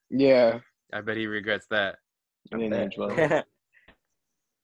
Yeah, 0.10 0.60
I 0.92 1.02
bet 1.02 1.18
he 1.18 1.28
regrets 1.28 1.68
that. 1.68 1.98
I 2.52 2.58
didn't. 2.58 2.96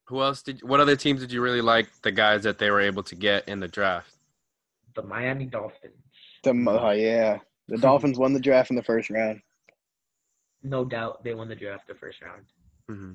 Who 0.05 0.21
else 0.21 0.41
did? 0.41 0.63
What 0.63 0.79
other 0.79 0.95
teams 0.95 1.21
did 1.21 1.31
you 1.31 1.41
really 1.41 1.61
like? 1.61 1.87
The 2.01 2.11
guys 2.11 2.41
that 2.43 2.57
they 2.57 2.71
were 2.71 2.81
able 2.81 3.03
to 3.03 3.15
get 3.15 3.47
in 3.47 3.59
the 3.59 3.67
draft. 3.67 4.15
The 4.95 5.03
Miami 5.03 5.45
Dolphins. 5.45 5.93
The, 6.43 6.51
oh, 6.67 6.91
yeah. 6.91 7.39
The 7.67 7.77
Dolphins 7.77 8.17
won 8.17 8.33
the 8.33 8.39
draft 8.39 8.69
in 8.69 8.75
the 8.75 8.83
first 8.83 9.09
round. 9.09 9.41
No 10.63 10.83
doubt 10.85 11.23
they 11.23 11.33
won 11.33 11.47
the 11.47 11.55
draft 11.55 11.87
the 11.87 11.95
first 11.95 12.21
round. 12.21 12.43
hmm 12.87 13.13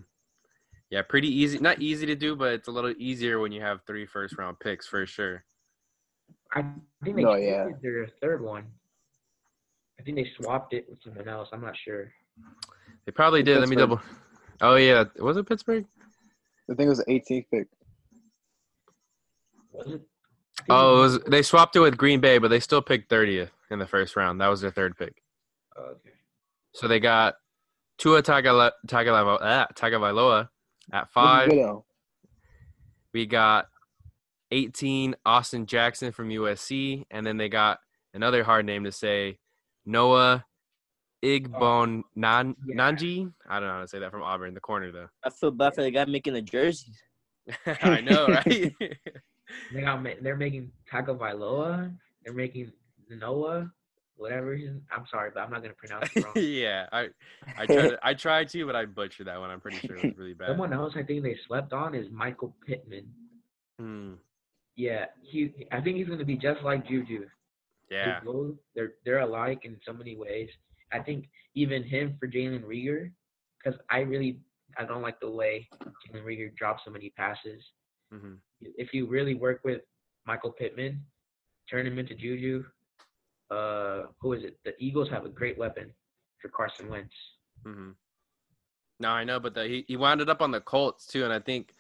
Yeah, 0.91 1.03
pretty 1.03 1.29
easy. 1.29 1.59
Not 1.59 1.81
easy 1.81 2.07
to 2.07 2.15
do, 2.15 2.37
but 2.37 2.53
it's 2.53 2.69
a 2.69 2.73
little 2.73 2.95
easier 2.99 3.39
when 3.41 3.53
you 3.53 3.61
have 3.61 3.81
three 3.87 4.07
first 4.07 4.37
round 4.39 4.59
picks 4.61 4.87
for 4.87 5.07
sure. 5.07 5.45
I 6.53 6.63
think 7.05 7.17
they 7.17 7.23
No, 7.23 7.33
traded 7.33 7.49
yeah. 7.49 7.69
their 7.83 8.09
third 8.21 8.43
one. 8.43 8.67
I 9.99 10.03
think 10.03 10.17
they 10.17 10.31
swapped 10.37 10.73
it 10.75 10.87
with 10.89 10.99
someone 11.03 11.29
else. 11.29 11.49
I'm 11.53 11.61
not 11.63 11.77
sure. 11.77 12.13
They 13.05 13.13
probably 13.13 13.43
did. 13.43 13.59
Let 13.59 13.69
me 13.69 13.77
double. 13.77 14.01
Oh 14.61 14.77
yeah, 14.77 15.05
was 15.19 15.37
it 15.37 15.47
Pittsburgh? 15.49 15.85
I 16.71 16.75
think 16.75 16.87
it 16.87 16.89
was 16.89 16.99
the 16.99 17.05
18th 17.05 17.47
pick. 17.51 17.69
Was 19.73 19.93
it? 19.95 20.01
I 20.59 20.63
think 20.63 20.71
Oh, 20.71 20.99
it 20.99 21.01
was. 21.01 21.19
They 21.29 21.43
swapped 21.43 21.77
it 21.77 21.81
with 21.81 21.97
Green 21.97 22.21
Bay, 22.21 22.39
but 22.39 22.49
they 22.49 22.61
still 22.61 22.83
picked 22.83 23.11
30th 23.11 23.51
in 23.71 23.79
the 23.79 23.87
first 23.87 24.17
round. 24.17 24.41
That 24.41 24.49
was 24.49 24.61
their 24.61 24.71
third 24.71 24.97
pick. 24.97 25.23
Oh, 25.77 25.83
okay. 25.83 26.11
So 26.73 26.89
they 26.89 27.01
got 27.01 27.37
Tua 27.99 28.23
Tagala- 28.23 28.73
Tagovailoa 28.87 29.39
ah, 29.41 29.67
Tagovailoa 29.75 30.49
at 30.93 31.11
five. 31.13 31.51
We 33.13 33.27
got 33.27 33.69
18 34.51 35.17
Austin 35.25 35.67
Jackson 35.67 36.13
from 36.13 36.29
USC, 36.29 37.05
and 37.11 37.27
then 37.27 37.37
they 37.37 37.49
got 37.49 37.79
another 38.15 38.45
hard 38.45 38.67
name 38.67 38.85
to 38.85 38.93
say, 38.93 39.39
Noah 39.87 40.45
Igbon 41.25 42.03
Nan- 42.15 42.57
Yeah. 42.67 42.77
Nanji. 42.77 43.33
I 43.49 43.59
don't 43.59 43.69
know 43.69 43.75
how 43.75 43.81
to 43.81 43.89
say 43.89 43.99
that 44.01 44.11
from 44.11 44.23
Auburn, 44.23 44.49
in 44.49 44.55
the 44.55 44.61
corner 44.61 44.93
though. 44.93 45.09
I 45.25 45.31
feel 45.31 45.51
bad 45.51 45.75
for 45.75 45.83
the 45.83 45.91
guy 45.91 46.05
making 46.05 46.35
the 46.35 46.43
jerseys. 46.43 47.03
I 47.67 48.01
know, 48.01 48.27
right? 48.29 48.75
They 49.73 49.81
got 49.83 50.05
they're 50.23 50.37
making 50.37 50.71
Tagovailoa. 50.93 51.95
They're 52.25 52.35
making 52.35 52.73
Noah, 53.09 53.71
whatever. 54.17 54.55
I'm 54.55 55.05
sorry, 55.11 55.31
but 55.35 55.41
I'm 55.41 55.51
not 55.51 55.63
gonna 55.63 55.75
pronounce 55.75 56.11
it 56.15 56.25
wrong. 56.25 56.33
yeah, 56.37 56.87
I 56.93 57.09
I 57.57 57.67
tried 57.67 57.89
to, 57.91 57.99
I 58.03 58.15
tried 58.15 58.49
to, 58.51 58.67
but 58.67 58.77
I 58.77 58.85
butchered 58.85 59.27
that 59.27 59.39
one. 59.39 59.51
I'm 59.51 59.61
pretty 59.61 59.79
sure 59.79 59.97
it 59.97 60.05
was 60.09 60.17
really 60.19 60.35
bad. 60.35 60.49
Someone 60.49 60.73
else 60.73 60.95
I 60.97 61.03
think 61.03 61.23
they 61.23 61.37
slept 61.47 61.73
on 61.73 61.95
is 61.95 62.07
Michael 62.11 62.55
Pittman. 62.67 63.07
Hmm, 63.79 64.15
Yeah, 64.77 65.07
he. 65.23 65.53
I 65.73 65.81
think 65.81 65.97
he's 65.97 66.09
gonna 66.09 66.25
be 66.25 66.37
just 66.37 66.63
like 66.63 66.87
Juju. 66.89 67.27
yeah, 67.91 68.21
They're 68.75 68.95
they're 69.05 69.21
alike 69.21 69.61
in 69.65 69.77
so 69.87 69.93
many 69.93 70.17
ways. 70.17 70.49
I 70.93 71.01
think 71.01 71.29
even 71.55 71.83
him 71.83 72.17
for 72.19 72.29
Jalen 72.29 72.65
Reagor, 72.65 73.11
because 73.63 73.79
I 73.91 73.99
really 74.01 74.41
I 74.79 74.85
don't 74.85 75.03
like 75.03 75.21
the 75.21 75.31
way 75.31 75.69
Jalen 75.85 76.25
Reagor 76.25 76.55
drops 76.57 76.83
so 76.85 76.91
many 76.91 77.11
passes. 77.11 77.63
Hmm 78.11 78.35
If 78.61 78.93
you 78.93 79.07
really 79.07 79.35
work 79.35 79.61
with 79.65 79.83
Michael 80.27 80.53
Pittman, 80.53 81.05
turn 81.71 81.87
him 81.87 81.99
into 81.99 82.15
Juju. 82.15 82.65
Uh, 83.51 84.03
who 84.21 84.33
is 84.33 84.45
it? 84.45 84.59
The 84.65 84.73
Eagles 84.79 85.09
have 85.11 85.25
a 85.25 85.29
great 85.29 85.59
weapon 85.59 85.93
for 86.41 86.49
Carson 86.49 86.89
Wentz. 86.89 87.15
hmm 87.65 87.91
No, 88.99 89.11
I 89.11 89.25
know, 89.25 89.39
but 89.39 89.55
the, 89.55 89.65
he 89.67 89.85
he 89.89 89.97
wound 89.97 90.29
up 90.29 90.43
on 90.43 90.51
the 90.51 90.61
Colts 90.61 91.07
too, 91.07 91.25
and 91.25 91.33
I 91.33 91.41
think 91.41 91.75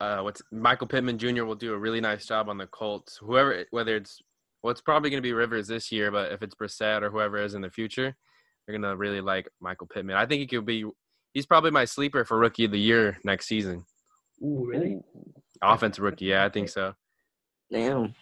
uh, 0.00 0.20
what's 0.20 0.42
Michael 0.50 0.86
Pittman 0.86 1.18
Jr. 1.18 1.44
will 1.44 1.54
do 1.54 1.72
a 1.72 1.78
really 1.78 2.00
nice 2.00 2.26
job 2.26 2.48
on 2.48 2.58
the 2.58 2.66
Colts. 2.66 3.18
Whoever, 3.18 3.64
whether 3.70 3.96
it's 3.96 4.20
well, 4.62 4.72
it's 4.72 4.80
probably 4.80 5.10
going 5.10 5.22
to 5.22 5.26
be 5.26 5.32
Rivers 5.32 5.68
this 5.68 5.92
year, 5.92 6.10
but 6.10 6.32
if 6.32 6.42
it's 6.42 6.54
Brissett 6.54 7.02
or 7.02 7.10
whoever 7.10 7.38
is 7.38 7.54
in 7.54 7.62
the 7.62 7.70
future, 7.70 8.16
they're 8.66 8.78
gonna 8.78 8.96
really 8.96 9.20
like 9.20 9.48
Michael 9.60 9.86
Pittman. 9.86 10.16
I 10.16 10.26
think 10.26 10.40
he 10.40 10.46
could 10.46 10.66
be. 10.66 10.84
He's 11.32 11.46
probably 11.46 11.70
my 11.70 11.84
sleeper 11.84 12.24
for 12.24 12.38
rookie 12.38 12.64
of 12.64 12.72
the 12.72 12.80
year 12.80 13.18
next 13.22 13.46
season. 13.46 13.84
Ooh, 14.42 14.64
really? 14.66 14.98
Ooh. 15.64 15.68
Offensive 15.68 16.04
rookie, 16.04 16.26
yeah, 16.26 16.44
I 16.44 16.48
think 16.48 16.68
so. 16.68 16.94
Damn. 17.70 18.14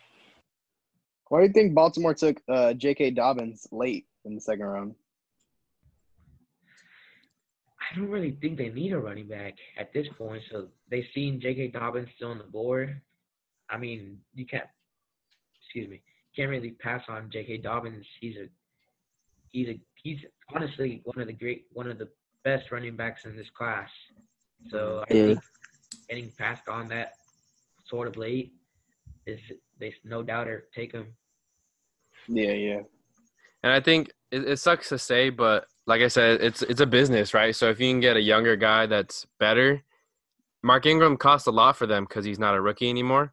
Why 1.28 1.40
do 1.40 1.46
you 1.46 1.52
think 1.52 1.74
Baltimore 1.74 2.14
took 2.14 2.40
uh, 2.48 2.72
J.K. 2.74 3.10
Dobbins 3.12 3.66
late 3.72 4.06
in 4.24 4.34
the 4.34 4.40
second 4.40 4.64
round? 4.66 4.94
I 7.80 7.98
don't 7.98 8.08
really 8.10 8.36
think 8.40 8.58
they 8.58 8.68
need 8.68 8.92
a 8.92 8.98
running 8.98 9.28
back 9.28 9.54
at 9.78 9.92
this 9.92 10.06
point. 10.18 10.42
So 10.50 10.68
they 10.90 11.06
seen 11.14 11.40
J.K. 11.40 11.68
Dobbins 11.68 12.08
still 12.16 12.30
on 12.30 12.38
the 12.38 12.44
board. 12.44 13.00
I 13.70 13.76
mean, 13.76 14.18
you 14.34 14.46
can't. 14.46 14.66
Excuse 15.62 15.88
me. 15.90 16.02
Can't 16.34 16.50
really 16.50 16.70
pass 16.80 17.02
on 17.08 17.30
J.K. 17.32 17.58
Dobbins. 17.58 18.04
He's 18.20 18.36
a. 18.36 18.48
He's 19.50 19.68
a. 19.68 19.80
He's 20.02 20.18
honestly 20.54 21.00
one 21.04 21.20
of 21.20 21.26
the 21.26 21.32
great, 21.32 21.66
one 21.72 21.88
of 21.90 21.98
the 21.98 22.08
best 22.44 22.70
running 22.70 22.96
backs 22.96 23.22
in 23.24 23.36
this 23.36 23.46
class. 23.56 23.88
So 24.70 25.04
I 25.10 25.14
Yeah. 25.14 25.26
think 25.26 25.40
getting 26.08 26.32
passed 26.38 26.68
on 26.68 26.88
that 26.88 27.14
sort 27.88 28.08
of 28.08 28.16
late 28.16 28.52
is 29.26 29.40
they 29.78 29.92
no 30.04 30.22
doubter 30.22 30.68
take 30.74 30.92
him. 30.92 31.06
Yeah, 32.28 32.52
yeah. 32.52 32.80
And 33.62 33.72
I 33.72 33.80
think 33.80 34.12
it, 34.30 34.48
it 34.48 34.58
sucks 34.58 34.88
to 34.90 34.98
say, 34.98 35.30
but 35.30 35.66
like 35.86 36.02
I 36.02 36.08
said, 36.08 36.40
it's 36.40 36.62
it's 36.62 36.80
a 36.80 36.86
business, 36.86 37.34
right? 37.34 37.54
So 37.54 37.68
if 37.68 37.80
you 37.80 37.90
can 37.90 38.00
get 38.00 38.16
a 38.16 38.20
younger 38.20 38.56
guy 38.56 38.86
that's 38.86 39.26
better, 39.38 39.82
Mark 40.62 40.86
Ingram 40.86 41.16
costs 41.16 41.46
a 41.46 41.52
lot 41.52 41.76
for 41.76 41.86
them 41.86 42.04
because 42.04 42.24
he's 42.24 42.38
not 42.38 42.54
a 42.54 42.60
rookie 42.60 42.90
anymore. 42.90 43.32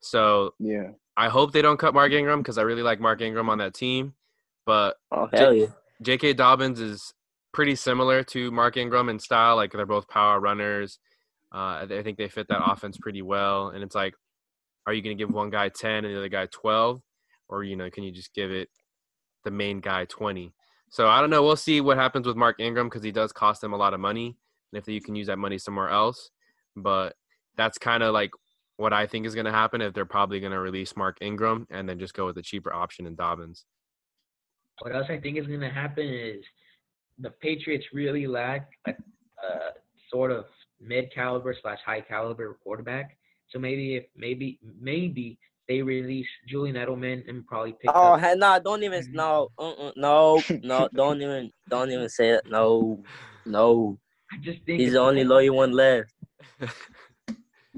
So 0.00 0.54
Yeah. 0.58 0.90
I 1.16 1.28
hope 1.28 1.52
they 1.52 1.62
don't 1.62 1.78
cut 1.78 1.94
Mark 1.94 2.12
Ingram 2.12 2.40
because 2.40 2.58
I 2.58 2.62
really 2.62 2.82
like 2.82 3.00
Mark 3.00 3.20
Ingram 3.20 3.50
on 3.50 3.58
that 3.58 3.74
team. 3.74 4.14
But 4.64 4.96
Oh 5.10 5.28
hell 5.32 5.52
yeah. 5.52 5.66
J.K. 6.02 6.34
Dobbins 6.34 6.78
is 6.78 7.12
pretty 7.52 7.74
similar 7.74 8.22
to 8.22 8.52
Mark 8.52 8.76
Ingram 8.76 9.08
in 9.08 9.18
style. 9.18 9.56
Like 9.56 9.72
they're 9.72 9.86
both 9.86 10.06
power 10.08 10.38
runners. 10.38 11.00
Uh, 11.52 11.86
I 11.90 12.02
think 12.02 12.18
they 12.18 12.28
fit 12.28 12.48
that 12.48 12.62
offense 12.64 12.98
pretty 12.98 13.22
well. 13.22 13.68
And 13.68 13.82
it's 13.82 13.94
like, 13.94 14.14
are 14.86 14.92
you 14.92 15.02
going 15.02 15.16
to 15.16 15.22
give 15.22 15.32
one 15.32 15.50
guy 15.50 15.68
10 15.68 16.04
and 16.04 16.14
the 16.14 16.18
other 16.18 16.28
guy 16.28 16.46
12? 16.50 17.00
Or, 17.48 17.64
you 17.64 17.76
know, 17.76 17.90
can 17.90 18.04
you 18.04 18.12
just 18.12 18.34
give 18.34 18.50
it 18.50 18.68
the 19.44 19.50
main 19.50 19.80
guy 19.80 20.04
20? 20.04 20.52
So 20.90 21.08
I 21.08 21.20
don't 21.20 21.30
know. 21.30 21.42
We'll 21.42 21.56
see 21.56 21.80
what 21.80 21.96
happens 21.96 22.26
with 22.26 22.36
Mark 22.36 22.60
Ingram 22.60 22.88
because 22.88 23.02
he 23.02 23.12
does 23.12 23.32
cost 23.32 23.60
them 23.60 23.72
a 23.72 23.76
lot 23.76 23.94
of 23.94 24.00
money. 24.00 24.36
And 24.72 24.80
if 24.80 24.88
you 24.88 25.00
can 25.00 25.14
use 25.14 25.26
that 25.26 25.38
money 25.38 25.58
somewhere 25.58 25.88
else. 25.88 26.30
But 26.76 27.14
that's 27.56 27.78
kind 27.78 28.02
of 28.02 28.12
like 28.12 28.30
what 28.76 28.92
I 28.92 29.06
think 29.06 29.26
is 29.26 29.34
going 29.34 29.46
to 29.46 29.52
happen 29.52 29.80
if 29.80 29.92
they're 29.92 30.04
probably 30.04 30.40
going 30.40 30.52
to 30.52 30.60
release 30.60 30.96
Mark 30.96 31.18
Ingram 31.20 31.66
and 31.70 31.88
then 31.88 31.98
just 31.98 32.14
go 32.14 32.26
with 32.26 32.36
the 32.36 32.42
cheaper 32.42 32.72
option 32.72 33.06
in 33.06 33.14
Dobbins. 33.14 33.64
What 34.80 34.94
else 34.94 35.06
I 35.10 35.18
think 35.18 35.36
is 35.36 35.46
going 35.46 35.60
to 35.60 35.68
happen 35.68 36.06
is 36.06 36.44
the 37.18 37.30
Patriots 37.30 37.86
really 37.92 38.26
lack 38.26 38.70
a, 38.86 38.90
a 38.90 39.72
sort 40.10 40.30
of 40.30 40.44
mid 40.80 41.12
caliber 41.12 41.54
slash 41.60 41.78
high 41.84 42.00
caliber 42.00 42.58
quarterback. 42.62 43.16
So 43.48 43.58
maybe 43.58 43.96
if 43.96 44.04
maybe 44.16 44.58
maybe 44.80 45.38
they 45.68 45.82
release 45.82 46.26
Julian 46.46 46.76
Edelman 46.76 47.28
and 47.28 47.46
probably 47.46 47.72
pick 47.72 47.90
Oh 47.94 48.14
up. 48.14 48.20
hell 48.20 48.36
no! 48.36 48.58
Don't 48.62 48.82
even 48.82 49.04
no 49.12 49.48
uh-uh, 49.58 49.92
no 49.96 50.42
no 50.62 50.88
don't 50.94 51.20
even 51.22 51.50
don't 51.68 51.90
even 51.90 52.08
say 52.08 52.30
it. 52.30 52.44
No 52.48 53.02
no. 53.46 53.98
I 54.30 54.36
just 54.42 54.62
think 54.66 54.80
He's 54.80 54.92
the 54.92 54.98
only 55.00 55.24
loyal 55.24 55.56
one 55.56 55.72
left. 55.72 56.12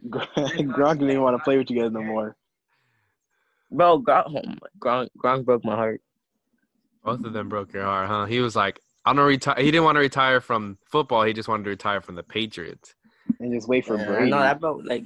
Gronk 0.09 0.95
didn't 0.99 1.11
even 1.11 1.23
want 1.23 1.37
to 1.37 1.45
play 1.45 1.59
with 1.59 1.71
you 1.71 1.81
guys 1.81 1.93
no 1.93 2.03
more. 2.03 2.37
Bro, 3.71 4.03
Gronk, 4.03 4.45
Gronk, 4.81 5.09
Gronk 5.23 5.45
broke 5.45 5.65
my 5.65 5.77
heart. 5.77 6.01
Both 7.05 7.25
of 7.25 7.33
them 7.33 7.49
broke 7.49 7.73
your 7.73 7.85
heart, 7.85 8.09
huh? 8.09 8.25
He 8.27 8.41
was 8.41 8.57
like, 8.57 8.81
I 9.05 9.13
don't 9.15 9.25
retire. 9.27 9.55
He 9.59 9.71
didn't 9.71 9.85
want 9.85 9.97
to 9.97 10.01
retire 10.01 10.41
from 10.41 10.79
football. 10.85 11.23
He 11.25 11.33
just 11.33 11.49
wanted 11.49 11.65
to 11.65 11.71
retire 11.71 12.01
from 12.01 12.15
the 12.17 12.23
Patriots. 12.23 12.95
And 13.39 13.53
just 13.53 13.69
wait 13.69 13.87
for 13.87 13.97
Yeah, 13.97 14.03
I 14.03 14.07
Brady. 14.07 14.31
know 14.31 14.41
that 14.41 14.61
broke 14.61 14.83
like 14.85 15.05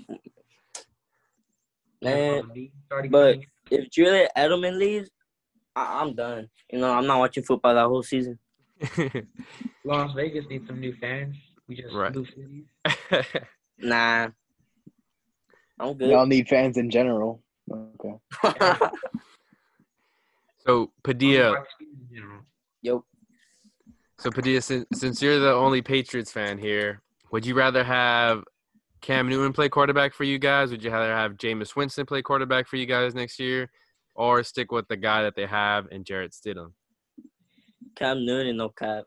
man. 2.03 2.51
but- 3.11 3.39
If 3.71 3.91
Julian 3.91 4.29
Edelman 4.37 4.79
leaves, 4.79 5.11
I, 5.77 6.01
I'm 6.03 6.15
done. 6.15 6.49
You 6.71 6.79
know, 6.81 6.93
I'm 6.93 7.07
not 7.07 7.19
watching 7.19 7.45
football 7.45 7.75
that 7.75 7.87
whole 7.87 8.03
season. 8.03 8.39
Las 9.85 10.13
Vegas 10.15 10.45
needs 10.49 10.67
some 10.67 10.81
new 10.81 10.95
fans. 11.01 11.37
We 11.69 11.77
just 11.77 11.95
Right. 11.95 12.13
blue 12.13 12.27
cities. 12.27 12.65
Nah, 13.79 14.29
I'm 15.81 15.95
good. 15.97 16.11
Y'all 16.11 16.27
need 16.27 16.47
fans 16.49 16.77
in 16.77 16.89
general. 16.91 17.43
Okay. 17.71 18.15
so 20.67 20.93
Padilla, 21.03 21.51
Wide 21.53 21.59
receivers 21.81 21.97
in 22.11 22.17
general. 22.17 22.41
Yo, 22.83 23.05
so 24.25 24.31
Padilla, 24.31 24.63
since, 24.63 24.87
since 24.95 25.21
you're 25.21 25.39
the 25.39 25.53
only 25.53 25.83
Patriots 25.83 26.33
fan 26.33 26.57
here, 26.57 27.03
would 27.31 27.45
you 27.45 27.55
rather 27.55 27.85
have 27.85 28.43
Cam 29.03 29.29
Newton 29.29 29.53
play 29.53 29.69
quarterback 29.69 30.15
for 30.15 30.25
you 30.25 30.39
guys? 30.39 30.71
Would 30.71 30.83
you 30.83 30.91
rather 30.91 31.15
have 31.15 31.33
Jameis 31.33 31.77
Winston 31.77 32.07
play 32.07 32.23
quarterback 32.23 32.67
for 32.67 32.77
you 32.77 32.87
guys 32.87 33.15
next 33.15 33.39
year, 33.39 33.71
or 34.15 34.43
stick 34.43 34.73
with 34.73 34.89
the 34.89 34.97
guy 34.97 35.23
that 35.25 35.37
they 35.37 35.45
have 35.45 35.89
and 35.93 36.07
Jarrett 36.07 36.33
Stidham? 36.33 36.73
Cam 37.97 38.25
Newton, 38.25 38.57
no 38.57 38.71
cap. 38.71 39.05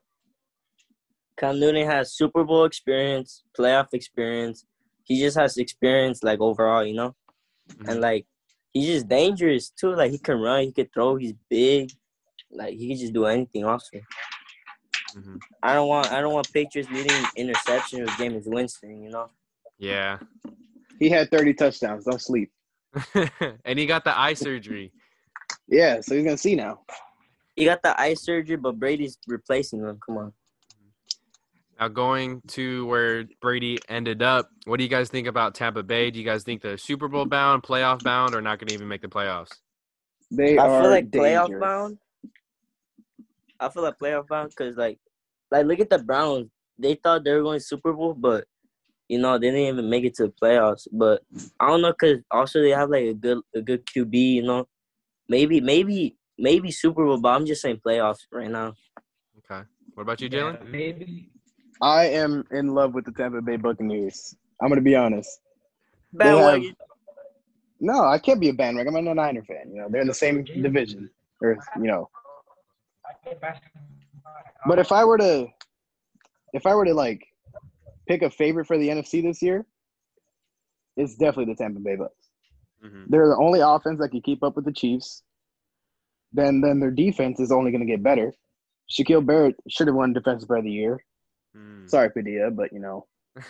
Cam 1.35 1.59
Newton 1.59 1.87
has 1.87 2.13
Super 2.13 2.43
Bowl 2.43 2.65
experience, 2.65 3.43
playoff 3.57 3.87
experience. 3.93 4.67
He 5.03 5.19
just 5.19 5.35
has 5.35 5.57
experience, 5.57 6.21
like 6.21 6.41
overall, 6.41 6.85
you 6.85 6.93
know. 6.93 7.15
Mm-hmm. 7.71 7.89
And 7.89 8.01
like, 8.01 8.27
he's 8.71 8.85
just 8.85 9.07
dangerous 9.07 9.71
too. 9.71 9.95
Like 9.95 10.11
he 10.11 10.19
can 10.19 10.39
run, 10.39 10.65
he 10.65 10.71
can 10.73 10.89
throw. 10.93 11.15
He's 11.15 11.33
big. 11.49 11.89
Like 12.51 12.75
he 12.75 12.89
can 12.89 12.97
just 12.97 13.13
do 13.13 13.25
anything. 13.25 13.65
Also, 13.65 13.97
Mhm. 15.17 15.39
I 15.63 15.73
don't 15.73 15.87
want 15.87 16.11
I 16.11 16.21
don't 16.21 16.33
want 16.33 16.51
Patriots 16.53 16.89
leading 16.91 17.23
interception 17.35 18.01
with 18.01 18.09
Jameis 18.11 18.45
Winston. 18.45 19.03
You 19.03 19.09
know. 19.09 19.29
Yeah, 19.79 20.19
He 20.99 21.09
had 21.09 21.29
30 21.29 21.53
touchdowns. 21.53 22.05
Don't 22.05 22.21
sleep. 22.21 22.51
and 23.65 23.77
he 23.77 23.85
got 23.85 24.03
the 24.03 24.17
eye 24.17 24.33
surgery. 24.33 24.91
Yeah, 25.67 26.01
so 26.01 26.15
he's 26.15 26.23
gonna 26.23 26.37
see 26.37 26.55
now. 26.55 26.81
He 27.55 27.65
got 27.65 27.81
the 27.83 27.99
eye 27.99 28.13
surgery, 28.15 28.55
but 28.55 28.79
Brady's 28.79 29.17
replacing 29.27 29.79
him. 29.81 29.99
Come 30.05 30.17
on. 30.17 30.33
Now 31.79 31.87
going 31.89 32.41
to 32.49 32.85
where 32.87 33.25
Brady 33.39 33.77
ended 33.87 34.23
up, 34.23 34.49
what 34.65 34.77
do 34.77 34.83
you 34.83 34.89
guys 34.89 35.09
think 35.09 35.27
about 35.27 35.53
Tampa 35.53 35.83
Bay? 35.83 36.09
Do 36.09 36.17
you 36.19 36.25
guys 36.25 36.43
think 36.43 36.61
they're 36.61 36.77
Super 36.77 37.07
Bowl 37.07 37.25
bound, 37.25 37.61
playoff 37.61 38.01
bound, 38.03 38.33
or 38.33 38.41
not 38.41 38.57
going 38.59 38.67
to 38.69 38.73
even 38.73 38.87
make 38.87 39.01
the 39.01 39.07
playoffs? 39.07 39.51
They 40.31 40.57
I 40.57 40.67
are 40.67 40.81
feel 40.81 40.89
like 40.91 41.11
playoff 41.11 41.59
bound. 41.59 41.99
I 43.59 43.69
feel 43.69 43.83
like 43.83 43.99
playoff 43.99 44.27
bound 44.27 44.49
because 44.49 44.75
like, 44.75 44.99
like 45.51 45.65
look 45.65 45.79
at 45.79 45.89
the 45.89 45.99
Browns. 45.99 46.47
They 46.79 46.95
thought 46.95 47.23
they 47.23 47.33
were 47.33 47.43
going 47.43 47.59
Super 47.59 47.93
Bowl, 47.93 48.13
but 48.13 48.45
you 49.09 49.17
know 49.19 49.37
they 49.37 49.47
didn't 49.51 49.61
even 49.77 49.89
make 49.89 50.03
it 50.03 50.15
to 50.15 50.23
the 50.27 50.33
playoffs. 50.41 50.87
But 50.91 51.23
I 51.59 51.67
don't 51.67 51.81
know 51.81 51.91
because 51.91 52.23
also 52.31 52.61
they 52.61 52.69
have 52.71 52.89
like 52.89 53.03
a 53.05 53.13
good 53.13 53.39
a 53.55 53.61
good 53.61 53.85
QB. 53.85 54.13
You 54.13 54.43
know, 54.43 54.67
maybe 55.29 55.59
maybe 55.61 56.15
maybe 56.37 56.71
Super 56.71 57.05
Bowl, 57.05 57.19
but 57.19 57.29
I'm 57.29 57.45
just 57.45 57.61
saying 57.61 57.81
playoffs 57.85 58.19
right 58.31 58.49
now. 58.51 58.73
Okay. 59.39 59.63
What 59.93 60.03
about 60.03 60.21
you, 60.21 60.29
Yeah, 60.31 60.39
Jalen? 60.39 60.69
maybe. 60.69 61.29
I 61.81 62.05
am 62.05 62.43
in 62.51 62.73
love 62.73 62.93
with 62.93 63.05
the 63.05 63.11
Tampa 63.11 63.41
Bay 63.41 63.55
Buccaneers. 63.55 64.35
I'm 64.61 64.69
gonna 64.69 64.81
be 64.81 64.95
honest. 64.95 65.39
They 66.13 66.25
have- 66.25 66.37
Bandwagon. 66.37 66.75
No, 67.79 68.05
I 68.05 68.17
can't 68.17 68.39
be 68.39 68.49
a 68.49 68.53
bandwagon. 68.53 68.95
I'm 68.95 69.07
a 69.07 69.13
Niner 69.13 69.43
fan. 69.43 69.69
You 69.71 69.81
know, 69.81 69.87
they're 69.89 70.01
in 70.01 70.07
the 70.07 70.13
same 70.13 70.43
division, 70.43 71.09
or 71.41 71.57
you 71.75 71.83
know. 71.83 72.09
But 74.67 74.79
if 74.79 74.91
I 74.91 75.05
were 75.05 75.17
to, 75.17 75.47
if 76.53 76.65
I 76.65 76.75
were 76.75 76.85
to 76.85 76.93
like, 76.93 77.25
pick 78.07 78.21
a 78.21 78.29
favorite 78.29 78.65
for 78.67 78.77
the 78.77 78.87
NFC 78.89 79.21
this 79.23 79.41
year, 79.41 79.65
it's 80.95 81.15
definitely 81.15 81.53
the 81.53 81.57
Tampa 81.57 81.79
Bay 81.79 81.95
Bucks. 81.95 82.29
hmm 82.81 83.03
They're 83.07 83.27
the 83.27 83.37
only 83.37 83.59
offense 83.59 83.99
that 83.99 84.09
can 84.09 84.21
keep 84.21 84.43
up 84.43 84.55
with 84.55 84.65
the 84.65 84.71
Chiefs. 84.73 85.23
Then, 86.33 86.61
then 86.61 86.79
their 86.79 86.91
defense 86.91 87.39
is 87.39 87.51
only 87.51 87.71
going 87.71 87.85
to 87.85 87.91
get 87.91 88.03
better. 88.03 88.33
Shaquille 88.89 89.25
Barrett 89.25 89.55
should 89.69 89.87
have 89.87 89.95
won 89.95 90.13
Defensive 90.13 90.47
Player 90.47 90.59
of 90.59 90.65
the 90.65 90.71
Year. 90.71 90.99
Mm. 91.55 91.89
Sorry, 91.89 92.09
Padilla, 92.11 92.51
but 92.51 92.71
you 92.71 92.79
know, 92.79 93.05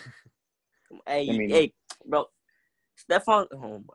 Hey, 1.06 1.28
I 1.28 1.36
mean- 1.36 1.50
hey, 1.50 1.72
bro, 2.06 2.26
Stephon. 3.10 3.46
Oh, 3.52 3.78
my- 3.78 3.94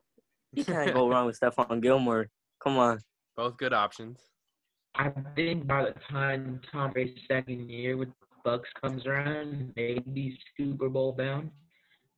you 0.54 0.64
can't 0.64 0.94
go 0.94 1.10
wrong 1.10 1.26
with 1.26 1.40
Stephon 1.40 1.82
Gilmore. 1.82 2.28
Come 2.64 2.78
on. 2.78 3.00
Both 3.36 3.58
good 3.58 3.74
options. 3.74 4.20
I 4.96 5.10
think 5.36 5.68
by 5.68 5.84
the 5.84 5.96
time 6.10 6.62
Tom 6.72 6.92
Brady's 6.92 7.20
second 7.28 7.70
year 7.70 7.98
with 7.98 8.10
the 8.10 8.28
Bucks 8.44 8.70
comes 8.82 9.06
around, 9.06 9.74
maybe 9.76 10.38
Super 10.58 10.90
Bowl 10.90 11.14
bound. 11.14 11.52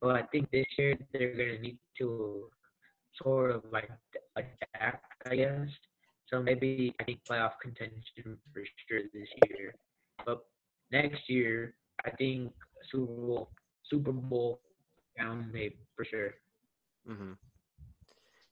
But 0.02 0.16
I 0.16 0.24
think 0.32 0.50
this 0.52 0.66
year 0.78 0.98
they're 1.14 1.36
gonna 1.36 1.60
need 1.60 1.78
to 2.00 2.50
sort 3.22 3.52
of 3.52 3.64
like 3.72 3.90
adapt, 4.36 5.06
I 5.30 5.36
guess. 5.36 5.70
So 6.28 6.42
maybe 6.42 6.94
I 7.00 7.04
think 7.04 7.20
playoff 7.30 7.54
contention 7.62 8.38
for 8.54 8.64
sure 8.88 9.02
this 9.14 9.30
year. 9.50 9.76
But 10.26 10.46
next 10.92 11.30
year, 11.30 11.76
I 12.06 12.12
think 12.12 12.52
Super 12.92 13.14
Bowl 13.14 13.50
Super 13.90 14.12
Bowl 14.12 14.60
bound 15.18 15.52
maybe 15.52 15.78
for 15.96 16.06
sure. 16.06 16.34
hmm 17.08 17.34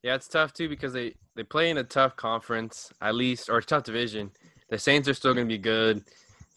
Yeah, 0.03 0.15
it's 0.15 0.27
tough 0.27 0.53
too 0.53 0.69
because 0.69 0.93
they 0.93 1.15
they 1.35 1.43
play 1.43 1.69
in 1.69 1.77
a 1.77 1.83
tough 1.83 2.15
conference, 2.15 2.91
at 3.01 3.15
least, 3.15 3.49
or 3.49 3.57
a 3.57 3.63
tough 3.63 3.83
division. 3.83 4.31
The 4.69 4.77
Saints 4.77 5.07
are 5.07 5.13
still 5.13 5.33
going 5.33 5.47
to 5.47 5.53
be 5.53 5.57
good. 5.57 6.03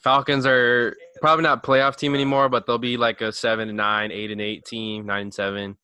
Falcons 0.03 0.47
are 0.47 0.97
probably 1.21 1.43
not 1.43 1.63
playoff 1.65 1.97
team 1.97 2.15
anymore, 2.15 2.49
but 2.49 2.67
they'll 2.67 2.79
be 2.79 2.97
like 2.97 3.21
a 3.21 3.33
seven 3.33 3.69
and 3.69 3.77
nine, 3.77 4.13
eight 4.13 4.31
and 4.31 4.41
eight 4.41 4.65
team, 4.65 5.07
nine 5.07 5.23
and 5.23 5.35
seven. 5.35 5.77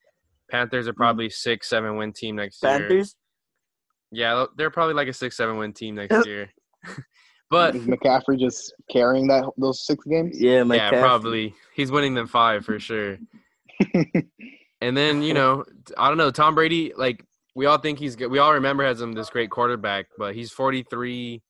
Panthers 0.51 0.87
are 0.87 0.93
hmm. 0.93 0.99
probably 0.99 1.31
six, 1.31 1.69
seven 1.69 1.97
win 1.97 2.13
team 2.13 2.37
next 2.37 2.63
year. 2.63 2.79
Panthers. 2.79 3.17
Yeah, 4.11 4.35
they'll- 4.35 4.51
they're 4.57 4.71
probably 4.71 4.95
like 4.95 5.09
a 5.09 5.13
six, 5.13 5.37
seven 5.37 5.57
win 5.57 5.73
team 5.73 5.97
next 5.97 6.27
year. 6.27 6.53
but 7.51 7.75
is 7.75 7.87
McCaffrey 7.87 8.39
just 8.39 8.73
carrying 8.91 9.27
that 9.29 9.45
those 9.57 9.85
six 9.85 10.05
games? 10.05 10.41
Yeah, 10.41 10.63
my 10.65 10.77
yeah, 10.77 10.91
probably 10.91 11.55
he's 11.75 11.91
winning 11.91 12.15
them 12.15 12.27
five 12.27 12.65
for 12.65 12.79
sure. 12.79 13.19
And 14.83 14.97
then 14.97 15.23
you 15.23 15.33
know, 15.33 15.65
I 15.97 16.09
don't 16.09 16.19
know. 16.19 16.33
Tom 16.33 16.57
Brady, 16.57 16.93
like 16.97 17.25
we 17.55 17.67
all 17.67 17.79
think 17.79 17.99
he's 17.99 18.17
good. 18.17 18.31
We 18.31 18.39
all 18.39 18.55
remember 18.55 18.85
him 18.85 19.13
this 19.13 19.31
great 19.31 19.51
quarterback, 19.51 20.07
but 20.17 20.35
he's 20.35 20.51
43. 20.51 21.43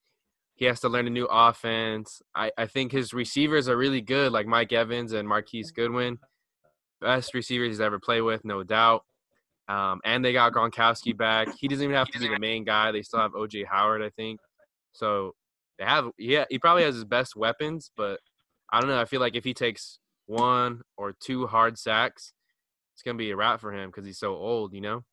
He 0.55 0.65
has 0.65 0.81
to 0.81 0.89
learn 0.89 1.07
a 1.07 1.11
new 1.11 1.27
offense. 1.27 2.21
I, 2.35 2.51
I 2.59 2.67
think 2.67 2.93
his 2.93 3.13
receivers 3.15 3.69
are 3.69 3.77
really 3.77 4.01
good, 4.01 4.33
like 4.33 4.47
Mike 4.47 4.73
Evans 4.73 5.13
and 5.13 5.29
Marquise 5.29 5.71
Goodwin, 5.71 6.19
best 7.01 7.35
receivers 7.35 7.69
he's 7.69 7.81
ever 7.81 7.99
played 7.99 8.23
with, 8.23 8.45
no 8.45 8.63
doubt. 8.63 9.05
Um, 9.69 10.01
and 10.05 10.25
they 10.25 10.33
got 10.33 10.53
Gronkowski 10.53 11.17
back. 11.17 11.49
He 11.59 11.69
doesn't 11.69 11.85
even 11.85 11.97
have 11.97 12.09
to 12.09 12.19
be 12.19 12.29
the 12.29 12.39
main 12.39 12.65
guy. 12.65 12.91
They 12.93 13.03
still 13.03 13.21
have 13.21 13.33
OJ 13.33 13.65
Howard, 13.67 14.03
I 14.03 14.11
think. 14.11 14.41
So 14.93 15.35
they 15.79 15.85
have, 15.85 16.11
yeah, 16.19 16.45
he 16.51 16.59
probably 16.59 16.83
has 16.83 16.97
his 16.97 17.05
best 17.05 17.37
weapons, 17.37 17.91
but 17.97 18.21
I 18.73 18.81
don't 18.81 18.91
know. 18.91 19.01
I 19.01 19.05
feel 19.05 19.21
like 19.21 19.37
if 19.37 19.45
he 19.45 19.55
takes 19.55 19.99
one 20.27 20.83
or 20.97 21.15
two 21.21 21.47
hard 21.47 21.79
sacks, 21.79 22.33
it's 22.95 23.03
gonna 23.03 23.17
be 23.17 23.31
a 23.31 23.37
wrap 23.37 23.61
for 23.61 23.73
him 23.73 23.89
because 23.89 24.05
he's 24.05 24.19
so 24.19 24.35
old, 24.35 24.75
you 24.75 24.81
know. 24.81 25.05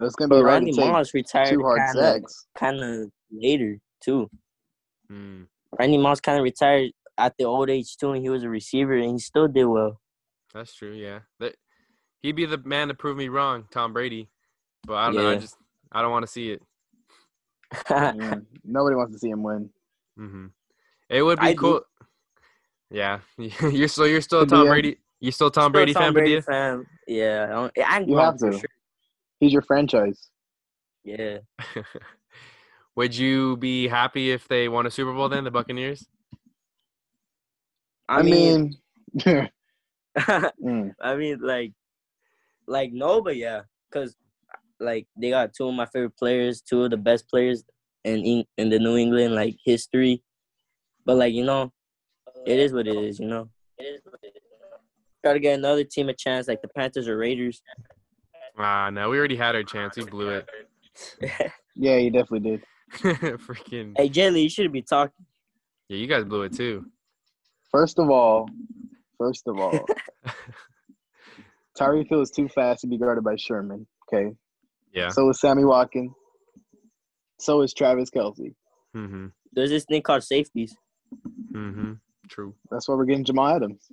It's 0.00 0.14
gonna 0.16 0.28
be 0.28 0.36
But 0.36 0.42
hard 0.42 0.46
Randy 0.46 0.72
to 0.72 0.76
take 0.76 0.90
Moss 0.92 1.14
retired 1.14 1.50
two 1.50 1.62
hard 1.62 1.78
kind 1.78 1.98
of 1.98 2.04
sacks. 2.22 2.46
kind 2.56 2.80
of 2.82 3.10
later 3.30 3.78
too. 4.02 4.30
Mm. 5.10 5.46
Randy 5.78 5.98
Moss 5.98 6.20
kind 6.20 6.38
of 6.38 6.44
retired 6.44 6.92
at 7.18 7.34
the 7.38 7.44
old 7.44 7.68
age 7.70 7.96
too, 7.96 8.12
and 8.12 8.22
he 8.22 8.30
was 8.30 8.42
a 8.44 8.48
receiver, 8.48 8.94
and 8.94 9.12
he 9.12 9.18
still 9.18 9.46
did 9.48 9.64
well. 9.66 10.00
That's 10.54 10.74
true. 10.74 10.92
Yeah, 10.92 11.20
that 11.38 11.54
he'd 12.22 12.36
be 12.36 12.46
the 12.46 12.58
man 12.58 12.88
to 12.88 12.94
prove 12.94 13.16
me 13.16 13.28
wrong, 13.28 13.66
Tom 13.70 13.92
Brady. 13.92 14.30
But 14.86 14.94
I 14.94 15.06
don't 15.06 15.16
know. 15.16 15.30
I 15.30 15.36
just 15.36 15.56
I 15.92 16.00
don't 16.02 16.10
want 16.10 16.24
to 16.24 16.32
see 16.32 16.50
it. 16.52 16.62
Yeah, 17.90 18.36
nobody 18.64 18.96
wants 18.96 19.12
to 19.14 19.18
see 19.18 19.28
him 19.30 19.42
win. 19.42 19.70
hmm 20.16 20.46
It 21.08 21.22
would 21.22 21.38
be 21.38 21.46
I 21.46 21.52
do. 21.52 21.58
cool. 21.58 21.80
Yeah, 22.90 23.20
you're 23.38 23.86
so 23.88 24.04
you're 24.04 24.20
still 24.22 24.40
a 24.40 24.44
Padilla? 24.44 24.64
Tom 24.64 24.68
Brady. 24.70 24.96
You 25.20 25.30
still 25.30 25.50
Tom 25.50 25.64
Still 25.64 25.70
Brady 25.72 25.92
Tom 25.92 26.02
fan, 26.04 26.12
Brady 26.14 26.40
Padilla? 26.40 26.42
fan. 26.42 26.86
Yeah, 27.06 27.44
I 27.44 27.52
don't- 27.52 27.72
I'm 27.86 28.02
You 28.08 28.14
going 28.14 28.24
have 28.24 28.38
for 28.40 28.50
to. 28.52 28.58
sure. 28.58 28.68
He's 29.40 29.52
your 29.52 29.62
franchise. 29.62 30.28
Yeah, 31.02 31.38
Would 32.96 33.16
you 33.16 33.56
be 33.56 33.88
happy 33.88 34.30
if 34.30 34.46
they 34.46 34.68
won 34.68 34.86
a 34.86 34.90
Super 34.90 35.14
Bowl 35.14 35.28
then, 35.28 35.44
the 35.44 35.50
Buccaneers? 35.50 36.06
I, 38.08 38.22
mean, 38.22 38.78
mean, 39.24 39.48
mm, 40.18 40.92
I 41.00 41.16
mean, 41.16 41.38
like, 41.40 41.72
like 42.66 42.92
no, 42.92 43.22
but 43.22 43.36
yeah, 43.36 43.62
cause 43.90 44.16
like 44.80 45.06
they 45.16 45.30
got 45.30 45.54
two 45.54 45.68
of 45.68 45.74
my 45.74 45.86
favorite 45.86 46.16
players, 46.18 46.60
two 46.60 46.84
of 46.84 46.90
the 46.90 46.96
best 46.96 47.28
players 47.28 47.64
in 48.04 48.44
in 48.58 48.68
the 48.68 48.78
New 48.78 48.96
England 48.96 49.34
like 49.34 49.56
history. 49.64 50.22
But 51.06 51.16
like 51.16 51.32
you 51.32 51.44
know, 51.44 51.72
it 52.46 52.58
is 52.58 52.72
what 52.72 52.88
it 52.88 52.96
is. 52.96 53.20
You 53.20 53.28
know, 53.28 53.48
it 53.78 53.84
is 53.84 54.00
what 54.04 54.18
it 54.22 54.32
is. 54.34 54.42
Try 55.24 55.34
to 55.34 55.40
get 55.40 55.58
another 55.58 55.84
team 55.84 56.08
a 56.08 56.14
chance, 56.14 56.48
like 56.48 56.62
the 56.62 56.68
Panthers 56.68 57.08
or 57.08 57.16
Raiders. 57.16 57.62
Ah, 58.62 58.90
no, 58.90 59.08
we 59.08 59.18
already 59.18 59.36
had 59.36 59.54
our 59.54 59.62
chance. 59.62 59.96
We 59.96 60.04
blew 60.04 60.28
it. 60.30 60.48
yeah, 61.74 61.98
he 61.98 62.10
definitely 62.10 62.50
did. 62.50 62.62
Freaking 63.38 63.94
hey, 63.96 64.08
Jelly, 64.08 64.42
you 64.42 64.48
shouldn't 64.48 64.74
be 64.74 64.82
talking. 64.82 65.24
yeah, 65.88 65.96
you 65.96 66.06
guys 66.06 66.24
blew 66.24 66.42
it 66.42 66.52
too. 66.52 66.84
First 67.70 67.98
of 67.98 68.10
all, 68.10 68.48
first 69.16 69.44
of 69.46 69.58
all, 69.58 69.86
Tyreek 71.78 72.08
Hill 72.08 72.20
is 72.20 72.30
too 72.30 72.48
fast 72.48 72.82
to 72.82 72.86
be 72.86 72.98
guarded 72.98 73.24
by 73.24 73.36
Sherman. 73.36 73.86
Okay. 74.12 74.34
Yeah. 74.92 75.08
So 75.08 75.30
is 75.30 75.40
Sammy 75.40 75.64
Watkins. 75.64 76.12
So 77.38 77.62
is 77.62 77.72
Travis 77.72 78.10
Kelce. 78.10 78.54
Mm-hmm. 78.94 79.26
There's 79.52 79.70
this 79.70 79.84
thing 79.84 80.02
called 80.02 80.24
safeties. 80.24 80.76
Mm-hmm. 81.52 81.92
True. 82.28 82.54
That's 82.70 82.88
why 82.88 82.96
we're 82.96 83.06
getting 83.06 83.24
Jamal 83.24 83.56
Adams. 83.56 83.86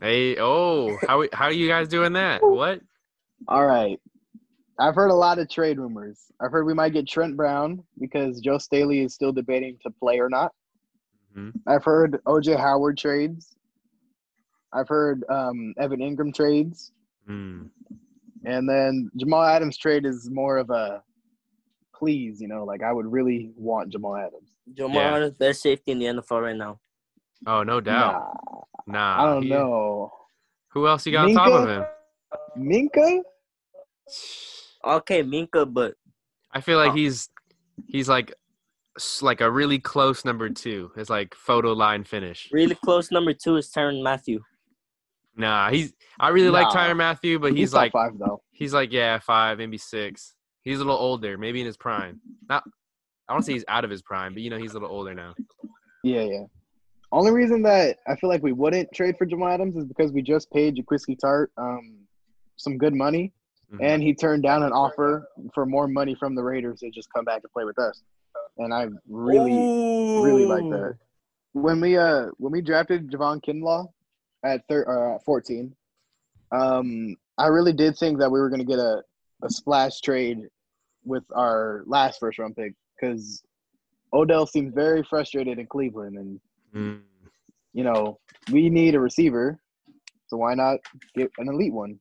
Hey, 0.00 0.36
oh, 0.38 0.96
how 1.06 1.24
how 1.32 1.46
are 1.46 1.52
you 1.52 1.68
guys 1.68 1.88
doing 1.88 2.14
that? 2.14 2.42
What? 2.42 2.80
All 3.48 3.66
right. 3.66 4.00
I've 4.78 4.94
heard 4.94 5.10
a 5.10 5.14
lot 5.14 5.38
of 5.38 5.48
trade 5.48 5.78
rumors. 5.78 6.24
I've 6.40 6.52
heard 6.52 6.66
we 6.66 6.74
might 6.74 6.92
get 6.92 7.08
Trent 7.08 7.36
Brown 7.36 7.82
because 7.98 8.40
Joe 8.40 8.58
Staley 8.58 9.00
is 9.00 9.14
still 9.14 9.32
debating 9.32 9.78
to 9.82 9.90
play 9.90 10.18
or 10.18 10.28
not. 10.28 10.52
Mhm. 11.36 11.52
I've 11.66 11.84
heard 11.84 12.20
OJ 12.26 12.56
Howard 12.58 12.98
trades. 12.98 13.56
I've 14.72 14.88
heard 14.88 15.24
um, 15.30 15.72
Evan 15.78 16.00
Engram 16.00 16.34
trades. 16.34 16.92
Mm. 17.28 17.70
And 18.44 18.68
then 18.68 19.10
Jamal 19.16 19.42
Adams 19.44 19.78
trade 19.78 20.04
is 20.04 20.28
more 20.30 20.58
of 20.58 20.68
a 20.70 21.02
please, 21.94 22.40
you 22.42 22.48
know, 22.48 22.64
like 22.64 22.82
I 22.82 22.92
would 22.92 23.06
really 23.10 23.52
want 23.56 23.90
Jamal 23.90 24.16
Adams. 24.16 24.50
Jamal 24.74 24.96
Yeah. 25.00 25.14
Adams, 25.16 25.34
best 25.36 25.62
safety 25.62 25.92
in 25.92 25.98
the 25.98 26.06
NFL 26.06 26.42
right 26.42 26.56
now. 26.56 26.78
Oh, 27.46 27.62
no 27.62 27.80
doubt. 27.80 28.36
Nah, 28.86 28.92
Nah. 29.16 29.22
I 29.24 29.32
don't 29.32 29.42
he- 29.44 29.48
know. 29.48 30.12
Who 30.72 30.86
else 30.86 31.06
you 31.06 31.12
got 31.12 31.26
on 31.28 31.34
top 31.34 31.48
of 31.52 31.68
him? 31.68 31.84
Minkah? 32.56 33.20
Okay, 34.84 35.22
Minkah, 35.22 35.72
but 35.72 35.94
I 36.52 36.60
feel 36.60 36.78
like 36.78 36.92
Oh. 36.92 36.94
he's 36.94 37.28
he's 37.86 38.08
like 38.08 38.32
like 39.20 39.40
a 39.40 39.50
really 39.50 39.78
close 39.78 40.24
number 40.24 40.48
two. 40.48 40.90
It's 40.96 41.10
like 41.10 41.34
photo 41.34 41.72
line 41.72 42.04
finish. 42.04 42.48
really 42.52 42.74
close 42.76 43.10
number 43.10 43.32
two 43.34 43.56
is 43.56 43.70
Tyrann 43.70 44.02
Mathieu. 44.02 44.40
Nah, 45.36 45.70
he's 45.70 45.92
I 46.18 46.28
really 46.30 46.48
like 46.48 46.72
Nah. 46.72 46.74
Tyrann 46.74 46.96
Mathieu, 46.96 47.38
but 47.38 47.50
He's, 47.52 47.58
he's, 47.58 47.70
top 47.72 47.78
like 47.82 47.92
five 47.92 48.12
though. 48.18 48.40
he's 48.52 48.72
like 48.72 48.92
yeah 48.92 49.18
five, 49.18 49.58
maybe 49.58 49.76
six. 49.78 50.34
He's 50.62 50.76
a 50.80 50.84
little 50.84 50.98
older, 50.98 51.36
maybe 51.36 51.60
in 51.60 51.66
his 51.66 51.76
prime. 51.76 52.20
Not 52.48 52.64
I 53.28 53.32
don't 53.34 53.42
say 53.42 53.52
he's 53.52 53.64
out 53.68 53.84
of 53.84 53.90
his 53.90 54.02
prime, 54.02 54.32
but 54.34 54.42
you 54.42 54.50
know 54.50 54.58
he's 54.58 54.70
a 54.72 54.74
little 54.74 54.88
older 54.88 55.14
now. 55.14 55.34
Yeah, 56.04 56.22
yeah. 56.22 56.44
Only 57.12 57.32
reason 57.32 57.62
that 57.62 57.98
I 58.06 58.16
feel 58.16 58.30
like 58.30 58.42
we 58.42 58.52
wouldn't 58.52 58.92
trade 58.94 59.16
for 59.18 59.26
Jamal 59.26 59.48
Adams 59.48 59.76
is 59.76 59.84
because 59.84 60.10
we 60.12 60.22
just 60.22 60.50
paid 60.52 60.76
Jaquiski 60.76 61.18
Tartt 61.22 61.48
um 61.58 62.05
some 62.56 62.78
good 62.78 62.94
money. 62.94 63.32
Mhm. 63.72 63.78
and 63.84 64.00
he 64.02 64.14
turned 64.14 64.44
down 64.44 64.62
an 64.62 64.72
offer 64.72 65.26
for 65.52 65.66
more 65.66 65.88
money 65.88 66.14
from 66.14 66.36
the 66.36 66.42
Raiders 66.42 66.78
to 66.80 66.90
just 66.90 67.12
come 67.12 67.24
back 67.24 67.42
and 67.42 67.52
play 67.52 67.64
with 67.64 67.78
us. 67.80 68.00
And 68.58 68.72
I 68.72 68.86
really, 69.08 69.68
really 70.20 70.46
like 70.46 70.68
that. 70.70 70.96
When 71.52 71.80
we 71.80 71.96
uh 71.96 72.26
when 72.38 72.52
we 72.52 72.60
drafted 72.62 73.10
Javon 73.10 73.42
Kinlaw 73.44 73.88
at 74.44 74.62
thir- 74.68 75.16
uh, 75.16 75.18
14, 75.26 75.74
um, 76.52 77.16
I 77.38 77.48
really 77.48 77.72
did 77.72 77.96
think 77.98 78.18
that 78.20 78.30
we 78.30 78.38
were 78.38 78.48
going 78.48 78.60
to 78.60 78.64
get 78.64 78.78
a, 78.78 79.02
a 79.42 79.50
splash 79.50 80.00
trade 80.00 80.48
with 81.04 81.24
our 81.34 81.82
last 81.86 82.20
first 82.20 82.38
round 82.38 82.54
pick 82.56 82.72
because 82.94 83.42
Odell 84.12 84.46
seems 84.46 84.72
very 84.74 85.02
frustrated 85.02 85.58
in 85.58 85.66
Cleveland, 85.66 86.16
and 86.18 86.40
Mm. 86.74 87.00
you 87.72 87.82
know 87.84 88.18
we 88.52 88.70
need 88.70 88.94
a 88.94 89.00
receiver, 89.00 89.58
so 90.28 90.36
why 90.36 90.54
not 90.54 90.78
get 91.16 91.30
an 91.38 91.48
elite 91.48 91.72
one? 91.72 91.98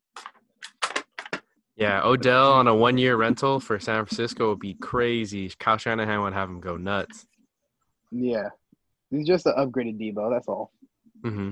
Yeah, 1.77 2.01
Odell 2.05 2.53
on 2.53 2.67
a 2.67 2.75
one 2.75 2.97
year 2.97 3.17
rental 3.17 3.59
for 3.59 3.77
San 3.79 4.05
Francisco 4.05 4.49
would 4.49 4.59
be 4.59 4.75
crazy. 4.75 5.51
Kyle 5.59 5.77
Shanahan 5.77 6.21
would 6.21 6.33
have 6.33 6.49
him 6.49 6.61
go 6.61 6.77
nuts. 6.77 7.25
Yeah, 8.11 8.49
he's 9.11 9.27
just 9.27 9.45
an 9.45 9.53
upgraded 9.57 9.99
Deebo. 9.99 10.31
That's 10.31 10.47
all. 10.47 10.71
hmm 11.23 11.51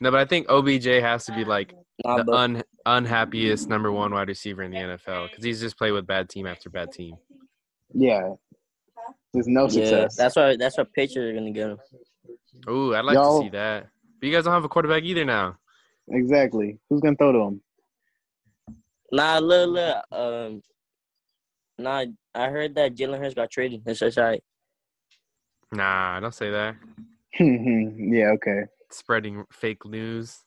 No, 0.00 0.10
but 0.10 0.18
I 0.20 0.24
think 0.24 0.48
OBJ 0.48 0.86
has 1.02 1.24
to 1.26 1.32
be 1.32 1.44
like 1.44 1.72
the 2.02 2.26
un- 2.32 2.64
unhappiest 2.86 3.68
number 3.68 3.92
one 3.92 4.12
wide 4.12 4.26
receiver 4.28 4.62
in 4.64 4.72
the 4.72 4.78
NFL 4.78 5.28
because 5.30 5.44
he's 5.44 5.60
just 5.60 5.78
played 5.78 5.92
with 5.92 6.06
bad 6.06 6.28
team 6.28 6.46
after 6.46 6.68
bad 6.68 6.90
team. 6.92 7.14
Yeah, 7.94 8.30
there's 9.32 9.46
no 9.46 9.62
yeah, 9.64 9.68
success. 9.68 10.16
that's 10.16 10.34
why 10.36 10.56
that's 10.56 10.78
why 10.78 10.84
Patriots 10.94 11.30
are 11.30 11.34
gonna 11.38 11.52
get 11.52 11.70
him. 11.70 11.78
Ooh, 12.68 12.94
I'd 12.94 13.04
like 13.04 13.14
Y'all- 13.14 13.38
to 13.40 13.44
see 13.46 13.50
that. 13.50 13.86
But 14.18 14.26
you 14.26 14.32
guys 14.34 14.44
don't 14.44 14.52
have 14.52 14.64
a 14.64 14.68
quarterback 14.68 15.04
either 15.04 15.24
now. 15.24 15.56
exactly. 16.08 16.78
Who's 16.88 17.00
gonna 17.00 17.14
throw 17.16 17.30
to 17.32 17.38
him? 17.38 17.60
Nah, 19.12 19.38
look, 19.38 19.70
look. 19.70 20.04
Um, 20.12 20.62
nah, 21.78 22.04
I 22.34 22.48
heard 22.48 22.74
that 22.76 22.94
Jalen 22.94 23.18
Hurts 23.18 23.34
got 23.34 23.50
traded. 23.50 23.82
That's 23.84 23.98
just 23.98 24.18
right. 24.18 24.42
Nah, 25.72 26.20
don't 26.20 26.34
say 26.34 26.50
that. 26.50 26.76
yeah. 27.40 28.30
Okay. 28.32 28.62
Spreading 28.90 29.44
fake 29.52 29.84
news. 29.84 30.38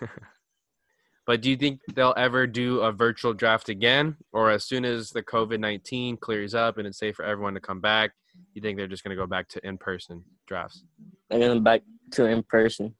but 1.26 1.40
do 1.40 1.50
you 1.50 1.56
think 1.56 1.80
they'll 1.94 2.14
ever 2.16 2.46
do 2.46 2.80
a 2.80 2.92
virtual 2.92 3.32
draft 3.32 3.68
again? 3.68 4.16
Or 4.32 4.50
as 4.50 4.64
soon 4.64 4.84
as 4.84 5.10
the 5.10 5.22
COVID 5.22 5.60
19 5.60 6.16
clears 6.18 6.54
up 6.54 6.78
and 6.78 6.86
it's 6.86 6.98
safe 6.98 7.16
for 7.16 7.24
everyone 7.24 7.54
to 7.54 7.60
come 7.60 7.80
back, 7.80 8.12
you 8.54 8.62
think 8.62 8.76
they're 8.76 8.86
just 8.86 9.04
going 9.04 9.16
to 9.16 9.20
go 9.20 9.26
back 9.26 9.48
to 9.50 9.66
in 9.66 9.78
person 9.78 10.24
drafts? 10.46 10.84
They're 11.30 11.40
gonna 11.40 11.60
back 11.60 11.82
to 12.12 12.24
in 12.26 12.42
person 12.42 12.94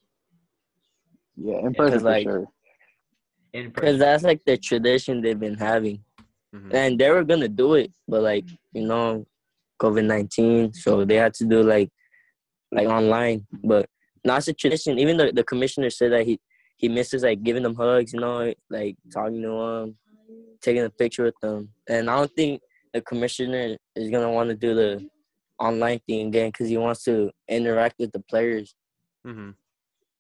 Yeah, 1.36 1.58
in 1.58 1.74
person 1.74 1.98
Because, 1.98 2.02
for 2.02 2.08
like, 2.08 2.22
sure. 2.24 2.46
In 3.52 3.70
because 3.70 3.98
that's 3.98 4.22
like 4.24 4.44
the 4.44 4.56
tradition 4.56 5.20
they've 5.22 5.38
been 5.38 5.56
having, 5.56 6.04
Mhm. 6.54 6.74
and 6.74 6.98
they 6.98 7.10
were 7.10 7.24
gonna 7.24 7.48
do 7.48 7.74
it, 7.74 7.92
but 8.06 8.22
like 8.22 8.44
you 8.72 8.86
know, 8.86 9.26
COVID 9.80 10.04
nineteen, 10.04 10.72
so 10.72 11.04
they 11.04 11.16
had 11.16 11.34
to 11.34 11.44
do 11.46 11.62
like 11.62 11.90
like 12.72 12.86
online. 12.88 13.46
But 13.64 13.88
now 14.24 14.36
it's 14.36 14.48
a 14.48 14.52
tradition. 14.52 14.98
Even 14.98 15.16
the 15.16 15.32
the 15.32 15.44
commissioner 15.44 15.90
said 15.90 16.12
that 16.12 16.26
he 16.26 16.38
he 16.76 16.88
misses 16.88 17.22
like 17.22 17.42
giving 17.42 17.62
them 17.62 17.74
hugs, 17.74 18.12
you 18.12 18.20
know, 18.20 18.52
like 18.70 18.96
talking 19.12 19.42
to 19.42 19.48
them, 19.48 19.96
taking 20.60 20.82
a 20.82 20.90
picture 20.90 21.24
with 21.24 21.38
them. 21.40 21.70
And 21.88 22.08
I 22.10 22.16
don't 22.16 22.32
think 22.34 22.60
the 22.92 23.00
commissioner 23.00 23.76
is 23.96 24.10
gonna 24.10 24.30
want 24.30 24.50
to 24.50 24.54
do 24.54 24.74
the 24.74 25.08
online 25.58 26.00
thing 26.06 26.28
again 26.28 26.50
because 26.50 26.68
he 26.68 26.76
wants 26.76 27.02
to 27.04 27.30
interact 27.48 27.96
with 27.98 28.12
the 28.12 28.20
players. 28.20 28.74
Mm-hmm. 29.26 29.50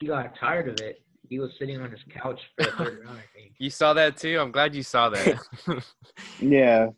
He 0.00 0.06
got 0.06 0.34
tired 0.34 0.68
of 0.68 0.80
it. 0.80 1.00
He 1.28 1.38
was 1.38 1.52
sitting 1.58 1.80
on 1.80 1.90
his 1.90 2.00
couch 2.10 2.40
for 2.56 2.64
the 2.64 2.70
third 2.72 3.04
round, 3.04 3.18
I 3.18 3.38
think. 3.38 3.52
You 3.58 3.70
saw 3.70 3.92
that 3.94 4.16
too? 4.16 4.38
I'm 4.40 4.50
glad 4.50 4.74
you 4.74 4.82
saw 4.82 5.10
that. 5.10 5.38
Yeah. 6.40 6.88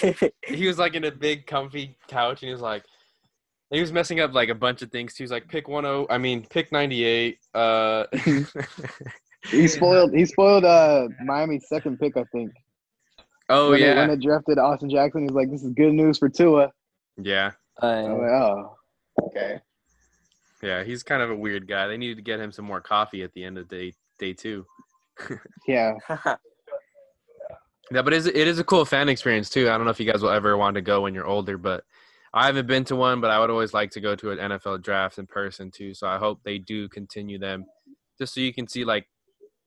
he 0.46 0.66
was 0.66 0.78
like 0.78 0.94
in 0.94 1.04
a 1.04 1.10
big 1.10 1.46
comfy 1.46 1.96
couch 2.08 2.42
and 2.42 2.48
he 2.48 2.52
was 2.52 2.62
like 2.62 2.84
he 3.70 3.80
was 3.80 3.92
messing 3.92 4.20
up 4.20 4.32
like 4.32 4.48
a 4.48 4.54
bunch 4.54 4.82
of 4.82 4.90
things. 4.90 5.16
He 5.16 5.22
was 5.22 5.30
like 5.30 5.48
pick 5.48 5.66
10 5.66 6.06
I 6.08 6.18
mean 6.18 6.46
pick 6.48 6.72
98 6.72 7.38
uh 7.54 8.04
He 9.50 9.68
spoiled. 9.68 10.14
He 10.14 10.26
spoiled 10.26 10.64
uh 10.64 11.08
Miami's 11.24 11.68
second 11.68 11.98
pick, 11.98 12.16
I 12.16 12.24
think. 12.32 12.52
Oh 13.48 13.70
when 13.70 13.80
They, 13.80 13.86
yeah. 13.86 13.94
when 13.96 14.08
they 14.10 14.16
drafted 14.16 14.58
Austin 14.58 14.90
Jackson, 14.90 15.22
he's 15.22 15.32
like, 15.32 15.50
"This 15.50 15.64
is 15.64 15.72
good 15.72 15.92
news 15.92 16.18
for 16.18 16.28
Tua." 16.28 16.70
Yeah. 17.20 17.50
I'm 17.82 18.12
uh, 18.12 18.18
like, 18.18 18.30
"Oh, 18.30 18.76
okay." 19.24 19.60
Yeah, 20.62 20.84
he's 20.84 21.02
kind 21.02 21.22
of 21.22 21.30
a 21.30 21.36
weird 21.36 21.66
guy. 21.66 21.86
They 21.86 21.96
needed 21.96 22.16
to 22.16 22.22
get 22.22 22.40
him 22.40 22.52
some 22.52 22.64
more 22.64 22.80
coffee 22.80 23.22
at 23.22 23.32
the 23.32 23.44
end 23.44 23.58
of 23.58 23.68
day 23.68 23.94
day 24.18 24.32
2. 24.32 24.64
Yeah. 25.66 25.94
Yeah, 27.92 28.02
but 28.02 28.12
it 28.12 28.18
is, 28.18 28.26
it 28.26 28.36
is 28.36 28.60
a 28.60 28.64
cool 28.64 28.84
fan 28.84 29.08
experience 29.08 29.50
too. 29.50 29.68
I 29.68 29.76
don't 29.76 29.84
know 29.84 29.90
if 29.90 29.98
you 29.98 30.10
guys 30.10 30.22
will 30.22 30.30
ever 30.30 30.56
want 30.56 30.76
to 30.76 30.80
go 30.80 31.00
when 31.00 31.12
you're 31.12 31.26
older, 31.26 31.58
but 31.58 31.82
I 32.32 32.46
haven't 32.46 32.68
been 32.68 32.84
to 32.84 32.94
one, 32.94 33.20
but 33.20 33.32
I 33.32 33.40
would 33.40 33.50
always 33.50 33.74
like 33.74 33.90
to 33.92 34.00
go 34.00 34.14
to 34.14 34.30
an 34.30 34.38
NFL 34.38 34.82
draft 34.82 35.18
in 35.18 35.26
person 35.26 35.72
too. 35.72 35.92
So 35.94 36.06
I 36.06 36.18
hope 36.18 36.40
they 36.44 36.58
do 36.58 36.88
continue 36.88 37.38
them, 37.40 37.64
just 38.16 38.34
so 38.34 38.40
you 38.40 38.54
can 38.54 38.68
see 38.68 38.84
like, 38.84 39.08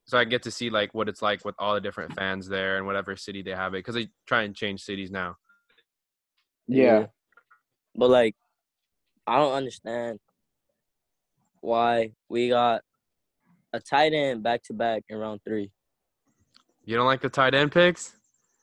so 0.05 0.17
I 0.17 0.23
get 0.23 0.43
to 0.43 0.51
see 0.51 0.69
like 0.69 0.93
what 0.93 1.09
it's 1.09 1.21
like 1.21 1.43
with 1.43 1.55
all 1.59 1.73
the 1.73 1.81
different 1.81 2.13
fans 2.13 2.47
there 2.47 2.77
and 2.77 2.85
whatever 2.85 3.17
city 3.17 3.41
they 3.41 3.51
have 3.51 3.73
it, 3.73 3.79
because 3.79 3.95
they 3.95 4.07
try 4.25 4.43
and 4.43 4.55
change 4.55 4.83
cities 4.83 5.11
now. 5.11 5.35
Yeah. 6.67 7.07
But 7.93 8.09
like, 8.09 8.35
I 9.27 9.37
don't 9.37 9.53
understand 9.53 10.19
why 11.64 12.11
we 12.30 12.49
got 12.49 12.81
a 13.72 13.80
tight 13.80 14.14
end 14.14 14.44
back 14.44 14.61
to 14.64 14.73
back 14.73 15.03
in 15.07 15.18
round 15.18 15.40
three. 15.48 15.72
You 16.84 16.98
don't 16.98 17.06
like 17.07 17.22
the 17.22 17.30
tight 17.30 17.56
end 17.56 17.72
picks? 17.72 18.14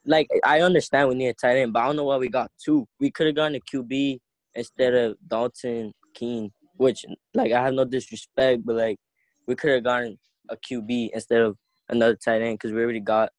Like, 0.04 0.28
I 0.44 0.60
understand 0.60 1.08
we 1.08 1.14
need 1.14 1.28
a 1.28 1.34
tight 1.34 1.56
end, 1.56 1.72
but 1.72 1.80
I 1.82 1.86
don't 1.86 1.96
know 1.96 2.04
why 2.04 2.18
we 2.18 2.28
got 2.28 2.50
two. 2.62 2.86
We 3.00 3.10
could 3.10 3.26
have 3.26 3.36
gotten 3.36 3.54
a 3.56 3.60
QB 3.60 4.18
instead 4.54 4.94
of 4.94 5.16
Dalton 5.26 5.92
Keene, 6.14 6.50
which, 6.76 7.04
like, 7.34 7.52
I 7.52 7.62
have 7.62 7.74
no 7.74 7.84
disrespect, 7.84 8.64
but 8.64 8.76
like, 8.76 8.98
we 9.46 9.54
could 9.56 9.70
have 9.70 9.84
gotten 9.84 10.18
a 10.50 10.56
QB 10.56 11.10
instead 11.14 11.40
of 11.40 11.56
another 11.88 12.16
tight 12.16 12.42
end 12.42 12.58
because 12.58 12.72
we 12.72 12.82
already 12.82 13.00
got 13.00 13.30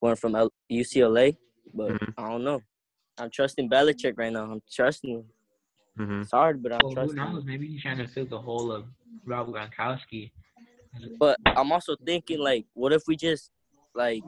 one 0.00 0.16
from 0.16 0.34
L- 0.34 0.52
UCLA. 0.70 1.36
But 1.74 1.92
Mhm. 1.92 2.14
I 2.16 2.28
don't 2.30 2.44
know. 2.44 2.60
I'm 3.18 3.30
trusting 3.30 3.68
Belichick 3.68 4.14
right 4.16 4.32
now. 4.32 4.50
I'm 4.50 4.62
trusting 4.70 5.10
him. 5.10 5.24
Mm-hmm. 5.98 6.22
It's 6.22 6.30
hard, 6.30 6.62
but 6.62 6.72
I'm 6.72 6.80
Well, 6.82 6.90
who 6.90 6.94
trusting. 6.94 7.16
knows? 7.16 7.42
him. 7.42 7.46
Maybe 7.46 7.66
he's 7.68 7.82
trying 7.82 7.98
to 7.98 8.08
fill 8.08 8.26
the 8.26 8.38
hole 8.38 8.72
of 8.72 8.84
Rob 9.26 9.48
Gronkowski. 9.48 10.30
But 11.18 11.38
I'm 11.46 11.72
also 11.72 11.96
thinking 12.04 12.38
like, 12.38 12.66
what 12.74 12.92
if 12.92 13.02
we 13.06 13.16
just 13.16 13.50
like 13.94 14.22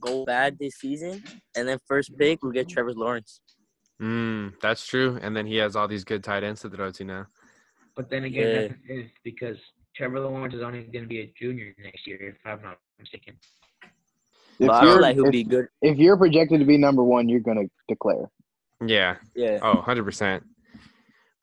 go 0.00 0.24
bad 0.24 0.58
this 0.58 0.76
season 0.76 1.22
and 1.56 1.66
then 1.68 1.78
first 1.86 2.16
pick 2.18 2.42
we 2.42 2.52
get 2.52 2.68
Trevor 2.68 2.92
Lawrence? 2.94 3.40
Mm, 4.00 4.54
that's 4.60 4.86
true. 4.86 5.18
And 5.22 5.36
then 5.36 5.46
he 5.46 5.56
has 5.56 5.76
all 5.76 5.88
these 5.88 6.04
good 6.04 6.24
tight 6.24 6.42
ends 6.42 6.62
to 6.62 6.70
throw 6.70 6.90
to 6.90 7.04
now. 7.04 7.26
But 7.96 8.10
then 8.10 8.24
again, 8.24 8.76
Yeah. 8.88 8.96
that's 8.96 9.10
because 9.22 9.56
Trevor 9.94 10.20
Lawrence 10.20 10.54
is 10.54 10.62
only 10.62 10.82
going 10.82 11.04
to 11.04 11.08
be 11.08 11.20
a 11.20 11.32
junior 11.38 11.74
next 11.82 12.06
year, 12.06 12.18
if 12.20 12.36
I'm 12.44 12.60
not 12.62 12.78
mistaken. 12.98 13.34
If 14.58 14.66
But 14.68 14.70
I 14.74 14.80
feel 14.80 14.90
you're, 14.92 15.00
like 15.00 15.14
he'll 15.16 15.26
if, 15.26 15.32
be 15.32 15.44
good. 15.44 15.68
if 15.82 15.98
you're 15.98 16.16
projected 16.16 16.60
to 16.60 16.66
be 16.66 16.76
number 16.78 17.02
one, 17.02 17.28
you're 17.28 17.40
gonna 17.40 17.64
declare. 17.88 18.30
Yeah. 18.84 19.16
Yeah. 19.34 19.58
Oh, 19.62 19.82
100%. 19.84 20.42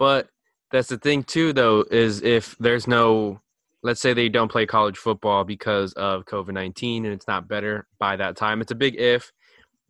But 0.02 0.30
that's 0.72 0.88
the 0.88 0.98
thing 0.98 1.22
too 1.22 1.54
though 1.54 1.86
is 1.92 2.24
if 2.24 2.56
there's 2.58 2.88
no 2.88 3.40
let's 3.84 4.02
say 4.02 4.16
they 4.16 4.30
don't 4.30 4.52
play 4.52 4.66
college 4.66 4.98
football 4.98 5.44
because 5.44 5.94
of 5.94 6.26
COVID-19 6.26 6.98
and 6.98 7.06
it's 7.06 7.28
not 7.28 7.48
better 7.48 7.86
by 8.00 8.16
that 8.16 8.36
time. 8.36 8.62
It's 8.62 8.72
a 8.72 8.76
big 8.76 9.00
if. 9.00 9.32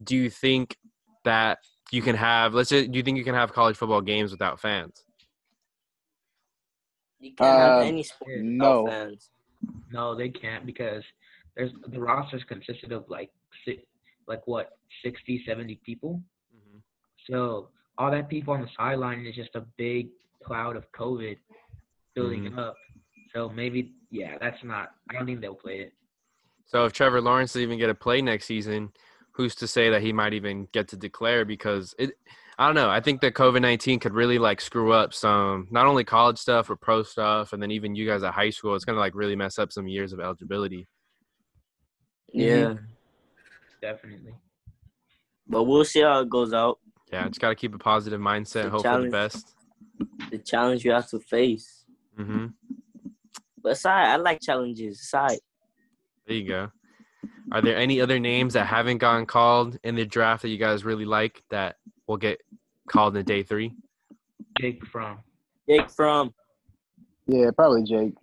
Do 0.03 0.17
you 0.17 0.29
think 0.29 0.75
that 1.23 1.59
you 1.93 2.01
can 2.01 2.17
have 2.17 2.53
let's 2.53 2.67
say 2.67 2.87
do 2.87 2.97
you 2.97 3.03
think 3.03 3.19
you 3.19 3.23
can 3.23 3.35
have 3.35 3.53
college 3.53 3.77
football 3.77 4.01
games 4.01 4.31
without 4.31 4.59
fans? 4.59 5.05
You 7.21 7.31
can't 7.33 7.57
have 7.57 7.77
Uh, 7.77 7.85
any 7.85 8.03
sport 8.03 8.31
without 8.31 8.51
no. 8.51 8.85
fans. 8.87 9.29
No, 9.93 10.13
they 10.13 10.27
can't 10.27 10.65
because 10.65 11.03
there's 11.55 11.71
the 11.87 12.01
rosters 12.01 12.43
consisted 12.49 12.91
of 12.91 13.05
like 13.07 13.31
like 14.27 14.45
what 14.45 14.77
60, 15.05 15.45
70 15.47 15.79
people. 15.85 16.21
So 17.29 17.69
all 17.97 18.11
that 18.11 18.29
people 18.29 18.53
on 18.53 18.61
the 18.61 18.69
sideline 18.77 19.25
is 19.25 19.35
just 19.35 19.55
a 19.55 19.61
big 19.77 20.09
cloud 20.43 20.75
of 20.75 20.91
COVID 20.91 21.37
building 22.15 22.43
Mhm. 22.45 22.57
up. 22.57 22.75
So 23.33 23.49
maybe 23.49 23.93
yeah, 24.09 24.37
that's 24.39 24.63
not. 24.63 24.93
I 25.09 25.13
don't 25.13 25.25
think 25.25 25.39
they'll 25.41 25.55
play 25.55 25.79
it. 25.79 25.93
So 26.65 26.85
if 26.85 26.93
Trevor 26.93 27.21
Lawrence 27.21 27.51
doesn't 27.53 27.61
even 27.63 27.77
get 27.79 27.89
a 27.89 27.95
play 27.95 28.21
next 28.21 28.45
season, 28.45 28.91
who's 29.33 29.55
to 29.55 29.67
say 29.67 29.89
that 29.89 30.01
he 30.01 30.11
might 30.11 30.33
even 30.33 30.67
get 30.73 30.87
to 30.89 30.97
declare 30.97 31.45
because 31.45 31.95
it 31.97 32.11
I 32.57 32.65
don't 32.67 32.75
know. 32.75 32.89
I 32.89 32.99
think 32.99 33.21
that 33.21 33.33
COVID 33.33 33.61
nineteen 33.61 33.99
could 33.99 34.13
really 34.13 34.37
like 34.37 34.61
screw 34.61 34.91
up 34.91 35.13
some 35.13 35.67
not 35.71 35.85
only 35.85 36.03
college 36.03 36.37
stuff 36.37 36.67
but 36.67 36.81
pro 36.81 37.01
stuff 37.03 37.53
and 37.53 37.61
then 37.63 37.71
even 37.71 37.95
you 37.95 38.05
guys 38.05 38.23
at 38.23 38.33
high 38.33 38.49
school. 38.49 38.75
It's 38.75 38.85
gonna 38.85 38.99
like 38.99 39.15
really 39.15 39.35
mess 39.35 39.57
up 39.57 39.71
some 39.71 39.87
years 39.87 40.11
of 40.13 40.19
eligibility. 40.19 40.87
Yeah. 42.33 42.75
Definitely. 43.81 44.35
But 45.47 45.63
we'll 45.63 45.85
see 45.85 46.01
how 46.01 46.19
it 46.21 46.29
goes 46.29 46.53
out. 46.53 46.79
Yeah, 47.11 47.27
just 47.27 47.41
gotta 47.41 47.55
keep 47.55 47.75
a 47.75 47.77
positive 47.77 48.21
mindset, 48.21 48.63
The 48.63 48.69
hope 48.69 48.83
for 48.83 49.01
the 49.01 49.09
best. 49.09 49.53
The 50.29 50.37
challenge 50.37 50.85
you 50.85 50.91
have 50.91 51.09
to 51.09 51.19
face. 51.19 51.83
hmm 52.15 52.47
But 53.61 53.73
aside, 53.73 54.13
I 54.13 54.15
like 54.15 54.39
challenges. 54.41 54.99
Aside. 55.01 55.39
There 56.25 56.37
you 56.37 56.47
go. 56.47 56.71
Are 57.51 57.61
there 57.61 57.77
any 57.77 57.99
other 57.99 58.19
names 58.19 58.53
that 58.53 58.65
haven't 58.65 58.99
gotten 58.99 59.25
called 59.25 59.77
in 59.83 59.95
the 59.95 60.05
draft 60.05 60.43
that 60.43 60.49
you 60.49 60.57
guys 60.57 60.85
really 60.85 61.05
like 61.05 61.43
that 61.49 61.75
will 62.07 62.17
get 62.17 62.39
called 62.87 63.17
in 63.17 63.25
day 63.25 63.43
three? 63.43 63.73
Jake 64.59 64.85
Fromm. 64.85 65.19
Jake 65.67 65.89
Fromm. 65.89 66.33
Yeah, 67.27 67.51
probably 67.55 67.83
Jake. 67.83 68.13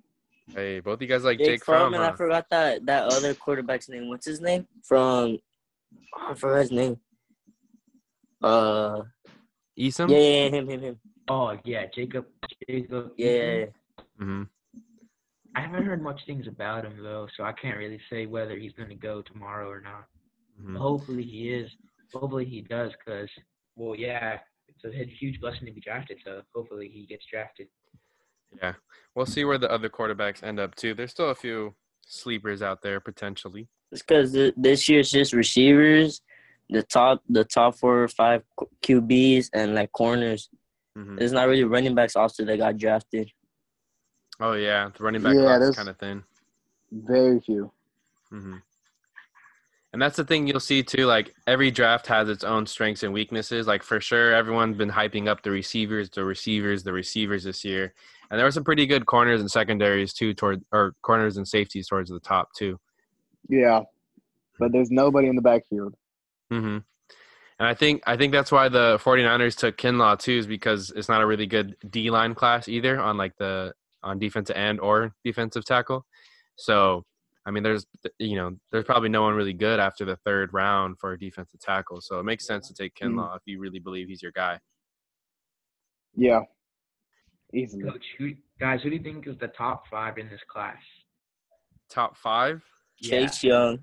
Hey, 0.55 0.81
both 0.81 0.95
of 0.95 1.03
you 1.03 1.09
guys 1.09 1.25
like 1.25 1.39
Jake, 1.39 1.47
Jake, 1.47 1.65
Fromm, 1.65 1.93
Fromm, 1.93 1.95
and 1.95 2.03
I 2.03 2.17
forgot 2.17 2.47
that 2.51 2.87
that 2.87 3.05
other 3.05 3.35
quarterback's 3.35 3.89
name. 3.91 4.09
What's 4.09 4.25
his 4.25 4.41
name? 4.41 4.67
From 4.83 5.39
oh, 6.17 6.31
I 6.31 6.35
forgot 6.35 6.61
his 6.61 6.73
name. 6.73 6.99
Uh, 8.43 9.03
Eason? 9.79 10.11
yeah, 10.11 10.19
yeah, 10.19 10.45
yeah, 10.45 10.49
him, 10.49 10.69
him, 10.69 10.81
him. 10.81 11.01
Oh 11.29 11.57
yeah, 11.65 11.85
Jacob. 11.95 12.27
Jacob. 12.69 13.13
Yeah, 13.17 13.31
yeah, 13.31 13.53
yeah. 13.59 13.67
hmm 14.19 14.43
I 15.57 15.63
haven't 15.63 15.85
heard 15.85 16.03
much 16.03 16.21
things 16.27 16.47
about 16.47 16.85
him 16.85 17.03
though, 17.03 17.27
so 17.37 17.43
I 17.45 17.53
can't 17.53 17.77
really 17.77 18.01
say 18.11 18.27
whether 18.27 18.57
he's 18.57 18.73
gonna 18.73 18.95
go 18.95 19.23
tomorrow 19.23 19.69
or 19.69 19.81
not. 19.81 20.05
hmm 20.61 20.77
Hopefully 20.77 21.25
he 21.25 21.51
is. 21.51 21.71
Hopefully 22.13 22.45
he 22.45 22.63
does, 22.63 22.93
cause 23.07 23.29
well, 23.77 23.95
yeah, 23.95 24.39
it's 24.69 24.85
a 24.85 25.15
huge 25.19 25.41
blessing 25.41 25.67
to 25.67 25.73
be 25.73 25.81
drafted. 25.81 26.19
So 26.25 26.43
hopefully 26.55 26.91
he 26.93 27.07
gets 27.07 27.25
drafted. 27.31 27.69
Yeah. 28.61 28.75
We'll 29.15 29.27
see 29.27 29.45
where 29.45 29.59
the 29.59 29.71
other 29.71 29.89
quarterbacks 29.89 30.43
end 30.43 30.59
up 30.61 30.75
too. 30.75 30.95
There's 30.95 31.11
still 31.11 31.31
a 31.31 31.35
few 31.35 31.75
sleepers 32.07 32.63
out 32.63 32.83
there 32.83 33.01
potentially. 33.01 33.69
It's 33.93 34.03
because 34.03 34.33
this 34.57 34.89
year's 34.89 35.11
just 35.11 35.33
receivers, 35.33 36.21
the 36.71 36.83
top, 36.83 37.23
the 37.29 37.45
top 37.45 37.77
four 37.77 38.03
or 38.05 38.09
five 38.09 38.43
QBs, 38.83 39.51
and 39.53 39.75
like 39.75 39.93
corners. 39.93 40.49
hmm 40.95 41.17
There's 41.17 41.33
not 41.33 41.49
really 41.49 41.65
running 41.65 41.95
backs 41.95 42.17
also 42.17 42.45
that 42.45 42.59
got 42.59 42.77
drafted. 42.77 43.31
Oh 44.41 44.53
yeah, 44.53 44.91
the 44.97 45.03
running 45.03 45.23
back 45.23 45.35
Yeah, 45.35 45.59
class 45.59 45.77
kind 45.77 45.89
of 45.89 45.99
thin. 45.99 46.23
Very 46.93 47.41
few. 47.41 47.73
hmm 48.31 48.57
And 49.93 50.01
that's 50.03 50.17
the 50.17 50.25
thing 50.25 50.47
you'll 50.47 50.61
see 50.61 50.83
too. 50.83 51.07
Like 51.07 51.35
every 51.47 51.71
draft 51.71 52.07
has 52.07 52.29
its 52.29 52.45
own 52.45 52.67
strengths 52.67 53.03
and 53.03 53.13
weaknesses. 53.13 53.67
Like 53.67 53.83
for 53.83 54.01
sure, 54.01 54.35
everyone's 54.35 54.77
been 54.77 54.91
hyping 54.91 55.29
up 55.29 55.43
the 55.43 55.51
receivers, 55.51 56.11
the 56.11 56.25
receivers, 56.25 56.85
the 56.85 56.93
receivers 56.93 57.45
this 57.45 57.65
year. 57.65 57.95
And 58.31 58.39
there 58.39 58.47
were 58.47 58.51
some 58.53 58.65
pretty 58.65 58.87
good 58.87 59.07
corners 59.07 59.41
and 59.41 59.51
secondaries 59.51 60.13
too, 60.13 60.35
toward 60.35 60.63
or 60.73 60.95
corners 61.03 61.39
and 61.39 61.49
safeties 61.49 61.89
towards 61.89 62.11
the 62.11 62.21
top 62.21 62.51
too. 62.55 62.79
Yeah, 63.49 63.81
but 64.59 64.73
there's 64.73 64.91
nobody 64.91 65.29
in 65.29 65.37
the 65.37 65.43
backfield. 65.43 65.95
Hmm 66.51 66.79
And 67.59 67.69
I 67.69 67.75
think 67.75 68.03
I 68.07 68.17
think 68.17 68.33
that's 68.33 68.53
why 68.53 68.69
the 68.69 68.99
49ers 69.03 69.57
took 69.57 69.77
Kinlaw 69.77 70.19
too, 70.19 70.39
is 70.39 70.47
because 70.47 70.91
it's 70.97 71.09
not 71.09 71.23
a 71.23 71.27
really 71.27 71.47
good 71.47 71.77
D 71.91 72.11
line 72.11 72.35
class 72.35 72.69
either 72.69 73.01
on 73.01 73.17
like 73.17 73.37
the 73.39 73.73
on 74.03 74.19
defensive 74.19 74.57
end 74.57 74.81
or 74.81 75.15
defensive 75.25 75.65
tackle. 75.65 76.07
So 76.57 77.05
I 77.47 77.51
mean, 77.51 77.63
there's 77.63 77.87
you 78.19 78.37
know 78.37 78.57
there's 78.71 78.85
probably 78.85 79.09
no 79.09 79.23
one 79.23 79.35
really 79.35 79.55
good 79.55 79.81
after 79.81 80.05
the 80.05 80.17
third 80.17 80.53
round 80.53 80.99
for 80.99 81.13
a 81.13 81.19
defensive 81.19 81.61
tackle. 81.61 82.01
So 82.03 82.21
it 82.21 82.25
makes 82.25 82.47
sense 82.47 82.69
to 82.69 82.75
take 82.75 82.95
Kinlaw 82.95 83.37
if 83.37 83.43
you 83.47 83.59
really 83.59 83.79
believe 83.79 84.09
he's 84.09 84.23
your 84.23 84.33
guy. 84.33 84.61
Yeah, 86.15 86.41
easily. 87.55 87.85
Coach, 87.85 88.05
who, 88.19 88.33
guys, 88.61 88.83
who 88.83 88.91
do 88.91 88.97
you 88.97 89.03
think 89.03 89.27
is 89.27 89.37
the 89.41 89.49
top 89.49 89.85
five 89.91 90.19
in 90.19 90.29
this 90.29 90.41
class? 90.53 90.77
Top 91.89 92.17
five? 92.17 92.63
Chase 93.01 93.43
Young, 93.43 93.79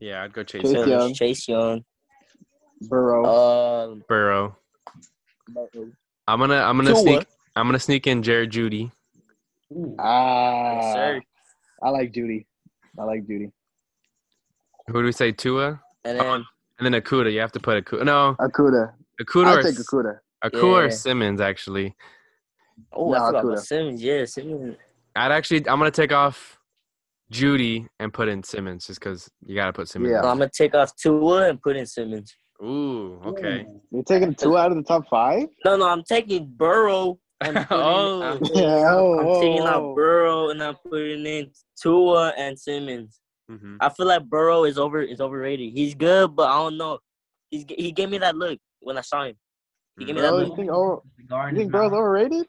Yeah, 0.00 0.22
I'd 0.22 0.32
go 0.32 0.44
Chase 0.44 0.62
Chase 0.62 0.72
Young. 0.72 0.88
Young. 0.88 1.14
Chase 1.14 1.48
Young. 1.48 1.84
Burrow. 2.82 3.24
Um, 3.24 4.02
Burrow. 4.08 4.56
I'm 6.28 6.38
gonna 6.38 6.56
I'm 6.56 6.76
gonna 6.76 6.90
Tua. 6.90 7.00
sneak 7.00 7.26
I'm 7.56 7.66
gonna 7.66 7.78
sneak 7.78 8.06
in 8.06 8.22
Jerry 8.22 8.46
Jeudy. 8.46 8.92
Ah, 9.98 10.74
yes, 10.74 10.94
sir. 10.94 11.20
I 11.82 11.90
like 11.90 12.12
Jeudy. 12.12 12.46
I 12.98 13.04
like 13.04 13.26
Jeudy. 13.26 13.50
Who 14.88 15.00
do 15.00 15.04
we 15.04 15.12
say? 15.12 15.32
Tua, 15.32 15.80
And 16.04 16.18
then 16.20 16.44
and 16.78 16.94
then 16.94 17.00
Okudah. 17.00 17.32
You 17.32 17.40
have 17.40 17.52
to 17.52 17.60
put 17.60 17.84
Okudah. 17.84 18.04
No, 18.04 18.36
Okudah. 18.40 18.92
Okudah 19.20 19.46
I'll 19.46 19.58
or 19.58 19.62
take 19.62 19.74
Okudah. 19.74 20.18
Okudah 20.44 20.86
or 20.86 20.90
Simmons 20.90 21.40
actually. 21.40 21.96
oh, 22.92 23.10
No, 23.10 23.18
Akuda. 23.18 23.58
Simmons. 23.58 24.02
Yeah, 24.02 24.24
Simmons. 24.24 24.76
I'd 25.16 25.32
actually 25.32 25.58
I'm 25.68 25.78
gonna 25.78 25.90
take 25.90 26.12
off 26.12 26.57
Jeudy 27.32 27.86
and 28.00 28.12
put 28.12 28.28
in 28.28 28.42
Simmons 28.42 28.86
just 28.86 29.00
because 29.00 29.30
you 29.44 29.54
gotta 29.54 29.72
put 29.72 29.88
Simmons. 29.88 30.12
Yeah. 30.12 30.20
I'm 30.22 30.38
gonna 30.38 30.50
take 30.54 30.74
off 30.74 30.94
Tua 30.96 31.48
and 31.48 31.60
put 31.60 31.76
in 31.76 31.86
Simmons. 31.86 32.34
in. 32.60 32.66
Ooh, 32.66 33.20
okay. 33.26 33.66
You're 33.90 34.02
taking 34.04 34.34
two 34.34 34.56
out 34.56 34.70
of 34.72 34.76
the 34.78 34.82
top 34.82 35.08
five? 35.08 35.46
No, 35.64 35.76
no, 35.76 35.88
I'm 35.88 36.02
taking 36.04 36.46
Burrow. 36.56 37.18
And 37.40 37.54
putting, 37.68 37.68
Oh. 37.70 38.22
I'm, 38.22 38.38
taking, 38.40 38.56
Yeah, 38.62 38.94
oh, 38.94 39.18
I'm 39.36 39.40
taking 39.40 39.66
out. 39.66 39.94
Burrow 39.94 40.50
and 40.50 40.62
I'm 40.62 40.74
putting 40.88 41.24
in 41.26 41.50
Tua 41.80 42.32
and 42.36 42.58
Simmons. 42.58 43.20
hmm 43.48 43.76
I 43.80 43.88
feel 43.90 44.06
like 44.06 44.24
Burrow 44.24 44.64
is 44.64 44.78
over 44.78 45.02
is 45.02 45.20
overrated. 45.20 45.72
He's 45.72 45.94
good, 45.94 46.34
but 46.34 46.48
I 46.48 46.56
don't 46.56 46.76
know. 46.78 46.98
He's 47.50 47.64
he 47.68 47.92
gave 47.92 48.10
me 48.10 48.18
that 48.18 48.36
look 48.36 48.58
when 48.80 48.98
I 48.98 49.02
saw 49.02 49.24
him. 49.24 49.34
He 49.98 50.04
gave 50.06 50.14
me 50.16 50.22
that 50.22 50.32
look. 50.34 50.48
you 50.48 50.56
think 50.56 50.70
oh, 50.72 51.02
The 51.16 51.22
cigar 51.24 51.50
you 51.50 51.56
think 51.56 51.72
Burrow's 51.72 51.92
overrated? 51.92 52.46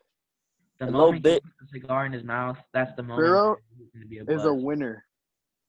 The 0.79 0.85
A 0.85 0.87
little 0.87 0.99
moment 1.01 1.15
he 1.17 1.21
bit. 1.33 1.43
puts 1.43 1.55
the 1.71 1.79
cigar 1.79 2.05
in 2.05 2.13
his 2.13 2.23
mouth, 2.23 2.57
that's 2.73 2.95
the 2.95 3.03
moment. 3.03 3.19
Burrow 3.27 3.49
he's 3.49 3.55
gonna 3.55 3.57
be 3.68 3.68
a 3.95 4.31
Is 4.31 4.45
a 4.45 4.53
bust. 4.53 4.63
winner. 4.63 5.05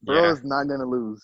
Yeah. 0.02 0.32
is 0.32 0.44
not 0.44 0.64
gonna 0.64 0.86
lose. 0.86 1.22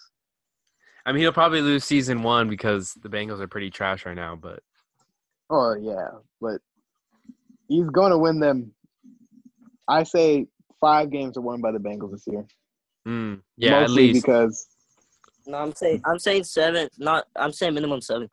I 1.07 1.13
mean, 1.13 1.23
he'll 1.23 1.33
probably 1.33 1.61
lose 1.63 1.85
season 1.85 2.23
one 2.23 2.49
because 2.51 2.93
the 3.03 3.09
Bengals 3.09 3.41
are 3.41 3.49
pretty 3.49 3.71
trash 3.71 4.05
right 4.05 4.17
now. 4.17 4.37
But 4.37 4.61
Oh 5.51 5.75
yeah, 5.75 6.09
but 6.41 6.61
he's 7.69 7.89
gonna 7.91 8.19
win 8.19 8.41
them. 8.41 8.73
I 9.89 10.03
say 10.03 10.47
five 10.81 11.11
games 11.11 11.37
are 11.37 11.43
won 11.43 11.61
by 11.61 11.71
the 11.73 11.79
Bengals 11.79 12.11
this 12.13 12.25
year. 12.27 12.45
mm, 13.07 13.41
yeah, 13.57 13.81
at 13.83 13.91
least 13.91 14.27
because 14.27 14.67
No, 15.47 15.59
I'm 15.59 15.75
saying 15.75 16.03
I'm 16.05 16.19
saying 16.19 16.45
seven. 16.45 16.89
Not 16.99 17.27
I'm 17.37 17.53
saying 17.53 17.75
minimum 17.75 18.01
seven. 18.01 18.29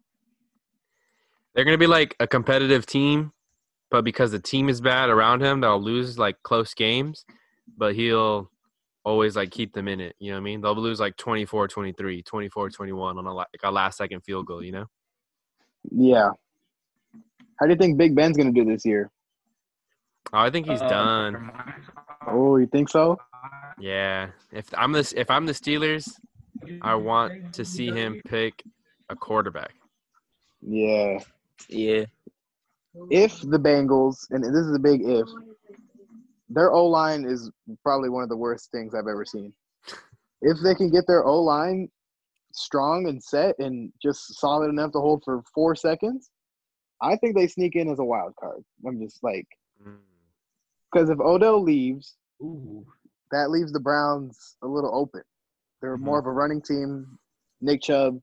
they're 1.54 1.66
gonna 1.66 1.78
be 1.78 1.88
like 1.88 2.16
a 2.20 2.26
competitive 2.28 2.86
team, 2.88 3.32
but 3.92 4.04
because 4.04 4.32
the 4.32 4.40
team 4.40 4.68
is 4.68 4.82
bad 4.82 5.10
around 5.10 5.42
him, 5.42 5.62
they'll 5.62 5.82
lose 5.82 6.18
like 6.18 6.42
close 6.44 6.74
games. 6.74 7.24
But 7.78 7.96
he'll 7.96 8.50
always 9.04 9.36
like 9.36 9.52
keep 9.52 9.74
them 9.74 9.88
in 9.88 10.00
it. 10.00 10.16
You 10.20 10.32
know 10.32 10.38
what 10.38 10.42
I 10.42 10.44
mean? 10.44 10.62
They'll 10.62 10.76
lose 10.76 11.00
like 11.00 11.16
24-23, 11.18 12.24
24-21 12.24 13.18
on 13.18 13.26
a, 13.26 13.34
like 13.34 13.48
a 13.64 13.72
last 13.72 13.98
second 13.98 14.22
field 14.22 14.46
goal. 14.46 14.64
You 14.64 14.72
know? 14.72 14.86
yeah. 15.92 16.30
How 17.60 17.68
do 17.68 17.74
you 17.74 17.78
think 17.78 17.98
Big 17.98 18.16
Ben's 18.16 18.36
gonna 18.36 18.52
do 18.52 18.66
this 18.66 18.84
year? 18.84 19.12
Oh, 20.34 20.40
I 20.40 20.50
think 20.50 20.68
he's 20.68 20.82
Uh, 20.82 20.90
done. 20.90 21.52
Oh, 22.28 22.58
you 22.58 22.66
think 22.66 22.90
so? 22.90 23.18
Yeah. 23.80 24.30
If 24.52 24.68
I'm 24.76 24.92
the 24.92 25.14
if 25.16 25.30
I'm 25.30 25.46
the 25.46 25.54
Steelers, 25.54 26.10
I 26.82 26.96
want 26.96 27.54
to 27.54 27.64
see 27.64 27.92
him 27.92 28.22
pick 28.26 28.64
a 29.10 29.16
quarterback. 29.16 29.74
Yeah. 30.62 31.20
Yeah. 31.70 32.06
If 33.10 33.42
the 33.42 33.60
Bengals, 33.60 34.28
and 34.32 34.44
this 34.44 34.66
is 34.66 34.76
a 34.76 34.80
big 34.80 35.02
if, 35.04 35.28
their 36.54 36.72
O 36.72 36.86
line 36.86 37.26
is 37.26 37.52
probably 37.84 38.10
one 38.10 38.24
of 38.24 38.30
the 38.30 38.38
worst 38.38 38.72
things 38.72 38.94
I've 38.94 39.08
ever 39.08 39.26
seen. 39.26 39.54
If 40.42 40.58
they 40.64 40.76
can 40.76 40.90
get 40.90 41.08
their 41.08 41.26
O 41.26 41.42
line 41.42 41.90
strong 42.54 43.08
and 43.08 43.22
set 43.24 43.56
and 43.60 43.92
just 44.02 44.40
solid 44.40 44.70
enough 44.70 44.92
to 44.92 45.00
hold 45.00 45.24
for 45.24 45.42
four 45.54 45.76
seconds, 45.76 46.30
I 47.02 47.16
think 47.16 47.36
they 47.36 47.48
sneak 47.48 47.76
in 47.76 47.90
as 47.90 48.00
a 48.00 48.04
wild 48.04 48.36
card. 48.40 48.64
I'm 48.86 49.00
just 49.00 49.24
like, 49.24 49.48
Mm. 49.84 49.98
because 50.92 51.10
if 51.10 51.20
Odell 51.20 51.62
leaves, 51.62 52.16
Ooh. 52.42 52.86
that 53.32 53.50
leaves 53.50 53.72
the 53.72 53.80
Browns 53.80 54.56
a 54.62 54.68
little 54.68 54.94
open. 54.94 55.24
They're 55.82 55.98
more 55.98 56.20
of 56.20 56.26
a 56.28 56.32
running 56.32 56.62
team. 56.62 57.18
Nick 57.60 57.82
Chubb, 57.82 58.22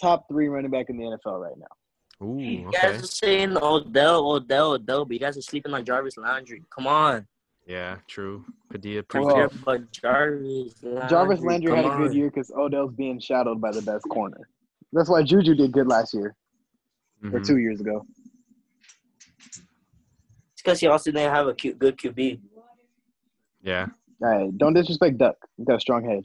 top 0.00 0.28
three 0.28 0.48
running 0.48 0.70
back 0.70 0.90
in 0.90 0.96
the 0.96 1.04
NFL 1.04 1.40
right 1.40 1.56
now. 1.56 1.66
Ooh, 2.22 2.38
You 2.38 2.68
okay. 2.68 2.92
guys 2.92 3.02
are 3.02 3.06
saying 3.06 3.56
Odell, 3.60 4.30
Odell, 4.32 4.72
Odell, 4.72 5.04
but 5.04 5.12
you 5.14 5.18
guys 5.18 5.36
are 5.36 5.42
sleeping 5.42 5.74
on 5.74 5.84
Jarvis 5.84 6.16
Landry. 6.16 6.62
Come 6.70 6.86
on. 6.86 7.26
Yeah, 7.66 7.96
true. 8.08 8.44
Padilla 8.70 9.02
Come 9.04 9.22
Don't 9.22 9.32
on. 9.32 9.36
pregame. 9.48 9.50
care 9.64 9.74
about 9.76 9.92
Jarvis 9.92 10.74
Landry. 10.82 11.08
Jarvis 11.10 11.40
Landry 11.40 11.68
Come 11.72 11.76
had 11.76 11.84
a 11.86 11.96
good 11.96 12.10
on. 12.10 12.16
year 12.16 12.30
because 12.30 12.50
Odell's 12.56 12.92
being 12.94 13.18
shadowed 13.20 13.60
by 13.60 13.70
the 13.72 13.82
best 13.82 14.04
corner. 14.08 14.48
That's 14.92 15.08
why 15.08 15.22
Juju 15.22 15.54
did 15.54 15.72
good 15.72 15.86
last 15.86 16.12
year 16.14 16.34
or 17.24 17.40
Mhm. 17.40 17.46
two 17.46 17.58
years 17.58 17.80
ago. 17.80 18.04
It's 19.46 19.62
because 20.62 20.80
he 20.80 20.86
also 20.86 21.10
didn't 21.10 21.32
have 21.34 21.46
a 21.48 21.54
Q, 21.54 21.74
good 21.74 21.96
QB. 21.98 22.40
Yeah. 23.62 23.86
All 24.22 24.28
right, 24.28 24.58
don't 24.58 24.74
disrespect 24.74 25.18
Duck. 25.18 25.36
He's 25.56 25.66
got 25.66 25.76
a 25.76 25.80
strong 25.80 26.04
head. 26.04 26.24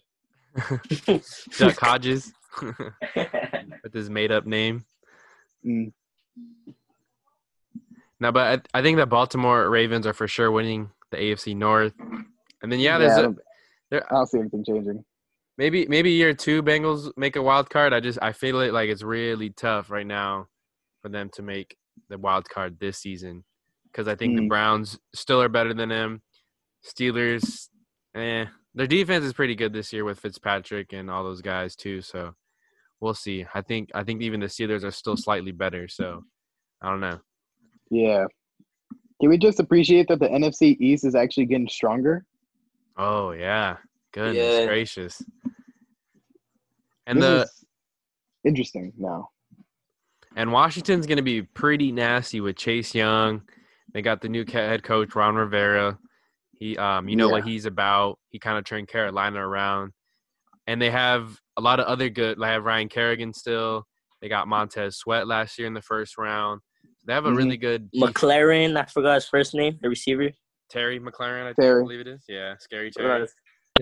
Duck 1.58 1.80
Hodges 1.80 2.34
with 2.62 3.94
his 3.94 4.10
made 4.10 4.32
up 4.32 4.46
name. 4.46 4.86
Mm. 5.66 5.92
No, 8.20 8.32
but 8.32 8.66
I, 8.74 8.80
I 8.80 8.82
think 8.82 8.98
that 8.98 9.08
Baltimore 9.10 9.70
Ravens 9.70 10.08
are 10.08 10.14
for 10.14 10.28
sure 10.28 10.52
winning 10.52 10.90
the 11.12 11.18
AFC 11.18 11.56
North. 11.56 11.94
And 12.62 12.72
then 12.72 12.80
yeah, 12.80 12.98
there's 12.98 13.18
a, 13.18 13.36
there, 13.92 14.12
I 14.12 14.16
don't 14.16 14.28
see 14.28 14.40
anything 14.40 14.64
changing. 14.66 15.06
maybe 15.58 15.86
maybe 15.88 16.12
year 16.12 16.34
two 16.34 16.64
Bengals 16.64 17.12
make 17.16 17.36
a 17.36 17.42
wild 17.42 17.70
card. 17.70 17.94
I 17.94 18.00
just 18.00 18.18
I 18.22 18.32
feel 18.32 18.60
it 18.62 18.74
like 18.74 18.90
it's 18.90 19.04
really 19.04 19.52
tough 19.52 19.92
right 19.92 20.08
now 20.08 20.48
for 21.02 21.10
them 21.10 21.30
to 21.36 21.44
make 21.44 21.78
the 22.10 22.18
wild 22.18 22.50
card 22.50 22.80
this 22.80 22.98
season 22.98 23.44
because 23.92 24.08
I 24.08 24.16
think 24.16 24.36
the 24.36 24.44
Mm. 24.44 24.50
Browns 24.50 25.00
still 25.14 25.42
are 25.42 25.50
better 25.50 25.74
than 25.74 25.90
them. 25.90 26.22
Steelers, 26.86 27.70
eh, 28.16 28.46
Their 28.74 28.88
defense 28.88 29.26
is 29.26 29.34
pretty 29.34 29.56
good 29.56 29.74
this 29.74 29.92
year 29.94 30.06
with 30.06 30.20
Fitzpatrick 30.20 30.94
and 30.94 31.10
all 31.10 31.24
those 31.24 31.42
guys 31.42 31.76
too. 31.76 32.02
So 32.02 32.34
we'll 33.02 33.14
see. 33.14 33.46
I 33.54 33.62
think 33.62 33.90
I 33.94 34.04
think 34.04 34.22
even 34.22 34.40
the 34.40 34.48
Steelers 34.48 34.84
are 34.84 34.92
still 34.92 35.18
slightly 35.18 35.52
better. 35.52 35.88
So 35.88 36.24
I 36.82 36.90
don't 36.90 37.00
know. 37.02 37.20
Yeah. 37.90 38.26
Can 39.20 39.30
we 39.30 39.38
just 39.38 39.60
appreciate 39.60 40.08
that 40.10 40.20
the 40.20 40.28
NFC 40.28 40.78
East 40.80 41.04
is 41.06 41.16
actually 41.16 41.46
getting 41.46 41.68
stronger? 41.68 42.26
Oh 42.98 43.32
yeah, 43.32 43.78
goodness 44.14 44.60
Yeah. 44.60 44.66
gracious. 44.66 45.22
And 47.08 47.22
This 47.22 47.26
the 47.26 47.42
is 47.44 47.66
interesting 48.44 48.94
now. 48.98 49.30
and 50.36 50.52
Washington's 50.52 51.08
gonna 51.08 51.22
be 51.22 51.42
pretty 51.42 51.92
nasty 51.92 52.42
with 52.42 52.58
Chase 52.58 52.94
Young. 52.94 53.42
They 53.94 54.02
got 54.02 54.22
the 54.22 54.30
new 54.30 54.46
head 54.46 54.84
coach 54.84 55.16
Ron 55.16 55.36
Rivera. 55.36 55.98
He, 56.54 56.78
um, 56.78 57.08
you 57.08 57.16
know 57.16 57.30
what 57.30 57.46
he's 57.46 57.66
about. 57.66 58.20
He 58.30 58.40
kind 58.40 58.58
of 58.58 58.66
turned 58.66 58.88
Carolina 58.88 59.48
around, 59.48 59.94
and 60.66 60.82
they 60.82 60.90
have 60.90 61.40
a 61.58 61.62
lot 61.62 61.80
of 61.80 61.88
other 61.88 62.10
good. 62.10 62.40
They 62.40 62.48
have 62.48 62.64
Ryan 62.64 62.88
Kerrigan 62.88 63.34
still. 63.34 63.86
They 64.22 64.30
got 64.30 64.48
Montez 64.48 64.98
Sweat 64.98 65.28
last 65.28 65.58
year 65.58 65.68
in 65.68 65.74
the 65.74 65.82
first 65.82 66.18
round. 66.18 66.62
They 67.06 67.14
have 67.14 67.26
a 67.26 67.30
Mhm. 67.32 67.38
really 67.38 67.58
good 67.58 67.90
def- 67.92 68.02
McLaurin, 68.14 68.78
I 68.78 68.86
forgot 68.86 69.16
his 69.16 69.28
first 69.28 69.54
name, 69.54 69.78
the 69.82 69.90
receiver. 69.90 70.30
Terry 70.70 71.00
McLaurin. 71.00 71.44
I 71.44 71.54
think, 71.54 71.58
Terry. 71.62 71.80
I 71.82 71.84
believe 71.84 72.00
it 72.02 72.08
is. 72.08 72.24
Yeah, 72.28 72.56
scary 72.60 72.92
Terry. 72.92 73.28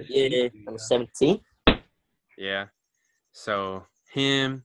Yeah, 0.08 0.50
number 0.66 0.78
17. 0.78 1.42
Yeah. 2.38 2.68
So 3.32 3.86
him, 4.12 4.64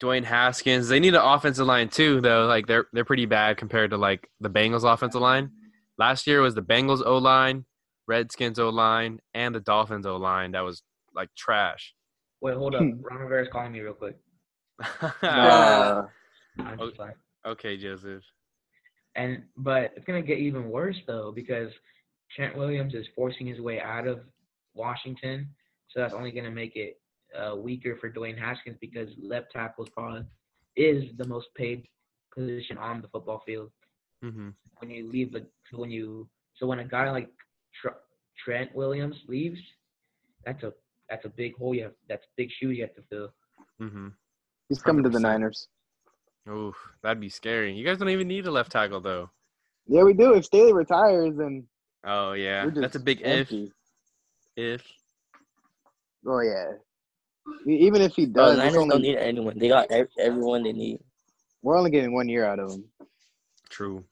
Dwayne 0.00 0.24
Haskins. 0.24 0.88
They 0.88 1.00
need 1.00 1.14
an 1.14 1.22
offensive 1.22 1.66
line 1.66 1.88
too, 1.88 2.20
though. 2.20 2.46
Like 2.46 2.66
they're 2.66 2.86
they're 2.92 3.04
pretty 3.04 3.26
bad 3.26 3.56
compared 3.56 3.90
to 3.90 3.96
like 3.96 4.28
the 4.40 4.50
Bengals 4.50 4.84
offensive 4.90 5.20
line. 5.22 5.50
Last 5.98 6.26
year 6.26 6.42
was 6.42 6.54
the 6.54 6.62
Bengals 6.62 7.02
O 7.04 7.16
line, 7.18 7.64
Redskins 8.06 8.58
O 8.58 8.68
line, 8.68 9.20
and 9.34 9.54
the 9.54 9.60
Dolphins 9.60 10.06
O 10.06 10.16
line 10.16 10.52
that 10.52 10.60
was 10.60 10.82
like 11.14 11.30
trash. 11.36 11.94
Wait, 12.46 12.58
hold 12.58 12.76
up. 12.76 12.96
Ron 13.10 13.20
Rivera's 13.22 13.48
calling 13.52 13.72
me 13.72 13.80
real 13.86 14.02
quick. 14.04 14.18
Uh, 15.32 16.06
I'm 16.58 16.78
just 16.80 16.98
like, 16.98 17.18
okay, 17.46 17.76
Joseph. 17.76 18.24
and 19.16 19.44
but 19.56 19.92
it's 19.96 20.06
gonna 20.06 20.22
get 20.22 20.38
even 20.38 20.70
worse 20.70 20.96
though 21.06 21.32
because 21.34 21.70
Trent 22.36 22.56
Williams 22.56 22.94
is 22.94 23.06
forcing 23.16 23.46
his 23.46 23.60
way 23.60 23.80
out 23.80 24.06
of 24.08 24.20
Washington, 24.74 25.54
so 25.88 26.00
that's 26.00 26.14
only 26.14 26.32
gonna 26.32 26.50
make 26.50 26.76
it 26.76 27.00
uh, 27.38 27.56
weaker 27.56 27.96
for 28.00 28.10
Dwayne 28.10 28.38
Haskins 28.38 28.78
because 28.80 29.08
left 29.22 29.52
tackle 29.52 29.84
is 29.84 29.90
probably 29.94 30.24
is 30.76 31.04
the 31.18 31.26
most 31.28 31.48
paid 31.56 31.88
position 32.34 32.78
on 32.78 33.02
the 33.02 33.08
football 33.08 33.42
field. 33.46 33.70
hmm 34.22 34.50
When 34.78 34.90
you 34.90 35.10
leave 35.10 35.32
the 35.32 35.46
when 35.72 35.90
you 35.90 36.28
so 36.56 36.66
when 36.66 36.80
a 36.80 36.84
guy 36.84 37.10
like 37.10 37.30
Tr- 37.80 38.02
Trent 38.44 38.74
Williams 38.74 39.16
leaves, 39.28 39.60
that's 40.44 40.62
a 40.64 40.72
that's 41.08 41.24
a 41.24 41.28
big 41.28 41.56
hole 41.56 41.74
you 41.74 41.84
have 41.84 41.92
that's 42.08 42.26
big 42.36 42.50
shoes 42.50 42.76
you 42.76 42.82
have 42.82 42.94
to 42.94 43.02
fill. 43.10 43.28
Mm-hmm. 43.80 44.08
he's 44.68 44.80
coming 44.80 45.04
to 45.04 45.10
the 45.10 45.20
Niners. 45.20 45.68
Oof, 46.48 46.76
that'd 47.02 47.20
be 47.20 47.28
scary. 47.28 47.74
You 47.74 47.84
guys 47.84 47.98
don't 47.98 48.08
even 48.08 48.28
need 48.28 48.46
a 48.46 48.50
left 48.50 48.72
tackle 48.72 49.00
though. 49.00 49.30
Yeah, 49.86 50.02
we 50.02 50.14
do. 50.14 50.34
If 50.34 50.46
Staley 50.46 50.72
retires, 50.72 51.36
then 51.36 51.66
Oh 52.04 52.32
yeah, 52.32 52.68
that's 52.74 52.96
a 52.96 53.00
big 53.00 53.22
empty. 53.24 53.72
if. 54.56 54.80
If 54.80 54.86
Oh 56.26 56.40
yeah. 56.40 56.72
Even 57.66 58.02
if 58.02 58.14
he 58.14 58.26
Bro, 58.26 58.46
does, 58.46 58.56
the 58.56 58.62
Niners 58.64 58.76
only... 58.76 58.88
don't 58.88 59.02
need 59.02 59.16
anyone. 59.16 59.58
They 59.58 59.68
got 59.68 59.90
everyone 60.18 60.64
they 60.64 60.72
need. 60.72 60.98
we're 61.62 61.76
only 61.76 61.90
getting 61.90 62.12
one 62.12 62.28
year 62.28 62.44
out 62.44 62.58
of 62.58 62.70
him. 62.70 62.84
true. 63.68 64.04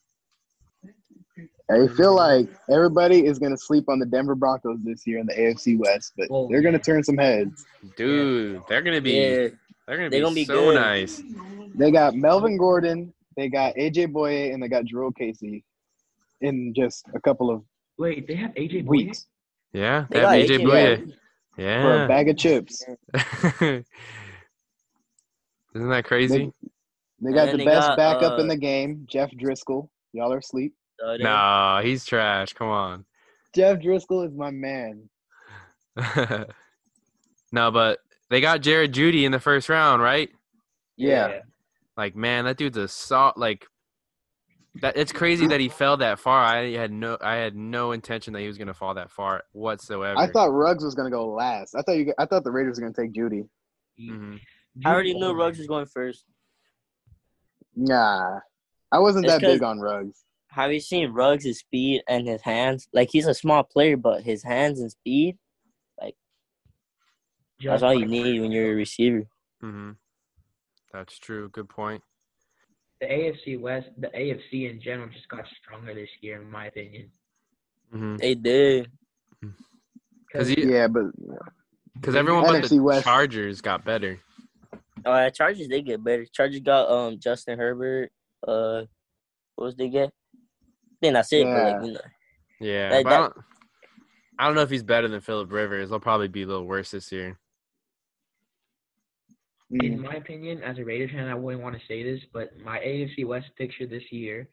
I 1.70 1.86
feel 1.88 2.14
like 2.14 2.48
everybody 2.70 3.24
is 3.24 3.38
gonna 3.38 3.56
sleep 3.56 3.88
on 3.88 3.98
the 3.98 4.06
Denver 4.06 4.34
Broncos 4.34 4.78
this 4.84 5.06
year 5.06 5.18
in 5.18 5.26
the 5.26 5.32
AFC 5.32 5.78
West, 5.78 6.12
but 6.16 6.28
Oh, 6.30 6.48
they're 6.48 6.60
gonna 6.62 6.78
turn 6.78 7.02
some 7.02 7.16
heads. 7.16 7.64
Dude, 7.96 8.62
they're 8.68 8.82
gonna 8.82 9.00
be 9.00 9.12
Yeah, 9.12 9.48
they're 9.86 9.96
gonna 9.96 10.10
be, 10.10 10.20
gonna 10.20 10.34
be 10.34 10.44
so 10.44 10.66
good. 10.66 10.74
nice. 10.74 11.22
They 11.74 11.90
got 11.90 12.14
Melvin 12.14 12.58
Gordon, 12.58 13.12
they 13.36 13.48
got 13.48 13.74
AJ 13.76 14.12
Bouye, 14.12 14.52
and 14.52 14.62
they 14.62 14.68
got 14.68 14.84
Jurrell 14.84 15.14
Casey 15.16 15.64
in 16.42 16.74
just 16.74 17.06
a 17.14 17.20
couple 17.20 17.50
of 17.50 17.62
Wait, 17.96 18.26
they 18.28 18.34
have 18.34 18.52
AJ 18.54 18.84
Bouye? 18.84 18.88
weeks 18.88 19.26
Yeah, 19.72 20.04
They 20.10 20.16
they 20.16 20.20
have 20.20 20.28
got 20.30 20.36
AJ 20.36 20.58
AJ 20.58 20.64
Bouye. 20.66 21.12
for 21.56 21.94
a 21.94 21.98
Yeah. 22.02 22.06
bag 22.08 22.28
of 22.28 22.36
chips. 22.36 22.84
Isn't 25.74 25.88
that 25.88 26.04
crazy? 26.04 26.52
They 27.20 27.32
got 27.32 27.50
the 27.50 27.58
they 27.58 27.64
best 27.64 27.88
got, 27.88 27.96
backup 27.96 28.38
in 28.38 28.46
uh, 28.46 28.48
the 28.48 28.56
game, 28.56 29.06
Jeff 29.08 29.30
Driskel. 29.32 29.88
Y'all 30.12 30.32
are 30.32 30.38
asleep. 30.38 30.74
So 31.00 31.16
they- 31.18 31.24
Nah, 31.24 31.82
he's 31.82 32.04
trash. 32.04 32.52
Come 32.52 32.68
on. 32.68 33.04
Jeff 33.54 33.78
Driskel 33.78 34.26
is 34.26 34.34
my 34.34 34.50
man. 34.50 35.08
no, 37.52 37.70
but 37.70 38.00
they 38.30 38.40
got 38.40 38.62
Jerry 38.62 38.88
Jeudy 38.88 39.24
in 39.24 39.32
the 39.32 39.38
first 39.40 39.68
round, 39.68 40.02
right? 40.02 40.30
Yeah. 40.96 41.40
Like, 41.96 42.16
man, 42.16 42.44
that 42.46 42.56
dude's 42.56 42.76
a 42.76 42.88
salt. 42.88 43.36
Like, 43.38 43.66
that 44.82 44.96
it's 44.96 45.12
crazy 45.12 45.46
that 45.46 45.60
he 45.60 45.68
fell 45.68 45.96
that 45.98 46.18
far. 46.18 46.42
I 46.42 46.72
had 46.72 46.90
no, 46.90 47.16
I 47.20 47.36
had 47.36 47.54
no 47.54 47.92
intention 47.92 48.32
that 48.32 48.40
he 48.40 48.48
was 48.48 48.58
gonna 48.58 48.74
fall 48.74 48.94
that 48.94 49.08
far 49.12 49.44
whatsoever. 49.52 50.18
I 50.18 50.26
thought 50.26 50.46
Ruggs 50.50 50.82
was 50.82 50.96
gonna 50.96 51.10
go 51.12 51.28
last. 51.32 51.76
I 51.76 51.82
thought 51.82 51.92
you. 51.96 52.12
I 52.18 52.26
thought 52.26 52.42
the 52.42 52.50
Raiders 52.50 52.80
were 52.80 52.90
gonna 52.90 53.08
take 53.08 53.12
Jeudy. 53.14 53.46
Mhm. 54.00 54.40
I 54.84 54.92
already 54.92 55.14
knew 55.14 55.32
Ruggs 55.32 55.58
was 55.58 55.68
going 55.68 55.86
first. 55.86 56.24
Nah, 57.76 58.40
I 58.90 58.98
wasn't 58.98 59.26
It's 59.26 59.34
that 59.34 59.40
big 59.42 59.62
on 59.62 59.78
Ruggs. 59.78 60.24
Have 60.54 60.72
you 60.72 60.78
seen 60.78 61.10
Ruggs' 61.10 61.44
his 61.44 61.58
speed 61.58 62.02
and 62.08 62.28
his 62.28 62.40
hands? 62.42 62.86
Like 62.92 63.08
he's 63.10 63.26
a 63.26 63.34
small 63.34 63.64
player, 63.64 63.96
but 63.96 64.22
his 64.22 64.44
hands 64.44 64.78
and 64.78 64.88
speed, 64.88 65.36
like 66.00 66.14
that's 67.60 67.80
Just 67.80 67.82
all 67.82 67.92
you 67.92 68.02
like 68.02 68.08
need 68.10 68.40
when 68.40 68.52
you're 68.52 68.70
a 68.72 68.76
receiver. 68.76 69.24
hmm 69.60 69.90
That's 70.92 71.18
true. 71.18 71.48
Good 71.48 71.68
point. 71.68 72.04
The 73.00 73.06
AFC 73.06 73.58
West, 73.58 73.88
the 73.98 74.06
AFC 74.08 74.70
in 74.70 74.80
general, 74.80 75.08
just 75.08 75.28
got 75.28 75.44
stronger 75.60 75.92
this 75.92 76.08
year, 76.20 76.40
in 76.40 76.48
my 76.48 76.66
opinion. 76.66 77.10
hmm 77.90 78.16
They 78.16 78.36
did. 78.36 78.92
Because 80.28 80.50
Yeah, 80.56 80.86
but 80.86 81.06
because 81.94 82.14
everyone 82.14 82.44
but 82.44 82.62
NFC 82.62 82.68
the 82.70 82.82
West. 82.82 83.02
Chargers 83.02 83.60
got 83.60 83.84
better. 83.84 84.20
Oh, 85.04 85.14
yeah, 85.14 85.30
Chargers 85.30 85.66
they 85.66 85.82
get 85.82 86.02
better. 86.04 86.24
Chargers 86.32 86.60
got 86.60 86.88
um 86.88 87.18
Justin 87.18 87.58
Herbert. 87.58 88.12
Uh, 88.46 88.84
what 89.56 89.64
was 89.66 89.74
they 89.76 89.88
get? 89.88 90.12
Then 91.04 91.12
that's 91.14 91.32
it. 91.34 91.44
But 91.52 91.58
Yeah. 91.58 91.64
like, 91.64 91.86
you 91.86 91.92
know, 91.92 92.00
Yeah, 92.60 92.90
Like 92.94 93.04
but 93.04 93.12
I 93.12 93.18
don't, 93.18 93.34
I 94.38 94.46
don't 94.46 94.54
know 94.54 94.62
if 94.62 94.70
he's 94.70 94.82
better 94.82 95.06
than 95.08 95.20
Philip 95.20 95.52
Rivers. 95.52 95.90
They'll 95.90 96.00
probably 96.00 96.28
be 96.28 96.42
a 96.42 96.46
little 96.46 96.66
worse 96.66 96.90
this 96.92 97.12
year. 97.12 97.38
In 99.70 99.98
mm, 99.98 100.00
my 100.00 100.14
opinion, 100.14 100.62
as 100.62 100.78
a 100.78 100.84
Raiders 100.84 101.10
fan, 101.10 101.28
I 101.28 101.34
wouldn't 101.34 101.62
want 101.62 101.74
to 101.76 101.86
say 101.86 102.02
this, 102.02 102.20
but 102.32 102.58
my 102.64 102.78
AFC 102.78 103.26
West 103.26 103.46
picture 103.58 103.86
this 103.86 104.02
year, 104.10 104.48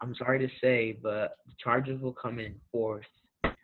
I'm 0.00 0.14
sorry 0.14 0.38
to 0.38 0.48
say, 0.60 0.98
but 1.02 1.36
the 1.46 1.52
Chargers 1.62 2.00
will 2.00 2.14
come 2.14 2.38
in 2.38 2.54
fourth, 2.70 3.04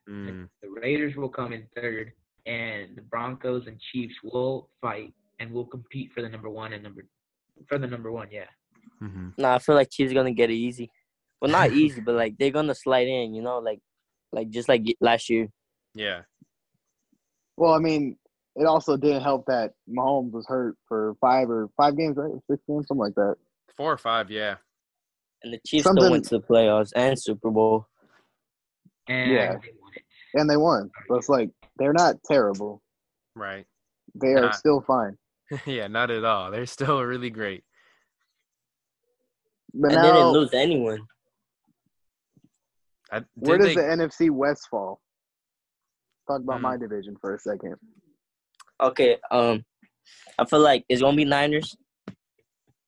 Mm. 0.08 0.48
the 0.62 0.68
Raiders 0.68 1.16
will 1.16 1.28
come 1.28 1.52
in 1.52 1.66
third, 1.74 2.12
and 2.46 2.96
the 2.96 3.02
Broncos 3.02 3.66
and 3.66 3.80
Chiefs 3.92 4.14
will 4.24 4.68
fight 4.80 5.14
and 5.38 5.50
will 5.52 5.66
compete 5.66 6.12
for 6.14 6.22
the 6.22 6.28
number 6.28 6.50
one 6.50 6.72
and 6.72 6.82
number 6.82 7.04
for 7.68 7.78
the 7.78 7.86
number 7.86 8.10
one. 8.12 8.28
Yeah. 8.30 8.46
hmm 9.00 9.28
nah, 9.38 9.54
I 9.56 9.58
feel 9.58 9.74
like 9.74 9.90
Chiefs 9.90 10.12
gonna 10.12 10.32
get 10.32 10.50
it 10.50 10.54
easy. 10.54 10.90
Well, 11.40 11.50
not 11.50 11.72
easy, 11.72 12.00
but 12.00 12.14
like 12.14 12.36
they're 12.38 12.50
gonna 12.50 12.74
slide 12.74 13.06
in. 13.08 13.34
You 13.34 13.42
know, 13.42 13.58
like 13.58 13.80
like 14.32 14.50
just 14.50 14.68
like 14.68 14.82
last 15.00 15.28
year. 15.30 15.48
Yeah. 15.94 16.22
well, 17.56 17.72
I 17.72 17.78
mean, 17.78 18.16
it 18.56 18.66
also 18.66 18.96
didn't 18.96 19.22
help 19.22 19.46
that 19.46 19.72
Mahomes 19.88 20.32
was 20.32 20.46
hurt 20.46 20.76
for 20.86 21.14
five 21.20 21.48
or 21.50 21.68
five 21.76 21.96
games, 21.96 22.16
right? 22.16 22.32
Six 22.50 22.62
games, 22.68 22.86
something 22.88 23.04
like 23.04 23.14
that. 23.14 23.36
Four 23.76 23.92
or 23.92 23.98
five, 23.98 24.30
yeah. 24.30 24.56
And 25.42 25.52
the 25.54 25.60
Chiefs 25.66 25.84
Something- 25.84 26.02
still 26.02 26.10
went 26.12 26.24
to 26.26 26.38
the 26.38 26.40
playoffs 26.42 26.92
and 26.96 27.20
Super 27.20 27.50
Bowl. 27.50 27.86
And 29.08 29.30
Yeah. 29.30 29.52
they 29.52 29.70
won. 29.80 29.92
And 30.34 30.50
they 30.50 30.56
won. 30.56 30.90
But 31.08 31.16
it's 31.18 31.28
like 31.28 31.50
they're 31.78 31.92
not 31.92 32.16
terrible. 32.24 32.82
Right. 33.34 33.66
They 34.14 34.34
are 34.34 34.42
Nah. 34.42 34.50
still 34.50 34.80
fine. 34.82 35.16
yeah, 35.66 35.86
not 35.86 36.10
at 36.10 36.24
all. 36.24 36.50
They're 36.50 36.66
still 36.66 37.02
really 37.02 37.30
great. 37.30 37.64
But 39.74 39.92
and 39.92 40.04
they 40.04 40.08
didn't 40.12 40.32
lose 40.32 40.52
anyone. 40.54 41.06
I, 43.12 43.22
where 43.34 43.58
does 43.58 43.68
they, 43.68 43.74
the 43.76 43.80
NFC 43.82 44.30
West 44.30 44.68
fall? 44.70 45.00
Talk 46.28 46.40
about 46.42 46.56
Hmm. 46.58 46.62
my 46.62 46.76
division 46.76 47.16
for 47.20 47.34
a 47.34 47.38
second. 47.38 47.76
Okay, 48.80 49.16
um, 49.30 49.64
I 50.38 50.44
feel 50.44 50.60
like 50.60 50.84
it's 50.88 51.00
gonna 51.02 51.16
be 51.16 51.24
Niners, 51.24 51.76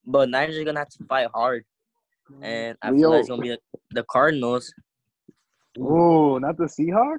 but 0.06 0.28
Niners 0.28 0.56
are 0.58 0.64
gonna 0.64 0.78
have 0.80 0.88
to 0.90 1.04
fight 1.04 1.28
hard, 1.34 1.64
and 2.42 2.76
I 2.82 2.90
feel 2.92 3.10
like 3.10 3.20
it's 3.20 3.28
gonna 3.28 3.42
be 3.42 3.56
the 3.90 4.04
Cardinals. 4.10 4.72
Ooh, 5.78 6.38
not 6.40 6.56
the 6.56 6.64
Seahawks? 6.64 7.18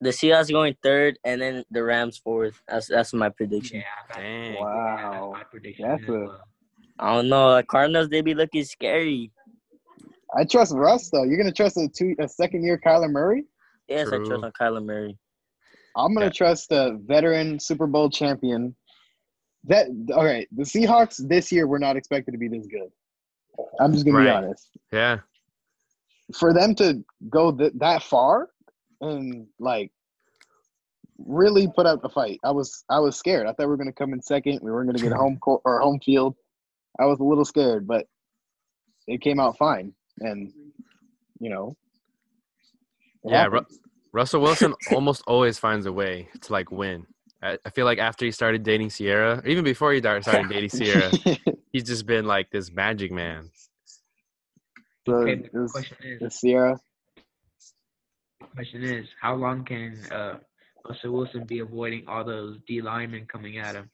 The 0.00 0.10
Seahawks 0.10 0.50
going 0.50 0.76
third, 0.82 1.18
and 1.24 1.40
then 1.40 1.64
the 1.70 1.82
Rams 1.84 2.18
fourth. 2.18 2.60
That's 2.68 2.88
that's 2.88 3.12
my 3.14 3.28
prediction. 3.28 3.78
Yeah. 3.78 3.84
That's, 4.08 4.18
Dang. 4.18 4.54
yeah, 4.54 4.60
Wow. 4.60 5.10
that's 5.12 5.32
my 5.32 5.44
prediction. 5.50 5.88
That's 5.88 6.02
as 6.02 6.08
a- 6.08 6.12
well. 6.12 6.40
I 6.98 7.14
don't 7.14 7.28
know. 7.28 7.56
The 7.56 7.62
Cardinals 7.62 8.08
they 8.08 8.20
be 8.20 8.34
looking 8.34 8.64
scary. 8.64 9.30
I 10.36 10.44
trust 10.44 10.72
Russ 10.74 11.10
though. 11.10 11.24
You're 11.24 11.36
gonna 11.36 11.52
trust 11.52 11.76
a 11.76 11.88
two 11.88 12.14
a 12.18 12.28
second 12.28 12.64
year 12.64 12.80
Kyler 12.84 13.10
Murray? 13.10 13.44
Yes, 13.88 14.08
I 14.08 14.18
trust 14.18 14.44
on 14.44 14.52
Kyler 14.52 14.84
Murray. 14.84 15.18
I'm 15.96 16.14
gonna 16.14 16.26
Yeah. 16.26 16.32
trust 16.32 16.70
the 16.70 16.98
veteran 17.04 17.58
Super 17.60 17.86
Bowl 17.86 18.08
champion. 18.10 18.74
That 19.64 19.88
all 20.14 20.24
right. 20.24 20.48
The 20.52 20.62
Seahawks 20.64 21.16
this 21.28 21.52
year 21.52 21.66
were 21.66 21.78
not 21.78 21.96
expected 21.96 22.32
to 22.32 22.38
be 22.38 22.48
this 22.48 22.66
good. 22.66 22.90
I'm 23.78 23.92
just 23.92 24.06
gonna 24.06 24.24
be 24.24 24.28
honest. 24.30 24.68
Yeah. 24.90 25.20
For 26.38 26.54
them 26.54 26.74
to 26.76 27.04
go 27.28 27.52
th- 27.52 27.74
that 27.76 28.02
far 28.02 28.48
and 29.02 29.46
like 29.58 29.92
really 31.18 31.68
put 31.68 31.86
up 31.86 32.04
a 32.04 32.08
fight, 32.08 32.40
I 32.42 32.50
was 32.50 32.84
I 32.88 32.98
was 32.98 33.16
scared. 33.16 33.46
I 33.46 33.50
thought 33.52 33.66
we 33.66 33.66
were 33.66 33.76
gonna 33.76 33.92
come 33.92 34.12
in 34.14 34.22
second. 34.22 34.60
We 34.62 34.70
weren't 34.72 34.88
gonna 34.88 34.98
get 35.02 35.12
home 35.16 35.38
court 35.38 35.60
or 35.64 35.80
home 35.80 36.00
field. 36.00 36.34
I 36.98 37.04
was 37.04 37.20
a 37.20 37.24
little 37.24 37.44
scared, 37.44 37.86
but 37.86 38.06
it 39.06 39.20
came 39.20 39.38
out 39.38 39.58
fine. 39.58 39.94
And 40.22 40.52
you 41.40 41.50
know, 41.50 41.76
Yeah, 43.24 43.46
Ru- 43.46 43.66
Russell 44.12 44.40
Wilson 44.42 44.74
almost 44.92 45.22
always 45.26 45.58
finds 45.58 45.86
a 45.86 45.92
way 45.92 46.28
to 46.42 46.52
like 46.52 46.70
win. 46.70 47.06
I, 47.42 47.58
I 47.64 47.70
feel 47.70 47.84
like 47.86 47.98
after 47.98 48.24
he 48.24 48.30
started 48.30 48.62
dating 48.62 48.90
Ciara, 48.90 49.38
or 49.38 49.46
even 49.46 49.64
before 49.64 49.92
he 49.92 50.00
started 50.00 50.48
dating 50.48 50.70
Ciara, 50.78 51.12
he's 51.72 51.84
just 51.84 52.06
been 52.06 52.26
like 52.26 52.50
this 52.50 52.70
magic 52.72 53.10
man. 53.10 53.50
so 55.06 55.14
Okay, 55.14 55.36
the 55.52 55.60
was, 55.60 55.72
question 55.72 55.96
is, 56.04 56.20
the 56.20 56.30
Ciara. 56.30 56.80
the 58.40 58.46
question 58.54 58.84
is, 58.84 59.06
how 59.20 59.34
long 59.34 59.64
can 59.64 59.98
uh, 60.12 60.38
Russell 60.88 61.12
Wilson 61.12 61.44
be 61.44 61.58
avoiding 61.60 62.04
all 62.06 62.24
those 62.24 62.58
D 62.68 62.80
linemen 62.80 63.26
coming 63.26 63.58
at 63.58 63.74
him? 63.74 63.90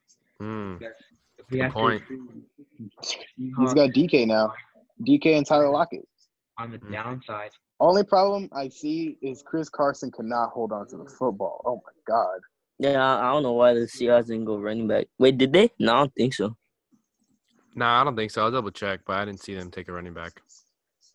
Because 0.79 0.95
if 1.39 1.47
we 1.51 1.61
Good 1.61 1.73
point. 1.73 2.03
to 2.09 2.43
He's 3.37 3.75
got 3.75 3.91
DK 3.91 4.27
now. 4.27 4.53
DK 5.07 5.37
and 5.39 5.47
Tyler 5.47 5.71
Lockett. 5.71 6.07
On 6.59 6.71
the 6.71 6.79
Mm. 6.79 6.93
downside. 6.93 7.51
Only 7.81 8.03
problem 8.03 8.49
I 8.53 8.69
see 8.69 9.17
is 9.23 9.43
Chris 9.43 9.69
Carson 9.69 10.11
cannot 10.11 10.51
hold 10.51 10.73
on 10.73 10.89
to 10.89 10.97
the 10.97 11.05
football. 11.05 11.63
Oh 11.65 11.77
my 11.77 11.93
god. 12.07 12.41
Yeah, 12.81 13.01
I, 13.01 13.29
I 13.29 13.33
don't 13.33 13.45
know 13.45 13.53
why 13.53 13.75
the 13.75 13.81
Seahawks 13.81 14.27
didn't 14.27 14.45
go 14.45 14.59
running 14.59 14.89
back. 14.89 15.07
Wait, 15.19 15.39
did 15.39 15.53
they? 15.53 15.71
No, 15.79 15.95
I 15.95 15.99
don't 16.01 16.15
think 16.15 16.35
so. 16.35 16.57
Nah, 17.75 18.01
I 18.01 18.05
don't 18.05 18.17
think 18.17 18.33
so. 18.33 18.43
I'll 18.43 18.51
double 18.51 18.71
check, 18.73 19.01
but 19.07 19.17
I 19.17 19.25
didn't 19.25 19.41
see 19.41 19.55
them 19.55 19.71
take 19.71 19.89
a 19.89 19.93
running 19.93 20.15
back. 20.15 20.41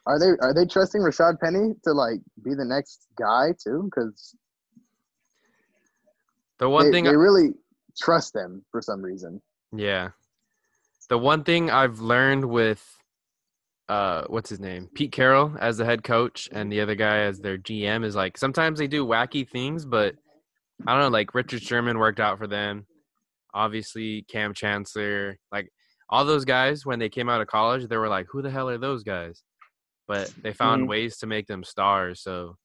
Are 0.06 0.20
they 0.20 0.32
are 0.42 0.54
they 0.54 0.66
trusting 0.66 1.02
Rashaad 1.02 1.40
Penny 1.40 1.74
to 1.84 1.92
like 1.92 2.20
be 2.44 2.54
the 2.54 2.66
next 2.66 3.08
guy 3.18 3.54
too? 3.62 3.84
Because 3.86 4.36
The 6.60 6.70
one 6.70 6.86
they, 6.86 6.92
thing, 6.92 7.04
they 7.06 7.16
really 7.16 7.50
trust 8.02 8.34
them 8.34 8.64
for 8.72 8.82
some 8.82 9.02
reason. 9.02 9.42
yeah, 9.76 10.10
the 11.10 11.18
one 11.18 11.44
thing 11.44 11.70
I've 11.70 12.00
learned 12.00 12.46
with, 12.46 12.98
uh, 13.90 14.24
what's 14.28 14.50
his 14.50 14.60
name, 14.60 14.90
Pete 14.94 15.12
Carroll 15.12 15.56
as 15.60 15.78
the 15.78 15.86
head 15.86 16.04
coach 16.04 16.50
and 16.52 16.72
the 16.72 16.82
other 16.82 16.96
guy 16.96 17.20
as 17.20 17.40
their 17.40 17.58
GM 17.58 18.04
is 18.06 18.16
like 18.16 18.38
sometimes 18.38 18.80
they 18.80 18.88
do 18.88 19.06
wacky 19.06 19.48
things, 19.48 19.86
but 19.86 20.16
I 20.88 20.94
don't 20.94 21.02
know. 21.02 21.08
Like 21.10 21.34
Richard 21.36 21.62
Sherman 21.62 22.00
worked 22.00 22.20
out 22.20 22.38
for 22.38 22.48
them. 22.48 22.88
Obviously, 23.54 24.24
Kam 24.30 24.54
Chancellor, 24.54 25.38
like 25.52 25.70
all 26.10 26.26
those 26.26 26.46
guys 26.46 26.86
when 26.86 27.00
they 27.00 27.10
came 27.10 27.30
out 27.30 27.42
of 27.42 27.48
college, 27.48 27.88
they 27.88 27.98
were 27.98 28.08
like, 28.10 28.28
"Who 28.32 28.42
the 28.42 28.50
hell 28.52 28.70
are 28.70 28.78
those 28.78 29.04
guys?" 29.04 29.44
But 30.08 30.32
they 30.44 30.54
found 30.54 30.84
Mhm. 30.84 30.88
ways 30.90 31.18
to 31.18 31.28
make 31.28 31.48
them 31.48 31.64
stars. 31.64 32.22
So 32.22 32.58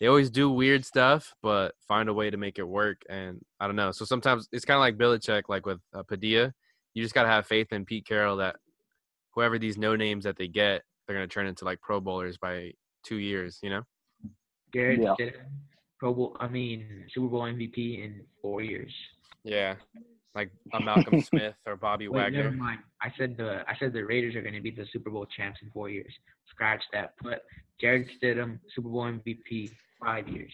they 0.00 0.06
always 0.06 0.30
do 0.30 0.50
weird 0.50 0.84
stuff, 0.84 1.32
but 1.42 1.74
find 1.86 2.08
a 2.08 2.14
way 2.14 2.30
to 2.30 2.36
make 2.36 2.58
it 2.58 2.64
work. 2.66 3.02
And 3.08 3.40
I 3.60 3.66
don't 3.66 3.76
know. 3.76 3.92
So 3.92 4.04
sometimes 4.04 4.48
it's 4.52 4.64
kind 4.64 4.76
of 4.76 4.80
like 4.80 4.96
Belichick, 4.96 5.44
like 5.48 5.66
with 5.66 5.80
uh, 5.94 6.02
Padilla. 6.02 6.52
You 6.94 7.02
just 7.02 7.14
gotta 7.14 7.28
have 7.28 7.46
faith 7.46 7.72
in 7.72 7.84
Pete 7.84 8.06
Carroll 8.06 8.36
that 8.38 8.56
whoever 9.34 9.58
these 9.58 9.76
no 9.78 9.96
names 9.96 10.24
that 10.24 10.36
they 10.36 10.48
get, 10.48 10.82
they're 11.06 11.16
gonna 11.16 11.26
turn 11.26 11.46
into 11.46 11.64
like 11.64 11.80
Pro 11.80 12.00
Bowlers 12.00 12.38
by 12.38 12.72
two 13.04 13.16
years. 13.16 13.58
You 13.62 13.70
know? 13.70 13.82
Jarrett 14.74 15.00
Yeah. 15.02 15.14
Stidham, 15.18 15.46
Pro 15.98 16.14
Bowl, 16.14 16.36
I 16.40 16.48
mean 16.48 17.04
Super 17.12 17.28
Bowl 17.28 17.42
MVP 17.42 18.04
in 18.04 18.22
four 18.40 18.62
years. 18.62 18.92
Yeah. 19.44 19.74
Like 20.34 20.50
a 20.72 20.80
Malcolm 20.80 21.20
Smith 21.30 21.54
or 21.66 21.76
Bobby 21.76 22.08
Wait, 22.08 22.32
never 22.32 22.50
mind. 22.52 22.80
I 23.02 23.12
said 23.18 23.36
the 23.36 23.62
I 23.68 23.76
said 23.78 23.92
the 23.92 24.04
Raiders 24.04 24.34
are 24.34 24.40
going 24.40 24.54
to 24.54 24.60
be 24.62 24.70
the 24.70 24.86
Super 24.92 25.10
Bowl 25.10 25.26
champs 25.26 25.60
in 25.62 25.70
four 25.70 25.90
years. 25.90 26.12
Scratch 26.50 26.82
that. 26.92 27.16
Put 27.18 27.40
Jarrett 27.80 28.06
Stidham, 28.22 28.58
Super 28.74 28.88
Bowl 28.88 29.02
MVP, 29.04 29.70
five 30.02 30.28
years. 30.28 30.52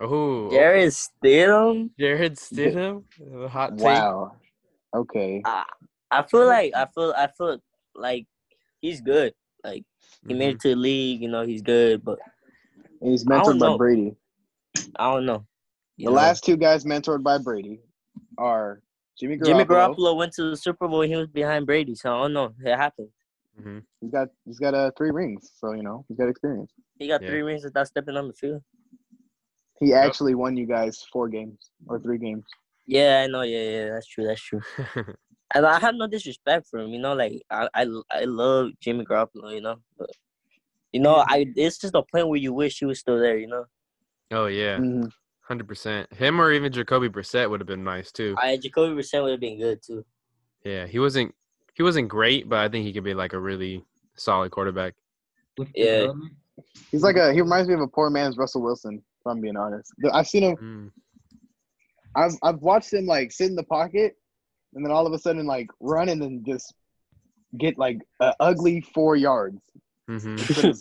Oh, 0.00 0.48
Jarrett 0.50 0.92
Stidham. 0.92 1.90
Jarrett 1.98 2.34
Stidham, 2.34 3.02
hot 3.48 3.76
take. 3.76 3.84
Wow. 3.84 4.36
Okay. 4.94 5.42
I 5.44 6.22
feel 6.28 6.46
like 6.46 6.72
I 6.74 6.86
feel 6.86 7.12
I 7.16 7.28
feel 7.36 7.58
like 8.00 8.26
he's 8.80 9.00
good. 9.00 9.32
Like 9.62 9.84
he 10.26 10.34
made 10.34 10.54
it 10.54 10.60
to 10.60 10.68
the 10.70 10.76
league. 10.76 11.20
You 11.22 11.28
know, 11.28 11.42
he's 11.42 11.62
good, 11.62 12.04
but 12.04 12.18
He's 13.02 13.24
mentored 13.24 13.58
by 13.58 13.68
know. 13.68 13.78
Brady. 13.78 14.14
I 14.96 15.12
don't 15.12 15.24
know. 15.26 15.46
You 15.96 16.06
The 16.06 16.10
know? 16.10 16.16
last 16.16 16.44
two 16.44 16.56
guys 16.56 16.84
mentored 16.84 17.22
by 17.22 17.38
Brady 17.38 17.80
are 18.38 18.82
Jimmy 19.18 19.36
Garoppolo. 19.38 19.46
Jimmy 19.46 19.64
Garoppolo 19.64 20.16
went 20.16 20.32
to 20.34 20.50
the 20.50 20.56
Super 20.56 20.86
Bowl. 20.88 21.02
He 21.02 21.16
was 21.16 21.28
behind 21.28 21.66
Brady, 21.66 21.94
so 21.94 22.14
I 22.14 22.22
don't 22.22 22.32
know. 22.32 22.54
It 22.64 22.76
happened. 22.76 23.08
Mhm. 23.60 23.82
He's 24.00 24.10
got 24.10 24.28
he's 24.46 24.58
got 24.58 24.74
uh, 24.74 24.90
three 24.96 25.10
rings, 25.10 25.50
so 25.58 25.72
you 25.72 25.82
know 25.82 26.04
he's 26.08 26.16
got 26.18 26.28
experience. 26.28 26.72
He 26.98 27.08
got 27.08 27.22
Yeah. 27.22 27.28
three 27.28 27.42
rings 27.42 27.64
without 27.64 27.86
stepping 27.86 28.16
on 28.16 28.28
the 28.28 28.34
field. 28.34 28.62
He 29.78 29.92
actually 29.94 30.34
won 30.34 30.56
you 30.56 30.66
guys 30.66 31.06
four 31.12 31.28
games 31.28 31.70
or 31.86 31.98
three 31.98 32.18
games. 32.18 32.44
Yeah, 32.86 33.22
I 33.24 33.26
know. 33.28 33.42
Yeah, 33.42 33.62
yeah, 33.70 33.90
that's 33.90 34.06
true. 34.06 34.26
That's 34.26 34.40
true. 34.42 34.60
And 35.54 35.66
I 35.66 35.80
have 35.80 35.94
no 35.96 36.06
disrespect 36.06 36.68
for 36.70 36.78
him. 36.80 36.90
You 36.90 37.00
know, 37.00 37.14
like 37.14 37.42
I, 37.50 37.68
I, 37.74 37.86
I 38.10 38.24
love 38.24 38.70
Jimmy 38.80 39.04
Garoppolo. 39.04 39.54
You 39.54 39.60
know, 39.60 39.76
but 39.98 40.10
you 40.92 41.00
know, 41.00 41.24
I 41.28 41.46
it's 41.56 41.78
just 41.78 41.94
a 41.94 42.02
point 42.02 42.28
where 42.28 42.38
you 42.38 42.52
wish 42.52 42.78
he 42.78 42.84
was 42.84 42.98
still 43.00 43.18
there. 43.18 43.36
You 43.38 43.48
know, 43.48 43.64
oh 44.32 44.46
yeah, 44.46 44.76
Mhm. 44.78 45.10
hundred 45.42 45.66
percent. 45.68 46.12
Him 46.12 46.40
or 46.40 46.52
even 46.52 46.72
Jacoby 46.72 47.08
Brissett 47.08 47.50
would 47.50 47.60
have 47.60 47.66
been 47.66 47.84
nice 47.84 48.12
too. 48.12 48.34
I 48.38 48.56
Jacoby 48.56 48.94
Brissett 48.94 49.22
would 49.22 49.32
have 49.32 49.40
been 49.40 49.58
good 49.58 49.80
too. 49.82 50.04
Yeah, 50.64 50.86
he 50.86 50.98
wasn't 50.98 51.34
he 51.74 51.82
wasn't 51.82 52.08
great, 52.08 52.48
but 52.48 52.58
I 52.60 52.68
think 52.68 52.84
he 52.84 52.92
could 52.92 53.04
be 53.04 53.14
like 53.14 53.32
a 53.32 53.40
really 53.40 53.84
solid 54.16 54.50
quarterback. 54.50 54.94
Yeah. 55.74 56.12
He's 56.90 57.02
like 57.02 57.16
a 57.16 57.32
he 57.32 57.40
reminds 57.40 57.68
me 57.68 57.74
of 57.74 57.80
a 57.80 57.88
poor 57.88 58.10
man's 58.10 58.36
Russell 58.36 58.62
Wilson. 58.62 58.96
If 59.20 59.26
I'm 59.26 59.40
being 59.40 59.56
honest, 59.56 59.92
I've 60.12 60.28
seen 60.28 60.42
him. 60.44 60.56
Mm. 60.56 60.90
I've 62.14 62.32
I've 62.42 62.60
watched 62.60 62.92
him 62.92 63.06
like 63.06 63.32
sit 63.32 63.48
in 63.48 63.56
the 63.56 63.62
pocket, 63.64 64.16
and 64.74 64.84
then 64.84 64.92
all 64.92 65.06
of 65.06 65.12
a 65.12 65.18
sudden 65.18 65.46
like 65.46 65.68
run 65.80 66.08
and 66.08 66.20
then 66.22 66.42
just 66.46 66.74
get 67.58 67.76
like 67.78 67.98
a 68.20 68.34
ugly 68.40 68.80
four 68.80 69.16
yards 69.16 69.58
hmm 70.06 70.36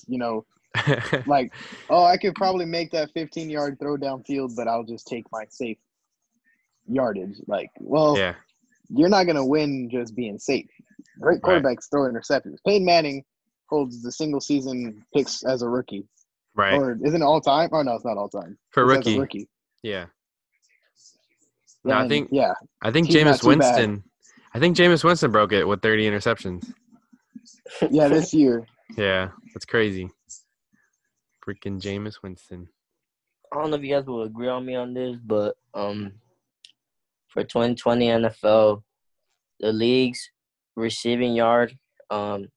you 0.08 0.18
know 0.18 0.46
like 1.26 1.52
oh 1.90 2.04
I 2.04 2.18
could 2.18 2.36
probably 2.36 2.66
make 2.66 2.92
that 2.92 3.10
15 3.14 3.50
yard 3.50 3.78
throw 3.80 3.98
downfield, 3.98 4.56
but 4.56 4.68
I'll 4.68 4.84
just 4.84 5.08
take 5.08 5.26
my 5.32 5.46
safe 5.50 5.78
yardage. 6.88 7.38
Like 7.48 7.72
well, 7.80 8.18
yeah, 8.18 8.36
you're 8.90 9.10
not 9.10 9.26
gonna 9.26 9.46
win 9.46 9.90
just 9.90 10.16
being 10.16 10.38
safe. 10.38 10.70
Great 11.20 11.40
Right. 11.44 11.64
quarterbacks 11.64 11.90
throw 11.90 12.04
interceptions. 12.04 12.58
Peyton 12.66 12.86
Manning 12.86 13.24
holds 13.68 14.04
the 14.04 14.12
single 14.12 14.42
season 14.42 15.04
picks 15.14 15.44
as 15.44 15.64
a 15.64 15.68
rookie, 15.68 16.06
right. 16.56 16.74
or 16.76 16.98
isn't 17.04 17.22
it 17.22 17.26
all 17.26 17.42
time? 17.42 17.70
Oh 17.72 17.82
no, 17.82 17.96
it's 17.96 18.06
not 18.06 18.18
all 18.18 18.30
time. 18.30 18.58
For 18.72 18.84
It's 18.94 19.08
as 19.08 19.14
a 19.16 19.20
rookie, 19.20 19.20
rookie. 19.20 19.50
yeah. 19.82 20.06
No, 21.84 21.96
I 21.96 22.08
think- 22.08 22.30
yeah, 22.32 22.54
I 22.82 22.92
think 22.92 23.08
He's 23.08 23.16
Jameis 23.16 23.42
too 23.42 23.56
bad. 23.58 23.60
Winston. 23.60 24.04
I 24.54 24.60
think 24.60 24.76
Jameis 24.76 25.04
Winston 25.04 25.32
broke 25.32 25.54
it 25.54 25.64
with 25.66 25.82
30 25.82 26.10
interceptions. 26.10 26.74
yeah. 27.92 28.08
This 28.08 28.34
year, 28.34 28.66
Yeah, 28.98 29.30
that's 29.54 29.66
crazy. 29.66 30.10
Freaking 31.46 31.80
Jameis 31.82 32.16
Winston. 32.24 32.68
I 33.52 33.62
don't 33.62 33.72
know 33.72 33.78
if 33.78 33.84
you 33.84 33.96
guys 33.96 34.06
will 34.06 34.24
agree 34.24 34.48
on 34.48 34.66
me 34.66 34.76
on 34.76 34.94
this, 34.94 35.16
but 35.24 35.56
um, 35.74 36.14
for 37.30 37.44
2020 37.44 38.08
NFL, 38.08 38.84
the 39.60 39.72
league's 39.74 40.30
receiving 40.76 41.34
yard, 41.34 41.78
um, 42.10 42.48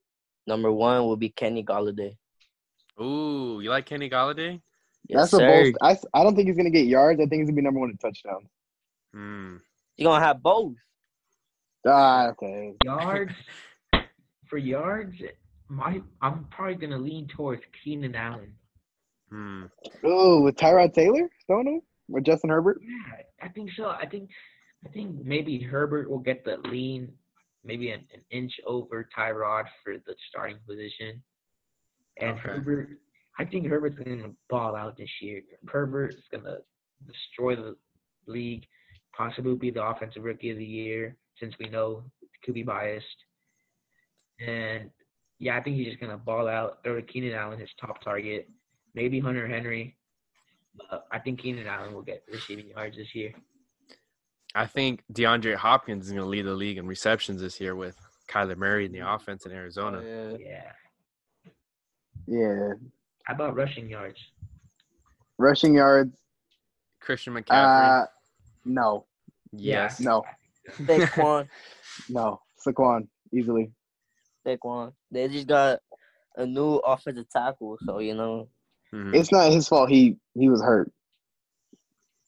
number 0.46 0.70
one 0.72 1.02
will 1.02 1.16
be 1.16 1.30
Kenny 1.30 1.64
Golladay. 1.64 2.16
Ooh, 3.00 3.60
you 3.62 3.70
like 3.70 3.86
Kenny 3.86 4.10
Golladay? 4.10 4.60
Yes, 5.08 5.30
that's 5.30 5.32
a 5.34 5.38
bold. 5.38 5.76
I 5.82 5.96
I 6.14 6.22
don't 6.22 6.36
think 6.36 6.48
he's 6.48 6.56
gonna 6.56 6.70
get 6.70 6.86
yards. 6.86 7.20
I 7.20 7.26
think 7.26 7.40
he's 7.40 7.46
gonna 7.48 7.56
be 7.56 7.62
number 7.62 7.80
one 7.80 7.90
in 7.90 7.96
touchdowns. 7.96 8.48
Hmm. 9.14 9.56
You're 9.96 10.10
gonna 10.12 10.24
have 10.24 10.42
both. 10.42 10.74
Ah, 11.86 12.28
okay. 12.28 12.74
yards 12.84 13.32
for 14.48 14.58
yards, 14.58 15.16
my 15.68 16.00
I'm 16.20 16.44
probably 16.50 16.76
gonna 16.76 16.98
lean 16.98 17.28
towards 17.28 17.62
Keenan 17.82 18.14
Allen. 18.14 18.54
Hmm. 19.30 19.64
Oh, 20.04 20.42
with 20.42 20.56
Tyrod 20.56 20.94
Taylor 20.94 21.28
throwing 21.46 21.66
him 21.66 21.82
with 22.08 22.24
Justin 22.24 22.50
Herbert. 22.50 22.78
Yeah, 22.82 23.22
I 23.42 23.48
think 23.48 23.70
so. 23.76 23.86
I 23.88 24.06
think 24.06 24.30
I 24.84 24.88
think 24.90 25.24
maybe 25.24 25.58
Herbert 25.60 26.10
will 26.10 26.18
get 26.18 26.44
the 26.44 26.56
lean, 26.68 27.12
maybe 27.64 27.90
an, 27.90 28.04
an 28.12 28.20
inch 28.30 28.52
over 28.66 29.08
Tyrod 29.16 29.64
for 29.84 29.94
the 30.06 30.14
starting 30.28 30.58
position. 30.66 31.22
And 32.20 32.32
Okay. 32.32 32.40
Herbert, 32.40 32.88
I 33.38 33.44
think 33.44 33.66
Herbert's 33.66 33.98
gonna 33.98 34.32
ball 34.50 34.76
out 34.76 34.96
this 34.96 35.10
year. 35.20 35.42
Herbert's 35.68 36.16
gonna 36.30 36.58
destroy 37.06 37.56
the 37.56 37.76
league, 38.26 38.66
possibly 39.16 39.54
be 39.54 39.70
the 39.70 39.84
offensive 39.84 40.24
rookie 40.24 40.50
of 40.50 40.58
the 40.58 40.64
year, 40.64 41.16
since 41.38 41.54
we 41.58 41.68
know 41.68 42.04
it 42.20 42.28
could 42.44 42.54
be 42.54 42.62
biased. 42.62 43.06
And 44.46 44.90
yeah, 45.38 45.56
I 45.56 45.62
think 45.62 45.76
he's 45.76 45.86
just 45.88 46.00
gonna 46.00 46.16
ball 46.16 46.48
out. 46.48 46.82
Throw 46.84 46.96
to 46.96 47.02
Keenan 47.02 47.34
Allen, 47.34 47.58
his 47.58 47.70
top 47.80 48.02
target. 48.02 48.48
Maybe 48.94 49.20
Hunter 49.20 49.46
Henry. 49.46 49.96
But 50.76 51.06
I 51.12 51.18
think 51.18 51.40
Keenan 51.40 51.66
Allen 51.66 51.92
will 51.94 52.02
get 52.02 52.24
receiving 52.32 52.68
yards 52.68 52.96
this 52.96 53.14
year. 53.14 53.32
I 54.54 54.66
think 54.66 55.02
DeAndre 55.12 55.54
Hopkins 55.54 56.06
is 56.06 56.12
going 56.12 56.22
to 56.22 56.28
lead 56.28 56.44
the 56.44 56.54
league 56.54 56.76
in 56.78 56.86
receptions 56.86 57.40
this 57.40 57.58
year 57.60 57.74
with 57.74 57.96
Kyler 58.28 58.56
Murray 58.56 58.84
in 58.84 58.92
the 58.92 58.98
offense 59.00 59.46
in 59.46 59.52
Arizona. 59.52 60.02
Oh, 60.04 60.36
yeah. 60.38 60.62
Yeah. 61.46 61.52
Yeah, 62.26 62.72
How 63.24 63.34
about 63.34 63.56
rushing 63.56 63.88
yards? 63.88 64.18
rushing 65.38 65.74
yards. 65.74 66.16
Christian 67.00 67.34
McCaffrey. 67.34 68.02
Uh, 68.02 68.06
no, 68.64 69.06
yes. 69.52 70.00
no, 70.00 70.22
Saquon, 70.78 71.48
no. 72.08 72.40
Saquon 72.66 73.08
easily. 73.34 73.72
Saquon. 74.46 74.92
They 75.10 75.28
just 75.28 75.46
got 75.46 75.80
a 76.36 76.46
new 76.46 76.76
offensive 76.76 77.28
tackle, 77.30 77.78
so 77.84 77.98
you 77.98 78.14
know. 78.14 78.48
Mhm. 78.94 79.14
It's 79.14 79.32
not 79.32 79.50
his 79.52 79.68
fault. 79.68 79.90
He 79.90 80.16
he 80.34 80.48
was 80.48 80.62
hurt. 80.62 80.92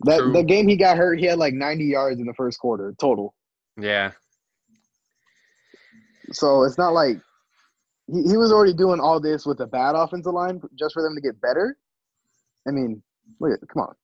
That 0.05 0.19
True. 0.21 0.33
the 0.33 0.43
game 0.43 0.69
he 0.69 0.77
got 0.77 0.97
hurt, 0.97 1.19
he 1.19 1.27
had 1.27 1.39
like 1.39 1.55
90 1.55 1.85
yards 1.85 2.21
in 2.21 2.27
the 2.27 2.35
first 2.35 2.59
quarter 2.59 2.95
total. 2.99 3.35
Yeah. 3.81 4.13
So 6.33 6.65
it's 6.65 6.79
not 6.79 6.93
like 6.93 7.19
he, 8.07 8.23
he 8.23 8.37
was 8.37 8.53
already 8.53 8.75
doing 8.75 9.01
all 9.01 9.21
this 9.21 9.47
with 9.47 9.61
a 9.61 9.67
bad 9.67 9.95
offensive 9.95 10.33
line 10.33 10.61
just 10.79 10.95
for 10.95 11.03
them 11.03 11.15
to 11.15 11.21
get 11.21 11.41
better. 11.41 11.77
I 12.67 12.71
mean, 12.71 13.03
look 13.41 13.53
at 13.53 13.69
come 13.69 13.83
on. 13.83 13.95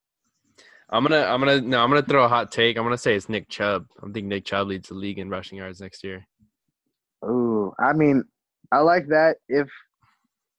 I'm 0.92 1.04
gonna, 1.04 1.22
I'm 1.22 1.38
gonna, 1.40 1.60
no, 1.60 1.80
I'm 1.82 1.88
gonna 1.88 2.02
throw 2.02 2.24
a 2.24 2.28
hot 2.28 2.50
take. 2.50 2.76
I'm 2.76 2.82
gonna 2.84 2.98
say 2.98 3.14
it's 3.14 3.28
Nick 3.28 3.48
Chubb. 3.48 3.86
I 4.02 4.10
think 4.10 4.26
Nick 4.26 4.44
Chubb 4.44 4.68
leads 4.68 4.88
the 4.88 4.94
league 4.94 5.18
in 5.18 5.28
rushing 5.30 5.58
yards 5.58 5.80
next 5.80 6.02
year. 6.02 6.26
Ooh, 7.24 7.72
I 7.78 7.92
mean, 7.92 8.24
I 8.72 8.78
like 8.80 9.06
that 9.08 9.36
if 9.48 9.68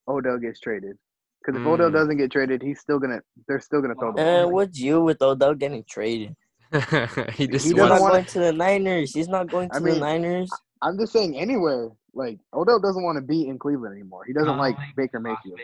Odell 0.08 0.38
gets 0.38 0.60
traded. 0.60 0.98
Because 1.44 1.60
if 1.60 1.66
Odell 1.68 1.90
Mm. 1.90 1.94
doesn't 1.94 2.18
get 2.18 2.32
traded, 2.32 2.62
he's 2.62 2.80
still 2.80 3.00
gonna. 3.00 3.20
They're 3.48 3.60
still 3.60 3.82
gonna 3.82 3.96
throw 3.96 4.12
the 4.12 4.18
ball. 4.18 4.26
And 4.26 4.52
what's 4.54 4.80
you 4.80 5.02
with 5.04 5.22
Odell 5.22 5.56
getting 5.56 5.84
traded? 5.90 6.36
he 6.72 6.78
just 6.80 7.38
He 7.38 7.46
He's 7.48 7.74
doesn't 7.74 7.78
wanna- 8.00 8.14
going 8.14 8.26
to 8.26 8.40
the 8.40 8.54
Niners. 8.54 9.14
He's 9.14 9.28
not 9.28 9.50
going 9.50 9.70
to 9.70 9.76
I 9.76 9.80
the 9.80 9.86
mean, 9.86 10.00
Niners. 10.00 10.52
I'm 10.84 10.98
just 10.98 11.14
saying 11.14 11.38
anywhere. 11.38 11.90
Like 12.14 12.38
Odell 12.54 12.80
doesn't 12.80 13.04
want 13.04 13.18
to 13.18 13.22
be 13.22 13.48
in 13.48 13.58
Cleveland 13.58 13.94
anymore. 13.96 14.24
He 14.26 14.34
doesn't 14.34 14.58
like 14.58 14.78
like 14.78 14.96
Baker 14.96 15.20
Mayfield. 15.20 15.60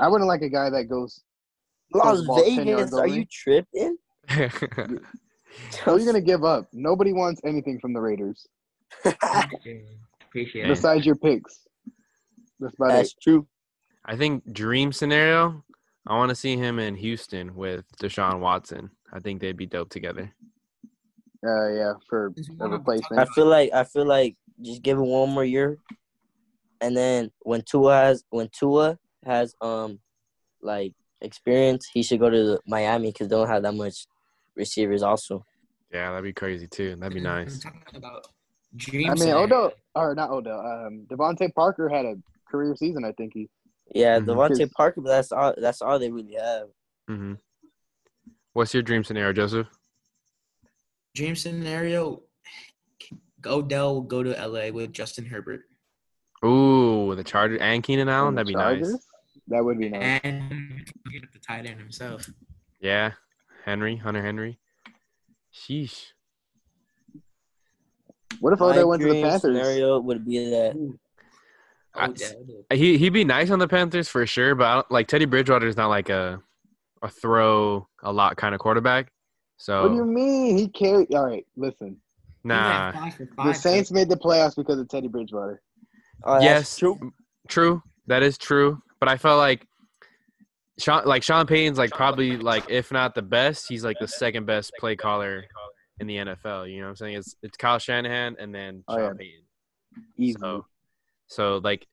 I 0.00 0.08
wouldn't 0.08 0.28
like 0.28 0.42
a 0.42 0.48
guy 0.48 0.68
that 0.70 0.84
goes. 0.84 1.22
Las 1.92 2.02
throws 2.04 2.20
the 2.20 2.26
ball 2.26 2.42
10 2.44 2.66
yards 2.66 2.90
Vegas? 2.90 2.94
Are 2.94 3.06
you 3.06 3.24
tripping? 3.30 3.96
What 5.84 5.94
are 5.94 5.98
you 5.98 6.06
gonna 6.06 6.20
give 6.20 6.44
up? 6.44 6.66
Nobody 6.72 7.12
wants 7.12 7.40
anything 7.44 7.78
from 7.78 7.92
the 7.92 8.00
Raiders 8.00 8.46
Appreciate 9.04 9.84
Appreciate 10.28 10.64
it. 10.64 10.68
besides 10.68 11.06
your 11.06 11.14
picks. 11.16 11.60
That's 12.60 12.74
about 12.74 12.88
That's 12.88 13.12
it. 13.12 13.20
true. 13.22 13.46
I 14.04 14.16
think 14.16 14.52
dream 14.52 14.92
scenario. 14.92 15.64
I 16.06 16.16
want 16.16 16.28
to 16.30 16.34
see 16.34 16.56
him 16.56 16.78
in 16.78 16.94
Houston 16.96 17.54
with 17.54 17.84
Deshaun 17.98 18.40
Watson. 18.40 18.90
I 19.12 19.20
think 19.20 19.40
they'd 19.40 19.56
be 19.56 19.66
dope 19.66 19.90
together. 19.90 20.32
Uh, 21.46 21.68
yeah, 21.68 21.92
for 22.08 22.26
a 22.26 22.64
I 22.64 22.66
replacement. 22.66 23.20
I 23.20 23.26
feel 23.34 23.46
like 23.46 23.72
I 23.72 23.84
feel 23.84 24.06
like 24.06 24.36
just 24.60 24.82
give 24.82 24.98
him 24.98 25.06
one 25.06 25.30
more 25.30 25.44
year, 25.44 25.78
and 26.80 26.96
then 26.96 27.30
when 27.40 27.62
Tua 27.62 27.94
has 27.96 28.24
when 28.30 28.48
Tua 28.48 28.98
has 29.24 29.54
um 29.60 29.98
like 30.62 30.94
experience, 31.20 31.88
he 31.92 32.02
should 32.02 32.20
go 32.20 32.30
to 32.30 32.58
Miami 32.66 33.12
because 33.12 33.28
they 33.28 33.36
don't 33.36 33.48
have 33.48 33.62
that 33.62 33.74
much 33.74 34.06
receivers. 34.56 35.02
Also, 35.02 35.44
Yeah, 35.92 36.10
that'd 36.10 36.24
be 36.24 36.32
crazy 36.32 36.66
too. 36.66 36.96
That'd 36.96 37.14
be 37.14 37.20
nice. 37.20 37.60
Talking 37.60 37.80
about 37.96 38.26
dream 38.76 39.06
I 39.10 39.10
mean, 39.14 39.16
scenario. 39.18 39.42
Odell 39.44 39.72
or 39.94 40.14
not 40.14 40.30
Odell. 40.30 40.60
Um, 40.60 41.06
DeVante 41.08 41.54
Parker 41.54 41.88
had 41.88 42.04
a 42.04 42.14
career 42.50 42.74
season. 42.76 43.04
I 43.04 43.12
think 43.12 43.32
he. 43.34 43.48
yeah, 43.94 44.18
Mhm. 44.18 44.26
DeVante 44.26 44.70
Parker, 44.72 45.00
but 45.00 45.10
that's 45.10 45.30
all 45.32 45.54
that's 45.56 45.82
all 45.82 45.98
they 45.98 46.10
really 46.10 46.34
have. 46.34 46.68
Mm-hmm. 47.10 47.34
What's 48.54 48.72
your 48.74 48.82
dream 48.82 49.04
scenario, 49.04 49.32
Joseph? 49.32 49.66
Dream 51.14 51.36
scenario. 51.36 52.22
Odell 53.46 53.94
will 53.94 54.02
go 54.02 54.22
to 54.22 54.30
LA 54.48 54.70
with 54.70 54.92
Justin 54.92 55.26
Herbert. 55.26 55.62
Ooh, 56.44 57.14
the 57.14 57.22
Chargers 57.24 57.58
and 57.60 57.82
Keenan 57.82 58.08
Allen. 58.08 58.34
That'd 58.34 58.48
be 58.48 58.54
nice. 58.54 58.92
That 59.48 59.62
would 59.64 59.78
be 59.78 59.90
nice. 59.90 60.20
And 60.24 60.84
get 61.12 61.30
the 61.32 61.38
tight 61.38 61.66
end 61.66 61.78
himself. 61.78 62.28
Yeah, 62.80 63.12
Henry, 63.64 63.96
Hunter 63.96 64.22
Henry. 64.22 64.58
Sheesh. 65.52 66.08
What 68.40 68.52
if 68.52 68.60
My 68.60 68.66
Odell 68.66 68.88
went 68.88 69.02
to 69.02 69.08
the 69.08 69.22
Panthers? 69.22 69.40
scenario 69.40 69.98
would 70.00 70.24
be 70.26 70.50
that 70.50 70.98
I- 71.94 72.74
He 72.74 72.98
he'd 72.98 73.10
be 73.12 73.24
nice 73.24 73.50
on 73.50 73.58
the 73.60 73.68
Panthers 73.68 74.08
for 74.08 74.26
sure, 74.26 74.54
but 74.54 74.64
I 74.66 74.74
don't, 74.74 74.90
like 74.90 75.06
Teddy 75.06 75.24
Bridgewater 75.24 75.66
is 75.66 75.76
not 75.76 75.88
like 75.88 76.08
a 76.08 76.42
a 77.02 77.08
throw 77.08 77.86
a 78.02 78.12
lot 78.12 78.36
kind 78.36 78.54
of 78.54 78.60
quarterback. 78.60 79.12
So 79.56 79.82
what 79.82 79.88
do 79.90 79.96
you 79.96 80.04
mean? 80.04 80.58
He 80.58 80.68
carried. 80.68 81.14
All 81.14 81.24
right, 81.24 81.46
listen. 81.56 81.96
Nah. 82.42 82.92
five 82.92 83.14
for 83.14 83.26
The 83.44 83.52
Saints 83.54 83.90
made 83.90 84.08
the 84.08 84.16
playoffs 84.16 84.56
because 84.56 84.78
of 84.78 84.88
Teddy 84.88 85.08
Bridgewater. 85.08 85.62
Oh, 86.24 86.34
that's 86.34 86.44
yes, 86.44 86.78
true. 86.78 87.12
True, 87.48 87.82
that 88.08 88.22
is 88.22 88.36
true. 88.36 88.82
But 89.00 89.08
I 89.08 89.16
felt 89.16 89.38
like 89.38 89.66
Sean, 90.78 91.04
like 91.04 91.22
Sean 91.22 91.46
Payton's 91.46 91.78
like 91.78 91.90
probably 91.92 92.36
like 92.36 92.68
if 92.70 92.90
not 92.90 93.14
the 93.14 93.22
best, 93.22 93.66
he's 93.68 93.84
like 93.84 93.96
the 94.00 94.08
second 94.08 94.44
best 94.46 94.72
play 94.78 94.96
caller 94.96 95.44
in 96.00 96.06
the 96.06 96.16
NFL. 96.16 96.70
You 96.70 96.78
know 96.80 96.84
what 96.86 96.90
I'm 96.90 96.96
saying? 96.96 97.16
It's 97.16 97.36
it's 97.42 97.56
Kyle 97.56 97.78
Shanahan 97.78 98.36
and 98.40 98.54
then 98.54 98.82
Oh, 98.88 98.96
Sean 98.96 99.04
yeah. 99.04 99.12
Payton. 99.18 99.42
Easily. 100.18 100.40
So, 100.40 100.66
so 101.28 101.60
like, 101.62 101.86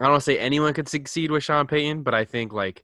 I 0.00 0.04
don't 0.04 0.12
want 0.12 0.20
to 0.22 0.24
say 0.24 0.38
anyone 0.38 0.74
could 0.74 0.88
succeed 0.88 1.30
with 1.30 1.44
Sean 1.44 1.66
Payton, 1.66 2.02
but 2.02 2.14
I 2.14 2.24
think 2.24 2.52
like 2.52 2.82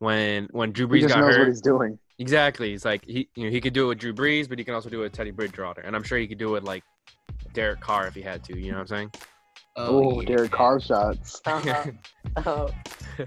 when 0.00 0.48
when 0.50 0.72
Drew 0.72 0.88
he 0.88 0.94
Brees 0.98 1.02
just 1.02 1.14
got 1.14 1.20
knows 1.20 1.28
what 1.28 1.36
hurt, 1.36 1.48
he's 1.48 1.60
doing. 1.60 1.98
exactly, 2.18 2.70
He's 2.70 2.84
like 2.84 3.04
he 3.06 3.28
you 3.36 3.44
know 3.44 3.50
he 3.50 3.60
could 3.60 3.72
do 3.72 3.84
it 3.84 3.88
with 3.88 3.98
Drew 3.98 4.12
Brees, 4.12 4.48
but 4.48 4.58
he 4.58 4.64
can 4.64 4.74
also 4.74 4.90
do 4.90 5.00
it 5.00 5.04
with 5.04 5.12
Teddy 5.12 5.30
Bridgewater, 5.30 5.82
and 5.82 5.94
I'm 5.94 6.02
sure 6.02 6.18
he 6.18 6.26
could 6.26 6.38
do 6.38 6.48
it 6.48 6.52
with, 6.52 6.64
like 6.64 6.82
Derek 7.54 7.80
Carr 7.80 8.08
if 8.08 8.14
he 8.14 8.22
had 8.22 8.42
to. 8.44 8.58
You 8.58 8.72
know 8.72 8.78
what 8.78 8.80
I'm 8.82 8.86
saying? 8.88 9.12
Oh, 9.76 10.20
yeah. 10.20 10.26
Derek 10.26 10.50
Carr 10.50 10.80
shots. 10.80 11.40
Uh-huh. 11.46 11.84
Oh. 12.44 12.68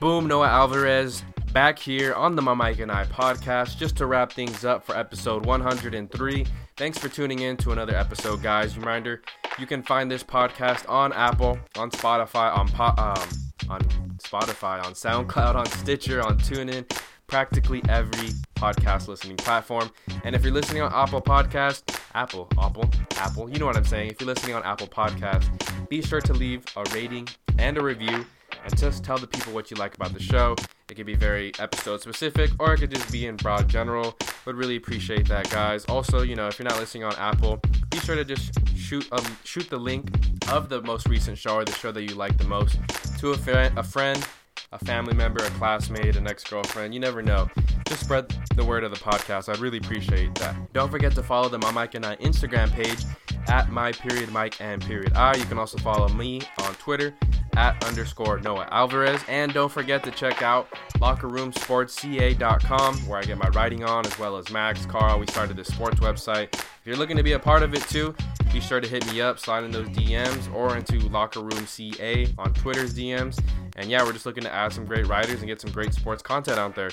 Boom, 0.00 0.26
Noah 0.26 0.48
Albarez 0.48 1.22
back 1.52 1.78
here 1.78 2.14
on 2.14 2.34
the 2.34 2.40
My 2.40 2.54
Mike 2.54 2.78
and 2.78 2.90
I 2.90 3.04
podcast 3.04 3.76
just 3.76 3.98
to 3.98 4.06
wrap 4.06 4.32
things 4.32 4.64
up 4.64 4.82
for 4.82 4.96
episode 4.96 5.44
103. 5.44 6.46
Thanks 6.78 6.96
for 6.96 7.10
tuning 7.10 7.40
in 7.40 7.58
to 7.58 7.72
another 7.72 7.94
episode, 7.94 8.42
guys. 8.42 8.78
Reminder, 8.78 9.20
you 9.58 9.66
can 9.66 9.82
find 9.82 10.10
this 10.10 10.24
podcast 10.24 10.88
on 10.88 11.12
Apple, 11.12 11.58
on 11.76 11.90
Spotify, 11.90 12.56
on 12.56 12.68
po- 12.68 12.94
um, 12.96 13.28
on 13.68 13.82
Spotify, 14.16 14.82
on 14.86 14.94
SoundCloud, 14.94 15.54
on 15.54 15.66
Stitcher, 15.66 16.22
on 16.22 16.38
TuneIn, 16.38 16.90
practically 17.30 17.80
every 17.88 18.30
podcast 18.56 19.06
listening 19.06 19.36
platform. 19.36 19.90
And 20.24 20.34
if 20.34 20.42
you're 20.42 20.52
listening 20.52 20.82
on 20.82 20.92
Apple 20.92 21.22
Podcast, 21.22 21.82
Apple, 22.14 22.48
Apple, 22.60 22.90
Apple, 23.16 23.48
you 23.48 23.58
know 23.58 23.66
what 23.66 23.76
I'm 23.76 23.84
saying. 23.84 24.10
If 24.10 24.20
you're 24.20 24.26
listening 24.26 24.56
on 24.56 24.64
Apple 24.64 24.88
Podcast, 24.88 25.48
be 25.88 26.02
sure 26.02 26.20
to 26.20 26.32
leave 26.32 26.64
a 26.76 26.84
rating 26.92 27.28
and 27.58 27.78
a 27.78 27.82
review 27.82 28.26
and 28.64 28.76
just 28.76 29.04
tell 29.04 29.16
the 29.16 29.28
people 29.28 29.52
what 29.52 29.70
you 29.70 29.76
like 29.76 29.94
about 29.94 30.12
the 30.12 30.20
show. 30.20 30.56
It 30.90 30.96
could 30.96 31.06
be 31.06 31.14
very 31.14 31.52
episode 31.60 32.00
specific 32.00 32.50
or 32.58 32.74
it 32.74 32.78
could 32.78 32.90
just 32.90 33.10
be 33.12 33.26
in 33.26 33.36
broad 33.36 33.68
general. 33.68 34.18
Would 34.44 34.56
really 34.56 34.76
appreciate 34.76 35.28
that, 35.28 35.48
guys. 35.50 35.84
Also, 35.84 36.22
you 36.22 36.34
know, 36.34 36.48
if 36.48 36.58
you're 36.58 36.68
not 36.68 36.78
listening 36.80 37.04
on 37.04 37.14
Apple, 37.14 37.60
be 37.90 37.98
sure 37.98 38.16
to 38.16 38.24
just 38.24 38.52
shoot 38.76 39.06
um, 39.12 39.36
shoot 39.44 39.70
the 39.70 39.78
link 39.78 40.08
of 40.50 40.68
the 40.68 40.82
most 40.82 41.08
recent 41.08 41.38
show 41.38 41.54
or 41.54 41.64
the 41.64 41.72
show 41.72 41.92
that 41.92 42.02
you 42.02 42.16
like 42.16 42.36
the 42.38 42.44
most 42.44 42.76
to 43.18 43.30
a, 43.30 43.36
fa- 43.36 43.72
a 43.76 43.84
friend, 43.84 44.26
a 44.72 44.78
family 44.84 45.14
member, 45.14 45.44
a 45.44 45.50
classmate, 45.50 46.16
an 46.16 46.26
ex-girlfriend. 46.26 46.94
You 46.94 47.00
never 47.00 47.22
know. 47.22 47.48
Just 47.86 48.04
spread 48.04 48.28
the 48.54 48.64
word 48.64 48.84
of 48.84 48.92
the 48.92 48.98
podcast. 48.98 49.48
I'd 49.48 49.58
really 49.58 49.78
appreciate 49.78 50.34
that. 50.36 50.72
Don't 50.72 50.90
forget 50.90 51.12
to 51.16 51.22
follow 51.22 51.48
the 51.48 51.58
My 51.58 51.70
Mike 51.72 51.94
and 51.94 52.06
I 52.06 52.16
Instagram 52.16 52.70
page 52.70 53.02
at 53.48 53.70
my 53.70 53.92
period 53.92 54.30
Mike 54.32 54.60
and 54.60 54.82
period 54.82 55.12
I. 55.14 55.36
You 55.36 55.44
can 55.44 55.58
also 55.58 55.78
follow 55.78 56.08
me 56.08 56.40
on 56.58 56.74
Twitter 56.74 57.14
at 57.56 57.82
underscore 57.84 58.38
Noah 58.40 58.68
Albarez. 58.70 59.20
And 59.28 59.52
don't 59.52 59.70
forget 59.70 60.02
to 60.04 60.10
check 60.10 60.42
out 60.42 60.68
lockerroomsportsca.com 60.98 62.96
where 63.06 63.18
I 63.18 63.22
get 63.22 63.38
my 63.38 63.48
writing 63.48 63.84
on 63.84 64.06
as 64.06 64.18
well 64.18 64.36
as 64.36 64.50
Max, 64.50 64.86
Carl. 64.86 65.18
We 65.18 65.26
started 65.26 65.56
this 65.56 65.68
sports 65.68 66.00
website. 66.00 66.52
If 66.54 66.80
you're 66.84 66.96
looking 66.96 67.16
to 67.16 67.22
be 67.22 67.32
a 67.32 67.38
part 67.38 67.62
of 67.62 67.74
it 67.74 67.82
too, 67.82 68.14
be 68.52 68.60
sure 68.60 68.80
to 68.80 68.88
hit 68.88 69.06
me 69.12 69.20
up, 69.20 69.38
slide 69.38 69.64
in 69.64 69.70
those 69.70 69.88
DMs 69.88 70.52
or 70.54 70.76
into 70.76 70.98
Locker 71.08 71.40
Room 71.40 71.66
CA 71.66 72.26
on 72.38 72.52
Twitter's 72.54 72.94
DMs. 72.94 73.38
And 73.76 73.90
yeah, 73.90 74.02
we're 74.02 74.12
just 74.12 74.26
looking 74.26 74.44
to 74.44 74.52
add 74.52 74.72
some 74.72 74.84
great 74.84 75.06
writers 75.06 75.40
and 75.40 75.46
get 75.46 75.60
some 75.60 75.70
great 75.70 75.94
sports 75.94 76.22
content 76.22 76.58
out 76.58 76.74
there. 76.74 76.90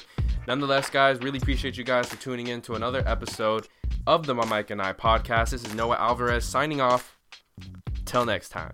Nonetheless, 0.47 0.89
guys, 0.89 1.19
really 1.19 1.39
appreciate 1.39 1.77
you 1.77 1.83
guys 1.83 2.07
for 2.07 2.15
tuning 2.21 2.47
in 2.47 2.61
to 2.61 2.75
another 2.75 3.03
episode 3.05 3.67
of 4.07 4.25
the 4.25 4.33
My 4.33 4.45
Mike 4.45 4.71
and 4.71 4.81
I 4.81 4.93
podcast. 4.93 5.49
This 5.49 5.65
is 5.65 5.75
Noah 5.75 5.97
Albarez 5.97 6.45
signing 6.45 6.79
off. 6.79 7.17
Till 8.05 8.25
next 8.25 8.49
time. 8.49 8.71